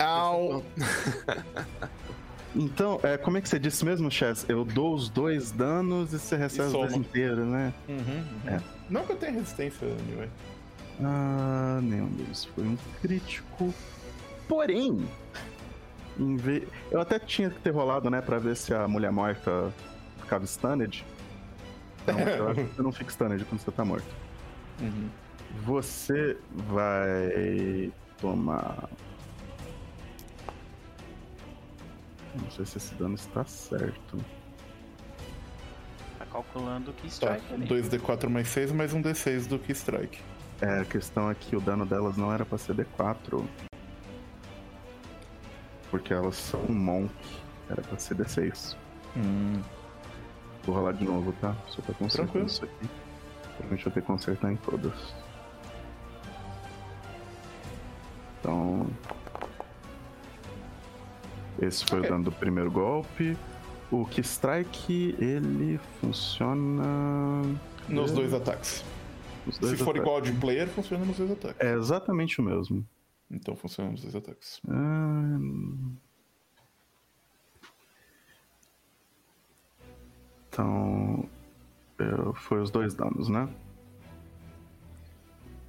Au! 0.00 0.64
Então, 2.54 3.00
é, 3.02 3.16
como 3.16 3.38
é 3.38 3.40
que 3.40 3.48
você 3.48 3.58
disse 3.58 3.82
mesmo, 3.82 4.10
Chess? 4.10 4.44
Eu 4.46 4.62
dou 4.62 4.94
os 4.94 5.08
dois 5.08 5.50
danos 5.52 6.12
e 6.12 6.18
você 6.18 6.36
recebe 6.36 6.66
os 6.66 6.72
dois 6.74 6.92
inteiros, 6.92 7.46
né? 7.46 7.72
Uhum, 7.88 7.96
uhum. 7.96 8.26
É. 8.46 8.60
Não 8.90 9.06
que 9.06 9.12
eu 9.12 9.16
tenha 9.16 9.32
resistência, 9.32 9.88
anyway. 9.88 10.28
Ah, 11.02 11.80
nenhum 11.82 12.08
deles 12.08 12.44
foi 12.44 12.62
um 12.64 12.76
crítico. 13.00 13.72
Porém, 14.46 15.02
em 16.20 16.36
ve- 16.36 16.68
eu 16.90 17.00
até 17.00 17.18
tinha 17.18 17.48
que 17.48 17.58
ter 17.60 17.70
rolado, 17.70 18.10
né, 18.10 18.20
pra 18.20 18.38
ver 18.38 18.54
se 18.54 18.74
a 18.74 18.86
mulher 18.86 19.10
morta 19.10 19.72
ficava 20.20 20.46
stunned. 20.46 21.06
Não, 22.06 22.18
eu 22.18 22.48
acho 22.48 22.60
que 22.64 22.74
você 22.74 22.82
não 22.82 22.92
fica 22.92 23.10
stunned 23.10 23.44
quando 23.44 23.60
você 23.60 23.70
tá 23.70 23.84
morto. 23.84 24.06
Uhum. 24.80 25.08
Você 25.64 26.36
vai 26.52 27.92
tomar. 28.20 28.88
Não 32.34 32.50
sei 32.50 32.64
se 32.64 32.78
esse 32.78 32.94
dano 32.94 33.14
está 33.14 33.44
certo. 33.44 34.16
Tá 36.18 36.26
calculando 36.26 36.92
que 36.94 37.02
Tá, 37.02 37.36
strike 37.36 37.54
ali. 37.54 37.66
2d4 37.66 38.28
mais 38.28 38.48
6, 38.48 38.72
mais 38.72 38.94
um 38.94 39.02
d6 39.02 39.46
do 39.46 39.58
que 39.58 39.72
strike. 39.72 40.18
É, 40.60 40.80
a 40.80 40.84
questão 40.84 41.30
é 41.30 41.34
que 41.34 41.54
o 41.56 41.60
dano 41.60 41.84
delas 41.84 42.16
não 42.16 42.32
era 42.32 42.44
pra 42.44 42.56
ser 42.56 42.74
D4. 42.76 43.44
Porque 45.90 46.14
elas 46.14 46.36
são 46.36 46.60
um 46.68 46.72
monk. 46.72 47.12
Era 47.68 47.82
pra 47.82 47.98
ser 47.98 48.16
D6. 48.16 48.76
Hum. 49.16 49.60
Vou 50.64 50.74
rolar 50.76 50.92
de 50.92 51.04
novo, 51.04 51.32
tá? 51.40 51.56
Só 51.68 51.82
pra 51.82 51.94
consertar 51.94 52.24
Tranquilo. 52.24 52.46
isso 52.46 52.64
aqui. 52.64 52.88
Provavelmente 53.42 53.86
eu 53.86 53.92
ter 53.92 54.00
que 54.00 54.06
consertar 54.06 54.52
em 54.52 54.56
todas. 54.56 55.14
Então. 58.40 58.86
Esse 61.60 61.84
foi 61.84 61.98
Ok. 61.98 62.08
o 62.08 62.12
dano 62.12 62.24
do 62.24 62.32
primeiro 62.32 62.70
golpe. 62.70 63.36
O 63.90 64.06
que 64.06 64.20
strike, 64.22 65.14
ele 65.18 65.78
funciona. 66.00 67.42
Nos 67.88 68.10
É. 68.10 68.14
dois 68.14 68.32
ataques. 68.32 68.84
Dois 69.44 69.56
Se 69.56 69.76
for 69.84 69.90
ataques. 69.90 70.02
igual 70.02 70.20
de 70.20 70.32
player, 70.32 70.68
funciona 70.68 71.04
nos 71.04 71.16
dois 71.18 71.30
ataques. 71.32 71.60
É 71.60 71.74
exatamente 71.74 72.40
o 72.40 72.44
mesmo. 72.44 72.86
Então 73.30 73.54
funciona 73.56 73.90
nos 73.90 74.00
dois 74.02 74.14
ataques. 74.14 74.60
Ah, 74.68 75.38
Então, 80.52 81.26
foi 82.34 82.60
os 82.60 82.70
dois 82.70 82.94
danos, 82.94 83.30
né? 83.30 83.48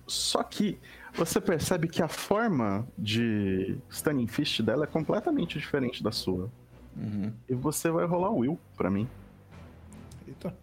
Só 0.06 0.44
que 0.44 0.78
você 1.14 1.40
percebe 1.40 1.88
que 1.88 2.04
a 2.04 2.10
forma 2.10 2.86
de 2.98 3.78
Stunning 3.90 4.28
Fist 4.28 4.62
dela 4.62 4.84
é 4.84 4.88
completamente 4.88 5.58
diferente 5.58 6.04
da 6.04 6.12
sua. 6.12 6.52
Uhum. 6.98 7.34
E 7.48 7.56
você 7.56 7.90
vai 7.90 8.06
rolar 8.06 8.30
o 8.30 8.40
Will 8.40 8.60
pra 8.76 8.90
mim. 8.90 9.08
Eita. 10.28 10.54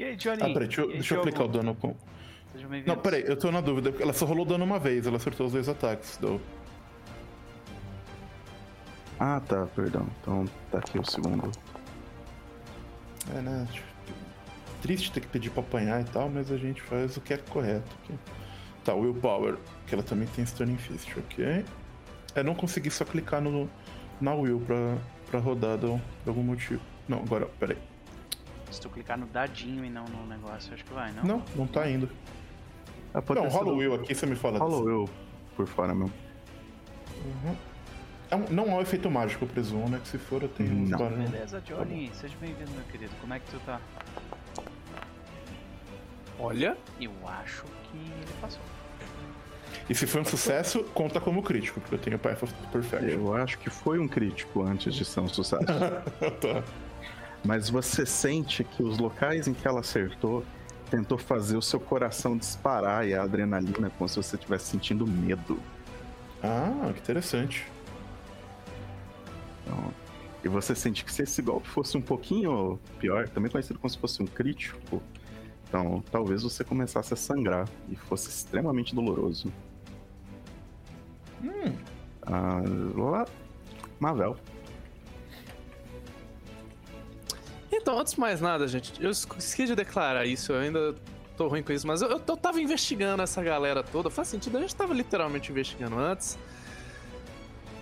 E 0.00 0.04
aí, 0.04 0.16
Johnny? 0.16 0.42
Ah, 0.42 0.46
peraí, 0.46 0.66
deixa 0.66 0.80
eu, 0.80 0.88
deixa 0.88 1.14
eu 1.14 1.20
aplicar 1.20 1.44
o 1.44 1.48
dano 1.48 1.76
com. 1.76 1.94
Não, 2.84 2.96
peraí, 2.96 3.22
eu 3.24 3.36
tô 3.36 3.52
na 3.52 3.60
dúvida. 3.60 3.94
Ela 4.00 4.12
só 4.12 4.26
rolou 4.26 4.44
dano 4.44 4.64
uma 4.64 4.80
vez, 4.80 5.06
ela 5.06 5.16
acertou 5.16 5.46
os 5.46 5.52
dois 5.52 5.68
ataques. 5.68 6.16
Deu. 6.16 6.40
Ah, 9.20 9.40
tá, 9.40 9.66
perdão. 9.74 10.06
Então 10.20 10.44
tá 10.70 10.78
aqui 10.78 10.98
o 10.98 11.04
segundo. 11.04 11.50
É, 13.36 13.40
né? 13.40 13.66
Triste 14.82 15.10
ter 15.10 15.20
que 15.20 15.26
pedir 15.26 15.50
pra 15.50 15.60
apanhar 15.60 16.00
e 16.00 16.04
tal, 16.04 16.28
mas 16.28 16.52
a 16.52 16.56
gente 16.56 16.80
faz 16.82 17.16
o 17.16 17.20
que 17.20 17.34
é 17.34 17.36
correto. 17.36 17.96
aqui. 18.02 18.18
Tá, 18.84 18.94
Willpower, 18.94 19.58
que 19.86 19.94
ela 19.94 20.02
também 20.02 20.26
tem 20.28 20.46
Stunning 20.46 20.78
Fist, 20.78 21.14
ok? 21.16 21.64
É, 22.34 22.42
não 22.42 22.54
consegui 22.54 22.90
só 22.90 23.04
clicar 23.04 23.40
no, 23.40 23.68
na 24.20 24.34
Will 24.34 24.60
pra, 24.60 24.96
pra 25.30 25.40
rodar 25.40 25.76
de 25.76 25.86
por 25.86 26.00
algum 26.28 26.42
motivo. 26.42 26.80
Não, 27.08 27.18
agora, 27.18 27.46
peraí. 27.58 27.76
Se 28.70 28.80
tu 28.80 28.88
clicar 28.88 29.18
no 29.18 29.26
dadinho 29.26 29.84
e 29.84 29.90
não 29.90 30.04
no 30.04 30.26
negócio, 30.26 30.72
acho 30.72 30.84
que 30.84 30.92
vai, 30.92 31.12
não? 31.12 31.24
Não, 31.24 31.44
não 31.56 31.66
tá 31.66 31.90
indo. 31.90 32.08
Não, 33.14 33.48
rola 33.48 33.72
o 33.72 33.76
Will 33.76 33.94
aqui, 33.94 34.14
você 34.14 34.26
me 34.26 34.36
fala. 34.36 34.58
Rola 34.58 34.76
o 34.76 34.84
Will 34.84 35.10
por 35.56 35.66
fora 35.66 35.94
mesmo. 35.94 36.12
Uhum. 37.24 37.56
É 38.30 38.36
um- 38.36 38.46
não 38.50 38.64
é 38.70 38.74
um 38.74 38.80
efeito 38.80 39.10
mágico, 39.10 39.44
eu 39.44 39.48
presumo, 39.48 39.88
né? 39.88 39.98
Que 40.02 40.08
se 40.08 40.18
for, 40.18 40.42
eu 40.42 40.48
tenho 40.48 40.72
uns 40.74 40.90
barulhos. 40.90 41.30
Beleza, 41.30 41.60
Johnny. 41.62 42.10
Seja 42.14 42.34
bem-vindo, 42.40 42.70
meu 42.72 42.84
querido. 42.84 43.12
Como 43.20 43.32
é 43.32 43.38
que 43.38 43.50
tu 43.50 43.58
tá? 43.60 43.80
Olha, 46.38 46.76
Eu 47.00 47.10
acho 47.26 47.64
que 47.90 47.96
ele 47.98 48.32
passou. 48.40 48.60
E 49.88 49.94
se 49.94 50.06
foi 50.06 50.20
um 50.20 50.24
sucesso, 50.24 50.84
conta 50.94 51.20
como 51.20 51.42
crítico, 51.42 51.80
porque 51.80 51.94
eu 51.94 51.98
tenho 51.98 52.18
Path 52.18 52.42
of 52.42 52.54
Perfection. 52.70 53.08
Eu 53.08 53.34
acho 53.34 53.58
que 53.58 53.70
foi 53.70 53.98
um 53.98 54.06
crítico 54.06 54.62
antes 54.62 54.94
de 54.94 55.04
ser 55.04 55.20
um 55.20 55.28
sucesso. 55.28 55.64
tá. 56.40 56.62
Mas 57.44 57.70
você 57.70 58.04
sente 58.04 58.62
que 58.62 58.82
os 58.82 58.98
locais 58.98 59.48
em 59.48 59.54
que 59.54 59.66
ela 59.66 59.80
acertou 59.80 60.44
tentou 60.90 61.16
fazer 61.18 61.56
o 61.56 61.62
seu 61.62 61.78
coração 61.80 62.36
disparar 62.36 63.06
e 63.06 63.14
a 63.14 63.22
adrenalina 63.22 63.90
como 63.96 64.08
se 64.08 64.16
você 64.16 64.36
estivesse 64.36 64.66
sentindo 64.66 65.06
medo. 65.06 65.58
Ah, 66.42 66.90
que 66.94 67.00
interessante. 67.00 67.66
Então, 69.68 69.92
e 70.42 70.48
você 70.48 70.74
sente 70.74 71.04
que 71.04 71.12
se 71.12 71.22
esse 71.22 71.42
golpe 71.42 71.68
fosse 71.68 71.96
um 71.96 72.00
pouquinho 72.00 72.80
pior, 72.98 73.28
também 73.28 73.50
conhecido 73.50 73.78
como 73.78 73.90
se 73.90 73.98
fosse 73.98 74.22
um 74.22 74.26
crítico, 74.26 75.02
então 75.68 76.02
talvez 76.10 76.42
você 76.42 76.64
começasse 76.64 77.12
a 77.12 77.16
sangrar 77.16 77.68
e 77.88 77.94
fosse 77.94 78.30
extremamente 78.30 78.94
doloroso. 78.94 79.52
Hum, 81.44 81.76
Ah, 82.22 82.60
lá, 82.96 83.26
Mavel. 84.00 84.36
Então, 87.70 87.98
antes 87.98 88.14
de 88.14 88.20
mais 88.20 88.40
nada, 88.40 88.66
gente, 88.66 88.92
eu 89.02 89.10
esqueci 89.10 89.66
de 89.66 89.74
declarar 89.74 90.24
isso, 90.24 90.52
eu 90.52 90.60
ainda 90.60 90.94
tô 91.36 91.48
ruim 91.48 91.62
com 91.62 91.72
isso, 91.72 91.86
mas 91.86 92.02
eu, 92.02 92.08
eu, 92.08 92.22
eu 92.26 92.36
tava 92.36 92.60
investigando 92.60 93.22
essa 93.22 93.42
galera 93.42 93.82
toda, 93.82 94.10
faz 94.10 94.28
sentido, 94.28 94.58
a 94.58 94.60
gente 94.60 94.74
tava 94.74 94.92
literalmente 94.94 95.50
investigando 95.50 95.98
antes. 95.98 96.38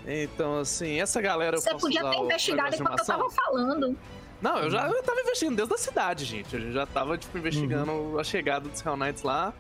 Então, 0.07 0.61
assim, 0.61 1.01
essa 1.01 1.21
galera 1.21 1.57
eu 1.57 1.61
Você 1.61 1.71
posso 1.71 1.87
podia 1.87 2.01
usar 2.01 2.11
ter 2.11 2.19
investigado 2.19 2.77
enquanto 2.77 2.99
eu 3.01 3.05
tava 3.05 3.31
falando. 3.31 3.99
Não, 4.41 4.59
eu 4.59 4.71
já 4.71 4.87
eu 4.87 5.03
tava 5.03 5.21
investigando 5.21 5.57
desde 5.57 5.75
a 5.75 5.79
cidade, 5.79 6.25
gente. 6.25 6.55
Eu 6.55 6.73
já 6.73 6.87
tava, 6.87 7.19
tipo, 7.19 7.37
investigando 7.37 8.19
a 8.19 8.23
chegada 8.23 8.69
dos 8.69 8.85
Hell 8.85 8.97
Knights 8.97 9.23
lá. 9.23 9.53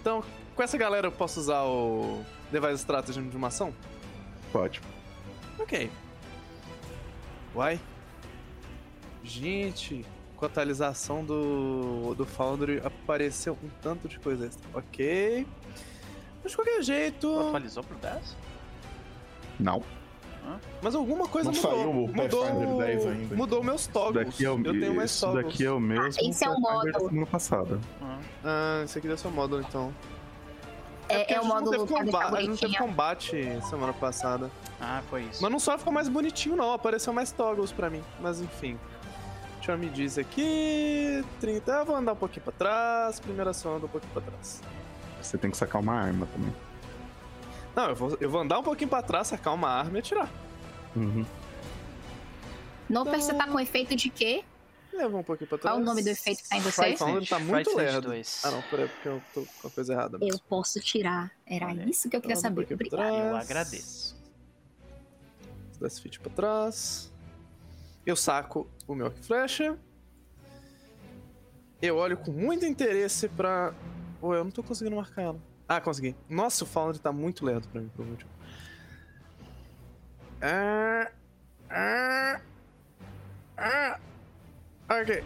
Então, 0.00 0.22
com 0.54 0.62
essa 0.62 0.76
galera 0.76 1.06
eu 1.06 1.12
posso 1.12 1.40
usar 1.40 1.62
o 1.62 2.22
Device 2.52 2.74
Strategy 2.74 3.22
de 3.22 3.36
uma 3.36 3.48
ação? 3.48 3.74
Pode. 4.52 4.82
Ok. 5.58 5.90
Uai. 7.54 7.80
Gente, 9.22 10.04
com 10.36 10.44
a 10.44 10.48
atualização 10.48 11.24
do, 11.24 12.14
do 12.14 12.26
Foundry 12.26 12.82
apareceu 12.84 13.56
um 13.62 13.70
tanto 13.80 14.06
de 14.06 14.18
coisa 14.18 14.46
extra. 14.46 14.68
Ok. 14.74 15.46
Mas 16.42 16.52
de 16.52 16.56
qualquer 16.56 16.82
jeito. 16.82 17.40
Atualizou 17.40 17.82
pro 17.82 17.96
10? 17.96 18.36
Não. 19.58 19.82
Mas 20.82 20.94
alguma 20.94 21.26
coisa 21.26 21.50
Não 21.50 21.56
mudou. 21.56 21.70
saiu 21.72 21.90
o 21.90 21.94
mudou, 21.94 22.44
Pathfinder 22.44 22.76
10 22.86 23.06
ainda. 23.06 23.34
mudou 23.34 23.62
meus 23.64 23.86
toggles. 23.86 24.26
daqui 24.26 24.44
é 24.44 24.50
o, 24.50 24.58
eu 24.58 24.78
tenho 24.78 24.94
mais 24.94 25.10
isso 25.10 25.26
toggles. 25.26 25.46
daqui 25.46 25.64
é 25.64 25.70
o 25.70 25.80
mesmo. 25.80 26.20
esse 26.28 26.44
é 26.44 26.48
o 26.50 26.60
módulo. 26.60 26.92
da 26.92 26.98
semana 27.00 27.26
passada. 27.26 27.80
Ah, 28.02 28.18
Ah, 28.44 28.82
esse 28.84 28.98
aqui 28.98 29.08
deve 29.08 29.18
ser 29.20 29.28
o 29.28 29.30
módulo 29.30 29.62
então. 29.66 29.92
É, 31.08 31.32
é 31.32 31.36
a 31.36 31.40
o 31.40 31.44
não 31.44 31.54
módulo 31.54 31.86
teve 31.86 32.04
combate, 32.04 32.34
a 32.36 32.40
gente 32.40 32.48
não 32.50 32.56
teve 32.56 32.76
combate 32.78 33.60
semana 33.68 33.92
passada. 33.94 34.50
Ah, 34.80 35.02
foi 35.08 35.22
isso. 35.22 35.42
Mas 35.42 35.50
não 35.50 35.58
só 35.58 35.78
ficou 35.78 35.92
mais 35.92 36.08
bonitinho, 36.10 36.56
não. 36.56 36.72
Apareceu 36.72 37.12
mais 37.14 37.32
toggles 37.32 37.72
pra 37.72 37.88
mim. 37.88 38.02
Mas 38.20 38.40
enfim. 38.42 38.78
Deixa 39.56 39.72
eu 39.72 39.78
me 39.78 39.88
dizer 39.88 40.20
aqui. 40.22 41.24
30. 41.40 41.72
Eu 41.72 41.84
vou 41.86 41.96
andar 41.96 42.12
um 42.12 42.16
pouquinho 42.16 42.42
pra 42.44 42.52
trás. 42.52 43.18
Primeira 43.18 43.50
ação, 43.50 43.76
anda 43.76 43.86
um 43.86 43.88
pouquinho 43.88 44.12
pra 44.12 44.20
trás. 44.22 44.60
Você 45.22 45.38
tem 45.38 45.50
que 45.50 45.56
sacar 45.56 45.80
uma 45.80 45.94
arma 45.94 46.26
também. 46.32 46.52
Não, 47.74 47.88
eu 47.88 47.94
vou, 47.94 48.16
eu 48.20 48.30
vou 48.30 48.40
andar 48.40 48.58
um 48.58 48.62
pouquinho 48.62 48.88
pra 48.88 49.02
trás, 49.02 49.28
sacar 49.28 49.52
uma 49.54 49.68
arma 49.68 49.96
e 49.96 49.98
atirar. 49.98 50.30
Uhum. 50.94 51.26
Noper, 52.88 53.20
você 53.20 53.34
tá 53.34 53.46
com 53.46 53.58
efeito 53.58 53.96
de 53.96 54.10
quê? 54.10 54.44
Leva 54.92 55.16
um 55.16 55.22
pouquinho 55.24 55.48
pra 55.48 55.58
trás. 55.58 55.74
Qual 55.74 55.82
o 55.82 55.84
nome 55.84 56.02
do 56.02 56.08
efeito 56.08 56.42
que 56.42 56.48
tá 56.48 56.56
em 56.56 56.60
você? 56.60 56.82
Fright 56.82 56.98
Foundry 56.98 57.26
tá 57.26 57.38
muito 57.40 57.76
lerdo. 57.76 58.08
2. 58.08 58.42
Ah, 58.44 58.50
não, 58.52 58.62
peraí, 58.62 58.88
porque 58.88 59.08
eu 59.08 59.22
tô 59.34 59.44
com 59.60 59.68
a 59.68 59.70
coisa 59.70 59.92
errada. 59.92 60.18
Eu 60.20 60.38
posso 60.48 60.80
tirar. 60.80 61.32
Era 61.44 61.66
Olha, 61.66 61.88
isso 61.88 62.08
que 62.08 62.16
eu 62.16 62.20
queria 62.20 62.36
um 62.36 62.40
saber. 62.40 62.66
pra 62.66 62.74
Obrigada. 62.74 63.16
Eu 63.16 63.36
agradeço. 63.36 64.16
Dá 65.80 65.90
feet 65.90 66.20
pra 66.20 66.30
trás. 66.30 67.12
Eu 68.06 68.14
saco 68.14 68.70
o 68.86 68.94
meu 68.94 69.06
arco 69.06 69.18
flecha. 69.22 69.76
Eu 71.82 71.96
olho 71.96 72.16
com 72.16 72.30
muito 72.30 72.64
interesse 72.64 73.28
pra. 73.28 73.74
Pô, 74.20 74.34
eu 74.34 74.44
não 74.44 74.50
tô 74.50 74.62
conseguindo 74.62 74.94
marcar 74.94 75.22
ela. 75.22 75.53
Ah, 75.68 75.80
consegui. 75.80 76.14
Nossa, 76.28 76.64
o 76.64 76.66
Foundry 76.66 76.98
tá 76.98 77.10
muito 77.12 77.44
lerdo 77.44 77.66
pra 77.68 77.80
mim, 77.80 77.90
por 77.96 78.04
motivo. 78.04 78.30
Ah, 80.42 81.10
ah, 81.70 82.40
ah. 83.56 83.98
Ok. 84.90 85.24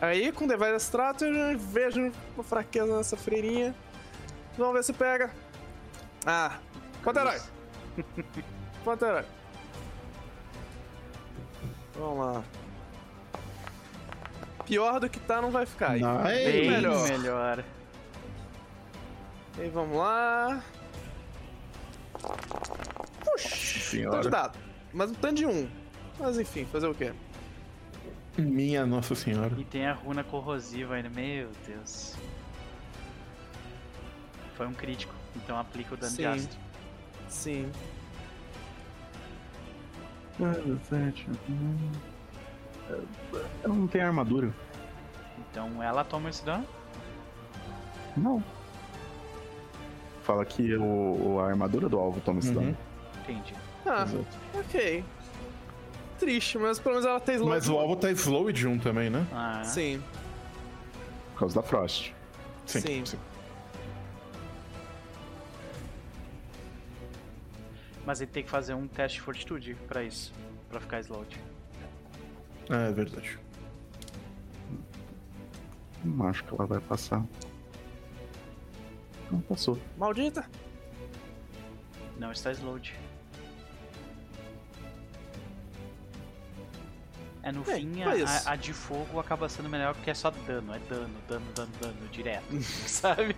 Aí, 0.00 0.30
com 0.30 0.46
Device 0.46 0.76
Strategy, 0.76 1.56
vejo 1.56 2.12
uma 2.36 2.44
fraqueza 2.44 2.96
nessa 2.96 3.16
freirinha. 3.16 3.74
Vamos 4.56 4.74
ver 4.74 4.84
se 4.84 4.92
pega. 4.92 5.30
Ah, 6.24 6.58
Panterai. 7.02 7.40
Panterai. 8.84 9.24
Vamos 11.96 12.18
lá. 12.24 12.44
Pior 14.64 15.00
do 15.00 15.08
que 15.08 15.18
tá, 15.20 15.40
não 15.40 15.50
vai 15.50 15.66
ficar. 15.66 15.92
aí. 15.92 16.02
Nice. 16.02 16.52
Bem 16.52 16.70
melhor. 16.70 17.08
melhor. 17.08 17.64
E 19.60 19.68
vamos 19.68 19.96
lá. 19.96 20.62
Puxa, 23.24 23.48
Senhora. 23.80 24.16
tanto 24.16 24.24
de 24.24 24.30
dado. 24.30 24.58
Mas 24.92 25.10
um 25.10 25.14
tanto 25.14 25.34
de 25.34 25.46
um. 25.46 25.68
Mas 26.18 26.38
enfim, 26.38 26.64
fazer 26.66 26.86
o 26.86 26.94
quê? 26.94 27.12
Minha 28.36 28.86
Nossa 28.86 29.14
Senhora. 29.14 29.52
E 29.58 29.64
tem 29.64 29.86
a 29.86 29.92
runa 29.92 30.22
corrosiva 30.22 30.94
ainda. 30.94 31.10
Meu 31.10 31.50
Deus. 31.66 32.16
Foi 34.56 34.66
um 34.66 34.74
crítico, 34.74 35.14
então 35.36 35.58
aplica 35.58 35.94
o 35.94 35.96
dano 35.96 36.10
de 36.10 36.16
Sim. 36.16 36.26
ácido. 36.26 36.56
Sim. 37.28 37.72
Eu 43.62 43.74
não 43.74 43.86
tenho 43.88 44.06
armadura. 44.06 44.54
Então 45.50 45.82
ela 45.82 46.04
toma 46.04 46.30
esse 46.30 46.44
dano? 46.44 46.66
Não. 48.16 48.42
Fala 50.28 50.44
que 50.44 50.74
o, 50.76 50.82
o- 51.36 51.40
a 51.40 51.46
armadura 51.48 51.88
do 51.88 51.98
alvo 51.98 52.20
toma 52.20 52.40
esse 52.40 52.50
Uhum. 52.50 52.54
dano. 52.56 52.76
Entendi. 53.22 53.54
Ah, 53.86 54.02
Exato. 54.02 54.26
ok. 54.52 55.02
Triste, 56.18 56.58
mas 56.58 56.78
pelo 56.78 56.96
menos 56.96 57.08
ela 57.08 57.18
tem 57.18 57.36
slow. 57.36 57.48
Mas 57.48 57.66
o 57.66 57.78
alvo 57.78 57.96
tá 57.96 58.10
slow 58.12 58.52
de 58.52 58.66
um 58.68 58.78
também, 58.78 59.08
né? 59.08 59.26
Ah, 59.32 59.64
Sim, 59.64 60.02
Por 61.32 61.38
causa 61.40 61.54
da 61.54 61.62
Frost. 61.62 62.12
Sim. 62.66 63.02
mas 68.04 68.20
ele 68.20 68.30
tem 68.30 68.42
que 68.42 68.50
fazer 68.50 68.74
um 68.74 68.86
teste 68.86 69.16
de 69.18 69.22
fortitude 69.22 69.74
pra 69.86 70.02
isso. 70.02 70.32
Pra 70.68 70.78
ficar 70.80 71.00
slowed. 71.00 71.40
Ah, 72.68 72.88
é 72.88 72.92
verdade. 72.92 73.38
Não 76.04 76.26
acho 76.28 76.44
que 76.44 76.52
ela 76.54 76.66
vai 76.66 76.80
passar. 76.80 77.24
Não 79.30 79.40
passou. 79.40 79.78
Maldita. 79.96 80.48
Não 82.18 82.32
está 82.32 82.52
slowed. 82.52 82.94
É, 87.42 87.52
no 87.52 87.62
Bem, 87.62 87.88
fim, 87.92 88.02
a, 88.02 88.52
a 88.52 88.56
de 88.56 88.72
fogo 88.72 89.20
acaba 89.20 89.48
sendo 89.48 89.68
melhor 89.68 89.94
porque 89.94 90.10
é 90.10 90.14
só 90.14 90.30
dano. 90.30 90.74
É 90.74 90.78
dano, 90.80 91.14
dano, 91.28 91.46
dano, 91.54 91.72
dano, 91.80 92.08
direto. 92.10 92.44
sabe? 92.86 93.34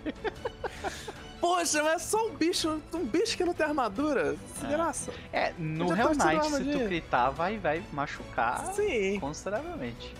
Poxa, 1.40 1.82
mas 1.82 1.94
é 1.94 1.98
só 1.98 2.26
um 2.26 2.34
bicho, 2.34 2.82
um 2.92 3.06
bicho 3.06 3.36
que 3.36 3.44
não 3.44 3.54
tem 3.54 3.66
armadura. 3.66 4.36
Desgraça. 4.58 5.12
É, 5.32 5.52
no 5.58 5.88
Já 5.88 5.96
Hell 5.96 6.16
tá 6.16 6.28
tirando 6.28 6.50
Knight, 6.50 6.72
se 6.72 6.78
tu 6.78 6.84
gritar, 6.84 7.30
vai, 7.30 7.58
vai 7.58 7.82
machucar 7.92 8.74
Sim. 8.74 9.18
consideravelmente. 9.20 10.14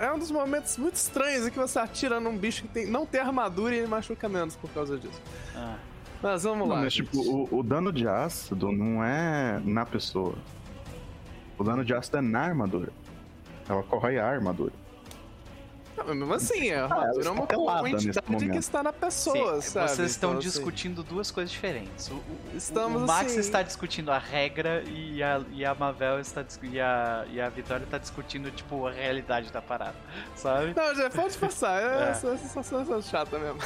É 0.00 0.10
um 0.10 0.18
dos 0.18 0.30
momentos 0.30 0.78
muito 0.78 0.94
estranhos 0.94 1.46
em 1.46 1.50
que 1.50 1.58
você 1.58 1.78
atira 1.78 2.18
num 2.18 2.34
bicho 2.36 2.62
que 2.62 2.68
tem, 2.68 2.86
não 2.86 3.04
tem 3.04 3.20
armadura 3.20 3.74
e 3.74 3.78
ele 3.80 3.86
machuca 3.86 4.28
menos 4.30 4.56
por 4.56 4.70
causa 4.70 4.96
disso. 4.96 5.20
Ah, 5.54 5.76
Mas 6.22 6.42
vamos 6.44 6.66
Não, 6.66 6.74
lá. 6.74 6.80
mas 6.80 6.94
tipo, 6.94 7.18
o, 7.20 7.58
o 7.58 7.62
dano 7.62 7.92
de 7.92 8.08
ácido 8.08 8.72
não 8.72 9.04
é 9.04 9.60
na 9.62 9.84
pessoa. 9.84 10.34
O 11.58 11.62
dano 11.62 11.84
de 11.84 11.92
ácido 11.92 12.16
é 12.16 12.20
na 12.22 12.40
armadura. 12.40 12.90
Ela 13.68 13.82
corrói 13.82 14.18
a 14.18 14.26
armadura. 14.26 14.72
Não, 16.00 16.06
mas 16.06 16.16
mesmo 16.16 16.34
assim, 16.34 16.70
a 16.72 16.84
armadura 16.84 17.26
é 17.26 17.30
uma, 17.30 17.46
pelada 17.46 17.80
uma 17.80 17.88
nesse 17.90 18.08
entidade 18.08 18.50
que 18.50 18.56
está 18.56 18.82
na 18.82 18.92
pessoa, 18.92 19.60
sim, 19.60 19.68
sabe? 19.70 19.88
vocês 19.90 20.10
estão 20.12 20.30
Então, 20.30 20.38
assim, 20.40 20.48
discutindo 20.48 21.02
duas 21.02 21.30
coisas 21.30 21.50
diferentes. 21.50 22.08
O, 22.08 22.14
o- 22.14 22.24
Estamos, 22.54 23.02
o 23.02 23.06
Max 23.06 23.32
assim- 23.32 23.40
está 23.40 23.60
discutindo 23.62 24.10
a 24.10 24.18
regra 24.18 24.82
e 24.86 25.22
a, 25.22 25.42
e 25.52 25.64
a 25.64 25.74
Mavel 25.74 26.18
está 26.20 26.42
e 26.62 26.80
a, 26.80 27.26
e 27.30 27.40
a 27.40 27.48
Vitória 27.50 27.84
está 27.84 27.98
discutindo, 27.98 28.50
tipo, 28.50 28.86
a 28.86 28.92
realidade 28.92 29.52
da 29.52 29.60
parada, 29.60 29.94
sabe? 30.34 30.72
Não, 30.74 30.94
já 30.94 31.10
pode 31.10 31.36
passar. 31.36 31.82
É, 31.82 32.06
É. 32.06 32.10
Essa 32.10 32.36
sensação 32.38 33.02
chata 33.02 33.38
mesmo. 33.38 33.58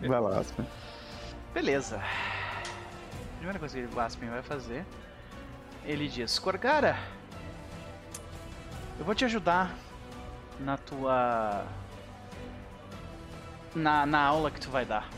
Vai 0.00 0.20
lá, 0.20 0.40
Aspen. 0.40 0.66
Beleza. 1.54 1.96
A 1.96 3.36
primeira 3.38 3.58
coisa 3.58 3.80
que 3.80 3.94
o 3.94 4.00
Aspen 4.00 4.28
vai 4.28 4.42
fazer, 4.42 4.84
ele 5.84 6.08
diz: 6.08 6.38
Corgara, 6.38 6.98
eu 8.98 9.04
vou 9.04 9.14
te 9.14 9.24
ajudar 9.24 9.74
na 10.60 10.76
tua. 10.76 11.66
Na, 13.74 14.06
na 14.06 14.20
aula 14.20 14.50
que 14.50 14.60
tu 14.60 14.70
vai 14.70 14.84
dar. 14.84 15.08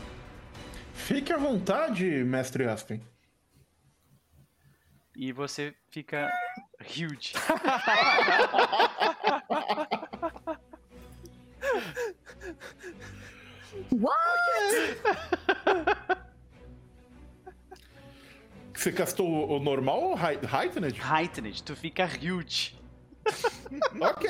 Fique 0.93 1.31
à 1.31 1.37
vontade, 1.37 2.03
mestre 2.23 2.65
Aspen. 2.67 3.01
E 5.15 5.31
você 5.31 5.73
fica 5.89 6.29
Huge. 6.81 7.33
What? 13.91 14.97
Você 18.73 18.91
castou 18.93 19.49
o 19.49 19.59
normal 19.59 20.01
ou 20.01 20.15
hei- 20.15 20.39
heightened? 20.51 20.99
Heightened, 21.01 21.63
tu 21.63 21.75
fica 21.75 22.05
huge. 22.05 22.78
ok. 24.01 24.29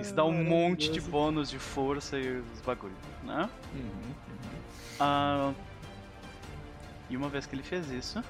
Isso 0.00 0.14
dá 0.14 0.24
um 0.24 0.44
monte 0.44 0.90
de 0.90 1.00
bônus 1.00 1.50
de 1.50 1.58
força 1.58 2.18
e 2.18 2.38
os 2.38 2.60
bagulho, 2.60 2.94
né? 3.22 3.48
Uhum. 3.74 4.14
Ah, 5.00 5.52
e 7.10 7.16
uma 7.16 7.28
vez 7.28 7.46
que 7.46 7.54
ele 7.54 7.62
fez 7.62 7.90
isso, 7.90 8.22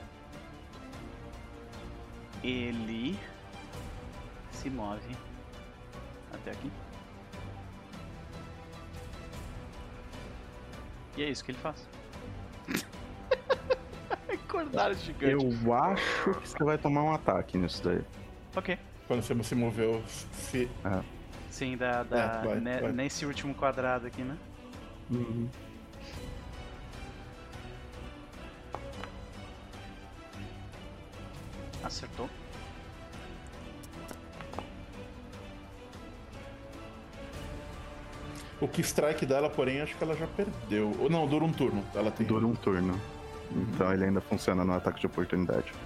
ele 2.43 3.19
se 4.53 4.71
move 4.71 5.17
até 6.33 6.53
aqui. 6.53 6.71
E 11.17 11.23
é 11.23 11.31
isso 11.31 11.45
que 11.45 11.51
ele 11.51 11.59
faz. 11.59 11.89
Gigante. 14.95 15.33
Eu 15.67 15.75
acho 15.75 16.35
que 16.41 16.49
você 16.49 16.65
vai 16.65 16.79
tomar 16.79 17.03
um 17.03 17.13
ataque 17.13 17.57
nisso 17.59 17.83
daí. 17.85 18.01
Ok. 18.57 18.79
Quando 19.07 19.23
você 19.23 19.43
se 19.43 19.55
moveu, 19.55 20.03
se... 20.07 20.69
Sim, 21.51 21.77
da, 21.77 22.03
da, 22.03 22.19
É, 22.19 22.47
vai, 22.47 22.61
ne- 22.61 22.81
vai. 22.81 22.93
nesse 22.93 23.25
último 23.25 23.55
quadrado 23.55 24.07
aqui, 24.07 24.23
né? 24.23 24.37
Acertou. 31.83 32.29
o 38.61 38.67
que 38.67 38.81
strike 38.81 39.25
dela, 39.25 39.49
porém, 39.49 39.81
acho 39.81 39.97
que 39.97 40.03
ela 40.03 40.17
já 40.17 40.27
perdeu. 40.27 40.95
Ou 40.99 41.09
Não, 41.09 41.27
dura 41.27 41.45
um 41.45 41.53
turno. 41.53 41.85
Ela 41.95 42.11
tem. 42.11 42.27
Dura 42.27 42.47
um 42.47 42.55
turno. 42.55 43.01
Então 43.51 43.93
ele 43.93 44.05
ainda 44.05 44.21
funciona 44.21 44.65
no 44.65 44.73
ataque 44.75 45.01
de 45.01 45.07
oportunidade. 45.07 45.73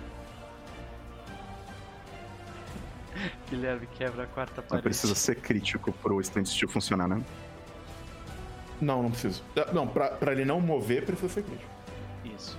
Guilherme 3.48 3.86
quebra 3.86 4.24
a 4.24 4.26
quarta 4.26 4.60
Não 4.62 4.68
parede. 4.68 4.82
precisa 4.84 5.14
ser 5.14 5.36
crítico 5.36 5.92
pro 5.92 6.20
Stand 6.20 6.46
Steel 6.46 6.68
funcionar, 6.68 7.06
né? 7.08 7.22
Não, 8.80 9.02
não 9.02 9.10
preciso. 9.10 9.44
Ah, 9.56 9.72
Não, 9.72 9.86
pra, 9.86 10.08
pra 10.10 10.32
ele 10.32 10.44
não 10.44 10.60
mover, 10.60 11.04
precisa 11.06 11.28
ser 11.28 11.42
crítico. 11.44 11.70
Isso. 12.24 12.58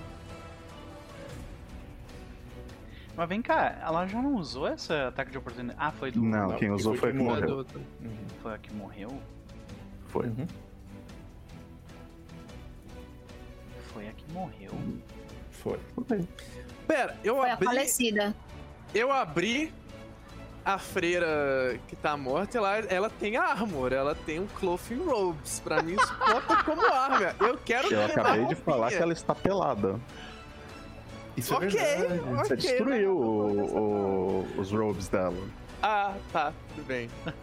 Mas 3.16 3.28
vem 3.28 3.42
cá, 3.42 3.78
ela 3.82 4.06
já 4.06 4.20
não 4.20 4.34
usou 4.36 4.66
esse 4.68 4.92
ataque 4.92 5.30
de 5.30 5.38
oportunidade? 5.38 5.78
Ah, 5.80 5.92
foi 5.92 6.10
do. 6.10 6.20
Não, 6.22 6.48
Não, 6.48 6.56
quem 6.56 6.68
que 6.68 6.74
usou 6.74 6.94
foi 6.94 7.00
foi 7.00 7.10
a 7.10 7.12
que 7.12 7.18
morreu. 7.18 7.66
Foi 8.42 8.54
a 8.54 8.58
que 8.58 8.74
morreu? 8.74 9.20
Foi. 10.08 10.26
Uhum. 10.26 10.46
Foi 13.94 14.06
a 14.08 14.12
que 14.12 14.24
morreu. 14.32 14.72
Foi. 15.52 15.78
Pera, 16.86 17.16
eu 17.24 17.36
Foi 17.36 17.48
a 17.48 17.54
abri. 17.54 17.64
falecida. 17.66 18.34
Eu 18.94 19.10
abri 19.10 19.72
a 20.64 20.78
freira 20.78 21.78
que 21.88 21.94
tá 21.96 22.16
morta, 22.16 22.58
ela, 22.58 22.76
ela 22.78 23.10
tem 23.10 23.36
armor, 23.36 23.92
ela 23.92 24.14
tem 24.14 24.40
um 24.40 24.46
clothing 24.46 25.02
robes. 25.04 25.60
Pra 25.60 25.82
mim 25.82 25.94
isso 25.94 26.14
conta 26.18 26.62
como 26.64 26.84
arma. 26.92 27.34
Eu 27.40 27.56
quero 27.64 27.88
Eu 27.92 28.04
acabei 28.04 28.44
a 28.44 28.48
de 28.48 28.54
falar 28.56 28.88
que 28.90 28.96
ela 28.96 29.12
está 29.12 29.34
pelada. 29.34 29.98
Isso 31.36 31.54
Ok, 31.54 31.66
é 31.66 31.96
verdade. 31.96 32.20
ok. 32.20 32.34
Você 32.44 32.56
destruiu 32.56 33.14
não, 33.14 33.20
o- 33.20 34.44
o- 34.56 34.60
os 34.60 34.70
robes 34.70 35.08
dela. 35.08 35.36
Ah, 35.86 36.14
tá, 36.32 36.50
tudo 36.74 36.86
bem. 36.86 37.10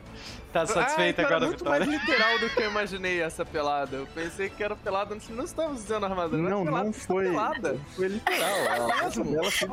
Tá 0.51 0.65
satisfeito 0.65 1.21
ah, 1.21 1.25
agora, 1.25 1.45
é 1.45 1.47
muito 1.47 1.59
Vitória? 1.59 1.85
mais 1.85 2.01
literal 2.01 2.39
do 2.39 2.49
que 2.49 2.61
eu 2.61 2.69
imaginei 2.69 3.21
essa 3.21 3.45
pelada. 3.45 3.95
Eu 3.95 4.05
pensei 4.07 4.49
que 4.49 4.61
era 4.61 4.75
pelada, 4.75 5.15
não 5.15 5.21
não 5.37 5.45
estava 5.45 5.71
usando 5.73 6.03
armadura. 6.03 6.41
mas 6.41 6.51
Não, 6.51 6.65
pelada, 6.65 6.83
não 6.83 6.91
foi. 6.93 7.23
pelada. 7.23 7.77
Foi 7.95 8.07
literal. 8.09 8.67
A 8.69 8.75
roupa 8.75 9.09
dela 9.23 9.49
se 9.49 9.63
Eu 9.63 9.69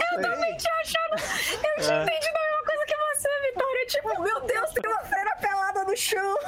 já 1.83 2.05
entendi 2.05 2.29
a 2.29 2.33
mesma 2.33 2.63
coisa 2.65 2.87
que 2.87 2.97
você, 2.97 3.29
Vitória. 3.49 3.87
Tipo, 3.89 4.23
meu 4.23 4.41
Deus, 4.43 4.71
tem 4.71 4.89
uma 4.89 5.01
feira 5.01 5.37
pelada 5.41 5.83
no 5.85 5.97
chão. 5.97 6.39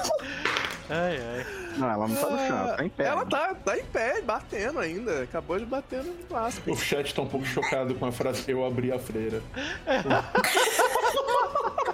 Ai, 0.91 1.19
ai. 1.19 1.47
Não, 1.77 1.91
ela 1.91 2.07
não 2.07 2.15
tá 2.15 2.31
no 2.31 2.39
chão, 2.39 2.59
ela 2.59 2.77
tá 2.77 2.85
em 2.85 2.89
pé. 2.89 3.05
Ela 3.05 3.27
tá, 3.27 3.53
tá 3.55 3.77
em 3.79 3.85
pé, 3.85 4.23
batendo 4.23 4.79
ainda. 4.79 5.25
Acabou 5.25 5.59
de 5.59 5.67
bater 5.67 6.05
no 6.05 6.13
clássico. 6.29 6.71
O 6.71 6.77
chat 6.77 7.13
tá 7.13 7.23
um 7.23 7.27
pouco 7.27 7.45
chocado 7.47 7.97
com 7.97 8.07
a 8.07 8.13
frase 8.13 8.45
eu 8.49 8.65
abri 8.65 8.93
a 8.93 8.99
freira. 8.99 9.43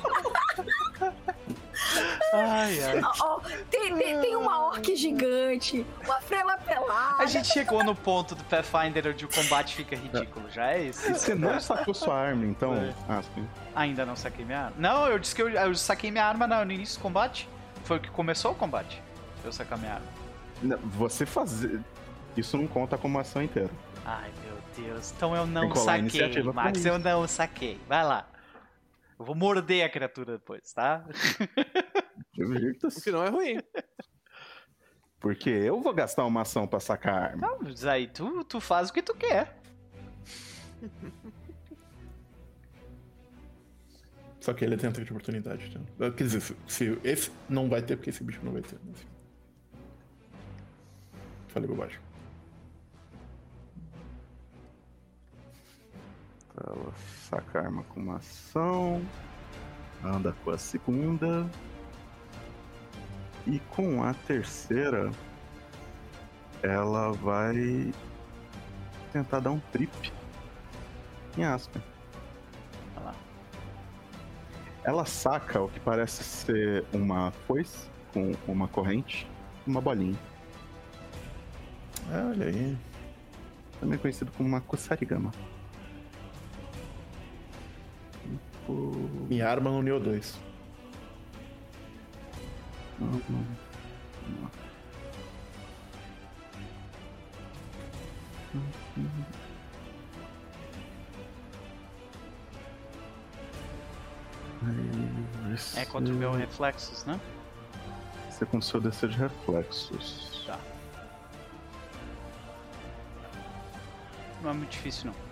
Ai, 2.33 2.83
ai. 2.83 3.01
Ó, 3.03 3.13
ó, 3.21 3.41
tem, 3.71 3.97
tem, 3.97 4.21
tem 4.21 4.37
uma 4.37 4.67
orc 4.67 4.97
gigante, 4.97 5.87
uma 6.05 6.21
freira 6.21 6.57
pelada. 6.59 7.23
A 7.23 7.27
gente 7.27 7.49
chegou 7.49 7.85
no 7.85 7.95
ponto 7.95 8.35
do 8.35 8.45
Pathfinder 8.45 9.09
onde 9.09 9.25
o 9.25 9.29
combate 9.29 9.75
fica 9.75 9.97
ridículo, 9.97 10.51
já 10.51 10.73
é 10.73 10.85
isso? 10.85 11.11
E 11.11 11.15
você 11.15 11.35
não 11.35 11.61
sacou 11.61 11.95
sua 11.95 12.15
arma, 12.15 12.45
então. 12.45 12.75
É. 12.75 13.23
Sim. 13.35 13.49
Ainda 13.75 14.05
não 14.05 14.17
saquei 14.17 14.45
minha 14.45 14.67
arma. 14.67 14.77
Não, 14.79 15.07
eu 15.07 15.19
disse 15.19 15.35
que 15.35 15.43
eu, 15.43 15.49
eu 15.49 15.75
saquei 15.75 16.11
minha 16.11 16.25
arma 16.25 16.47
no, 16.47 16.73
início 16.73 16.99
do 16.99 17.03
combate. 17.03 17.49
Foi 17.85 17.99
o 17.99 18.01
que 18.01 18.11
começou 18.11 18.53
o 18.53 18.55
combate. 18.55 19.03
Eu 19.45 19.53
sacar 19.53 19.79
minha 19.79 19.95
arma. 19.95 20.07
Não, 20.63 20.79
Você 20.79 21.25
fazer. 21.25 21.81
Isso 22.37 22.57
não 22.57 22.67
conta 22.67 22.99
como 22.99 23.19
ação 23.19 23.43
inteira. 23.43 23.71
Ai, 24.05 24.31
meu 24.45 24.87
Deus. 24.87 25.13
Então 25.17 25.35
eu 25.35 25.47
não 25.47 25.75
saquei, 25.75 26.43
Max. 26.43 26.85
Eu 26.85 26.99
não 26.99 27.27
saquei. 27.27 27.81
Vai 27.89 28.05
lá. 28.05 28.27
Eu 29.19 29.25
vou 29.25 29.35
morder 29.35 29.85
a 29.85 29.89
criatura 29.89 30.33
depois, 30.33 30.73
tá? 30.73 31.05
O 32.39 33.01
que 33.03 33.11
não 33.11 33.25
é 33.25 33.29
ruim. 33.31 33.59
Porque 35.19 35.49
eu 35.49 35.81
vou 35.81 35.95
gastar 35.95 36.25
uma 36.27 36.43
ação 36.43 36.67
pra 36.67 36.79
sacar 36.79 37.15
a 37.15 37.25
arma. 37.29 37.49
Não, 37.49 37.59
mas 37.61 37.85
aí 37.87 38.07
tu, 38.07 38.45
tu 38.45 38.61
faz 38.61 38.91
o 38.91 38.93
que 38.93 39.03
tu 39.03 39.15
quer. 39.15 39.59
Só 44.41 44.53
que 44.53 44.65
ele 44.65 44.77
tem 44.77 44.89
ataque 44.89 45.07
de 45.07 45.11
oportunidade. 45.11 45.67
Então. 45.67 46.13
Quer 46.13 46.25
dizer, 46.25 46.41
se, 46.41 46.57
se 46.69 47.01
esse 47.03 47.33
não 47.49 47.69
vai 47.69 47.83
ter, 47.83 47.97
porque 47.97 48.11
esse 48.11 48.23
bicho 48.23 48.41
não 48.45 48.53
vai 48.53 48.63
ter. 48.63 48.79
Falei 51.49 51.69
bobagem. 51.69 51.99
Ela 56.57 56.93
saca 57.29 57.61
a 57.61 57.63
arma 57.65 57.83
com 57.85 58.01
uma 58.01 58.17
ação. 58.17 59.05
Anda 60.03 60.35
com 60.45 60.51
a 60.51 60.59
segunda. 60.59 61.49
E 63.47 63.59
com 63.71 64.03
a 64.03 64.13
terceira, 64.13 65.11
ela 66.63 67.13
vai 67.13 67.93
tentar 69.13 69.41
dar 69.41 69.51
um 69.53 69.61
trip 69.71 70.13
em 71.39 71.45
Aspen. 71.45 71.83
Ela 74.87 75.05
saca 75.05 75.61
o 75.61 75.69
que 75.69 75.81
parece 75.81 76.23
ser 76.23 76.85
uma 76.93 77.33
foice 77.33 77.89
com 78.13 78.33
uma 78.47 78.69
corrente, 78.69 79.29
uma 79.67 79.81
bolinha. 79.81 80.17
Olha 82.09 82.47
aí. 82.47 82.79
Também 83.81 83.99
conhecido 83.99 84.31
como 84.31 84.49
uma 84.49 84.61
Kusarigama. 84.61 85.33
Minha 88.69 89.49
arma 89.49 89.71
no 89.71 89.83
Neo 89.83 90.01
2. 90.01 90.39
É 105.77 105.85
contra 105.85 106.13
o 106.13 106.17
meu 106.17 106.33
reflexos, 106.33 107.05
né? 107.05 107.21
Você 108.31 108.45
com 108.45 108.61
seu 108.61 108.81
DC 108.81 109.09
de 109.09 109.17
reflexos. 109.17 110.45
Tá. 110.47 110.59
Não 114.43 114.51
é 114.51 114.55
muito 114.55 114.71
difícil, 114.71 115.07
não. 115.07 115.26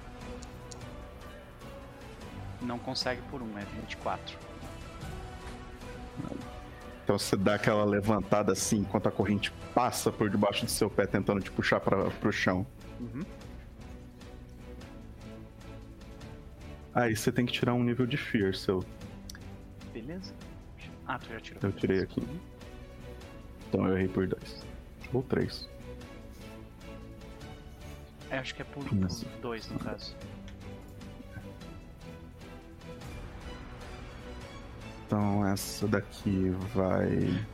Não 2.65 2.78
consegue 2.78 3.20
por 3.31 3.43
um, 3.43 3.59
é 3.59 3.65
24. 3.65 4.39
Então 7.05 7.19
você 7.19 7.36
dá 7.36 7.57
aquela 7.57 7.85
levantada 7.85 8.53
assim 8.53 8.78
enquanto 8.78 9.09
a 9.09 9.12
corrente 9.12 9.53
passa 9.74 10.11
por 10.11 10.31
debaixo 10.31 10.65
do 10.65 10.70
seu 10.70 10.89
pé, 10.89 11.07
tentando 11.07 11.43
te 11.43 11.51
puxar 11.51 11.78
para 11.78 12.11
pro 12.11 12.32
chão. 12.32 12.66
Uhum. 12.99 13.23
Aí 16.95 17.15
você 17.15 17.31
tem 17.31 17.45
que 17.45 17.53
tirar 17.53 17.74
um 17.74 17.82
nível 17.82 18.07
de 18.07 18.16
Fear 18.16 18.55
seu. 18.55 18.82
Beleza. 19.93 20.32
Ah, 21.07 21.19
tu 21.19 21.28
já 21.28 21.41
tirou. 21.41 21.61
Eu 21.62 21.73
tirei 21.73 22.01
aqui. 22.01 22.23
Então 23.69 23.86
eu 23.86 23.97
errei 23.97 24.09
por 24.09 24.27
dois. 24.27 24.65
Ou 25.12 25.23
três. 25.23 25.69
Eu 28.31 28.39
acho 28.39 28.55
que 28.55 28.62
é 28.62 28.65
por 28.65 28.85
Isso. 29.07 29.27
2 29.43 29.70
no 29.70 29.78
caso. 29.78 30.16
Então 35.15 35.47
essa 35.47 35.86
daqui 35.86 36.51
vai. 36.74 37.47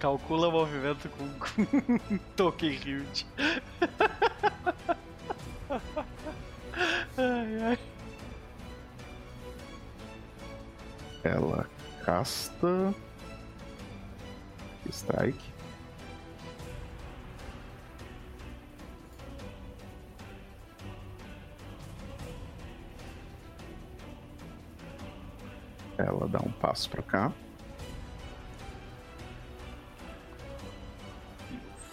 Calcula 0.00 0.48
o 0.48 0.50
movimento 0.50 1.06
com, 1.10 1.28
com 1.38 2.18
token 2.34 2.70
hilt. 2.72 3.26
ai, 7.18 7.62
ai. 7.62 7.78
Ela 11.22 11.68
casta. 12.02 12.94
Strike. 14.88 15.51
Ela 26.06 26.26
dá 26.28 26.40
um 26.40 26.50
passo 26.52 26.90
pra 26.90 27.02
cá. 27.02 27.32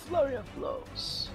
Flurry 0.07 0.37
of 0.37 0.49
Blows. 0.57 1.31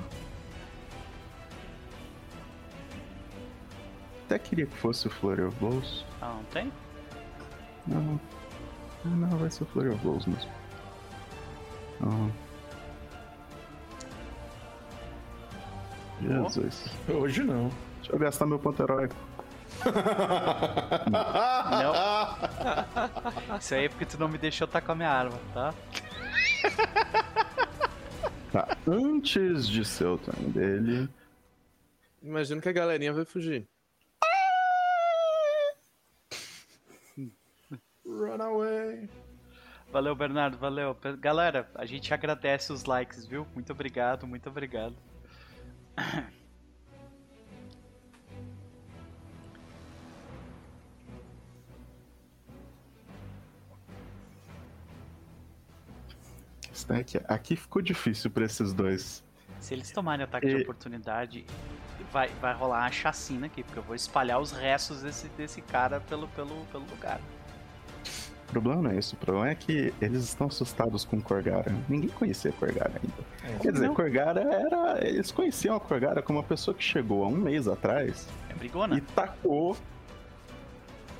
Até 4.27 4.39
queria 4.39 4.67
que 4.67 4.77
fosse 4.77 5.07
o 5.07 5.11
Flurry 5.11 5.43
of 5.43 5.57
Blows. 5.59 6.05
Ah, 6.21 6.35
não 6.35 6.45
tem? 6.45 6.73
Não. 7.87 8.21
Ah, 9.05 9.09
não, 9.09 9.39
vai 9.39 9.51
ser 9.51 9.63
o 9.63 9.67
Flurry 9.67 9.91
of 9.91 9.99
Blows 10.03 10.27
mesmo. 10.27 10.51
Ah. 12.03 12.31
Jesus. 16.21 16.87
Hoje 17.09 17.45
não. 17.45 17.71
Deixa 17.99 18.13
eu 18.13 18.19
gastar 18.19 18.47
meu 18.47 18.59
ponto 18.59 18.83
heróico. 18.83 19.15
Não. 21.71 23.59
Isso 23.59 23.75
aí 23.75 23.85
é 23.87 23.89
porque 23.89 24.07
tu 24.07 24.19
não 24.19 24.29
me 24.29 24.39
deixou 24.39 24.67
tacar 24.67 24.93
a 24.93 24.95
minha 24.95 25.11
arma, 25.11 25.39
tá? 25.53 25.75
Tá, 28.53 28.77
antes 28.87 29.69
de 29.69 29.85
ser 29.85 30.07
o 30.07 30.17
turno 30.17 30.49
dele, 30.51 31.09
Imagino 32.25 32.59
que 32.63 32.69
a 32.71 32.73
galerinha 32.73 33.13
vai 33.13 33.27
fugir. 33.27 33.69
Run 38.03 38.41
away. 38.41 39.11
Valeu, 39.93 40.17
Bernardo, 40.17 40.57
valeu. 40.57 40.97
Galera, 41.21 41.71
a 41.75 41.85
gente 41.85 42.15
agradece 42.15 42.73
os 42.73 42.85
likes, 42.85 43.27
viu? 43.27 43.47
Muito 43.55 43.73
obrigado, 43.73 44.27
muito 44.27 44.49
obrigado. 44.49 44.97
Stack, 56.85 57.21
aqui 57.27 57.57
ficou 57.57 57.81
difícil 57.81 58.31
pra 58.31 58.45
esses 58.45 58.73
dois. 58.73 59.25
Se 59.59 59.73
eles 59.73 59.91
tomarem 59.91 60.25
ataque 60.25 60.47
de 60.47 60.57
E- 60.57 60.63
oportunidade, 60.63 61.47
vai, 62.13 62.29
vai 62.41 62.53
rolar 62.55 62.81
uma 62.83 62.91
chacina 62.93 63.47
aqui, 63.47 63.63
porque 63.63 63.79
eu 63.79 63.83
vou 63.83 63.95
espalhar 63.97 64.39
os 64.41 64.53
restos 64.53 65.03
desse, 65.03 65.29
desse 65.29 65.63
cara 65.63 66.01
pelo, 66.01 66.29
pelo, 66.29 66.55
pelo 66.67 66.85
lugar. 66.91 67.19
O 68.49 68.53
problema 68.55 68.83
não 68.83 68.91
é 68.91 68.99
isso, 68.99 69.15
o 69.17 69.19
problema 69.19 69.49
é 69.49 69.55
que 69.55 69.93
eles 70.01 70.23
estão 70.23 70.47
assustados 70.49 71.05
com 71.05 71.21
Korgara. 71.21 71.75
Ninguém 71.89 72.11
conhecia 72.11 72.53
Korgara 72.53 72.93
ainda. 73.03 73.59
Quer 73.61 73.73
dizer, 73.73 73.87
não? 73.89 73.95
Korgara 73.95 74.41
era. 74.43 75.05
Eles 75.09 75.33
conheciam 75.33 75.75
a 75.75 75.81
Korgara 75.81 76.23
como 76.23 76.39
uma 76.39 76.45
pessoa 76.45 76.75
que 76.75 76.85
chegou 76.85 77.25
há 77.25 77.29
um 77.29 77.37
mês 77.37 77.67
atrás 77.67 78.29
É 78.51 78.55
brigona. 78.55 78.97
e 78.97 79.01
tacou 79.01 79.77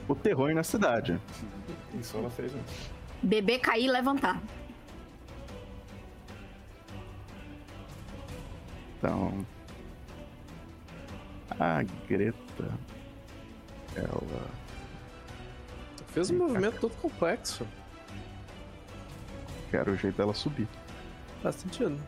o 0.07 0.15
terror 0.15 0.55
na 0.55 0.63
cidade. 0.63 1.19
Isso 1.99 2.17
ela 2.19 2.31
fez, 2.31 2.53
né? 2.53 2.61
Beber, 3.23 3.59
cair 3.59 3.87
e 3.87 3.91
levantar. 3.91 4.41
Então. 9.05 9.47
A 11.61 11.83
Greta. 12.09 12.71
Ela. 13.95 14.47
Fez 16.07 16.31
um 16.31 16.39
movimento 16.39 16.81
todo 16.81 16.95
complexo. 16.97 17.67
Quero 19.71 19.93
o 19.93 19.97
jeito 19.97 20.17
dela 20.17 20.33
subir. 20.33 20.67
Faz 21.43 21.57
sentido. 21.57 22.01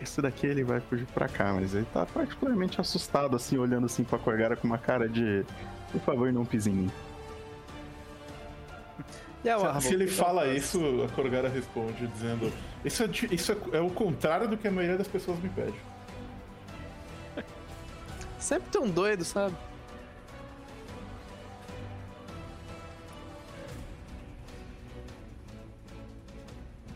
Esse 0.00 0.20
daqui 0.20 0.46
ele 0.46 0.62
vai 0.62 0.80
fugir 0.80 1.06
pra 1.06 1.26
cá, 1.28 1.54
mas 1.54 1.74
ele 1.74 1.86
tá 1.86 2.04
particularmente 2.04 2.80
assustado, 2.80 3.34
assim, 3.34 3.56
olhando 3.56 3.86
assim 3.86 4.04
pra 4.04 4.18
Korgara 4.18 4.56
com 4.56 4.66
uma 4.66 4.78
cara 4.78 5.08
de. 5.08 5.44
Por 5.90 6.00
favor, 6.02 6.30
não 6.32 6.44
pise 6.44 6.70
em 6.70 6.74
mim. 6.74 6.90
Se- 9.58 9.66
arma? 9.66 9.80
Se 9.80 9.94
ele 9.94 10.06
que 10.06 10.14
ela 10.14 10.24
fala 10.24 10.42
faz? 10.42 10.56
isso, 10.64 11.02
a 11.04 11.08
Korgara 11.14 11.48
responde 11.48 12.06
dizendo: 12.08 12.52
Isso, 12.84 13.02
é, 13.02 13.08
isso 13.30 13.52
é, 13.52 13.76
é 13.76 13.80
o 13.80 13.90
contrário 13.90 14.48
do 14.48 14.56
que 14.56 14.66
a 14.66 14.70
maioria 14.70 14.96
das 14.98 15.08
pessoas 15.08 15.38
me 15.40 15.48
pede. 15.50 15.74
Sempre 18.38 18.70
tem 18.70 18.80
um 18.82 18.90
doido, 18.90 19.24
sabe? 19.24 19.54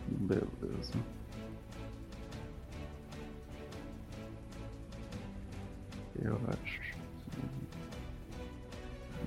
Beleza. 0.06 0.92
Eu 6.22 6.40
acho. 6.48 6.88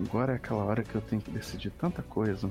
Agora 0.05 0.33
é 0.33 0.35
aquela 0.35 0.63
hora 0.63 0.83
que 0.83 0.95
eu 0.95 1.01
tenho 1.01 1.21
que 1.21 1.31
decidir 1.31 1.71
tanta 1.71 2.01
coisa. 2.01 2.49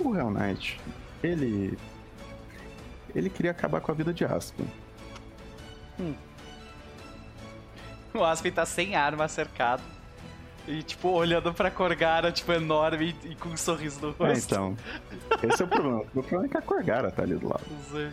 O 0.00 0.16
Hell 0.16 0.30
Knight, 0.30 0.80
ele. 1.22 1.78
Ele 3.14 3.30
queria 3.30 3.52
acabar 3.52 3.80
com 3.80 3.92
a 3.92 3.94
vida 3.94 4.12
de 4.12 4.24
Aspen. 4.24 4.66
O 8.12 8.24
Aspen 8.24 8.50
tá 8.50 8.66
sem 8.66 8.96
arma, 8.96 9.28
cercado. 9.28 9.82
E, 10.66 10.82
tipo, 10.82 11.08
olhando 11.10 11.52
pra 11.52 11.70
Korgara, 11.70 12.32
tipo, 12.32 12.50
enorme 12.52 13.14
e, 13.22 13.32
e 13.32 13.34
com 13.36 13.50
um 13.50 13.56
sorriso 13.56 14.00
no 14.00 14.10
rosto. 14.12 14.24
É, 14.24 14.38
então. 14.38 14.76
Esse 15.42 15.62
é 15.62 15.64
o 15.64 15.68
problema. 15.68 16.00
O 16.00 16.22
problema 16.22 16.46
é 16.46 16.48
que 16.48 16.56
a 16.56 16.62
Korgara 16.62 17.10
tá 17.10 17.22
ali 17.22 17.34
do 17.36 17.48
lado. 17.48 17.64
Sei. 17.90 18.10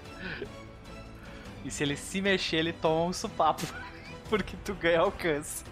E 1.64 1.72
se 1.72 1.84
ele 1.84 1.96
se 1.96 2.22
mexer, 2.22 2.58
ele 2.58 2.74
toma 2.74 3.06
um 3.06 3.14
supapo. 3.14 3.64
Porque 4.30 4.56
tu 4.66 4.74
ganha 4.74 5.00
alcance. 5.00 5.64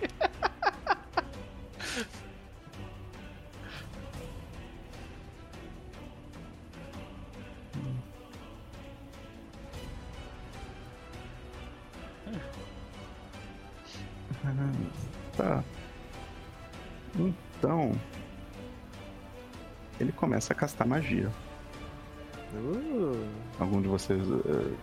Começa 20.30 20.54
a 20.54 20.56
castar 20.56 20.86
magia. 20.88 21.32
Uh, 22.54 23.26
Algum 23.60 23.82
de 23.82 23.88
vocês. 23.88 24.22
eh, 24.22 24.74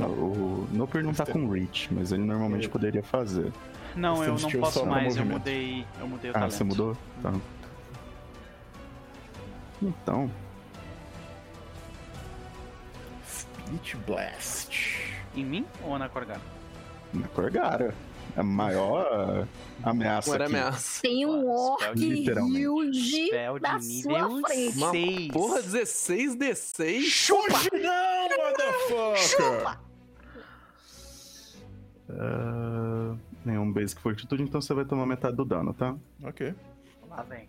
O 0.00 0.68
Noper 0.70 1.02
não 1.02 1.12
tá 1.12 1.26
com 1.26 1.48
Reach, 1.50 1.92
mas 1.92 2.12
ele 2.12 2.22
normalmente 2.22 2.66
Eu- 2.66 2.70
poderia 2.70 3.02
fazer. 3.02 3.52
Não, 3.96 4.22
eu 4.22 4.38
não 4.38 4.50
posso 4.60 4.86
mais, 4.86 5.16
eu 5.16 5.24
mudei. 5.26 5.84
Eu 5.98 6.06
mudei 6.06 6.30
o 6.30 6.32
Ah, 6.32 6.34
talento. 6.38 6.52
você 6.52 6.62
mudou? 6.62 6.96
Tá. 7.20 7.32
Então, 9.82 10.30
Split 13.26 13.96
Blast. 14.06 15.12
Em 15.34 15.44
mim 15.44 15.66
ou 15.82 15.98
na 15.98 16.08
Korgara? 16.08 16.40
na 17.12 17.26
Korgara. 17.26 17.92
A 18.36 18.42
maior 18.42 19.46
ameaça 19.82 20.34
aqui. 20.34 20.44
ameaça. 20.44 21.02
Tem 21.02 21.26
um 21.26 21.48
orc 21.48 21.82
huge 21.98 23.26
Spell 23.26 23.54
de 23.56 23.62
na 23.62 23.78
nível 23.78 24.30
sua 24.30 24.40
frente. 24.48 24.76
Uma 24.76 24.90
6. 24.90 25.28
porra, 25.28 25.62
16 25.62 26.36
D6. 26.36 27.00
Chupa! 27.02 27.58
Não, 27.72 28.28
motherfucker! 28.46 29.78
Ah, 32.12 33.14
nenhum 33.44 33.72
Basic 33.72 34.00
Fortitude, 34.00 34.42
então 34.42 34.60
você 34.60 34.74
vai 34.74 34.84
tomar 34.84 35.06
metade 35.06 35.36
do 35.36 35.44
dano, 35.44 35.72
tá? 35.72 35.96
ok. 36.24 36.54
Lá 37.08 37.22
vem. 37.22 37.48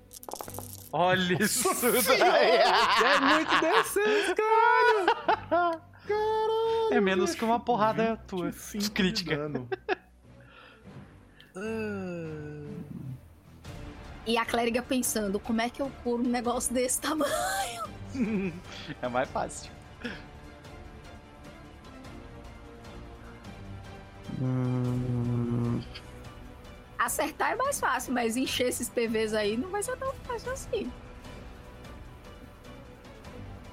Olha 0.91 1.44
isso 1.44 1.70
daí. 2.08 2.58
É 3.03 3.20
muito 3.20 3.52
D6, 3.52 4.36
cara. 4.36 5.82
É 6.91 6.99
menos 6.99 7.36
que 7.36 7.45
uma 7.45 7.60
porrada 7.60 8.18
tua. 8.28 8.49
25 8.52 8.80
de 8.84 8.91
Crítica. 8.91 9.38
dano. 9.38 9.70
Ah, 11.56 12.65
E 14.26 14.38
a 14.38 14.45
clériga 14.45 14.82
pensando, 14.82 15.40
como 15.40 15.61
é 15.61 15.69
que 15.69 15.82
eu 15.82 15.91
curo 16.03 16.23
um 16.23 16.28
negócio 16.30 16.73
desse 16.73 16.99
tamanho? 17.02 17.84
é 19.02 19.07
mais 19.07 19.30
fácil. 19.30 19.72
Hum, 24.41 25.82
Acertar 26.98 27.52
é 27.53 27.56
mais 27.56 27.80
fácil, 27.80 28.14
mas 28.14 28.38
encher 28.38 28.68
esses 28.68 28.88
PVs 28.90 29.34
aí 29.34 29.57
não 29.57 29.69
vai 29.69 29.82
ser 29.82 29.98
tão 29.98 30.14
fácil 30.23 30.52
assim. 30.52 30.91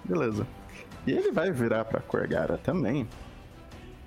beleza. 0.04 0.46
E 1.06 1.12
ele 1.12 1.30
vai 1.32 1.50
virar 1.52 1.84
pra 1.84 2.00
Corgara 2.00 2.56
também 2.58 3.06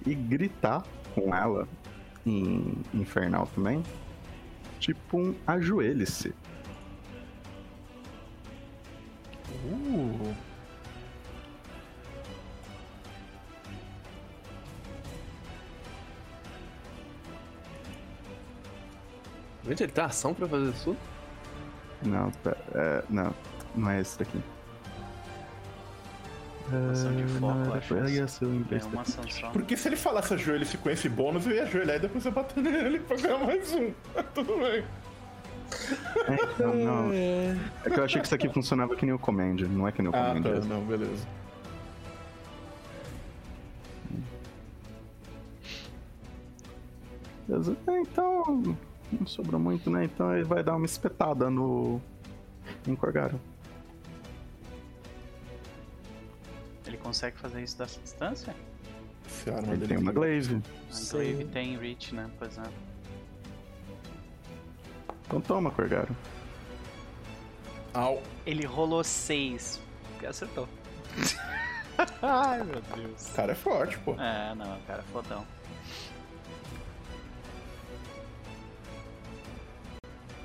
e 0.06 0.16
gritar 0.16 0.84
com 1.14 1.34
ela 1.36 1.68
em 2.26 2.78
Infernal 2.94 3.48
também. 3.48 3.84
Tipo 4.80 5.18
um 5.18 5.36
ajoelhe-se. 5.46 6.34
Uh. 9.66 10.36
Gente, 19.64 19.84
ele 19.84 19.92
tem 19.92 20.04
ação 20.04 20.34
pra 20.34 20.48
fazer 20.48 20.70
isso? 20.72 20.98
Não, 22.04 22.32
pera, 22.32 22.58
é, 22.74 23.04
não, 23.10 23.34
não 23.76 23.90
é 23.92 24.02
esse 24.02 24.18
daqui. 24.18 24.42
Ação 26.92 27.16
de 27.16 27.24
foco, 27.26 27.54
não, 27.56 27.66
eu 27.66 27.74
acho. 27.74 27.96
era- 27.96 28.10
ia 28.10 28.28
ser 28.28 28.46
o 28.46 28.66
É 28.72 28.84
uma 28.86 29.02
ação 29.02 29.24
só. 29.30 29.50
Porque 29.50 29.76
se 29.76 29.88
ele 29.90 29.96
falasse 29.98 30.34
ajoelhe-se 30.34 30.78
com 30.78 30.90
esse 30.90 31.10
bônus, 31.10 31.46
eu 31.46 31.54
ia 31.54 31.64
ajoelhar 31.64 31.96
e 31.98 32.00
depois 32.00 32.26
eu 32.26 32.32
bater 32.32 32.62
nele 32.64 33.00
pra 33.08 33.18
ganhar 33.18 33.40
mais 33.40 33.74
um. 33.74 33.92
Tudo 34.34 34.58
bem. 34.58 34.84
É, 36.28 36.62
não, 36.64 36.76
não. 36.76 37.14
É 37.14 37.90
que 37.90 38.00
eu 38.00 38.04
achei 38.04 38.20
que 38.22 38.26
isso 38.28 38.36
aqui 38.36 38.50
funcionava 38.50 38.96
que 38.96 39.06
nem 39.06 39.16
o 39.16 39.20
Command, 39.20 39.56
não 39.70 39.88
é 39.88 39.92
que 39.92 40.02
nem 40.02 40.12
o 40.12 40.16
Ah, 40.16 40.28
Command. 40.30 40.42
tá. 40.44 40.50
mesmo. 40.50 40.74
Não, 40.74 40.82
beleza. 40.86 41.26
Beleza. 47.48 47.76
É, 47.88 48.00
então, 48.00 48.76
não 49.12 49.26
sobrou 49.28 49.60
muito, 49.60 49.90
né? 49.90 50.06
Então 50.06 50.34
ele 50.34 50.44
vai 50.44 50.64
dar 50.64 50.76
uma 50.76 50.86
espetada 50.86 51.50
no. 51.50 52.02
em 52.88 52.96
Corgara. 52.96 53.36
Ele 56.92 56.98
consegue 56.98 57.38
fazer 57.38 57.64
isso 57.64 57.78
dessa 57.78 58.02
distância? 58.02 58.54
Se 59.26 59.50
a 59.50 59.56
arma 59.56 59.70
Ele 59.70 59.78
dele 59.78 59.88
tem 59.88 59.98
uma 59.98 60.12
glaive. 60.12 60.62
A. 60.92 61.12
Glaive 61.12 61.46
tem 61.46 61.78
reach, 61.78 62.14
né? 62.14 62.30
Pois 62.38 62.58
é. 62.58 62.64
Então 65.26 65.40
toma, 65.40 65.72
Corgara. 65.72 66.10
Au. 67.94 68.22
Ele 68.46 68.66
rolou 68.66 69.06
6. 69.06 69.80
Acertou. 70.28 70.68
Ai, 72.22 72.62
meu 72.62 72.82
Deus. 72.82 73.30
O 73.30 73.34
cara 73.36 73.54
é 73.54 73.56
forte, 73.56 73.98
pô. 74.00 74.12
É, 74.20 74.54
não, 74.54 74.78
cara, 74.82 75.02
fodão. 75.14 75.48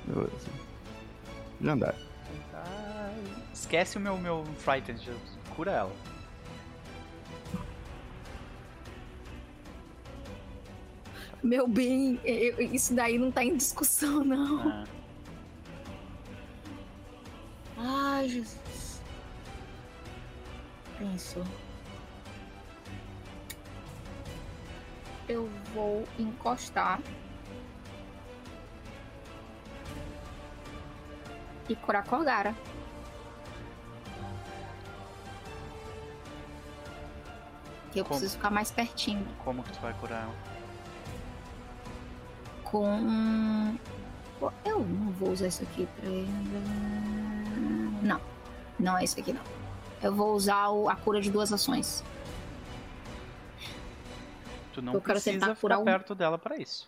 Beleza. 0.05 0.49
Jandar. 1.61 1.95
Ai, 2.53 3.23
Esquece 3.53 3.97
o 3.97 3.99
meu, 3.99 4.17
meu 4.17 4.45
Frightened, 4.59 5.11
cura 5.53 5.71
ela. 5.71 6.16
Meu 11.43 11.67
bem, 11.67 12.19
eu- 12.23 12.59
isso 12.61 12.93
daí 12.95 13.17
não 13.17 13.31
tá 13.31 13.43
em 13.43 13.55
discussão, 13.55 14.23
não. 14.23 14.83
É. 14.83 14.83
Ai, 17.77 18.27
Jesus. 18.27 19.01
Penso. 20.97 21.43
Eu 25.29 25.47
vou 25.73 26.03
encostar. 26.17 26.99
E 31.69 31.75
curar 31.75 32.03
Corgara. 32.05 32.55
Que 37.91 37.99
eu 37.99 38.03
Como? 38.05 38.19
preciso 38.19 38.37
ficar 38.37 38.49
mais 38.49 38.71
pertinho. 38.71 39.25
Como 39.43 39.63
que 39.63 39.71
tu 39.71 39.79
vai 39.81 39.93
curar 39.93 40.23
ela? 40.23 40.35
Com. 42.71 43.77
Eu 44.65 44.79
não 44.79 45.11
vou 45.13 45.31
usar 45.31 45.47
isso 45.47 45.63
aqui 45.63 45.87
pra. 45.95 46.09
Não. 48.01 48.21
Não 48.79 48.97
é 48.97 49.03
isso 49.03 49.19
aqui, 49.19 49.33
não. 49.33 49.41
Eu 50.01 50.13
vou 50.13 50.33
usar 50.35 50.69
o- 50.69 50.87
a 50.89 50.95
cura 50.95 51.19
de 51.21 51.31
duas 51.31 51.51
ações. 51.51 52.03
Tu 54.73 54.81
não 54.81 54.93
Eu 54.93 55.01
quero 55.01 55.13
precisa 55.13 55.39
tentar 55.39 55.55
ficar 55.55 55.79
um- 55.79 55.85
perto 55.85 56.13
dela 56.13 56.37
pra 56.37 56.57
isso. 56.57 56.87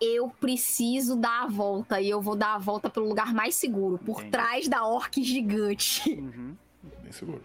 Eu 0.00 0.28
preciso 0.30 1.14
dar 1.16 1.44
a 1.44 1.46
volta 1.46 2.00
e 2.00 2.08
eu 2.10 2.20
vou 2.20 2.34
dar 2.34 2.54
a 2.54 2.58
volta 2.58 2.88
pelo 2.88 3.06
lugar 3.08 3.32
mais 3.34 3.54
seguro, 3.54 3.98
por 3.98 4.16
Entendi. 4.20 4.30
trás 4.30 4.68
da 4.68 4.84
orc 4.86 5.22
gigante. 5.22 6.10
Uhum. 6.12 6.56
Bem 7.02 7.12
seguro. 7.12 7.42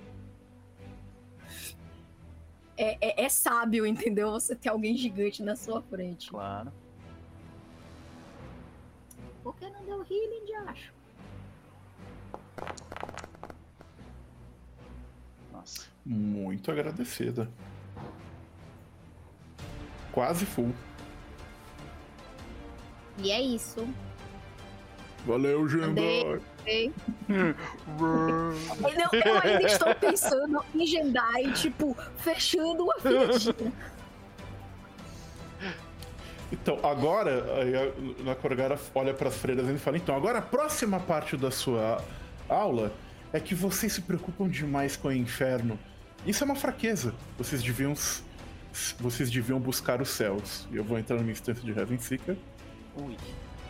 É, 2.78 2.98
é- 3.02 3.26
é 3.26 3.30
sábio, 3.30 3.86
entendeu? 3.86 4.32
Você 4.32 4.56
ter 4.56 4.70
alguém 4.70 4.96
gigante 4.98 5.44
na 5.44 5.56
sua 5.56 5.82
frente. 5.82 6.30
Claro. 6.30 6.72
Por 9.44 9.56
que 9.56 9.70
não 9.70 9.84
deu 9.84 10.06
healing 10.10 10.46
de 10.46 10.54
acho? 10.56 10.94
Nossa. 15.52 15.88
Muito 16.06 16.72
agradecida. 16.72 17.50
Quase 20.12 20.46
full. 20.46 20.74
E 23.18 23.32
é 23.32 23.42
isso. 23.42 23.88
Valeu, 25.26 25.68
Andei. 25.84 26.42
Jandar. 26.66 26.94
ok? 26.94 26.94
Eu, 27.30 29.22
eu 29.26 29.42
ainda 29.42 29.64
estou 29.66 29.96
pensando 29.96 30.64
em 30.76 30.86
Jendai, 30.88 31.52
tipo, 31.54 31.96
fechando 32.18 32.84
uma 32.84 32.96
filetinha. 33.00 33.72
Então, 36.52 36.80
agora, 36.84 37.44
aí 37.62 37.74
a- 37.76 38.32
a 38.32 38.36
Corgara 38.36 38.80
olha 38.94 39.14
para 39.14 39.30
as 39.30 39.36
freiras 39.38 39.68
e 39.68 39.78
fala: 39.78 39.98
Então, 39.98 40.16
agora 40.16 40.40
a 40.40 40.42
próxima 40.42 41.00
parte 41.00 41.36
da 41.36 41.50
sua 41.50 42.04
aula 42.48 42.92
é 43.32 43.40
que 43.40 43.56
vocês 43.56 43.92
se 43.94 44.02
preocupam 44.02 44.48
demais 44.48 44.96
com 44.96 45.08
o 45.08 45.12
inferno. 45.14 45.80
Isso 46.26 46.44
é 46.44 46.46
uma 46.46 46.56
fraqueza. 46.56 47.14
Vocês 47.38 47.64
deviam. 47.64 47.94
Vocês 49.00 49.30
deviam 49.30 49.60
buscar 49.60 50.02
os 50.02 50.10
céus. 50.10 50.68
E 50.72 50.78
eu 50.78 50.84
vou 50.84 50.98
entrar 51.00 51.18
numa 51.18 51.32
instância 51.32 51.64
de 51.64 51.72
Heaven 51.78 51.98
Seeker, 52.00 52.36
Ui. 52.98 53.16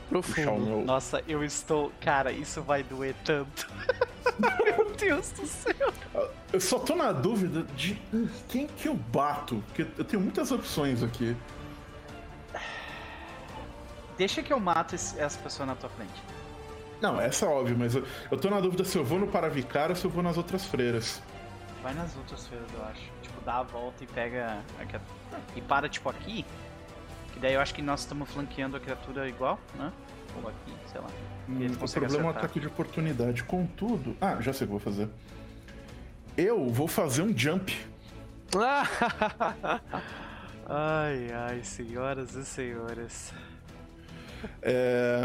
Profundo. 0.09 0.65
meu. 0.65 0.85
Nossa, 0.85 1.23
eu 1.27 1.43
estou. 1.43 1.91
Cara, 2.01 2.31
isso 2.31 2.61
vai 2.61 2.83
doer 2.83 3.15
tanto. 3.25 3.67
Meu 4.63 4.91
Deus 4.95 5.29
do 5.31 5.45
céu. 5.45 5.93
Eu 6.51 6.59
só 6.61 6.79
tô 6.79 6.95
na 6.95 7.11
dúvida 7.11 7.63
de 7.75 7.99
em 8.13 8.29
quem 8.47 8.67
que 8.67 8.87
eu 8.87 8.95
bato. 8.95 9.63
Porque 9.67 9.87
eu 9.97 10.03
tenho 10.05 10.21
muitas 10.21 10.51
opções 10.51 11.01
aqui. 11.03 11.35
Deixa 14.17 14.43
que 14.43 14.53
eu 14.53 14.59
mato 14.59 14.93
esse- 14.95 15.19
essa 15.19 15.39
pessoa 15.39 15.65
na 15.65 15.75
tua 15.75 15.89
frente. 15.89 16.21
Não, 17.01 17.19
essa 17.19 17.45
é 17.45 17.49
óbvio, 17.49 17.75
mas 17.77 17.95
eu, 17.95 18.05
eu 18.31 18.37
tô 18.37 18.49
na 18.49 18.59
dúvida 18.59 18.85
se 18.85 18.97
eu 18.97 19.03
vou 19.03 19.19
no 19.19 19.27
Paravicar 19.27 19.89
ou 19.89 19.95
se 19.95 20.05
eu 20.05 20.11
vou 20.11 20.23
nas 20.23 20.37
outras 20.37 20.65
freiras. 20.65 21.21
Vai 21.81 21.93
nas 21.93 22.15
outras 22.15 22.47
feiras, 22.47 22.67
eu 22.73 22.85
acho. 22.85 23.01
Tipo, 23.21 23.41
dá 23.43 23.57
a 23.57 23.63
volta 23.63 24.03
e 24.03 24.07
pega. 24.07 24.59
E 25.55 25.61
para, 25.61 25.89
tipo, 25.89 26.09
aqui. 26.09 26.45
Que 27.33 27.39
daí 27.39 27.53
eu 27.53 27.61
acho 27.61 27.73
que 27.73 27.81
nós 27.81 28.01
estamos 28.01 28.29
flanqueando 28.29 28.77
a 28.77 28.79
criatura 28.79 29.27
igual, 29.27 29.59
né? 29.75 29.91
Ou 30.41 30.49
aqui, 30.49 30.73
sei 30.91 31.01
lá. 31.01 31.07
Hum, 31.49 31.67
o 31.81 31.91
problema 31.91 32.23
é 32.23 32.27
o 32.27 32.29
ataque 32.29 32.59
de 32.59 32.67
oportunidade. 32.67 33.43
Contudo. 33.43 34.15
Ah, 34.21 34.37
já 34.39 34.53
sei 34.53 34.65
o 34.65 34.67
que 34.67 34.71
vou 34.71 34.79
fazer. 34.79 35.09
Eu 36.37 36.69
vou 36.69 36.87
fazer 36.87 37.21
um 37.21 37.37
jump. 37.37 37.75
ai, 40.67 41.31
ai, 41.31 41.63
senhoras 41.63 42.35
e 42.35 42.45
senhores. 42.45 43.33
É, 44.61 45.21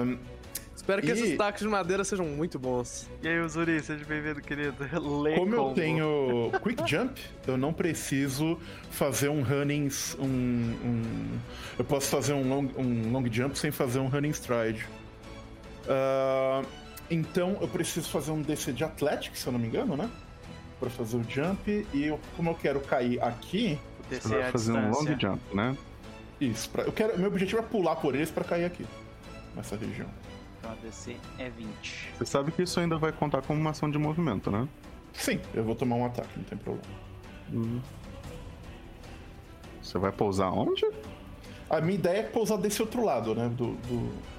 Espero 0.89 1.03
que 1.03 1.09
E- 1.09 1.11
esses 1.13 1.37
tacos 1.37 1.61
de 1.61 1.69
madeira 1.69 2.03
sejam 2.03 2.25
muito 2.25 2.59
bons. 2.59 3.11
E 3.23 3.29
aí, 3.29 3.47
Zuri, 3.47 3.79
seja 3.83 4.03
bem-vindo, 4.07 4.41
querido. 4.41 4.75
Lê 5.23 5.35
como 5.35 5.55
eu 5.55 5.75
tenho 5.75 6.51
Quick 6.63 6.91
Jump, 6.91 7.21
eu 7.47 7.59
não 7.59 7.75
preciso 7.75 8.59
fazer 8.91 9.29
um 9.29 9.43
running. 9.43 9.91
Um, 10.19 10.25
um- 10.25 11.39
eu 11.79 11.85
posso 11.85 12.07
fazer 12.09 12.33
um 12.33 12.49
long, 12.49 12.71
um 12.79 13.13
long 13.13 13.31
jump 13.31 13.59
sem 13.59 13.71
fazer 13.71 13.99
um 13.99 14.07
running 14.09 14.31
stride. 14.31 14.87
Ah, 15.87 16.63
então 17.11 17.59
eu 17.61 17.69
preciso 17.69 18.09
fazer 18.09 18.31
um 18.31 18.41
DC 18.41 18.73
de 18.73 18.83
Athletics, 18.83 19.41
se 19.41 19.47
eu 19.47 19.53
não 19.53 19.61
me 19.61 19.67
engano, 19.69 19.95
né? 19.95 20.09
Pra 20.81 20.89
fazer 20.89 21.19
o 21.19 21.25
jump. 21.29 21.87
E 21.93 22.07
eu- 22.07 22.19
como 22.35 22.49
eu 22.49 22.55
quero 22.55 22.81
cair 22.81 23.23
aqui. 23.23 23.79
Você 24.11 24.27
vai 24.27 24.41
é 24.41 24.49
a 24.49 24.53
fazer 24.53 24.73
um 24.73 24.87
long 24.91 25.05
distância. 25.05 25.19
jump, 25.21 25.41
né? 25.55 25.77
Isso, 26.41 26.71
pra, 26.71 26.85
eu 26.85 26.93
quero, 26.93 27.19
meu 27.19 27.29
objetivo 27.29 27.61
é 27.61 27.63
pular 27.63 27.97
por 27.97 28.15
eles 28.15 28.31
pra 28.31 28.43
cair 28.43 28.65
aqui. 28.65 28.87
Nessa 29.55 29.77
região. 29.77 30.09
Então 30.69 30.73
a 30.73 30.77
DC 30.87 31.17
é 31.39 31.49
20. 31.49 32.13
Você 32.19 32.27
sabe 32.27 32.53
que 32.53 32.63
isso 32.63 32.79
ainda 32.79 32.99
vai 32.99 33.11
contar 33.13 33.41
como 33.43 33.59
uma 33.59 33.71
ação 33.71 33.91
de 33.91 33.99
movimento, 33.99 34.51
né? 34.51 34.69
Sim, 35.15 35.41
eu 35.55 35.65
vou 35.65 35.75
tomar 35.75 35.97
um 35.97 36.05
ataque, 36.05 36.29
não 36.37 36.45
tem 36.45 36.59
problema. 36.59 36.87
Hum. 37.53 37.81
Você 39.83 39.99
vai 39.99 40.13
pousar 40.13 40.51
onde? 40.53 40.87
A 41.71 41.81
minha 41.81 41.95
ideia 41.95 42.19
é 42.21 42.23
pousar 42.23 42.59
desse 42.59 42.83
outro 42.83 43.03
lado, 43.05 43.35
né? 43.35 43.49
Do. 43.49 43.73
do 43.75 44.39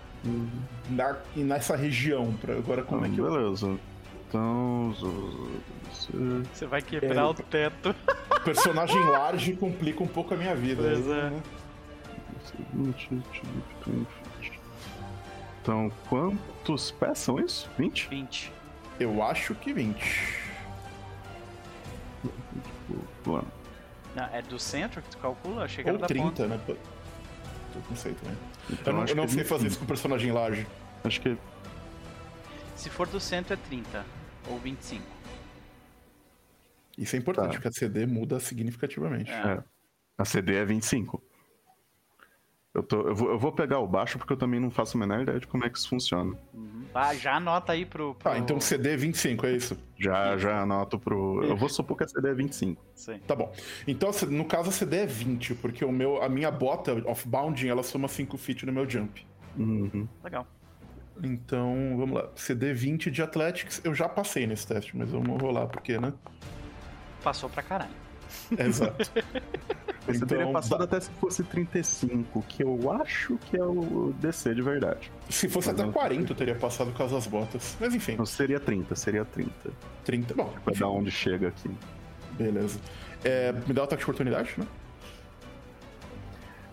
na, 0.90 1.18
e 1.36 1.40
nessa 1.44 1.76
região. 1.76 2.34
Pra, 2.42 2.54
agora 2.56 2.84
como 2.84 3.04
Ah, 3.04 3.08
é 3.08 3.10
que 3.10 3.18
eu. 3.20 3.32
beleza. 3.32 3.80
Então. 4.28 4.94
z- 4.94 6.12
z- 6.12 6.44
Você 6.54 6.66
vai 6.68 6.82
quebrar 6.82 7.22
É. 7.24 7.26
o 7.26 7.34
teto. 7.34 7.96
Personagem 8.46 9.00
large 9.06 9.54
complica 9.56 10.04
um 10.04 10.08
pouco 10.08 10.34
a 10.34 10.38
minha 10.38 10.56
vida. 10.56 10.84
Pois 10.84 11.08
aí, 11.12 11.20
é. 11.20 11.30
né? 11.32 11.42
Então, 15.70 15.92
quantos 16.10 16.90
pés 16.90 17.20
são 17.20 17.40
isso? 17.40 17.70
20? 17.78 18.10
20. 18.10 18.52
Eu 19.00 19.22
acho 19.22 19.54
que 19.54 19.72
20. 19.72 20.02
Plano. 23.24 23.48
Não, 24.16 24.24
é 24.34 24.42
do 24.42 24.58
centro 24.58 25.00
que 25.04 25.10
tu 25.12 25.18
calcula? 25.20 25.68
Que 25.68 25.82
Ou 25.84 25.90
era 25.90 25.98
da 26.00 26.08
30, 26.08 26.24
ponta. 26.26 26.48
né? 26.48 26.60
Eu 26.68 26.78
não 27.88 27.96
sei 27.96 28.16
também. 28.16 28.36
Então, 28.72 28.94
Eu 28.94 29.00
não, 29.00 29.06
eu 29.06 29.16
não 29.16 29.28
sei 29.28 29.38
25. 29.44 29.48
fazer 29.48 29.68
isso 29.68 29.78
com 29.80 29.86
personagem 29.86 30.32
large. 30.32 30.66
Acho 31.04 31.22
que. 31.22 31.38
Se 32.76 32.90
for 32.90 33.08
do 33.08 33.20
centro 33.20 33.54
é 33.54 33.58
30. 33.58 34.04
Ou 34.48 34.58
25. 34.58 35.04
Isso 36.98 37.16
é 37.16 37.20
importante, 37.20 37.50
Tá. 37.50 37.54
porque 37.54 37.68
a 37.68 37.72
CD 37.72 38.08
muda 38.08 38.40
significativamente. 38.40 39.30
É. 39.32 39.36
É. 39.60 39.64
A 40.18 40.26
CD 40.26 40.56
é 40.56 40.66
25. 40.66 41.22
Eu, 42.74 42.84
tô, 42.84 43.02
eu, 43.02 43.16
vou, 43.16 43.32
eu 43.32 43.40
vou 43.40 43.52
pegar 43.52 43.80
o 43.80 43.88
baixo 43.88 44.20
porque 44.20 44.32
eu 44.32 44.38
também 44.38 44.60
não 44.60 44.70
faço 44.70 44.96
a 44.96 45.00
menor 45.00 45.22
ideia 45.22 45.40
de 45.40 45.48
como 45.48 45.66
é 45.66 45.70
que 45.70 45.78
isso 45.78 45.90
funciona. 45.90 46.38
Uhum. 46.54 46.86
Ah, 46.94 47.16
já 47.16 47.36
anota 47.36 47.74
aí 47.74 47.84
pro. 47.84 48.14
pro... 48.14 48.32
Ah, 48.32 48.38
então 48.38 48.60
CD 48.60 48.94
é 48.94 48.98
25, 48.98 49.46
é 49.48 49.54
isso? 49.54 49.78
Já, 49.98 50.38
já 50.38 50.62
anoto 50.62 51.00
pro. 51.00 51.44
Eu 51.44 51.58
vou 51.58 51.68
supor 51.68 51.98
que 51.98 52.04
a 52.04 52.08
CD 52.08 52.30
é 52.30 52.34
25. 52.34 52.82
Sim. 52.94 53.20
Tá 53.20 53.36
bom. 53.36 53.52
Então, 53.88 54.12
no 54.30 54.46
caso, 54.46 54.70
a 54.70 54.72
CD 54.72 54.98
é 54.98 55.06
20, 55.06 55.56
porque 55.56 55.84
o 55.84 55.92
meu, 55.92 56.22
a 56.22 56.30
minha 56.30 56.52
bota 56.52 56.94
off-bounding, 57.10 57.70
ela 57.70 57.82
soma 57.82 58.08
5 58.08 58.38
feet 58.38 58.64
no 58.66 58.72
meu 58.72 58.88
jump. 58.88 59.26
Uhum. 59.58 60.08
Legal. 60.24 60.46
Então, 61.24 61.96
vamos 61.98 62.16
lá. 62.16 62.30
CD 62.36 62.72
20 62.72 63.12
de 63.12 63.22
Athletics, 63.22 63.82
eu 63.84 63.94
já 63.94 64.08
passei 64.08 64.48
nesse 64.48 64.68
teste, 64.68 64.96
mas 64.96 65.10
vamos 65.10 65.42
rolar, 65.42 65.68
porque, 65.68 65.98
né? 66.00 66.14
Passou 67.24 67.50
pra 67.50 67.62
caralho. 67.62 67.92
Exato. 68.58 69.12
Você 70.08 70.26
teria 70.26 70.44
Então, 70.44 70.54
passado 70.54 70.80
ba- 70.80 70.84
até 70.86 71.00
se 71.00 71.10
fosse 71.12 71.44
35, 71.44 72.44
que 72.48 72.64
eu 72.64 72.92
acho 72.92 73.38
que 73.38 73.58
é 73.58 73.64
o 73.64 74.14
DC 74.20 74.56
de 74.56 74.62
verdade. 74.62 75.12
Se 75.30 75.48
fosse 75.48 75.70
até 75.70 75.86
40, 75.88 76.32
eu 76.32 76.36
teria 76.36 76.56
passado 76.56 76.92
com 76.92 77.04
as 77.04 77.28
botas. 77.28 77.78
Mas 77.80 77.94
enfim, 77.94 78.16
Não, 78.18 78.26
seria 78.26 78.60
30, 78.60 78.96
seria 78.96 79.24
30. 79.26 79.52
30. 80.04 80.34
Bom, 80.34 80.52
enfim, 80.68 80.80
dar 80.80 80.88
onde 80.90 81.12
chega 81.12 81.50
aqui. 81.50 81.70
beleza. 82.32 82.80
É, 83.24 83.52
me 83.52 83.74
dá 83.74 83.82
o 83.82 83.84
ataque 83.84 84.00
de 84.00 84.06
oportunidade, 84.06 84.54
né? 84.58 84.66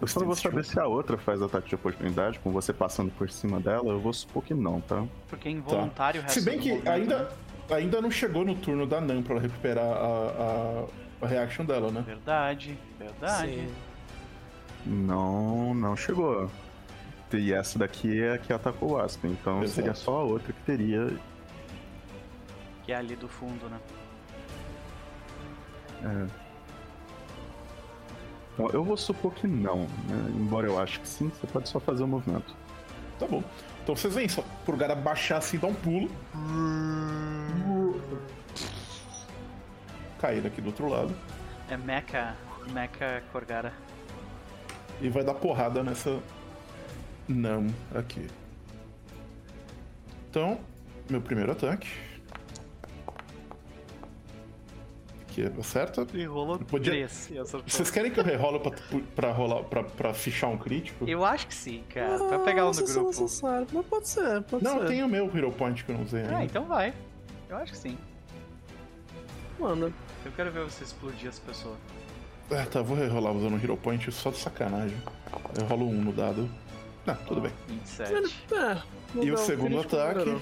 Eu 0.01 0.07
só 0.07 0.21
não 0.21 0.27
vou 0.27 0.37
saber 0.37 0.65
se 0.65 0.79
a 0.79 0.87
outra 0.87 1.17
faz 1.17 1.41
ataque 1.41 1.69
de 1.71 1.75
oportunidade, 1.75 2.39
com 2.41 2.51
você 2.53 2.73
passando 2.73 3.11
por 3.13 3.31
cima 3.31 3.59
dela, 3.59 3.89
eu 3.93 3.99
vou 4.01 4.13
supor 4.13 4.43
que 4.45 4.53
não, 4.53 4.81
tá? 4.81 5.05
Porque 5.29 5.49
é 5.49 5.53
involuntário 5.53 6.21
o 6.21 6.23
resto 6.23 6.39
Se 6.41 6.45
bem 6.45 6.59
do 6.59 6.63
que 6.63 6.89
ainda, 6.89 7.19
né? 7.25 7.29
ainda 7.71 8.01
não 8.03 8.11
chegou 8.11 8.45
no 8.45 8.55
turno 8.55 8.87
da 8.87 9.01
Nan 9.01 9.23
pra 9.23 9.35
ela 9.35 9.43
recuperar 9.43 9.85
a, 9.87 9.97
a, 9.97 10.85
a 11.21 11.27
reaction 11.27 11.65
dela, 11.65 11.91
né? 11.91 12.03
Verdade, 12.07 12.79
verdade. 12.99 13.53
Sim. 13.53 13.75
Não, 14.85 15.75
não 15.75 15.97
chegou. 15.97 16.51
E 17.33 17.53
essa 17.53 17.79
daqui 17.79 18.23
é 18.23 18.35
a 18.35 18.39
que 18.39 18.53
atacou 18.53 18.93
o 18.93 18.99
Aspen, 18.99 19.33
então 19.33 19.63
Exato. 19.63 19.75
seria 19.75 19.95
só 19.95 20.21
a 20.21 20.23
outra 20.23 20.53
que 20.53 20.61
teria. 20.63 21.19
Que 22.85 22.93
é 22.93 22.97
ali 22.97 23.17
do 23.17 23.29
fundo, 23.29 23.69
né? 23.69 23.81
Então, 28.55 28.71
eu 28.73 28.85
vou 28.85 28.97
supor 28.97 29.35
que 29.35 29.47
não, 29.47 29.81
né? 29.81 30.33
Embora 30.35 30.67
eu 30.67 30.79
ache 30.79 31.01
que 31.01 31.09
sim, 31.09 31.29
você 31.29 31.47
pode 31.47 31.69
só 31.69 31.81
fazer 31.81 32.05
o 32.05 32.07
movimento. 32.07 32.55
Tá 33.19 33.27
bom. 33.27 33.43
Então 33.83 33.95
vocês 33.95 34.15
veem 34.15 34.29
só, 34.29 34.43
por 34.65 34.73
lugar 34.73 34.91
abaixar 34.91 35.39
assim, 35.39 35.59
dar 35.59 35.69
um 35.69 35.75
pulo. 35.75 36.11
Cair 40.19 40.47
aqui 40.47 40.61
do 40.61 40.69
outro 40.69 40.89
lado. 40.89 41.15
É 41.71 41.77
Mecha, 41.77 42.35
Mecha 42.73 43.23
Corgara. 43.33 43.73
E 45.01 45.09
vai 45.09 45.23
dar 45.25 45.35
porrada 45.35 45.83
nessa. 45.83 46.21
Não, 47.29 47.67
aqui. 47.95 48.27
Então, 50.31 50.59
meu 51.11 51.21
primeiro 51.21 51.53
ataque. 51.53 51.89
Que 55.29 55.43
acerta. 55.61 56.07
E 56.15 56.25
rolou 56.25 56.59
Podia- 56.61 56.93
3. 56.93 57.13
acertou. 57.41 57.63
Vocês 57.67 57.91
querem 57.91 58.11
que 58.11 58.19
eu 58.19 58.25
rerolo 58.25 58.59
pra, 58.59 58.73
pra, 59.15 59.33
rolar, 59.33 59.65
pra, 59.65 59.83
pra 59.85 60.15
fichar 60.15 60.49
um 60.49 60.57
crítico? 60.57 61.07
Eu 61.07 61.25
acho 61.25 61.47
que 61.47 61.55
sim, 61.55 61.85
cara. 61.93 62.17
Pra 62.27 62.39
pegar 62.39 62.67
um 62.67 62.71
não 62.73 62.81
é 62.81 62.83
grupo. 62.87 63.07
necessário, 63.09 63.67
mas 63.71 63.87
pode 63.87 64.09
ser, 64.09 64.43
pode 64.45 64.65
Não, 64.65 64.73
ser. 64.77 64.79
eu 64.83 64.87
tenho 64.87 65.05
o 65.07 65.09
meu 65.09 65.27
Hero 65.37 65.53
Point 65.53 65.85
que 65.85 65.91
eu 65.93 65.97
não 65.97 66.05
usei 66.05 66.23
ainda. 66.23 66.39
Ah, 66.39 66.45
então 66.45 66.65
vai. 66.65 66.95
Eu 67.51 67.57
acho 67.59 67.73
que 67.73 67.79
sim. 67.79 67.99
Mano, 69.59 69.93
Eu 70.27 70.33
quero 70.33 70.51
ver 70.51 70.65
você 70.65 70.83
explodir 70.83 71.29
as 71.29 71.39
pessoas. 71.39 71.79
Ah, 72.51 72.67
tá, 72.67 72.83
vou 72.83 72.97
rerolar 72.97 73.33
usando 73.33 73.55
o 73.55 73.63
Hero 73.63 73.77
Point 73.77 74.11
só 74.11 74.31
de 74.31 74.39
sacanagem. 74.39 74.97
Eu 75.57 75.65
rolo 75.67 75.89
um 75.89 76.03
no 76.03 76.13
dado. 76.13 76.51
Ah, 77.07 77.15
tudo 77.15 77.41
bem. 77.43 77.53
27. 77.69 78.45
é, 78.53 78.83
E 79.25 79.31
o 79.31 79.37
segundo 79.39 79.79
ataque? 79.79 80.37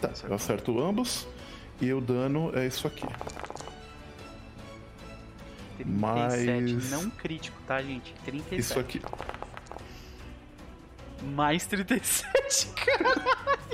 Tá, 0.00 0.10
eu 0.24 0.34
acerto 0.34 0.80
ambos. 0.80 1.28
E 1.82 1.92
o 1.92 2.00
dano 2.00 2.50
é 2.58 2.66
isso 2.66 2.86
aqui. 2.86 3.06
37. 5.76 6.72
Mais- 6.72 6.90
Não 6.90 7.10
crítico, 7.10 7.58
tá, 7.66 7.82
gente? 7.82 8.14
37. 8.24 8.58
Isso 8.58 8.80
aqui. 8.80 9.02
Mais 11.22 11.66
37, 11.66 12.66
cara. 12.74 13.14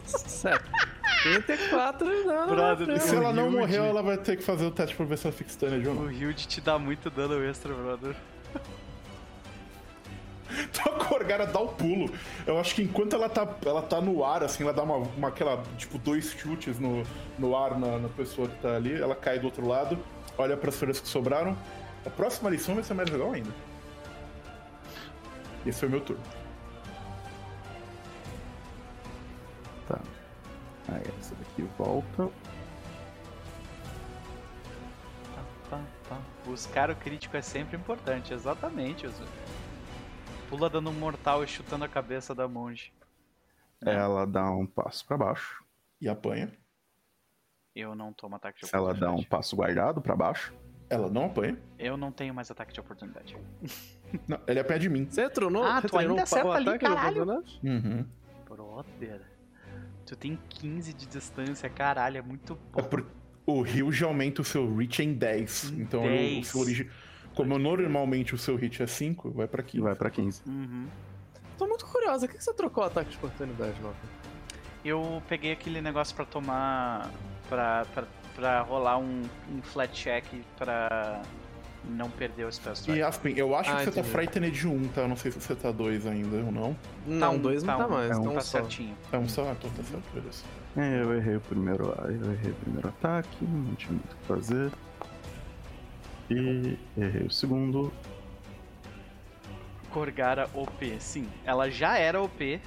Certo. 0.05 0.71
34 1.23 2.07
não, 2.25 2.49
Brother, 2.49 2.87
não, 2.89 2.95
E 2.97 3.01
se 3.01 3.15
ela 3.15 3.33
não 3.33 3.45
Yuji- 3.47 3.57
morreu, 3.59 3.85
ela 3.85 4.03
vai 4.03 4.17
ter 4.19 4.37
que 4.37 4.43
fazer 4.43 4.65
o 4.67 4.71
teste 4.71 4.97
pra 4.97 5.07
ver 5.07 5.17
se 5.17 5.27
ela 5.27 5.35
fica 5.37 5.51
stunned 5.51 5.87
ou 5.87 5.95
não. 5.95 6.03
O 6.05 6.11
Hild 6.11 6.47
te 6.49 6.61
dá 6.61 6.79
muito 6.79 7.09
dano 7.11 7.43
extra, 7.45 7.73
brother. 7.73 8.17
Então 10.55 10.95
a 10.95 11.05
Corgara 11.05 11.47
dá 11.47 11.59
o 11.61 11.69
pulo. 11.69 12.13
Eu 12.47 12.59
acho 12.59 12.75
que 12.75 12.83
enquanto 12.83 13.15
ela 13.17 13.27
tá, 13.29 13.49
ela 13.65 13.81
tá 13.81 14.03
no 14.03 14.23
ar, 14.23 14.43
assim, 14.43 14.63
ela 14.65 14.73
dá 14.75 14.83
uma, 14.83 14.97
uma- 14.97 15.29
aquela, 15.29 15.63
tipo, 15.79 15.97
dois 15.97 16.31
chutes 16.33 16.79
no, 16.79 17.03
no 17.39 17.57
ar 17.57 17.79
na, 17.79 17.99
na 17.99 18.09
pessoa 18.11 18.49
que 18.49 18.57
tá 18.61 18.77
ali. 18.77 18.93
Ela 19.01 19.15
cai 19.15 19.39
do 19.39 19.47
outro 19.47 19.67
lado, 19.67 19.99
olha 20.37 20.55
pras 20.57 20.77
folhas 20.77 21.01
que 21.01 21.09
sobraram. 21.09 21.57
A 22.05 22.11
próxima 22.11 22.51
lição 22.51 22.75
vai 22.75 22.85
ser 22.85 22.93
mais 22.93 23.09
legal 23.09 23.33
ainda. 23.33 23.51
Esse 25.65 25.79
foi 25.81 25.89
o 25.89 25.93
meu 25.93 26.01
turno. 26.01 26.23
Tá. 29.89 30.01
Aí 30.89 31.03
essa 31.19 31.35
daqui 31.35 31.63
volta. 31.79 32.31
Buscar 36.45 36.91
o 36.91 36.97
crítico 36.97 37.37
é 37.37 37.43
sempre 37.43 37.77
importante, 37.77 38.35
exatamente. 38.35 39.07
Ozu. 39.07 39.25
Pula 40.49 40.69
dando 40.69 40.91
um 40.91 40.93
mortal 40.93 41.43
e 41.43 41.47
chutando 41.47 41.85
a 41.85 41.89
cabeça 41.89 42.35
da 42.35 42.47
monge. 42.47 42.93
Ela 43.81 44.27
dá 44.27 44.51
um 44.51 44.67
passo 44.67 45.07
pra 45.07 45.17
baixo. 45.17 45.65
E 46.01 46.09
apanha. 46.09 46.53
Eu 47.75 47.95
não 47.95 48.13
tomo 48.13 48.37
ataque 48.37 48.61
de 48.61 48.71
Ela 48.71 48.83
oportunidade. 48.83 49.17
dá 49.17 49.21
um 49.21 49.25
passo 49.25 49.57
guardado 49.57 50.03
pra 50.03 50.15
baixo. 50.15 50.53
Ela 50.91 51.09
não 51.09 51.25
apanha. 51.27 51.59
Eu 51.79 51.97
não 51.97 52.13
tenho 52.13 52.35
mais 52.35 52.51
ataque 52.51 52.73
de 52.73 52.81
oportunidade. 52.81 53.35
Não, 54.29 54.39
ele 54.47 54.61
apanha 54.61 54.79
de 54.79 54.91
mim. 54.91 55.07
Você 55.09 55.31
tronou? 55.31 55.65
Ah, 55.65 55.81
você 55.81 55.89
tu 55.89 55.97
ainda 55.97 56.23
acerta 56.23 56.51
ali, 56.51 56.79
caralho. 56.79 57.25
Uhum. 57.65 58.07
Brother. 58.47 59.23
Tu 60.13 60.17
tem 60.17 60.39
15 60.51 60.93
de 60.93 61.07
distância, 61.07 61.71
caralho, 61.71 62.19
é 62.19 62.23
muito 62.23 62.55
bom. 62.71 62.79
É 62.79 62.83
por... 62.83 63.07
O 63.47 63.63
Rio 63.63 63.91
já 63.91 64.05
aumenta 64.07 64.43
o 64.43 64.45
seu 64.45 64.77
reach 64.77 65.03
em 65.03 65.15
10. 65.15 65.71
Em 65.71 65.81
então 65.81 66.03
10. 66.03 66.47
o 66.47 66.51
seu 66.51 66.61
origem. 66.61 66.91
Como 67.35 67.59
normalmente 67.59 68.35
o 68.35 68.39
seu 68.39 68.55
hit 68.57 68.83
é 68.83 68.87
5, 68.87 69.31
vai 69.31 69.49
pra 69.49 69.63
E 69.63 69.65
15. 69.65 69.83
vai 69.83 69.95
pra 69.95 70.11
15. 70.11 70.43
Uhum. 70.47 70.87
Tô 71.57 71.67
muito 71.67 71.87
curiosa. 71.87 72.29
Por 72.29 72.37
que 72.37 72.45
você 72.45 72.53
trocou 72.53 72.85
o 72.85 72.87
ataque 72.89 73.11
de 73.11 73.17
oportunidade, 73.17 73.81
Nova? 73.81 73.97
Eu 74.85 75.23
peguei 75.31 75.53
aquele 75.53 75.81
negócio 75.81 76.15
pra 76.15 76.27
tomar. 76.27 77.11
pra, 77.49 77.87
pra, 77.95 78.05
pra 78.37 78.61
rolar 78.61 78.99
um, 78.99 79.23
um 79.51 79.63
flat 79.63 79.95
check 79.95 80.27
pra 80.59 81.23
não 81.85 82.09
perder 82.11 82.45
o 82.47 82.53
spell 82.53 82.73
strike. 82.75 82.99
E 82.99 83.03
Aspen, 83.03 83.37
eu 83.37 83.55
acho 83.57 83.71
Ah, 83.71 83.77
que 83.77 83.85
você 83.85 83.91
tá 83.91 84.01
entendi. 84.01 84.09
frightened 84.13 84.51
de 84.53 84.69
1, 84.69 84.89
tá? 84.89 85.01
Eu 85.03 85.09
não 85.09 85.17
sei 85.17 85.31
se 85.33 85.41
você 85.41 85.55
tá 85.55 85.71
2 85.73 86.07
ainda 86.07 86.37
ou 86.37 86.53
não. 86.53 86.77
Não, 87.07 87.35
um, 87.35 87.39
dois 87.39 87.63
não 87.63 87.75
tá 87.77 87.85
tá 87.85 87.87
um. 87.89 87.91
mais. 87.97 88.11
É 88.11 88.15
um, 88.17 88.21
então 88.21 88.35
Tá 88.35 88.41
só. 88.41 88.59
certinho. 88.61 88.97
É 89.13 89.19
um 89.19 89.29
só, 89.29 89.49
ah, 89.49 89.53
então 89.59 89.71
tá 89.71 89.83
certo, 89.83 90.05
beleza. 90.15 90.45
É, 90.77 91.03
eu 91.03 91.15
errei 91.17 91.37
o 91.37 91.41
primeiro. 91.41 91.85
Eu 92.05 92.33
errei 92.33 92.53
o 92.53 92.55
primeiro 92.55 92.89
ataque, 92.89 93.37
não 93.45 93.75
tinha 93.75 93.93
muito 93.93 94.13
o 94.13 94.17
que 94.17 94.25
fazer. 94.27 94.71
E 96.31 96.79
errei 96.97 97.27
o 97.27 97.31
segundo. 97.31 97.93
Corgara 99.91 100.49
OP. 100.55 100.97
Sim, 100.99 101.29
ela 101.45 101.71
já 101.71 101.99
era 101.99 102.21
OP, 102.23 102.61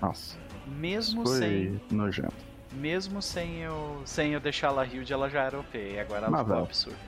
Nossa, 0.00 0.36
mesmo 0.66 1.26
sem, 1.26 1.80
foi 1.88 1.96
nojento. 1.96 2.34
mesmo 2.72 3.20
sem 3.20 3.56
eu, 3.62 4.00
sem 4.04 4.32
eu 4.32 4.38
deixar 4.40 4.68
ela 4.68 4.86
Hilde, 4.86 5.12
ela 5.12 5.28
já 5.28 5.42
era 5.42 5.58
OP. 5.58 5.76
E 5.76 5.98
agora 5.98 6.26
ela 6.26 6.38
ficou 6.38 6.46
Mavel. 6.54 6.64
absurda. 6.64 7.07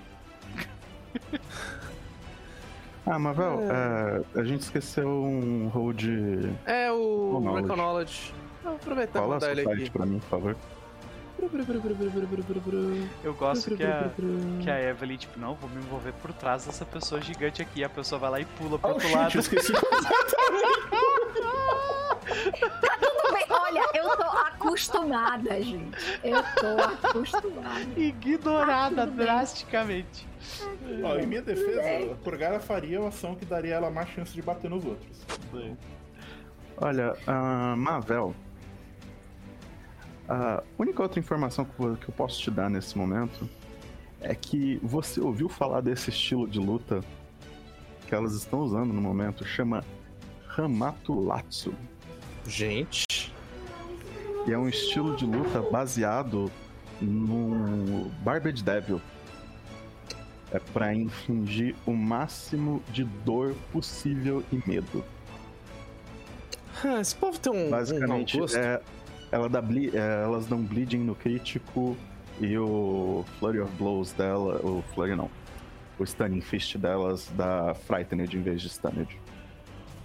Ah, 3.07 3.19
Mavel, 3.19 3.61
é, 3.63 4.41
a 4.41 4.45
gente 4.45 4.61
esqueceu 4.63 5.09
um 5.09 5.69
hold. 5.69 6.03
É 6.67 6.91
o 6.93 7.41
Knowledge. 7.41 7.63
Recon 7.63 7.77
Knowledge. 7.77 8.35
Vou 8.63 8.75
aproveitar 8.75 9.25
e 9.25 9.27
mandar 9.27 9.51
ele 9.53 9.73
aqui. 9.73 9.91
pra 9.91 10.07
mim, 10.07 10.19
por 10.19 10.29
favor. 10.29 10.57
Eu 13.25 13.33
gosto 13.35 13.75
que 13.75 13.83
a, 13.83 14.11
que 14.63 14.71
a 14.71 14.79
Evelyn, 14.91 15.17
tipo, 15.17 15.41
não, 15.41 15.55
vou 15.55 15.71
me 15.71 15.77
envolver 15.77 16.13
por 16.21 16.33
trás 16.35 16.67
dessa 16.67 16.85
pessoa 16.85 17.19
gigante 17.23 17.63
aqui. 17.63 17.83
A 17.83 17.89
pessoa 17.89 18.19
vai 18.19 18.31
lá 18.31 18.41
e 18.41 18.45
pula 18.45 18.79
pro 18.79 18.91
Oh, 18.91 18.93
outro 18.93 19.09
shit, 19.09 19.17
lado. 19.17 19.35
eu 19.37 19.41
esqueci. 19.41 19.73
Tudo 23.01 23.33
bem, 23.33 23.47
olha, 23.49 23.81
eu 23.95 24.17
tô 24.17 24.25
acostumada, 24.75 25.63
gente. 25.63 26.21
Eu 26.23 26.43
tô 26.55 27.07
acostumada. 27.09 27.81
Ignorada 27.97 29.03
Ah, 29.03 29.07
drasticamente. 29.07 30.27
Ó, 31.03 31.17
em 31.19 31.27
minha 31.27 31.43
defesa, 31.43 31.83
bem. 31.83 32.13
a 32.13 32.15
Corgara 32.17 32.61
faria 32.61 33.01
uma 33.01 33.09
ação 33.09 33.35
que 33.35 33.45
daria 33.45 33.75
ela 33.75 33.91
mais 33.91 34.09
chance 34.11 34.33
de 34.33 34.41
bater 34.41 34.71
nos 34.71 34.85
outros. 34.85 35.27
Olha, 36.77 37.15
a 37.27 37.75
Mavel. 37.77 38.35
A 40.29 40.63
única 40.79 41.03
outra 41.03 41.19
informação 41.19 41.65
que 41.65 42.09
eu 42.09 42.15
posso 42.17 42.41
te 42.41 42.51
dar 42.51 42.71
nesse 42.71 42.97
momento 42.97 43.49
é 44.21 44.35
que 44.35 44.79
você 44.83 45.21
ouviu 45.21 45.49
falar 45.49 45.81
desse 45.81 46.11
estilo 46.11 46.47
de 46.47 46.61
luta 46.61 47.01
que 48.07 48.15
elas 48.15 48.35
estão 48.35 48.61
usando 48.61 48.93
no 48.93 49.01
momento, 49.01 49.45
chama 49.45 49.85
Hamatulatsu. 50.57 51.75
Gente. 52.47 53.05
E 54.47 54.53
é 54.53 54.59
um 54.59 54.69
estilo 54.69 55.17
de 55.17 55.25
luta 55.27 55.61
baseado 55.63 56.51
no 57.01 58.11
Barbed 58.23 58.63
Devil. 58.63 59.01
É 60.53 60.59
pra 60.59 60.93
infligir 60.95 61.77
o 61.87 61.93
máximo 61.93 62.83
de 62.93 63.05
dor 63.05 63.55
possível 63.73 64.43
e 64.53 64.61
medo. 64.69 65.05
Esse 67.01 67.15
povo 67.15 67.39
tem 67.39 67.53
um, 67.53 67.67
um 67.67 67.71
Basicamente, 67.71 68.39
gosto. 68.39 68.57
é, 68.57 68.81
ela 69.31 69.49
dá 69.49 69.61
ble- 69.61 69.93
é, 69.95 70.23
elas 70.25 70.47
dão 70.47 70.59
bleeding 70.61 70.99
no 70.99 71.15
crítico 71.15 71.97
e 72.41 72.57
o 72.59 73.25
Flurry 73.39 73.61
of 73.61 73.71
Blows 73.77 74.13
dela, 74.13 74.57
o 74.65 74.83
Flurry 74.95 75.15
não, 75.15 75.31
o 75.99 76.05
Stunning 76.05 76.41
Fist 76.41 76.77
delas 76.79 77.31
dá 77.37 77.75
Frightened 77.87 78.35
em 78.35 78.43
vez 78.43 78.63
de 78.63 78.71
Stunned. 78.71 79.15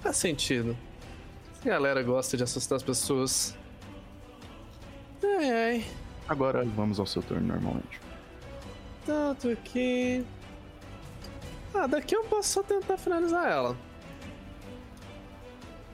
Faz 0.01 0.17
sentido. 0.17 0.77
A 1.63 1.69
galera 1.69 2.03
gosta 2.03 2.35
de 2.37 2.43
assustar 2.43 2.75
as 2.75 2.83
pessoas. 2.83 3.57
Ai, 5.37 5.51
ai. 5.51 5.85
Agora 6.27 6.63
vamos 6.65 6.99
ao 6.99 7.05
seu 7.05 7.21
turno 7.21 7.47
normalmente. 7.47 7.99
Tanto 9.05 9.49
aqui. 9.49 10.25
Ah, 11.73 11.87
daqui 11.87 12.15
eu 12.15 12.23
posso 12.23 12.49
só 12.49 12.63
tentar 12.63 12.97
finalizar 12.97 13.47
ela. 13.49 13.75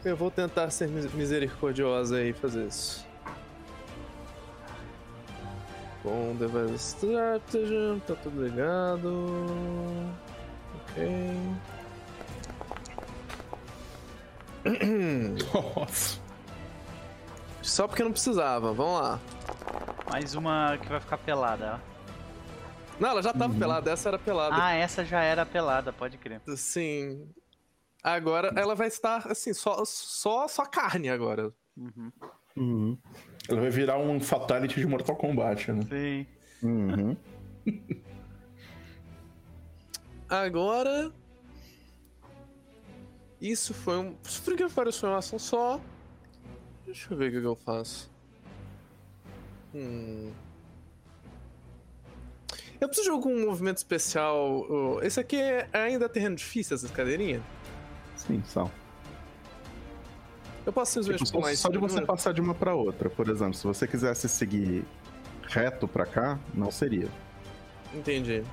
Eu 0.05 0.15
vou 0.15 0.31
tentar 0.31 0.69
ser 0.69 0.87
mis- 0.87 1.11
misericordiosa 1.13 2.23
e 2.23 2.33
fazer 2.33 2.67
isso. 2.67 3.05
Bom, 6.03 6.35
device 6.35 6.95
strategy, 6.97 8.01
tá 8.07 8.15
tudo 8.15 8.43
ligado. 8.43 10.09
Ok. 10.75 11.37
Nossa. 15.53 16.19
Só 17.61 17.87
porque 17.87 18.03
não 18.03 18.11
precisava, 18.11 18.73
vamos 18.73 19.01
lá. 19.01 19.19
Mais 20.09 20.35
uma 20.35 20.77
que 20.81 20.87
vai 20.89 20.99
ficar 20.99 21.17
pelada, 21.17 21.79
ó. 21.87 21.91
Não, 22.99 23.09
ela 23.09 23.21
já 23.23 23.31
tava 23.33 23.53
Uhum. 23.53 23.59
pelada, 23.59 23.91
essa 23.91 24.09
era 24.09 24.19
pelada. 24.19 24.55
Ah, 24.59 24.73
essa 24.73 25.03
já 25.05 25.21
era 25.23 25.45
pelada, 25.45 25.91
pode 25.93 26.17
crer. 26.17 26.41
Sim. 26.55 27.27
Agora 28.03 28.51
ela 28.55 28.75
vai 28.75 28.87
estar 28.87 29.25
assim, 29.31 29.53
só, 29.53 29.83
só, 29.85 30.47
só 30.47 30.65
carne 30.65 31.09
agora. 31.09 31.51
Uhum. 31.77 32.11
Uhum. 32.57 32.97
Ela 33.47 33.61
vai 33.61 33.69
virar 33.69 33.97
um 33.97 34.19
Fatality 34.19 34.79
de 34.79 34.85
Mortal 34.87 35.15
Kombat, 35.15 35.71
né? 35.71 35.81
Sim. 35.89 36.27
Uhum. 36.63 37.17
Agora. 40.29 41.11
Isso 43.39 43.73
foi 43.73 43.97
um. 43.97 44.13
Por 44.45 44.55
que 44.55 44.69
pareceu 44.69 45.09
uma 45.09 45.17
ação 45.17 45.39
só? 45.39 45.79
Deixa 46.91 47.13
eu 47.13 47.17
ver 47.17 47.29
o 47.29 47.31
que 47.31 47.47
eu 47.47 47.55
faço. 47.55 48.11
Hum. 49.73 50.29
Eu 52.81 52.89
preciso 52.89 53.09
de 53.09 53.11
algum 53.15 53.45
movimento 53.45 53.77
especial. 53.77 54.67
Esse 55.01 55.17
aqui 55.21 55.37
é 55.37 55.69
ainda 55.71 56.09
terreno 56.09 56.35
difícil, 56.35 56.75
essas 56.75 56.91
cadeirinhas? 56.91 57.41
Sim, 58.17 58.43
são. 58.45 58.69
Eu 60.65 60.73
posso 60.73 60.91
simplesmente 60.91 61.23
Tipo, 61.23 61.39
pular 61.39 61.55
só 61.55 61.69
de 61.69 61.77
você 61.77 62.01
passar 62.01 62.33
de 62.33 62.41
uma 62.41 62.53
pra 62.53 62.75
outra, 62.75 63.09
por 63.09 63.29
exemplo, 63.29 63.53
se 63.53 63.63
você 63.65 63.87
quisesse 63.87 64.27
seguir 64.27 64.83
reto 65.43 65.87
pra 65.87 66.05
cá, 66.05 66.37
não 66.53 66.71
seria. 66.71 67.07
Entendi. 67.93 68.43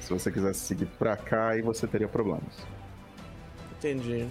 Se 0.00 0.10
você 0.10 0.32
quisesse 0.32 0.60
seguir 0.60 0.86
pra 0.98 1.18
cá, 1.18 1.48
aí 1.48 1.60
você 1.60 1.86
teria 1.86 2.08
problemas. 2.08 2.56
Entendi. 3.76 4.26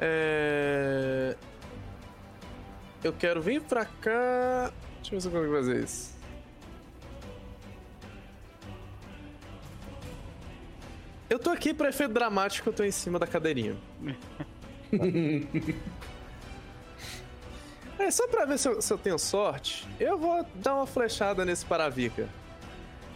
É... 0.00 1.36
Eu 3.02 3.12
quero 3.12 3.40
vir 3.40 3.60
pra 3.62 3.84
cá. 3.84 4.72
Deixa 4.96 5.14
eu 5.14 5.18
ver 5.18 5.20
se 5.20 5.28
eu 5.28 5.32
consigo 5.32 5.52
fazer 5.54 5.84
isso. 5.84 6.18
Eu 11.30 11.38
tô 11.38 11.50
aqui 11.50 11.74
pra 11.74 11.90
efeito 11.90 12.12
dramático, 12.12 12.68
eu 12.70 12.72
tô 12.72 12.82
em 12.82 12.90
cima 12.90 13.18
da 13.18 13.26
cadeirinha. 13.26 13.76
é, 17.98 18.10
só 18.10 18.26
pra 18.28 18.46
ver 18.46 18.58
se 18.58 18.66
eu, 18.68 18.80
se 18.80 18.90
eu 18.90 18.96
tenho 18.96 19.18
sorte, 19.18 19.86
eu 20.00 20.16
vou 20.18 20.44
dar 20.54 20.74
uma 20.74 20.86
flechada 20.86 21.44
nesse 21.44 21.66
Paravica. 21.66 22.26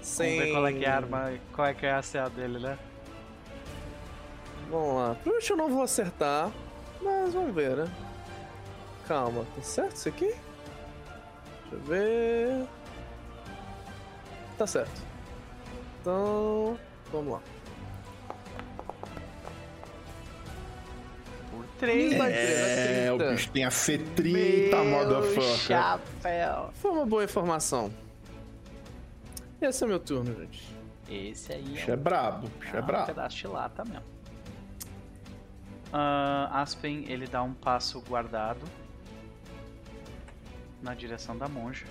Sem... 0.03 0.37
Vamos 0.37 0.45
ver 0.45 0.53
qual 0.53 0.67
é 0.67 0.73
que 0.75 0.85
é 0.85 0.89
a 0.89 0.97
arma, 0.97 1.33
qual 1.55 1.67
é 1.67 1.75
que 1.75 1.87
é 1.87 1.93
a 1.93 2.03
CA 2.03 2.29
dele, 2.29 2.59
né? 2.59 2.79
Vamos 4.71 4.95
lá. 4.95 5.15
Provavelmente 5.15 5.51
eu 5.51 5.57
não 5.57 5.71
vou 5.71 5.83
acertar, 5.83 6.53
mas 7.01 7.33
vamos 7.33 7.55
ver, 7.55 7.77
né? 7.77 7.91
Calma, 9.07 9.45
tá 9.57 9.63
certo 9.63 9.97
isso 9.97 10.09
aqui? 10.09 10.27
Deixa 10.27 10.41
eu 11.73 11.81
ver. 11.81 12.67
Tá 14.59 14.67
certo. 14.67 15.01
Então, 16.01 16.79
vamos 17.11 17.33
lá. 17.35 17.41
Por 21.51 21.65
3. 21.79 22.17
Vai 22.17 22.33
É, 22.33 23.05
ter, 23.05 23.13
o 23.13 23.19
bicho 23.31 23.51
tem 23.51 23.65
a 23.65 23.69
C30, 23.69 24.85
motherfucker. 24.85 25.43
chapéu. 25.59 26.71
Foi 26.75 26.91
uma 26.91 27.07
boa 27.07 27.25
informação. 27.25 27.93
Esse 29.61 29.85
é 29.85 29.87
meu 29.87 30.01
turno, 30.01 30.35
gente. 30.41 30.73
Esse 31.09 31.53
aí 31.53 31.63
Bicho 31.63 31.91
é 31.91 31.97
brabo, 31.97 32.49
bicho 32.59 32.75
é 32.77 32.81
um 32.81 32.87
brabo. 32.87 33.07
pedaço 33.07 33.37
de 33.37 33.47
lata 33.47 33.85
mesmo. 33.85 34.03
Ah, 35.93 36.49
Aspen, 36.63 37.05
ele 37.07 37.27
dá 37.27 37.43
um 37.43 37.53
passo 37.53 38.01
guardado 38.01 38.61
na 40.83 40.95
direção 40.95 41.39
da 41.39 41.49
monja. 41.49 41.87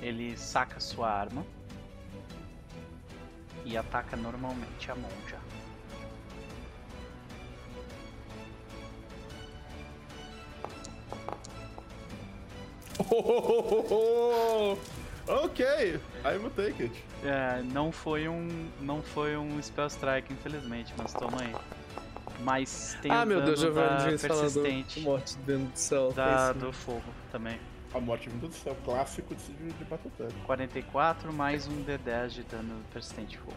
Ele 0.00 0.36
saca 0.36 0.78
sua 0.78 1.10
arma 1.10 1.44
e 3.64 3.76
ataca 3.76 4.16
normalmente 4.16 4.90
a 4.90 4.94
monja. 4.94 5.36
ok, 15.28 15.64
I 16.24 16.38
will 16.38 16.50
take 16.50 16.82
it. 16.84 17.04
É, 17.24 17.62
não 17.62 17.92
foi 17.92 18.28
um 18.28 18.70
não 18.80 19.02
foi 19.02 19.36
um 19.36 19.60
spell 19.62 19.86
strike 19.88 20.32
infelizmente, 20.32 20.94
mas 20.96 21.12
toma 21.12 21.42
aí. 21.42 21.54
Mas 22.40 22.96
tem 23.00 23.10
ah, 23.10 23.22
o 23.22 23.26
meu 23.26 23.42
Deus, 23.42 23.60
dano 23.60 23.74
Giovanni 23.74 24.16
da 24.16 24.28
persistente 24.28 25.00
morte 25.00 25.36
dentro 25.38 25.66
do 25.66 25.78
céu. 25.78 26.12
da, 26.12 26.52
do 26.52 26.72
fogo 26.72 27.02
também. 27.30 27.58
A 27.94 28.00
morte 28.00 28.28
vindo 28.28 28.48
do 28.48 28.54
céu, 28.54 28.76
clássico 28.84 29.34
de, 29.34 29.72
de, 29.72 29.84
Battletech. 29.84 30.34
44 30.44 31.32
mais 31.32 31.66
um 31.66 31.82
D10 31.84 32.28
de 32.28 32.42
dano 32.42 32.82
persistente 32.92 33.30
de 33.30 33.38
fogo. 33.38 33.56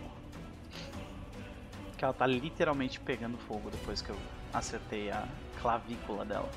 Que 1.97 2.05
ela 2.05 2.13
tá 2.13 2.25
literalmente 2.25 2.99
pegando 2.99 3.37
fogo 3.37 3.69
depois 3.69 4.01
que 4.01 4.09
eu 4.09 4.15
acertei 4.53 5.11
a 5.11 5.27
clavícula 5.61 6.23
dela. 6.23 6.49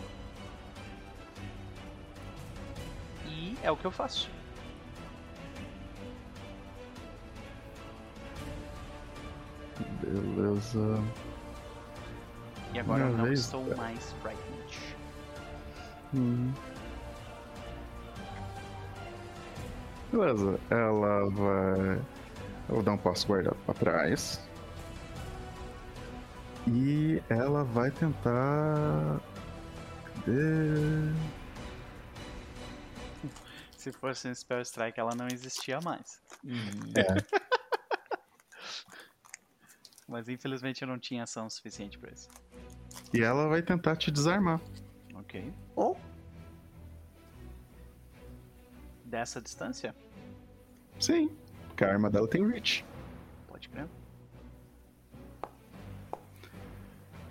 E 3.27 3.57
é 3.63 3.71
o 3.71 3.77
que 3.77 3.85
eu 3.85 3.91
faço. 3.91 4.31
Beleza. 10.01 11.03
E 12.75 12.79
agora 12.79 13.03
eu 13.03 13.07
Minha 13.09 13.19
não 13.19 13.25
vez, 13.27 13.41
estou 13.41 13.65
cara. 13.65 13.77
mais 13.77 14.13
frightened. 14.23 14.97
Hum. 16.15 16.53
Beleza, 20.11 20.59
ela 20.71 21.29
vai. 21.31 21.97
Eu 22.69 22.75
vou 22.77 22.83
dar 22.83 22.93
um 22.93 22.99
passo 22.99 23.27
guardado 23.27 23.57
pra 23.67 23.75
trás. 23.75 24.41
E 26.67 27.23
ela 27.29 27.65
vai 27.65 27.91
tentar. 27.91 29.21
Cadê? 30.25 31.13
Se 33.77 33.91
fosse 33.93 34.29
um 34.29 34.35
Spell 34.35 34.61
Strike, 34.63 35.01
ela 35.01 35.15
não 35.15 35.27
existia 35.27 35.81
mais. 35.81 36.21
Mas 40.09 40.29
infelizmente 40.29 40.83
eu 40.83 40.89
não 40.89 40.99
tinha 40.99 41.23
ação 41.25 41.49
suficiente 41.51 41.99
pra 41.99 42.13
isso. 42.13 42.29
E 43.13 43.23
ela 43.23 43.49
vai 43.49 43.63
tentar 43.63 43.97
te 43.97 44.11
desarmar. 44.11 44.61
Ok. 45.15 45.53
Oh. 45.77 45.97
Dessa 49.05 49.41
distância? 49.41 49.95
Sim, 50.99 51.31
porque 51.69 51.85
a 51.85 51.91
arma 51.91 52.09
dela 52.09 52.29
tem 52.29 52.47
reach. 52.47 52.85
Pode 53.49 53.69
crer. 53.69 53.87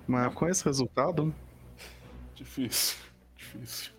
Mas 0.07 0.33
com 0.33 0.47
esse 0.47 0.63
resultado, 0.65 1.33
Difícil. 2.35 2.97
Difícil. 3.35 3.91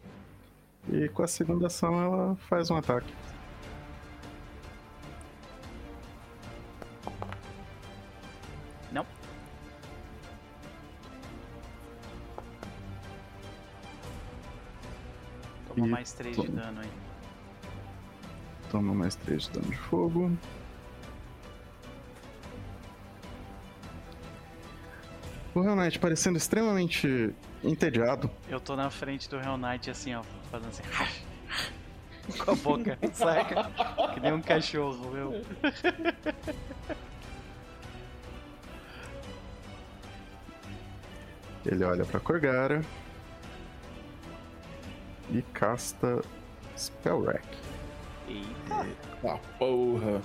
e 0.92 1.08
com 1.08 1.22
a 1.22 1.28
segunda 1.28 1.68
ação 1.68 2.00
ela 2.02 2.36
faz 2.36 2.70
um 2.70 2.76
ataque. 2.76 3.12
Toma 15.74 15.86
E 15.86 15.90
mais 15.90 16.12
3 16.12 16.36
de 16.36 16.48
dano 16.48 16.80
aí. 16.80 16.90
Toma 18.70 18.94
mais 18.94 19.14
3 19.16 19.42
de 19.44 19.50
dano 19.50 19.70
de 19.70 19.76
fogo. 19.76 20.30
O 25.54 25.62
Hell 25.62 25.76
Knight 25.76 25.98
parecendo 25.98 26.38
extremamente 26.38 27.34
entediado. 27.62 28.30
Eu 28.48 28.58
tô 28.58 28.74
na 28.74 28.90
frente 28.90 29.28
do 29.28 29.36
Hell 29.36 29.58
Knight 29.58 29.90
assim, 29.90 30.14
ó, 30.14 30.22
fazendo 30.50 30.68
assim. 30.68 30.82
Com 32.44 32.50
a 32.52 32.54
boca, 32.54 32.98
saca? 33.12 33.70
Que 34.14 34.20
nem 34.20 34.32
um 34.32 34.40
cachorro, 34.40 35.10
meu. 35.10 35.44
Ele 41.66 41.84
olha 41.84 42.04
pra 42.04 42.20
Corgara. 42.20 42.82
E 45.30 45.42
casta 45.54 46.22
Spell 46.76 47.24
Rack. 47.24 47.46
Eita. 48.28 48.86
Ah, 49.24 49.38
porra. 49.58 50.20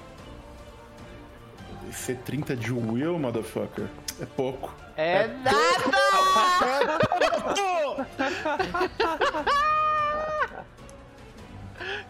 Esse 1.90 2.14
é 2.14 2.16
30 2.16 2.56
de 2.56 2.72
will, 2.74 3.18
motherfucker. 3.18 3.88
É 4.20 4.26
pouco. 4.26 4.74
É 4.96 5.28
nada! 5.28 5.58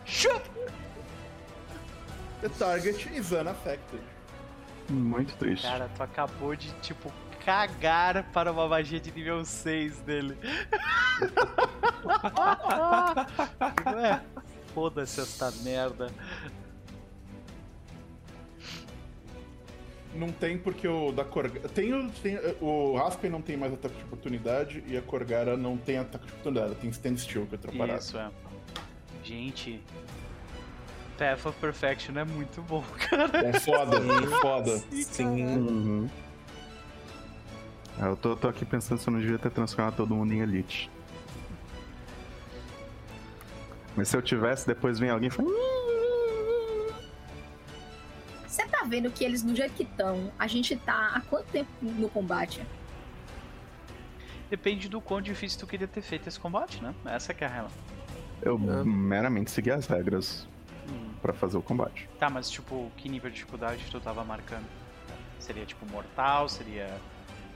Chupa! 0.05 0.41
The 2.41 2.49
target 2.49 3.09
is 3.13 3.31
unaffected. 3.31 3.99
Muito 4.89 5.35
triste. 5.37 5.67
Cara, 5.67 5.89
tu 5.95 6.03
acabou 6.03 6.55
de, 6.55 6.71
tipo, 6.81 7.11
cagar 7.43 8.23
para 8.31 8.51
uma 8.51 8.67
magia 8.67 8.99
de 8.99 9.11
nível 9.11 9.43
6 9.43 9.99
dele. 10.01 10.37
Ué, 13.95 14.21
foda-se 14.73 15.21
essa 15.21 15.51
merda. 15.63 16.11
Não 20.15 20.31
tem 20.31 20.57
porque 20.57 20.87
o 20.87 21.11
da 21.11 21.23
Corgara. 21.23 21.69
Tem, 21.69 21.93
o- 21.93 22.09
tem, 22.09 22.37
o 22.59 22.95
Raspen 22.97 23.29
não 23.29 23.41
tem 23.41 23.55
mais 23.55 23.73
ataque 23.73 23.95
de 23.95 24.03
oportunidade 24.03 24.83
e 24.87 24.97
a 24.97 25.01
Corgara 25.01 25.55
não 25.55 25.77
tem 25.77 25.97
ataque 25.99 26.25
de 26.25 26.31
oportunidade. 26.31 26.67
Ela 26.71 26.75
tem 26.75 26.89
stand 26.89 27.17
still 27.17 27.45
que 27.45 27.55
é. 27.81 27.95
Isso, 27.97 28.17
é. 28.17 28.29
Gente, 29.23 29.79
Path 31.19 31.45
of 31.45 31.59
Perfection 31.59 32.17
é 32.17 32.23
muito 32.23 32.61
bom, 32.63 32.83
cara. 33.09 33.47
É 33.47 33.59
foda, 33.59 33.97
é 33.97 34.41
foda. 34.41 34.77
Sim. 35.03 35.45
Uhum. 35.45 36.09
Ah, 37.99 38.07
Eu 38.07 38.15
tô, 38.15 38.35
tô 38.35 38.47
aqui 38.47 38.63
pensando 38.65 38.99
se 38.99 39.07
eu 39.07 39.13
não 39.13 39.19
devia 39.19 39.37
ter 39.37 39.51
transformado 39.51 39.97
todo 39.97 40.15
mundo 40.15 40.33
em 40.33 40.39
Elite. 40.39 40.89
Mas 43.97 44.07
se 44.09 44.15
eu 44.15 44.21
tivesse, 44.21 44.67
depois 44.67 44.99
vem 44.99 45.09
alguém 45.09 45.27
e 45.27 45.31
fala. 45.31 45.49
Você 48.47 48.65
tá 48.67 48.83
vendo 48.85 49.09
que 49.11 49.23
eles, 49.25 49.41
do 49.41 49.55
jeito 49.55 49.73
que 49.73 49.83
estão, 49.83 50.31
a 50.37 50.45
gente 50.47 50.75
tá 50.75 51.13
há 51.15 51.21
quanto 51.21 51.47
tempo 51.47 51.69
no 51.81 52.07
combate? 52.07 52.61
Depende 54.51 54.87
do 54.87 55.01
quão 55.01 55.19
difícil 55.19 55.59
tu 55.59 55.67
queria 55.67 55.87
ter 55.87 56.01
feito 56.01 56.27
esse 56.29 56.39
combate, 56.39 56.81
né? 56.81 56.93
Essa 57.05 57.33
que 57.33 57.43
é 57.43 57.47
a 57.47 57.49
real. 57.49 57.67
Eu 58.41 58.55
É. 58.55 58.83
meramente 58.83 59.49
segui 59.51 59.71
as 59.71 59.87
regras 59.87 60.47
Hum. 60.87 61.09
pra 61.21 61.33
fazer 61.33 61.57
o 61.57 61.61
combate. 61.61 62.07
Tá, 62.19 62.29
mas 62.29 62.49
tipo, 62.49 62.89
que 62.97 63.09
nível 63.09 63.29
de 63.31 63.35
dificuldade 63.37 63.83
tu 63.91 63.99
tava 63.99 64.23
marcando? 64.23 64.65
Seria 65.39 65.65
tipo 65.65 65.85
mortal? 65.91 66.47
Seria. 66.47 66.87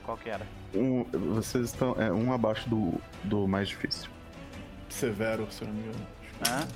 Qual 0.04 0.16
que 0.18 0.28
era? 0.28 0.44
Um- 0.74 1.04
vocês 1.34 1.66
estão 1.66 1.94
é, 1.96 2.12
um 2.12 2.32
abaixo 2.32 2.68
do, 2.68 3.00
do 3.22 3.46
mais 3.46 3.68
difícil. 3.68 4.10
Severo, 4.88 5.46
se 5.50 5.62
eu 5.62 5.68
não 5.68 5.74
me 5.74 5.80
engano. 5.88 6.06
Hã? 6.48 6.66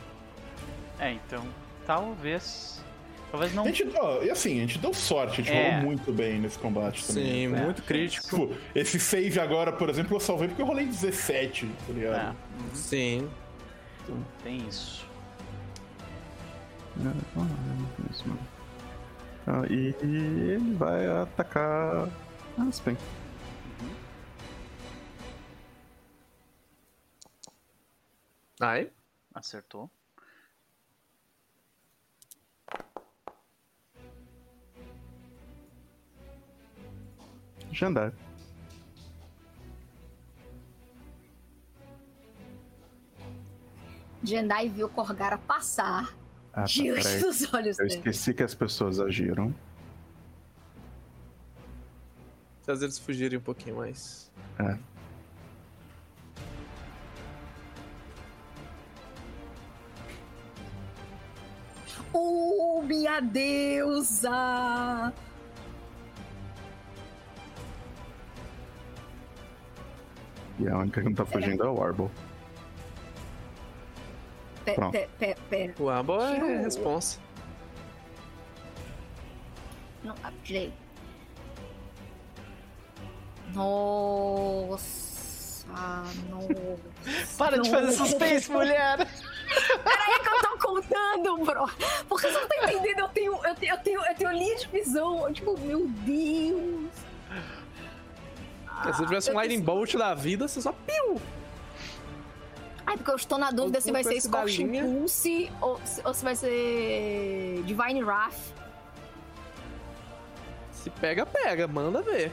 É, 0.98 1.12
então. 1.12 1.46
Talvez. 1.86 2.82
Talvez 3.30 3.54
não. 3.54 3.64
A 3.64 3.66
gente, 3.66 3.92
ó, 3.98 4.22
e 4.22 4.30
assim, 4.30 4.58
a 4.58 4.60
gente 4.62 4.78
deu 4.78 4.94
sorte, 4.94 5.40
a 5.40 5.44
gente 5.44 5.52
É. 5.52 5.70
rolou 5.70 5.84
muito 5.84 6.12
bem 6.12 6.38
nesse 6.40 6.58
combate 6.58 7.04
também. 7.06 7.24
Sim, 7.24 7.54
É. 7.54 7.60
muito 7.64 7.82
crítico. 7.82 8.26
Tipo, 8.48 8.56
esse 8.74 8.98
save 9.00 9.38
agora, 9.40 9.72
por 9.72 9.88
exemplo, 9.90 10.16
eu 10.16 10.20
salvei 10.20 10.48
porque 10.48 10.62
eu 10.62 10.66
rolei 10.66 10.86
17, 10.86 11.66
tá 11.66 11.72
É, 11.88 11.92
ligado? 11.92 12.36
uhum, 12.60 12.74
Sim. 12.74 13.30
tem 14.42 14.66
isso. 14.68 15.04
É, 16.98 17.08
ah, 17.36 17.46
é. 18.30 18.56
Ah, 19.48 19.62
e 19.70 19.94
ele 20.02 20.74
vai 20.74 21.06
atacar 21.06 22.08
Aspen. 22.68 22.96
Ai. 28.60 28.90
Acertou. 29.36 29.90
Jandar. 37.72 38.12
Jendai 44.22 44.68
viu 44.68 44.88
Corgara 44.88 45.38
passar 45.38 46.14
Ah, 46.52 46.62
tá, 46.62 46.64
diante 46.64 47.02
peraí. 47.02 47.20
dos 47.20 47.54
olhos 47.54 47.78
Eu 47.78 47.86
dele. 47.86 47.98
esqueci 47.98 48.34
que 48.34 48.42
as 48.42 48.54
pessoas 48.54 48.98
agiram. 48.98 49.54
Fazer 52.64 52.86
eles 52.86 52.98
fugirem 52.98 53.38
um 53.38 53.42
pouquinho 53.42 53.76
mais. 53.76 54.30
É. 54.58 54.76
Oh, 62.18 62.80
minha 62.82 63.20
deusa! 63.20 65.12
E 70.58 70.66
a 70.68 70.78
única 70.78 71.00
que 71.02 71.08
não 71.08 71.14
tá 71.14 71.26
fugindo 71.26 71.62
é 71.62 71.68
o 71.68 71.74
Warble. 71.74 72.10
Pe- 74.64 74.72
Pronto. 74.72 74.92
pe- 74.92 75.08
pe- 75.18 75.36
Pera. 75.50 75.74
O 75.78 75.90
Ambo 75.90 76.20
é 76.22 76.34
Tio. 76.36 76.46
responsa. 76.62 77.20
Não, 80.02 80.14
direito. 80.42 80.72
Nossa, 83.54 84.86
nossa. 86.30 87.36
Para 87.38 87.60
de 87.60 87.70
fazer 87.70 87.92
suspense, 87.92 88.50
mulher! 88.50 89.06
É 89.48 90.18
que 90.18 90.28
eu 90.28 90.40
tô 90.42 90.66
contando, 90.66 91.44
bro. 91.44 91.70
Porque 92.08 92.26
você 92.28 92.40
não 92.40 92.48
tá 92.48 92.56
entendendo, 92.64 92.98
eu 93.00 93.08
tenho, 93.08 93.32
eu 93.46 93.54
tenho, 93.54 93.72
eu 93.72 93.78
tenho, 93.78 94.04
eu 94.04 94.14
tenho 94.14 94.32
linha 94.32 94.56
de 94.56 94.68
visão. 94.68 95.32
Tipo, 95.32 95.58
meu 95.60 95.86
Deus. 95.86 96.90
Se 98.82 98.92
você 98.92 99.02
tivesse 99.04 99.30
um 99.30 99.32
eu 99.32 99.36
Lightning 99.36 99.60
Bolt 99.60 99.94
da 99.94 100.14
vida, 100.14 100.46
você 100.46 100.60
só 100.60 100.72
piu! 100.72 101.20
Ai, 102.86 102.96
porque 102.96 103.10
eu 103.10 103.16
estou 103.16 103.38
na 103.38 103.50
dúvida 103.50 103.78
Eu 103.78 103.82
se 103.82 103.90
vai 103.90 104.04
ser 104.04 104.20
linha. 104.44 104.84
Pulse 104.84 105.50
ou, 105.60 105.80
ou 106.04 106.14
se 106.14 106.24
vai 106.24 106.36
ser 106.36 107.62
Divine 107.64 108.04
Wrath. 108.04 108.54
Se 110.70 110.90
pega, 110.90 111.26
pega, 111.26 111.66
manda 111.66 112.00
ver. 112.00 112.30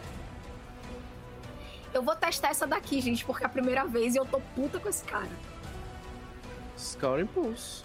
Eu 1.92 2.04
vou 2.04 2.16
testar 2.16 2.50
essa 2.50 2.68
daqui, 2.68 3.02
gente, 3.02 3.26
porque 3.26 3.44
é 3.44 3.48
a 3.48 3.50
primeira 3.50 3.86
vez 3.86 4.14
e 4.14 4.18
eu 4.18 4.26
tô 4.26 4.40
puta 4.56 4.80
com 4.80 4.90
esse 4.90 5.04
cara. 5.04 5.30
Scout 6.84 7.22
Impulse. 7.22 7.84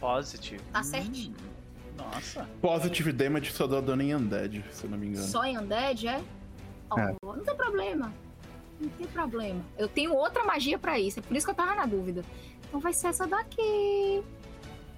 Positive. 0.00 0.60
Tá 0.72 0.82
certinho. 0.82 1.34
Hum, 1.36 1.96
nossa. 1.96 2.48
Positive 2.60 3.12
damage 3.12 3.52
só 3.52 3.66
dá 3.66 3.80
dano 3.80 4.02
em 4.02 4.14
Undead, 4.14 4.64
se 4.70 4.84
eu 4.84 4.90
não 4.90 4.98
me 4.98 5.08
engano. 5.08 5.26
Só 5.26 5.44
em 5.44 5.58
Undead, 5.58 6.06
é? 6.06 6.22
É. 6.96 7.14
Não 7.22 7.44
tem 7.44 7.56
problema. 7.56 8.12
Não 8.80 8.88
tem 8.90 9.06
problema. 9.08 9.60
Eu 9.76 9.88
tenho 9.88 10.14
outra 10.14 10.44
magia 10.44 10.78
pra 10.78 10.98
isso, 10.98 11.18
é 11.18 11.22
por 11.22 11.36
isso 11.36 11.46
que 11.46 11.50
eu 11.50 11.56
tava 11.56 11.74
na 11.74 11.86
dúvida. 11.86 12.24
Então 12.68 12.80
vai 12.80 12.92
ser 12.92 13.08
essa 13.08 13.26
daqui. 13.26 14.22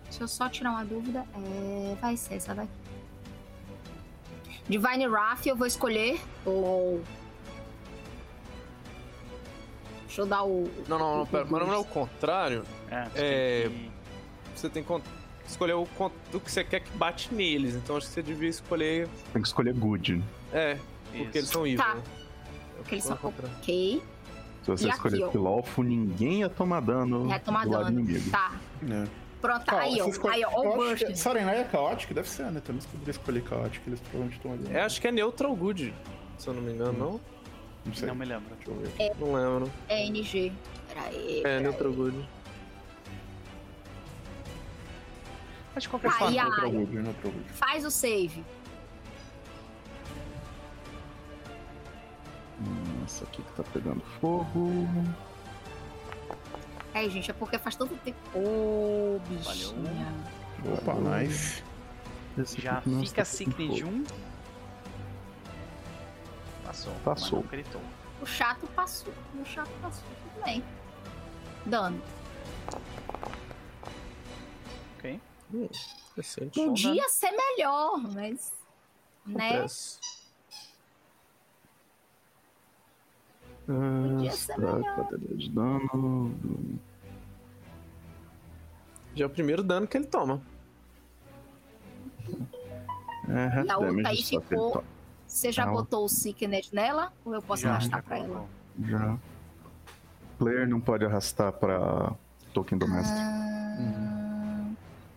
Deixa 0.04 0.24
eu 0.24 0.28
só 0.28 0.48
tirar 0.48 0.70
uma 0.70 0.84
dúvida. 0.84 1.24
É, 1.34 1.96
vai 2.00 2.16
ser 2.16 2.34
essa 2.34 2.54
daqui. 2.54 2.70
Divine 4.68 5.08
Wrath 5.08 5.46
eu 5.46 5.56
vou 5.56 5.66
escolher. 5.66 6.20
o 6.46 7.00
Deixa 10.10 10.22
eu 10.22 10.26
dar 10.26 10.42
o. 10.42 10.68
Não, 10.88 10.98
não, 10.98 11.18
não, 11.18 11.26
pera, 11.26 11.46
mas 11.48 11.62
não 11.64 11.72
é 11.72 11.78
o 11.78 11.84
contrário. 11.84 12.64
É, 12.90 13.02
tu 13.04 13.10
É, 13.14 13.60
tem 13.62 13.70
que- 13.70 13.90
Você 14.56 14.68
tem 14.68 14.82
que 14.82 15.00
escolher 15.46 15.74
o 15.74 15.86
do 16.32 16.40
que 16.40 16.50
você 16.50 16.64
quer 16.64 16.80
que 16.80 16.90
bate 16.96 17.32
neles. 17.32 17.76
Então 17.76 17.96
acho 17.96 18.08
que 18.08 18.12
você 18.14 18.22
devia 18.22 18.48
escolher. 18.48 19.08
Tem 19.32 19.40
que 19.40 19.46
escolher 19.46 19.72
good. 19.72 20.20
É, 20.52 20.76
porque 21.12 21.22
Isso. 21.22 21.38
eles 21.38 21.48
são 21.48 21.64
evil. 21.64 21.78
Tá. 21.78 21.94
né? 21.94 22.02
Porque 22.78 22.94
eles 22.96 23.04
são. 23.04 23.16
Ok. 23.22 24.02
Se 24.64 24.70
você 24.70 24.86
E 24.88 24.90
escolher 24.90 25.22
ó. 25.22 25.28
Pilolfo, 25.28 25.82
ninguém 25.84 26.40
ia 26.40 26.48
tomar 26.48 26.80
dano 26.80 27.28
Vai 27.28 27.38
tomar 27.38 27.64
do 27.64 27.70
lado 27.70 27.84
dano. 27.84 28.00
inimigo. 28.00 28.30
Tá. 28.32 28.52
É. 28.90 29.06
Pronto, 29.40 29.74
aí, 29.74 30.00
ó. 30.00 30.04
você 30.04 30.10
escolhe- 30.10 30.34
Aí, 30.34 30.44
ó. 30.44 30.50
Ó, 30.52 30.60
o 30.60 30.64
eu 30.64 30.82
acho 30.90 30.96
que 30.96 31.04
Burst. 31.06 31.22
Sarenai 31.22 31.60
é 31.60 31.64
caótico? 31.64 32.12
Deve 32.12 32.28
ser, 32.28 32.50
né? 32.50 32.60
Também 32.60 32.80
se 32.82 32.88
poderia 32.88 33.10
escolher 33.12 33.42
caótico, 33.44 33.88
eles 33.88 34.00
provavelmente 34.00 34.36
estão 34.36 34.52
ali. 34.52 34.66
É, 34.76 34.82
acho 34.82 35.00
que 35.00 35.06
é 35.06 35.12
neutral 35.12 35.54
good, 35.54 35.94
se 36.36 36.48
eu 36.48 36.52
não 36.52 36.60
me 36.60 36.72
engano, 36.72 36.92
não? 36.98 37.20
Não 37.90 37.94
sei. 37.96 38.06
Não 38.08 38.14
me 38.14 38.24
lembro. 38.24 38.54
Deixa 38.54 38.70
eu 38.70 38.76
ver. 38.76 39.12
Não 39.18 39.32
lembro. 39.34 39.72
É 39.88 40.06
NG. 40.06 40.52
Pera 40.88 41.02
aí. 41.08 41.42
É, 41.44 41.60
neutral 41.60 41.92
good. 41.92 42.28
Mas 45.74 45.82
de 45.82 45.88
qualquer 45.88 46.10
forma. 46.12 46.40
a- 46.40 46.44
Neutral 46.44 46.64
Ai. 46.66 46.70
Good, 46.70 46.92
Neutral 46.96 47.32
Good. 47.32 47.48
Faz 47.52 47.84
o 47.84 47.90
save. 47.90 48.44
Hum, 52.60 53.02
essa 53.04 53.24
aqui 53.24 53.42
que 53.42 53.52
tá 53.52 53.64
pegando 53.72 54.00
fogo. 54.20 54.70
É, 56.94 57.08
gente, 57.08 57.30
é 57.30 57.34
porque 57.34 57.58
faz 57.58 57.74
tanto 57.76 57.94
tempo. 57.96 58.18
Ô, 58.34 59.18
Valeu. 59.42 59.72
bichinha. 59.72 60.14
Opa, 60.78 60.94
nice. 60.94 61.62
Esse 62.38 62.60
Já 62.60 62.80
fica 62.82 62.92
pegando 63.00 63.24
Signe 63.24 63.68
de 63.74 63.82
fogo. 63.82 63.92
um. 63.96 64.04
Passou. 66.70 66.92
Passou. 67.04 67.42
Gritou. 67.42 67.80
O 68.22 68.26
chato 68.26 68.64
passou. 68.68 69.12
O 69.34 69.44
chato 69.44 69.70
passou. 69.82 70.04
Tudo 70.22 70.44
bem. 70.44 70.62
Dano. 71.66 72.00
Ok. 74.96 75.20
Hum, 75.52 75.68
Interessante. 76.12 76.64
Podia 76.64 77.08
ser 77.08 77.32
melhor, 77.32 77.96
mas. 77.98 78.52
Né? 79.26 79.66
Podia 83.66 84.30
Ah, 84.30 84.36
ser 84.36 84.54
tá, 84.54 84.58
melhor. 84.60 85.08
de 85.18 85.50
dano. 85.50 86.34
Já 89.16 89.24
é 89.24 89.26
o 89.26 89.30
primeiro 89.30 89.64
dano 89.64 89.88
que 89.88 89.96
ele 89.96 90.06
toma. 90.06 90.40
É, 93.28 93.64
E 93.64 93.70
a 93.70 93.76
outra 93.78 94.08
aí 94.08 94.22
ficou- 94.22 94.72
toma. 94.72 94.99
Você 95.30 95.52
já 95.52 95.62
Ah, 95.62 95.70
botou 95.70 96.04
o 96.04 96.08
Sicknet 96.08 96.74
nela? 96.74 97.12
Ou 97.24 97.32
eu 97.34 97.40
posso 97.40 97.62
Já, 97.62 97.70
arrastar 97.70 98.00
já 98.00 98.02
pra 98.02 98.18
ela? 98.18 98.26
colocou. 98.26 98.48
Já. 98.84 99.16
Player 100.38 100.68
não 100.68 100.80
pode 100.80 101.04
arrastar 101.04 101.52
pra 101.52 102.12
token 102.52 102.76
doméstico. 102.76 103.16
Ah, 103.16 104.66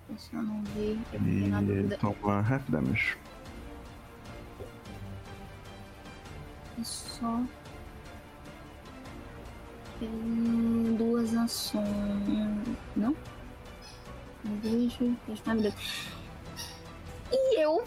Deixa 0.08 0.36
eu 0.36 0.44
não 0.44 0.62
ver. 0.66 1.00
Eu 1.12 1.20
fiquei 1.20 1.48
na 1.50 1.62
E 1.62 1.66
ele 1.66 1.76
dúvida. 1.84 1.98
toma 1.98 2.40
half 2.48 2.70
damage. 2.70 3.18
É 6.80 6.84
só. 6.84 7.42
Tem 10.00 10.96
duas 10.96 11.34
ações. 11.36 11.88
Não? 12.96 13.16
Não 14.44 14.58
vejo. 14.62 15.18
Deixa 15.26 15.52
eu 15.52 15.60
ver. 15.62 15.74
E 17.32 17.60
eu. 17.64 17.84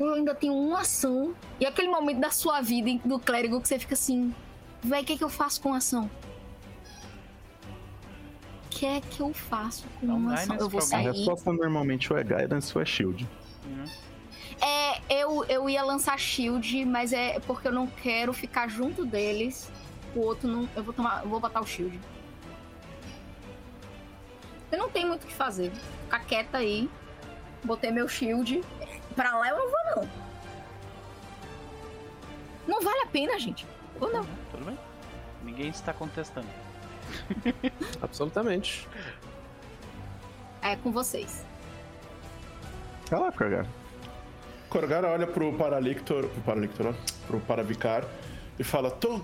Eu 0.00 0.14
ainda 0.14 0.34
tenho 0.34 0.54
uma 0.54 0.80
ação. 0.80 1.34
E 1.60 1.66
aquele 1.66 1.88
momento 1.88 2.20
da 2.20 2.30
sua 2.30 2.62
vida 2.62 2.98
do 3.04 3.18
clérigo 3.18 3.60
que 3.60 3.68
você 3.68 3.78
fica 3.78 3.94
assim. 3.94 4.34
Véi, 4.82 5.02
o 5.02 5.04
que, 5.04 5.12
é 5.12 5.16
que 5.18 5.24
eu 5.24 5.28
faço 5.28 5.60
com 5.60 5.74
a 5.74 5.76
ação? 5.76 6.10
O 8.64 8.68
que 8.70 8.86
é 8.86 9.00
que 9.02 9.20
eu 9.20 9.34
faço 9.34 9.84
com 10.00 10.06
Não 10.06 10.16
uma 10.16 10.34
ação? 10.34 10.56
Eu 10.56 10.70
vou 10.70 10.80
problema. 10.80 11.02
A 11.02 11.12
sair. 11.12 11.18
resposta 11.18 11.52
normalmente 11.52 12.10
ou 12.10 12.18
é 12.18 12.24
guidance 12.24 12.74
ou 12.74 12.80
é 12.80 12.84
shield. 12.86 13.28
Uhum. 13.66 13.84
É, 14.62 15.22
eu, 15.22 15.44
eu 15.44 15.68
ia 15.68 15.82
lançar 15.82 16.18
shield, 16.18 16.84
mas 16.86 17.12
é 17.12 17.38
porque 17.40 17.68
eu 17.68 17.72
não 17.72 17.86
quero 17.86 18.32
ficar 18.32 18.68
junto 18.68 19.04
deles. 19.04 19.70
O 20.14 20.20
outro 20.20 20.48
não. 20.48 20.66
Eu 20.74 20.82
vou 20.82 20.94
tomar. 20.94 21.22
Eu 21.22 21.28
vou 21.28 21.40
botar 21.40 21.60
o 21.60 21.66
shield. 21.66 22.00
Eu 24.72 24.78
não 24.78 24.88
tenho 24.88 25.08
muito 25.08 25.24
o 25.24 25.26
que 25.26 25.34
fazer. 25.34 25.70
Ficar 26.04 26.20
quieta 26.20 26.58
aí. 26.58 26.88
Botei 27.62 27.90
meu 27.90 28.08
shield. 28.08 28.62
Pra 29.20 29.36
lá 29.36 29.50
eu 29.50 29.58
não 29.58 29.68
vou, 29.68 29.78
não. 29.96 30.08
Não 32.66 32.80
vale 32.80 33.00
a 33.00 33.06
pena, 33.06 33.38
gente. 33.38 33.66
Ou 34.00 34.10
não. 34.10 34.26
Tudo 34.50 34.64
bem? 34.64 34.78
Ninguém 35.42 35.68
está 35.68 35.92
contestando. 35.92 36.48
Absolutamente. 38.00 38.88
É 40.62 40.74
com 40.74 40.90
vocês. 40.90 41.44
Vai 43.10 43.20
lá, 43.20 43.30
Corgar. 43.30 43.66
Corgara 44.70 45.08
olha 45.08 45.26
pro 45.26 45.52
Paralictor, 45.52 46.26
pro 46.26 46.40
Paralictor, 46.40 46.86
ó, 46.86 46.94
pro 47.26 47.40
Paravicar 47.40 48.06
e 48.58 48.64
fala: 48.64 48.90
Tô. 48.90 49.20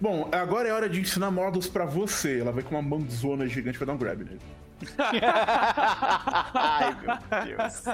Bom, 0.00 0.28
agora 0.32 0.68
é 0.68 0.72
hora 0.72 0.88
de 0.88 1.00
ensinar 1.00 1.30
modos 1.30 1.68
pra 1.68 1.84
você. 1.84 2.40
Ela 2.40 2.50
vai 2.50 2.64
com 2.64 2.74
uma 2.74 2.82
mãozona 2.82 3.46
gigante 3.46 3.78
vai 3.78 3.86
dar 3.86 3.92
um 3.92 3.98
grab 3.98 4.24
nele. 4.24 4.40
Ai, 6.54 6.96
meu 7.00 7.16
Deus. 7.44 7.86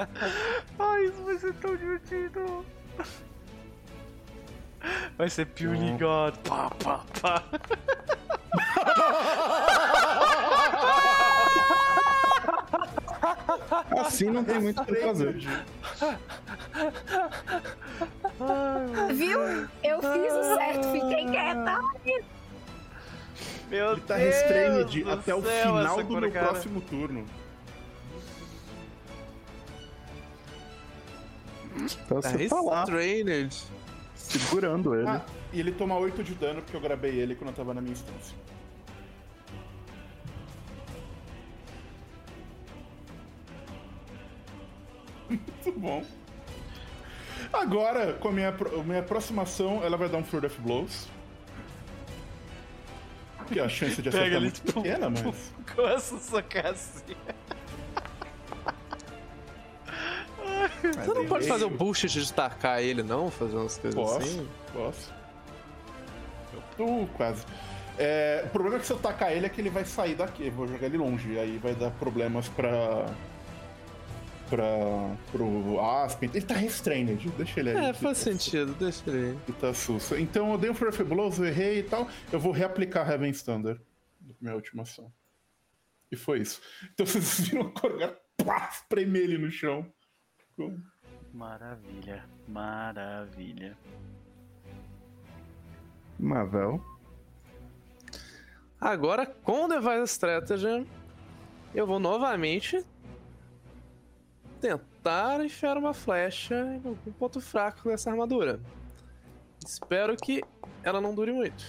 Ai, 0.79 1.05
isso 1.05 1.23
vai 1.23 1.37
ser 1.37 1.53
tão 1.55 1.75
divertido. 1.75 2.65
Vai 5.17 5.29
ser 5.29 5.45
Purely 5.47 5.97
God. 5.97 6.35
Pá, 6.47 6.69
pá, 6.83 7.03
pá. 7.21 7.43
Assim 13.99 14.29
não 14.29 14.43
tem 14.43 14.59
muito 14.59 14.81
o 14.81 14.85
que 14.85 14.95
fazer. 14.95 15.35
Viu? 19.13 19.41
Eu 19.83 20.01
fiz 20.01 20.33
o 20.33 20.55
certo, 20.55 20.91
fiquei 20.91 21.25
quieta. 21.25 21.79
Meu 23.69 23.91
Ele 23.93 24.01
tá 24.01 24.17
Deus 24.17 24.35
restrained 24.35 25.03
do 25.03 25.11
até 25.11 25.33
o 25.35 25.41
céu, 25.41 25.65
final 25.67 25.85
essa 25.85 26.03
do 26.03 26.11
meu 26.11 26.21
Corgara. 26.21 26.47
próximo 26.49 26.81
turno. 26.81 27.25
Então 31.75 32.21
Tá 32.21 32.29
você 32.29 32.47
tá 32.47 32.61
lá, 32.61 32.85
segurando 34.15 34.95
ele. 34.95 35.07
Ah, 35.07 35.25
e 35.51 35.59
ele 35.59 35.71
toma 35.71 35.97
8 35.97 36.23
de 36.23 36.33
dano 36.35 36.61
porque 36.61 36.75
eu 36.75 36.81
grabei 36.81 37.19
ele 37.19 37.35
quando 37.35 37.49
eu 37.49 37.55
tava 37.55 37.73
na 37.73 37.81
minha 37.81 37.93
instância. 37.93 38.35
Muito 45.29 45.79
bom. 45.79 46.03
Agora, 47.51 48.13
com 48.13 48.29
a 48.29 48.31
minha, 48.31 48.53
minha 48.85 49.03
próxima 49.03 49.43
ação, 49.43 49.83
ela 49.83 49.97
vai 49.97 50.09
dar 50.09 50.17
um 50.17 50.23
Flurry 50.23 50.47
of 50.47 50.59
Blows. 50.61 51.07
Que 53.47 53.59
a 53.59 53.69
chance 53.69 54.01
de 54.01 54.09
acertar 54.09 54.23
Pega 54.23 54.35
é 54.35 54.37
ele, 54.37 54.45
muito 54.45 54.61
tipo, 54.61 54.81
pequena, 54.81 55.09
mas... 55.09 55.53
Começa 55.75 56.15
a 56.15 56.19
socar 56.19 56.67
assim. 56.67 57.15
Você 60.81 61.13
não 61.13 61.25
pode 61.25 61.47
fazer 61.47 61.65
o 61.65 61.69
bullshit 61.69 62.09
de 62.09 62.33
tacar 62.33 62.81
ele, 62.81 63.03
não? 63.03 63.29
Fazer 63.29 63.55
umas 63.55 63.77
coisas 63.77 63.95
Posso, 63.95 64.17
assim? 64.17 64.47
posso. 64.73 65.13
Uh, 66.79 67.07
quase. 67.15 67.43
É, 67.97 68.43
o 68.45 68.49
problema 68.49 68.77
é 68.77 68.79
que 68.79 68.85
se 68.85 68.91
eu 68.91 68.99
tacar 68.99 69.31
ele 69.31 69.45
é 69.45 69.49
que 69.49 69.61
ele 69.61 69.69
vai 69.69 69.85
sair 69.85 70.15
daqui, 70.15 70.47
eu 70.47 70.51
vou 70.51 70.67
jogar 70.67 70.87
ele 70.87 70.97
longe, 70.97 71.39
aí 71.39 71.57
vai 71.57 71.73
dar 71.73 71.91
problemas 71.91 72.47
pra. 72.49 73.05
Pra. 74.49 75.15
pro 75.31 75.79
Aspen. 75.79 76.29
Ele 76.33 76.45
tá 76.45 76.55
restrained, 76.55 77.29
deixa 77.31 77.59
ele 77.59 77.71
aí. 77.71 77.85
É, 77.85 77.93
faz 77.93 78.17
sentido, 78.17 78.73
deixa 78.75 79.03
ele 79.09 79.17
aí. 79.17 79.39
Ele 79.47 79.57
tá 79.59 79.73
susto. 79.73 80.15
Então 80.15 80.51
eu 80.51 80.57
dei 80.57 80.69
um 80.69 80.73
Furry 80.73 81.03
Blows, 81.03 81.39
errei 81.39 81.79
e 81.79 81.83
tal. 81.83 82.07
Eu 82.31 82.39
vou 82.39 82.51
reaplicar 82.51 83.09
Heaven's 83.09 83.41
Thunder 83.41 83.79
na 84.21 84.35
minha 84.41 84.55
última 84.55 84.83
ação. 84.83 85.11
E 86.11 86.15
foi 86.15 86.39
isso. 86.39 86.61
Então 86.93 87.05
vocês 87.07 87.41
viram 87.41 87.61
o 87.67 88.43
plá, 88.43 88.69
espremer 88.71 89.23
ele 89.23 89.37
no 89.37 89.51
chão. 89.51 89.85
Maravilha, 91.33 92.23
maravilha. 92.47 93.77
Mavel. 96.17 96.81
Agora, 98.79 99.25
com 99.25 99.65
o 99.65 99.67
Device 99.67 100.13
Strategy, 100.13 100.87
eu 101.73 101.85
vou 101.85 101.99
novamente 101.99 102.85
tentar 104.69 105.43
enfiar 105.43 105.77
uma 105.77 105.93
flecha 105.93 106.55
em 106.55 106.75
algum 106.87 107.11
ponto 107.17 107.39
fraco 107.39 107.89
dessa 107.89 108.09
armadura. 108.09 108.59
Espero 109.65 110.15
que 110.15 110.43
ela 110.83 110.99
não 110.99 111.13
dure 111.13 111.31
muito. 111.31 111.63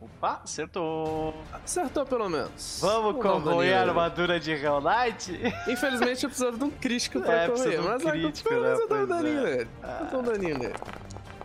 Opa, 0.00 0.40
acertou. 0.44 1.34
Acertou 1.52 2.04
pelo 2.06 2.28
menos. 2.28 2.78
Vamos 2.80 3.14
concorrer 3.14 3.74
a 3.74 3.78
daninho. 3.78 3.90
armadura 3.90 4.38
de 4.38 4.52
Hell 4.52 4.80
Knight? 4.80 5.32
Infelizmente 5.68 6.24
eu 6.24 6.30
preciso 6.30 6.56
de 6.58 6.64
um 6.64 6.70
crítico 6.70 7.20
pra 7.20 7.44
É, 7.44 7.48
correr, 7.48 7.80
um 7.80 7.84
mas 7.84 8.02
crítico, 8.02 8.48
pelo 8.48 8.62
menos 8.62 8.78
né? 8.78 8.84
eu 8.84 8.88
dou 8.88 8.98
um 8.98 9.06
Pois 9.06 9.08
daninho 9.08 9.38
é. 9.38 9.50
nele. 9.56 9.68
Eu 10.00 10.06
dou 10.10 10.20
um 10.20 10.22
daninho 10.24 10.58
nele. 10.58 10.74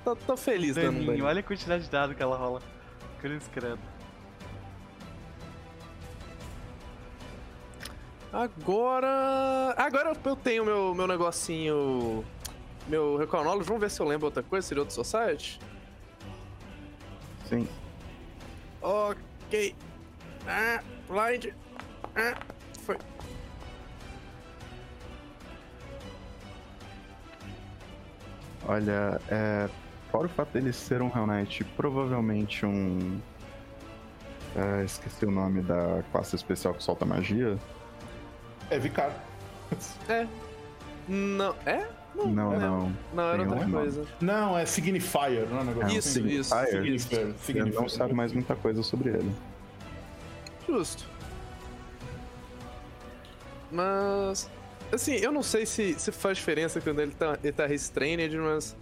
Tô, 0.03 0.15
tô 0.15 0.37
feliz 0.37 0.75
dando 0.75 0.85
um 0.87 0.91
Daninho, 0.91 1.05
daninho. 1.07 1.25
olha 1.25 1.39
a 1.39 1.43
quantidade 1.43 1.83
de 1.83 1.89
dado 1.89 2.13
que 2.15 2.21
ela 2.23 2.35
rola. 2.35 2.61
Cruz 3.19 3.47
credo. 3.53 3.79
Agora. 8.31 9.73
Agora 9.77 10.13
eu 10.23 10.35
tenho 10.35 10.65
meu, 10.65 10.95
meu 10.95 11.07
negocinho. 11.07 12.23
Meu 12.87 13.17
Knowledge. 13.17 13.67
Vamos 13.67 13.81
ver 13.81 13.89
se 13.89 13.99
eu 14.01 14.07
lembro 14.07 14.25
outra 14.25 14.41
coisa. 14.41 14.67
Seria 14.67 14.81
outro 14.81 14.95
Society? 14.95 15.59
Sim. 17.47 17.67
Ok. 18.81 19.75
Ah, 20.47 20.81
blind. 21.07 21.53
Ah, 22.15 22.37
foi. 22.83 22.97
Olha, 28.67 29.19
é, 29.29 29.69
fora 30.11 30.27
o 30.27 30.29
fato 30.29 30.53
dele 30.53 30.71
ser 30.71 31.01
um 31.01 31.07
Hell 31.07 31.27
Knight, 31.27 31.63
provavelmente 31.75 32.65
um. 32.65 33.19
é, 34.55 34.83
esqueci 34.85 35.25
o 35.25 35.31
nome 35.31 35.61
da 35.61 36.03
classe 36.11 36.35
especial 36.35 36.73
que 36.73 36.83
solta 36.83 37.05
magia. 37.05 37.57
É 38.71 38.79
Vicar. 38.79 39.13
É. 40.09 40.25
Não. 41.07 41.55
É? 41.65 41.87
Não, 42.15 42.25
lembro. 42.25 42.59
não. 42.59 42.97
Não, 43.13 43.23
era 43.23 43.43
outra 43.43 43.65
um 43.67 43.71
coisa. 43.71 44.05
Não, 44.19 44.57
é 44.57 44.65
Signifier, 44.65 45.47
não 45.49 45.59
é 45.59 45.61
um 45.61 45.65
negócio 45.65 45.97
Isso, 45.97 46.19
assim? 46.19 46.27
isso. 46.27 46.49
Signifier. 46.49 46.81
Signifier. 46.81 47.35
Signifier. 47.37 47.81
não 47.81 47.89
sabe 47.89 48.13
mais 48.13 48.33
muita 48.33 48.55
coisa 48.55 48.81
sobre 48.81 49.09
ele. 49.09 49.31
Justo. 50.67 51.05
Mas. 53.71 54.49
Assim, 54.91 55.15
eu 55.15 55.31
não 55.31 55.43
sei 55.43 55.65
se, 55.65 55.97
se 55.97 56.11
faz 56.11 56.37
diferença 56.37 56.81
quando 56.81 56.99
ele 57.01 57.11
tá, 57.11 57.37
ele 57.43 57.53
tá 57.53 57.65
restrained, 57.65 58.37
mas. 58.37 58.75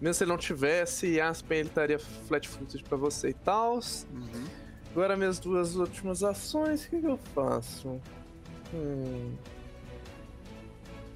Mesmo 0.00 0.14
se 0.14 0.24
ele 0.24 0.30
não 0.30 0.38
tivesse, 0.38 1.18
Aspen 1.20 1.58
ele 1.60 1.68
estaria 1.68 1.98
flat 1.98 2.46
footed 2.46 2.84
pra 2.84 2.98
você 2.98 3.30
e 3.30 3.34
tal. 3.34 3.80
Agora 4.90 5.16
minhas 5.16 5.38
duas 5.38 5.76
últimas 5.76 6.22
ações, 6.22 6.84
o 6.84 6.90
que, 6.90 7.00
que 7.00 7.06
eu 7.06 7.18
faço? 7.34 8.00
Hum. 8.74 9.32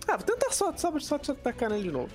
Ah, 0.09 0.17
vou 0.17 0.27
tentar 0.27 0.51
só, 0.51 0.73
só, 0.77 0.99
só 0.99 1.19
te 1.19 1.31
atacar 1.31 1.71
nele 1.71 1.85
de 1.85 1.91
novo. 1.93 2.11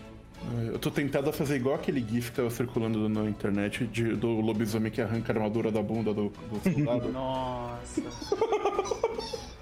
Eu 0.71 0.77
tô 0.77 0.91
tentado 0.91 1.29
a 1.29 1.33
fazer 1.33 1.55
igual 1.55 1.75
aquele 1.75 2.01
gif 2.01 2.29
que 2.29 2.35
tava 2.37 2.49
circulando 2.49 3.07
na 3.09 3.23
internet 3.29 3.87
de- 3.87 4.15
do 4.15 4.27
lobisomem 4.41 4.91
que 4.91 5.01
arranca 5.01 5.31
a 5.31 5.35
armadura 5.35 5.71
da 5.71 5.81
bunda 5.81 6.13
do, 6.13 6.29
do 6.29 6.61
soldado. 6.73 7.09
Nossa. 7.13 8.01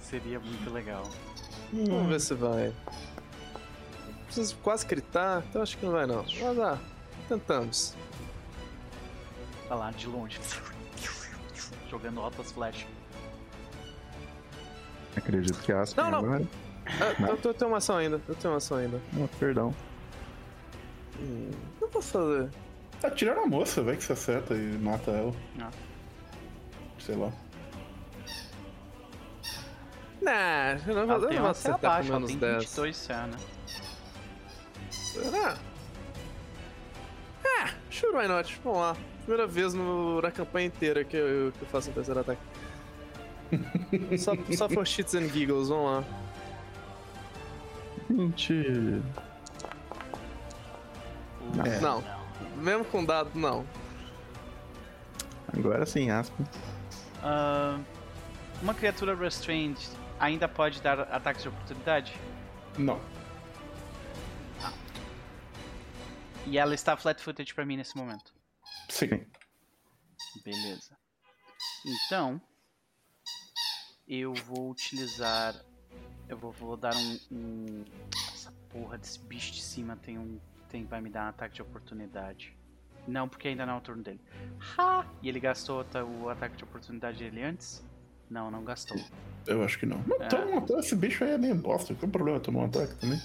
Seria 0.01 0.39
muito 0.39 0.69
legal. 0.71 1.07
Vamos 1.71 2.09
ver 2.09 2.19
se 2.19 2.33
vai. 2.33 2.73
Preciso 4.25 4.55
quase 4.57 4.85
gritar, 4.85 5.43
então 5.49 5.61
acho 5.61 5.77
que 5.77 5.85
não 5.85 5.93
vai 5.93 6.05
não. 6.07 6.23
Mas 6.23 6.59
ah, 6.59 6.79
tentamos. 7.29 7.95
Tá 9.69 9.75
lá 9.75 9.91
de 9.91 10.07
longe. 10.07 10.39
Jogando 11.89 12.19
altas 12.19 12.51
flash. 12.51 12.85
Acredito 15.16 15.59
que 15.61 15.72
Aspen 15.72 16.03
Não, 16.03 16.11
não. 16.11 16.19
agora. 16.19 16.48
Ah, 16.85 17.27
eu, 17.30 17.40
eu 17.43 17.53
tenho 17.53 17.72
uma 17.72 17.77
ação 17.77 17.98
ainda, 17.98 18.19
eu 18.27 18.35
tenho 18.35 18.51
uma 18.53 18.58
ação 18.58 18.77
ainda. 18.77 19.00
Oh, 19.17 19.27
perdão. 19.40 19.74
Hum, 21.19 21.50
o 21.75 21.77
que 21.77 21.83
eu 21.83 21.88
posso 21.90 22.11
fazer? 22.11 22.50
Atira 23.03 23.35
na 23.35 23.45
moça, 23.45 23.82
vai 23.83 23.95
que 23.95 24.03
você 24.03 24.14
acerta 24.14 24.53
e 24.53 24.77
mata 24.77 25.11
ela. 25.11 25.33
Ah. 25.61 25.69
Sei 27.00 27.16
lá. 27.16 27.32
Nah, 30.22 30.77
eu 30.88 30.95
não 30.95 31.06
vou, 31.08 31.16
eu 31.30 31.33
não 31.33 31.42
vou 31.42 31.50
acertar 31.51 31.92
abaixo, 31.92 32.08
com 32.09 32.16
ela 32.16 32.19
menos 32.25 32.32
tem 32.32 32.40
10. 32.40 32.64
22 32.64 33.08
CA, 33.08 33.27
né? 33.27 33.38
Será? 34.90 35.58
Ah, 37.45 37.69
sure 37.92 38.16
why 38.16 38.27
not. 38.27 38.59
Vamos 38.64 38.80
lá. 38.80 38.95
Primeira 39.25 39.45
vez 39.48 39.74
no- 39.74 40.22
na 40.22 40.32
campanha 40.32 40.67
inteira 40.67 41.03
que 41.03 41.16
eu, 41.17 41.51
que 41.51 41.61
eu 41.61 41.67
faço 41.67 41.90
um 41.90 41.93
terceiro 41.93 42.19
ataque. 42.22 42.42
Só, 44.17 44.33
só 44.56 44.67
por 44.67 44.85
shits 44.85 45.15
and 45.15 45.30
giggles, 45.30 45.69
vamos 45.69 45.85
lá. 45.85 46.03
20. 48.09 49.01
É. 51.65 51.80
Não. 51.80 52.03
Mesmo 52.57 52.85
com 52.85 53.03
dado, 53.03 53.32
não. 53.38 53.65
Agora 55.56 55.85
sim, 55.85 56.09
Aspen. 56.09 56.45
Ah, 57.22 57.80
uma 58.61 58.73
criatura 58.73 59.15
restrained 59.15 59.80
ainda 60.19 60.48
pode 60.48 60.82
dar 60.82 61.01
ataques 61.01 61.43
de 61.43 61.49
oportunidade? 61.49 62.14
Não. 62.77 62.99
E 66.45 66.57
ela 66.57 66.73
está 66.73 66.98
flat-footed 66.98 67.53
pra 67.53 67.65
mim 67.65 67.77
nesse 67.77 67.95
momento. 67.95 68.33
Sim. 68.90 69.25
Beleza. 70.43 70.98
Então, 71.85 72.41
eu 74.19 74.33
vou 74.33 74.69
utilizar. 74.69 75.56
Eu 76.30 76.38
vou, 76.38 76.51
vou 76.51 76.77
dar 76.77 76.95
um, 76.95 77.19
um- 77.32 77.85
Essa 78.33 78.51
porra 78.69 78.98
desse 78.98 79.19
bicho 79.19 79.53
de 79.53 79.61
cima 79.61 79.95
tem 79.98 80.17
um. 80.17 80.40
Tem, 80.69 80.85
vai 80.85 81.01
me 81.01 81.09
dar 81.09 81.25
um 81.25 81.30
ataque 81.30 81.56
de 81.56 81.61
oportunidade. 81.61 82.56
Não, 83.08 83.27
porque 83.27 83.50
ainda 83.50 83.66
não 83.66 83.75
é 83.75 83.77
o 83.77 83.82
turno 83.82 84.01
dele. 84.01 84.19
Ha! 84.77 85.06
E 85.22 85.30
ele 85.30 85.40
gastou 85.40 85.85
o 86.24 86.30
ataque 86.30 86.56
de 86.56 86.64
oportunidade 86.64 87.17
dele 87.19 87.43
antes? 87.43 87.83
Não, 88.30 88.50
não 88.50 88.64
gastou. 88.64 88.98
Eu 89.45 89.64
acho 89.64 89.77
que 89.77 89.85
não. 89.85 90.01
Mas 90.08 90.22
É. 90.22 90.27
toma 90.30 90.45
um 90.45 90.58
ataque, 90.59 90.80
esse 90.80 90.95
bicho 90.95 91.24
aí 91.24 91.32
é 91.32 91.38
meio 91.38 91.53
bosta. 91.56 91.93
Qual 91.93 92.08
o 92.08 92.11
problema 92.11 92.40
tomar 92.40 92.61
um 92.61 92.66
ataque 92.66 92.95
também? 92.95 93.22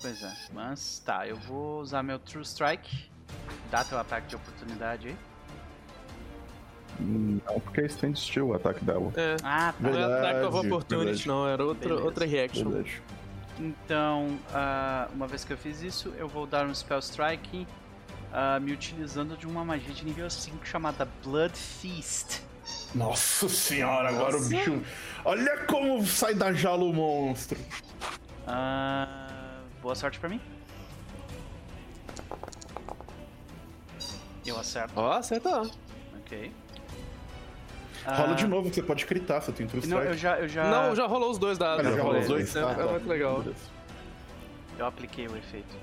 Pois 0.00 0.22
é, 0.22 0.34
mas 0.54 0.98
tá, 1.00 1.28
eu 1.28 1.36
vou 1.36 1.80
usar 1.80 2.02
meu 2.02 2.18
True 2.18 2.42
Strike. 2.42 3.10
Dá 3.70 3.84
teu 3.84 3.98
ataque 3.98 4.28
de 4.28 4.36
oportunidade 4.36 5.08
aí. 5.08 5.16
Não, 7.00 7.60
porque 7.60 7.80
é 7.80 7.86
Stand 7.86 8.14
Still 8.14 8.48
o 8.48 8.54
ataque 8.54 8.84
dela. 8.84 9.10
É. 9.16 9.36
Ah, 9.42 9.72
tá. 9.72 9.90
Não 9.90 9.98
é 9.98 10.04
ataque 10.04 10.26
of 10.46 10.52
Verdade, 10.52 10.66
opportunity, 10.68 11.04
verdade. 11.06 11.28
não, 11.28 11.48
era 11.48 11.64
outra, 11.64 11.94
outra 11.94 12.26
reaction. 12.26 12.68
Verdade. 12.70 13.02
Então, 13.58 14.38
ah, 14.54 15.08
uma 15.14 15.26
vez 15.26 15.44
que 15.44 15.52
eu 15.52 15.56
fiz 15.56 15.82
isso, 15.82 16.12
eu 16.18 16.28
vou 16.28 16.46
dar 16.46 16.66
um 16.66 16.74
Spell 16.74 16.98
Strike 17.00 17.66
ah, 18.32 18.58
me 18.60 18.72
utilizando 18.72 19.36
de 19.36 19.46
uma 19.46 19.64
magia 19.64 19.92
de 19.92 20.04
nível 20.04 20.28
5 20.30 20.66
chamada 20.66 21.08
Blood 21.24 21.56
Feast. 21.56 22.42
Nossa 22.94 23.48
senhora, 23.48 24.08
agora 24.10 24.36
o 24.36 24.44
bicho. 24.48 24.80
Olha 25.24 25.64
como 25.66 26.04
sai 26.06 26.34
da 26.34 26.52
jaula 26.52 26.84
o 26.84 26.92
monstro. 26.92 27.58
Ah, 28.46 29.60
boa 29.82 29.94
sorte 29.94 30.18
pra 30.18 30.28
mim. 30.28 30.40
Eu 34.46 34.58
acerto, 34.58 34.92
Ó, 34.96 35.12
acertou. 35.12 35.70
ok. 36.18 36.52
Rola 38.04 38.30
Ah, 38.32 38.34
de 38.34 38.46
novo, 38.46 38.68
que 38.70 38.74
você 38.76 38.82
pode 38.82 39.04
critar, 39.06 39.40
você 39.40 39.52
tem 39.52 39.66
True 39.66 39.86
Não, 39.86 39.98
eu 39.98 40.14
Strike. 40.14 40.20
já, 40.20 40.38
eu 40.40 40.48
já, 40.48 40.70
Não, 40.70 40.94
já 40.96 41.06
rolou 41.06 41.30
os 41.30 41.38
dois 41.38 41.58
dados. 41.58 41.86
Ah, 41.86 41.92
já 41.92 42.02
rolou 42.02 42.20
os 42.20 42.26
dois? 42.28 42.56
É, 42.56 42.62
Ah, 42.62 42.70
é 42.70 42.74
tá. 42.74 42.86
muito 42.86 43.08
legal. 43.08 43.44
Eu 44.78 44.86
apliquei 44.86 45.26
o 45.26 45.36
efeito. 45.36 45.76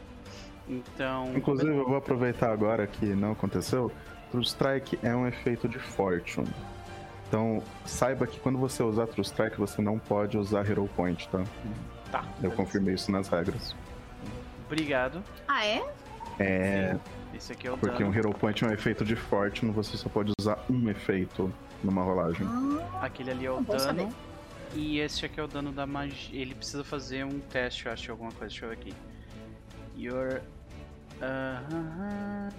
Então, 0.67 1.31
Inclusive, 1.35 1.69
eu 1.69 1.85
vou 1.85 1.95
aproveitar 1.95 2.51
agora 2.51 2.85
que 2.87 3.05
não 3.05 3.31
aconteceu. 3.31 3.91
True 4.31 4.43
Strike 4.43 4.99
é 5.03 5.15
um 5.15 5.25
efeito 5.27 5.67
de 5.69 5.79
Fortune. 5.79 6.47
Então, 7.27 7.61
saiba 7.85 8.25
que 8.27 8.39
quando 8.39 8.57
você 8.57 8.81
usar 8.83 9.07
True 9.07 9.23
Strike, 9.23 9.57
você 9.57 9.81
não 9.81 9.99
pode 9.99 10.37
usar 10.37 10.69
Hero 10.69 10.89
Point, 10.95 11.27
tá? 11.29 11.43
tá. 12.11 12.23
Eu 12.41 12.51
confirmei 12.51 12.95
isso 12.95 13.11
nas 13.11 13.29
regras. 13.29 13.75
Obrigado. 14.65 15.23
Ah, 15.47 15.65
é? 15.65 15.83
É, 16.39 16.95
Esse 17.33 17.53
aqui 17.53 17.67
é 17.67 17.71
o 17.71 17.77
porque 17.77 18.03
um 18.03 18.09
dano. 18.11 18.17
Hero 18.19 18.31
Point 18.33 18.63
é 18.63 18.67
um 18.67 18.71
efeito 18.71 19.05
de 19.05 19.15
Fortune, 19.15 19.71
você 19.71 19.95
só 19.97 20.09
pode 20.09 20.33
usar 20.39 20.59
um 20.69 20.89
efeito 20.89 21.51
numa 21.83 22.03
rolagem. 22.03 22.45
Ah, 22.93 23.06
Aquele 23.06 23.31
ali 23.31 23.45
é 23.45 23.51
o 23.51 23.61
dano. 23.61 24.14
E 24.75 24.99
este 24.99 25.25
aqui 25.25 25.39
é 25.39 25.43
o 25.43 25.47
dano 25.47 25.72
da 25.72 25.85
magia. 25.85 26.39
Ele 26.39 26.53
precisa 26.53 26.83
fazer 26.83 27.25
um 27.25 27.39
teste, 27.39 27.85
eu 27.85 27.91
acho, 27.91 28.11
alguma 28.11 28.31
coisa. 28.31 28.49
Deixa 28.49 28.65
eu 28.65 28.69
ver 28.69 28.75
aqui. 28.75 28.93
Your. 29.97 30.41
Aham. 31.22 32.49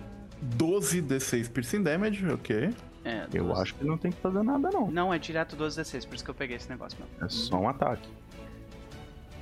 12 0.41 1.03
D6 1.03 1.51
piercing 1.51 1.83
damage, 1.83 2.27
ok. 2.31 2.75
É, 3.05 3.27
Eu 3.33 3.55
acho 3.57 3.75
que 3.75 3.85
não 3.85 3.97
tem 3.97 4.11
que 4.13 4.21
fazer 4.21 4.43
nada, 4.43 4.71
não. 4.71 4.91
Não, 4.91 5.15
é 5.15 5.19
direto 5.19 5.57
12d6, 5.57 6.07
por 6.07 6.15
isso 6.15 6.25
que 6.25 6.31
eu 6.31 6.35
peguei 6.35 6.57
esse 6.57 6.69
negócio 6.69 6.99
mesmo. 6.99 7.25
É 7.25 7.29
só 7.29 7.57
um 7.59 7.69
ataque. 7.69 8.09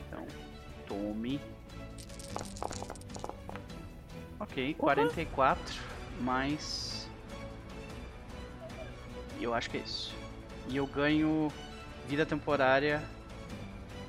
Então, 0.09 0.27
tome. 0.87 1.41
Ok, 4.39 4.75
44 4.75 5.75
mais. 6.21 6.86
E 9.39 9.45
eu 9.45 9.55
acho 9.55 9.71
que 9.71 9.77
é 9.77 9.81
isso. 9.81 10.15
E 10.69 10.77
eu 10.77 10.87
ganho 10.87 11.51
vida 12.09 12.25
temporária 12.27 13.03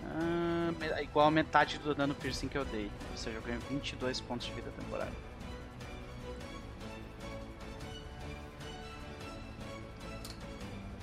ah, 0.06 1.02
igual 1.02 1.28
a 1.28 1.32
metade 1.32 1.78
do 1.80 1.94
dano 1.94 2.16
piercing 2.16 2.48
que 2.48 2.58
eu 2.58 2.66
dei. 2.66 2.90
Ou 3.12 3.18
seja, 3.18 3.38
eu 3.38 3.42
ganho 3.42 3.60
22 3.70 4.22
pontos 4.22 4.48
de 4.48 4.54
vida 4.54 4.72
temporária. 4.78 5.14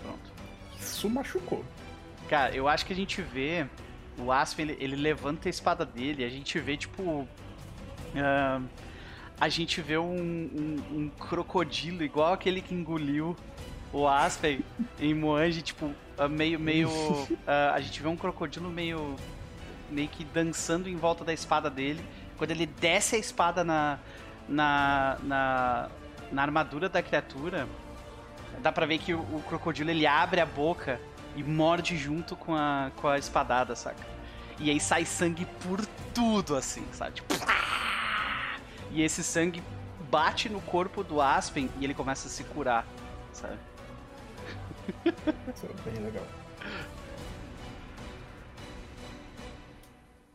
Pronto. 0.03 0.33
Isso 0.81 1.09
machucou. 1.09 1.65
Cara, 2.29 2.55
eu 2.55 2.69
acho 2.69 2.87
que 2.87 2.93
a 2.93 2.97
gente 2.97 3.21
vê 3.21 3.67
o 4.19 4.31
Aspen, 4.33 4.67
ele, 4.71 4.77
ele 4.83 4.97
levanta 4.97 5.49
a 5.49 5.51
espada 5.51 5.85
dele, 5.85 6.25
a 6.25 6.29
gente 6.29 6.59
vê, 6.59 6.77
tipo. 6.77 7.27
ah, 8.17 8.61
a 9.41 9.49
gente 9.49 9.83
vê 9.83 9.99
um, 9.99 10.15
um- 10.15 10.83
um 10.93 11.09
crocodilo 11.19 12.05
igual 12.05 12.33
aquele 12.33 12.61
que 12.61 12.73
engoliu 12.73 13.37
o 13.95 14.09
Aspen 14.09 14.65
em 14.99 15.15
Moange, 15.15 15.63
tipo, 15.63 15.95
ah, 16.19 16.29
meio. 16.29 16.59
meio 16.59 16.91
ah, 17.47 17.73
a 17.75 17.81
gente 17.81 18.03
vê 18.03 18.09
um 18.09 18.17
crocodilo 18.17 18.69
meio. 18.69 19.17
meio 19.91 20.09
que 20.09 20.25
dançando 20.25 20.89
em 20.89 20.97
volta 20.97 21.25
da 21.25 21.33
espada 21.33 21.71
dele. 21.71 22.05
Quando 22.37 22.51
ele 22.51 22.67
desce 22.67 23.15
a 23.15 23.19
espada 23.19 23.63
na. 23.63 23.99
na. 24.49 25.17
na, 25.23 25.89
na 26.33 26.43
armadura 26.43 26.89
da 26.89 27.01
criatura, 27.01 27.69
dá 28.61 28.73
pra 28.73 28.85
ver 28.87 28.99
que 28.99 29.15
o, 29.15 29.21
o 29.21 29.43
crocodilo 29.47 29.91
ele 29.91 30.07
abre 30.07 30.41
a 30.41 30.47
boca 30.47 31.01
e 31.37 31.43
morde 31.43 31.97
junto 31.97 32.35
com 32.35 32.55
a, 32.55 32.91
com 32.97 33.07
a 33.07 33.19
espadada, 33.19 33.77
saca? 33.77 34.05
E 34.59 34.71
aí 34.71 34.81
sai 34.81 35.05
sangue 35.05 35.47
por 35.63 35.85
tudo, 36.13 36.57
assim, 36.57 36.85
sabe? 36.93 37.13
Tipo, 37.13 37.35
e 38.91 39.03
esse 39.03 39.23
sangue 39.23 39.63
bate 40.11 40.49
no 40.49 40.61
corpo 40.61 41.03
do 41.03 41.21
Aspen 41.21 41.69
e 41.81 41.85
ele 41.85 41.95
começa 41.95 42.29
a 42.29 42.31
se 42.31 42.45
curar, 42.45 42.87
sabe? 43.33 43.59
Isso 45.55 45.67
é 45.67 45.91
bem 45.91 46.03
legal. 46.05 46.25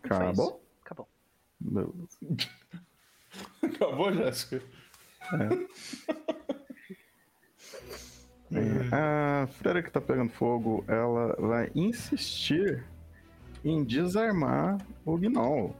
Acabou? 0.03 0.63
Acabou. 0.83 1.07
Meu- 1.61 1.93
Acabou, 3.63 4.13
Jéssica? 4.13 4.61
É, 8.51 8.95
a 9.43 9.47
freira 9.47 9.83
que 9.83 9.91
tá 9.91 10.01
pegando 10.01 10.31
fogo, 10.31 10.83
ela 10.87 11.35
vai 11.39 11.69
insistir 11.75 12.83
em 13.63 13.83
desarmar 13.83 14.77
o 15.05 15.17
Gnoll. 15.17 15.75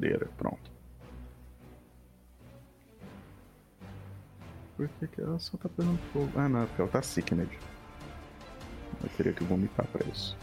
Freira, 0.00 0.26
pronto. 0.38 0.70
Por 4.78 4.88
que, 4.98 5.06
que 5.08 5.20
ela 5.20 5.38
só 5.38 5.58
tá 5.58 5.68
pegando 5.68 5.98
fogo? 6.10 6.30
Ah, 6.36 6.48
não, 6.48 6.62
é 6.62 6.66
porque 6.66 6.80
ela 6.80 6.90
tá 6.90 7.02
sickened. 7.02 7.58
Eu 9.02 9.08
teria 9.10 9.34
que 9.34 9.44
vomitar 9.44 9.86
pra 9.88 10.06
isso. 10.06 10.34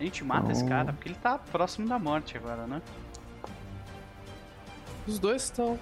A 0.00 0.02
gente 0.02 0.24
mata 0.24 0.50
esse 0.50 0.64
Oh. 0.64 0.68
cara 0.68 0.92
porque 0.92 1.08
ele 1.10 1.14
tá 1.18 1.38
próximo 1.38 1.86
da 1.88 1.96
morte 1.96 2.36
agora, 2.36 2.66
né? 2.66 2.82
Os 5.06 5.20
dois 5.20 5.44
estão. 5.44 5.78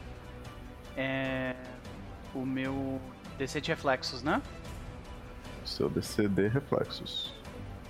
É. 0.99 1.57
O 2.35 2.45
meu 2.45 3.01
DC 3.39 3.63
de 3.63 3.71
reflexos, 3.71 4.23
né? 4.23 4.43
Seu 5.65 5.89
DCD 5.89 6.49
reflexos. 6.49 7.33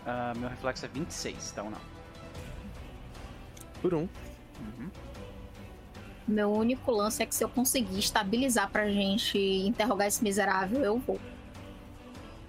Ah, 0.07 0.33
meu 0.37 0.49
reflexo 0.49 0.85
é 0.85 0.89
26, 0.89 1.51
então 1.51 1.69
não. 1.69 1.94
Por 3.85 3.93
um. 3.93 3.99
Uhum. 3.99 4.91
Meu 6.27 6.51
único 6.51 6.91
lance 6.91 7.23
é 7.23 7.27
que 7.27 7.35
se 7.35 7.45
eu 7.45 7.51
conseguir 7.51 7.99
estabilizar 7.99 8.71
pra 8.71 8.89
gente 8.89 9.37
interrogar 9.37 10.07
esse 10.07 10.25
miserável, 10.25 10.81
eu 10.83 10.99
vou. 10.99 11.21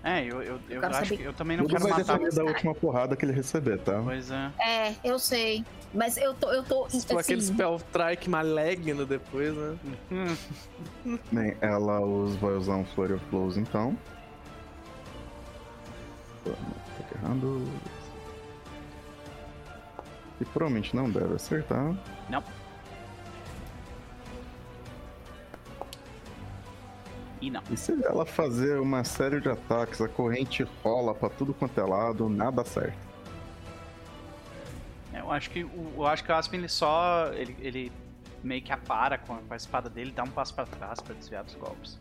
É, 0.01 0.21
eu, 0.23 0.41
eu, 0.41 0.59
eu, 0.69 0.79
quero 0.79 0.85
acho 0.95 1.09
saber- 1.09 1.17
que 1.17 1.23
eu 1.23 1.33
também 1.33 1.57
não 1.57 1.65
Tudo 1.65 1.73
quero 1.75 1.89
vai 1.89 1.99
matar. 1.99 2.13
depender 2.17 2.35
da 2.37 2.43
última 2.45 2.73
porrada 2.73 3.17
que 3.17 3.25
ele 3.25 3.33
receber, 3.33 3.79
tá? 3.79 3.99
Pois 4.01 4.31
é. 4.31 4.51
É, 4.65 4.95
eu 5.03 5.19
sei. 5.19 5.65
Mas 5.93 6.15
eu 6.15 6.33
tô. 6.35 6.49
Eu 6.53 6.63
tô 6.63 6.87
Se 6.89 7.05
for 7.05 7.19
aquele 7.19 7.41
assim, 7.41 7.51
spell 7.53 7.75
strike 7.75 8.29
maligno 8.29 9.05
depois, 9.05 9.53
né? 9.53 9.77
Hum, 11.05 11.17
Bem, 11.33 11.57
ela 11.59 11.99
os 11.99 12.37
vai 12.37 12.53
usar 12.53 12.75
um 12.77 12.85
Flurry 12.85 13.13
of 13.15 13.25
Blows 13.29 13.57
então. 13.57 13.97
Tô 16.45 16.51
errando. 17.17 17.67
E 20.39 20.45
provavelmente 20.45 20.95
não 20.95 21.09
deve 21.09 21.35
acertar. 21.35 21.95
Não. 22.29 22.43
E 27.41 27.49
não. 27.49 27.61
E 27.69 27.77
se 27.77 27.91
ela 28.03 28.25
fazer 28.25 28.79
uma 28.79 29.03
série 29.03 29.39
de 29.39 29.49
ataques, 29.49 30.01
a 30.01 30.07
corrente 30.07 30.63
rola 30.83 31.13
pra 31.13 31.29
tudo 31.29 31.53
quanto 31.53 31.79
é 31.79 31.83
lado, 31.83 32.27
nada 32.27 32.65
certo. 32.65 32.97
É, 35.13 35.19
Eu 35.19 35.31
acho 35.31 35.49
que 35.49 35.63
o, 35.63 35.93
eu 35.97 36.07
acho 36.07 36.23
que 36.23 36.31
o 36.31 36.35
Aspen 36.35 36.59
ele 36.59 36.69
só. 36.69 37.31
Ele, 37.33 37.55
ele 37.59 37.91
meio 38.43 38.61
que 38.61 38.71
apara 38.71 39.17
com 39.17 39.33
a, 39.35 39.37
com 39.37 39.53
a 39.53 39.57
espada 39.57 39.89
dele, 39.89 40.11
dá 40.11 40.23
um 40.23 40.29
passo 40.29 40.53
pra 40.53 40.65
trás 40.65 40.99
pra 40.99 41.13
desviar 41.15 41.43
dos 41.43 41.55
golpes. 41.55 41.99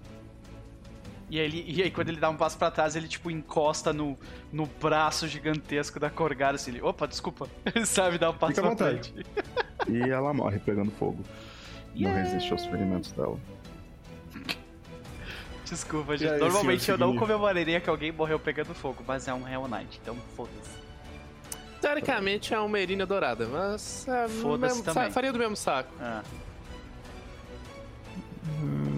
E 1.35 1.41
aí, 1.41 1.47
ele- 1.47 1.65
e 1.67 1.83
aí 1.83 1.91
quando 1.91 2.11
ele 2.11 2.21
dá 2.21 2.31
um 2.31 2.37
passo 2.37 2.57
pra 2.57 2.71
trás, 2.71 2.95
ele 2.95 3.09
tipo 3.09 3.29
encosta 3.29 3.93
no, 3.93 4.17
no 4.53 4.67
braço 4.67 5.27
gigantesco 5.27 5.99
da 5.99 6.09
Corgara 6.09 6.55
assim, 6.55 6.71
ele, 6.71 6.81
opa, 6.81 7.09
desculpa. 7.09 7.49
Sabe, 7.85 8.19
dá 8.19 8.31
um 8.31 8.35
passo 8.35 8.53
Fica 8.55 8.63
pra 8.63 8.71
vontade. 8.71 9.13
frente. 9.13 9.27
E 9.91 10.11
ela 10.11 10.33
morre 10.33 10.61
pegando 10.61 10.93
fogo. 10.93 11.25
Não 11.93 12.09
Yeah. 12.09 12.23
resiste 12.23 12.53
aos 12.53 12.65
ferimentos 12.67 13.11
dela. 13.11 13.37
Desculpa, 15.65 16.17
gente. 16.17 16.31
aí, 16.35 16.39
Normalmente 16.39 16.85
senhor 16.85 17.01
eu 17.01 17.07
não 17.07 17.17
comemoraria 17.17 17.81
que 17.81 17.91
alguém 17.91 18.13
morreu 18.13 18.39
pegando 18.39 18.73
fogo, 18.73 19.03
mas 19.05 19.27
é 19.27 19.35
um 19.35 19.49
Hell 19.49 19.67
Knight, 19.67 19.99
então 20.01 20.17
foda-se. 20.37 20.79
Teoricamente 21.81 22.55
é 22.55 22.61
uma 22.61 22.79
Erina 22.79 23.05
dourada, 23.05 23.49
mas. 23.49 24.07
É, 24.07 24.29
Foda-se 24.29 24.85
também. 24.85 25.11
Faria 25.11 25.33
do 25.33 25.39
mesmo 25.41 25.57
saco. 25.57 25.93
Ah, 26.01 26.23
Hum. 28.63 28.94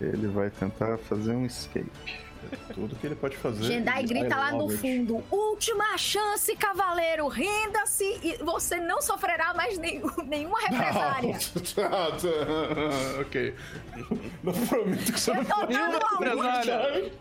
Ele 0.00 0.26
vai 0.28 0.50
tentar 0.50 0.98
fazer 0.98 1.32
um 1.32 1.46
escape. 1.46 1.90
Tudo 2.74 2.94
que 2.96 3.06
ele 3.06 3.14
pode 3.16 3.36
fazer. 3.38 3.64
Jendai 3.64 4.02
I 4.02 4.06
grita 4.06 4.36
lá 4.36 4.52
no 4.52 4.68
fundo: 4.68 5.24
Última 5.30 5.96
chance, 5.96 6.54
cavaleiro! 6.56 7.26
Renda-se 7.26 8.04
e 8.22 8.36
você 8.44 8.78
não 8.78 9.00
sofrerá 9.00 9.54
mais 9.54 9.78
nenhum- 9.78 10.10
nenhuma 10.26 10.60
represária. 10.60 11.38
Tá, 11.74 11.88
tá, 11.88 13.20
ok. 13.20 13.54
Não 14.42 14.52
prometo 14.52 15.12
que 15.12 15.18
você 15.20 15.32
não 15.32 15.44
tô 15.44 15.54
faria 15.54 15.78
dando 15.78 15.96
uma 15.96 16.18
uma 16.18 16.52
represália. 16.52 17.12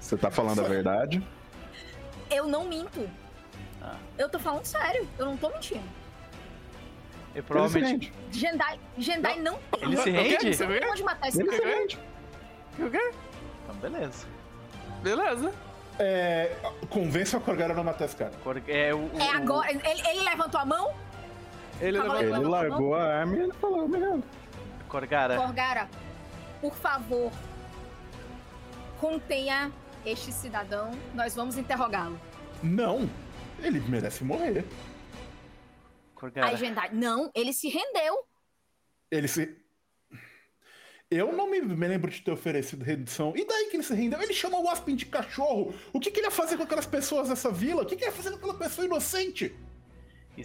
Você 0.00 0.16
tá 0.16 0.30
falando 0.30 0.60
a 0.60 0.68
verdade? 0.68 1.22
Eu 2.30 2.46
não 2.46 2.64
minto. 2.68 3.08
Ah. 3.82 3.96
Eu 4.16 4.28
tô 4.28 4.38
falando 4.38 4.64
sério, 4.64 5.08
eu 5.18 5.26
não 5.26 5.36
tô 5.36 5.48
mentindo. 5.50 5.82
Eu 7.34 7.42
provavelmente. 7.42 8.12
Jendai, 8.30 8.78
Jendai 8.98 9.38
não, 9.40 9.58
tem. 9.70 9.82
Ele 9.82 9.96
se 9.96 10.10
O 10.10 10.12
rende? 10.12 10.54
Você 10.56 10.66
vê? 10.66 10.86
onde 10.90 11.02
matar 11.02 11.28
esse 11.28 11.40
Ele 11.40 11.50
cara. 11.50 11.62
se 11.62 11.68
rende. 11.68 11.98
O 12.78 12.90
quê? 12.90 13.12
Então, 13.64 13.74
beleza. 13.76 14.26
Beleza. 15.02 15.52
É, 15.98 16.56
convença 16.88 17.36
a 17.36 17.40
Corgara 17.40 17.72
a 17.72 17.76
não 17.76 17.84
matar 17.84 18.06
esse 18.06 18.16
cara. 18.16 18.32
Cor- 18.42 18.62
É, 18.66 18.94
o, 18.94 18.98
o- 18.98 19.18
É 19.20 19.30
agora. 19.36 19.70
Ele, 19.70 19.80
ele 20.08 20.20
levantou 20.24 20.60
a 20.60 20.64
mão? 20.64 20.92
Ele 21.80 21.98
levantou. 21.98 22.20
Ele 22.22 22.48
largou 22.48 22.94
a 22.94 23.02
arma 23.02 23.36
e 23.36 23.40
ele 23.40 23.52
falou, 23.54 23.84
obrigado. 23.84 24.22
o 24.80 24.84
Corgara. 24.88 25.36
Corgara, 25.36 25.88
por 26.60 26.74
favor, 26.74 27.30
contenha 29.00 29.70
este 30.04 30.32
cidadão. 30.32 30.90
Nós 31.14 31.34
vamos 31.34 31.56
interrogá-lo. 31.56 32.18
Não. 32.62 33.08
Ele 33.62 33.80
merece 33.80 34.24
morrer. 34.24 34.64
Corgara. 36.22 36.46
Aí 36.46 36.56
Jendai, 36.56 36.90
não, 36.92 37.32
ele 37.34 37.52
se 37.52 37.68
rendeu. 37.68 38.24
Ele 39.10 39.26
se. 39.26 39.56
Eu 41.10 41.32
não 41.32 41.50
me 41.50 41.60
me 41.60 41.88
lembro 41.88 42.08
de 42.08 42.22
ter 42.22 42.30
oferecido 42.30 42.84
redução. 42.84 43.32
E 43.36 43.44
daí 43.44 43.68
que 43.68 43.76
ele 43.76 43.82
se 43.82 43.92
rendeu? 43.92 44.22
Ele 44.22 44.32
chamou 44.32 44.62
o 44.62 44.68
Aspen 44.68 44.94
de 44.94 45.04
cachorro. 45.04 45.74
O 45.92 45.98
que, 45.98 46.12
que 46.12 46.20
ele 46.20 46.28
ia 46.28 46.30
fazer 46.30 46.56
com 46.56 46.62
aquelas 46.62 46.86
pessoas 46.86 47.28
dessa 47.28 47.50
vila? 47.50 47.82
O 47.82 47.86
que, 47.86 47.96
que 47.96 48.04
ele 48.04 48.10
ia 48.12 48.16
fazer 48.16 48.30
com 48.30 48.36
aquela 48.36 48.54
pessoa 48.54 48.84
inocente? 48.84 49.52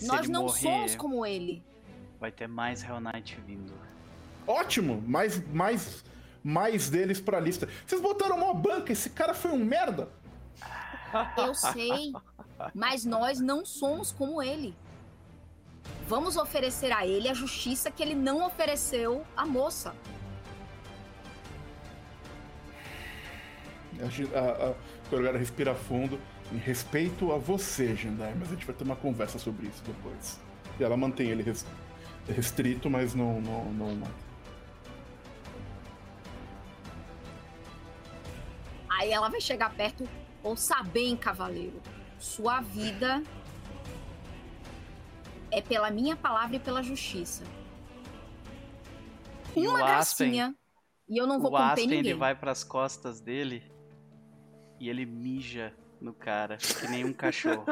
Nós 0.01 0.27
não 0.27 0.45
morrer, 0.45 0.59
somos 0.59 0.95
como 0.95 1.23
ele. 1.23 1.63
vai 2.19 2.31
ter 2.31 2.47
mais 2.47 2.81
Hell 2.81 2.99
Knight 2.99 3.39
vindo. 3.45 3.71
Ótimo, 4.47 4.99
mais, 5.07 5.39
mais, 5.53 6.03
mais 6.43 6.89
deles 6.89 7.21
pra 7.21 7.39
lista. 7.39 7.69
Vocês 7.85 8.01
botaram 8.01 8.35
uma 8.35 8.53
banca, 8.53 8.91
esse 8.91 9.11
cara 9.11 9.35
foi 9.35 9.51
um 9.51 9.63
merda. 9.63 10.09
Eu 11.37 11.53
sei. 11.53 12.11
Mas 12.73 13.05
nós 13.05 13.39
não 13.39 13.63
somos 13.63 14.11
como 14.11 14.41
ele. 14.41 14.75
Vamos 16.07 16.37
oferecer 16.37 16.91
a 16.91 17.05
ele 17.05 17.27
a 17.27 17.33
justiça 17.33 17.91
que 17.91 18.01
ele 18.01 18.15
não 18.15 18.45
ofereceu 18.45 19.25
à 19.35 19.45
moça. 19.45 19.93
A, 23.99 24.67
a, 24.69 25.29
a 25.29 25.37
respira 25.37 25.75
fundo. 25.75 26.19
Em 26.51 26.57
respeito 26.57 27.33
a 27.33 27.37
você, 27.37 27.93
Jendai, 27.93 28.33
mas 28.39 28.47
a 28.47 28.53
gente 28.53 28.65
vai 28.65 28.73
ter 28.73 28.85
uma 28.85 28.95
conversa 28.95 29.37
sobre 29.37 29.67
isso 29.67 29.83
depois. 29.83 30.39
E 30.79 30.83
ela 30.83 30.95
mantém 30.95 31.29
ele 31.29 31.43
res- 31.43 31.65
restrito, 32.25 32.89
mas 32.89 33.13
não, 33.13 33.41
não, 33.41 33.65
não 33.65 33.95
mata. 33.95 34.27
Aí 38.89 39.11
ela 39.11 39.27
vai 39.29 39.41
chegar 39.41 39.73
perto. 39.73 40.07
Ouça 40.41 40.81
bem, 40.83 41.17
cavaleiro. 41.17 41.81
Sua 42.17 42.61
vida 42.61 43.21
é 45.51 45.61
pela 45.61 45.89
minha 45.91 46.15
palavra 46.15 46.55
e 46.55 46.59
pela 46.59 46.81
justiça. 46.83 47.43
E 49.55 49.67
Uma 49.67 49.79
o 49.79 49.85
Aspen, 49.85 50.31
gracinha. 50.31 50.55
E 51.09 51.17
eu 51.17 51.25
não 51.25 51.39
vou 51.39 51.49
o 51.51 51.53
conter 51.53 51.63
Aspen 51.71 51.87
ninguém. 51.87 52.11
ele 52.11 52.13
vai 52.19 52.35
pras 52.35 52.63
costas 52.63 53.19
dele 53.19 53.63
e 54.79 54.89
ele 54.89 55.05
mija 55.05 55.73
no 55.99 56.13
cara, 56.13 56.57
que 56.57 56.87
nem 56.89 57.03
um 57.05 57.13
cachorro. 57.13 57.65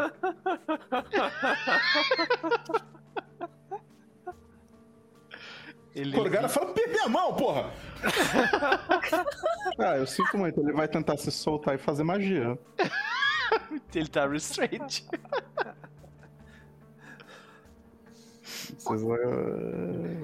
Ele 5.93 6.11
Corgara 6.11 6.49
fala, 6.49 6.73
"Pe- 6.73 6.87
minha 6.87 7.07
mão, 7.07 7.33
porra! 7.35 7.71
Ah, 9.79 9.97
eu 9.97 10.05
sinto 10.07 10.37
muito. 10.37 10.59
Ele 10.61 10.71
vai 10.71 10.87
tentar 10.87 11.17
se 11.17 11.29
soltar 11.31 11.75
e 11.75 11.77
fazer 11.77 12.03
magia. 12.03 12.57
ele 13.93 14.07
tá 14.07 14.25
restrained. 14.27 15.05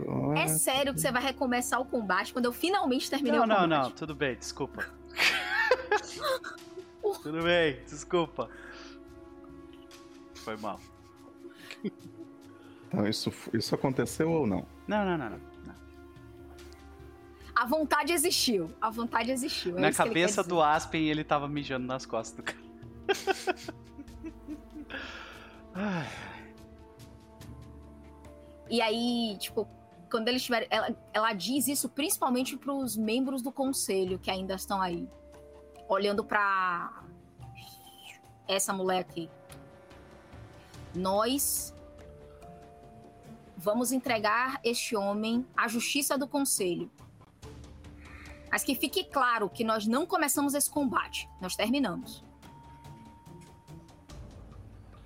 Vão- 0.06 0.34
É 0.36 0.48
sério 0.48 0.94
que 0.94 1.00
você 1.02 1.12
vai 1.12 1.22
recomeçar 1.22 1.80
o 1.80 1.86
combate 1.86 2.34
quando 2.34 2.46
eu 2.46 2.54
finalmente 2.54 3.10
terminei 3.10 3.38
Não, 3.40 3.46
o 3.46 3.48
não, 3.48 3.56
combate? 3.56 3.70
não, 3.84 3.92
tudo 3.92 4.16
bem, 4.16 4.36
desculpa. 4.36 4.86
tudo 7.24 7.42
bem, 7.44 7.80
desculpa. 7.88 8.50
Foi 10.36 10.58
mal. 10.58 10.80
Então, 12.88 13.08
isso, 13.08 13.32
isso 13.54 13.74
aconteceu 13.76 14.30
ou 14.30 14.46
não? 14.48 14.66
Não, 14.88 15.06
não, 15.06 15.18
não, 15.18 15.30
não. 15.30 15.38
não. 15.66 15.76
A 17.56 17.66
vontade 17.66 18.12
existiu. 18.12 18.70
A 18.82 18.90
vontade 18.90 19.32
existiu. 19.32 19.78
é 19.78 19.82
Na 19.82 19.94
cabeça 19.94 20.44
do 20.44 20.62
Aspen, 20.62 21.08
ele 21.08 21.24
tava 21.24 21.48
mijando 21.48 21.86
nas 21.88 22.06
costas 22.06 22.36
do 22.38 22.44
cara. 22.44 22.60
Ai, 25.74 26.08
E 28.72 28.82
aí, 28.82 29.36
tipo, 29.38 29.68
quando 30.10 30.30
eles 30.30 30.42
tiverem. 30.44 30.68
Ela, 30.72 30.96
ela 31.14 31.34
diz 31.34 31.68
isso 31.68 31.90
principalmente 31.90 32.56
pros 32.56 32.96
membros 32.96 33.42
do 33.42 33.52
conselho 33.52 34.18
que 34.18 34.32
ainda 34.32 34.56
estão 34.56 34.82
aí. 34.82 35.08
Olhando 35.90 36.24
pra. 36.24 37.04
Essa 38.48 38.72
mulher 38.72 39.00
aqui. 39.00 39.30
Nós. 40.96 41.76
Vamos 43.58 43.92
entregar 43.92 44.60
este 44.64 44.96
homem 44.96 45.46
à 45.56 45.68
justiça 45.68 46.18
do 46.18 46.28
conselho. 46.28 46.90
Mas 48.50 48.64
que 48.64 48.74
fique 48.74 49.04
claro 49.04 49.50
que 49.50 49.64
nós 49.64 49.86
não 49.86 50.06
começamos 50.06 50.54
esse 50.54 50.70
combate. 50.70 51.30
Nós 51.40 51.56
terminamos. 51.56 52.24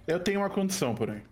Eu 0.08 0.24
tenho 0.24 0.40
uma 0.40 0.50
condição, 0.50 0.96
porém. 0.96 1.24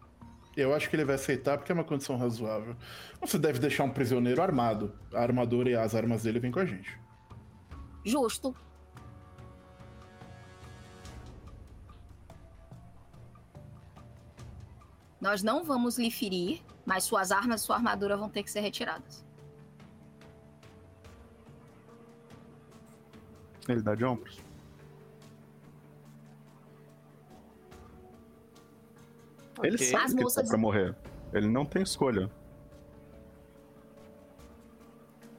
Eu 0.56 0.74
acho 0.74 0.90
que 0.90 0.96
ele 0.96 1.06
vai 1.06 1.16
aceitar 1.16 1.58
porque 1.58 1.72
é 1.72 1.76
uma 1.76 1.84
condição 1.84 2.16
razoável. 2.16 2.76
Você 3.20 3.40
deve 3.40 3.60
deixar 3.60 3.84
um 3.84 3.90
prisioneiro 3.90 4.42
armado. 4.42 4.94
A 5.14 5.22
armadura 5.22 5.70
e 5.70 5.76
as 5.76 5.96
armas 5.96 6.24
dele 6.24 6.40
vêm 6.40 6.52
com 6.52 6.60
a 6.60 6.66
gente. 6.66 7.00
Justo. 8.06 8.56
Nós 15.20 15.42
não 15.42 15.64
vamos 15.64 15.98
lhe 15.98 16.12
ferir, 16.12 16.62
mas 16.86 17.06
suas 17.06 17.32
armas 17.32 17.62
e 17.62 17.66
sua 17.66 17.78
armadura 17.78 18.18
vão 18.18 18.30
ter 18.30 18.44
que 18.44 18.52
ser 18.52 18.60
retiradas. 18.60 19.26
Ele 23.68 23.82
dá 23.82 23.96
de 23.96 24.04
ombros. 24.04 24.43
Ele 29.62 29.76
Ok. 29.76 29.88
sabe 29.88 30.04
As 30.04 30.12
que 30.12 30.18
ele 30.18 30.24
moças- 30.24 30.44
tá 30.44 30.50
pra 30.50 30.58
morrer. 30.58 30.96
Ele 31.34 31.48
não 31.48 31.66
tem 31.66 31.82
escolha. 31.84 32.30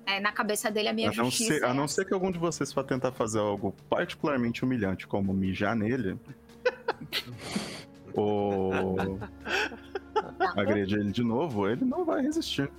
É, 0.07 0.21
na 0.21 0.33
cabeça 0.33 0.71
dele, 0.71 0.89
a 0.89 0.93
minha 0.93 1.09
A 1.11 1.15
não, 1.15 1.25
justiça. 1.25 1.55
ser, 1.55 1.65
a 1.65 1.71
é 1.71 1.73
não 1.73 1.85
essa. 1.85 1.95
ser 1.95 2.05
que 2.05 2.13
algum 2.13 2.31
de 2.31 2.39
vocês 2.39 2.73
vá 2.73 2.85
tentar 2.85 3.11
fazer 3.13 3.39
algo 3.39 3.75
particularmente 3.89 4.63
humilhante, 4.63 5.07
como 5.07 5.33
mijar 5.33 5.75
nele, 5.75 6.19
ou 8.15 8.95
Não, 8.95 9.19
agredir 10.61 10.99
ele 10.99 11.11
de 11.11 11.23
novo, 11.25 11.67
ele 11.69 11.85
não 11.87 12.05
vai 12.05 12.21
resistir. 12.23 12.71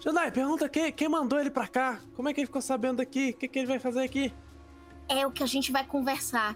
Jedi, 0.00 0.30
pergunta 0.30 0.68
quem, 0.68 0.92
quem 0.92 1.08
mandou 1.08 1.40
ele 1.40 1.50
pra 1.50 1.66
cá? 1.66 2.00
Como 2.14 2.28
é 2.28 2.34
que 2.34 2.40
ele 2.40 2.46
ficou 2.46 2.62
sabendo 2.62 2.98
daqui? 2.98 3.30
O 3.30 3.34
que, 3.36 3.48
que 3.48 3.58
ele 3.58 3.66
vai 3.66 3.78
fazer 3.78 4.00
aqui? 4.00 4.32
É 5.08 5.26
o 5.26 5.30
que 5.30 5.42
a 5.42 5.46
gente 5.46 5.72
vai 5.72 5.84
conversar. 5.84 6.54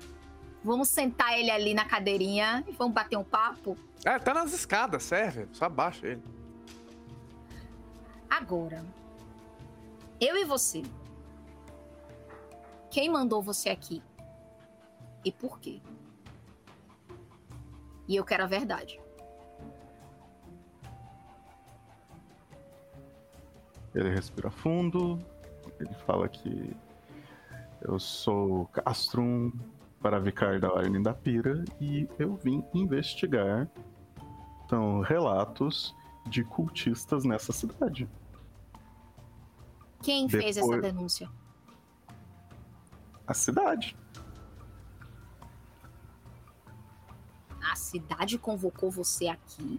Vamos 0.62 0.88
sentar 0.88 1.38
ele 1.38 1.50
ali 1.50 1.74
na 1.74 1.84
cadeirinha 1.84 2.64
e 2.68 2.72
vamos 2.72 2.94
bater 2.94 3.16
um 3.16 3.24
papo. 3.24 3.76
É, 4.04 4.18
tá 4.18 4.32
nas 4.32 4.52
escadas, 4.52 5.02
serve. 5.02 5.48
Só 5.52 5.64
abaixa 5.64 6.06
ele. 6.06 6.22
Agora, 8.28 8.84
eu 10.20 10.36
e 10.36 10.44
você. 10.44 10.82
Quem 12.90 13.10
mandou 13.10 13.42
você 13.42 13.70
aqui? 13.70 14.02
E 15.24 15.32
por 15.32 15.58
quê? 15.58 15.80
E 18.06 18.16
eu 18.16 18.24
quero 18.24 18.44
a 18.44 18.46
verdade. 18.46 19.00
Ele 23.94 24.08
respira 24.08 24.50
fundo, 24.50 25.18
ele 25.78 25.94
fala 26.06 26.28
que 26.28 26.74
eu 27.84 27.98
sou 27.98 28.66
Castrum 28.66 29.52
para 30.00 30.18
Vicar 30.18 30.58
da 30.58 30.72
Ordem 30.72 31.02
da 31.02 31.14
Pira 31.14 31.64
e 31.80 32.08
eu 32.18 32.36
vim 32.36 32.64
investigar 32.74 33.70
então, 34.64 35.00
relatos 35.00 35.94
de 36.26 36.42
cultistas 36.42 37.24
nessa 37.24 37.52
cidade. 37.52 38.08
Quem 40.02 40.28
fez 40.28 40.56
essa 40.56 40.66
Depois- 40.66 40.82
denúncia? 40.82 41.30
A 43.26 43.34
cidade. 43.34 43.94
A 47.70 47.76
cidade 47.76 48.38
convocou 48.38 48.90
você 48.90 49.28
aqui? 49.28 49.78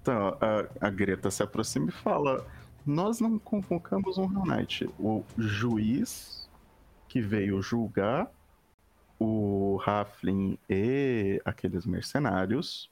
Então, 0.00 0.36
a, 0.40 0.86
a 0.86 0.90
Greta 0.90 1.30
se 1.30 1.42
aproxima 1.42 1.88
e 1.88 1.92
fala: 1.92 2.46
Nós 2.84 3.20
não 3.20 3.38
convocamos 3.38 4.18
um 4.18 4.24
Hell 4.24 4.44
Knight. 4.44 4.90
O 4.98 5.24
juiz 5.38 6.50
que 7.08 7.20
veio 7.20 7.62
julgar 7.62 8.30
o 9.18 9.76
Raflin 9.76 10.58
e 10.68 11.40
aqueles 11.44 11.86
mercenários. 11.86 12.90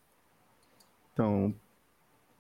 Então, 1.13 1.55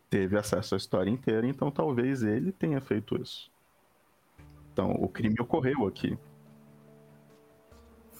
teve 0.08 0.38
acesso 0.38 0.74
à 0.74 0.78
história 0.78 1.10
inteira, 1.10 1.46
então 1.46 1.70
talvez 1.70 2.22
ele 2.22 2.52
tenha 2.52 2.80
feito 2.80 3.20
isso. 3.20 3.50
Então, 4.72 4.92
o 4.92 5.08
crime 5.08 5.36
ocorreu 5.40 5.86
aqui. 5.86 6.16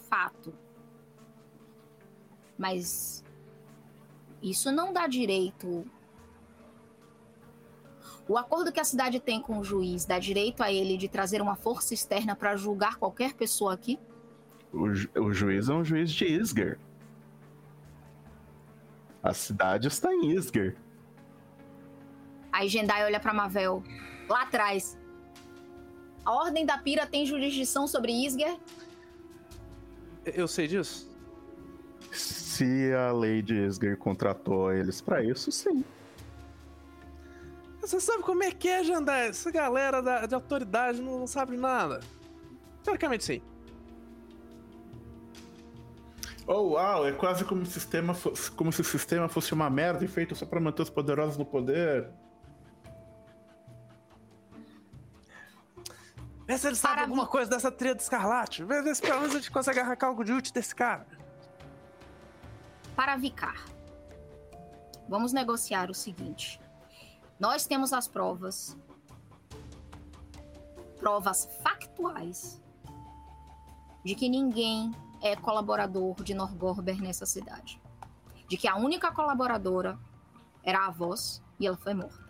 Fato. 0.09 0.53
Mas 2.59 3.25
isso 4.43 4.73
não 4.73 4.93
dá 4.93 5.07
direito. 5.07 5.85
O 8.31 8.39
acordo 8.39 8.71
que 8.71 8.79
a 8.79 8.85
cidade 8.85 9.19
tem 9.19 9.43
com 9.43 9.59
o 9.59 9.65
juiz 9.65 10.05
dá 10.05 10.17
direito 10.21 10.63
a 10.63 10.71
ele 10.71 10.97
de 10.97 11.09
trazer 11.09 11.43
uma 11.43 11.57
força 11.57 11.93
externa 11.93 12.37
para 12.37 12.55
julgar 12.55 12.95
qualquer 12.97 13.33
pessoa 13.35 13.75
aqui? 13.75 13.99
O, 14.73 14.95
ju- 14.95 15.11
o 15.17 15.33
juiz 15.33 15.69
é 15.69 15.75
um 15.75 15.85
juiz 15.85 16.13
de 16.13 16.27
Isger. 16.27 16.79
A 19.21 19.35
cidade 19.35 19.89
está 19.89 20.15
em 20.15 20.31
Isger. 20.31 20.77
Aí 22.53 22.69
Jendai 22.69 23.05
olha 23.05 23.19
para 23.19 23.35
Mavel. 23.35 23.83
Lá 24.29 24.43
atrás. 24.43 24.97
A 26.25 26.31
Ordem 26.31 26.65
da 26.65 26.79
Pira 26.79 27.09
tem 27.09 27.27
jurisdição 27.27 27.89
sobre 27.89 28.13
Isger? 28.13 28.57
Eu 30.25 30.47
sei 30.47 30.69
disso? 30.69 31.11
Se 32.13 32.93
a 32.95 33.11
Lady 33.11 33.57
Isger 33.57 33.97
contratou 33.97 34.73
eles 34.73 35.01
pra 35.01 35.21
isso, 35.21 35.51
sim. 35.51 35.85
Você 37.81 37.99
sabe 37.99 38.23
como 38.23 38.43
é 38.45 38.51
que 38.53 38.69
é, 38.69 38.85
Jandai? 38.85 39.29
Essa 39.29 39.51
galera 39.51 40.03
da, 40.03 40.27
de 40.27 40.35
autoridade 40.35 41.01
não, 41.01 41.19
não 41.19 41.27
sabe 41.27 41.57
nada. 41.57 42.01
Teoricamente, 42.85 43.25
sim. 43.25 43.43
Oh, 46.47 46.73
uau, 46.73 47.07
é 47.07 47.13
quase 47.13 47.45
como, 47.45 47.65
sistema 47.65 48.13
fosse, 48.13 48.51
como 48.51 48.73
se 48.73 48.81
o 48.81 48.85
sistema 48.85 49.29
fosse 49.29 49.55
uma 49.55 49.71
merda 49.71 50.05
e 50.05 50.09
feito 50.09 50.35
só 50.35 50.45
pra 50.45 50.61
manter 50.61 50.83
os 50.83 50.91
poderosos 50.91 51.37
no 51.37 51.45
poder. 51.45 52.09
Vê 56.47 56.59
se 56.59 56.67
ele 56.67 56.75
sabe 56.77 56.95
Para 56.95 57.03
alguma 57.05 57.23
mim. 57.23 57.29
coisa 57.31 57.49
dessa 57.49 57.71
trilha 57.71 57.95
do 57.95 58.01
escarlate. 58.01 58.65
Vê, 58.65 58.83
vê 58.83 58.95
se 58.95 59.01
pelo 59.01 59.21
menos 59.21 59.35
a 59.37 59.39
gente 59.39 59.51
consegue 59.51 59.79
arrancar 59.79 60.09
algo 60.09 60.25
de 60.25 60.33
útil 60.33 60.53
desse 60.53 60.75
cara. 60.75 61.07
Para 62.97 63.17
Vicar, 63.17 63.65
vamos 65.09 65.33
negociar 65.33 65.89
o 65.91 65.95
seguinte. 65.95 66.61
Nós 67.41 67.67
temos 67.67 67.93
as 67.95 68.07
provas, 68.07 68.77
provas 70.99 71.49
factuais, 71.63 72.61
de 74.05 74.15
que 74.15 74.29
ninguém 74.29 74.95
é 75.23 75.35
colaborador 75.35 76.23
de 76.23 76.35
Norgorber 76.35 77.01
nessa 77.01 77.25
cidade. 77.25 77.81
De 78.47 78.59
que 78.59 78.69
a 78.69 78.77
única 78.77 79.11
colaboradora 79.11 79.99
era 80.63 80.87
a 80.87 80.91
voz 80.91 81.43
e 81.59 81.67
ela 81.67 81.77
foi 81.79 81.95
morta. 81.95 82.29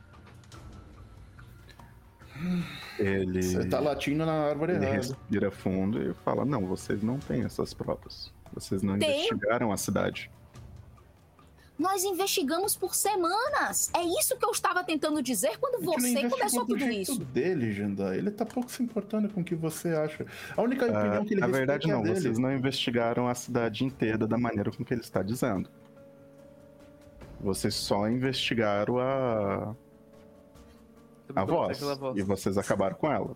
Ele, 2.99 3.43
Você 3.43 3.69
tá 3.69 3.81
latindo 3.81 4.25
na 4.25 4.33
árvore 4.33 4.73
ele 4.75 4.85
errada. 4.85 4.97
respira 4.99 5.51
fundo 5.51 6.01
e 6.01 6.15
fala: 6.15 6.45
Não, 6.45 6.67
vocês 6.67 7.03
não 7.03 7.19
têm 7.19 7.43
essas 7.43 7.75
provas. 7.75 8.33
Vocês 8.53 8.83
não 8.83 8.99
Tenho. 8.99 9.13
investigaram 9.13 9.73
a 9.73 9.77
cidade. 9.77 10.31
Nós 11.81 12.05
investigamos 12.05 12.77
por 12.77 12.95
semanas. 12.95 13.91
É 13.97 14.03
isso 14.03 14.37
que 14.37 14.45
eu 14.45 14.51
estava 14.51 14.85
tentando 14.85 15.23
dizer 15.23 15.57
quando 15.59 15.77
A 15.77 15.79
você 15.99 16.29
começou 16.29 16.61
do 16.67 16.75
tudo 16.75 16.79
jeito 16.79 17.13
isso. 17.13 17.25
dele, 17.25 17.73
Jandai. 17.73 18.19
Ele 18.19 18.31
tá 18.31 18.45
pouco 18.45 18.71
se 18.71 18.83
importando 18.83 19.31
com 19.31 19.41
o 19.41 19.45
que 19.45 19.55
você 19.55 19.89
acha. 19.89 20.27
A 20.55 20.61
única 20.61 20.85
Ah, 20.85 21.01
opinião 21.01 21.25
que 21.25 21.33
ele 21.33 21.41
na 21.41 21.47
verdade, 21.47 21.89
é 21.89 21.93
a 21.93 21.97
não. 21.97 22.03
dele. 22.03 22.21
Vocês 22.21 22.39
não 22.39 22.53
investigaram 22.55 23.27
a 23.27 23.35
cidade 23.35 23.83
inteira 23.83 24.27
da 24.27 24.37
maneira 24.37 24.71
com 24.71 24.85
que 24.85 24.93
ele 24.93 25.01
está 25.01 25.23
dizendo. 25.23 25.71
Vocês 27.41 27.75
só 27.75 28.07
investigaram 28.11 28.99
a, 28.99 29.75
a 31.35 31.45
voz. 31.47 31.79
Aquela 31.79 31.95
voz. 31.95 32.19
E 32.19 32.23
vocês 32.23 32.59
acabaram 32.59 32.95
com 32.95 33.11
ela. 33.11 33.35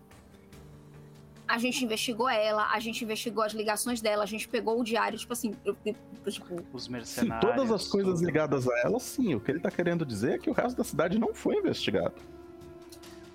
A 1.47 1.57
gente 1.59 1.83
investigou 1.85 2.27
ela, 2.27 2.71
a 2.71 2.79
gente 2.79 3.03
investigou 3.03 3.43
as 3.43 3.53
ligações 3.53 4.01
dela, 4.01 4.23
a 4.23 4.25
gente 4.25 4.47
pegou 4.47 4.79
o 4.79 4.83
diário, 4.83 5.17
tipo 5.17 5.31
assim, 5.33 5.51
tipo, 5.51 6.63
Os 6.73 6.85
Sim, 6.85 6.91
mercenários. 6.91 7.51
todas 7.55 7.71
as 7.71 7.87
coisas 7.87 8.15
tudo. 8.15 8.25
ligadas 8.25 8.67
a 8.67 8.79
ela, 8.79 8.99
sim. 8.99 9.35
O 9.35 9.39
que 9.39 9.51
ele 9.51 9.59
tá 9.59 9.69
querendo 9.69 10.03
dizer 10.05 10.33
é 10.33 10.37
que 10.39 10.49
o 10.49 10.53
resto 10.53 10.75
da 10.75 10.83
cidade 10.83 11.19
não 11.19 11.35
foi 11.35 11.57
investigado. 11.57 12.15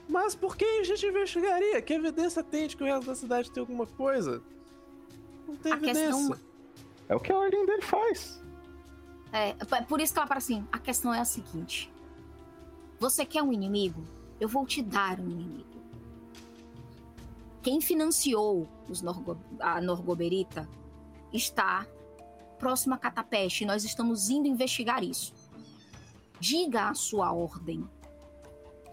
Mas 0.09 0.35
por 0.35 0.57
que 0.57 0.65
a 0.65 0.83
gente 0.83 1.07
investigaria? 1.07 1.81
Que 1.81 1.95
evidência 1.95 2.43
tem 2.43 2.67
de 2.67 2.77
que 2.77 2.83
o 2.83 2.87
resto 2.87 3.07
da 3.07 3.15
cidade 3.15 3.49
tem 3.53 3.61
alguma 3.61 3.87
coisa? 3.87 4.43
Não 5.47 5.55
tem 5.55 5.73
A 5.73 5.77
evidência. 5.77 6.07
questão- 6.09 6.39
É 7.09 7.15
o 7.15 7.21
que 7.21 7.31
a 7.33 7.39
ordem 7.39 7.65
dele 7.65 7.83
faz. 7.83 8.43
é, 9.33 9.51
é 9.51 9.83
por 9.83 10.01
isso 10.01 10.13
que 10.13 10.19
ela 10.19 10.27
fala 10.27 10.39
assim, 10.39 10.67
a 10.73 10.79
questão 10.81 11.15
é 11.15 11.21
a 11.21 11.25
seguinte. 11.25 11.93
Você 12.99 13.25
quer 13.25 13.43
um 13.45 13.53
inimigo? 13.53 14.03
Eu 14.41 14.49
vou 14.49 14.67
te 14.67 14.83
dar 14.83 15.21
um 15.21 15.31
inimigo. 15.31 15.70
Quem 17.63 17.81
financiou 17.81 18.67
os 18.89 19.03
Norgo- 19.03 19.39
a 19.59 19.81
Norgoberita 19.81 20.69
está 21.33 21.87
próximo 22.59 22.95
a 22.95 22.99
Catapeste. 22.99 23.65
Nós 23.65 23.85
estamos 23.85 24.31
indo 24.31 24.49
investigar 24.49 25.03
isso. 25.05 25.33
Diga 26.39 26.89
à 26.89 26.95
sua 26.95 27.33
ordem 27.33 27.87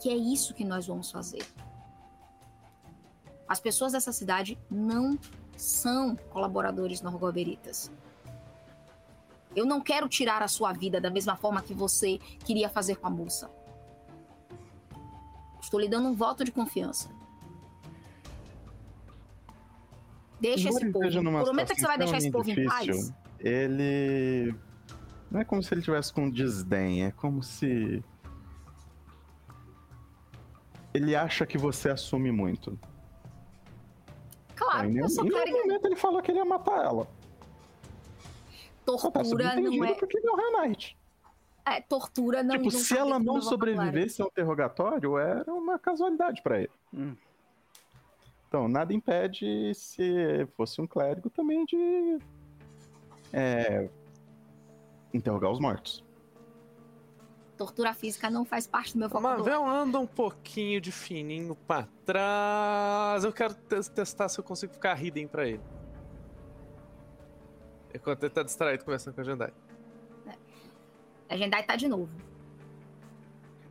que 0.01 0.09
é 0.09 0.15
isso 0.15 0.53
que 0.53 0.63
nós 0.65 0.85
vamos 0.87 1.09
fazer. 1.11 1.45
As 3.47 3.59
pessoas 3.59 3.93
dessa 3.93 4.11
cidade 4.11 4.57
não 4.69 5.17
são 5.55 6.15
colaboradores 6.15 7.01
norgoberitas. 7.01 7.89
Eu 9.55 9.65
não 9.65 9.81
quero 9.81 10.07
tirar 10.07 10.43
a 10.43 10.47
sua 10.47 10.71
vida 10.73 10.99
da 11.01 11.09
mesma 11.09 11.35
forma 11.35 11.61
que 11.61 11.73
você 11.73 12.19
queria 12.45 12.69
fazer 12.69 12.97
com 12.97 13.07
a 13.07 13.09
moça. 13.09 13.49
Estou 15.59 15.79
lhe 15.79 15.87
dando 15.87 16.09
um 16.09 16.13
voto 16.13 16.43
de 16.43 16.51
confiança. 16.51 17.09
Deixa 20.39 20.69
esse 20.69 20.91
povo. 20.91 21.43
Prometa 21.43 21.73
que 21.73 21.81
você 21.81 21.87
vai 21.87 21.97
deixar 21.97 22.17
esse 22.17 22.31
povo 22.31 22.49
em 22.49 22.55
difícil, 22.55 22.95
paz. 22.95 23.13
Ele. 23.39 24.55
Não 25.29 25.41
é 25.41 25.43
como 25.43 25.61
se 25.61 25.73
ele 25.73 25.81
tivesse 25.81 26.13
com 26.13 26.29
desdém, 26.29 27.05
é 27.05 27.11
como 27.11 27.43
se. 27.43 28.03
Ele 30.93 31.15
acha 31.15 31.45
que 31.45 31.57
você 31.57 31.89
assume 31.89 32.31
muito. 32.31 32.79
Claro, 34.55 34.89
em 34.89 34.97
eu 34.97 35.09
sou 35.09 35.25
em 35.25 35.29
clériga. 35.29 35.57
momento 35.57 35.85
ele 35.85 35.95
falou 35.95 36.21
que 36.21 36.31
ele 36.31 36.39
ia 36.39 36.45
matar 36.45 36.83
ela. 36.83 37.05
Tá 38.85 39.11
Tortura 39.11 39.55
não 39.55 39.83
é. 39.85 39.93
porque 39.95 40.17
ele 40.17 40.27
é 40.27 40.61
Knight. 40.61 40.97
É, 41.65 41.81
tortura 41.81 42.41
não 42.41 42.55
tipo, 42.55 42.71
se 42.71 42.97
ela 42.97 43.19
não 43.19 43.41
sobrevivesse 43.41 44.21
ao 44.21 44.29
interrogatório, 44.29 45.17
era 45.17 45.53
uma 45.53 45.77
casualidade 45.77 46.41
pra 46.41 46.59
ele. 46.59 46.71
Hum. 46.93 47.13
Então, 48.47 48.67
nada 48.67 48.93
impede, 48.93 49.73
se 49.75 50.47
fosse 50.55 50.79
um 50.81 50.87
clérigo, 50.87 51.29
também 51.29 51.65
de. 51.65 52.17
É, 53.33 53.89
interrogar 55.13 55.51
os 55.51 55.59
mortos. 55.59 56.03
Tortura 57.57 57.93
física 57.93 58.29
não 58.29 58.45
faz 58.45 58.67
parte 58.67 58.93
do 58.93 58.99
meu 58.99 59.07
O 59.07 59.09
vocabulário. 59.09 59.43
Mavel 59.43 59.67
anda 59.67 59.99
um 59.99 60.05
pouquinho 60.07 60.79
de 60.79 60.91
fininho 60.91 61.55
pra 61.55 61.87
trás. 62.05 63.23
Eu 63.23 63.33
quero 63.33 63.53
te- 63.55 63.89
testar 63.91 64.29
se 64.29 64.39
eu 64.39 64.43
consigo 64.43 64.71
ficar 64.73 64.95
hidden 65.03 65.27
pra 65.27 65.47
ele. 65.47 65.61
Enquanto 67.93 68.23
ele 68.23 68.29
tá 68.33 68.43
distraído 68.43 68.85
conversando 68.85 69.15
com 69.15 69.21
a 69.21 69.23
Jandai. 69.23 69.53
A 71.29 71.35
Jendai 71.35 71.63
tá 71.63 71.75
de 71.75 71.87
novo. 71.87 72.09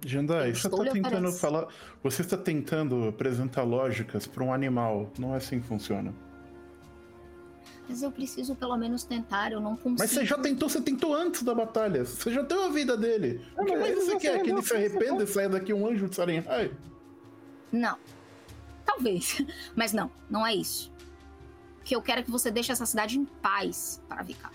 Jandai, 0.07 0.55
você 0.55 0.71
tá 0.71 0.83
lhe 0.83 0.91
tentando 0.91 1.33
falar. 1.33 1.67
Você 2.03 2.23
está 2.23 2.37
tentando 2.37 3.09
apresentar 3.09 3.65
lógicas 3.65 4.27
para 4.27 4.45
um 4.45 4.53
animal. 4.53 5.11
Não 5.19 5.35
é 5.35 5.39
assim 5.39 5.61
que 5.61 5.67
funciona. 5.67 6.15
Mas 7.89 8.03
eu 8.03 8.11
preciso 8.11 8.55
pelo 8.55 8.77
menos 8.77 9.05
tentar, 9.05 9.53
eu 9.53 9.61
não 9.61 9.77
consigo. 9.77 9.99
Mas 9.99 10.11
você 10.11 10.25
já 10.25 10.39
tentou, 10.39 10.69
você 10.69 10.81
tentou 10.81 11.15
antes 11.15 11.43
da 11.43 11.55
batalha. 11.55 12.05
Você 12.05 12.33
já 12.33 12.43
deu 12.43 12.65
a 12.65 12.69
vida 12.69 12.97
dele. 12.97 13.41
O 13.57 13.65
que 13.65 13.73
mas 13.73 13.81
mais 13.81 13.95
você 13.95 14.17
quer? 14.17 14.43
Que 14.43 14.51
ele 14.51 14.63
se 14.63 14.75
arrependa 14.75 15.25
e 15.25 15.27
saia 15.27 15.49
daqui 15.49 15.73
um 15.73 15.87
anjo 15.87 16.09
de 16.09 16.15
Sarenhai? 16.15 16.71
Não. 17.73 17.99
Talvez. 18.85 19.45
Mas 19.75 19.93
não, 19.93 20.11
não 20.31 20.47
é 20.47 20.55
isso. 20.55 20.93
O 21.81 21.83
que 21.83 21.95
eu 21.95 22.01
quero 22.01 22.21
é 22.21 22.23
que 22.23 22.31
você 22.31 22.51
deixe 22.51 22.71
essa 22.71 22.87
cidade 22.87 23.19
em 23.19 23.25
paz 23.25 24.01
para 24.09 24.23
Vicar. 24.23 24.53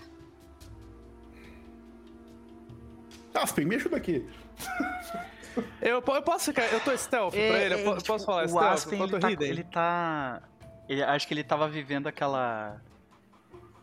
Aspen, 3.34 3.66
me 3.66 3.76
ajuda 3.76 3.96
aqui. 3.96 4.26
Eu, 5.80 6.02
eu 6.06 6.22
posso 6.22 6.46
ficar. 6.46 6.64
Eu 6.72 6.80
tô 6.80 6.96
stealth 6.96 7.34
É, 7.34 7.48
pra 7.48 7.58
ele. 7.58 7.74
é, 7.74 7.80
Eu 7.80 7.84
po- 7.84 7.96
tipo, 7.98 8.06
posso 8.12 8.24
falar 8.26 8.44
o 8.44 8.48
stealth? 8.48 8.72
Aspen, 8.74 9.00
Eu 9.00 9.08
tô 9.08 9.16
ele 9.16 9.36
tá, 9.36 9.44
ele 9.44 9.64
tá... 9.64 10.42
ele- 10.88 11.02
acho 11.02 11.26
que 11.28 11.34
ele 11.34 11.44
tava 11.44 11.68
vivendo 11.68 12.06
aquela... 12.06 12.80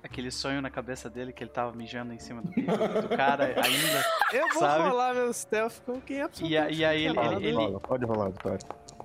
Aquele 0.01 0.31
sonho 0.31 0.61
na 0.61 0.69
cabeça 0.69 1.09
dele 1.09 1.33
que 1.33 1.43
ele 1.43 1.51
tava 1.51 1.75
mijando 1.75 2.13
em 2.13 2.19
cima 2.19 2.41
do, 2.41 2.51
do 2.51 3.09
cara 3.17 3.47
ainda. 3.61 4.05
Eu 4.31 4.47
vou 4.49 4.59
sabe? 4.61 4.87
rolar 4.89 5.13
meu 5.13 5.33
stealth 5.33 5.81
com 5.85 5.99
quem 5.99 6.21
é 6.21 6.29
E, 6.41 6.57
a- 6.57 6.69
e 6.69 6.85
aí 6.85 7.05
ele, 7.05 7.15
Rola, 7.19 7.33
ele, 7.35 7.51
Rola, 7.53 7.79
pode 7.81 8.05
rolar, 8.05 8.29
Vitória. 8.29 8.59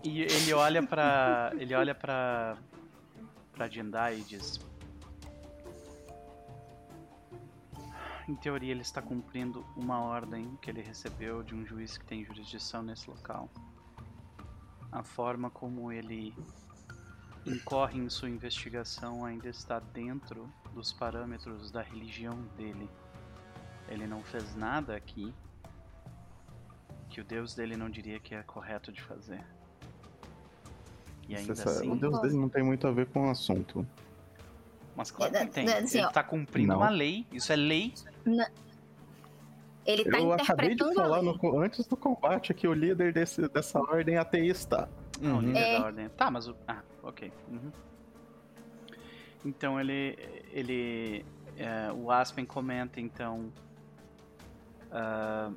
e 0.05 0.23
ele 0.23 0.53
olha 0.55 0.83
pra. 0.87 1.51
Ele 1.59 1.75
olha 1.75 1.95
pra. 1.97 2.57
pra 3.53 3.69
Jendai 3.69 4.19
e 4.19 4.21
diz. 4.21 4.61
Em 8.27 8.35
teoria, 8.35 8.71
ele 8.71 8.81
está 8.81 9.03
cumprindo 9.03 9.65
uma 9.77 10.01
ordem 10.01 10.57
que 10.63 10.71
ele 10.71 10.81
recebeu 10.81 11.43
de 11.43 11.55
um 11.55 11.67
juiz 11.67 11.99
que 11.99 12.07
tem 12.07 12.25
jurisdição 12.25 12.83
nesse 12.83 13.09
local. 13.09 13.51
A 14.91 15.03
forma 15.03 15.51
como 15.51 15.93
ele 15.93 16.35
incorre 17.45 17.99
em 17.99 18.09
sua 18.09 18.31
investigação 18.31 19.25
ainda 19.25 19.49
está 19.49 19.79
dentro 19.79 20.49
dos 20.73 20.93
parâmetros 20.93 21.71
da 21.71 21.83
religião 21.83 22.41
dele. 22.57 22.89
Ele 23.89 24.07
não 24.07 24.23
fez 24.23 24.57
nada 24.57 24.97
aqui 24.97 25.35
que 27.11 27.21
o 27.21 27.25
Deus 27.25 27.55
dele 27.55 27.77
não 27.77 27.91
diria 27.91 28.19
que 28.19 28.35
é 28.35 28.43
correto 28.43 28.91
de 28.91 29.03
fazer. 29.03 29.45
E 31.29 31.37
ainda 31.37 31.55
Você 31.55 31.63
sabe, 31.63 31.77
assim. 31.77 31.91
o 31.91 31.97
Deus 31.97 32.21
dele 32.21 32.37
não 32.37 32.49
tem 32.49 32.63
muito 32.63 32.87
a 32.87 32.91
ver 32.91 33.07
com 33.07 33.29
o 33.29 33.31
assunto. 33.31 33.87
Mas 34.97 35.11
claro 35.11 35.35
É, 35.37 35.45
que 35.47 35.53
tem. 35.53 35.69
é, 35.69 35.79
assim, 35.79 35.99
Ele 35.99 36.07
ó. 36.07 36.11
tá 36.11 36.23
cumprindo 36.23 36.69
Não. 36.69 36.77
uma 36.79 36.89
lei. 36.91 37.27
Isso 37.33 37.53
é 37.53 37.57
lei. 37.57 37.93
Ele 39.87 40.05
tá 40.11 40.19
eu 40.19 40.33
acabei 40.33 40.75
de 40.75 40.95
falar 40.95 41.21
no 41.21 41.61
antes 41.61 41.87
do 41.87 41.97
combate 41.97 42.55
que 42.55 42.67
o 42.67 42.73
líder 42.73 43.13
desse, 43.13 43.47
dessa 43.49 43.79
ordem 43.81 44.15
é 44.15 44.19
ateísta. 44.19 44.89
Não, 45.21 45.39
o 45.39 45.41
líder 45.41 45.59
É. 45.59 45.79
da 45.79 45.85
ordem. 45.85 46.09
Tá, 46.11 46.31
mas 46.31 46.49
o. 46.49 46.57
Ah, 46.67 46.81
ok. 47.03 47.31
Uhum. 47.51 47.71
Então 49.45 49.79
ele. 49.79 50.17
ele 50.53 51.25
é, 51.59 51.93
o 51.93 52.11
Aspen 52.11 52.45
comenta 52.47 53.01
então. 53.01 53.53
ah, 54.91 55.51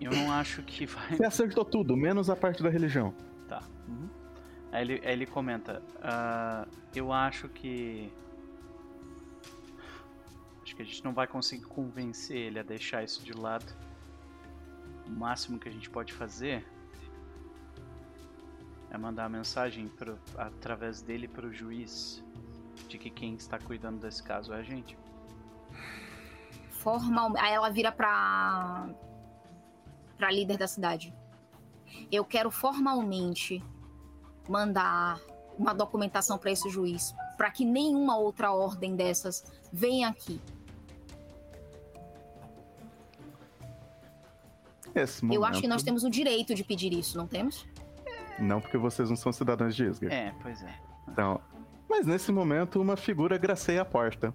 eu 0.00 0.12
não 0.12 0.30
acho 0.30 0.62
que 0.62 0.86
vai. 0.86 1.16
Você 1.16 1.24
acertou 1.24 1.64
tudo, 1.64 1.96
menos 1.96 2.30
a 2.30 2.36
parte 2.36 2.62
da 2.62 2.68
religião. 2.70 3.12
Tá. 3.48 3.62
Uhum. 3.88 4.08
Aí 4.72 4.82
ele, 4.82 5.06
aí 5.06 5.12
ele 5.12 5.26
comenta: 5.26 5.82
"Ah, 6.02 6.66
Eu 6.94 7.12
acho 7.12 7.48
que. 7.48 8.12
Acho 10.62 10.76
que 10.76 10.82
a 10.82 10.84
gente 10.84 11.04
não 11.04 11.14
vai 11.14 11.26
conseguir 11.26 11.64
convencer 11.64 12.36
ele 12.36 12.58
a 12.58 12.62
deixar 12.62 13.02
isso 13.02 13.22
de 13.24 13.32
lado. 13.32 13.72
O 15.06 15.10
máximo 15.10 15.58
que 15.58 15.68
a 15.68 15.72
gente 15.72 15.88
pode 15.88 16.12
fazer 16.12 16.66
é 18.90 18.98
mandar 18.98 19.24
a 19.24 19.28
mensagem 19.28 19.88
pro, 19.88 20.18
através 20.36 21.00
dele 21.00 21.26
pro 21.28 21.52
juiz 21.52 22.22
de 22.88 22.98
que 22.98 23.10
quem 23.10 23.34
está 23.34 23.58
cuidando 23.58 24.00
desse 24.00 24.22
caso 24.22 24.52
é 24.52 24.58
a 24.58 24.62
gente. 24.62 24.98
Formal... 26.70 27.32
Aí 27.38 27.52
ela 27.52 27.70
vira 27.70 27.90
pra. 27.92 28.88
pra 30.16 30.30
líder 30.30 30.56
da 30.58 30.66
cidade. 30.66 31.14
Eu 32.12 32.24
quero 32.24 32.50
formalmente 32.50 33.62
mandar 34.48 35.20
uma 35.58 35.74
documentação 35.74 36.38
pra 36.38 36.50
esse 36.50 36.68
juiz, 36.70 37.14
pra 37.36 37.50
que 37.50 37.64
nenhuma 37.64 38.16
outra 38.16 38.52
ordem 38.52 38.94
dessas 38.96 39.44
venha 39.72 40.08
aqui. 40.08 40.40
Esse 44.94 45.24
Eu 45.32 45.44
acho 45.44 45.60
que 45.60 45.68
nós 45.68 45.82
temos 45.82 46.02
o 46.04 46.10
direito 46.10 46.54
de 46.54 46.64
pedir 46.64 46.92
isso, 46.92 47.16
não 47.16 47.26
temos? 47.26 47.66
Não 48.38 48.60
porque 48.60 48.78
vocês 48.78 49.08
não 49.10 49.16
são 49.16 49.32
cidadãos 49.32 49.74
de 49.76 49.84
Isger. 49.84 50.12
É, 50.12 50.32
pois 50.42 50.62
é. 50.62 50.74
Então, 51.08 51.40
mas 51.88 52.06
nesse 52.06 52.30
momento 52.32 52.80
uma 52.80 52.96
figura 52.96 53.36
graceia 53.36 53.82
a 53.82 53.84
porta. 53.84 54.32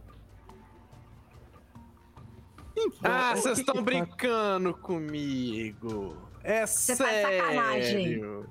Então, 2.76 3.12
Ah, 3.12 3.36
vocês 3.36 3.60
estão 3.60 3.76
tá- 3.76 3.82
brincando 3.82 4.74
comigo. 4.74 6.18
É 6.44 6.66
Cê 6.66 6.96
tá 6.98 7.06
sério. 7.06 8.42
Vocês 8.42 8.46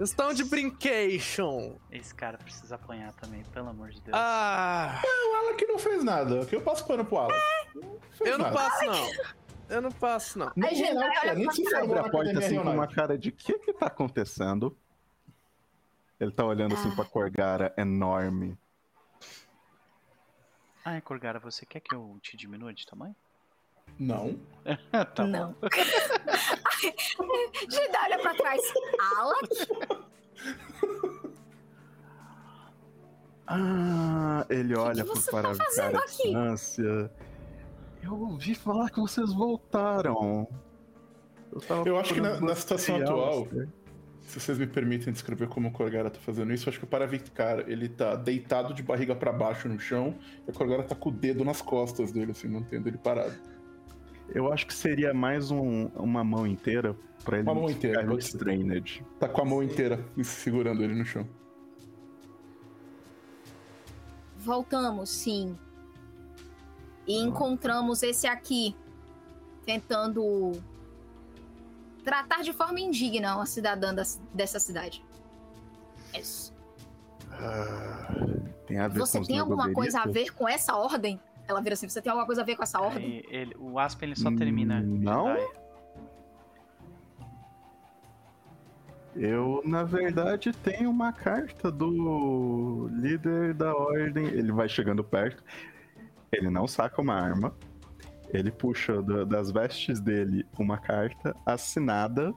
estão 0.00 0.32
de 0.32 0.44
brincation. 0.44 1.76
Esse 1.90 2.14
cara 2.14 2.38
precisa 2.38 2.74
apanhar 2.76 3.12
também, 3.14 3.42
pelo 3.44 3.68
amor 3.68 3.90
de 3.90 4.00
Deus. 4.00 4.16
Ah, 4.16 5.00
O 5.04 5.36
Alan 5.36 5.56
que 5.56 5.66
não 5.66 5.78
fez 5.78 6.02
nada. 6.04 6.44
Que 6.46 6.56
eu 6.56 6.60
passo 6.62 6.86
pano 6.86 7.04
pro 7.04 7.18
Alan. 7.18 7.34
Não 7.74 7.98
fez 8.12 8.30
eu 8.30 8.38
não 8.38 8.44
nada. 8.46 8.56
passo, 8.56 8.84
não. 8.86 9.10
Eu 9.68 9.82
não 9.82 9.90
passo, 9.92 10.38
não. 10.38 10.52
Gente, 10.56 10.94
não, 10.94 11.02
olha 11.02 11.12
cara, 11.12 11.34
nem 11.34 11.50
se 11.50 11.74
abre 11.74 11.98
a 11.98 12.08
porta 12.10 12.38
assim 12.38 12.56
com 12.62 12.70
uma 12.70 12.86
cara 12.88 13.18
de 13.18 13.30
que 13.30 13.58
que 13.58 13.72
tá 13.74 13.86
acontecendo? 13.86 14.76
Ele 16.18 16.32
tá 16.32 16.44
olhando 16.44 16.74
assim 16.74 16.90
Ah. 16.90 16.94
pra 16.96 17.04
Corgara 17.04 17.74
enorme. 17.76 18.58
Ai, 20.84 21.00
Corgara, 21.02 21.38
você 21.38 21.66
quer 21.66 21.80
que 21.80 21.94
eu 21.94 22.18
te 22.22 22.36
diminua 22.36 22.72
de 22.72 22.86
tamanho? 22.86 23.14
Não. 23.98 24.38
tá 25.14 25.26
não. 25.26 25.54
Gida, 27.70 27.98
olha 28.04 28.18
pra 28.18 28.34
trás. 28.34 28.60
Alec? 29.16 29.48
Ah, 33.50 34.44
ele 34.50 34.76
olha 34.76 35.04
pro 35.04 35.14
você 35.16 35.30
tá 35.30 35.40
para 35.40 35.54
fazendo 35.54 35.96
a 35.96 36.00
aqui? 36.00 36.22
distância. 36.24 37.10
Eu 38.02 38.14
ouvi 38.14 38.54
falar 38.54 38.90
que 38.90 39.00
vocês 39.00 39.32
voltaram. 39.32 40.46
Eu, 41.50 41.60
tava 41.62 41.88
Eu 41.88 41.98
acho 41.98 42.12
que 42.12 42.20
na- 42.20 42.38
na 42.40 42.54
situação 42.54 42.96
atual-. 42.96 43.48
Se 44.20 44.38
vocês 44.38 44.58
me 44.58 44.66
permitem 44.66 45.10
descrever 45.10 45.48
como 45.48 45.68
o 45.68 45.72
Corgara 45.72 46.10
tá 46.10 46.20
fazendo 46.20 46.52
isso, 46.52 46.68
eu 46.68 46.70
acho 46.70 46.78
que 46.78 46.84
o 46.84 46.88
Paravicar, 46.88 47.60
ele 47.60 47.88
tá 47.88 48.14
deitado 48.14 48.74
de 48.74 48.82
barriga 48.82 49.16
pra 49.16 49.32
baixo 49.32 49.66
no 49.66 49.80
chão, 49.80 50.14
e 50.46 50.50
o 50.50 50.52
Corgara 50.52 50.82
tá 50.82 50.94
com 50.94 51.08
o 51.08 51.12
dedo 51.12 51.42
nas 51.42 51.62
costas 51.62 52.12
dele, 52.12 52.32
assim, 52.32 52.46
mantendo 52.48 52.86
ele 52.90 52.98
parado. 52.98 53.32
Eu 54.34 54.52
acho 54.52 54.66
que 54.66 54.74
seria 54.74 55.14
mais 55.14 55.50
um- 55.50 55.86
uma 55.94 56.22
mão 56.22 56.46
inteira 56.46 56.94
pra 57.24 57.38
ele 57.38 57.46
Uma 57.48 57.54
mão 57.54 57.70
inteira, 57.70 58.00
ficar 58.00 58.14
restrained. 58.14 59.04
Tá 59.18 59.28
com 59.28 59.40
a 59.40 59.44
mão 59.44 59.62
inteira 59.62 60.04
segurando 60.22 60.82
ele 60.82 60.94
no 60.94 61.04
chão. 61.04 61.26
Voltamos, 64.36 65.10
sim. 65.10 65.58
E 67.06 67.18
encontramos 67.18 68.02
esse 68.02 68.26
aqui, 68.26 68.76
tentando 69.64 70.52
tratar 72.04 72.42
de 72.42 72.52
forma 72.52 72.80
indigna 72.80 73.34
uma 73.36 73.46
cidadã 73.46 73.94
das- 73.94 74.20
dessa 74.32 74.60
cidade. 74.60 75.04
Isso. 76.18 76.54
Ah, 77.32 78.08
tem 78.66 78.78
a 78.78 78.88
ver 78.88 78.98
Você 79.00 79.18
com 79.18 79.24
tem 79.24 79.38
alguma 79.38 79.72
coisa 79.72 80.00
a 80.00 80.06
ver 80.06 80.32
com 80.34 80.48
essa 80.48 80.76
ordem? 80.76 81.20
Ela 81.48 81.60
vira 81.62 81.72
assim, 81.72 81.88
você 81.88 82.02
tem 82.02 82.10
alguma 82.10 82.26
coisa 82.26 82.42
a 82.42 82.44
ver 82.44 82.54
com 82.56 82.62
essa 82.62 82.78
ordem? 82.80 83.04
Aí 83.04 83.24
ele- 83.30 83.56
o 83.58 83.78
Aspen 83.78 84.10
ele 84.10 84.16
só 84.20 84.30
termina. 84.30 84.82
Hum, 84.84 84.98
não? 85.00 85.28
Jedi. 85.28 85.48
Eu, 89.16 89.62
na 89.64 89.82
verdade, 89.82 90.52
tenho 90.52 90.90
uma 90.90 91.12
carta 91.12 91.72
do 91.72 92.88
líder 92.92 93.54
da 93.54 93.74
ordem. 93.74 94.26
Ele 94.26 94.52
vai 94.52 94.68
chegando 94.68 95.02
perto. 95.02 95.42
Ele 96.30 96.50
não 96.50 96.68
saca 96.68 97.00
uma 97.00 97.14
arma. 97.14 97.52
Ele 98.28 98.50
puxa 98.52 99.02
da- 99.02 99.24
das 99.24 99.50
vestes 99.50 100.00
dele 100.00 100.46
uma 100.58 100.76
carta 100.76 101.34
assinada. 101.46 102.32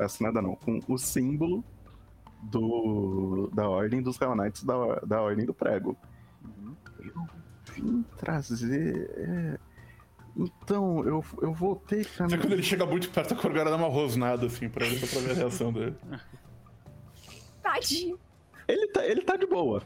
Assinada 0.00 0.40
não, 0.42 0.56
com 0.56 0.80
o 0.88 0.96
símbolo 0.98 1.62
do, 2.42 3.48
da 3.54 3.68
ordem 3.68 4.02
dos 4.02 4.18
Knights 4.18 4.64
da, 4.64 4.96
da 5.06 5.20
ordem 5.22 5.44
do 5.46 5.54
prego. 5.54 5.96
Uhum. 6.42 6.74
Vim 7.74 8.04
trazer. 8.18 9.10
é, 9.16 9.58
Então, 10.36 11.04
eu, 11.04 11.24
eu 11.42 11.52
voltei 11.52 12.04
pra. 12.04 12.26
Até 12.26 12.36
quando 12.38 12.52
ele 12.52 12.62
chega 12.62 12.84
muito 12.86 13.10
perto, 13.10 13.34
a 13.34 13.36
Corgara 13.36 13.70
dá 13.70 13.76
uma 13.76 13.88
rosnada, 13.88 14.46
assim, 14.46 14.68
pra 14.68 14.86
ele, 14.86 14.98
só 14.98 15.06
pra 15.06 15.20
ver 15.26 15.32
a 15.32 15.34
reação 15.34 15.72
dele. 15.72 15.96
Tadinho. 17.62 18.18
Ele 18.68 18.86
tá, 18.88 19.06
ele 19.06 19.22
tá 19.22 19.36
de 19.36 19.46
boa. 19.46 19.82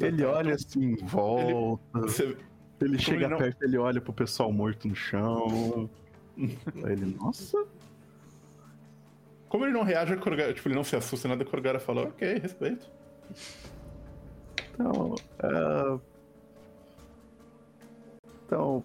Ele 0.00 0.22
tá. 0.22 0.30
olha 0.30 0.54
assim, 0.54 0.96
volta. 0.96 1.82
Você, 2.00 2.36
Ele 2.80 2.98
chega 2.98 3.24
ele 3.24 3.28
não- 3.28 3.38
perto, 3.38 3.62
ele 3.62 3.78
olha 3.78 4.00
pro 4.00 4.12
pessoal 4.12 4.50
morto 4.52 4.88
no 4.88 4.94
chão. 4.96 5.88
Aí 6.38 6.92
ele, 6.92 7.14
nossa. 7.20 7.64
como 9.48 9.64
ele 9.66 9.72
não 9.74 9.82
reage, 9.82 10.12
a 10.14 10.16
Corgara, 10.16 10.52
tipo, 10.54 10.66
ele 10.68 10.74
não 10.74 10.82
se 10.84 10.96
assusta 10.96 11.28
nada, 11.28 11.42
a 11.42 11.46
Corgara 11.46 11.78
fala, 11.78 12.02
ok, 12.04 12.38
respeito. 12.38 12.90
Então, 14.74 15.14
é... 15.42 16.11
então, 18.52 18.84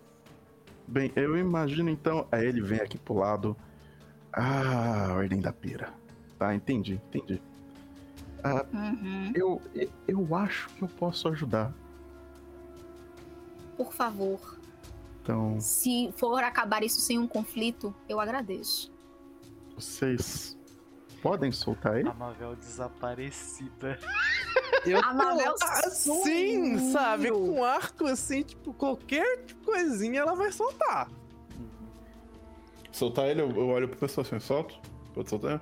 bem, 0.87 1.11
eu 1.17 1.37
imagino 1.37 1.89
então. 1.89 2.25
Aí 2.31 2.45
ele 2.45 2.61
vem 2.61 2.79
aqui 2.79 2.97
pro 2.97 3.15
lado. 3.15 3.53
Ah, 4.31 5.09
Ordem 5.11 5.41
da 5.41 5.51
Pira. 5.51 5.93
Tá, 6.39 6.55
entendi, 6.55 7.01
entendi. 7.09 7.41
Uhum. 8.73 9.33
Eu, 9.35 9.61
eu 10.07 10.35
acho 10.35 10.69
que 10.69 10.83
eu 10.83 10.87
posso 10.87 11.27
ajudar. 11.27 11.73
Por 13.75 13.91
favor, 13.91 14.57
Então, 15.21 15.59
se 15.59 16.13
for 16.15 16.41
acabar 16.43 16.81
isso 16.81 17.01
sem 17.01 17.19
um 17.19 17.27
conflito, 17.27 17.93
eu 18.07 18.19
agradeço. 18.21 18.89
vocês 19.75 20.57
podem 21.21 21.51
soltar 21.51 21.99
ele? 21.99 22.07
A 22.07 22.13
Mavel 22.13 22.55
desaparecida. 22.55 23.99
Eu 24.85 24.99
A 25.03 25.11
assim, 25.85 26.13
sumiu. 26.13 26.76
Sabe? 26.91 27.31
Com 27.31 27.63
arco 27.63 28.05
assim, 28.05 28.43
tipo, 28.43 28.73
qualquer 28.73 29.45
coisinha 29.63 30.21
ela 30.21 30.35
vai 30.35 30.51
soltar. 30.51 31.09
Soltar 32.91 33.27
ele, 33.27 33.41
eu, 33.41 33.49
eu 33.51 33.67
olho 33.69 33.87
pro 33.87 33.97
pessoal 33.99 34.25
assim, 34.25 34.39
solto? 34.39 34.79
Pode 35.13 35.29
soltar? 35.29 35.61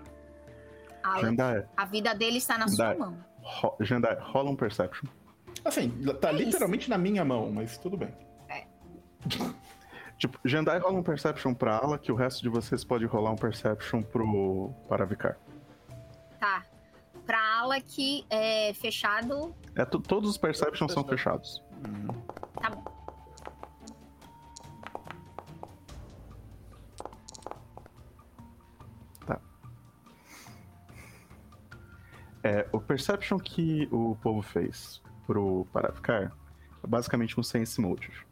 Jandai, 1.22 1.66
a 1.78 1.86
vida 1.86 2.14
dele 2.16 2.38
está 2.38 2.58
na 2.58 2.66
Dai. 2.66 2.74
sua 2.76 2.95
mão. 2.95 3.18
ro 3.42 3.76
Jandai, 3.80 4.18
rola 4.20 4.50
um 4.50 4.56
Perception. 4.56 5.08
Assim, 5.64 5.90
tá 6.20 6.30
É 6.30 6.34
isso. 6.34 6.44
literalmente 6.45 6.90
na 6.90 6.98
minha 6.98 7.24
mão, 7.24 7.52
mas 7.52 7.78
tudo 7.78 7.95
bem. 7.98 8.14
Tipo, 10.18 10.40
Jandai 10.45 10.80
rola 10.80 10.98
um 10.98 11.04
Perception 11.04 11.54
pra 11.54 11.76
Ala, 11.78 11.98
que 12.00 12.10
o 12.10 12.16
resto 12.16 12.42
de 12.42 12.48
vocês 12.48 12.86
pode 12.86 13.06
rolar 13.06 13.32
um 13.32 13.36
Perception 13.36 14.02
pro 14.02 14.72
Paravicar. 14.88 15.38
Tá. 16.40 16.64
Pra 17.26 17.40
Alec, 17.60 18.26
é 18.30 18.74
fechado. 18.76 19.56
É, 19.76 19.84
to- 19.86 20.00
todos 20.00 20.30
os 20.30 20.38
Perceptions 20.38 20.92
são 20.94 21.04
Fechado. 21.04 21.40
fechados. 21.44 21.64
Tá 22.62 22.70
bom. 22.70 22.84
É, 32.44 32.68
o 32.72 32.80
Perception 32.80 33.40
que 33.40 33.88
o 33.92 34.16
povo 34.22 34.42
fez 34.42 35.02
pro 35.26 35.66
Paravicar 35.74 36.32
é 36.84 36.88
basicamente 36.88 37.40
um 37.40 37.44
Sense 37.44 37.82
Motive. 37.82 38.24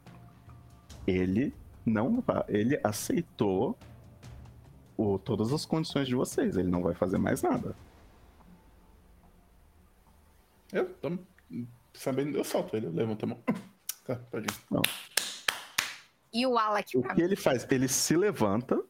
Ele 1.07 1.53
não. 1.85 2.23
Ele 2.47 2.80
aceitou 2.83 3.77
o, 4.95 5.17
todas 5.17 5.51
as 5.51 5.65
condições 5.65 6.07
de 6.07 6.15
vocês. 6.15 6.55
Ele 6.57 6.69
não 6.69 6.83
vai 6.83 6.93
fazer 6.93 7.17
mais 7.17 7.41
nada. 7.41 7.75
Eu, 10.73 10.93
tô, 10.95 11.17
sabendo, 11.93 12.37
eu 12.37 12.43
solto 12.43 12.75
ele, 12.75 12.87
eu 12.87 12.91
levanto 12.91 13.23
a 13.23 13.27
mão. 13.27 13.43
Tá, 14.05 14.17
pode 14.17 14.47
ir. 14.47 14.81
E 16.33 16.45
o 16.45 16.57
Alec 16.57 16.97
O 16.97 17.03
que 17.03 17.21
ele 17.21 17.37
faz? 17.37 17.65
Ele 17.71 17.87
se 17.87 18.17
levanta 18.17 18.83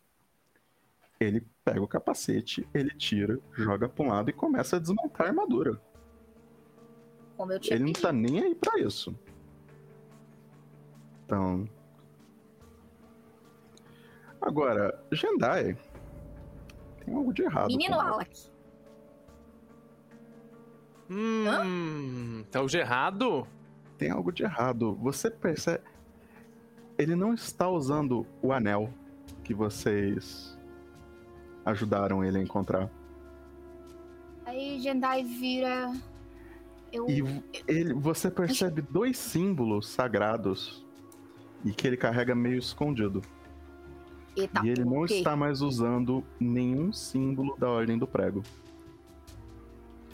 ele 1.23 1.45
pega 1.63 1.81
o 1.81 1.87
capacete, 1.87 2.67
ele 2.73 2.89
tira, 2.91 3.39
joga 3.53 3.87
pra 3.87 4.05
um 4.05 4.09
lado 4.09 4.29
e 4.29 4.33
começa 4.33 4.75
a 4.75 4.79
desmontar 4.79 5.27
a 5.27 5.29
armadura. 5.29 5.79
Como 7.37 7.51
eu 7.51 7.59
tinha 7.59 7.75
Ele 7.75 7.85
não 7.85 7.93
pedido. 7.93 8.07
tá 8.07 8.13
nem 8.13 8.41
aí 8.41 8.55
pra 8.55 8.79
isso. 8.79 9.17
Então. 11.25 11.67
Agora, 14.41 15.03
Jendai. 15.11 15.77
Tem 17.03 17.13
algo 17.15 17.33
de 17.33 17.43
errado. 17.43 17.67
Menino. 17.67 17.99
Alec. 17.99 18.51
Hum. 21.13 22.43
Tá 22.51 22.61
o 22.61 22.67
de 22.67 22.77
errado? 22.77 23.47
Tem 23.97 24.09
algo 24.09 24.31
de 24.31 24.43
errado. 24.43 24.95
Você 24.95 25.29
percebe. 25.29 25.83
Ele 26.97 27.15
não 27.15 27.33
está 27.33 27.69
usando 27.69 28.25
o 28.41 28.51
anel 28.51 28.91
que 29.43 29.53
vocês 29.53 30.57
ajudaram 31.65 32.23
ele 32.23 32.39
a 32.39 32.41
encontrar. 32.41 32.89
Aí 34.45 34.79
Jendai 34.79 35.23
vira. 35.23 35.93
Eu. 36.91 37.09
E 37.09 37.23
ele, 37.67 37.93
você 37.93 38.29
percebe 38.29 38.81
dois 38.81 39.17
símbolos 39.17 39.87
sagrados 39.87 40.85
e 41.65 41.71
que 41.71 41.87
ele 41.87 41.97
carrega 41.97 42.35
meio 42.35 42.57
escondido. 42.57 43.21
Eita, 44.35 44.61
e 44.63 44.69
ele 44.69 44.83
não 44.83 45.05
quê? 45.05 45.15
está 45.15 45.35
mais 45.35 45.61
usando 45.61 46.23
nenhum 46.39 46.91
símbolo 46.91 47.55
da 47.57 47.69
Ordem 47.69 47.97
do 47.97 48.07
Prego. 48.07 48.43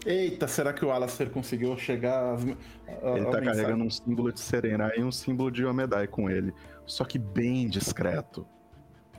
Eita, 0.05 0.47
será 0.47 0.71
que 0.73 0.83
o 0.85 0.91
Alastair 0.91 1.29
conseguiu 1.29 1.77
chegar 1.77 2.33
às, 2.33 2.43
a, 2.43 2.45
Ele 2.47 2.55
a 2.57 3.01
tá 3.01 3.39
mensagem? 3.39 3.43
carregando 3.45 3.83
um 3.83 3.89
símbolo 3.89 4.31
de 4.31 4.39
Serena 4.39 4.91
e 4.95 5.03
um 5.03 5.11
símbolo 5.11 5.51
de 5.51 5.65
Omedai 5.65 6.07
com 6.07 6.29
ele. 6.29 6.53
Só 6.85 7.03
que 7.03 7.19
bem 7.19 7.67
discreto. 7.67 8.47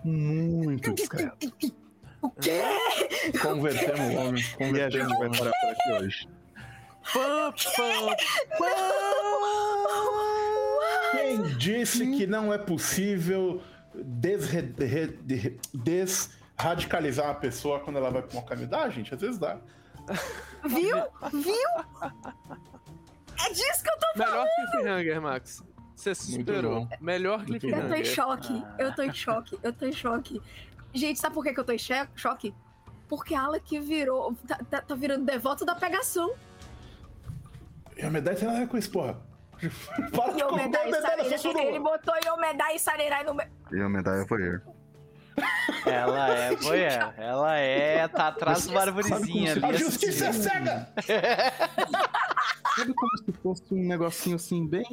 Muito 0.02 0.92
discreto. 0.94 1.52
O 2.22 2.30
quê? 2.30 2.60
Convertemos 3.42 4.00
o 4.14 4.18
homem. 4.18 4.42
E 4.42 4.46
a 4.54 4.56
Convertemos 4.56 4.92
gente 4.92 5.04
o 5.14 5.18
vai 5.18 5.26
homem. 5.28 5.38
parar 5.38 5.52
por 5.60 5.68
aqui 5.70 5.92
hoje. 6.04 6.28
Pã, 7.12 7.52
pã, 8.58 8.66
Quem 11.12 11.42
disse 11.56 12.06
que 12.16 12.26
não 12.26 12.52
é 12.52 12.58
possível 12.58 13.62
desre- 13.94 14.62
de- 14.62 15.06
de- 15.24 15.58
desradicalizar 15.74 17.26
uma 17.26 17.34
pessoa 17.34 17.80
quando 17.80 17.96
ela 17.96 18.10
vai 18.10 18.22
pra 18.22 18.38
uma 18.38 18.46
caminhada? 18.46 18.90
gente, 18.90 19.14
às 19.14 19.20
vezes 19.20 19.38
dá. 19.38 19.58
Viu? 20.66 20.96
Viu? 21.32 21.68
É 23.46 23.52
disso 23.52 23.82
que 23.82 23.90
eu 23.90 23.98
tô. 23.98 24.18
Melhor 24.18 24.46
cliffhanger, 24.72 25.22
Max. 25.22 25.62
Você 25.96 26.14
se 26.14 26.32
superou. 26.32 26.88
Melhor 27.00 27.46
Muito 27.46 27.66
Eu 27.66 27.70
tô 27.72 27.76
cliffhanger. 27.78 28.00
em 28.00 28.04
choque. 28.04 28.64
Eu 28.78 28.94
tô 28.94 29.02
em 29.02 29.12
choque. 29.12 29.58
Eu 29.62 29.72
tô 29.72 29.86
em 29.86 29.92
choque. 29.92 30.42
Gente, 30.92 31.18
sabe 31.20 31.34
por 31.34 31.44
que, 31.44 31.52
que 31.54 31.60
eu 31.60 31.64
tô 31.64 31.72
em 31.72 31.78
choque? 31.78 32.54
Porque 33.08 33.34
a 33.34 33.42
Alec 33.42 33.78
virou. 33.80 34.34
Tá, 34.46 34.58
tá- 34.70 34.82
tá 34.82 34.94
virando 34.94 35.24
devoto 35.24 35.64
da 35.64 35.74
pegação. 35.74 36.32
E 37.96 38.02
a 38.02 38.10
medalha 38.10 38.36
tem 38.36 38.46
nada 38.46 38.58
a 38.58 38.62
ver 38.62 38.68
com 38.68 38.78
isso, 38.78 38.90
porra. 38.90 39.20
Para 39.60 40.32
de 40.32 40.42
colocar 40.42 40.62
Yomedai 40.62 40.88
e 40.88 40.90
medalha 40.90 41.66
Ele 41.68 41.80
botou 41.80 42.14
Yomedai 42.24 42.76
e 42.76 42.78
Sarerai 42.78 43.24
no 43.24 43.34
meio. 43.34 43.50
E 43.72 43.82
Omedai 43.82 44.22
é 44.22 44.24
voyeur. 44.24 44.62
Ela 45.86 46.36
é 46.36 46.56
voyeur. 46.56 47.14
Ela 47.16 47.56
é. 47.56 48.08
tá 48.08 48.28
atrás 48.28 48.64
de 48.64 48.70
uma 48.70 48.80
arvorezinha 48.80 49.52
ali. 49.52 49.64
A 49.64 49.72
justiça 49.72 50.26
é 50.26 50.32
cega! 50.32 50.88
Sabe 52.76 52.94
como 52.94 53.18
se 53.18 53.32
fosse 53.42 53.64
um 53.72 53.86
negocinho 53.86 54.36
assim, 54.36 54.66
bem. 54.66 54.84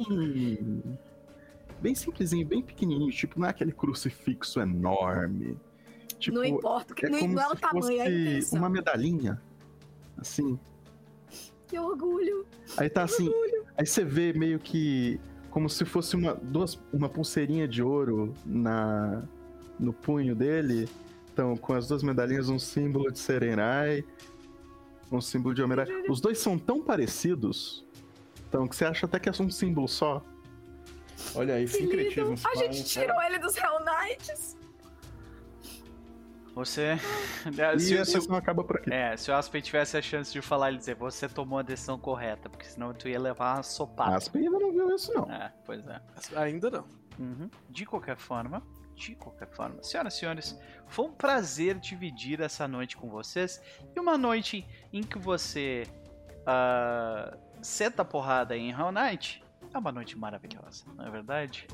Bem 1.80 1.94
simplesinho, 1.94 2.46
bem 2.46 2.62
pequenininho. 2.62 3.10
Tipo, 3.12 3.38
não 3.38 3.46
é 3.46 3.50
aquele 3.50 3.72
crucifixo 3.72 4.60
enorme. 4.60 5.56
Tipo, 6.18 6.36
não 6.38 6.44
importa. 6.44 6.94
que 6.94 7.06
é 7.06 7.08
não, 7.08 7.20
como 7.20 7.40
é 7.40 7.46
o 7.46 7.54
se 7.54 7.60
tamanho, 7.60 8.00
é 8.00 8.02
a 8.02 8.04
fosse 8.04 8.20
intenção. 8.20 8.58
uma 8.58 8.68
medalhinha. 8.68 9.40
Assim. 10.16 10.58
Que 11.68 11.78
orgulho. 11.78 12.46
Aí 12.76 12.88
tá 12.88 13.04
assim. 13.04 13.32
Aí 13.76 13.86
você 13.86 14.04
vê 14.04 14.32
meio 14.32 14.58
que. 14.58 15.20
Como 15.50 15.68
se 15.68 15.84
fosse 15.84 16.14
uma, 16.14 16.34
duas, 16.34 16.78
uma 16.92 17.08
pulseirinha 17.08 17.66
de 17.66 17.82
ouro 17.82 18.34
na, 18.44 19.22
no 19.78 19.92
punho 19.92 20.34
dele. 20.34 20.88
Então, 21.32 21.56
com 21.56 21.72
as 21.72 21.86
duas 21.86 22.02
medalhinhas, 22.02 22.48
um 22.48 22.58
símbolo 22.58 23.12
de 23.12 23.18
Serenai, 23.18 24.04
um 25.10 25.20
símbolo 25.20 25.54
de 25.54 25.62
Homem 25.62 25.78
Os 26.08 26.20
dois 26.20 26.38
são 26.38 26.58
tão 26.58 26.82
parecidos. 26.82 27.84
Então, 28.48 28.66
que 28.66 28.74
você 28.74 28.84
acha 28.84 29.06
até 29.06 29.18
que 29.18 29.28
é 29.28 29.32
um 29.32 29.50
símbolo 29.50 29.86
só. 29.88 30.22
Olha 31.34 31.54
aí, 31.54 31.68
sincretismo. 31.68 32.34
A 32.46 32.56
gente 32.56 32.84
tirou 32.84 33.20
ele 33.22 33.38
dos 33.38 33.56
Hell 33.56 33.80
Knights. 33.84 34.56
Você. 36.54 36.98
E 37.76 37.80
Se, 37.80 37.96
a 37.96 38.04
sessão 38.04 38.34
acaba 38.34 38.64
por 38.64 38.76
aqui. 38.76 38.92
é, 38.92 39.16
se 39.16 39.30
o 39.30 39.34
Aspen 39.34 39.62
tivesse 39.62 39.96
a 39.96 40.02
chance 40.02 40.32
de 40.32 40.42
falar, 40.42 40.68
ele 40.68 40.78
dizer, 40.78 40.96
você 40.96 41.28
tomou 41.28 41.60
a 41.60 41.62
decisão 41.62 41.98
correta, 41.98 42.48
porque 42.48 42.66
senão 42.66 42.92
tu 42.92 43.08
ia 43.08 43.18
levar 43.18 43.56
uma 43.56 43.62
sopada. 43.62 44.16
Aspen 44.16 44.44
ainda 44.44 44.58
não 44.58 44.72
viu 44.72 44.94
isso, 44.94 45.12
não. 45.14 45.30
É, 45.30 45.52
pois 45.64 45.86
é. 45.86 46.00
Ainda 46.34 46.68
não. 46.70 46.84
Uhum. 47.18 47.48
De 47.70 47.86
qualquer 47.86 48.16
forma, 48.16 48.62
de 48.98 49.14
qualquer 49.14 49.48
forma, 49.48 49.82
senhoras 49.82 50.14
e 50.14 50.18
senhores, 50.18 50.60
foi 50.86 51.06
um 51.06 51.12
prazer 51.12 51.78
dividir 51.78 52.40
essa 52.40 52.66
noite 52.66 52.96
com 52.96 53.08
vocês. 53.08 53.62
E 53.94 54.00
uma 54.00 54.18
noite 54.18 54.66
em 54.92 55.02
que 55.02 55.18
você 55.18 55.86
ah, 56.46 57.36
senta 57.62 58.04
porrada 58.04 58.56
em 58.56 58.70
Hell 58.70 58.92
Knight 58.92 59.42
é 59.72 59.78
uma 59.78 59.92
noite 59.92 60.16
maravilhosa, 60.16 60.84
não 60.96 61.06
é 61.06 61.10
verdade? 61.10 61.66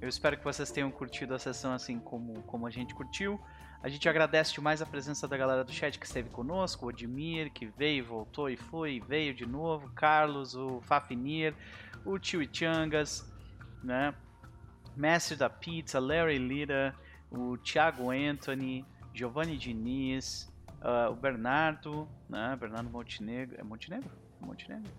Eu 0.00 0.08
espero 0.08 0.36
que 0.36 0.44
vocês 0.44 0.70
tenham 0.70 0.90
curtido 0.90 1.34
a 1.34 1.38
sessão 1.38 1.72
assim 1.72 1.98
como, 1.98 2.42
como 2.42 2.66
a 2.66 2.70
gente 2.70 2.94
curtiu. 2.94 3.40
A 3.82 3.88
gente 3.88 4.08
agradece 4.08 4.52
demais 4.54 4.80
a 4.80 4.86
presença 4.86 5.26
da 5.26 5.36
galera 5.36 5.64
do 5.64 5.72
chat 5.72 5.98
que 5.98 6.06
esteve 6.06 6.30
conosco, 6.30 6.86
o 6.86 6.88
Odmir, 6.88 7.52
que 7.52 7.66
veio, 7.66 8.04
voltou 8.04 8.48
e 8.48 8.56
foi, 8.56 9.00
veio 9.00 9.34
de 9.34 9.44
novo, 9.44 9.90
Carlos, 9.90 10.54
o 10.54 10.80
Fafnir, 10.82 11.52
o 12.04 12.16
Tio 12.18 12.48
Changas, 12.52 13.28
né? 13.82 14.14
Mestre 14.96 15.36
da 15.36 15.48
Pizza, 15.48 15.98
Larry 15.98 16.38
Lira, 16.38 16.94
o 17.30 17.56
Thiago 17.56 18.10
Anthony, 18.10 18.84
Giovanni 19.14 19.56
Diniz, 19.56 20.52
ah, 20.80 21.08
o 21.10 21.14
Bernardo, 21.14 22.08
né? 22.28 22.56
Bernardo 22.56 22.90
Montenegro. 22.90 23.58
É 23.58 23.62
Montenegro? 23.62 24.10
É 24.40 24.44
Montenegro? 24.44 24.92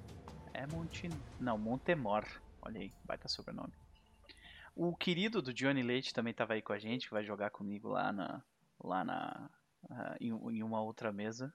É 0.53 0.67
Montenegro. 0.67 1.23
Não, 1.39 1.57
Montemor. 1.57 2.25
Olha 2.61 2.80
aí, 2.80 2.93
baita 3.03 3.27
sobrenome. 3.27 3.73
O 4.75 4.95
querido 4.95 5.41
do 5.41 5.53
Johnny 5.53 5.83
Leite 5.83 6.13
também 6.13 6.31
estava 6.31 6.53
aí 6.53 6.61
com 6.61 6.73
a 6.73 6.80
gente, 6.80 7.07
que 7.07 7.13
vai 7.13 7.23
jogar 7.23 7.51
comigo 7.51 7.89
lá 7.89 8.11
na. 8.11 8.41
Lá 8.83 9.03
na. 9.03 9.49
ah, 9.89 10.15
em, 10.19 10.30
em 10.30 10.63
uma 10.63 10.81
outra 10.81 11.11
mesa. 11.11 11.53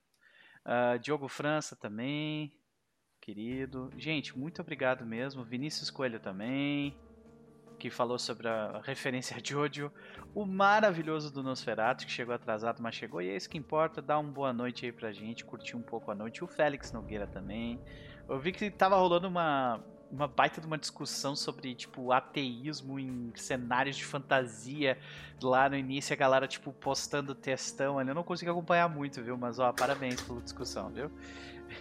Ah, 0.64 0.96
Diogo 0.96 1.26
França 1.26 1.74
também. 1.74 2.52
Querido. 3.20 3.90
Gente, 3.96 4.38
muito 4.38 4.62
obrigado 4.62 5.04
mesmo. 5.04 5.44
Vinícius 5.44 5.90
Coelho 5.90 6.20
também 6.20 6.96
que 7.78 7.90
falou 7.90 8.18
sobre 8.18 8.48
a 8.48 8.80
referência 8.84 9.36
a 9.36 9.40
Jojo, 9.42 9.90
o 10.34 10.44
maravilhoso 10.44 11.32
do 11.32 11.42
Nosferatu, 11.42 12.04
que 12.04 12.12
chegou 12.12 12.34
atrasado, 12.34 12.82
mas 12.82 12.94
chegou, 12.94 13.22
e 13.22 13.30
é 13.30 13.36
isso 13.36 13.48
que 13.48 13.56
importa, 13.56 14.02
dá 14.02 14.18
uma 14.18 14.30
boa 14.30 14.52
noite 14.52 14.84
aí 14.84 14.92
pra 14.92 15.12
gente, 15.12 15.44
curtir 15.44 15.76
um 15.76 15.82
pouco 15.82 16.10
a 16.10 16.14
noite, 16.14 16.42
o 16.42 16.46
Félix 16.46 16.92
Nogueira 16.92 17.26
também. 17.26 17.80
Eu 18.28 18.38
vi 18.38 18.52
que 18.52 18.70
tava 18.70 18.96
rolando 18.96 19.28
uma, 19.28 19.80
uma 20.10 20.26
baita 20.26 20.60
de 20.60 20.66
uma 20.66 20.76
discussão 20.78 21.34
sobre, 21.36 21.74
tipo, 21.74 22.12
ateísmo 22.12 22.98
em 22.98 23.32
cenários 23.34 23.96
de 23.96 24.04
fantasia 24.04 24.98
lá 25.42 25.68
no 25.68 25.76
início, 25.76 26.12
a 26.12 26.16
galera, 26.16 26.46
tipo, 26.46 26.72
postando 26.72 27.34
textão 27.34 27.98
ali, 27.98 28.10
eu 28.10 28.14
não 28.14 28.24
consegui 28.24 28.50
acompanhar 28.50 28.88
muito, 28.88 29.22
viu, 29.22 29.36
mas, 29.36 29.58
ó, 29.58 29.72
parabéns 29.72 30.20
pela 30.20 30.40
discussão, 30.40 30.90
viu? 30.90 31.10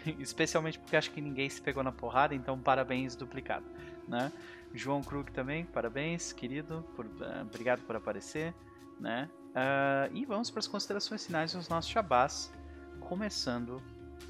Especialmente 0.20 0.80
porque 0.80 0.96
acho 0.96 1.12
que 1.12 1.22
ninguém 1.22 1.50
se 1.50 1.62
pegou 1.62 1.84
na 1.84 1.92
porrada, 1.92 2.36
então 2.36 2.60
parabéns 2.60 3.16
duplicado, 3.16 3.66
né? 4.08 4.32
João 4.74 5.02
Krug 5.02 5.32
também, 5.32 5.66
parabéns, 5.66 6.32
querido, 6.32 6.84
por, 6.96 7.06
ah, 7.22 7.42
obrigado 7.42 7.82
por 7.82 7.96
aparecer, 7.96 8.54
né? 9.00 9.30
Ah, 9.56 10.10
e 10.14 10.26
vamos 10.26 10.50
para 10.50 10.60
as 10.60 10.68
considerações 10.68 11.26
finais 11.26 11.54
dos 11.54 11.68
nossos 11.68 11.90
chabás, 11.90 12.54
começando 13.00 13.82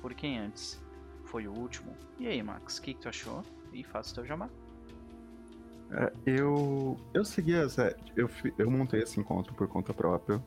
por 0.02 0.14
quem 0.14 0.38
antes 0.38 0.82
foi 1.26 1.48
o 1.48 1.54
último. 1.54 1.96
E 2.20 2.28
aí, 2.28 2.42
Max, 2.42 2.78
o 2.78 2.82
que, 2.82 2.94
que 2.94 3.02
tu 3.02 3.10
achou? 3.10 3.44
E 3.74 3.84
faça 3.84 4.12
o 4.12 4.16
teu 4.16 4.26
jabá. 4.26 4.50
É, 5.92 6.14
eu. 6.26 6.98
Eu 7.14 7.24
segui 7.24 7.56
as. 7.56 7.78
Eu, 8.16 8.30
eu 8.58 8.70
montei 8.70 9.02
esse 9.02 9.20
encontro 9.20 9.54
por 9.54 9.68
conta 9.68 9.94
própria. 9.94 10.42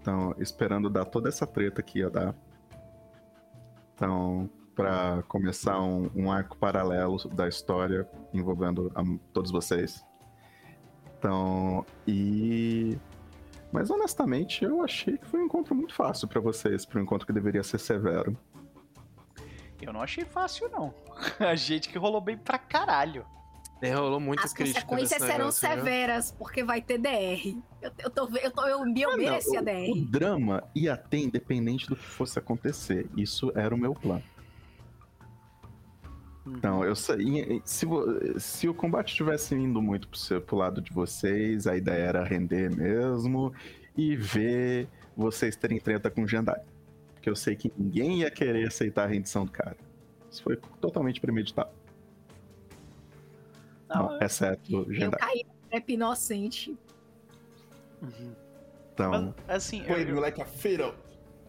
Então, 0.00 0.34
esperando 0.38 0.90
dar 0.90 1.04
toda 1.04 1.28
essa 1.28 1.46
treta 1.46 1.82
que 1.82 2.00
ia 2.00 2.10
dar. 2.10 2.34
Então, 3.94 4.50
pra 4.74 5.22
começar 5.28 5.80
um, 5.80 6.10
um 6.14 6.30
arco 6.30 6.56
paralelo 6.56 7.16
da 7.34 7.46
história 7.48 8.08
envolvendo 8.32 8.90
a- 8.94 9.02
todos 9.32 9.50
vocês. 9.50 10.04
Então, 11.18 11.84
e. 12.06 12.98
Mas 13.72 13.90
honestamente, 13.90 14.64
eu 14.64 14.82
achei 14.82 15.16
que 15.16 15.26
foi 15.26 15.40
um 15.40 15.44
encontro 15.46 15.74
muito 15.74 15.94
fácil 15.94 16.28
pra 16.28 16.40
vocês, 16.40 16.84
para 16.84 17.00
um 17.00 17.02
encontro 17.02 17.26
que 17.26 17.32
deveria 17.32 17.62
ser 17.62 17.78
severo. 17.78 18.36
Eu 19.80 19.92
não 19.92 20.02
achei 20.02 20.24
fácil, 20.24 20.68
não. 20.70 20.92
A 21.40 21.54
gente 21.54 21.88
que 21.88 21.98
rolou 21.98 22.20
bem 22.20 22.36
pra 22.36 22.58
caralho. 22.58 23.24
É, 23.80 23.92
rolou 23.94 24.20
muita 24.20 24.44
As 24.44 24.52
crítica. 24.52 24.82
consequências 24.86 25.20
serão 25.20 25.38
negócio, 25.38 25.68
viu? 25.68 25.78
severas, 25.78 26.30
porque 26.30 26.62
vai 26.62 26.80
ter 26.80 26.98
DR. 26.98 27.56
Eu, 27.80 27.90
eu, 27.98 28.10
tô, 28.10 28.28
eu, 28.36 28.50
tô, 28.52 28.62
eu, 28.66 28.68
eu 28.86 29.08
Ah, 29.08 29.10
não, 29.10 29.16
merecia 29.18 29.60
o, 29.60 29.64
DR. 29.64 29.90
o 29.90 30.04
drama 30.04 30.62
ia 30.72 30.96
ter 30.96 31.18
independente 31.18 31.88
do 31.88 31.96
que 31.96 32.04
fosse 32.04 32.38
acontecer. 32.38 33.08
Isso 33.16 33.50
era 33.56 33.74
o 33.74 33.78
meu 33.78 33.92
plano. 33.92 34.22
Então, 36.46 36.84
eu 36.84 36.94
saí. 36.96 37.62
Se, 37.64 37.86
se 38.38 38.68
o 38.68 38.74
combate 38.74 39.14
tivesse 39.14 39.54
indo 39.54 39.80
muito 39.80 40.08
pro, 40.08 40.40
pro 40.42 40.56
lado 40.56 40.80
de 40.80 40.92
vocês, 40.92 41.66
a 41.66 41.76
ideia 41.76 42.02
era 42.02 42.24
render 42.24 42.74
mesmo 42.74 43.52
e 43.96 44.16
ver 44.16 44.88
vocês 45.16 45.54
terem 45.54 45.78
treta 45.78 46.10
com 46.10 46.22
o 46.24 46.26
Jandai. 46.28 46.60
Porque 47.14 47.30
eu 47.30 47.36
sei 47.36 47.54
que 47.54 47.72
ninguém 47.78 48.20
ia 48.20 48.30
querer 48.30 48.66
aceitar 48.66 49.04
a 49.04 49.06
rendição 49.06 49.44
do 49.44 49.52
cara. 49.52 49.76
Isso 50.30 50.42
foi 50.42 50.56
totalmente 50.80 51.20
premeditado. 51.20 51.70
Não, 53.88 54.08
Não, 54.12 54.20
exceto 54.22 54.76
o 54.76 54.82
Eu 54.84 54.92
Jandai. 54.94 55.20
caí 55.20 55.44
no 55.44 55.68
trap 55.70 55.92
inocente. 55.92 56.76
Uhum. 58.02 58.34
Então, 58.94 59.34
Mas, 59.46 59.56
assim, 59.56 59.82
Põe 59.84 60.02
eu- 60.02 60.18
like 60.20 60.40
a 60.40 60.44
fiddle. 60.44 60.94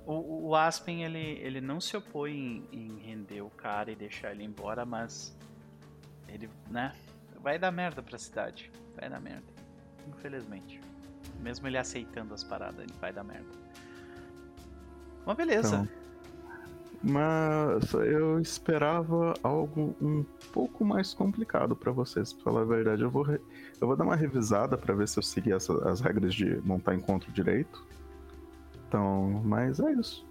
O, 0.05 0.49
o 0.49 0.55
Aspen, 0.55 1.03
ele, 1.03 1.39
ele 1.41 1.61
não 1.61 1.79
se 1.79 1.95
opõe 1.95 2.31
em, 2.31 2.67
em 2.71 2.97
render 2.99 3.41
o 3.41 3.49
cara 3.49 3.91
e 3.91 3.95
deixar 3.95 4.31
ele 4.31 4.43
embora, 4.43 4.85
mas 4.85 5.37
ele, 6.27 6.49
né, 6.69 6.93
vai 7.41 7.57
dar 7.59 7.71
merda 7.71 8.01
pra 8.01 8.17
cidade. 8.17 8.71
Vai 8.99 9.09
dar 9.09 9.19
merda. 9.19 9.43
Infelizmente. 10.07 10.79
Mesmo 11.39 11.67
ele 11.67 11.77
aceitando 11.77 12.33
as 12.33 12.43
paradas, 12.43 12.79
ele 12.79 12.93
vai 12.99 13.11
dar 13.13 13.23
merda. 13.23 13.47
Mas 15.25 15.37
beleza. 15.37 15.75
Então, 15.75 16.03
mas 17.05 17.93
eu 17.93 18.39
esperava 18.39 19.33
algo 19.43 19.95
um 20.01 20.23
pouco 20.53 20.85
mais 20.85 21.13
complicado 21.13 21.75
pra 21.75 21.91
vocês, 21.91 22.31
pra 22.31 22.43
falar 22.43 22.61
a 22.61 22.65
verdade. 22.65 23.01
Eu 23.01 23.09
vou, 23.09 23.23
re- 23.23 23.41
eu 23.81 23.87
vou 23.87 23.95
dar 23.95 24.05
uma 24.05 24.15
revisada 24.15 24.77
pra 24.77 24.93
ver 24.95 25.07
se 25.07 25.17
eu 25.19 25.23
segui 25.23 25.51
essa- 25.51 25.89
as 25.89 25.99
regras 26.01 26.33
de 26.33 26.61
montar 26.65 26.95
encontro 26.95 27.31
direito. 27.31 27.85
Então, 28.93 29.41
mas 29.43 29.79
é 29.79 29.91
isso. 29.93 30.23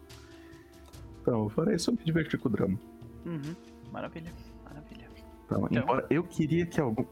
Então, 1.20 1.44
eu 1.44 1.50
farei 1.50 1.74
isso, 1.74 1.90
eu 1.90 1.94
me 1.94 2.04
divertir 2.04 2.38
com 2.38 2.48
o 2.48 2.52
drama. 2.52 2.78
Uhum. 3.26 3.56
Maravilha, 3.90 4.32
maravilha. 4.64 5.08
Então, 5.44 5.66
Então. 5.68 5.82
embora 5.82 6.06
eu 6.08 6.22
queria 6.22 6.64
que 6.64 6.80
algum. 6.80 7.04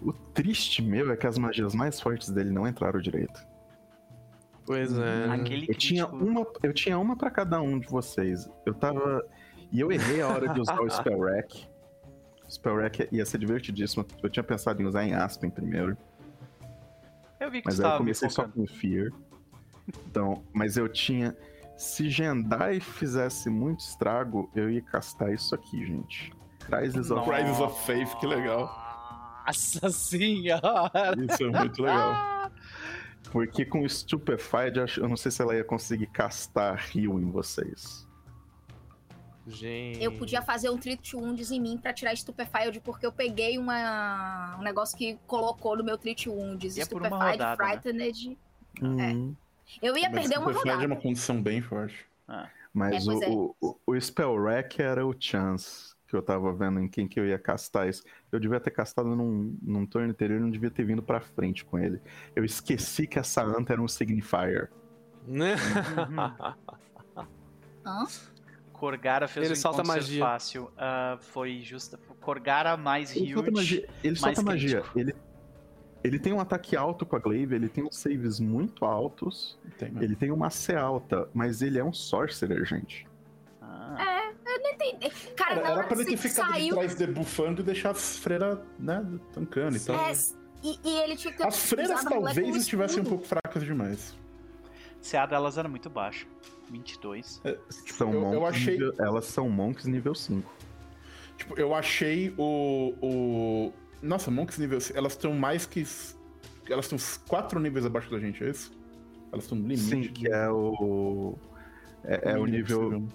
O 0.00 0.12
triste 0.12 0.82
meu 0.82 1.10
é 1.12 1.16
que 1.16 1.26
as 1.26 1.36
magias 1.36 1.74
mais 1.74 2.00
fortes 2.00 2.30
dele 2.30 2.50
não 2.50 2.66
entraram 2.66 2.98
direito. 2.98 3.46
Pois 4.64 4.96
é. 4.98 5.26
Aquele 5.30 5.66
Eu 5.68 5.74
tinha 5.74 6.06
uma, 6.06 6.46
eu 6.62 6.72
tinha 6.72 6.98
uma 6.98 7.14
para 7.14 7.30
cada 7.30 7.60
um 7.60 7.78
de 7.78 7.86
vocês. 7.88 8.48
Eu 8.64 8.72
tava 8.72 9.22
e 9.70 9.78
eu 9.78 9.92
errei 9.92 10.22
a 10.22 10.28
hora 10.28 10.48
de 10.48 10.60
usar 10.60 10.80
o 10.80 10.88
spell 10.90 11.20
rack. 11.20 11.66
O 12.46 12.50
spell 12.50 12.76
rack 12.76 13.06
ia 13.12 13.26
ser 13.26 13.36
divertidíssimo. 13.36 14.06
Eu 14.22 14.30
tinha 14.30 14.42
pensado 14.42 14.80
em 14.80 14.86
usar 14.86 15.04
em 15.04 15.12
Aspen 15.14 15.50
primeiro, 15.50 15.94
Eu 17.38 17.50
vi 17.50 17.60
que 17.60 17.66
mas 17.66 17.76
você 17.76 17.84
aí 17.84 17.92
eu 17.92 17.98
comecei 17.98 18.30
só 18.30 18.48
com 18.48 18.66
Fear. 18.66 19.10
Então, 19.88 20.42
mas 20.52 20.76
eu 20.76 20.88
tinha 20.88 21.36
se 21.76 22.08
Jendai 22.08 22.80
fizesse 22.80 23.50
muito 23.50 23.80
estrago, 23.80 24.50
eu 24.54 24.70
ia 24.70 24.80
castar 24.80 25.32
isso 25.32 25.54
aqui, 25.54 25.84
gente. 25.84 26.32
Crisis 26.60 27.10
of 27.10 27.28
Crisis 27.28 27.60
of 27.60 27.86
Faith, 27.86 28.14
que 28.18 28.26
legal. 28.26 28.84
Nossa 29.46 29.90
senhora! 29.90 31.14
Isso 31.30 31.44
é 31.44 31.50
muito 31.50 31.82
legal. 31.82 32.50
Porque 33.30 33.64
com 33.64 33.82
o 33.82 33.88
Stupefied, 33.88 34.78
eu 34.96 35.08
não 35.08 35.16
sei 35.16 35.30
se 35.30 35.42
ela 35.42 35.54
ia 35.54 35.64
conseguir 35.64 36.06
castar 36.06 36.90
heal 36.96 37.20
em 37.20 37.30
vocês. 37.30 38.06
Gente. 39.46 40.02
Eu 40.02 40.10
podia 40.12 40.42
fazer 40.42 40.70
um 40.70 40.78
Treat 40.78 41.14
Wounds 41.14 41.52
em 41.52 41.60
mim 41.60 41.78
pra 41.78 41.92
tirar 41.92 42.16
Stupefied, 42.16 42.80
porque 42.80 43.06
eu 43.06 43.12
peguei 43.12 43.58
uma, 43.58 44.56
um 44.58 44.62
negócio 44.62 44.96
que 44.96 45.18
colocou 45.26 45.76
no 45.76 45.84
meu 45.84 45.96
Treat 45.96 46.28
Wounds. 46.28 46.76
E 46.76 46.80
é 46.80 46.86
por 46.86 47.00
uma 47.00 47.08
Stupefied, 47.08 47.42
rodada, 47.42 47.92
né? 47.92 48.10
Frightened. 48.10 48.38
Hum. 48.82 49.36
Eu 49.82 49.96
ia 49.96 50.08
Mas 50.10 50.20
perder 50.20 50.38
uma 50.38 50.46
Superfly 50.48 50.70
rodada. 50.70 50.84
é 50.84 50.86
uma 50.94 51.00
condição 51.00 51.42
bem 51.42 51.60
forte. 51.62 52.06
Mas 52.72 53.06
É, 53.06 53.10
o, 53.10 53.22
é. 53.22 53.28
o, 53.28 53.76
o, 53.86 54.00
Spell 54.00 54.42
Rack 54.44 54.80
era 54.82 55.06
o 55.06 55.14
Chance 55.18 55.94
que 56.06 56.14
eu 56.14 56.22
tava 56.22 56.52
vendo 56.52 56.78
em 56.78 56.88
quem 56.88 57.08
que 57.08 57.18
eu 57.18 57.26
ia 57.26 57.38
castar 57.38 57.88
isso. 57.88 58.04
Eu 58.30 58.38
devia 58.38 58.60
ter 58.60 58.70
castado 58.70 59.16
num, 59.16 59.58
num 59.60 59.84
turno 59.84 60.08
anterior 60.10 60.38
e 60.38 60.40
não 60.42 60.50
devia 60.50 60.70
ter 60.70 60.84
vindo 60.84 61.02
pra 61.02 61.20
frente 61.20 61.64
com 61.64 61.78
ele. 61.78 62.00
Eu 62.34 62.44
esqueci 62.44 63.06
que 63.08 63.18
essa 63.18 63.42
anta 63.42 63.72
era 63.72 63.82
um 63.82 63.88
Signifier. 63.88 64.70
Né? 65.26 65.56
Hã? 67.84 68.04
Corgara 68.72 69.26
fez 69.26 69.46
Ele 69.46 69.52
um 69.54 69.56
solta 69.60 69.82
magia. 69.82 70.20
fácil. 70.20 70.70
ah, 70.76 71.16
foi 71.20 71.60
justa. 71.62 71.98
Corgara 72.20 72.76
mais 72.76 73.14
Ele 73.16 73.32
solta 73.32 73.50
magia. 73.50 73.88
Ele 74.04 74.20
mais 74.20 74.36
solta 74.36 74.42
magia. 74.42 74.80
crítico. 74.82 74.98
Ele, 74.98 75.14
ele 76.06 76.18
tem 76.18 76.32
um 76.32 76.40
ataque 76.40 76.76
alto 76.76 77.04
com 77.06 77.16
a 77.16 77.18
Glaive, 77.18 77.54
ele 77.54 77.68
tem 77.68 77.84
uns 77.84 77.96
saves 77.96 78.38
muito 78.40 78.84
altos, 78.84 79.58
Tem, 79.78 79.92
ele 80.00 80.14
tem 80.16 80.30
uma 80.30 80.50
C 80.50 80.74
alta, 80.74 81.28
mas 81.34 81.62
ele 81.62 81.78
é 81.78 81.84
um 81.84 81.92
Sorcerer, 81.92 82.64
gente. 82.64 83.06
Ah, 83.60 84.32
Entendi. 84.74 85.10
Cara, 85.34 85.52
Era, 85.56 85.62
não, 85.68 85.78
era 85.78 85.84
pra 85.88 85.96
ele 85.96 86.10
ter 86.10 86.16
ficado 86.16 86.46
de 86.52 86.52
saiu. 86.60 86.74
trás 86.74 86.94
debuffando 86.94 87.60
e 87.60 87.64
deixar 87.64 87.90
as 87.90 88.16
freiras, 88.18 88.58
né, 88.78 89.04
tancando 89.32 89.76
e 89.76 89.80
tal. 89.80 89.96
É, 89.96 90.12
e, 90.62 90.78
e 90.84 90.98
ele 91.00 91.16
tinha 91.16 91.32
que 91.32 91.38
ter 91.38 91.46
As 91.46 91.58
freiras 91.68 92.04
a 92.06 92.08
talvez 92.08 92.56
estivessem 92.56 93.02
um 93.02 93.04
pouco 93.04 93.26
fracas 93.26 93.62
demais. 93.64 94.14
CA 95.02 95.26
delas 95.26 95.56
era 95.58 95.68
muito 95.68 95.88
baixo. 95.90 96.26
22. 96.70 97.40
São 97.70 98.12
eu- 98.12 98.22
eu 98.22 98.40
monks 98.40 98.48
achei- 98.56 98.72
nível- 98.78 98.94
elas 98.98 99.24
são 99.26 99.48
monks 99.48 99.86
nível 99.86 100.14
5. 100.14 100.52
Tipo, 101.36 101.58
eu 101.60 101.74
achei 101.74 102.34
o. 102.36 102.94
o... 103.00 103.72
Nossa, 104.06 104.30
Monks 104.30 104.58
nível. 104.58 104.78
Elas 104.94 105.12
estão 105.12 105.34
mais 105.34 105.66
que. 105.66 105.84
Elas 106.68 106.84
estão 106.86 106.96
uns 106.96 107.16
quatro 107.28 107.60
níveis 107.60 107.84
abaixo 107.86 108.10
da 108.10 108.18
gente, 108.18 108.42
é 108.44 108.50
isso? 108.50 108.72
Elas 109.32 109.44
estão 109.44 109.56
no 109.58 109.64
limite. 109.66 109.82
Sim, 109.88 110.02
que 110.02 110.28
é 110.32 110.48
o. 110.50 111.34
É, 112.04 112.32
é 112.32 112.38
o 112.38 112.46
nível. 112.46 112.78
possível. 112.90 113.08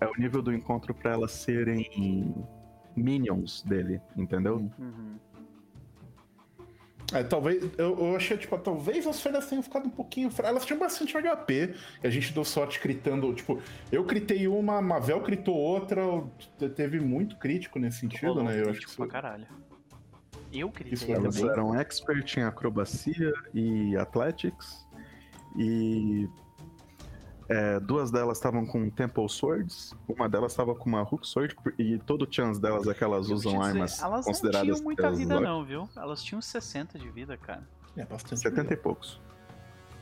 É 0.00 0.06
o 0.06 0.12
nível 0.18 0.42
do 0.42 0.52
encontro 0.52 0.92
pra 0.94 1.12
elas 1.12 1.32
serem 1.32 2.34
minions 2.94 3.62
dele, 3.62 4.00
entendeu? 4.16 4.70
Uhum. 4.78 5.16
É, 7.12 7.22
talvez. 7.22 7.62
Eu, 7.78 7.96
eu 7.98 8.16
achei, 8.16 8.36
tipo, 8.36 8.58
talvez 8.58 9.06
as 9.06 9.20
freiras 9.20 9.46
tenham 9.46 9.62
ficado 9.62 9.86
um 9.86 9.90
pouquinho. 9.90 10.28
Elas 10.42 10.64
tinham 10.66 10.78
bastante 10.78 11.14
HP. 11.16 11.74
E 12.02 12.06
a 12.06 12.10
gente 12.10 12.32
deu 12.32 12.44
sorte 12.44 12.80
critando. 12.80 13.32
Tipo, 13.32 13.60
eu 13.92 14.04
critei 14.04 14.48
uma, 14.48 14.78
a 14.78 14.82
Mavel 14.82 15.20
critou 15.22 15.54
outra. 15.54 16.02
te- 16.58 16.68
Teve 16.70 16.98
muito 17.00 17.36
crítico 17.36 17.78
nesse 17.78 18.00
sentido, 18.00 18.26
Rolou 18.28 18.44
né? 18.44 18.56
Eu 18.58 18.62
acho 18.70 18.70
crítico 18.72 18.90
que 18.90 18.96
pra 18.96 19.06
caralho. 19.06 19.46
Eu 20.60 20.72
Isso 20.86 21.10
Elas 21.10 21.40
bom. 21.40 21.50
eram 21.50 21.74
expert 21.80 22.36
em 22.38 22.42
acrobacia 22.42 23.32
e 23.54 23.96
athletics. 23.96 24.86
E 25.56 26.28
é, 27.48 27.78
duas 27.80 28.10
delas 28.10 28.38
estavam 28.38 28.66
com 28.66 28.90
Temple 28.90 29.28
Swords, 29.28 29.94
uma 30.08 30.28
delas 30.28 30.52
estava 30.52 30.74
com 30.74 30.88
uma 30.88 31.02
Hook 31.02 31.26
Sword, 31.26 31.54
e 31.78 31.98
todo 31.98 32.26
chance 32.30 32.60
delas 32.60 32.86
é 32.86 32.92
que 32.94 33.04
elas 33.04 33.28
usam 33.30 33.52
dizer, 33.52 33.64
armas 33.64 34.02
Elas 34.02 34.26
não 34.26 34.32
consideradas 34.32 34.66
tinham 34.68 34.82
muita 34.84 35.10
vida, 35.12 35.40
não, 35.40 35.64
viu? 35.64 35.88
Elas 35.96 36.22
tinham 36.22 36.42
60 36.42 36.98
de 36.98 37.08
vida, 37.08 37.36
cara. 37.36 37.66
É 37.96 38.04
bastante. 38.04 38.40
70 38.40 38.74
e 38.74 38.76
poucos. 38.76 39.20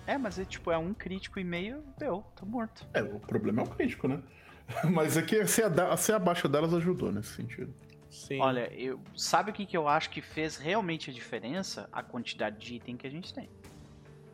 É, 0.07 0.19
mas 0.19 0.39
é 0.39 0.45
tipo, 0.45 0.71
é 0.71 0.77
um 0.79 0.93
crítico 0.93 1.39
e 1.39 1.45
meio, 1.45 1.83
deu, 1.99 2.25
tô 2.35 2.45
morto. 2.45 2.87
É, 2.93 3.03
o 3.03 3.19
problema 3.21 3.63
é 3.63 3.65
o 3.65 3.69
crítico, 3.69 4.07
né? 4.09 4.21
Mas 4.91 5.17
é 5.19 5.23
que 5.23 5.47
ser, 5.47 5.65
a- 5.79 5.97
ser 5.97 6.15
abaixo 6.15 6.49
delas 6.49 6.73
ajudou 6.75 7.13
nesse 7.13 7.35
sentido. 7.35 7.73
Sim. 8.15 8.41
Olha, 8.41 8.73
eu, 8.73 9.01
sabe 9.17 9.51
o 9.51 9.53
que, 9.55 9.67
que 9.67 9.77
eu 9.77 9.89
acho 9.89 10.09
que 10.09 10.23
fez 10.23 10.57
realmente 10.57 11.11
a 11.11 11.13
diferença? 11.13 11.89
A 11.93 12.01
quantidade 12.03 12.65
de 12.65 12.77
item 12.77 12.97
que 12.97 13.07
a 13.07 13.11
gente 13.11 13.35
tem. 13.35 13.51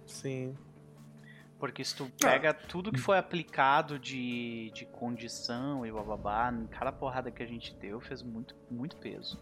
Sim. 0.07 0.55
Porque 1.59 1.83
se 1.85 1.95
tu 1.97 2.05
Ah. 2.23 2.27
pega 2.27 2.53
tudo 2.55 2.93
que 2.93 2.99
foi 3.01 3.17
aplicado 3.17 3.99
de, 3.99 4.71
de 4.75 4.85
condição 4.85 5.85
e 5.87 5.91
bababá, 5.91 6.53
cada 6.71 6.93
porrada 6.93 7.31
que 7.31 7.43
a 7.43 7.47
gente 7.47 7.75
deu 7.75 8.01
fez 8.01 8.23
muito, 8.23 8.55
muito 8.71 8.97
peso. 8.97 9.39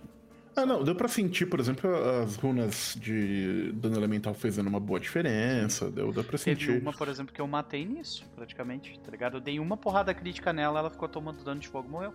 Ah, 0.57 0.67
não, 0.67 0.83
deu 0.83 0.94
pra 0.94 1.07
sentir, 1.08 1.47
por 1.47 1.58
exemplo, 1.60 1.92
as 2.23 2.34
runas 2.36 2.97
de 3.00 3.70
dano 3.73 3.97
elemental 3.97 4.34
fazendo 4.34 4.67
uma 4.68 4.81
boa 4.81 4.99
diferença. 5.00 5.89
Deu, 5.91 6.12
deu 6.12 6.25
pra 6.25 6.39
Teve 6.39 6.60
sentir. 6.60 6.81
uma, 6.83 6.92
por 6.92 7.08
exemplo, 7.08 7.33
que 7.33 7.41
eu 7.41 7.47
matei 7.47 7.84
nisso, 7.84 8.25
praticamente, 8.34 8.99
tá 9.00 9.10
ligado? 9.10 9.36
Eu 9.36 9.41
dei 9.41 9.58
uma 9.60 9.76
porrada 9.76 10.12
crítica 10.15 10.52
nela, 10.52 10.78
ela 10.81 10.91
ficou 10.91 11.08
tomando 11.08 11.42
dano 11.44 11.60
de 11.60 11.68
fogo 11.68 11.89
e 11.89 11.91
morreu. 11.91 12.12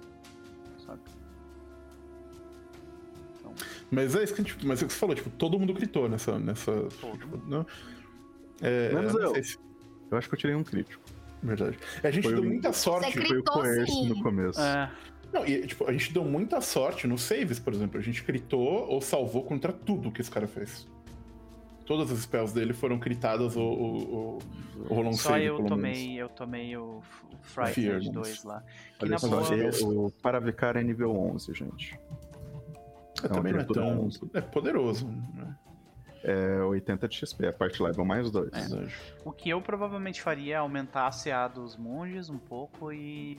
Sabe? 0.86 1.00
Mas 3.94 4.16
é 4.16 4.24
isso 4.24 4.34
que 4.34 4.42
a 4.42 4.44
gente. 4.44 4.66
Mas 4.66 4.82
é 4.82 4.86
o 4.86 4.88
que 4.88 4.94
você 4.94 5.00
falou, 5.00 5.16
tipo, 5.16 5.30
todo 5.32 5.58
mundo 5.60 5.74
gritou 5.74 6.10
nessa. 6.10 6.38
nessa 6.40 6.72
tipo, 7.20 7.38
não, 7.48 7.66
é, 8.62 8.94
Menos 8.94 9.14
eu. 9.16 9.44
se- 9.44 9.58
Eu 10.12 10.18
acho 10.18 10.28
que 10.30 10.36
eu 10.36 10.40
tirei 10.40 10.56
um 10.56 10.64
crítico. 10.64 11.02
Verdade. 11.42 11.78
A 12.04 12.10
gente 12.12 12.24
Foi 12.24 12.34
deu 12.36 12.44
um- 12.44 12.48
muita 12.48 12.72
sorte. 12.72 13.12
Você 13.12 13.20
Foi 13.20 13.24
o 13.26 13.30
Gritou 13.34 13.54
coerce 13.54 13.92
sim. 13.92 14.10
no 14.10 14.24
começo. 14.24 14.60
é, 14.62 14.92
Não, 15.34 15.46
e, 15.46 15.66
tipo, 15.68 15.88
a 15.90 15.92
gente 15.92 16.14
deu 16.14 16.24
muita 16.24 16.62
sorte 16.62 17.08
nos 17.08 17.22
saves, 17.24 17.60
por 17.60 17.74
exemplo. 17.74 18.00
A 18.00 18.04
gente 18.04 18.24
critou 18.24 18.62
ou 18.88 19.02
salvou 19.02 19.44
contra 19.44 19.74
tudo 19.74 20.12
que 20.12 20.22
esse 20.22 20.30
cara 20.32 20.48
fez. 20.48 20.88
Todas 21.86 22.10
as 22.12 22.20
spells 22.20 22.54
dele 22.54 22.72
foram 22.72 22.98
critadas 22.98 23.58
ou, 23.58 23.64
ou, 23.68 23.96
ou, 24.14 24.40
ou 24.88 24.96
rolou 24.96 25.10
um 25.12 25.14
só 25.18 25.32
save, 25.32 25.46
eu 25.46 25.56
pelo 25.58 25.68
tomei, 25.68 25.92
menos. 26.08 26.18
eu 26.20 26.30
tomei 26.30 26.78
o, 26.78 27.02
Frightened 27.42 28.06
né? 28.08 28.14
2 28.14 28.44
lá. 28.46 28.64
Que 28.98 29.04
Olha 29.06 29.18
na 29.22 29.28
boa, 29.28 30.08
o 30.08 30.12
Paravicar 30.12 30.78
é 30.78 30.84
nível 30.84 31.12
11, 31.14 31.54
gente. 31.54 32.00
É, 33.24 33.28
também 33.28 33.54
não 33.54 33.60
é 33.60 33.64
tão. 33.66 34.10
É 34.34 34.42
poderoso. 34.42 35.08
Né? 35.08 35.56
É 36.24 36.62
80 36.64 37.08
de 37.10 37.18
XP, 37.18 37.48
a 37.48 37.54
parte 37.54 37.84
level 37.84 38.06
mais 38.06 38.32
2. 38.32 38.50
É. 38.54 38.88
O 39.26 39.32
que 39.32 39.50
eu 39.50 39.62
provavelmente 39.62 40.22
faria 40.22 40.56
é 40.56 40.58
aumentar 40.58 41.08
a 41.08 41.12
CA 41.12 41.50
dos 41.50 41.76
monges 41.76 42.30
um 42.30 42.38
pouco 42.38 42.94
e, 42.94 43.38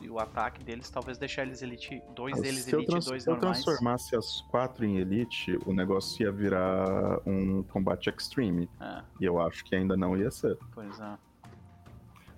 e 0.00 0.10
o 0.10 0.18
ataque 0.18 0.64
deles, 0.64 0.90
talvez 0.90 1.16
deixar 1.16 1.42
eles 1.42 1.62
elite. 1.62 2.02
Dois 2.12 2.40
deles 2.40 2.64
Se 2.64 2.72
eu, 2.74 2.80
elite 2.80 2.90
e 2.96 3.00
dois 3.08 3.22
se 3.22 3.30
eu 3.30 3.34
normais. 3.34 3.62
transformasse 3.62 4.16
as 4.16 4.40
quatro 4.50 4.84
em 4.84 4.98
Elite, 4.98 5.56
o 5.64 5.72
negócio 5.72 6.24
ia 6.24 6.32
virar 6.32 7.20
um 7.24 7.62
combate 7.62 8.10
extreme. 8.10 8.68
É, 8.80 9.02
E 9.20 9.24
eu 9.24 9.40
acho 9.40 9.64
que 9.64 9.76
ainda 9.76 9.96
não 9.96 10.16
ia 10.16 10.30
ser. 10.32 10.58
pois 10.74 10.98
é. 10.98 11.16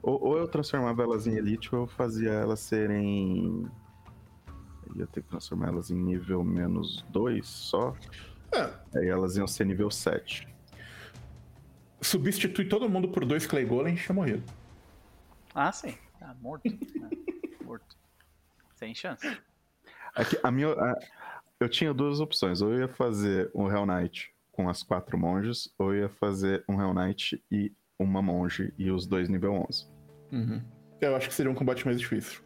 Ou, 0.02 0.22
ou 0.22 0.36
eu 0.36 0.46
transformava 0.46 1.02
elas 1.02 1.26
em 1.26 1.36
Elite, 1.36 1.74
ou 1.74 1.82
eu 1.82 1.86
fazia 1.86 2.30
elas 2.32 2.60
serem. 2.60 3.66
Ia 4.96 5.06
ter 5.06 5.22
que 5.22 5.28
transformar 5.28 5.68
elas 5.68 5.90
em 5.90 5.96
nível 5.96 6.44
menos 6.44 7.02
2 7.10 7.46
só. 7.46 7.96
É, 8.52 8.98
Aí 8.98 9.08
elas 9.08 9.36
iam 9.36 9.46
ser 9.46 9.64
nível 9.66 9.90
7. 9.90 10.46
substitui 12.00 12.66
todo 12.66 12.88
mundo 12.88 13.08
por 13.08 13.24
dois 13.24 13.46
Clay 13.46 13.64
Golem 13.64 13.94
e 13.94 13.98
tinha 13.98 14.14
morrido. 14.14 14.42
Ah, 15.54 15.72
sim. 15.72 15.96
Ah, 16.20 16.34
morto. 16.40 16.66
É, 16.68 17.64
morto. 17.64 17.96
Sem 18.76 18.94
chance. 18.94 19.26
Aqui, 20.14 20.38
a 20.42 20.50
minha, 20.50 20.68
a- 20.72 20.98
eu 21.58 21.68
tinha 21.68 21.94
duas 21.94 22.20
opções. 22.20 22.60
Ou 22.60 22.72
eu 22.72 22.80
ia 22.80 22.88
fazer 22.88 23.50
um 23.54 23.70
Hell 23.70 23.86
Knight 23.86 24.32
com 24.52 24.68
as 24.68 24.82
quatro 24.82 25.18
monges, 25.18 25.72
ou 25.78 25.94
eu 25.94 26.02
ia 26.02 26.08
fazer 26.08 26.62
um 26.68 26.80
Hell 26.80 26.92
Knight 26.94 27.42
e 27.50 27.72
uma 27.98 28.20
monge 28.22 28.72
e 28.78 28.90
os 28.90 29.06
dois 29.06 29.28
nível 29.28 29.54
11. 29.68 29.88
Eu 31.00 31.16
acho 31.16 31.28
que 31.28 31.34
seria 31.34 31.50
um 31.50 31.54
combate 31.54 31.84
mais 31.86 31.98
difícil. 31.98 32.40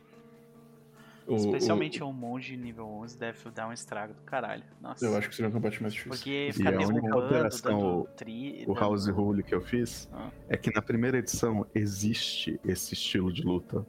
O- 1.28 1.36
Especialmente 1.36 2.02
um 2.02 2.12
monge 2.12 2.57
nível 2.57 2.86
11 2.86 3.18
deve 3.18 3.50
dar 3.50 3.68
um 3.68 3.73
estrago 3.73 4.15
do 4.15 4.23
caralho. 4.23 4.65
Nossa. 4.81 5.05
o- 5.05 5.08
eu 5.12 5.16
acho 5.18 5.28
que 5.28 5.34
seria 5.36 5.50
um 5.50 5.52
combate 5.52 5.81
mais 5.82 5.92
difícil. 5.92 6.10
Porque 6.16 6.48
E 6.48 6.52
ficar 6.55 6.70
a 6.70 6.73
única 6.78 6.92
derrubando, 6.92 7.23
alteração, 7.23 7.70
dando 7.81 8.00
o- 8.00 8.05
tri... 8.16 8.62
O 8.66 8.66
dando- 8.74 8.81
House 8.81 9.07
Rule 9.08 9.42
que 9.42 9.55
eu 9.55 9.60
fiz 9.60 10.08
Ah. 10.12 10.31
é 10.48 10.57
que 10.57 10.73
na 10.74 10.81
primeira 10.81 11.18
edição 11.18 11.66
existe 11.74 12.58
esse 12.65 12.94
estilo 12.94 13.31
de 13.32 13.42
luta. 13.42 13.84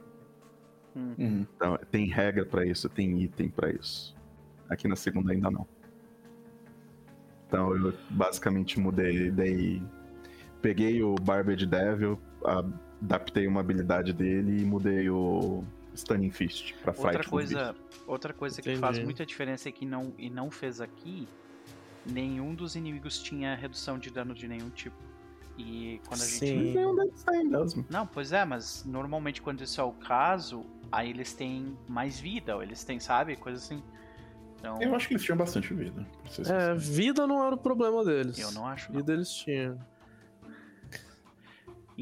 Hum. 0.94 1.14
Uhum. 1.18 1.46
Então, 1.56 1.78
tem 1.90 2.06
regra 2.06 2.44
pra 2.44 2.66
isso, 2.66 2.88
tem 2.88 3.22
item 3.22 3.48
pra 3.48 3.70
isso. 3.72 4.14
Aqui 4.68 4.86
na 4.86 4.96
segunda 4.96 5.32
ainda 5.32 5.50
não. 5.50 5.66
Então 7.46 7.74
eu 7.74 7.92
basicamente 8.10 8.78
mudei, 8.78 9.30
daí 9.30 9.82
peguei 10.62 11.02
o 11.02 11.14
Barbed 11.16 11.66
Devil, 11.66 12.20
adaptei 13.02 13.46
uma 13.46 13.60
habilidade 13.60 14.12
dele 14.12 14.60
e 14.62 14.64
mudei 14.64 15.08
o 15.10 15.64
Stunning 15.94 16.30
Fist 16.30 16.74
pra 16.82 16.92
fight. 16.92 17.06
Outra 17.06 17.24
com 17.24 17.30
coisa, 17.30 17.76
outra 18.06 18.32
coisa 18.32 18.62
que 18.62 18.68
Entendi. 18.68 18.80
faz 18.80 18.98
muita 18.98 19.24
diferença 19.26 19.68
é 19.68 19.72
que 19.72 19.84
não, 19.84 20.12
e 20.18 20.30
não 20.30 20.50
fez 20.50 20.80
aqui, 20.80 21.28
nenhum 22.06 22.54
dos 22.54 22.76
inimigos 22.76 23.18
tinha 23.22 23.54
redução 23.54 23.98
de 23.98 24.10
dano 24.10 24.34
de 24.34 24.46
nenhum 24.48 24.70
tipo. 24.70 24.96
E 25.58 26.00
quando 26.08 26.22
a 26.22 26.24
gente. 26.24 26.38
Sim. 26.38 26.72
Nenhum 26.74 26.94
deles 26.94 27.22
tem 27.22 27.44
mesmo. 27.44 27.84
Não, 27.90 28.06
pois 28.06 28.32
é, 28.32 28.44
mas 28.44 28.84
normalmente 28.86 29.42
quando 29.42 29.62
isso 29.62 29.80
é 29.80 29.84
o 29.84 29.92
caso, 29.92 30.64
aí 30.90 31.10
eles 31.10 31.34
têm 31.34 31.76
mais 31.88 32.18
vida, 32.18 32.56
ou 32.56 32.62
eles 32.62 32.82
têm, 32.84 32.98
sabe? 32.98 33.36
Coisa 33.36 33.58
assim. 33.58 33.82
Então, 34.58 34.80
Eu 34.80 34.94
acho 34.94 35.08
que 35.08 35.14
eles 35.14 35.24
tinham 35.24 35.38
bastante 35.38 35.72
vida. 35.72 36.06
ser 36.28 36.46
É, 36.46 36.74
vida 36.74 37.26
não 37.26 37.44
era 37.44 37.54
o 37.54 37.58
problema 37.58 38.04
deles. 38.04 38.38
eu 38.38 38.52
não 38.52 38.66
acho. 38.66 38.92
Não. 38.92 39.00
Vida 39.00 39.12
eles 39.14 39.30
tinham. 39.32 39.78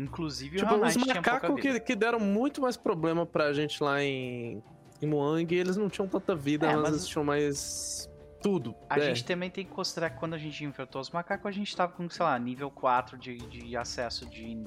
Inclusive 0.03 0.57
Tipo, 0.59 0.75
o 0.75 0.85
os 0.85 0.95
Hell 0.97 1.05
Knight 1.05 1.17
macacos 1.17 1.61
que, 1.61 1.81
que 1.81 1.97
deram 1.97 2.21
muito 2.21 2.61
mais 2.61 2.77
problema 2.77 3.27
pra 3.27 3.53
gente 3.53 3.83
lá 3.83 4.03
em, 4.03 4.63
em 5.03 5.07
Moang, 5.07 5.55
eles 5.55 5.77
não 5.77 5.89
tinham 5.89 6.07
tanta 6.09 6.35
vida, 6.35 6.67
É, 6.67 6.77
mas, 6.77 6.89
eles 6.91 7.07
tinham 7.07 7.25
mais 7.25 8.09
tudo. 8.43 8.75
A 8.89 8.99
É. 8.99 9.03
gente 9.03 9.25
também 9.25 9.51
tem 9.51 9.65
que 9.67 9.73
considerar 9.73 10.11
que 10.11 10.19
quando 10.19 10.35
a 10.35 10.39
gente 10.39 10.65
enfrentou 10.65 11.01
os 11.01 11.11
macacos, 11.11 11.47
a 11.47 11.51
gente 11.51 11.75
tava 11.77 11.93
com, 11.93 12.09
sei 12.09 12.25
lá, 12.25 12.39
nível 12.39 12.71
4 12.71 13.19
de, 13.19 13.37
de 13.39 13.77
acesso 13.77 14.27
de 14.27 14.65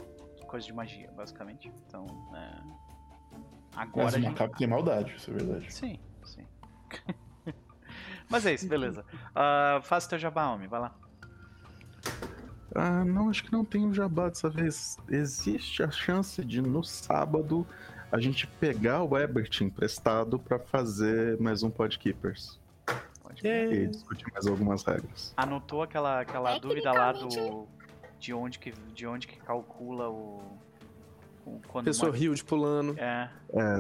coisa 0.48 0.66
de 0.66 0.74
magia, 0.74 1.10
basicamente. 1.16 1.72
Então, 1.88 2.06
é... 2.36 2.62
Agora 3.74 4.06
Mas 4.06 4.14
o 4.16 4.18
gente... 4.18 4.30
macaco 4.32 4.58
tem 4.58 4.68
maldade, 4.68 5.16
isso 5.16 5.32
é 5.32 5.34
verdade. 5.34 5.74
Sim, 5.74 5.98
sim. 6.26 6.46
Mas 8.30 8.46
é 8.46 8.54
isso, 8.54 8.68
beleza. 8.68 9.06
Ah, 9.34 9.80
faz 9.84 10.08
teu 10.08 10.20
jabá, 10.20 10.50
homem, 10.50 10.68
vai 10.68 10.82
lá. 10.82 10.96
Ah, 12.74 13.04
não, 13.04 13.30
acho 13.30 13.44
que 13.44 13.52
não 13.52 13.66
tem 13.66 13.86
o 13.86 13.94
jabá 13.94 14.30
dessa 14.30 14.50
vez. 14.50 14.98
Existe 15.10 15.84
a 15.84 15.92
chance 15.92 16.44
de 16.44 16.62
no 16.62 16.84
sábado 16.84 17.68
a 18.12 18.20
gente 18.20 18.46
pegar 18.48 19.04
o 19.04 19.18
Ebert 19.18 19.62
emprestado 19.62 20.38
pra 20.38 20.60
fazer 20.60 21.40
mais 21.40 21.64
um 21.64 21.70
Podkeepers 21.70 22.60
Pode 23.24 23.48
É. 23.48 23.72
e 23.74 23.88
discutir 23.88 24.26
mais 24.34 24.46
algumas 24.48 24.84
regras. 24.84 25.34
Anotou 25.38 25.84
aquela, 25.84 26.22
aquela 26.22 26.58
dúvida 26.60 26.92
lá 26.92 27.12
do... 27.14 27.68
De 28.20 28.34
onde 28.34 28.60
que, 28.60 28.72
de 28.94 29.08
onde 29.08 29.28
que 29.28 29.40
calcula 29.40 30.10
o... 30.10 30.42
quando 31.68 31.86
Pessoa 31.86 32.12
uma- 32.12 32.18
Hilde 32.18 32.44
pulando. 32.44 32.98
É, 32.98 33.30
É, 33.54 33.78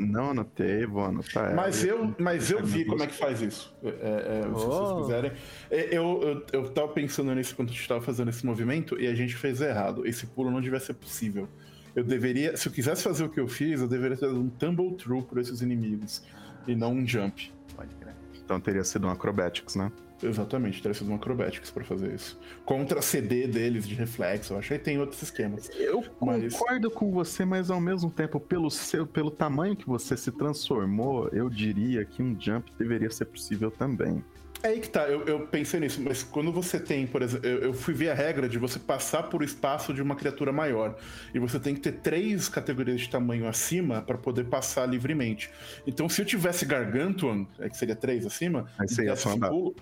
não 0.00 0.30
anotei, 0.30 0.84
vou 0.86 1.04
anotar. 1.04 1.46
ela. 1.46 1.54
Mas 1.54 1.84
eu, 1.84 2.14
mas 2.18 2.50
eu 2.50 2.64
vi 2.64 2.84
como 2.84 3.02
é 3.02 3.06
que 3.06 3.14
faz 3.14 3.40
isso. 3.42 3.74
É, 3.82 3.88
é, 3.88 4.42
se 4.42 4.48
Oh. 4.48 4.52
vocês 4.54 5.00
quiserem. 5.02 5.32
É, 5.70 5.96
Eu, 5.96 6.20
eu, 6.22 6.46
eu 6.62 6.68
tava 6.70 6.88
pensando 6.88 7.34
nisso 7.34 7.54
quando 7.54 7.68
a 7.68 7.72
gente 7.72 7.86
tava 7.88 8.00
fazendo 8.00 8.28
esse 8.30 8.44
movimento 8.44 8.98
e 9.00 9.06
a 9.06 9.14
gente 9.14 9.34
fez 9.36 9.60
errado. 9.60 10.06
Esse 10.06 10.26
pulo 10.26 10.50
não 10.50 10.60
devia 10.60 10.80
ser 10.80 10.94
possível. 10.94 11.48
Eu 11.94 12.02
deveria, 12.02 12.56
se 12.56 12.66
eu 12.68 12.72
quisesse 12.72 13.02
fazer 13.04 13.22
o 13.24 13.28
que 13.28 13.38
eu 13.38 13.46
fiz, 13.46 13.80
eu 13.80 13.86
deveria 13.88 14.16
ter 14.16 14.26
dado 14.26 14.40
um 14.40 14.48
tumble 14.48 14.96
through 14.96 15.22
por 15.24 15.38
esses 15.38 15.60
inimigos 15.62 16.22
e 16.66 16.74
não 16.74 16.92
um 16.92 17.06
jump. 17.06 17.52
pode 17.76 17.94
crer. 17.96 18.14
Então 18.44 18.58
teria 18.60 18.82
sido 18.84 19.06
um 19.06 19.10
Acrobatics, 19.10 19.76
né? 19.76 19.92
Exatamente, 20.24 20.82
teria 20.82 20.94
sido 20.94 21.10
um 21.10 21.14
acrobatics 21.14 21.70
pra 21.70 21.84
fazer 21.84 22.14
isso. 22.14 22.38
Contra 22.64 22.98
a 22.98 23.02
CD 23.02 23.46
deles 23.46 23.86
de 23.86 23.94
reflexo, 23.94 24.54
eu 24.54 24.58
acho 24.58 24.68
que 24.68 24.78
tem 24.78 24.98
outros 24.98 25.22
esquemas. 25.22 25.70
Eu 25.78 26.04
Mas- 26.20 26.54
concordo 26.54 26.90
com 26.90 27.10
você, 27.10 27.44
mas 27.44 27.70
ao 27.70 27.80
mesmo 27.80 28.10
tempo, 28.10 28.40
pelo 28.40 28.70
seu, 28.70 29.06
pelo 29.06 29.30
tamanho 29.30 29.76
que 29.76 29.86
você 29.86 30.16
se 30.16 30.32
transformou, 30.32 31.28
eu 31.32 31.48
diria 31.50 32.04
que 32.04 32.22
um 32.22 32.36
jump 32.38 32.72
deveria 32.78 33.10
ser 33.10 33.26
possível 33.26 33.70
também. 33.70 34.22
É 34.64 34.68
aí 34.68 34.80
que 34.80 34.88
tá, 34.88 35.06
eu, 35.10 35.22
eu 35.26 35.40
pensei 35.46 35.78
nisso, 35.78 36.00
mas 36.02 36.22
quando 36.22 36.50
você 36.50 36.80
tem, 36.80 37.06
por 37.06 37.20
exemplo, 37.20 37.46
eu, 37.46 37.58
eu 37.58 37.74
fui 37.74 37.92
ver 37.92 38.08
a 38.08 38.14
regra 38.14 38.48
de 38.48 38.56
você 38.58 38.78
passar 38.78 39.24
por 39.24 39.42
espaço 39.42 39.92
de 39.92 40.00
uma 40.00 40.16
criatura 40.16 40.52
maior. 40.52 40.96
E 41.34 41.38
você 41.38 41.60
tem 41.60 41.74
que 41.74 41.82
ter 41.82 41.92
três 41.92 42.48
categorias 42.48 43.02
de 43.02 43.10
tamanho 43.10 43.46
acima 43.46 44.00
pra 44.00 44.16
poder 44.16 44.44
passar 44.44 44.86
livremente. 44.86 45.50
Então, 45.86 46.08
se 46.08 46.22
eu 46.22 46.24
tivesse 46.24 46.64
Gargantuan, 46.64 47.46
é 47.58 47.68
que 47.68 47.76
seria 47.76 47.94
três 47.94 48.24
acima, 48.24 48.64
e 48.80 48.86
desse 48.86 49.38
pulo, 49.38 49.76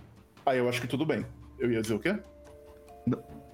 aí 0.46 0.58
eu 0.58 0.68
acho 0.68 0.80
que 0.80 0.86
tudo 0.88 1.04
bem. 1.06 1.24
Eu 1.58 1.70
ia 1.70 1.80
dizer 1.82 1.94
o 1.94 1.98
quê? 1.98 2.18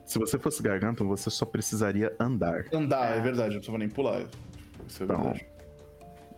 Se 0.05 0.19
você 0.19 0.39
fosse 0.39 0.63
Gargantuan, 0.63 1.07
você 1.07 1.29
só 1.31 1.45
precisaria 1.45 2.15
andar. 2.19 2.65
Andar, 2.73 3.15
é, 3.15 3.19
É. 3.19 3.21
verdade, 3.21 3.55
eu 3.55 3.61
não 3.61 3.67
tava 3.67 3.79
nem 3.79 3.89
pular. 3.89 4.23
Isso 4.87 5.03
é 5.03 5.05
Então, 5.05 5.23
verdade. 5.23 5.47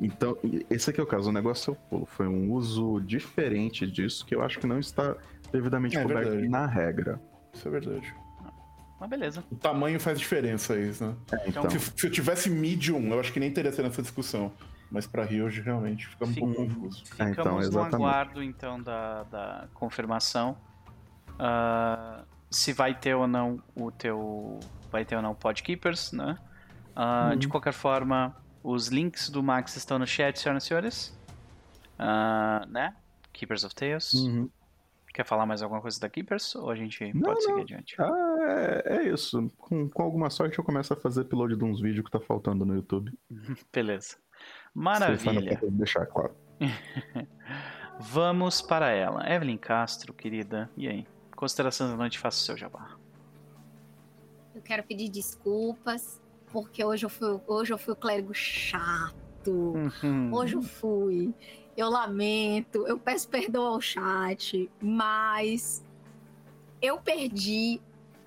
Então, 0.01 0.37
esse 0.69 0.91
aqui 0.91 0.99
é 0.99 1.03
o 1.03 1.07
caso. 1.07 1.29
O 1.29 1.33
negócio 1.33 1.71
é 1.71 1.73
o 1.75 1.77
pulo. 1.89 2.07
Foi 2.07 2.27
um 2.27 2.51
uso 2.53 3.01
diferente 3.01 3.87
disso 3.87 4.25
que 4.27 4.35
eu 4.35 4.43
acho 4.43 4.59
que 4.59 4.67
não 4.67 4.79
está 4.81 5.15
devidamente 5.53 5.97
É 5.97 6.03
coberto 6.03 6.31
verdade. 6.31 6.49
na 6.49 6.67
regra. 6.67 7.21
Isso 7.53 7.69
é 7.69 7.71
verdade. 7.71 8.15
Mas 8.99 9.09
beleza. 9.11 9.45
O 9.51 9.57
tamanho 9.57 10.01
faz 10.01 10.19
diferença 10.19 10.75
aí, 10.75 10.87
né? 11.01 11.15
É, 11.33 11.49
Então, 11.49 11.65
então, 11.65 11.71
Se, 11.71 11.93
se 11.97 12.07
eu 12.07 12.11
tivesse 12.11 12.51
medium, 12.51 13.13
eu 13.13 13.21
acho 13.21 13.33
que 13.33 13.39
nem 13.41 13.51
teria 13.53 13.71
sido 13.73 13.87
essa 13.87 14.03
discussão. 14.03 14.53
Mas 14.91 15.07
pra 15.07 15.25
Rio 15.25 15.49
realmente 15.49 16.07
fica 16.09 16.25
um 16.25 16.35
pouco 16.35 16.55
confuso. 16.55 17.05
É, 17.19 17.23
então, 17.25 17.35
Ficamos 17.45 17.61
no 17.67 17.69
exatamente. 17.71 17.95
aguardo, 17.95 18.43
então, 18.43 18.83
da, 18.83 19.23
da 19.25 19.69
confirmação. 19.75 20.57
Ah, 21.39 22.25
se 22.51 22.73
vai 22.73 22.95
ter 22.95 23.15
ou 23.15 23.27
não 23.27 23.63
o 23.77 23.91
teu... 23.91 24.59
Vai 24.91 25.05
ter 25.05 25.15
ou 25.17 25.23
não 25.23 25.31
o 25.33 25.35
Podkeepers, 25.37 26.13
né? 26.13 26.37
Ah, 26.97 27.35
De 27.39 27.47
qualquer 27.47 27.73
forma, 27.73 28.35
os 28.63 28.89
links 28.89 29.31
do 29.31 29.43
Max 29.43 29.77
estão 29.77 29.99
no 29.99 30.07
chat, 30.07 30.39
senhoras 30.39 30.65
e 30.65 30.67
senhores. 30.67 31.19
Ah, 31.99 32.67
né? 32.69 32.97
Keepers 33.33 33.63
of 33.65 33.75
Tales. 33.75 34.13
uhum. 34.15 34.51
Quer 35.13 35.25
falar 35.25 35.45
mais 35.45 35.61
alguma 35.61 35.81
coisa 35.81 35.99
da 36.01 36.09
Keepers? 36.09 36.55
Ou 36.55 36.71
a 36.71 36.75
gente 36.77 37.13
Não, 37.15 37.23
pode 37.23 37.41
seguir 37.43 37.55
não. 37.55 37.63
adiante? 37.63 37.97
Ah, 38.01 38.37
é, 38.85 38.97
é 38.97 39.09
isso. 39.13 39.51
Com, 39.59 39.89
com 39.89 40.03
alguma 40.03 40.31
sorte 40.31 40.57
eu 40.59 40.65
começo 40.65 40.93
a 40.93 40.97
fazer 40.97 41.23
upload 41.23 41.57
de 41.57 41.65
uns 41.65 41.81
vídeos 41.81 42.05
que 42.05 42.11
tá 42.13 42.21
faltando 42.21 42.65
no 42.65 42.75
YouTube. 42.77 43.13
Beleza. 43.73 44.17
Maravilha. 44.75 45.59
deixar 45.71 46.07
claro. 46.07 46.35
Vamos 47.99 48.63
para 48.63 48.91
ela. 48.91 49.29
Evelyn 49.31 49.59
Castro, 49.59 50.15
querida. 50.15 50.71
E 50.77 50.89
aí? 50.89 51.07
Considerações 51.37 51.91
da 51.91 51.97
noite, 51.97 52.19
faça 52.19 52.39
o 52.39 52.45
seu 52.45 52.57
jabá. 52.57 52.97
Eu 54.55 54.63
quero 54.63 54.83
pedir 54.83 55.09
desculpas, 55.09 56.21
porque 56.53 56.85
hoje 56.85 57.05
eu 57.05 57.11
fui, 57.11 57.41
hoje 57.47 57.73
eu 57.73 57.79
fui 57.79 57.93
o 57.93 57.97
clérigo 57.97 58.35
chato. 58.35 59.15
Uhum. 59.47 60.33
Hoje 60.33 60.55
eu 60.55 60.63
fui. 60.63 61.35
Eu 61.77 61.89
lamento, 61.89 62.87
eu 62.87 62.99
peço 62.99 63.29
perdão 63.29 63.65
ao 63.65 63.81
chat, 63.81 64.71
mas 64.81 65.85
eu 66.83 66.99
perdi 66.99 67.81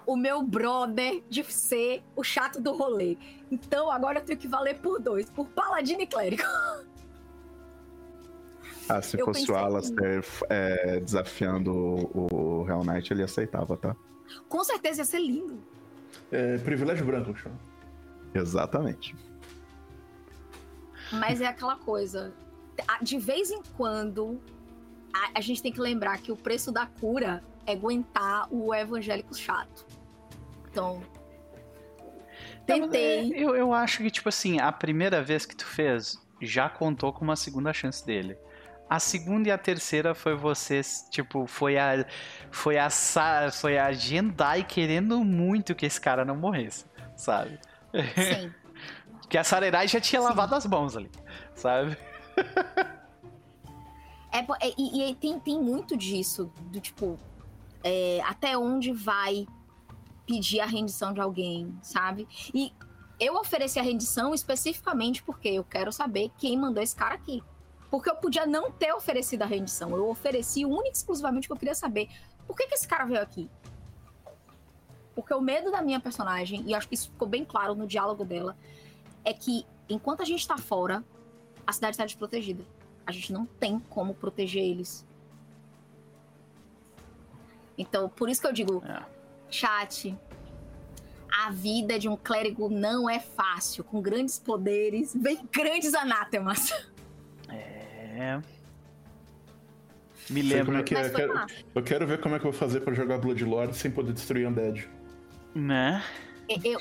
o 0.05 0.15
meu 0.15 0.41
brother 0.41 1.23
de 1.29 1.43
ser 1.43 2.03
o 2.15 2.23
chato 2.23 2.61
do 2.61 2.73
rolê. 2.75 3.17
Então 3.51 3.91
agora 3.91 4.19
eu 4.19 4.23
tenho 4.23 4.39
que 4.39 4.47
valer 4.47 4.79
por 4.79 4.99
dois, 4.99 5.29
por 5.29 5.47
paladino 5.47 6.01
e 6.01 6.07
clérigo. 6.07 6.43
Ah, 8.89 9.01
se 9.01 9.17
Eu 9.17 9.25
fosse 9.25 9.49
o 9.49 9.55
Alastair 9.55 10.23
é, 10.49 10.99
desafiando 10.99 11.73
o, 11.73 12.27
o 12.31 12.69
Hell 12.69 12.83
Knight, 12.83 13.13
ele 13.13 13.23
aceitava, 13.23 13.77
tá? 13.77 13.95
Com 14.49 14.61
certeza 14.61 15.01
ia 15.01 15.05
ser 15.05 15.19
lindo. 15.19 15.63
É, 16.29 16.57
privilégio 16.57 17.05
branco, 17.05 17.29
eu 17.29 17.35
chamo. 17.35 17.57
Exatamente. 18.33 19.15
Mas 21.13 21.39
é 21.39 21.47
aquela 21.47 21.77
coisa. 21.77 22.33
De 23.01 23.17
vez 23.17 23.51
em 23.51 23.61
quando, 23.77 24.41
a, 25.13 25.37
a 25.39 25.41
gente 25.41 25.61
tem 25.61 25.71
que 25.71 25.79
lembrar 25.79 26.17
que 26.17 26.31
o 26.31 26.35
preço 26.35 26.71
da 26.71 26.85
cura 26.85 27.43
é 27.65 27.73
aguentar 27.73 28.47
o 28.51 28.73
evangélico 28.73 29.35
chato. 29.35 29.85
Então. 30.73 31.03
Tentei. 32.65 33.31
Eu, 33.35 33.55
eu 33.55 33.71
acho 33.73 33.99
que, 33.99 34.09
tipo 34.09 34.27
assim, 34.29 34.59
a 34.59 34.71
primeira 34.71 35.21
vez 35.21 35.45
que 35.45 35.55
tu 35.55 35.65
fez 35.67 36.17
já 36.41 36.67
contou 36.67 37.13
com 37.13 37.23
uma 37.23 37.35
segunda 37.35 37.71
chance 37.71 38.03
dele. 38.03 38.35
A 38.89 38.99
segunda 38.99 39.49
e 39.49 39.51
a 39.51 39.57
terceira 39.57 40.15
foi 40.15 40.35
você, 40.35 40.81
tipo, 41.11 41.45
foi 41.45 41.77
a. 41.77 42.05
Foi 42.51 42.77
a, 42.79 42.89
Sa- 42.89 43.51
foi 43.51 43.77
a 43.77 43.91
Jendai 43.91 44.63
querendo 44.63 45.23
muito 45.23 45.75
que 45.75 45.85
esse 45.85 46.01
cara 46.01 46.25
não 46.25 46.35
morresse, 46.35 46.85
sabe? 47.15 47.59
Sim. 48.15 48.51
Porque 49.21 49.37
a 49.37 49.43
Sarerai 49.43 49.87
já 49.87 49.99
tinha 50.01 50.21
Sim. 50.21 50.27
lavado 50.27 50.55
as 50.55 50.65
mãos 50.65 50.97
ali, 50.97 51.09
sabe? 51.55 51.97
É, 54.31 54.39
é, 54.39 54.73
e 54.77 55.11
e 55.11 55.15
tem, 55.15 55.39
tem 55.39 55.59
muito 55.59 55.95
disso, 55.95 56.51
do 56.71 56.79
tipo, 56.79 57.19
é, 57.83 58.19
até 58.25 58.57
onde 58.57 58.91
vai 58.91 59.47
pedir 60.25 60.59
a 60.59 60.65
rendição 60.65 61.13
de 61.13 61.21
alguém, 61.21 61.77
sabe? 61.81 62.27
E 62.53 62.73
eu 63.19 63.35
ofereci 63.35 63.79
a 63.79 63.83
rendição 63.83 64.33
especificamente 64.33 65.23
porque 65.23 65.49
eu 65.49 65.63
quero 65.63 65.91
saber 65.91 66.31
quem 66.37 66.57
mandou 66.57 66.81
esse 66.81 66.95
cara 66.95 67.15
aqui. 67.15 67.43
Porque 67.89 68.09
eu 68.09 68.15
podia 68.15 68.45
não 68.45 68.71
ter 68.71 68.91
oferecido 68.93 69.43
a 69.43 69.45
rendição. 69.45 69.95
Eu 69.95 70.09
ofereci 70.09 70.65
única 70.65 70.89
e 70.89 70.91
exclusivamente 70.91 71.47
que 71.47 71.53
eu 71.53 71.57
queria 71.57 71.75
saber. 71.75 72.09
Por 72.47 72.55
que, 72.55 72.67
que 72.67 72.73
esse 72.73 72.87
cara 72.87 73.05
veio 73.05 73.21
aqui? 73.21 73.49
Porque 75.13 75.33
o 75.33 75.41
medo 75.41 75.71
da 75.71 75.81
minha 75.81 75.99
personagem, 75.99 76.63
e 76.65 76.73
acho 76.73 76.87
que 76.87 76.95
isso 76.95 77.11
ficou 77.11 77.27
bem 77.27 77.45
claro 77.45 77.75
no 77.75 77.85
diálogo 77.85 78.25
dela, 78.25 78.57
é 79.23 79.31
que 79.31 79.65
enquanto 79.87 80.21
a 80.21 80.25
gente 80.25 80.47
tá 80.47 80.57
fora, 80.57 81.03
a 81.67 81.71
cidade 81.71 81.93
está 81.93 82.05
desprotegida. 82.05 82.65
A 83.05 83.11
gente 83.11 83.31
não 83.31 83.45
tem 83.45 83.79
como 83.79 84.15
proteger 84.15 84.63
eles. 84.63 85.05
Então, 87.77 88.09
por 88.09 88.27
isso 88.29 88.41
que 88.41 88.47
eu 88.47 88.53
digo, 88.53 88.83
É. 88.85 89.12
chat, 89.53 90.17
a 91.31 91.51
vida 91.51 91.97
de 91.97 92.09
um 92.09 92.15
clérigo 92.15 92.69
não 92.69 93.09
é 93.09 93.19
fácil. 93.19 93.83
Com 93.83 94.01
grandes 94.01 94.37
poderes, 94.39 95.13
vem 95.19 95.47
grandes 95.51 95.93
anátemas. 95.93 96.71
É. 97.49 98.39
Me 100.29 100.63
como 100.63 100.77
é 100.77 100.83
que 100.83 100.95
é. 100.95 101.07
Eu 101.07 101.13
quero, 101.13 101.33
eu 101.75 101.83
quero 101.83 102.07
ver 102.07 102.21
como 102.21 102.35
é 102.35 102.39
que 102.39 102.45
eu 102.45 102.51
vou 102.51 102.59
fazer 102.59 102.79
pra 102.79 102.93
jogar 102.93 103.17
Bloodlord 103.17 103.75
sem 103.75 103.91
poder 103.91 104.13
destruir 104.13 104.47
Undead. 104.47 104.89
né? 105.53 106.01
Eu, 106.63 106.79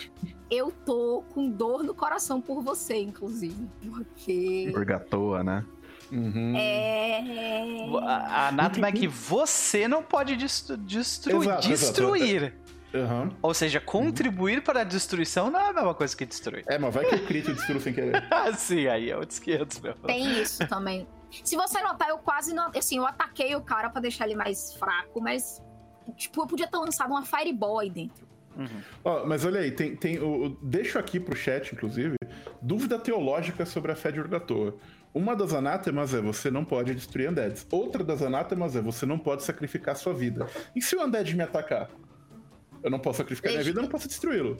eu 0.50 0.72
tô 0.84 1.22
com 1.32 1.48
dor 1.48 1.82
no 1.82 1.94
coração 1.94 2.40
por 2.40 2.62
você, 2.62 2.96
inclusive. 2.96 3.68
Porque. 3.80 4.70
Purgatoa, 4.72 5.42
né? 5.42 5.64
Uhum. 6.12 6.54
É. 6.56 7.18
A 8.02 8.16
a 8.44 8.48
anátema 8.48 8.88
é 8.88 8.92
que 8.92 9.08
você 9.08 9.88
não 9.88 10.02
pode 10.02 10.36
destru- 10.36 10.76
destru- 10.76 11.42
Exato, 11.42 11.68
exato. 11.68 11.68
destruir. 11.70 12.54
Aham. 12.94 13.30
Ou 13.40 13.54
seja, 13.54 13.80
contribuir 13.80 14.62
para 14.62 14.82
a 14.82 14.84
destruição 14.84 15.50
não 15.50 15.58
é 15.58 15.70
a 15.70 15.72
mesma 15.72 15.94
coisa 15.94 16.14
que 16.14 16.26
destruir. 16.26 16.62
É, 16.68 16.78
mas 16.78 16.92
vai 16.94 17.06
que 17.06 17.14
eu 17.14 17.24
crito 17.24 17.50
e 17.50 17.54
destruo 17.54 17.80
sem 17.80 17.94
querer. 17.94 18.22
Ah, 18.30 18.52
sim, 18.52 18.86
aí 18.86 19.10
é 19.10 19.16
outros 19.16 19.38
500, 19.38 19.80
meu. 19.80 19.94
Tem 19.94 20.42
isso 20.42 20.66
também. 20.68 21.06
Se 21.42 21.56
você 21.56 21.80
notar, 21.80 22.10
eu 22.10 22.18
quase 22.18 22.52
não. 22.54 22.70
Assim, 22.76 22.98
eu 22.98 23.06
ataquei 23.06 23.56
o 23.56 23.62
cara 23.62 23.88
pra 23.88 24.02
deixar 24.02 24.26
ele 24.26 24.34
mais 24.36 24.74
fraco, 24.74 25.20
mas. 25.22 25.62
Tipo, 26.16 26.42
eu 26.42 26.46
podia 26.46 26.66
ter 26.66 26.76
lançado 26.76 27.10
uma 27.10 27.24
Fireball 27.24 27.78
aí 27.78 27.88
dentro. 27.88 28.26
Uhum. 28.54 28.82
Ó, 29.02 29.24
mas 29.24 29.46
olha 29.46 29.60
aí, 29.60 29.70
tem, 29.70 29.96
tem 29.96 30.18
o, 30.18 30.44
o- 30.46 30.48
deixo 30.60 30.98
aqui 30.98 31.18
pro 31.18 31.34
chat, 31.34 31.72
inclusive, 31.74 32.16
dúvida 32.60 32.98
teológica 32.98 33.64
sobre 33.64 33.90
a 33.92 33.96
fé 33.96 34.12
de 34.12 34.20
Urgatoa. 34.20 34.76
Uma 35.14 35.36
das 35.36 35.52
anátemas 35.52 36.14
é 36.14 36.20
você 36.20 36.50
não 36.50 36.64
pode 36.64 36.94
destruir 36.94 37.28
undeads. 37.30 37.66
Outra 37.70 38.02
das 38.02 38.22
anátemas 38.22 38.74
é 38.74 38.80
você 38.80 39.04
não 39.04 39.18
pode 39.18 39.42
sacrificar 39.42 39.94
sua 39.96 40.14
vida. 40.14 40.46
E 40.74 40.80
se 40.80 40.96
o 40.96 41.04
undead 41.04 41.34
me 41.36 41.42
atacar? 41.42 41.90
Eu 42.82 42.90
não 42.90 42.98
posso 42.98 43.18
sacrificar 43.18 43.50
minha 43.50 43.58
Deixa- 43.58 43.70
vida, 43.70 43.80
eu 43.80 43.82
não 43.82 43.90
posso 43.90 44.08
destruí-lo. 44.08 44.56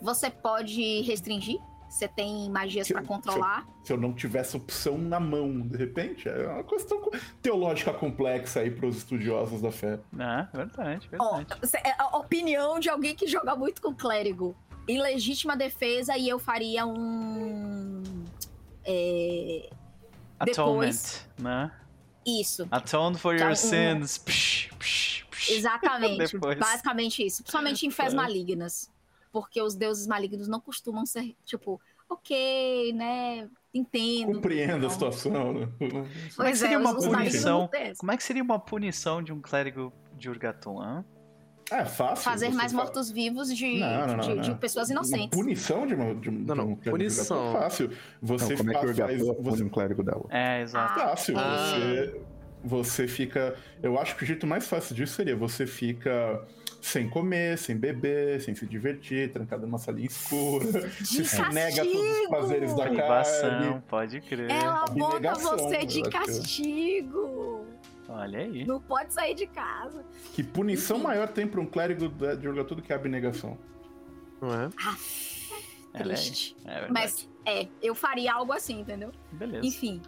Você 0.00 0.28
pode 0.30 1.02
restringir. 1.02 1.58
Você 1.88 2.08
tem 2.08 2.50
magias 2.50 2.86
Se- 2.86 2.92
pra 2.94 3.02
controlar. 3.04 3.66
Se 3.84 3.92
eu 3.92 3.98
não 3.98 4.14
tivesse 4.14 4.56
opção 4.56 4.96
na 4.98 5.20
mão, 5.20 5.60
de 5.60 5.76
repente, 5.76 6.26
é 6.28 6.46
uma 6.48 6.64
questão 6.64 7.10
teológica 7.42 7.92
complexa 7.92 8.60
aí 8.60 8.70
pros 8.70 8.96
estudiosos 8.96 9.60
da 9.60 9.70
fé. 9.70 10.00
Ah, 10.18 10.48
verdade, 10.54 11.06
verdade. 11.08 11.46
é 11.84 11.94
a 11.98 12.16
opinião 12.16 12.80
de 12.80 12.88
alguém 12.88 13.14
que 13.14 13.26
joga 13.26 13.54
muito 13.54 13.80
com 13.82 13.94
clérigo. 13.94 14.56
Em 14.88 15.00
legítima 15.00 15.54
defesa, 15.56 16.16
e 16.16 16.28
eu 16.28 16.38
faria 16.38 16.84
um. 16.86 18.02
É, 18.84 19.70
Atonement, 20.38 20.80
depois- 20.90 21.26
né? 21.38 21.70
isso. 22.26 22.66
Atone 22.70 23.18
for 23.18 23.36
Tá, 23.36 23.44
your 23.44 23.52
um- 23.52 23.56
sins. 23.56 24.18
Psh, 24.18 24.70
psh, 24.78 25.24
psh. 25.30 25.50
Exatamente. 25.50 26.36
Basicamente 26.58 27.24
isso. 27.24 27.42
Principalmente 27.42 27.86
em 27.86 27.90
fés 27.90 28.12
É. 28.12 28.16
malignas. 28.16 28.90
Porque 29.32 29.60
os 29.62 29.74
deuses 29.74 30.06
malignos 30.06 30.46
não 30.46 30.60
costumam 30.60 31.06
ser, 31.06 31.34
tipo, 31.44 31.80
ok, 32.08 32.92
né? 32.92 33.48
Entendo. 33.72 34.34
Compreendo 34.34 34.74
a 34.74 34.78
Não. 34.80 34.90
situação, 34.90 35.52
né? 35.54 35.68
Como 35.78 36.00
é 36.00 36.04
que 36.04 36.34
Pois 36.36 36.58
seria 36.58 36.74
é, 36.74 36.78
uma 36.78 36.94
punição? 36.94 37.70
Como 37.98 38.12
é 38.12 38.16
que 38.18 38.22
seria 38.22 38.42
uma 38.42 38.58
punição 38.58 39.22
de 39.22 39.32
um 39.32 39.40
clérigo 39.40 39.90
de 40.18 40.28
Urgaton? 40.28 40.78
hã? 40.82 41.02
É 41.80 41.84
fácil. 41.84 42.24
Fazer 42.24 42.50
mais 42.50 42.72
mortos-vivos 42.72 43.54
de, 43.56 43.78
Não, 43.80 44.06
não, 44.06 44.16
não, 44.16 44.18
de, 44.18 44.34
não. 44.34 44.42
de 44.42 44.54
pessoas 44.56 44.88
Uma 44.88 44.94
inocentes. 45.00 45.28
punição 45.38 45.86
de, 45.86 45.94
uma, 45.94 46.14
de, 46.14 46.28
um- 46.28 46.32
Não, 46.32 46.40
de 46.40 46.60
não, 46.60 46.68
um 46.70 46.76
clérigo 46.76 46.82
de 46.84 46.90
punição. 46.90 47.48
É 47.48 47.52
fácil. 47.60 47.90
Você 48.20 48.56
como 48.56 48.70
é 48.70 48.74
que 48.74 48.86
o 48.86 48.94
faz- 48.94 49.22
você 49.40 49.62
um 49.64 49.68
clérigo 49.68 50.02
dela? 50.02 50.24
É, 50.30 50.62
exato. 50.62 51.00
Ah, 51.00 51.08
fácil. 51.08 51.34
Ah. 51.38 51.66
Você, 51.74 52.20
você 52.64 53.08
fica. 53.08 53.54
Eu 53.82 53.98
acho 53.98 54.14
que 54.16 54.22
o 54.22 54.26
jeito 54.26 54.46
mais 54.46 54.66
fácil 54.66 54.94
disso 54.94 55.14
seria 55.14 55.34
você 55.34 55.66
fica 55.66 56.40
sem 56.80 57.08
comer, 57.08 57.56
sem 57.58 57.76
beber, 57.76 58.40
sem 58.40 58.54
se 58.56 58.66
divertir, 58.66 59.32
trancado 59.32 59.64
numa 59.66 59.78
salinha 59.78 60.06
escura. 60.08 60.66
De 60.98 61.24
se 61.24 61.42
nega 61.52 61.82
a 61.82 61.84
todos 61.84 62.00
os 62.00 62.08
castigo! 62.08 62.28
prazeres 62.30 62.74
da 62.74 62.82
Privação, 62.88 63.50
carne. 63.50 63.82
pode 63.88 64.20
crer. 64.20 64.50
Ela 64.50 64.84
bota 64.86 65.34
você 65.34 65.86
de 65.86 66.00
é. 66.00 66.10
castigo. 66.10 67.51
Olha 68.12 68.38
aí. 68.40 68.64
Não 68.66 68.80
pode 68.80 69.12
sair 69.12 69.34
de 69.34 69.46
casa. 69.46 70.04
Que 70.34 70.42
punição 70.42 70.96
Enfim. 70.98 71.06
maior 71.06 71.28
tem 71.28 71.46
pra 71.46 71.60
um 71.60 71.66
clérigo 71.66 72.08
de 72.08 72.46
Urgatoa 72.48 72.76
do 72.76 72.82
que 72.82 72.92
a 72.92 72.96
abnegação? 72.96 73.56
Não 74.40 74.52
é? 74.52 74.64
Olha 74.66 74.70
aí. 75.94 76.02
triste. 76.02 76.56
É 76.64 76.70
verdade. 76.80 76.92
Mas, 76.92 77.28
é, 77.46 77.68
eu 77.82 77.94
faria 77.94 78.34
algo 78.34 78.52
assim, 78.52 78.80
entendeu? 78.80 79.12
Beleza. 79.32 79.66
Enfim. 79.66 80.00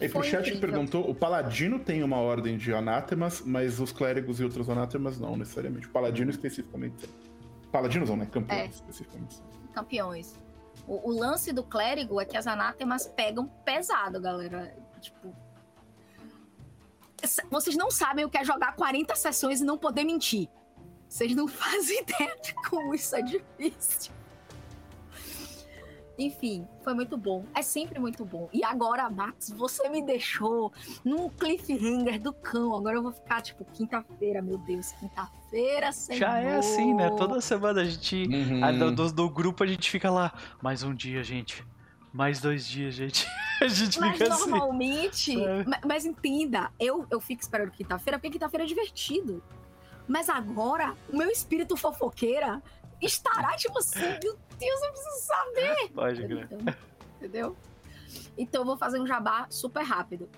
E 0.00 0.08
pro 0.08 0.22
chat 0.22 0.42
que 0.44 0.50
incrível. 0.56 0.60
perguntou, 0.60 1.10
o 1.10 1.14
paladino 1.14 1.78
tem 1.78 2.02
uma 2.02 2.16
ordem 2.16 2.56
de 2.56 2.72
anátemas, 2.72 3.42
mas 3.44 3.78
os 3.80 3.92
clérigos 3.92 4.40
e 4.40 4.44
outros 4.44 4.68
anátemas 4.70 5.18
não 5.20 5.36
necessariamente. 5.36 5.86
O 5.86 5.90
paladino 5.90 6.30
especificamente 6.30 6.94
tem. 6.96 7.10
Paladinos 7.70 8.08
não, 8.08 8.16
né? 8.16 8.26
Campeões 8.26 8.62
É. 8.62 8.66
especificamente. 8.66 9.36
campeões. 9.74 10.34
O, 10.88 11.10
o 11.10 11.20
lance 11.20 11.52
do 11.52 11.62
clérigo 11.62 12.20
é 12.20 12.24
que 12.24 12.36
as 12.36 12.46
anátemas 12.46 13.06
pegam 13.08 13.46
pesado, 13.64 14.20
galera. 14.20 14.74
Tipo. 15.00 15.32
Vocês 17.50 17.76
não 17.76 17.90
sabem 17.90 18.24
o 18.24 18.30
que 18.30 18.38
é 18.38 18.44
jogar 18.44 18.74
40 18.76 19.14
sessões 19.16 19.60
e 19.60 19.64
não 19.64 19.76
poder 19.78 20.04
mentir. 20.04 20.48
Vocês 21.08 21.34
não 21.34 21.46
fazem 21.48 22.00
ideia 22.02 22.36
de 22.42 22.54
como 22.68 22.94
isso 22.94 23.14
é 23.16 23.22
difícil. 23.22 24.12
Enfim, 26.18 26.66
foi 26.84 26.92
muito 26.92 27.16
bom. 27.16 27.46
É 27.54 27.62
sempre 27.62 27.98
muito 27.98 28.26
bom. 28.26 28.46
E 28.52 28.62
agora, 28.62 29.08
Max, 29.08 29.50
você 29.56 29.88
me 29.88 30.02
deixou 30.04 30.70
num 31.02 31.30
cliffhanger 31.30 32.20
do 32.20 32.30
cão. 32.30 32.74
Agora 32.76 32.96
eu 32.96 33.02
vou 33.02 33.10
ficar, 33.12 33.40
tipo, 33.40 33.64
quinta-feira, 33.72 34.42
meu 34.42 34.58
Deus, 34.58 34.92
quinta-feira, 34.92 35.90
senhor. 35.92 36.18
Já 36.18 36.38
é 36.38 36.56
assim, 36.58 36.92
né? 36.92 37.08
Toda 37.16 37.40
semana 37.40 37.80
a 37.80 37.84
gente. 37.84 38.26
Uhum. 38.28 38.62
a 38.62 38.70
do, 38.70 38.92
do- 38.92 39.12
do 39.12 39.30
grupo 39.30 39.64
a 39.64 39.66
gente 39.66 39.90
fica 39.90 40.10
lá. 40.10 40.30
Mais 40.62 40.82
um 40.82 40.94
dia, 40.94 41.24
gente. 41.24 41.64
Mais 42.12 42.40
dois 42.40 42.66
dias, 42.66 42.94
gente. 42.94 43.26
A 43.62 43.68
gente 43.68 44.00
Mas 44.00 44.16
fica 44.16 44.32
assim. 44.32 44.50
normalmente. 44.50 45.44
É. 45.44 45.64
ma- 45.64 45.80
Mas, 45.86 46.04
entenda, 46.06 46.72
eu, 46.80 47.06
eu 47.10 47.20
fico 47.20 47.42
esperando 47.42 47.70
quinta-feira, 47.70 48.18
porque 48.18 48.30
quinta-feira 48.30 48.64
é 48.64 48.66
divertido. 48.66 49.42
Mas 50.08 50.28
agora, 50.30 50.96
o 51.12 51.16
meu 51.16 51.28
espírito 51.30 51.76
fofoqueira 51.76 52.62
estará, 53.02 53.54
tipo 53.56 53.78
assim, 53.78 54.00
meu 54.24 54.38
Deus, 54.58 54.82
eu 54.82 54.90
preciso 54.92 55.26
saber. 55.26 55.88
Pode 55.94 56.26
crer. 56.26 56.48
Então, 56.50 56.74
Entendeu? 57.16 57.56
Então 58.36 58.62
eu 58.62 58.66
vou 58.66 58.76
fazer 58.78 58.98
um 58.98 59.06
jabá 59.06 59.46
super 59.50 59.82
rápido. 59.84 60.28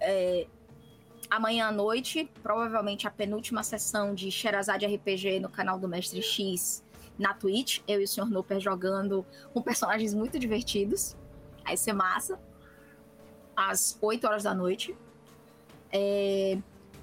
É, 0.00 0.46
amanhã 1.28 1.66
à 1.66 1.72
noite, 1.72 2.30
provavelmente 2.42 3.06
a 3.06 3.10
penúltima 3.10 3.62
sessão 3.64 4.14
de 4.14 4.30
Sherazade 4.30 4.86
RPG 4.86 5.40
no 5.40 5.48
canal 5.50 5.76
do 5.78 5.88
Mestre 5.88 6.22
X 6.22 6.82
na 7.20 7.34
Twitch. 7.34 7.80
Eu 7.86 8.00
e 8.00 8.04
o 8.04 8.08
Sr. 8.08 8.30
Noper 8.30 8.58
jogando 8.58 9.24
com 9.52 9.62
personagens 9.62 10.14
muito 10.14 10.38
divertidos. 10.38 11.16
Vai 11.64 11.76
ser 11.76 11.92
massa. 11.92 12.40
às 13.54 13.96
8 14.00 14.26
horas 14.26 14.42
da 14.42 14.54
noite. 14.54 14.96
É, 15.92 16.58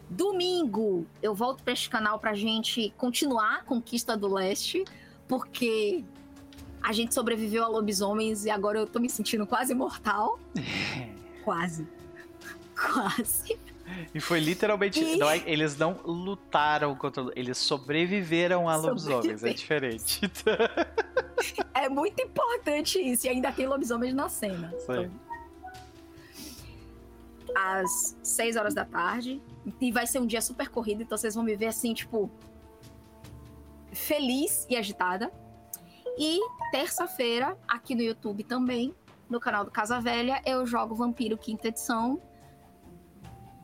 Domingo, 0.09 1.05
eu 1.21 1.35
volto 1.35 1.63
para 1.63 1.73
este 1.73 1.89
canal 1.89 2.17
pra 2.19 2.33
gente 2.33 2.93
continuar 2.97 3.57
a 3.57 3.63
conquista 3.63 4.17
do 4.17 4.33
leste, 4.33 4.83
porque 5.27 6.03
a 6.81 6.93
gente 6.93 7.13
sobreviveu 7.13 7.63
a 7.63 7.67
lobisomens 7.67 8.45
e 8.45 8.49
agora 8.49 8.79
eu 8.79 8.87
tô 8.87 8.99
me 8.99 9.09
sentindo 9.09 9.45
quase 9.45 9.73
mortal. 9.75 10.39
quase. 11.43 11.87
Quase. 12.75 13.59
E 14.13 14.19
foi 14.19 14.39
literalmente. 14.39 14.99
E- 15.03 15.17
não 15.17 15.29
é- 15.29 15.41
eles 15.45 15.77
não 15.77 15.99
lutaram 16.03 16.95
contra. 16.95 17.25
Eles 17.35 17.57
sobreviveram 17.57 18.67
a 18.67 18.75
lobisomens. 18.75 19.43
É 19.43 19.53
diferente. 19.53 20.21
É 21.73 21.87
muito 21.87 22.19
importante 22.21 22.99
isso. 22.99 23.27
E 23.27 23.29
ainda 23.29 23.51
tem 23.51 23.67
lobisomens 23.67 24.13
na 24.13 24.27
cena. 24.27 24.73
Sim. 24.79 25.11
Às 27.55 28.17
6 28.23 28.55
horas 28.55 28.73
da 28.73 28.83
tarde. 28.83 29.41
E 29.79 29.91
vai 29.91 30.07
ser 30.07 30.19
um 30.19 30.25
dia 30.25 30.41
super 30.41 30.69
corrido, 30.69 31.03
então 31.03 31.17
vocês 31.17 31.35
vão 31.35 31.43
me 31.43 31.55
ver 31.55 31.67
assim, 31.67 31.93
tipo. 31.93 32.29
Feliz 33.93 34.65
e 34.69 34.75
agitada. 34.75 35.31
E 36.17 36.39
terça-feira, 36.71 37.55
aqui 37.67 37.93
no 37.95 38.01
YouTube 38.01 38.43
também, 38.43 38.93
no 39.29 39.39
canal 39.39 39.63
do 39.63 39.71
Casa 39.71 39.99
Velha, 40.01 40.41
eu 40.45 40.65
jogo 40.65 40.95
Vampiro 40.95 41.37
Quinta 41.37 41.67
Edição. 41.67 42.19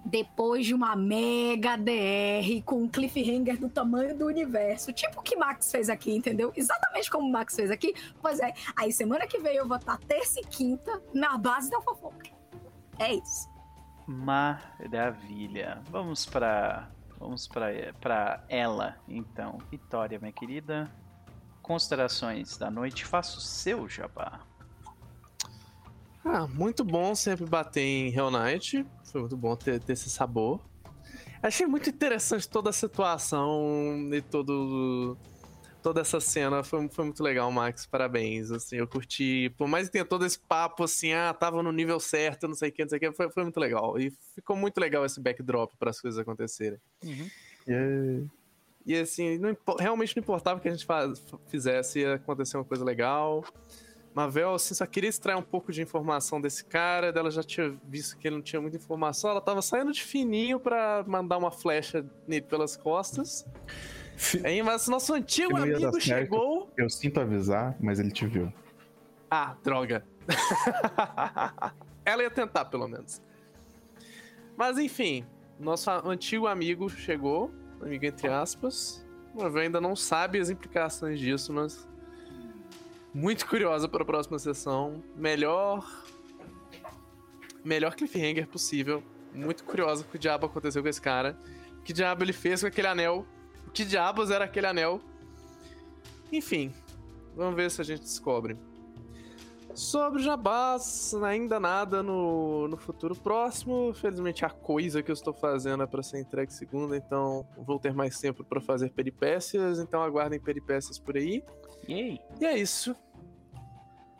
Depois 0.05 0.65
de 0.65 0.73
uma 0.73 0.95
mega 0.95 1.77
DR 1.77 2.61
com 2.65 2.83
um 2.83 2.87
cliffhanger 2.87 3.57
do 3.57 3.69
tamanho 3.69 4.17
do 4.17 4.25
universo. 4.25 4.91
Tipo 4.91 5.19
o 5.19 5.23
que 5.23 5.35
Max 5.35 5.71
fez 5.71 5.89
aqui, 5.89 6.13
entendeu? 6.13 6.51
Exatamente 6.55 7.09
como 7.09 7.27
o 7.27 7.31
Max 7.31 7.55
fez 7.55 7.71
aqui. 7.71 7.93
Pois 8.21 8.39
é, 8.39 8.53
aí 8.75 8.91
semana 8.91 9.25
que 9.25 9.39
vem 9.39 9.55
eu 9.55 9.67
vou 9.67 9.77
estar 9.77 9.97
terça 9.99 10.39
e 10.39 10.43
quinta 10.43 11.01
na 11.13 11.37
base 11.37 11.69
da 11.69 11.81
fofoca. 11.81 12.29
É 12.99 13.13
isso. 13.13 13.49
Maravilha. 14.07 15.81
Vamos 15.89 16.25
pra. 16.25 16.89
Vamos 17.17 17.47
pra 17.47 18.43
ela, 18.49 18.97
então. 19.07 19.57
Vitória, 19.71 20.19
minha 20.19 20.33
querida. 20.33 20.91
Considerações 21.61 22.57
da 22.57 22.69
noite. 22.69 23.05
Faça 23.05 23.37
o 23.37 23.41
seu 23.41 23.87
jabá. 23.87 24.41
Ah, 26.25 26.47
muito 26.47 26.83
bom 26.83 27.13
sempre 27.15 27.45
bater 27.45 27.81
em 27.81 28.13
Hell 28.13 28.31
Knight. 28.31 28.85
Foi 29.11 29.21
muito 29.21 29.35
bom 29.37 29.55
ter, 29.55 29.79
ter 29.79 29.93
esse 29.93 30.09
sabor. 30.09 30.59
Achei 31.41 31.65
muito 31.67 31.89
interessante 31.89 32.47
toda 32.47 32.69
a 32.69 32.73
situação 32.73 34.09
e 34.13 34.21
todo, 34.21 35.17
toda 35.81 35.99
essa 35.99 36.21
cena. 36.21 36.63
Foi, 36.63 36.87
foi 36.87 37.03
muito 37.05 37.21
legal, 37.21 37.51
Max. 37.51 37.85
Parabéns. 37.85 38.49
Assim, 38.51 38.77
eu 38.77 38.87
curti. 38.87 39.53
Por 39.57 39.67
mais 39.67 39.87
que 39.87 39.93
tenha 39.93 40.05
todo 40.05 40.25
esse 40.25 40.39
papo 40.39 40.83
assim, 40.85 41.11
ah, 41.11 41.33
tava 41.33 41.61
no 41.61 41.71
nível 41.73 41.99
certo, 41.99 42.47
não 42.47 42.55
sei 42.55 42.69
o 42.69 42.71
que, 42.71 42.83
não 42.83 42.89
sei 42.89 42.97
o 42.97 43.01
que, 43.01 43.11
foi, 43.11 43.29
foi 43.29 43.43
muito 43.43 43.59
legal. 43.59 43.99
E 43.99 44.09
ficou 44.33 44.55
muito 44.55 44.77
legal 44.79 45.05
esse 45.05 45.19
backdrop 45.19 45.73
para 45.77 45.89
as 45.89 45.99
coisas 45.99 46.17
acontecerem. 46.17 46.79
E 47.67 48.25
E 48.85 48.95
assim, 48.95 49.37
não 49.37 49.55
realmente 49.77 50.15
não 50.15 50.21
importava 50.23 50.59
o 50.59 50.61
que 50.61 50.69
a 50.69 50.71
gente 50.71 50.85
faz- 50.85 51.21
fizesse, 51.49 51.99
ia 51.99 52.15
acontecer 52.15 52.55
uma 52.57 52.65
coisa 52.65 52.85
legal. 52.85 53.43
Mavel, 54.13 54.53
assim, 54.53 54.75
só 54.75 54.85
queria 54.85 55.09
extrair 55.09 55.35
um 55.35 55.41
pouco 55.41 55.71
de 55.71 55.81
informação 55.81 56.39
desse 56.39 56.63
cara, 56.63 57.11
dela 57.11 57.31
já 57.31 57.41
tinha 57.41 57.75
visto 57.83 58.17
que 58.17 58.27
ele 58.27 58.35
não 58.35 58.43
tinha 58.43 58.61
muita 58.61 58.77
informação, 58.77 59.31
ela 59.31 59.41
tava 59.41 59.61
saindo 59.61 59.91
de 59.91 60.03
fininho 60.03 60.59
pra 60.59 61.03
mandar 61.07 61.37
uma 61.37 61.49
flecha 61.49 62.05
nele 62.27 62.43
pelas 62.43 62.77
costas. 62.77 63.45
Aí, 64.43 64.61
mas 64.61 64.87
nosso 64.87 65.13
antigo 65.13 65.57
amigo 65.57 65.79
certo. 65.79 65.99
chegou. 66.01 66.71
eu 66.77 66.89
sinto 66.89 67.19
avisar, 67.19 67.75
mas 67.79 67.99
ele 67.99 68.11
te 68.11 68.27
viu. 68.27 68.53
Ah, 69.29 69.55
droga. 69.63 70.05
Ela 72.05 72.21
ia 72.23 72.29
tentar, 72.29 72.65
pelo 72.65 72.87
menos. 72.87 73.19
Mas 74.55 74.77
enfim, 74.77 75.25
nosso 75.59 75.89
antigo 75.89 76.45
amigo 76.45 76.87
chegou, 76.87 77.51
amigo 77.81 78.05
entre 78.05 78.27
aspas. 78.27 79.03
Mavel 79.33 79.63
ainda 79.63 79.81
não 79.81 79.95
sabe 79.95 80.39
as 80.39 80.51
implicações 80.51 81.19
disso, 81.19 81.51
mas 81.51 81.87
muito 83.13 83.47
curiosa 83.47 83.87
para 83.87 84.03
a 84.03 84.05
próxima 84.05 84.39
sessão. 84.39 85.03
Melhor 85.15 85.85
melhor 87.63 87.95
cliffhanger 87.95 88.47
possível. 88.47 89.03
Muito 89.33 89.63
curiosa 89.63 90.03
o 90.03 90.05
que 90.05 90.19
diabo 90.19 90.45
aconteceu 90.45 90.81
com 90.81 90.89
esse 90.89 91.01
cara. 91.01 91.37
O 91.79 91.81
que 91.81 91.93
diabo 91.93 92.23
ele 92.23 92.33
fez 92.33 92.61
com 92.61 92.67
aquele 92.67 92.87
anel? 92.87 93.25
O 93.67 93.71
que 93.71 93.85
diabos 93.85 94.29
era 94.29 94.45
aquele 94.45 94.67
anel? 94.67 95.01
Enfim, 96.31 96.73
vamos 97.35 97.55
ver 97.55 97.71
se 97.71 97.81
a 97.81 97.83
gente 97.83 98.01
descobre. 98.01 98.57
Sobre 99.73 100.21
Jabás, 100.21 101.15
ainda 101.15 101.59
nada 101.59 102.03
no, 102.03 102.67
no 102.67 102.77
futuro 102.77 103.15
próximo. 103.15 103.91
Felizmente 103.95 104.45
a 104.45 104.49
coisa 104.49 105.01
que 105.01 105.09
eu 105.09 105.13
estou 105.13 105.33
fazendo 105.33 105.81
é 105.81 105.87
para 105.87 106.03
ser 106.03 106.19
entregue 106.19 106.53
segunda, 106.53 106.95
então 106.95 107.47
vou 107.57 107.79
ter 107.79 107.91
mais 107.91 108.19
tempo 108.19 108.43
para 108.43 108.61
fazer 108.61 108.91
peripécias, 108.91 109.79
então 109.79 110.03
aguardem 110.03 110.39
peripécias 110.39 110.99
por 110.99 111.17
aí. 111.17 111.43
Yay! 111.89 112.19
E 112.39 112.45
é 112.45 112.57
isso. 112.57 112.95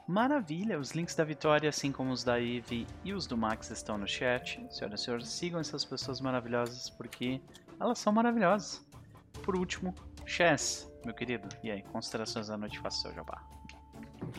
Maravilha! 0.07 0.77
Os 0.79 0.91
links 0.91 1.15
da 1.15 1.23
Vitória, 1.23 1.69
assim 1.69 1.91
como 1.91 2.11
os 2.11 2.23
da 2.23 2.39
Eve 2.41 2.85
e 3.03 3.13
os 3.13 3.25
do 3.25 3.37
Max, 3.37 3.71
estão 3.71 3.97
no 3.97 4.07
chat. 4.07 4.59
Senhoras 4.69 5.01
e 5.01 5.03
senhores, 5.03 5.27
sigam 5.29 5.59
essas 5.59 5.85
pessoas 5.85 6.19
maravilhosas 6.19 6.89
porque 6.89 7.39
elas 7.79 7.99
são 7.99 8.11
maravilhosas. 8.11 8.85
Por 9.43 9.55
último, 9.55 9.93
Chess, 10.25 10.91
meu 11.05 11.13
querido. 11.13 11.47
E 11.63 11.71
aí, 11.71 11.81
considerações 11.83 12.47
da 12.47 12.57
noite, 12.57 12.79
faça 12.79 12.97
o 12.97 13.01
seu 13.03 13.13
jabá. 13.13 13.41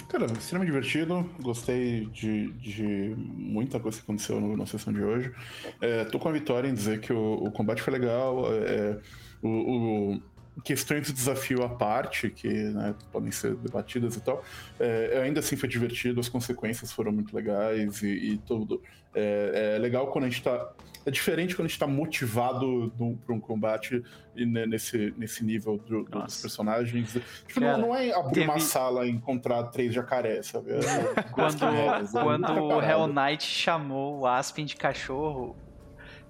Cara, 0.09 0.27
extremamente 0.27 0.73
divertido. 0.73 1.23
Gostei 1.41 2.07
de, 2.07 2.53
de 2.53 3.15
muita 3.17 3.81
coisa 3.81 3.99
que 3.99 4.05
aconteceu 4.05 4.41
no- 4.41 4.57
na 4.57 4.67
sessão 4.67 4.93
de 4.93 5.03
hoje. 5.03 5.35
É, 5.81 6.05
tô 6.05 6.19
com 6.19 6.28
a 6.28 6.33
vitória 6.33 6.69
em 6.69 6.75
dizer 6.75 7.01
que 7.01 7.12
o, 7.12 7.35
o 7.35 7.51
combate 7.53 7.81
foi 7.83 7.93
legal. 7.94 8.53
é, 8.53 9.01
o, 9.43 9.49
o- 9.49 10.23
questões 10.62 11.07
de 11.07 11.12
desafio 11.12 11.62
à 11.65 11.68
parte, 11.68 12.31
que 12.31 12.49
né, 12.49 12.94
podem 13.10 13.31
ser 13.33 13.55
debatidas 13.57 14.16
e 14.16 14.20
tal, 14.20 14.44
é, 14.78 15.20
ainda 15.24 15.41
assim 15.41 15.57
foi 15.57 15.68
divertido. 15.68 16.20
As 16.20 16.28
consequências 16.28 16.92
foram 16.92 17.10
muito 17.12 17.34
legais 17.34 18.02
e, 18.02 18.07
e 18.34 18.39
tudo. 18.39 18.81
É, 19.15 19.74
é 19.76 19.78
legal 19.78 20.07
quando 20.08 20.24
a 20.24 20.28
gente 20.28 20.42
tá. 20.42 20.70
É 21.07 21.10
diferente 21.10 21.55
quando 21.55 21.66
a 21.66 21.68
gente 21.68 21.78
tá 21.78 21.86
motivado 21.86 22.91
para 23.26 23.34
um 23.34 23.39
combate 23.39 24.02
e 24.34 24.47
ne- 24.47 24.65
nesse, 24.66 25.12
nesse 25.18 25.44
nível 25.44 25.76
do- 25.76 26.05
dos 26.05 26.41
personagens. 26.41 27.12
Tipo, 27.47 27.60
Cara, 27.60 27.76
não, 27.76 27.89
não 27.89 27.94
é 27.97 28.10
abrir 28.10 28.44
uma 28.44 28.55
teve- 28.55 28.65
sala 28.65 29.07
e 29.07 29.10
encontrar 29.10 29.65
três 29.65 29.92
jacarés, 29.92 30.47
sabe? 30.47 30.70
É- 30.73 31.23
Quando, 31.31 31.62
é- 31.66 32.05
quando 32.10 32.47
é 32.47 32.60
o. 32.60 32.83
Hell 32.83 33.07
Knight 33.08 33.44
chamou 33.44 34.20
o 34.20 34.26
Aspen 34.26 34.65
de 34.65 34.76
cachorro, 34.76 35.55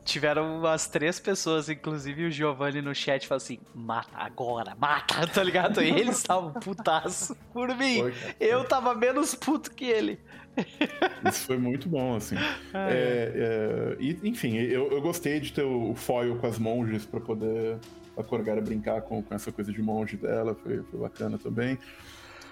tiveram 0.05 0.58
umas 0.58 0.86
três 0.86 1.18
pessoas, 1.18 1.68
inclusive 1.68 2.26
o 2.26 2.31
Giovanni 2.31 2.83
no 2.83 2.94
chat, 2.94 3.26
falou 3.26 3.39
assim: 3.39 3.58
mata 3.74 4.16
agora, 4.16 4.74
mata, 4.78 5.26
tá 5.33 5.42
ligado? 5.42 5.83
E 5.83 5.89
eles 5.89 6.18
estavam 6.18 6.52
putaço 6.52 7.36
por 7.52 7.74
mim. 7.76 8.00
Foi. 8.00 8.15
Eu 8.39 8.65
tava 8.65 8.94
menos 8.94 9.34
puto 9.34 9.70
que 9.70 9.84
ele. 9.84 10.20
Isso 11.28 11.47
foi 11.47 11.58
muito 11.58 11.89
bom, 11.89 12.16
assim. 12.16 12.36
É, 12.74 13.97
é, 13.97 13.97
e, 14.02 14.18
enfim, 14.24 14.57
eu, 14.57 14.91
eu 14.91 15.00
gostei 15.00 15.39
de 15.41 15.52
ter 15.52 15.62
o 15.62 15.94
foil 15.94 16.36
com 16.36 16.47
as 16.47 16.58
monges 16.58 17.07
pra 17.07 17.20
poder 17.20 17.78
a 18.16 18.23
Corgara 18.23 18.60
brincar 18.60 19.02
com, 19.02 19.23
com 19.23 19.34
essa 19.34 19.50
coisa 19.50 19.73
de 19.73 19.81
monge 19.83 20.16
dela, 20.16 20.55
foi, 20.55 20.83
foi 20.83 21.00
bacana 21.00 21.39
também. 21.39 21.78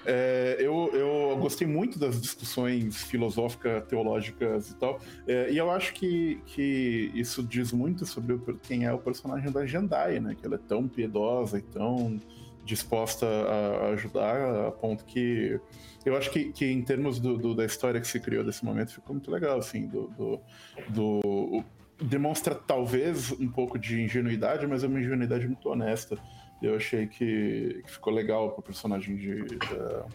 É, 0.04 0.56
eu, 0.58 0.90
eu 0.94 1.36
gostei 1.38 1.66
muito 1.66 1.98
das 1.98 2.20
discussões 2.20 3.02
filosóficas, 3.04 3.84
teológicas 3.86 4.70
e 4.70 4.76
tal, 4.76 5.00
é, 5.26 5.50
e 5.52 5.56
eu 5.58 5.70
acho 5.70 5.92
que, 5.94 6.40
que 6.46 7.10
isso 7.14 7.42
diz 7.42 7.72
muito 7.72 8.04
sobre 8.04 8.38
quem 8.62 8.84
é 8.84 8.92
o 8.92 8.98
personagem 8.98 9.50
da 9.52 9.64
Jandai, 9.64 10.18
né? 10.20 10.34
Que 10.38 10.44
ela 10.46 10.56
é 10.56 10.60
tão 10.68 10.88
piedosa 10.88 11.58
e 11.58 11.62
tão 11.62 12.20
disposta 12.64 13.26
a, 13.26 13.88
ajudar, 13.90 14.66
a 14.68 14.70
ponto 14.70 15.04
que 15.04 15.58
eu 16.04 16.16
acho 16.16 16.30
que, 16.30 16.52
que 16.52 16.64
em 16.64 16.82
termos 16.82 17.18
do, 17.20 17.36
do- 17.36 17.54
da 17.54 17.64
história 17.64 18.00
que 18.00 18.06
se 18.06 18.18
criou 18.20 18.44
desse 18.44 18.64
momento 18.64 18.92
ficou 18.92 19.14
muito 19.14 19.30
legal, 19.30 19.58
assim, 19.58 19.86
do, 19.86 20.08
do, 20.16 20.40
do- 20.88 21.64
demonstra 22.00 22.54
talvez 22.54 23.30
um 23.32 23.48
pouco 23.48 23.78
de 23.78 24.00
ingenuidade, 24.02 24.66
mas 24.66 24.82
é 24.82 24.86
uma 24.88 25.00
ingenuidade 25.00 25.46
muito 25.46 25.68
honesta. 25.68 26.18
Eu 26.62 26.76
achei 26.76 27.06
que, 27.06 27.80
que 27.84 27.90
ficou 27.90 28.12
legal 28.12 28.52
pro 28.52 28.62
personagem 28.62 29.16
de, 29.16 29.44
da, 29.56 30.06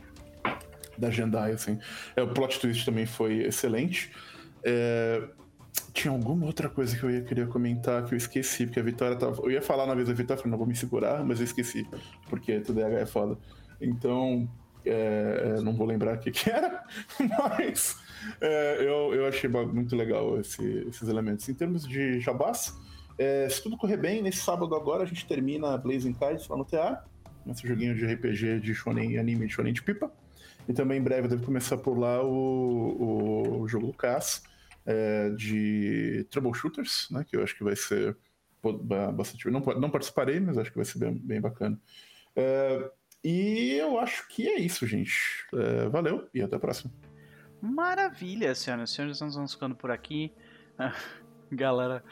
da 0.97 1.09
Jendai, 1.11 1.51
assim. 1.51 1.79
É, 2.15 2.21
o 2.21 2.27
plot 2.33 2.59
twist 2.59 2.85
também 2.85 3.05
foi 3.05 3.43
excelente. 3.43 4.11
É, 4.63 5.21
tinha 5.93 6.11
alguma 6.11 6.45
outra 6.45 6.69
coisa 6.69 6.95
que 6.97 7.03
eu 7.03 7.09
ia 7.11 7.21
querer 7.21 7.47
comentar 7.47 8.05
que 8.05 8.13
eu 8.13 8.17
esqueci, 8.17 8.65
porque 8.65 8.79
a 8.79 8.83
Vitória 8.83 9.15
tava. 9.15 9.41
Eu 9.41 9.51
ia 9.51 9.61
falar 9.61 9.85
na 9.85 9.93
vez 9.95 10.07
da 10.07 10.13
Vitória, 10.13 10.37
falei, 10.41 10.51
não 10.51 10.57
vou 10.57 10.67
me 10.67 10.75
segurar, 10.75 11.23
mas 11.23 11.39
eu 11.39 11.45
esqueci, 11.45 11.87
porque 12.29 12.59
TDAH 12.59 12.99
é 12.99 13.05
foda. 13.05 13.37
Então, 13.79 14.49
é, 14.85 15.55
é, 15.57 15.61
não 15.61 15.73
vou 15.75 15.85
lembrar 15.85 16.15
o 16.15 16.19
que, 16.19 16.31
que 16.31 16.49
era, 16.49 16.83
mas 17.59 17.95
é, 18.41 18.77
eu, 18.81 19.13
eu 19.13 19.27
achei 19.27 19.49
muito 19.49 19.95
legal 19.95 20.39
esse- 20.39 20.85
esses 20.87 21.07
elementos. 21.07 21.47
Em 21.49 21.53
termos 21.53 21.87
de 21.87 22.19
jabás, 22.19 22.73
é, 23.17 23.49
se 23.49 23.63
tudo 23.63 23.77
correr 23.77 23.97
bem, 23.97 24.21
nesse 24.21 24.39
sábado 24.39 24.75
agora 24.75 25.03
a 25.03 25.05
gente 25.05 25.25
termina 25.25 25.77
Blazing 25.77 26.13
Kites 26.13 26.47
lá 26.47 26.57
no 26.57 26.65
TA, 26.65 27.03
nosso 27.45 27.65
joguinho 27.65 27.95
de 27.95 28.05
RPG 28.05 28.59
de 28.59 28.75
shonen 28.75 29.17
anime 29.17 29.47
de 29.47 29.53
shonen 29.53 29.73
de 29.73 29.81
pipa. 29.81 30.11
E 30.67 30.73
também 30.73 30.99
em 30.99 31.03
breve 31.03 31.29
deve 31.29 31.45
começar 31.45 31.77
por 31.77 31.97
lá 31.97 32.21
o, 32.21 33.61
o 33.61 33.67
jogo 33.67 33.87
do 33.87 33.95
é, 34.85 35.29
de 35.31 36.27
troubleshooters, 36.29 37.07
né? 37.09 37.25
Que 37.27 37.37
eu 37.37 37.43
acho 37.43 37.55
que 37.55 37.63
vai 37.63 37.75
ser 37.75 38.17
bastante. 39.13 39.49
Não, 39.49 39.61
não 39.61 39.89
participarei, 39.89 40.39
mas 40.39 40.57
acho 40.57 40.69
que 40.69 40.77
vai 40.77 40.85
ser 40.85 40.99
bem, 40.99 41.13
bem 41.13 41.41
bacana. 41.41 41.79
É, 42.35 42.91
e 43.23 43.73
eu 43.79 43.99
acho 43.99 44.27
que 44.27 44.47
é 44.47 44.59
isso, 44.59 44.85
gente. 44.85 45.45
É, 45.53 45.87
valeu 45.89 46.29
e 46.33 46.41
até 46.41 46.57
a 46.57 46.59
próxima. 46.59 46.91
Maravilha, 47.61 48.53
senhoras 48.53 48.91
e 48.91 48.93
senhores. 48.93 49.21
Nós 49.21 49.35
vamos 49.35 49.53
ficando 49.53 49.75
por 49.75 49.89
aqui. 49.89 50.33
Galera, 51.51 52.03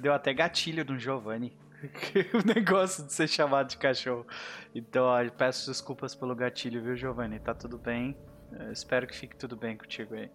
deu 0.00 0.12
até 0.12 0.32
gatilho 0.32 0.84
no 0.84 0.98
Giovanni. 0.98 1.56
o 2.34 2.46
negócio 2.46 3.04
de 3.04 3.12
ser 3.12 3.28
chamado 3.28 3.68
de 3.68 3.76
cachorro. 3.76 4.26
Então, 4.74 5.04
ó, 5.04 5.30
peço 5.30 5.70
desculpas 5.70 6.14
pelo 6.14 6.34
gatilho, 6.34 6.82
viu, 6.82 6.96
Giovanni? 6.96 7.38
Tá 7.38 7.54
tudo 7.54 7.78
bem. 7.78 8.16
Eu 8.52 8.72
espero 8.72 9.06
que 9.06 9.16
fique 9.16 9.36
tudo 9.36 9.56
bem 9.56 9.76
contigo 9.76 10.14
aí. 10.14 10.26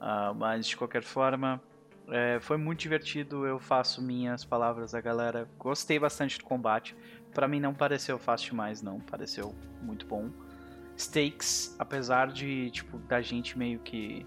Uh, 0.00 0.34
mas, 0.34 0.66
de 0.66 0.76
qualquer 0.76 1.02
forma, 1.02 1.60
é, 2.08 2.38
foi 2.40 2.56
muito 2.56 2.80
divertido. 2.80 3.46
Eu 3.46 3.58
faço 3.58 4.02
minhas 4.02 4.44
palavras 4.44 4.92
da 4.92 5.00
galera. 5.00 5.48
Gostei 5.58 5.98
bastante 5.98 6.38
do 6.38 6.44
combate. 6.44 6.96
Para 7.32 7.46
mim, 7.46 7.60
não 7.60 7.74
pareceu 7.74 8.18
fácil 8.18 8.50
demais, 8.50 8.82
não. 8.82 8.98
Pareceu 9.00 9.54
muito 9.82 10.06
bom. 10.06 10.30
Stakes, 10.96 11.76
apesar 11.78 12.28
de, 12.28 12.70
tipo, 12.70 12.98
da 12.98 13.20
gente 13.20 13.56
meio 13.56 13.78
que. 13.80 14.26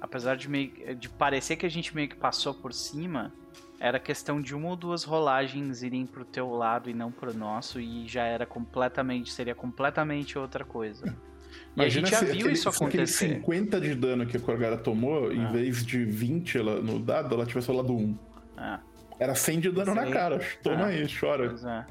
Apesar 0.00 0.36
de, 0.36 0.48
meio, 0.48 0.94
de 0.94 1.08
parecer 1.08 1.56
que 1.56 1.66
a 1.66 1.68
gente 1.68 1.94
meio 1.94 2.08
que 2.08 2.16
passou 2.16 2.52
por 2.52 2.72
cima, 2.72 3.32
era 3.80 3.98
questão 3.98 4.40
de 4.40 4.54
uma 4.54 4.68
ou 4.68 4.76
duas 4.76 5.04
rolagens 5.04 5.82
irem 5.82 6.06
pro 6.06 6.24
teu 6.24 6.50
lado 6.50 6.88
e 6.88 6.94
não 6.94 7.10
pro 7.10 7.36
nosso, 7.36 7.80
e 7.80 8.06
já 8.06 8.24
era 8.24 8.46
completamente. 8.46 9.32
seria 9.32 9.54
completamente 9.54 10.38
outra 10.38 10.64
coisa. 10.64 11.06
E 11.06 11.80
Imagina 11.80 12.08
a 12.08 12.10
gente 12.10 12.10
já 12.10 12.20
viu 12.20 12.40
aquele, 12.40 12.52
isso 12.52 12.68
acontecer. 12.68 13.24
Aquele 13.26 13.40
50 13.40 13.80
de 13.80 13.94
dano 13.94 14.26
que 14.26 14.36
a 14.36 14.40
Corgara 14.40 14.76
tomou, 14.76 15.28
ah. 15.28 15.34
em 15.34 15.50
vez 15.52 15.84
de 15.84 16.04
20 16.04 16.58
ela, 16.58 16.80
no 16.80 16.98
dado, 16.98 17.34
ela 17.34 17.46
tivesse 17.46 17.68
rolado 17.68 17.94
1. 17.94 18.18
Ah. 18.56 18.80
Era 19.18 19.34
100 19.34 19.60
de 19.60 19.70
dano 19.70 19.94
Sei. 19.94 20.04
na 20.04 20.10
cara. 20.10 20.40
Toma 20.62 20.84
ah. 20.84 20.86
aí, 20.86 21.06
chora. 21.08 21.48
Pois 21.48 21.64
é. 21.64 21.86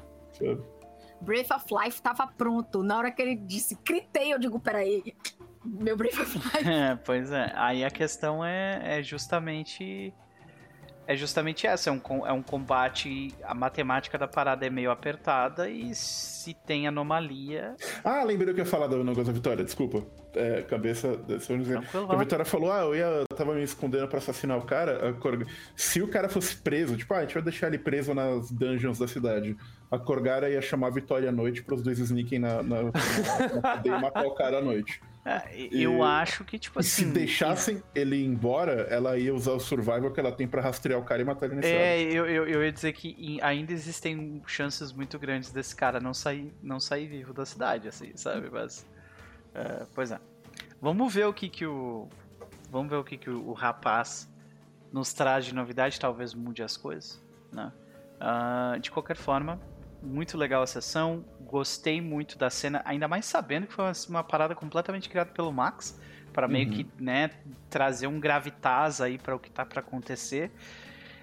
Breath 1.20 1.50
of 1.50 1.64
Life 1.72 2.02
tava 2.02 2.26
pronto. 2.26 2.82
Na 2.82 2.98
hora 2.98 3.10
que 3.10 3.22
ele 3.22 3.36
disse, 3.36 3.76
critei, 3.76 4.32
eu 4.32 4.38
digo, 4.38 4.60
peraí. 4.60 5.14
Meu 5.66 5.96
Breath 5.96 6.18
of 6.18 6.38
Life. 6.38 6.68
É, 6.68 6.96
pois 6.96 7.30
é. 7.32 7.52
Aí 7.54 7.84
a 7.84 7.90
questão 7.90 8.44
é, 8.44 8.98
é 8.98 9.02
justamente 9.02 10.12
é 11.06 11.14
justamente 11.14 11.66
essa, 11.66 11.88
é 11.88 11.92
um, 11.92 12.26
é 12.26 12.32
um 12.32 12.42
combate, 12.42 13.32
a 13.44 13.54
matemática 13.54 14.18
da 14.18 14.26
parada 14.26 14.66
é 14.66 14.70
meio 14.70 14.90
apertada 14.90 15.70
e 15.70 15.94
se 15.94 16.52
tem 16.52 16.88
anomalia... 16.88 17.76
Ah, 18.02 18.24
lembrei 18.24 18.50
o 18.50 18.54
que 18.54 18.60
eu 18.60 18.64
ia 18.64 18.70
falar 18.70 18.88
do 18.88 19.04
negócio 19.04 19.26
da 19.26 19.32
Vitória, 19.32 19.64
desculpa. 19.64 20.02
É, 20.34 20.62
cabeça... 20.62 21.16
A 22.08 22.16
Vitória 22.16 22.44
falou, 22.44 22.72
ah, 22.72 22.80
eu, 22.80 22.96
ia, 22.96 23.04
eu 23.04 23.36
tava 23.36 23.54
me 23.54 23.62
escondendo 23.62 24.08
pra 24.08 24.18
assassinar 24.18 24.58
o 24.58 24.62
cara, 24.62 25.16
se 25.76 26.02
o 26.02 26.08
cara 26.08 26.28
fosse 26.28 26.56
preso, 26.56 26.96
tipo, 26.96 27.14
ah, 27.14 27.18
a 27.18 27.20
gente 27.20 27.34
vai 27.34 27.42
deixar 27.44 27.68
ele 27.68 27.78
preso 27.78 28.12
nas 28.12 28.50
dungeons 28.50 28.98
da 28.98 29.06
cidade. 29.06 29.56
A 29.88 29.98
Corgara 29.98 30.50
ia 30.50 30.60
chamar 30.60 30.88
a 30.88 30.90
Vitória 30.90 31.28
à 31.28 31.32
noite 31.32 31.62
pros 31.62 31.82
dois 31.82 32.00
sneaking 32.00 32.40
na, 32.40 32.64
na, 32.64 32.82
na, 32.82 32.90
na 32.90 33.82
e 33.84 33.90
matar 33.90 34.26
o 34.26 34.34
cara 34.34 34.58
à 34.58 34.60
noite. 34.60 35.00
É, 35.28 35.42
eu 35.72 35.98
e, 35.98 36.02
acho 36.02 36.44
que, 36.44 36.56
tipo 36.56 36.78
assim. 36.78 37.04
se 37.06 37.10
deixassem 37.10 37.82
ele 37.92 38.14
ir 38.14 38.24
embora, 38.24 38.82
ela 38.82 39.18
ia 39.18 39.34
usar 39.34 39.54
o 39.54 39.58
survival 39.58 40.12
que 40.12 40.20
ela 40.20 40.30
tem 40.30 40.46
para 40.46 40.62
rastrear 40.62 41.00
o 41.00 41.04
cara 41.04 41.20
e 41.20 41.24
matar 41.24 41.46
ele 41.46 41.56
nesse 41.56 41.68
É, 41.68 42.00
eu, 42.00 42.26
eu, 42.26 42.46
eu, 42.46 42.62
ia 42.62 42.70
dizer 42.70 42.92
que 42.92 43.40
ainda 43.42 43.72
existem 43.72 44.40
chances 44.46 44.92
muito 44.92 45.18
grandes 45.18 45.50
desse 45.50 45.74
cara 45.74 45.98
não 45.98 46.14
sair, 46.14 46.54
não 46.62 46.78
sair 46.78 47.08
vivo 47.08 47.34
da 47.34 47.44
cidade, 47.44 47.88
assim, 47.88 48.12
sabe? 48.14 48.48
Mas. 48.48 48.86
Uh, 49.52 49.84
pois 49.92 50.12
é. 50.12 50.20
Vamos 50.80 51.12
ver 51.12 51.26
o 51.26 51.32
que, 51.32 51.48
que 51.48 51.66
o. 51.66 52.08
Vamos 52.70 52.88
ver 52.88 52.96
o 52.96 53.02
que, 53.02 53.18
que 53.18 53.28
o, 53.28 53.48
o 53.48 53.52
rapaz 53.52 54.32
nos 54.92 55.12
traz 55.12 55.44
de 55.44 55.52
novidade, 55.52 55.98
talvez 55.98 56.34
mude 56.34 56.62
as 56.62 56.76
coisas, 56.76 57.20
né? 57.52 57.72
Uh, 58.20 58.78
de 58.78 58.92
qualquer 58.92 59.16
forma, 59.16 59.60
muito 60.00 60.38
legal 60.38 60.62
a 60.62 60.66
sessão 60.68 61.24
gostei 61.46 62.00
muito 62.00 62.36
da 62.36 62.50
cena, 62.50 62.82
ainda 62.84 63.08
mais 63.08 63.24
sabendo 63.24 63.66
que 63.66 63.72
foi 63.72 63.84
uma, 63.84 63.92
uma 64.08 64.24
parada 64.24 64.54
completamente 64.54 65.08
criada 65.08 65.30
pelo 65.30 65.52
Max, 65.52 65.98
para 66.32 66.46
meio 66.46 66.68
uhum. 66.68 66.74
que, 66.74 66.86
né, 66.98 67.30
trazer 67.70 68.06
um 68.06 68.20
gravitas 68.20 69.00
aí 69.00 69.16
para 69.16 69.34
o 69.34 69.38
que 69.38 69.50
tá 69.50 69.64
para 69.64 69.80
acontecer. 69.80 70.50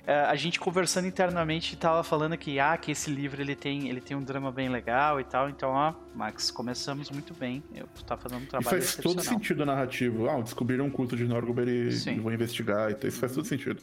Uh, 0.04 0.28
a 0.28 0.36
gente 0.36 0.60
conversando 0.60 1.08
internamente 1.08 1.78
tava 1.78 2.04
falando 2.04 2.38
que 2.38 2.60
ah, 2.60 2.76
que 2.76 2.92
esse 2.92 3.10
livro 3.10 3.42
ele 3.42 3.56
tem, 3.56 3.88
ele 3.88 4.02
tem 4.02 4.18
um 4.18 4.24
drama 4.24 4.52
bem 4.52 4.68
legal 4.68 5.18
e 5.18 5.24
tal. 5.24 5.50
Então, 5.50 5.70
ó, 5.70 5.94
Max, 6.14 6.52
começamos 6.52 7.10
muito 7.10 7.34
bem. 7.34 7.64
Eu 7.74 7.88
tá 8.06 8.18
fazendo 8.18 8.42
um 8.42 8.46
trabalho 8.46 8.80
e 8.80 8.82
faz 8.82 8.96
todo 8.98 9.22
sentido 9.22 9.66
narrativo. 9.66 10.30
Ah, 10.30 10.42
descobriram 10.42 10.86
um 10.86 10.90
culto 10.90 11.16
de 11.16 11.24
Norgober 11.24 11.70
e, 11.70 12.20
vou 12.20 12.34
investigar. 12.34 12.92
Então 12.92 13.08
isso 13.08 13.20
faz 13.20 13.34
todo 13.34 13.46
sentido 13.46 13.82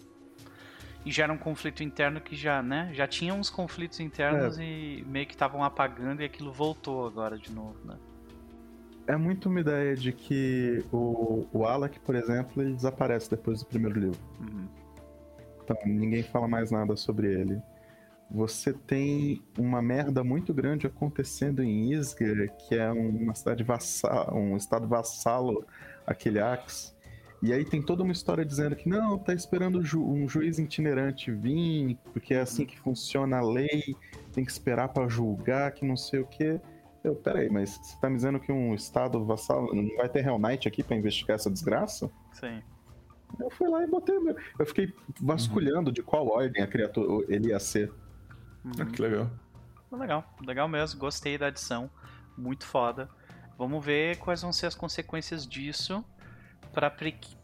e 1.05 1.11
gera 1.11 1.33
um 1.33 1.39
conflito 1.39 1.83
interno 1.83 2.21
que 2.21 2.37
já, 2.37 2.63
né, 2.63 2.91
já 2.93 3.07
tinha 3.07 3.33
uns 3.35 3.49
conflitos 3.49 4.01
internos 4.01 4.59
é. 4.59 4.65
e 4.65 5.05
meio 5.07 5.27
que 5.27 5.35
estavam 5.35 5.65
apagando 5.65 6.23
e 6.23 6.25
aquilo 6.25 6.53
voltou 6.53 7.07
agora 7.07 7.39
de 7.39 7.51
novo, 7.53 7.79
né? 7.85 7.97
É 9.07 9.17
muito 9.17 9.49
uma 9.49 9.61
ideia 9.61 9.97
de 9.97 10.13
que 10.13 10.85
o, 10.93 11.47
o 11.53 11.65
Alec, 11.65 11.99
por 12.01 12.15
exemplo, 12.15 12.63
ele 12.63 12.75
desaparece 12.75 13.31
depois 13.31 13.61
do 13.61 13.67
primeiro 13.67 13.99
livro. 13.99 14.21
Uhum. 14.39 14.69
Então 15.65 15.77
ninguém 15.85 16.23
fala 16.23 16.47
mais 16.47 16.71
nada 16.71 16.95
sobre 16.97 17.33
ele. 17.33 17.61
Você 18.31 18.73
tem 18.73 19.43
uma 19.59 19.83
merda 19.83 20.23
muito 20.23 20.55
grande 20.55 20.87
acontecendo 20.87 21.63
em 21.63 21.93
Isger, 21.93 22.53
que 22.57 22.77
é 22.77 22.89
uma 22.93 23.35
cidade 23.35 23.65
vassal, 23.65 24.33
um 24.37 24.57
estado 24.57 24.87
vassalo 24.87 25.67
aquele 26.07 26.39
Axe 26.39 26.93
e 27.43 27.55
aí 27.55 27.65
tem 27.65 27.81
toda 27.81 28.03
uma 28.03 28.13
história 28.13 28.45
dizendo 28.45 28.77
que 28.77 28.89
não, 28.89 29.19
tá 29.19 29.33
esperando 29.33 29.83
ju 29.83 30.05
um 30.05 30.29
juiz 30.29 30.59
itinerante 30.59 31.31
vir, 31.31 31.97
porque 32.13 32.35
é 32.35 32.41
assim 32.41 32.67
que 32.67 32.79
funciona 32.79 33.39
a 33.39 33.43
lei, 33.43 33.97
tem 34.33 34.45
que 34.45 34.51
esperar 34.51 34.89
para 34.89 35.09
julgar, 35.09 35.73
que 35.73 35.85
não 35.85 35.97
sei 35.97 36.21
o 36.21 36.27
quê. 36.27 36.61
Eu, 37.03 37.15
peraí, 37.15 37.49
mas 37.49 37.81
você 37.83 37.99
tá 37.99 38.11
me 38.11 38.17
dizendo 38.17 38.39
que 38.39 38.53
um 38.53 38.75
estado 38.75 39.25
vassal 39.25 39.75
não 39.75 39.97
vai 39.97 40.07
ter 40.07 40.23
Hell 40.25 40.39
Knight 40.39 40.69
aqui 40.69 40.83
para 40.83 40.97
investigar 40.97 41.37
essa 41.37 41.51
desgraça? 41.51 42.11
Sim. 42.33 42.63
Eu 43.39 43.49
fui 43.49 43.71
lá 43.71 43.83
e 43.83 43.87
botei. 43.87 44.17
Eu 44.59 44.67
fiquei 44.67 44.93
vasculhando 45.19 45.89
uhum. 45.89 45.95
de 45.95 46.03
qual 46.03 46.27
ordem 46.29 46.63
a 46.63 46.67
criatura 46.67 47.25
ele 47.29 47.49
ia 47.49 47.59
ser. 47.59 47.91
Uhum. 48.63 48.73
Ah, 48.81 48.85
que 48.85 49.01
legal. 49.01 49.31
Legal, 49.91 50.35
legal 50.47 50.69
mesmo. 50.69 51.01
Gostei 51.01 51.39
da 51.39 51.47
adição. 51.47 51.91
Muito 52.37 52.67
foda. 52.67 53.09
Vamos 53.57 53.83
ver 53.83 54.19
quais 54.19 54.43
vão 54.43 54.53
ser 54.53 54.67
as 54.67 54.75
consequências 54.75 55.47
disso 55.47 56.05
para 56.73 56.89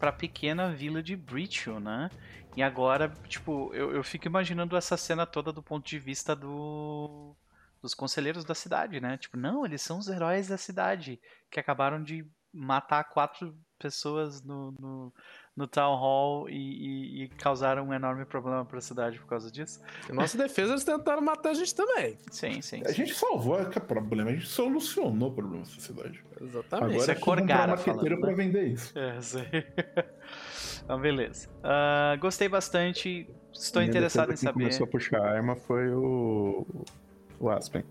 a 0.01 0.13
pequena 0.13 0.73
vila 0.73 1.03
de 1.03 1.17
Britchell, 1.17 1.81
né? 1.81 2.11
E 2.57 2.63
agora, 2.63 3.13
tipo, 3.29 3.73
eu, 3.75 3.93
eu 3.93 4.03
fico 4.03 4.27
imaginando 4.27 4.77
essa 4.77 4.97
cena 4.97 5.27
toda 5.27 5.53
do 5.53 5.63
ponto 5.63 5.87
de 5.87 5.99
vista 5.99 6.35
do, 6.35 7.37
dos 7.83 7.95
conselheiros 7.95 8.45
da 8.45 8.55
cidade, 8.55 9.01
né? 9.01 9.19
Tipo, 9.19 9.37
não, 9.37 9.65
eles 9.67 9.83
são 9.83 9.99
os 9.99 10.09
heróis 10.09 10.49
da 10.49 10.57
cidade 10.57 11.21
que 11.51 11.61
acabaram 11.61 12.03
de 12.03 12.27
matar 12.53 13.05
quatro 13.05 13.55
pessoas 13.79 14.43
no, 14.43 14.73
no, 14.73 15.13
no 15.57 15.67
Town 15.67 15.97
Hall 15.97 16.51
e, 16.51 16.55
e, 16.55 17.25
e 17.25 17.29
causaram 17.29 17.89
um 17.89 17.95
enorme 17.95 18.27
problema 18.27 18.65
para 18.65 18.79
a 18.79 18.83
cidade 18.83 19.19
por 19.19 19.27
causa 19.27 19.51
disso. 19.51 19.81
Em 20.09 20.13
nossa 20.13 20.37
defesa, 20.37 20.73
eles 20.73 20.85
tentaram 20.85 21.23
matar 21.23 21.51
a 21.51 21.55
gente 21.55 21.75
também. 21.75 22.19
Sim, 22.31 22.61
sim. 22.61 22.83
A 22.85 22.93
gente 22.93 23.15
salvou 23.15 23.59
o 23.59 23.81
problema, 23.81 24.31
a 24.31 24.35
gente 24.35 24.47
solucionou 24.47 25.31
o 25.31 25.33
problema 25.33 25.65
da 25.65 25.71
cidade. 25.71 26.23
Exatamente. 26.39 26.75
Agora 26.75 26.97
isso 26.97 27.11
é 27.11 27.15
Corgara 27.15 27.73
um 27.73 27.77
falando, 27.79 28.21
né? 28.21 28.35
vender 28.35 28.67
isso. 28.67 28.97
É, 28.99 29.19
sei. 29.23 29.47
então, 30.85 31.01
beleza. 31.01 31.49
Uh, 31.49 32.19
gostei 32.21 32.49
bastante. 32.49 33.27
Estou 33.51 33.83
interessado 33.83 34.33
em 34.35 34.37
saber. 34.37 34.53
Quem 34.53 34.63
começou 34.65 34.85
a 34.85 34.91
puxar 34.91 35.23
a 35.23 35.31
arma 35.31 35.57
foi 35.57 35.89
o, 35.89 36.67
o 37.41 37.49
Aspen. 37.49 37.83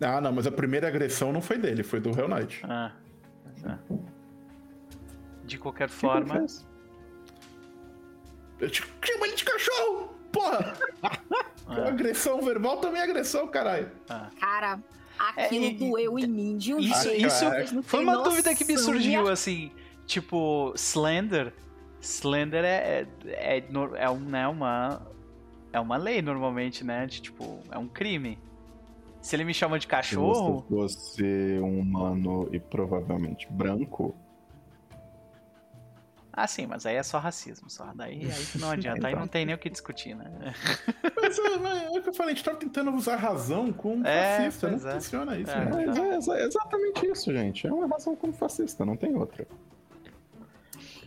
Ah, 0.00 0.20
não, 0.20 0.32
mas 0.32 0.48
a 0.48 0.50
primeira 0.50 0.88
agressão 0.88 1.32
não 1.32 1.40
foi 1.40 1.58
dele, 1.58 1.84
foi 1.84 2.00
do 2.00 2.10
Hell 2.10 2.26
Knight. 2.26 2.60
Ah, 2.64 2.90
é. 3.64 3.94
De 5.50 5.58
qualquer 5.58 5.88
que 5.88 5.94
forma. 5.94 6.46
Eu 8.60 8.70
te 8.70 8.84
chamo 9.02 9.26
ele 9.26 9.34
de 9.34 9.44
cachorro! 9.44 10.14
Porra! 10.32 10.74
É. 11.70 11.86
Agressão 11.86 12.42
verbal 12.42 12.78
também 12.78 13.00
é 13.00 13.04
agressão, 13.04 13.46
caralho. 13.46 13.92
Ah. 14.08 14.28
Cara, 14.40 14.80
aquilo 15.16 15.66
é, 15.66 15.70
doeu 15.70 16.18
em 16.18 16.26
mim 16.26 16.56
de 16.56 16.74
um 16.74 16.80
isso, 16.80 17.02
jeito. 17.04 17.28
Isso 17.28 17.82
foi 17.84 18.02
uma 18.02 18.24
dúvida 18.24 18.52
que 18.56 18.64
me 18.64 18.76
surgiu, 18.76 19.28
assim. 19.28 19.70
Tipo, 20.04 20.72
Slender. 20.74 21.52
Slender 22.00 22.64
é, 22.64 23.06
é, 23.24 23.58
é, 23.58 23.64
é, 23.98 24.10
um, 24.10 24.18
né, 24.18 24.48
uma. 24.48 25.00
É 25.72 25.78
uma 25.78 25.96
lei 25.96 26.20
normalmente, 26.20 26.82
né? 26.82 27.06
De 27.06 27.22
tipo, 27.22 27.60
é 27.70 27.78
um 27.78 27.86
crime. 27.86 28.36
Se 29.22 29.36
ele 29.36 29.44
me 29.44 29.54
chama 29.54 29.78
de 29.78 29.86
cachorro. 29.86 30.64
Se 30.66 30.74
você 30.74 31.56
é 31.56 31.60
um 31.60 31.78
humano 31.78 32.48
e 32.50 32.58
provavelmente 32.58 33.46
branco, 33.48 34.12
ah, 36.32 36.46
sim, 36.46 36.66
mas 36.66 36.86
aí 36.86 36.96
é 36.96 37.02
só 37.02 37.18
racismo, 37.18 37.68
só. 37.68 37.90
Daí 37.94 38.24
aí 38.24 38.30
não 38.60 38.70
adianta, 38.72 39.06
aí 39.08 39.14
não 39.14 39.26
tem 39.28 39.44
nem 39.46 39.54
o 39.54 39.58
que 39.58 39.68
discutir, 39.70 40.14
né? 40.14 40.30
mas, 41.20 41.38
é, 41.38 41.56
mas 41.58 41.82
é 41.82 41.88
o 41.90 42.02
que 42.02 42.08
eu 42.08 42.14
falei, 42.14 42.32
a 42.32 42.36
gente 42.36 42.44
tá 42.44 42.54
tentando 42.54 42.90
usar 42.92 43.16
razão 43.16 43.72
como 43.72 44.06
é, 44.06 44.36
fascista, 44.50 44.70
não 44.70 44.88
é. 44.88 44.92
funciona 44.94 45.38
isso. 45.38 45.50
É, 45.50 45.64
né? 45.64 45.84
Mas 46.16 46.28
é, 46.28 46.42
é 46.42 46.46
exatamente 46.46 47.06
isso, 47.06 47.32
gente. 47.32 47.66
É 47.66 47.72
uma 47.72 47.86
razão 47.86 48.14
como 48.16 48.32
fascista, 48.32 48.84
não 48.84 48.96
tem 48.96 49.14
outra. 49.14 49.46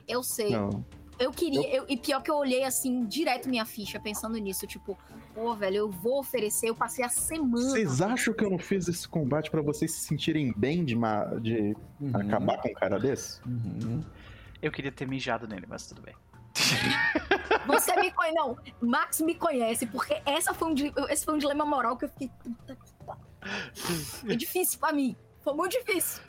Eu 0.08 0.22
sei. 0.24 0.52
Não. 0.52 0.84
Eu 1.20 1.32
queria, 1.32 1.74
eu- 1.74 1.86
e 1.88 1.96
pior 1.96 2.22
que 2.22 2.30
eu 2.30 2.36
olhei 2.36 2.64
assim, 2.64 3.06
direto 3.06 3.48
minha 3.48 3.66
ficha, 3.66 4.00
pensando 4.00 4.36
nisso, 4.38 4.66
tipo, 4.66 4.98
pô, 5.34 5.56
velho, 5.56 5.78
eu 5.78 5.90
vou 5.90 6.20
oferecer, 6.20 6.70
eu 6.70 6.76
passei 6.76 7.06
a 7.06 7.10
semana. 7.10 7.70
Vocês 7.70 8.02
acham 8.02 8.34
que 8.34 8.44
eu 8.44 8.50
não 8.50 8.58
fiz 8.58 8.88
esse 8.88 9.08
combate 9.08 9.50
pra 9.52 9.62
vocês 9.62 9.92
se 9.92 10.00
sentirem 10.02 10.52
bem 10.58 10.84
de, 10.84 10.96
ma- 10.96 11.26
de 11.40 11.76
Uhum. 12.02 12.12
acabar 12.16 12.58
com 12.62 12.70
um 12.70 12.74
cara 12.74 13.00
desse? 13.00 13.40
Uhum. 13.46 14.02
Eu 14.64 14.72
queria 14.72 14.94
ter 14.94 15.06
mijado 15.06 15.46
nele, 15.46 15.66
mas 15.68 15.86
tudo 15.86 16.02
bem. 16.02 16.16
Você 17.68 17.96
me 17.98 18.10
conhece, 18.12 18.36
não, 18.36 18.58
Max 18.82 19.20
me 19.20 19.36
conhece, 19.36 19.86
porque 19.86 20.22
essa 20.26 20.54
foi 20.54 20.70
um, 20.70 20.76
esse 21.10 21.26
foi 21.26 21.34
um 21.34 21.38
dilema 21.38 21.66
moral 21.66 21.98
que 21.98 22.06
eu 22.06 22.10
fiquei, 22.10 22.30
puta 22.42 22.76
que 22.76 22.94
pariu. 23.06 23.24
Foi 24.22 24.36
difícil 24.38 24.80
pra 24.80 24.94
mim, 24.94 25.18
foi 25.42 25.54
muito 25.54 25.74
difícil. 25.74 26.24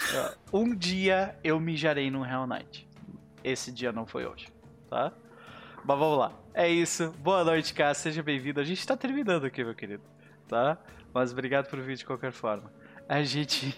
Um 0.52 0.74
dia 0.74 1.38
eu 1.44 1.60
mijarei 1.60 2.10
num 2.10 2.26
Hell 2.26 2.46
Knight. 2.46 2.88
Esse 3.44 3.70
dia 3.70 3.92
não 3.92 4.04
foi 4.04 4.26
hoje, 4.26 4.52
tá? 4.90 5.12
Mas 5.84 5.98
vamos 5.98 6.18
lá. 6.18 6.32
É 6.52 6.68
isso. 6.68 7.10
Boa 7.18 7.44
noite, 7.44 7.72
Cá. 7.74 7.92
Seja 7.94 8.22
bem-vindo. 8.22 8.58
A 8.58 8.64
gente 8.64 8.84
tá 8.86 8.96
terminando 8.96 9.44
aqui, 9.44 9.62
meu 9.62 9.74
querido. 9.74 10.02
Tá? 10.48 10.78
Mas 11.12 11.30
obrigado 11.30 11.68
por 11.68 11.78
vir 11.80 11.96
de 11.96 12.04
qualquer 12.06 12.32
forma. 12.32 12.72
A 13.08 13.22
gente. 13.22 13.76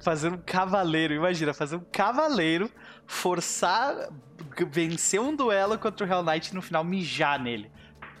Fazer 0.00 0.32
um 0.32 0.38
cavaleiro. 0.38 1.14
Imagina, 1.14 1.52
fazer 1.52 1.76
um 1.76 1.84
cavaleiro, 1.92 2.70
forçar. 3.06 4.08
vencer 4.70 5.20
um 5.20 5.34
duelo 5.34 5.78
contra 5.78 6.06
o 6.06 6.10
Hell 6.10 6.22
Knight 6.22 6.50
e 6.50 6.54
no 6.54 6.62
final 6.62 6.84
mijar 6.84 7.40
nele. 7.40 7.70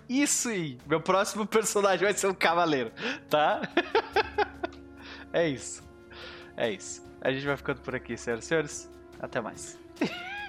Isso 0.08 0.48
aí. 0.48 0.78
Meu 0.86 1.00
próximo 1.00 1.46
personagem 1.46 2.04
vai 2.04 2.14
ser 2.14 2.26
um 2.26 2.34
cavaleiro, 2.34 2.92
tá? 3.30 3.62
é 5.32 5.48
isso. 5.48 5.82
É 6.56 6.70
isso. 6.70 7.02
A 7.20 7.32
gente 7.32 7.46
vai 7.46 7.56
ficando 7.56 7.80
por 7.80 7.94
aqui, 7.94 8.16
senhoras 8.16 8.44
e 8.44 8.48
senhores. 8.48 8.92
Até 9.20 9.40
mais. 9.40 9.78